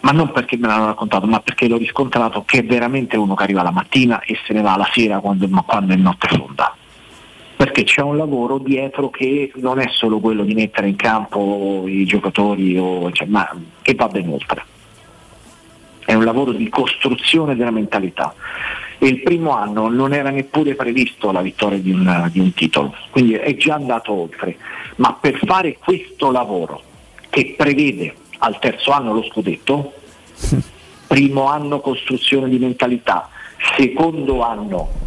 ma 0.01 0.13
non 0.13 0.31
perché 0.31 0.57
me 0.57 0.69
l'hanno 0.69 0.87
raccontato, 0.87 1.27
ma 1.27 1.41
perché 1.41 1.69
l'ho 1.69 1.79
riscontrato 1.79 2.45
che 2.45 2.59
è 2.61 2.65
veramente 2.65 3.17
uno 3.17 3.35
che 3.35 3.43
arriva 3.43 3.63
la 3.63 3.73
mattina 3.73 4.21
e 4.21 4.37
se 4.47 4.53
ne 4.53 4.63
va 4.63 4.77
la 4.77 4.89
sera 4.93 5.19
quando, 5.19 5.49
quando 5.67 5.95
è 5.95 5.97
notte 5.97 6.29
fonda 6.29 6.77
perché 7.59 7.83
c'è 7.83 8.03
un 8.03 8.17
lavoro 8.17 8.59
dietro 8.59 9.11
che 9.11 9.51
non 9.57 9.81
è 9.81 9.89
solo 9.91 10.21
quello 10.21 10.45
di 10.45 10.55
mettere 10.55 10.87
in 10.87 10.95
campo 10.95 11.87
i 11.89 12.05
giocatori, 12.05 12.79
o, 12.79 13.11
cioè, 13.11 13.27
ma 13.27 13.51
che 13.83 13.97
va 13.97 14.07
ben 14.07 14.29
oltre. 14.29 14.63
È 16.05 16.15
un 16.15 16.23
lavoro 16.23 16.53
di 16.53 16.69
costruzione 16.69 17.57
della 17.57 17.73
mentalità. 17.73 18.33
E 18.99 19.09
il 19.09 19.23
primo 19.23 19.51
anno 19.51 19.89
non 19.89 20.13
era 20.13 20.31
neppure 20.31 20.77
previsto 20.77 21.33
la 21.33 21.41
vittoria 21.41 21.79
di 21.79 21.91
un, 21.91 22.29
di 22.31 22.39
un 22.39 22.55
titolo, 22.55 22.95
quindi 23.11 23.35
è 23.35 23.57
già 23.57 23.75
andato 23.75 24.13
oltre. 24.13 24.57
Ma 24.99 25.19
per 25.21 25.41
fare 25.45 25.79
questo 25.79 26.31
lavoro 26.31 26.81
che 27.29 27.57
prevede 27.59 28.15
al 28.39 28.61
terzo 28.61 28.93
anno 28.93 29.15
lo 29.15 29.25
scudetto, 29.25 29.95
primo 31.09 31.49
anno 31.49 31.81
costruzione 31.81 32.49
di 32.49 32.59
mentalità, 32.59 33.29
secondo 33.77 34.43
anno 34.43 35.07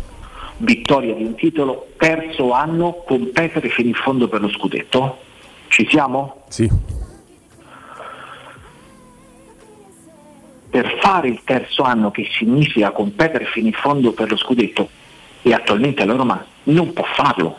vittoria 0.61 1.13
di 1.13 1.23
un 1.23 1.35
titolo, 1.35 1.89
terzo 1.97 2.51
anno 2.51 3.03
competere 3.05 3.69
fino 3.69 3.89
in 3.89 3.93
fondo 3.93 4.27
per 4.27 4.41
lo 4.41 4.49
scudetto. 4.49 5.19
Ci 5.67 5.87
siamo? 5.89 6.43
Sì. 6.49 6.69
Per 10.69 10.97
fare 11.01 11.27
il 11.27 11.41
terzo 11.43 11.83
anno 11.83 12.11
che 12.11 12.27
significa 12.31 12.91
competere 12.91 13.45
fino 13.45 13.67
in 13.67 13.73
fondo 13.73 14.13
per 14.13 14.29
lo 14.29 14.37
scudetto 14.37 14.89
e 15.41 15.53
attualmente 15.53 16.05
la 16.05 16.15
Roma 16.15 16.45
non 16.63 16.93
può 16.93 17.03
farlo 17.15 17.57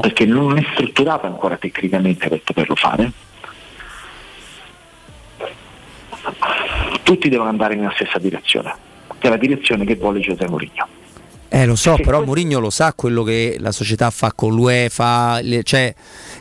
perché 0.00 0.26
non 0.26 0.58
è 0.58 0.64
strutturata 0.74 1.26
ancora 1.26 1.56
tecnicamente 1.56 2.28
per 2.28 2.40
poterlo 2.42 2.76
fare. 2.76 3.10
Tutti 7.02 7.28
devono 7.28 7.48
andare 7.48 7.74
nella 7.74 7.92
stessa 7.94 8.18
direzione, 8.18 8.74
che 9.18 9.26
è 9.26 9.30
la 9.30 9.36
direzione 9.36 9.84
che 9.84 9.96
vuole 9.96 10.20
Giuseppe 10.20 10.48
Mourinho. 10.48 11.01
Eh 11.54 11.66
lo 11.66 11.74
so, 11.76 11.96
però 12.02 12.24
Mourinho 12.24 12.58
lo 12.60 12.70
sa 12.70 12.94
quello 12.94 13.22
che 13.22 13.56
la 13.58 13.72
società 13.72 14.08
fa 14.08 14.32
con 14.32 14.54
l'UEFA, 14.54 15.40
le- 15.42 15.62
cioè, 15.62 15.94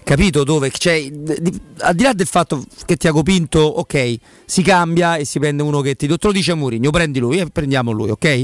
capito 0.03 0.45
dove? 0.45 0.71
Cioè, 0.71 1.09
di- 1.11 1.59
al 1.79 1.93
di 1.95 2.03
là 2.03 2.13
del 2.13 2.27
fatto 2.27 2.63
che 2.85 2.95
Tiago 2.95 3.21
Pinto, 3.21 3.59
ok, 3.59 4.15
si 4.45 4.61
cambia 4.61 5.17
e 5.17 5.25
si 5.25 5.37
prende 5.39 5.63
uno 5.63 5.81
che 5.81 5.95
ti 5.95 6.07
te 6.07 6.15
lo 6.21 6.31
dice 6.31 6.53
Mourinho, 6.53 6.91
prendi 6.91 7.19
lui 7.19 7.39
e 7.39 7.47
prendiamo 7.47 7.91
lui, 7.91 8.09
ok? 8.09 8.43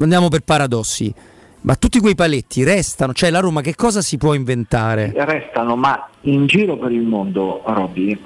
Andiamo 0.00 0.26
per 0.28 0.40
paradossi. 0.40 1.14
Ma 1.62 1.76
tutti 1.76 2.00
quei 2.00 2.14
paletti 2.16 2.64
restano, 2.64 3.12
cioè 3.12 3.30
la 3.30 3.38
Roma 3.40 3.60
che 3.60 3.76
cosa 3.76 4.00
si 4.02 4.16
può 4.16 4.32
inventare? 4.34 5.12
Restano, 5.14 5.76
ma 5.76 6.08
in 6.22 6.46
giro 6.46 6.76
per 6.76 6.90
il 6.90 7.02
mondo, 7.02 7.62
Robby, 7.66 8.18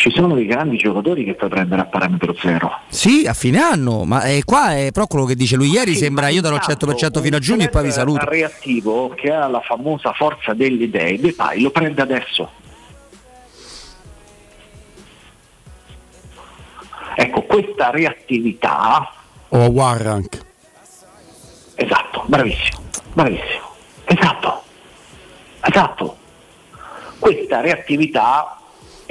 ci 0.00 0.10
sono 0.10 0.34
dei 0.34 0.46
grandi 0.46 0.78
giocatori 0.78 1.24
che 1.24 1.34
puoi 1.34 1.50
prendere 1.50 1.82
a 1.82 1.84
parametro 1.84 2.32
zero. 2.34 2.72
Sì, 2.88 3.26
a 3.26 3.34
fine 3.34 3.60
anno, 3.60 4.04
ma 4.04 4.22
eh, 4.22 4.42
qua 4.46 4.74
è 4.74 4.92
però 4.92 5.06
quello 5.06 5.26
che 5.26 5.34
dice 5.34 5.56
lui 5.56 5.68
ieri, 5.68 5.94
sembra 5.94 6.28
io 6.28 6.40
darò 6.40 6.54
il 6.54 6.62
100% 6.66 7.20
fino 7.20 7.36
a 7.36 7.38
giugno 7.38 7.64
e 7.64 7.68
poi 7.68 7.82
vi 7.82 7.92
saluto. 7.92 8.24
reattivo 8.24 9.10
che 9.10 9.30
ha 9.30 9.46
la 9.46 9.60
famosa 9.60 10.12
forza 10.14 10.54
delle 10.54 10.84
idee, 10.84 11.20
Depay 11.20 11.60
lo 11.60 11.70
prende 11.70 12.00
adesso. 12.00 12.50
Ecco, 17.16 17.42
questa 17.42 17.90
reattività, 17.90 19.12
O 19.48 19.58
Warrank. 19.66 20.38
esatto, 21.74 22.22
bravissimo, 22.24 22.80
bravissimo, 23.12 23.74
esatto, 24.04 24.62
esatto. 25.60 26.16
Questa 27.18 27.60
reattività 27.60 28.59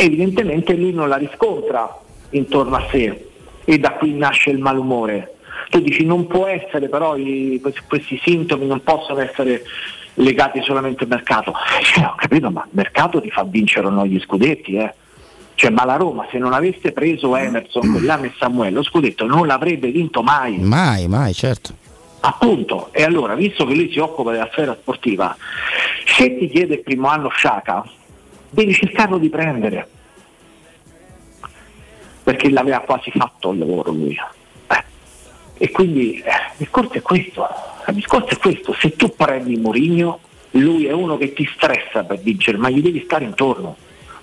evidentemente 0.03 0.73
lui 0.75 0.93
non 0.93 1.09
la 1.09 1.17
riscontra 1.17 1.99
intorno 2.31 2.75
a 2.77 2.87
sé 2.89 3.27
e 3.65 3.77
da 3.79 3.91
qui 3.93 4.13
nasce 4.13 4.49
il 4.49 4.59
malumore. 4.59 5.35
Tu 5.69 5.81
dici 5.81 6.05
non 6.05 6.25
può 6.25 6.47
essere 6.47 6.87
però 6.87 7.15
i- 7.17 7.61
questi, 7.87 8.19
sintomi 8.23 8.65
non 8.65 8.81
possono 8.81 9.19
essere 9.19 9.63
legati 10.15 10.61
solamente 10.63 11.03
al 11.03 11.09
mercato. 11.09 11.53
Cioè, 11.83 12.05
ho 12.05 12.15
capito, 12.15 12.49
ma 12.49 12.61
il 12.63 12.71
mercato 12.73 13.21
ti 13.21 13.29
fa 13.29 13.43
vincere 13.43 13.87
o 13.87 13.89
no 13.89 14.05
gli 14.05 14.19
scudetti, 14.19 14.75
eh. 14.75 14.93
Cioè, 15.55 15.69
ma 15.71 15.83
la 15.83 15.97
Roma 15.97 16.25
se 16.31 16.37
non 16.37 16.53
avesse 16.53 16.93
preso 16.93 17.35
Emerson 17.35 17.91
quell'anno 17.91 18.25
e 18.25 18.31
Samuele, 18.37 18.71
lo 18.71 18.83
scudetto 18.83 19.25
non 19.25 19.45
l'avrebbe 19.45 19.91
vinto 19.91 20.21
mai. 20.23 20.57
Mai, 20.59 21.07
mai, 21.09 21.33
certo. 21.33 21.73
Appunto, 22.21 22.89
e 22.93 23.03
allora, 23.03 23.35
visto 23.35 23.65
che 23.65 23.73
lui 23.75 23.91
si 23.91 23.99
occupa 23.99 24.31
della 24.31 24.47
sfera 24.51 24.75
sportiva, 24.79 25.35
se 26.05 26.37
ti 26.37 26.47
chiede 26.49 26.75
il 26.75 26.81
primo 26.81 27.07
anno 27.09 27.27
Sciaca, 27.29 27.83
devi 28.49 28.73
cercarlo 28.73 29.17
di 29.17 29.29
prendere. 29.29 29.87
Perché 32.23 32.49
l'aveva 32.49 32.79
quasi 32.79 33.11
fatto 33.11 33.51
il 33.51 33.59
lavoro 33.59 33.91
lui. 33.91 34.17
Eh. 34.67 34.83
E 35.57 35.71
quindi 35.71 36.19
eh, 36.19 36.29
il 36.29 36.57
discorso 36.57 36.93
è 36.93 37.01
questo. 37.01 37.47
Il 37.87 37.95
discorso 37.95 38.33
è 38.33 38.37
questo. 38.37 38.73
Se 38.73 38.95
tu 38.95 39.13
prendi 39.15 39.57
Mourinho, 39.57 40.19
lui 40.51 40.85
è 40.85 40.91
uno 40.91 41.17
che 41.17 41.33
ti 41.33 41.47
stressa 41.53 42.03
per 42.03 42.19
vincere, 42.19 42.57
ma 42.57 42.69
gli 42.69 42.81
devi 42.81 43.01
stare 43.03 43.25
intorno. 43.25 43.75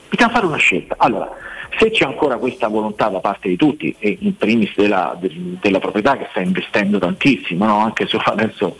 Bisogna 0.09 0.31
fare 0.31 0.47
una 0.47 0.57
scelta. 0.57 0.95
Allora, 0.99 1.31
se 1.79 1.91
c'è 1.91 2.05
ancora 2.05 2.37
questa 2.37 2.69
volontà 2.69 3.09
da 3.09 3.21
parte 3.21 3.49
di 3.49 3.57
tutti, 3.57 3.95
e 3.99 4.17
in 4.21 4.37
primis 4.37 4.73
della, 4.77 5.17
de- 5.19 5.59
della 5.61 5.79
proprietà 5.79 6.17
che 6.17 6.27
sta 6.31 6.41
investendo 6.41 6.99
tantissimo, 6.99 7.67
no? 7.67 7.79
anche 7.79 8.07
solo 8.07 8.23
adesso 8.25 8.77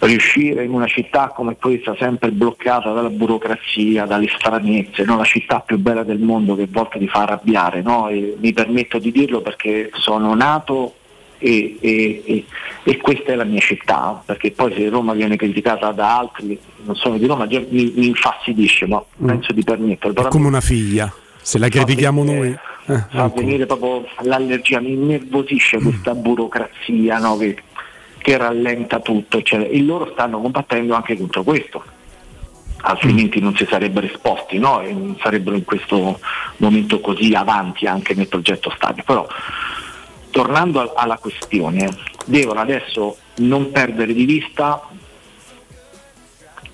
riuscire 0.00 0.64
in 0.64 0.72
una 0.72 0.86
città 0.86 1.28
come 1.28 1.56
questa, 1.56 1.94
sempre 1.98 2.30
bloccata 2.30 2.92
dalla 2.92 3.10
burocrazia, 3.10 4.06
dalle 4.06 4.28
stranezze, 4.28 5.04
no? 5.04 5.16
la 5.16 5.24
città 5.24 5.60
più 5.60 5.78
bella 5.78 6.02
del 6.02 6.18
mondo 6.18 6.54
che 6.56 6.62
a 6.62 6.68
volte 6.70 6.98
ti 6.98 7.08
fa 7.08 7.22
arrabbiare, 7.22 7.82
no? 7.82 8.08
mi 8.10 8.52
permetto 8.52 8.98
di 8.98 9.12
dirlo 9.12 9.40
perché 9.40 9.90
sono 9.94 10.34
nato 10.34 10.94
e, 11.38 11.78
e, 11.80 12.22
e, 12.24 12.44
e, 12.82 12.96
questa 12.98 13.32
è 13.32 13.34
la 13.34 13.44
mia 13.44 13.60
città, 13.60 14.22
perché 14.24 14.50
poi 14.50 14.74
se 14.74 14.88
Roma 14.90 15.14
viene 15.14 15.36
criticata 15.36 15.90
da 15.90 16.18
altri, 16.18 16.58
non 16.84 16.94
sono 16.96 17.16
di 17.16 17.26
Roma, 17.26 17.46
mi, 17.46 17.66
mi 17.68 18.06
infastidisce, 18.06 18.86
ma 18.86 19.02
mm. 19.22 19.26
penso 19.26 19.52
di 19.52 19.64
permetterlo. 19.64 20.26
È 20.26 20.28
come 20.28 20.46
una 20.46 20.60
figlia, 20.60 21.10
se 21.40 21.58
la 21.58 21.68
critichiamo 21.68 22.22
noi. 22.22 22.48
Eh, 22.86 23.04
fa 23.08 23.26
ecco. 23.26 23.34
venire 23.36 23.66
proprio 23.66 24.04
l'allergia, 24.22 24.80
mi 24.80 24.92
innervosisce 24.92 25.78
questa 25.78 26.14
burocrazia 26.14 27.18
no, 27.18 27.36
che, 27.36 27.56
che, 28.20 28.36
rallenta 28.36 29.00
tutto, 29.00 29.42
cioè, 29.42 29.68
e 29.70 29.82
loro 29.82 30.10
stanno 30.12 30.40
combattendo 30.40 30.94
anche 30.94 31.16
contro 31.16 31.42
questo 31.42 31.82
altrimenti 32.82 33.40
non 33.40 33.54
si 33.56 33.66
sarebbero 33.68 34.06
esposti 34.06 34.58
no? 34.58 34.80
e 34.80 34.92
non 34.92 35.16
sarebbero 35.20 35.56
in 35.56 35.64
questo 35.64 36.18
momento 36.58 37.00
così 37.00 37.34
avanti 37.34 37.86
anche 37.86 38.14
nel 38.14 38.28
progetto 38.28 38.72
stadio. 38.74 39.02
Però 39.04 39.26
tornando 40.30 40.94
alla 40.94 41.18
questione, 41.18 41.88
devono 42.24 42.60
adesso 42.60 43.16
non 43.36 43.70
perdere 43.70 44.12
di 44.12 44.24
vista 44.24 44.88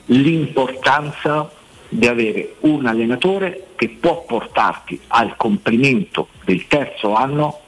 l'importanza 0.07 1.51
di 1.89 2.07
avere 2.07 2.57
un 2.61 2.87
allenatore 2.87 3.69
che 3.77 3.89
può 3.89 4.25
portarti 4.25 5.01
al 5.09 5.37
complimento 5.37 6.29
del 6.45 6.67
terzo 6.67 7.15
anno 7.15 7.61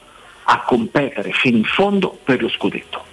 a 0.43 0.61
competere 0.61 1.31
fino 1.31 1.57
in 1.57 1.63
fondo 1.63 2.17
per 2.23 2.41
lo 2.41 2.49
scudetto. 2.49 3.08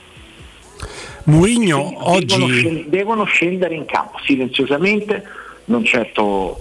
Mourinho 1.25 2.11
oggi 2.11 2.37
devono 2.37 2.53
scendere, 2.53 2.89
devono 2.89 3.25
scendere 3.25 3.75
in 3.75 3.85
campo 3.85 4.19
silenziosamente, 4.25 5.25
non 5.67 5.85
certo 5.85 6.59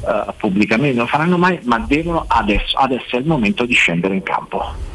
uh, 0.00 0.32
pubblicamente, 0.36 0.96
non 0.96 1.04
lo 1.04 1.10
faranno 1.10 1.38
mai, 1.38 1.58
ma 1.64 1.78
devono 1.78 2.24
adesso, 2.26 2.76
adesso 2.76 3.16
è 3.16 3.18
il 3.18 3.26
momento 3.26 3.64
di 3.64 3.74
scendere 3.74 4.14
in 4.14 4.22
campo. 4.22 4.86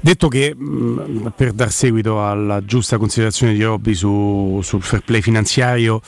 Detto 0.00 0.28
che 0.28 0.54
mh, 0.54 0.64
mm, 0.64 1.26
per 1.34 1.52
dar 1.52 1.70
seguito 1.70 2.26
alla 2.26 2.62
giusta 2.64 2.98
considerazione 2.98 3.54
di 3.54 3.62
Robby 3.62 3.94
su, 3.94 4.60
sul 4.62 4.82
fair 4.82 5.02
play 5.02 5.22
finanziario, 5.22 6.00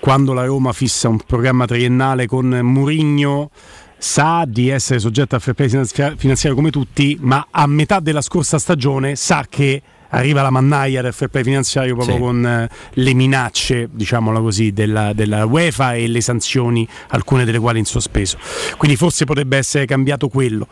quando 0.00 0.32
la 0.32 0.44
Roma 0.44 0.72
fissa 0.72 1.08
un 1.08 1.18
programma 1.18 1.66
triennale 1.66 2.26
con 2.26 2.48
Murigno 2.48 3.50
sa 3.98 4.44
di 4.46 4.68
essere 4.68 4.98
soggetto 4.98 5.34
al 5.34 5.40
fair 5.40 5.54
play 5.54 5.68
finanziario 5.68 6.56
come 6.56 6.70
tutti, 6.70 7.18
ma 7.20 7.48
a 7.50 7.66
metà 7.66 8.00
della 8.00 8.22
scorsa 8.22 8.58
stagione 8.58 9.16
sa 9.16 9.46
che 9.48 9.82
arriva 10.12 10.42
la 10.42 10.50
mannaia 10.50 11.02
del 11.02 11.12
fair 11.12 11.30
play 11.30 11.42
finanziario 11.42 11.94
proprio 11.94 12.16
sì. 12.16 12.20
con 12.20 12.46
eh, 12.46 12.68
le 12.92 13.14
minacce, 13.14 13.88
diciamola 13.90 14.40
così, 14.40 14.72
della, 14.72 15.12
della, 15.12 15.44
UEFA 15.44 15.94
e 15.94 16.06
le 16.08 16.20
sanzioni, 16.20 16.86
alcune 17.08 17.44
delle 17.44 17.58
quali 17.58 17.78
in 17.78 17.84
sospeso. 17.84 18.38
Quindi 18.76 18.96
forse 18.96 19.24
potrebbe 19.24 19.56
essere 19.56 19.86
cambiato 19.86 20.28
quello. 20.28 20.66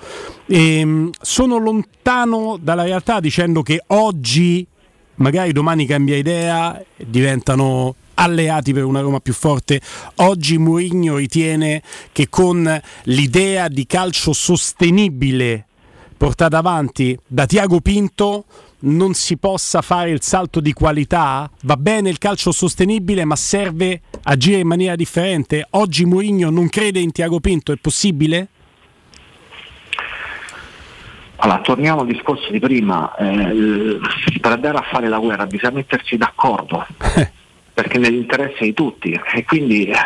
E, 0.47 0.79
ehm, 0.79 1.11
sono 1.21 1.59
lontano 1.59 2.59
dalla 2.61 2.83
realtà 2.83 3.21
dicendo 3.21 3.63
che 3.63 3.83
oggi, 3.89 4.67
magari 5.17 5.53
domani 5.53 5.87
cambia 5.87 6.17
idea, 6.17 6.83
diventano 6.97 7.95
alleati 8.15 8.75
per 8.75 8.85
una 8.85 9.01
Roma 9.01 9.21
più 9.21 9.33
forte. 9.33 9.81
Oggi 10.17 10.59
Mourinho 10.59 11.17
ritiene 11.17 11.83
che 12.13 12.29
con 12.29 12.81
l'idea 13.05 13.69
di 13.69 13.87
calcio 13.87 14.35
sostenibile 14.35 15.65
portata 16.17 16.59
avanti 16.59 17.19
da 17.27 17.47
Tiago 17.47 17.81
Pinto 17.81 18.45
non 18.81 19.15
si 19.15 19.37
possa 19.37 19.83
fare 19.83 20.11
il 20.11 20.23
salto 20.23 20.61
di 20.61 20.73
qualità? 20.73 21.51
Va 21.63 21.77
bene 21.77 22.09
il 22.09 22.19
calcio 22.19 22.53
sostenibile, 22.53 23.25
ma 23.25 23.37
serve 23.37 24.01
agire 24.23 24.61
in 24.61 24.67
maniera 24.67 24.97
differente? 24.97 25.67
Oggi 25.71 26.05
Mourinho 26.05 26.51
non 26.51 26.69
crede 26.69 27.01
in 27.01 27.13
Tiago 27.13 27.41
Pinto, 27.41 27.73
è 27.73 27.77
possibile? 27.77 28.49
Allora, 31.43 31.61
torniamo 31.61 32.03
al 32.03 32.07
discorso 32.07 32.51
di 32.51 32.61
prima, 32.61 33.15
eh, 33.17 33.99
per 34.41 34.53
andare 34.53 34.77
a 34.77 34.83
fare 34.83 35.09
la 35.09 35.19
guerra 35.19 35.47
bisogna 35.47 35.77
mettersi 35.77 36.19
d'accordo, 36.19 36.87
perché 37.73 37.97
è 37.97 37.99
nell'interesse 37.99 38.65
di 38.65 38.75
tutti 38.75 39.19
e 39.33 39.45
quindi 39.45 39.87
eh, 39.87 39.97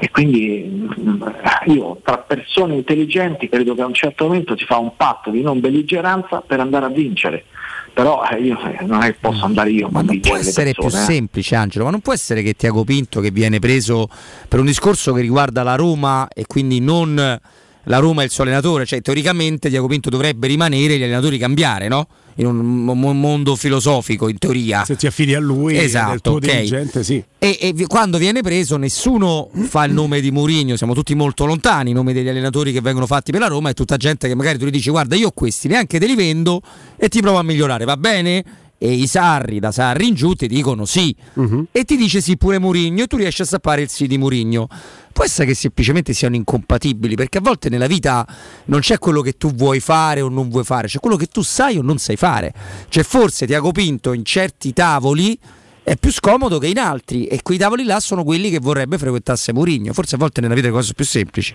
e 0.00 0.10
quindi 0.10 0.88
mm, 0.98 1.22
io 1.66 2.00
tra 2.02 2.18
persone 2.18 2.74
intelligenti 2.74 3.48
credo 3.48 3.74
che 3.74 3.82
a 3.82 3.86
un 3.86 3.94
certo 3.94 4.24
momento 4.24 4.56
si 4.56 4.64
fa 4.64 4.78
un 4.78 4.96
patto 4.96 5.30
di 5.30 5.42
non 5.42 5.60
belligeranza 5.60 6.40
per 6.40 6.60
andare 6.60 6.86
a 6.86 6.88
vincere 6.88 7.44
però 7.92 8.22
eh, 8.30 8.40
io 8.42 8.58
eh, 8.60 8.84
non 8.84 9.02
è 9.02 9.12
che 9.12 9.18
posso 9.20 9.44
andare 9.44 9.70
io 9.70 9.88
ma 9.88 10.02
non 10.02 10.20
può 10.20 10.36
essere 10.36 10.72
persone, 10.72 10.90
più 10.90 10.98
eh. 10.98 11.02
semplice 11.02 11.54
Angelo 11.54 11.84
ma 11.84 11.90
non 11.90 12.00
può 12.00 12.12
essere 12.12 12.42
che 12.42 12.54
Tiago 12.54 12.84
Pinto 12.84 13.20
che 13.20 13.30
viene 13.30 13.58
preso 13.58 14.08
per 14.48 14.60
un 14.60 14.66
discorso 14.66 15.12
che 15.12 15.20
riguarda 15.20 15.62
la 15.62 15.76
Roma 15.76 16.28
e 16.28 16.46
quindi 16.46 16.80
non 16.80 17.40
la 17.88 17.98
Roma 17.98 18.22
è 18.22 18.24
il 18.24 18.30
suo 18.30 18.42
allenatore, 18.42 18.84
cioè 18.84 19.00
teoricamente 19.00 19.68
Diaco 19.68 19.86
Pinto 19.86 20.10
dovrebbe 20.10 20.46
rimanere 20.46 20.94
e 20.94 20.98
gli 20.98 21.02
allenatori 21.02 21.38
cambiare, 21.38 21.88
no? 21.88 22.08
In 22.36 22.46
un 22.46 22.84
mondo 22.84 23.56
filosofico, 23.56 24.28
in 24.28 24.38
teoria. 24.38 24.84
Se 24.84 24.96
ti 24.96 25.06
affidi 25.06 25.34
a 25.34 25.40
lui, 25.40 25.78
esatto, 25.78 26.32
okay. 26.32 26.66
sì. 27.02 27.22
E, 27.38 27.58
e, 27.60 27.86
quando 27.86 28.18
viene 28.18 28.42
preso, 28.42 28.76
nessuno 28.76 29.48
fa 29.64 29.84
il 29.84 29.92
nome 29.92 30.20
di 30.20 30.30
Mourinho, 30.30 30.76
siamo 30.76 30.92
tutti 30.92 31.14
molto 31.14 31.46
lontani. 31.46 31.90
I 31.90 31.92
nomi 31.94 32.12
degli 32.12 32.28
allenatori 32.28 32.72
che 32.72 32.80
vengono 32.80 33.06
fatti 33.06 33.30
per 33.30 33.40
la 33.40 33.46
Roma 33.46 33.70
è 33.70 33.74
tutta 33.74 33.96
gente 33.96 34.28
che 34.28 34.34
magari 34.34 34.58
tu 34.58 34.66
gli 34.66 34.70
dici: 34.70 34.90
Guarda, 34.90 35.16
io 35.16 35.28
ho 35.28 35.32
questi, 35.32 35.68
neanche 35.68 35.98
te 35.98 36.06
li 36.06 36.14
vendo 36.14 36.60
e 36.96 37.08
ti 37.08 37.20
provo 37.20 37.38
a 37.38 37.42
migliorare, 37.42 37.84
va 37.84 37.96
bene? 37.96 38.44
E 38.78 38.92
i 38.92 39.06
Sarri 39.06 39.58
da 39.58 39.72
Sarri 39.72 40.08
in 40.08 40.14
giù 40.14 40.34
ti 40.34 40.46
dicono 40.46 40.84
sì. 40.84 41.14
Uh-huh. 41.34 41.66
e 41.72 41.84
ti 41.84 41.96
dice 41.96 42.20
sì 42.20 42.36
pure 42.36 42.58
Murigno 42.58 43.04
e 43.04 43.06
tu 43.06 43.16
riesci 43.16 43.42
a 43.42 43.44
sappare 43.44 43.82
il 43.82 43.88
sì 43.88 44.06
di 44.06 44.18
Murigno. 44.18 44.68
Può 45.12 45.24
essere 45.24 45.46
che 45.46 45.54
semplicemente 45.54 46.12
siano 46.12 46.36
incompatibili 46.36 47.14
perché 47.14 47.38
a 47.38 47.40
volte 47.40 47.68
nella 47.68 47.86
vita 47.86 48.26
non 48.66 48.80
c'è 48.80 48.98
quello 48.98 49.22
che 49.22 49.32
tu 49.32 49.54
vuoi 49.54 49.80
fare 49.80 50.20
o 50.20 50.28
non 50.28 50.50
vuoi 50.50 50.64
fare 50.64 50.88
c'è 50.88 50.98
quello 50.98 51.16
che 51.16 51.26
tu 51.26 51.42
sai 51.42 51.78
o 51.78 51.82
non 51.82 51.98
sai 51.98 52.16
fare. 52.16 52.52
Cioè 52.88 53.02
forse 53.02 53.46
Tiago 53.46 53.72
Pinto 53.72 54.12
in 54.12 54.24
certi 54.24 54.72
tavoli 54.72 55.38
è 55.82 55.96
più 55.96 56.10
scomodo 56.10 56.58
che 56.58 56.66
in 56.66 56.78
altri 56.78 57.26
e 57.26 57.42
quei 57.42 57.58
tavoli 57.58 57.84
là 57.84 58.00
sono 58.00 58.24
quelli 58.24 58.50
che 58.50 58.58
vorrebbe 58.58 58.98
frequentasse 58.98 59.52
Murigno. 59.52 59.92
Forse 59.92 60.16
a 60.16 60.18
volte 60.18 60.40
nella 60.40 60.54
vita 60.54 60.66
le 60.66 60.72
cose 60.72 60.82
sono 60.82 60.96
più 60.96 61.04
semplici. 61.04 61.54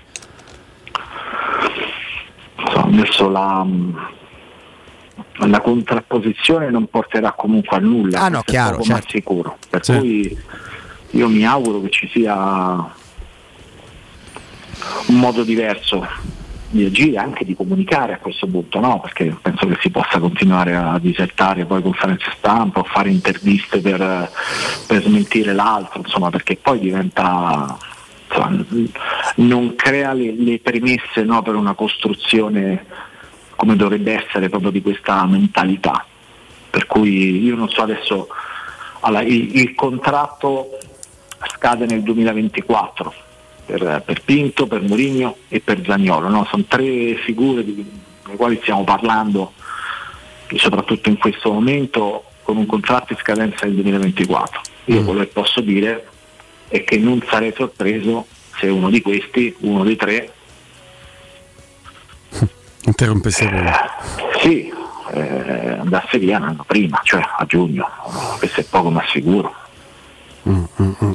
Adesso 2.74 3.30
la 3.30 3.66
la 5.48 5.62
contrapposizione 5.62 6.70
non 6.70 6.88
porterà 6.88 7.32
comunque 7.34 7.78
a 7.78 7.80
nulla, 7.80 8.22
ah, 8.22 8.30
no, 8.30 8.42
chiaro, 8.44 8.82
certo. 8.82 9.10
sicuro. 9.10 9.58
Per 9.70 9.84
sì. 9.84 9.98
cui 9.98 10.38
io 11.12 11.30
mi 11.30 11.46
auguro 11.46 11.82
che 11.82 11.90
ci 11.90 12.10
sia 12.12 13.00
un 15.08 15.20
modo 15.20 15.44
diverso 15.44 16.06
di 16.70 16.86
agire, 16.86 17.18
anche 17.18 17.44
di 17.44 17.54
comunicare 17.54 18.14
a 18.14 18.18
questo 18.18 18.48
punto, 18.48 18.80
no? 18.80 19.00
perché 19.02 19.36
penso 19.42 19.68
che 19.68 19.78
si 19.82 19.90
possa 19.90 20.20
continuare 20.20 20.76
a 20.76 20.98
disertare 21.00 21.66
poi 21.66 21.82
conferenze 21.82 22.32
stampa 22.38 22.80
o 22.80 22.84
fare 22.84 23.10
interviste 23.10 23.82
per, 23.82 24.32
per 24.88 25.04
smentire 25.04 25.54
l'altro, 25.54 26.00
insomma, 26.00 26.30
perché 26.30 26.56
poi 26.56 26.80
diventa 26.80 27.78
insomma, 28.30 28.66
non 29.36 29.76
crea 29.76 30.14
le, 30.14 30.34
le 30.34 30.60
premesse 30.60 31.24
no, 31.24 31.42
per 31.42 31.56
una 31.56 31.74
costruzione 31.74 32.86
come 33.62 33.76
dovrebbe 33.76 34.24
essere 34.24 34.50
proprio 34.50 34.72
di 34.72 34.82
questa 34.82 35.24
mentalità. 35.28 36.04
Per 36.68 36.88
cui 36.88 37.44
io 37.44 37.56
non 37.56 37.70
so 37.70 37.84
adesso, 37.84 38.28
allora, 39.02 39.22
il, 39.22 39.56
il, 39.60 39.76
contratto 39.76 40.80
scade 41.54 41.86
nel 41.86 42.02
2024 42.02 43.14
per, 43.68 44.02
per 44.04 44.24
Pinto, 44.24 44.66
per 44.66 44.82
Mourinho 44.82 45.38
e 45.48 45.60
per 45.60 45.80
Zagnolo, 45.86 46.28
no? 46.28 46.48
sono 46.50 46.64
tre 46.68 47.14
figure 47.24 47.64
di, 47.64 47.86
delle 48.24 48.36
quali 48.36 48.58
stiamo 48.64 48.84
parlando 48.84 49.54
soprattutto 50.56 51.10
in 51.10 51.20
questo 51.20 51.52
momento 51.52 52.24
con 52.42 52.58
un 52.58 52.66
contratto 52.66 53.14
in 53.14 53.20
scadenza 53.20 53.68
nel 53.68 53.76
2024. 53.76 54.62
Io 54.86 55.02
mm. 55.02 55.06
quello 55.06 55.20
che 55.20 55.28
posso 55.28 55.62
dire 55.62 56.08
è 56.68 56.84
che 56.84 56.98
non 56.98 57.24
sarei 57.30 57.54
sorpreso 57.56 58.26
interrompasse 58.62 58.68
uno 58.68 58.90
di 58.90 59.02
questi, 59.02 59.56
uno 59.60 59.84
dei 59.84 59.96
tre. 59.96 60.32
Interrompesse 62.84 63.48
pure. 63.48 63.74
Sì, 64.42 64.74
eh, 65.14 65.78
andasse 65.80 66.18
via 66.18 66.38
un 66.38 66.44
anno 66.44 66.64
prima, 66.66 67.00
cioè 67.04 67.22
a 67.22 67.46
giugno, 67.46 67.88
questo 68.40 68.62
è 68.62 68.64
poco 68.64 68.90
ma 68.90 69.04
sicuro. 69.08 69.54
Mm, 70.50 70.64
mm, 70.82 70.92
mm. 71.04 71.12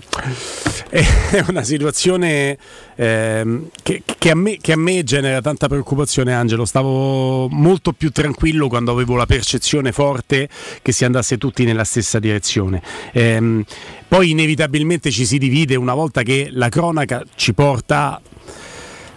È 0.88 1.44
una 1.48 1.64
situazione 1.64 2.56
ehm, 2.94 3.68
che, 3.82 4.02
che, 4.18 4.30
a 4.30 4.36
me, 4.36 4.58
che, 4.60 4.72
a 4.72 4.76
me, 4.76 5.02
genera 5.02 5.40
tanta 5.40 5.66
preoccupazione, 5.66 6.32
Angelo. 6.32 6.64
Stavo 6.64 7.48
molto 7.48 7.92
più 7.92 8.10
tranquillo 8.10 8.68
quando 8.68 8.92
avevo 8.92 9.16
la 9.16 9.26
percezione 9.26 9.90
forte 9.90 10.48
che 10.80 10.92
si 10.92 11.04
andasse 11.04 11.38
tutti 11.38 11.64
nella 11.64 11.84
stessa 11.84 12.20
direzione. 12.20 12.80
Ehm, 13.12 13.64
poi 14.06 14.30
inevitabilmente 14.30 15.10
ci 15.10 15.26
si 15.26 15.38
divide 15.38 15.74
una 15.74 15.94
volta 15.94 16.22
che 16.22 16.48
la 16.52 16.68
cronaca 16.68 17.24
ci 17.34 17.52
porta 17.52 18.20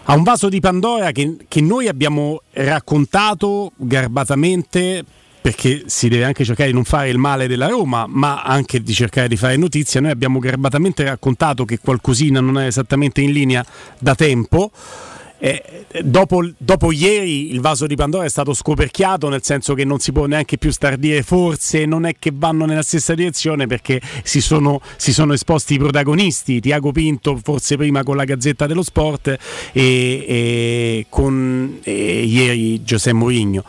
a 0.09 0.15
un 0.15 0.23
vaso 0.23 0.49
di 0.49 0.59
Pandora 0.59 1.11
che, 1.11 1.38
che 1.47 1.61
noi 1.61 1.88
abbiamo 1.88 2.41
raccontato 2.53 3.71
garbatamente 3.75 5.05
perché 5.39 5.83
si 5.85 6.09
deve 6.09 6.23
anche 6.25 6.43
cercare 6.43 6.69
di 6.69 6.73
non 6.73 6.83
fare 6.83 7.09
il 7.09 7.19
male 7.19 7.47
della 7.47 7.67
Roma, 7.67 8.05
ma 8.07 8.41
anche 8.41 8.81
di 8.81 8.91
cercare 8.91 9.27
di 9.27 9.38
fare 9.38 9.55
notizia. 9.55 10.01
Noi 10.01 10.09
abbiamo 10.09 10.39
garbatamente 10.39 11.03
raccontato 11.03 11.63
che 11.63 11.77
qualcosina 11.77 12.41
non 12.41 12.57
è 12.57 12.65
esattamente 12.65 13.21
in 13.21 13.31
linea 13.31 13.63
da 13.99 14.15
tempo. 14.15 14.71
Eh, 15.42 15.85
dopo, 16.03 16.45
dopo, 16.58 16.92
ieri 16.92 17.53
il 17.53 17.61
vaso 17.61 17.88
di 17.88 17.95
Pandora 17.95 18.26
è 18.26 18.30
stato 18.30 18.53
scoperchiato, 18.53 19.30
nel 19.30 19.42
senso 19.42 19.74
che 19.74 19.85
non 19.85 20.00
si 20.00 20.11
può 20.11 20.26
neanche 20.26 20.58
più 20.58 20.69
stardire, 20.69 21.24
forse 21.24 21.85
non 21.85 22.06
è 22.06 22.16
che 22.19 22.32
vanno 22.34 22.66
nella 22.66 22.82
stessa 22.82 23.14
direzione 23.14 23.66
perché 23.66 24.01
si 24.24 24.42
sono, 24.42 24.82
si 24.98 25.14
sono 25.14 25.32
esposti 25.32 25.76
i 25.76 25.77
protagonisti, 25.77 26.59
Tiago 26.59 26.92
Pinto 26.92 27.40
forse 27.42 27.77
prima 27.77 28.03
con 28.03 28.18
la 28.18 28.26
Gazzetta 28.26 28.68
dello 28.68 28.84
Sport 28.84 29.27
e, 29.27 29.38
e 29.72 31.06
con 31.08 31.80
e 31.84 32.24
ieri 32.24 32.84
Giuseppe 32.84 33.16
Mourinho. 33.16 33.64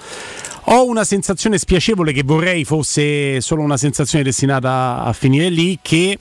Ho 0.64 0.86
una 0.86 1.04
sensazione 1.04 1.56
spiacevole 1.58 2.12
che 2.12 2.22
vorrei 2.24 2.64
fosse 2.64 3.40
solo 3.40 3.62
una 3.62 3.76
sensazione 3.76 4.24
destinata 4.24 5.02
a 5.02 5.12
finire 5.12 5.48
lì, 5.48 5.78
che 5.80 6.18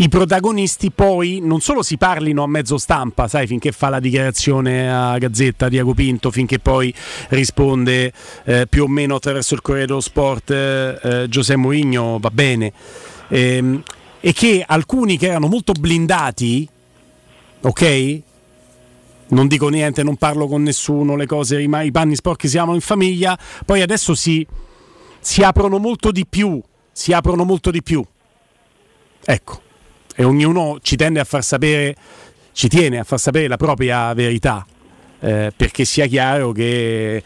i 0.00 0.08
protagonisti 0.08 0.90
poi 0.90 1.40
non 1.42 1.60
solo 1.60 1.82
si 1.82 1.98
parlino 1.98 2.42
a 2.42 2.46
mezzo 2.46 2.78
stampa, 2.78 3.28
sai, 3.28 3.46
finché 3.46 3.70
fa 3.70 3.90
la 3.90 4.00
dichiarazione 4.00 4.90
a 4.90 5.18
Gazzetta 5.18 5.68
di 5.68 5.78
Agopinto, 5.78 6.30
finché 6.30 6.58
poi 6.58 6.92
risponde 7.28 8.10
eh, 8.44 8.66
più 8.66 8.84
o 8.84 8.88
meno 8.88 9.16
attraverso 9.16 9.54
il 9.54 9.60
Corriere 9.60 9.86
dello 9.86 10.00
Sport 10.00 10.50
eh, 10.50 10.98
eh 11.02 11.28
Giuseppe 11.28 11.60
Mourinho, 11.60 12.18
va 12.18 12.30
bene, 12.30 12.72
ehm, 13.28 13.82
e 14.20 14.32
che 14.32 14.64
alcuni 14.66 15.18
che 15.18 15.26
erano 15.26 15.48
molto 15.48 15.72
blindati, 15.72 16.66
ok? 17.60 18.20
non 19.28 19.46
dico 19.46 19.68
niente, 19.68 20.02
non 20.02 20.16
parlo 20.16 20.46
con 20.46 20.62
nessuno, 20.62 21.14
le 21.14 21.26
cose, 21.26 21.60
i, 21.60 21.70
i 21.84 21.90
panni 21.90 22.16
sporchi 22.16 22.48
si 22.48 22.56
amano 22.56 22.74
in 22.74 22.80
famiglia, 22.80 23.38
poi 23.64 23.82
adesso 23.82 24.14
si, 24.14 24.44
si 25.20 25.42
aprono 25.42 25.78
molto 25.78 26.10
di 26.10 26.26
più, 26.26 26.60
si 26.90 27.12
aprono 27.12 27.44
molto 27.44 27.70
di 27.70 27.82
più. 27.82 28.04
Ecco, 29.22 29.60
e 30.14 30.24
ognuno 30.24 30.78
ci 30.82 30.96
tende 30.96 31.20
a 31.20 31.24
far 31.24 31.42
sapere, 31.44 31.94
ci 32.52 32.68
tiene 32.68 32.98
a 32.98 33.04
far 33.04 33.18
sapere 33.18 33.48
la 33.48 33.56
propria 33.56 34.12
verità, 34.14 34.66
eh, 35.20 35.52
perché 35.54 35.84
sia 35.84 36.06
chiaro 36.06 36.52
che 36.52 37.22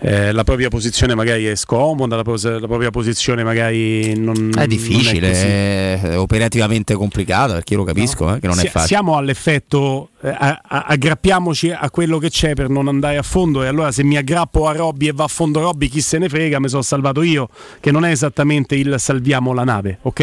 eh, 0.00 0.30
la 0.32 0.44
propria 0.44 0.68
posizione 0.68 1.14
magari 1.16 1.46
è 1.46 1.56
scomoda, 1.56 2.14
la, 2.16 2.22
pos- 2.22 2.44
la 2.44 2.66
propria 2.68 2.90
posizione 2.90 3.42
magari 3.42 4.16
non 4.16 4.52
è 4.56 4.66
difficile, 4.68 5.28
non 5.28 5.36
è, 5.36 6.00
è, 6.02 6.18
operativamente 6.18 6.94
complicata 6.94 7.54
perché 7.54 7.72
io 7.74 7.80
lo 7.80 7.84
capisco 7.84 8.26
no. 8.26 8.36
eh, 8.36 8.40
che 8.40 8.46
non 8.46 8.54
si- 8.56 8.66
è 8.66 8.70
facile. 8.70 8.86
Siamo 8.86 9.16
all'effetto, 9.16 10.10
eh, 10.22 10.28
a- 10.28 10.60
a- 10.62 10.84
aggrappiamoci 10.86 11.70
a 11.72 11.90
quello 11.90 12.18
che 12.18 12.30
c'è 12.30 12.54
per 12.54 12.68
non 12.68 12.86
andare 12.86 13.16
a 13.16 13.22
fondo 13.22 13.64
e 13.64 13.66
allora 13.66 13.90
se 13.90 14.04
mi 14.04 14.16
aggrappo 14.16 14.68
a 14.68 14.72
Robby 14.72 15.08
e 15.08 15.12
va 15.12 15.24
a 15.24 15.28
fondo 15.28 15.60
Robby 15.60 15.88
chi 15.88 16.00
se 16.00 16.18
ne 16.18 16.28
frega, 16.28 16.60
mi 16.60 16.68
sono 16.68 16.82
salvato 16.82 17.22
io, 17.22 17.48
che 17.80 17.90
non 17.90 18.04
è 18.04 18.10
esattamente 18.12 18.76
il 18.76 18.94
salviamo 18.98 19.52
la 19.52 19.64
nave, 19.64 19.98
ok? 20.02 20.20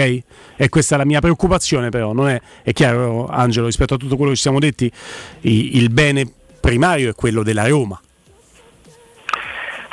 E 0.56 0.70
questa 0.70 0.96
è 0.96 0.98
la 0.98 1.06
mia 1.06 1.20
preoccupazione 1.20 1.90
però, 1.90 2.14
non 2.14 2.30
è, 2.30 2.40
è 2.64 2.72
chiaro 2.72 3.28
Angelo, 3.28 3.66
rispetto 3.66 3.96
a 3.96 3.98
tutto 3.98 4.16
quello 4.16 4.30
che 4.32 4.38
ci 4.38 4.44
siamo 4.44 4.60
detti, 4.60 4.90
i- 5.42 5.78
il 5.78 5.90
bene 5.90 6.26
primario 6.66 7.10
è 7.12 7.16
quello 7.16 7.44
della 7.44 7.68
Roma 7.68 8.00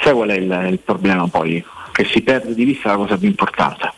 Sai 0.03 0.13
qual 0.15 0.31
è 0.31 0.35
il, 0.35 0.69
il 0.71 0.79
problema 0.81 1.29
poi? 1.29 1.65
Che 1.93 2.05
si 2.05 2.23
perde 2.23 2.55
di 2.55 2.65
vista 2.65 2.89
la 2.89 2.97
cosa 2.97 3.17
più 3.17 3.29
importante. 3.29 3.93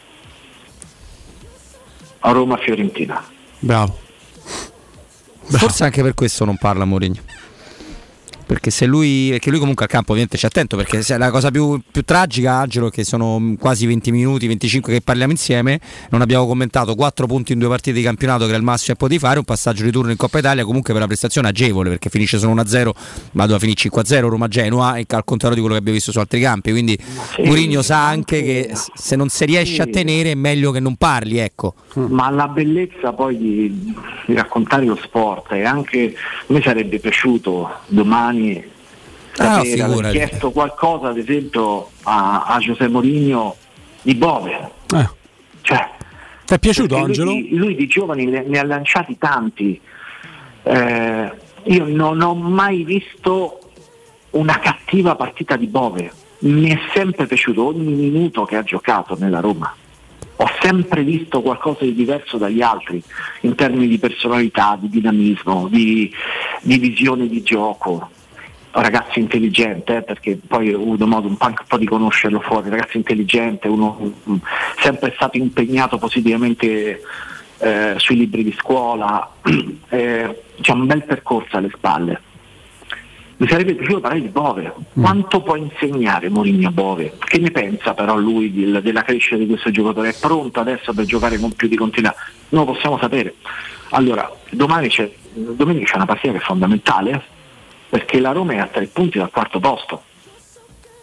A 2.18 2.30
Roma-Fiorentina. 2.30 3.24
Bravo. 3.58 3.98
Bravo. 5.46 5.58
Forse 5.58 5.84
anche 5.84 6.02
per 6.02 6.12
questo 6.12 6.44
non 6.44 6.58
parla 6.58 6.84
Mourinho 6.84 7.20
perché 8.46 8.70
se 8.70 8.86
lui, 8.86 9.28
perché 9.30 9.50
lui 9.50 9.58
comunque 9.58 9.84
al 9.84 9.90
campo 9.90 10.12
ovviamente 10.12 10.36
c'è 10.36 10.46
attento 10.46 10.76
perché 10.76 11.02
la 11.16 11.30
cosa 11.30 11.50
più, 11.50 11.80
più, 11.90 12.02
tragica 12.02 12.52
Angelo 12.52 12.88
che 12.88 13.04
sono 13.04 13.54
quasi 13.58 13.86
20 13.86 14.12
minuti 14.12 14.46
25 14.46 14.92
che 14.92 15.00
parliamo 15.00 15.32
insieme 15.32 15.80
non 16.10 16.20
abbiamo 16.20 16.46
commentato 16.46 16.94
4 16.94 17.26
punti 17.26 17.52
in 17.52 17.58
due 17.58 17.68
partite 17.68 17.96
di 17.96 18.02
campionato 18.02 18.44
che 18.44 18.50
era 18.50 18.58
il 18.58 18.64
massimo 18.64 18.94
che 18.94 18.98
potevi 18.98 19.20
fare 19.20 19.38
un 19.38 19.44
passaggio 19.44 19.84
di 19.84 19.90
turno 19.90 20.10
in 20.10 20.16
Coppa 20.16 20.38
Italia 20.38 20.64
comunque 20.64 20.92
per 20.92 21.00
la 21.00 21.08
prestazione 21.08 21.48
agevole 21.48 21.88
perché 21.90 22.10
finisce 22.10 22.38
solo 22.38 22.54
1-0 22.54 22.90
ma 23.32 23.46
doveva 23.46 23.58
finire 23.58 23.74
5-0 23.74 24.28
Roma-Genoa 24.28 24.96
e 24.96 25.04
al 25.08 25.24
contrario 25.24 25.56
di 25.56 25.60
quello 25.60 25.74
che 25.74 25.80
abbiamo 25.80 25.98
visto 25.98 26.12
su 26.12 26.18
altri 26.18 26.40
campi. 26.40 26.70
Quindi 26.70 26.98
sì, 27.34 27.42
Mourinho 27.42 27.82
sa 27.82 28.06
anche 28.06 28.42
che 28.42 28.70
se 28.94 29.16
non 29.16 29.28
si 29.28 29.44
riesce 29.44 29.74
sì. 29.74 29.80
a 29.80 29.86
tenere 29.86 30.32
è 30.32 30.34
meglio 30.34 30.70
che 30.70 30.80
non 30.80 30.96
parli 30.96 31.38
ecco. 31.38 31.74
Ma 31.94 32.30
la 32.30 32.48
bellezza 32.48 33.12
poi 33.12 33.36
di, 33.36 33.94
di 34.26 34.34
raccontare 34.34 34.84
lo 34.84 34.96
sport 34.96 35.52
e 35.52 35.64
anche 35.64 36.14
a 36.16 36.52
me 36.52 36.60
sarebbe 36.62 36.98
piaciuto 36.98 37.68
domani 37.86 38.33
domani 38.34 38.72
ah, 39.36 39.84
aver 39.84 40.10
chiesto 40.10 40.50
qualcosa 40.50 41.08
ad 41.08 41.18
esempio 41.18 41.90
a, 42.02 42.44
a 42.44 42.58
Giuseppe 42.58 42.88
Mourinho 42.88 43.56
di 44.02 44.14
Bove. 44.14 44.70
Eh. 44.94 45.08
Cioè, 45.62 45.90
Ti 46.44 46.54
è 46.54 46.58
piaciuto 46.58 46.96
Angelo? 46.96 47.30
Lui, 47.30 47.54
lui, 47.56 47.74
di 47.74 47.86
giovani 47.86 48.26
ne, 48.26 48.44
ne 48.46 48.58
ha 48.58 48.64
lanciati 48.64 49.16
tanti. 49.18 49.80
Eh, 50.62 51.32
io 51.64 51.86
non 51.86 52.20
ho 52.20 52.34
mai 52.34 52.84
visto 52.84 53.58
una 54.30 54.58
cattiva 54.58 55.14
partita 55.16 55.56
di 55.56 55.66
Bove. 55.66 56.12
Mi 56.40 56.68
è 56.68 56.78
sempre 56.92 57.26
piaciuto 57.26 57.66
ogni 57.66 57.94
minuto 57.94 58.44
che 58.44 58.56
ha 58.56 58.62
giocato 58.62 59.16
nella 59.18 59.40
Roma. 59.40 59.74
Ho 60.36 60.50
sempre 60.60 61.02
visto 61.02 61.40
qualcosa 61.40 61.84
di 61.84 61.94
diverso 61.94 62.36
dagli 62.36 62.60
altri 62.60 63.02
in 63.42 63.54
termini 63.54 63.86
di 63.86 63.98
personalità, 63.98 64.76
di 64.78 64.90
dinamismo, 64.90 65.68
di, 65.68 66.12
di 66.60 66.78
visione 66.78 67.28
di 67.28 67.42
gioco 67.42 68.10
ragazzo 68.82 69.18
intelligente, 69.18 69.98
eh, 69.98 70.02
perché 70.02 70.38
poi 70.46 70.72
ho 70.72 70.80
avuto 70.80 71.06
modo 71.06 71.28
un 71.28 71.36
po', 71.36 71.46
un 71.46 71.54
po', 71.66 71.78
di 71.78 71.86
conoscerlo 71.86 72.40
fuori, 72.40 72.70
ragazzo 72.70 72.96
intelligente, 72.96 73.68
uno 73.68 74.14
um, 74.24 74.40
sempre 74.78 75.12
stato 75.14 75.36
impegnato 75.36 75.98
positivamente 75.98 77.00
eh, 77.58 77.94
sui 77.96 78.16
libri 78.16 78.42
di 78.42 78.54
scuola, 78.58 79.30
eh, 79.88 80.42
diciamo 80.56 80.82
un 80.82 80.86
bel 80.86 81.04
percorso 81.04 81.56
alle 81.56 81.70
spalle. 81.72 82.20
Mi 83.36 83.48
sarebbe 83.48 83.74
piaciuto 83.74 84.00
parlare 84.00 84.22
di 84.22 84.28
Bove, 84.28 84.72
mm. 84.76 85.02
quanto 85.02 85.40
può 85.42 85.56
insegnare 85.56 86.28
Mourinho 86.28 86.70
Bove? 86.70 87.14
Che 87.18 87.38
ne 87.38 87.50
pensa 87.50 87.92
però 87.92 88.16
lui 88.16 88.50
di, 88.52 88.80
della 88.80 89.02
crescita 89.02 89.36
di 89.36 89.46
questo 89.46 89.70
giocatore? 89.70 90.10
È 90.10 90.16
pronto 90.20 90.60
adesso 90.60 90.92
per 90.94 91.04
giocare 91.04 91.38
con 91.38 91.52
più 91.52 91.66
di 91.66 91.76
continuità? 91.76 92.14
Non 92.50 92.64
lo 92.64 92.72
possiamo 92.72 92.96
sapere. 92.98 93.34
Allora, 93.90 94.30
domani 94.50 94.88
c'è, 94.88 95.10
domenica 95.32 95.86
c'è 95.86 95.96
una 95.96 96.06
partita 96.06 96.32
che 96.32 96.38
è 96.38 96.42
fondamentale, 96.42 97.22
perché 97.94 98.18
la 98.18 98.32
Roma 98.32 98.54
è 98.54 98.58
a 98.58 98.66
tre 98.66 98.86
punti 98.86 99.18
dal 99.18 99.30
quarto 99.30 99.60
posto, 99.60 100.02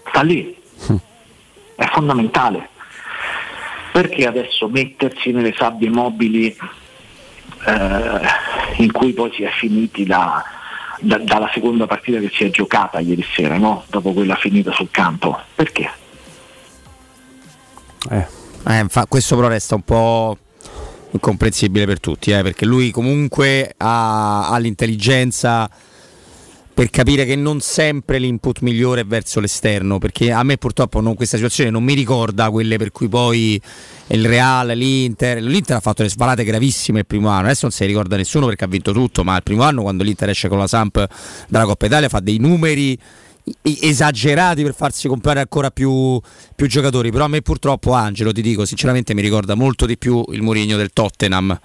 sta 0.10 0.22
lì, 0.24 0.53
è 1.76 1.86
fondamentale. 1.86 2.68
Perché 3.94 4.28
adesso 4.28 4.68
mettersi 4.68 5.32
nelle 5.32 5.53
sabbie 5.58 5.90
mobili 5.90 6.48
eh, 7.66 8.20
in 8.84 8.92
cui 8.92 9.14
poi 9.14 9.32
si 9.34 9.44
è 9.44 9.50
finiti 9.52 10.03
da, 10.03 10.44
da, 11.00 11.18
dalla 11.20 11.50
seconda 11.53 11.88
partita 11.88 12.20
che 12.20 12.30
si 12.34 12.44
è 12.44 12.50
giocata 12.50 13.00
ieri 13.00 13.24
sera, 13.36 13.58
no? 13.58 13.86
dopo 13.88 14.11
quella 14.11 14.36
finita 14.36 14.74
sul 14.74 14.90
campo? 14.92 15.40
Perché? 15.56 15.90
Eh. 18.10 18.28
Eh, 18.68 18.86
questo 19.08 19.38
però 19.38 19.48
resta 19.48 19.76
un 19.76 19.84
po' 19.84 20.38
incomprensibile 21.11 21.86
per 21.86 22.02
tutti, 22.02 22.32
eh, 22.32 22.44
perché 22.44 22.66
lui 22.66 22.92
comunque 22.92 23.76
ha, 23.78 24.50
ha 24.50 24.58
l'intelligenza 24.58 25.70
per 26.74 26.90
capire 26.90 27.25
che 27.25 27.35
non 27.35 27.59
sempre 27.59 28.17
l'input 28.17 28.61
migliore 28.61 29.01
è 29.01 29.06
verso 29.06 29.40
l'esterno, 29.40 30.00
perché 30.00 30.32
a 30.32 30.43
me 30.43 30.58
purtroppo 30.58 31.00
non, 31.01 31.16
questa 31.16 31.35
situazione 31.35 31.69
non 31.69 31.83
mi 31.83 31.93
ricorda 31.93 32.50
quelle 32.50 32.77
per 32.77 32.91
cui 32.91 33.08
poi 33.08 33.61
il 34.08 34.25
Real, 34.25 34.67
l'Inter, 34.67 35.41
l'Inter 35.41 35.77
ha 35.77 35.80
fatto 35.80 36.03
le 36.03 36.09
sbalate 36.09 36.43
gravissime 36.43 37.00
il 37.00 37.06
primo 37.06 37.30
anno, 37.30 37.45
adesso 37.45 37.61
non 37.64 37.72
si 37.72 37.85
ricorda 37.85 38.16
nessuno 38.16 38.45
perché 38.48 38.64
ha 38.64 38.67
vinto 38.67 38.93
tutto, 38.93 39.24
ma 39.24 39.35
il 39.35 39.43
primo 39.43 39.64
anno 39.64 39.82
quando 39.82 40.03
l'Inter 40.03 40.30
esce 40.30 40.48
con 40.48 40.58
la 40.58 40.67
Samp 40.67 41.06
dalla 41.48 41.66
Coppa 41.66 41.85
Italia 41.85 42.09
fa 42.09 42.19
dei 42.19 42.38
numeri 42.38 42.98
esagerati 43.61 44.64
per 44.64 44.74
farsi 44.74 45.08
comprare 45.08 45.40
ancora 45.40 45.72
più, 45.72 46.19
più, 46.56 46.67
giocatori 46.67 47.11
però 47.11 47.25
a 47.25 47.27
me 47.27 47.41
purtroppo 47.41 47.93
Angelo 47.93 48.32
ti 48.32 48.41
dico 48.41 48.66
sinceramente 48.66 49.16
mi 49.16 49.22
ricorda 49.22 49.56
molto 49.56 49.88
di 49.88 49.98
più 49.98 50.24
il 50.30 50.43
Mourinho 50.43 50.77
del 50.77 50.91
Tottenham 50.93 51.59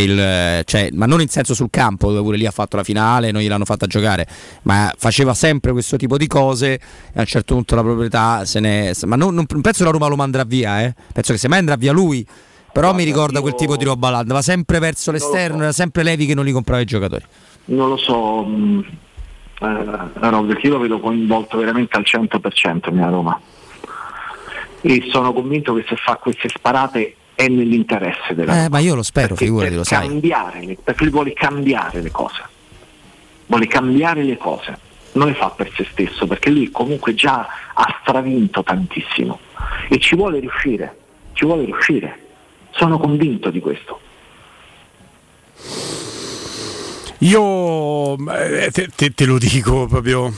il, 0.00 0.62
cioè, 0.64 0.88
ma 0.92 1.06
non 1.06 1.20
in 1.20 1.28
senso 1.28 1.54
sul 1.54 1.68
campo 1.70 2.08
dove 2.08 2.22
pure 2.22 2.36
lì 2.36 2.46
ha 2.46 2.50
fatto 2.50 2.76
la 2.76 2.84
finale, 2.84 3.30
non 3.30 3.42
gliel'hanno 3.42 3.64
fatta 3.66 3.86
giocare, 3.86 4.26
ma 4.62 4.92
faceva 4.96 5.34
sempre 5.34 5.72
questo 5.72 5.96
tipo 5.96 6.16
di 6.16 6.26
cose 6.26 6.74
e 6.74 6.80
a 7.16 7.20
un 7.20 7.26
certo 7.26 7.54
punto 7.54 7.74
la 7.74 7.82
proprietà 7.82 8.44
se 8.44 8.60
ne... 8.60 8.94
ma 9.06 9.16
non, 9.16 9.34
non 9.34 9.44
penso 9.46 9.78
che 9.78 9.84
la 9.84 9.90
Roma 9.90 10.08
lo 10.08 10.16
manderà 10.16 10.44
via, 10.44 10.82
eh? 10.82 10.94
penso 11.12 11.32
che 11.32 11.38
se 11.38 11.48
mai 11.48 11.58
andrà 11.58 11.76
via 11.76 11.92
lui, 11.92 12.24
però 12.24 12.88
Guarda, 12.88 12.96
mi 12.96 13.04
ricorda 13.04 13.36
io... 13.36 13.42
quel 13.42 13.54
tipo 13.54 13.76
di 13.76 13.84
roba 13.84 14.08
là, 14.08 14.18
andava 14.18 14.40
sempre 14.40 14.78
verso 14.78 15.10
l'esterno, 15.10 15.58
so. 15.58 15.62
era 15.64 15.72
sempre 15.72 16.02
Levi 16.02 16.26
che 16.26 16.34
non 16.34 16.44
li 16.44 16.52
comprava 16.52 16.80
i 16.80 16.86
giocatori. 16.86 17.24
Non 17.66 17.90
lo 17.90 17.96
so, 17.98 18.44
mh, 18.44 18.54
mm, 18.54 18.80
eh, 19.60 20.46
perché 20.46 20.66
io 20.66 20.72
lo 20.72 20.78
vedo 20.78 21.00
coinvolto 21.00 21.58
veramente 21.58 21.96
al 21.96 22.04
100% 22.06 22.92
nella 22.92 23.10
Roma 23.10 23.40
e 24.84 25.08
sono 25.10 25.32
convinto 25.32 25.74
che 25.74 25.84
se 25.88 25.96
fa 25.96 26.16
queste 26.16 26.48
sparate 26.48 27.16
è 27.34 27.48
nell'interesse 27.48 28.34
della 28.34 28.52
eh, 28.52 28.56
Roma. 28.56 28.68
ma 28.68 28.78
io 28.78 28.94
lo 28.94 29.02
spero, 29.02 29.34
figurati, 29.34 29.74
lo 29.74 29.84
sai. 29.84 30.08
Cambiare, 30.08 30.76
perché 30.82 31.04
lui 31.04 31.12
vuole 31.12 31.32
cambiare 31.32 32.00
le 32.00 32.10
cose. 32.10 32.42
Vuole 33.46 33.66
cambiare 33.66 34.22
le 34.22 34.36
cose. 34.36 34.78
Non 35.12 35.28
le 35.28 35.34
fa 35.34 35.50
per 35.50 35.70
se 35.74 35.86
stesso, 35.90 36.26
perché 36.26 36.50
lui 36.50 36.70
comunque 36.70 37.14
già 37.14 37.46
ha 37.74 37.98
stravinto 38.00 38.62
tantissimo 38.62 39.38
e 39.88 39.98
ci 39.98 40.16
vuole 40.16 40.40
riuscire, 40.40 40.96
ci 41.34 41.44
vuole 41.44 41.64
riuscire. 41.64 42.18
Sono 42.70 42.98
convinto 42.98 43.50
di 43.50 43.60
questo. 43.60 44.00
Io 47.18 48.14
eh, 48.30 48.70
te, 48.72 48.88
te, 48.94 49.12
te, 49.14 49.24
lo 49.26 49.38
dico 49.38 49.86
proprio 49.86 50.32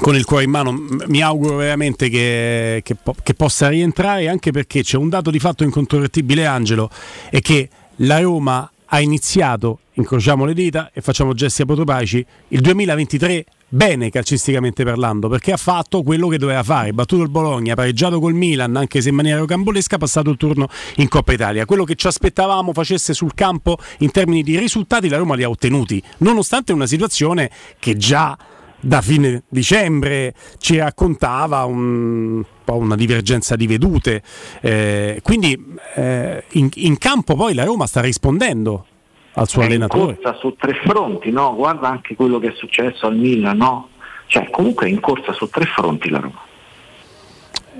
con 0.00 0.14
il 0.14 0.24
cuore 0.24 0.44
in 0.44 0.50
mano, 0.50 0.72
mi 1.06 1.22
auguro 1.22 1.56
veramente 1.56 2.08
che, 2.08 2.80
che, 2.82 2.96
che, 3.22 3.34
possa 3.34 3.68
rientrare 3.68 4.28
anche 4.28 4.50
perché 4.50 4.82
c'è 4.82 4.96
un 4.96 5.08
dato 5.08 5.30
di 5.30 5.38
fatto 5.38 5.62
incontrovertibile 5.64 6.46
Angelo 6.46 6.90
è 7.30 7.40
che 7.40 7.68
la 7.96 8.20
Roma 8.20 8.68
ha 8.86 9.00
iniziato, 9.00 9.80
incrociamo 9.94 10.44
le 10.44 10.54
dita 10.54 10.90
e 10.92 11.00
facciamo 11.00 11.32
gesti 11.34 11.62
apotropaici, 11.62 12.24
il 12.48 12.60
2023 12.60 13.44
bene 13.68 14.08
calcisticamente 14.08 14.84
parlando 14.84 15.28
perché 15.28 15.50
ha 15.50 15.56
fatto 15.56 16.02
quello 16.02 16.28
che 16.28 16.38
doveva 16.38 16.62
fare, 16.62 16.92
battuto 16.92 17.22
il 17.22 17.28
Bologna, 17.28 17.74
pareggiato 17.74 18.20
col 18.20 18.34
Milan 18.34 18.76
anche 18.76 19.00
se 19.00 19.08
in 19.08 19.16
maniera 19.16 19.38
rocambolesca, 19.40 19.98
passato 19.98 20.30
il 20.30 20.36
turno 20.36 20.68
in 20.96 21.08
Coppa 21.08 21.32
Italia. 21.32 21.64
Quello 21.64 21.84
che 21.84 21.96
ci 21.96 22.06
aspettavamo 22.06 22.72
facesse 22.72 23.14
sul 23.14 23.34
campo 23.34 23.78
in 23.98 24.10
termini 24.10 24.42
di 24.42 24.56
risultati 24.58 25.08
la 25.08 25.16
Roma 25.16 25.34
li 25.34 25.42
ha 25.42 25.48
ottenuti, 25.48 26.02
nonostante 26.18 26.72
una 26.72 26.86
situazione 26.86 27.50
che 27.80 27.96
già 27.96 28.36
da 28.84 29.00
fine 29.00 29.44
dicembre 29.48 30.34
ci 30.58 30.76
raccontava 30.76 31.64
un 31.64 32.44
po' 32.64 32.76
una 32.76 32.96
divergenza 32.96 33.56
di 33.56 33.66
vedute. 33.66 34.22
Eh, 34.60 35.20
quindi 35.22 35.76
eh, 35.94 36.44
in, 36.52 36.68
in, 36.74 36.98
campo 36.98 37.34
poi 37.34 37.54
la 37.54 37.64
Roma 37.64 37.86
sta 37.86 38.00
rispondendo 38.02 38.86
al 39.34 39.48
suo 39.48 39.62
è 39.62 39.64
allenatore. 39.64 40.12
In 40.12 40.22
corsa 40.22 40.38
su 40.38 40.54
tre 40.58 40.74
fronti, 40.84 41.30
no? 41.30 41.54
guarda 41.54 41.88
anche 41.88 42.14
quello 42.14 42.38
che 42.38 42.48
è 42.48 42.54
successo 42.54 43.06
al 43.06 43.16
Milan, 43.16 43.56
no? 43.56 43.88
cioè 44.26 44.50
comunque 44.50 44.86
è 44.86 44.90
in 44.90 45.00
corsa 45.00 45.32
su 45.32 45.48
tre 45.48 45.64
fronti 45.64 46.10
la 46.10 46.20
Roma. 46.20 46.42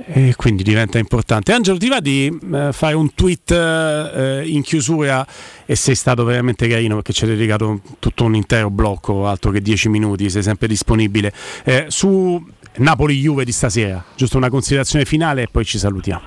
E 0.06 0.34
quindi 0.36 0.62
diventa 0.62 0.98
importante. 0.98 1.52
Angelo, 1.52 1.78
ti 1.78 1.89
va 1.89 2.00
di 2.00 2.26
eh, 2.52 2.73
fare 2.73 2.94
un 2.94 3.14
tweet 3.14 3.50
eh, 3.52 4.42
in 4.44 4.62
chiusura 4.62 5.24
e 5.64 5.76
sei 5.76 5.94
stato 5.94 6.24
veramente 6.24 6.66
carino 6.66 6.97
perché 6.97 7.12
ci 7.12 7.24
hai 7.24 7.31
dedicato 7.31 7.81
tutto 8.00 8.24
un 8.24 8.34
intero 8.34 8.70
blocco, 8.70 9.26
altro 9.26 9.50
che 9.50 9.60
10 9.60 9.89
minuti, 9.89 10.28
sei 10.28 10.42
sempre 10.42 10.66
disponibile. 10.66 11.32
Eh, 11.64 11.86
su 11.89 12.44
Napoli-Juve 12.76 13.44
di 13.44 13.52
stasera, 13.52 14.05
giusto 14.16 14.36
una 14.36 14.50
considerazione 14.50 15.05
finale 15.05 15.42
e 15.42 15.48
poi 15.50 15.64
ci 15.64 15.78
salutiamo. 15.78 16.23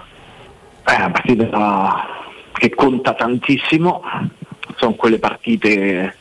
È 0.84 0.96
una 0.96 1.12
partita 1.12 2.06
che 2.54 2.70
conta 2.74 3.14
tantissimo, 3.14 4.02
sono 4.78 4.94
quelle 4.94 5.20
partite 5.20 6.16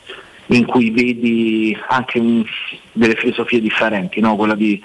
in 0.47 0.65
cui 0.65 0.91
vedi 0.91 1.77
anche 1.87 2.19
un, 2.19 2.43
delle 2.91 3.15
filosofie 3.15 3.61
differenti, 3.61 4.19
no? 4.19 4.35
quella 4.35 4.55
di 4.55 4.81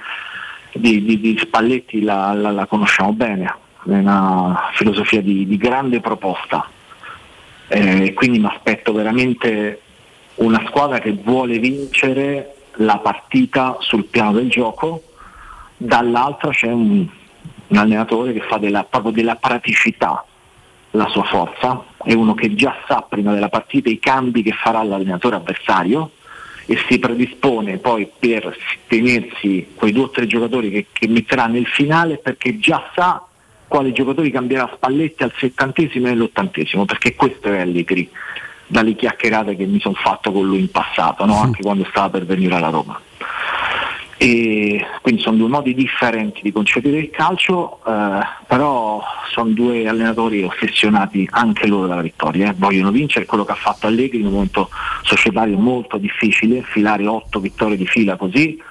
di, 0.73 1.05
di, 1.05 1.21
di 1.21 1.39
Spalletti 1.39 2.03
la, 2.03 2.33
la, 2.33 2.51
la, 2.51 2.67
conosciamo 2.67 3.13
bene, 3.13 3.45
è 3.45 3.91
una 3.91 4.71
filosofia 4.75 5.21
di, 5.21 5.47
di 5.47 5.57
grande 5.57 6.01
proposta, 6.01 6.69
eh, 7.69 8.13
quindi 8.15 8.39
mi 8.39 8.47
aspetto 8.47 8.93
veramente 8.93 9.81
una 10.37 10.63
squadra 10.67 10.99
che 10.99 11.13
vuole 11.13 11.59
vincere 11.59 12.55
la 12.77 12.99
partita 12.99 13.77
sul 13.81 14.05
piano 14.05 14.33
del 14.33 14.49
gioco, 14.49 15.03
dall'altra 15.77 16.51
c'è 16.51 16.71
un, 16.71 17.07
un 17.67 17.77
allenatore 17.77 18.33
che 18.33 18.41
fa 18.41 18.59
della, 18.59 18.85
proprio 18.85 19.13
della 19.13 19.37
praticità 19.37 20.25
la 20.95 21.09
sua 21.09 21.25
forza, 21.25 21.83
è 22.05 22.13
uno 22.13 22.35
che 22.35 22.55
già 22.55 22.75
sa 22.87 23.05
prima 23.09 23.33
della 23.33 23.49
partita 23.49 23.89
i 23.89 23.99
cambi 23.99 24.43
che 24.43 24.53
farà 24.53 24.83
l'allenatore 24.83 25.37
avversario 25.37 26.11
e 26.67 26.79
si 26.89 26.99
predispone 26.99 27.79
poi 27.79 28.09
per 28.19 28.57
tenersi 28.87 29.69
quei 29.75 29.93
due 29.93 30.05
o 30.05 30.11
tre 30.11 30.27
giocatori 30.27 30.71
che, 30.71 30.87
che 30.93 31.09
metterà 31.09 31.47
nel 31.47 31.67
finale 31.67 32.19
perché 32.19 32.59
già 32.59 32.91
sa 32.95 33.27
quali 33.73 33.93
giocatori 33.93 34.31
cambierà 34.31 34.71
Spalletti 34.75 35.23
al 35.23 35.33
settantesimo 35.35 36.07
e 36.07 36.11
all'ottantesimo, 36.11 36.85
perché 36.85 37.15
questo 37.15 37.49
è 37.49 37.61
Allegri 37.61 38.07
dalle 38.67 38.95
chiacchierate 38.95 39.57
che 39.57 39.65
mi 39.65 39.81
sono 39.81 39.95
fatto 39.95 40.31
con 40.31 40.47
lui 40.47 40.61
in 40.61 40.71
passato, 40.71 41.25
no? 41.25 41.41
anche 41.41 41.63
quando 41.63 41.87
stava 41.89 42.11
per 42.11 42.27
venire 42.27 42.55
alla 42.55 42.69
Roma. 42.69 43.01
E 44.23 44.87
quindi 45.01 45.21
sono 45.21 45.37
due 45.37 45.49
modi 45.49 45.75
differenti 45.75 46.43
di 46.45 46.53
concepire 46.53 46.97
il 46.97 47.11
calcio, 47.11 47.81
eh, 47.85 48.21
però 48.47 49.03
sono 49.33 49.51
due 49.51 49.89
allenatori 49.89 50.45
ossessionati 50.45 51.29
anche 51.33 51.67
loro 51.67 51.89
dalla 51.89 52.03
vittoria, 52.03 52.51
eh. 52.51 52.55
vogliono 52.57 52.93
vincere 52.93 53.27
quello 53.27 53.45
che 53.45 53.51
ha 53.51 53.57
fatto 53.57 53.89
Allegri 53.89 54.21
in 54.21 54.27
un 54.27 54.35
momento 54.35 54.71
societario 55.03 55.59
molto 55.59 55.97
difficile, 55.97 56.63
filare 56.63 57.05
otto 57.05 57.41
vittorie 57.41 57.77
di 57.77 57.85
fila 57.85 58.15
così 58.15 58.63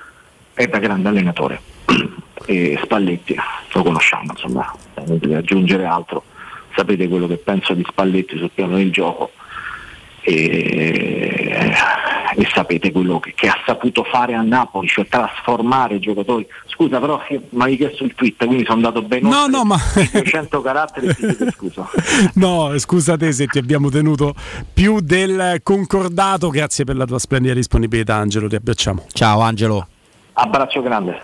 è 0.53 0.67
da 0.67 0.77
grande 0.77 1.09
allenatore. 1.09 1.59
e 2.45 2.79
Spalletti 2.81 3.35
lo 3.73 3.83
conosciamo, 3.83 4.31
insomma, 4.31 4.73
non 5.05 5.17
devo 5.17 5.35
aggiungere 5.35 5.83
altro, 5.83 6.23
sapete 6.73 7.09
quello 7.09 7.27
che 7.27 7.35
penso 7.35 7.73
di 7.73 7.83
Spalletti 7.85 8.37
sul 8.37 8.51
piano 8.53 8.77
del 8.77 8.89
gioco 8.89 9.31
e, 10.23 11.73
e 12.35 12.47
sapete 12.53 12.91
quello 12.91 13.19
che, 13.19 13.33
che, 13.35 13.47
ha 13.47 13.57
saputo 13.65 14.03
fare 14.03 14.33
a 14.33 14.41
Napoli, 14.41 14.87
cioè 14.87 15.07
trasformare 15.07 15.95
i 15.95 15.99
giocatori. 15.99 16.47
Scusa, 16.67 16.99
però 16.99 17.21
mi 17.29 17.63
hai 17.63 17.77
chiesto 17.77 18.03
il 18.03 18.13
tweet, 18.15 18.45
quindi 18.45 18.63
sono 18.63 18.75
andato 18.75 19.01
bene. 19.01 19.29
No, 19.29 19.47
no, 19.47 19.63
ma 19.63 19.77
200 20.11 20.61
caratteri, 20.61 21.15
scusa. 21.51 21.89
No, 22.35 22.77
scusa 22.77 23.17
te 23.17 23.31
se 23.31 23.47
ti 23.47 23.57
abbiamo 23.57 23.89
tenuto 23.89 24.33
più 24.73 24.99
del 24.99 25.59
concordato. 25.63 26.49
Grazie 26.49 26.85
per 26.85 26.95
la 26.95 27.05
tua 27.05 27.19
splendida 27.19 27.53
disponibilità, 27.53 28.15
Angelo. 28.15 28.47
Ti 28.47 28.55
abbracciamo. 28.55 29.05
Ciao, 29.11 29.41
Angelo. 29.41 29.87
Abbraccio 30.33 30.81
grande. 30.81 31.21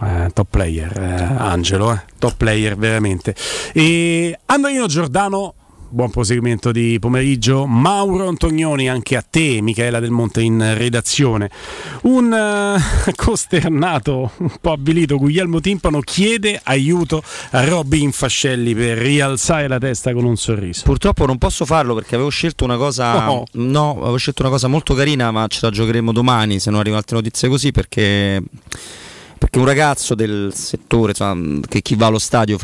Eh, 0.00 0.30
top 0.32 0.46
player, 0.50 0.96
eh, 0.96 1.36
Angelo, 1.38 1.92
eh, 1.92 2.02
top 2.18 2.36
player 2.36 2.76
veramente. 2.76 3.34
E 3.72 4.38
Andrino 4.46 4.86
Giordano 4.86 5.54
buon 5.90 6.10
proseguimento 6.10 6.72
di 6.72 6.98
pomeriggio. 7.00 7.66
Mauro 7.66 8.28
Antonioni, 8.28 8.88
anche 8.88 9.16
a 9.16 9.24
te, 9.28 9.60
Michela 9.62 10.00
Del 10.00 10.10
Monte 10.10 10.42
in 10.42 10.74
redazione. 10.76 11.50
Un 12.02 12.30
uh, 12.30 13.10
costernato, 13.16 14.32
un 14.38 14.54
po' 14.60 14.72
avvilito 14.72 15.16
Guglielmo 15.16 15.60
Timpano 15.60 16.00
chiede 16.00 16.60
aiuto 16.62 17.22
a 17.50 17.64
Robin 17.64 18.12
Fascelli 18.12 18.74
per 18.74 18.98
rialzare 18.98 19.68
la 19.68 19.78
testa 19.78 20.12
con 20.12 20.24
un 20.24 20.36
sorriso. 20.36 20.82
Purtroppo 20.84 21.26
non 21.26 21.38
posso 21.38 21.64
farlo 21.64 21.94
perché 21.94 22.14
avevo 22.14 22.30
scelto 22.30 22.64
una 22.64 22.76
cosa 22.76 23.24
no, 23.24 23.44
no 23.52 23.90
avevo 24.00 24.16
scelto 24.16 24.42
una 24.42 24.50
cosa 24.50 24.68
molto 24.68 24.94
carina, 24.94 25.30
ma 25.30 25.46
ce 25.48 25.60
la 25.62 25.70
giocheremo 25.70 26.12
domani 26.12 26.58
se 26.60 26.70
non 26.70 26.78
arrivano 26.78 27.00
altre 27.00 27.16
notizie 27.16 27.48
così 27.48 27.72
perché 27.72 28.42
perché 29.38 29.58
un 29.58 29.64
ragazzo 29.64 30.14
del 30.14 30.52
settore 30.54 31.10
insomma, 31.10 31.60
che 31.66 31.80
chi 31.80 31.94
va 31.94 32.06
allo 32.06 32.18
stadio 32.18 32.58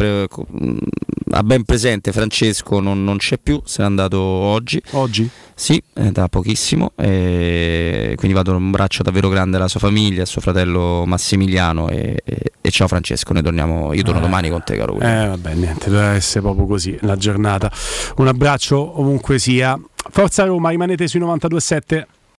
ha 1.31 1.43
ben 1.43 1.65
presente 1.65 2.13
Francesco 2.13 2.81
non, 2.81 3.03
non, 3.03 3.17
c'è 3.17 3.39
più 3.39 3.61
se 3.65 3.83
n'è 3.83 3.89
andato 3.89 4.21
oggi. 4.21 4.83
Oggi? 4.91 5.29
sì, 5.55 5.81
da 5.93 6.29
pochissimo 6.29 6.93
quindi 6.97 8.33
vado 8.33 8.57
un 8.57 8.71
braccio 8.73 9.03
davvero 9.03 9.29
grande 9.29 9.57
alla 9.57 9.69
sua 9.69 9.81
famiglia 9.81 10.23
a 10.23 10.27
suo 10.27 10.41
fratello 10.41 11.05
Massimiliano 11.07 11.89
e, 11.89 12.21
e, 12.25 12.53
e 12.61 12.71
ciao 12.71 12.89
Francesco 12.89 13.33
noi 13.33 13.43
torniamo 13.43 13.93
io 13.93 14.03
torno 14.03 14.19
eh, 14.19 14.23
domani 14.23 14.51
con 14.51 14.63
te 14.65 14.77
caro 14.77 14.99
eh 14.99 15.27
vabbè 15.27 15.55
niente 15.55 15.91
deve 15.91 16.17
essere 16.17 16.41
proprio 16.41 16.67
così 16.67 16.99
la 17.01 17.17
giornata. 17.17 17.71
Un 18.17 18.29
abbraccio 18.29 19.01
ovunque 19.01 19.39
sia. 19.39 19.79
Forza 20.11 20.45
Roma 20.45 20.71
rimanete 20.71 21.09
sui 21.09 21.21
92.7 21.21 22.05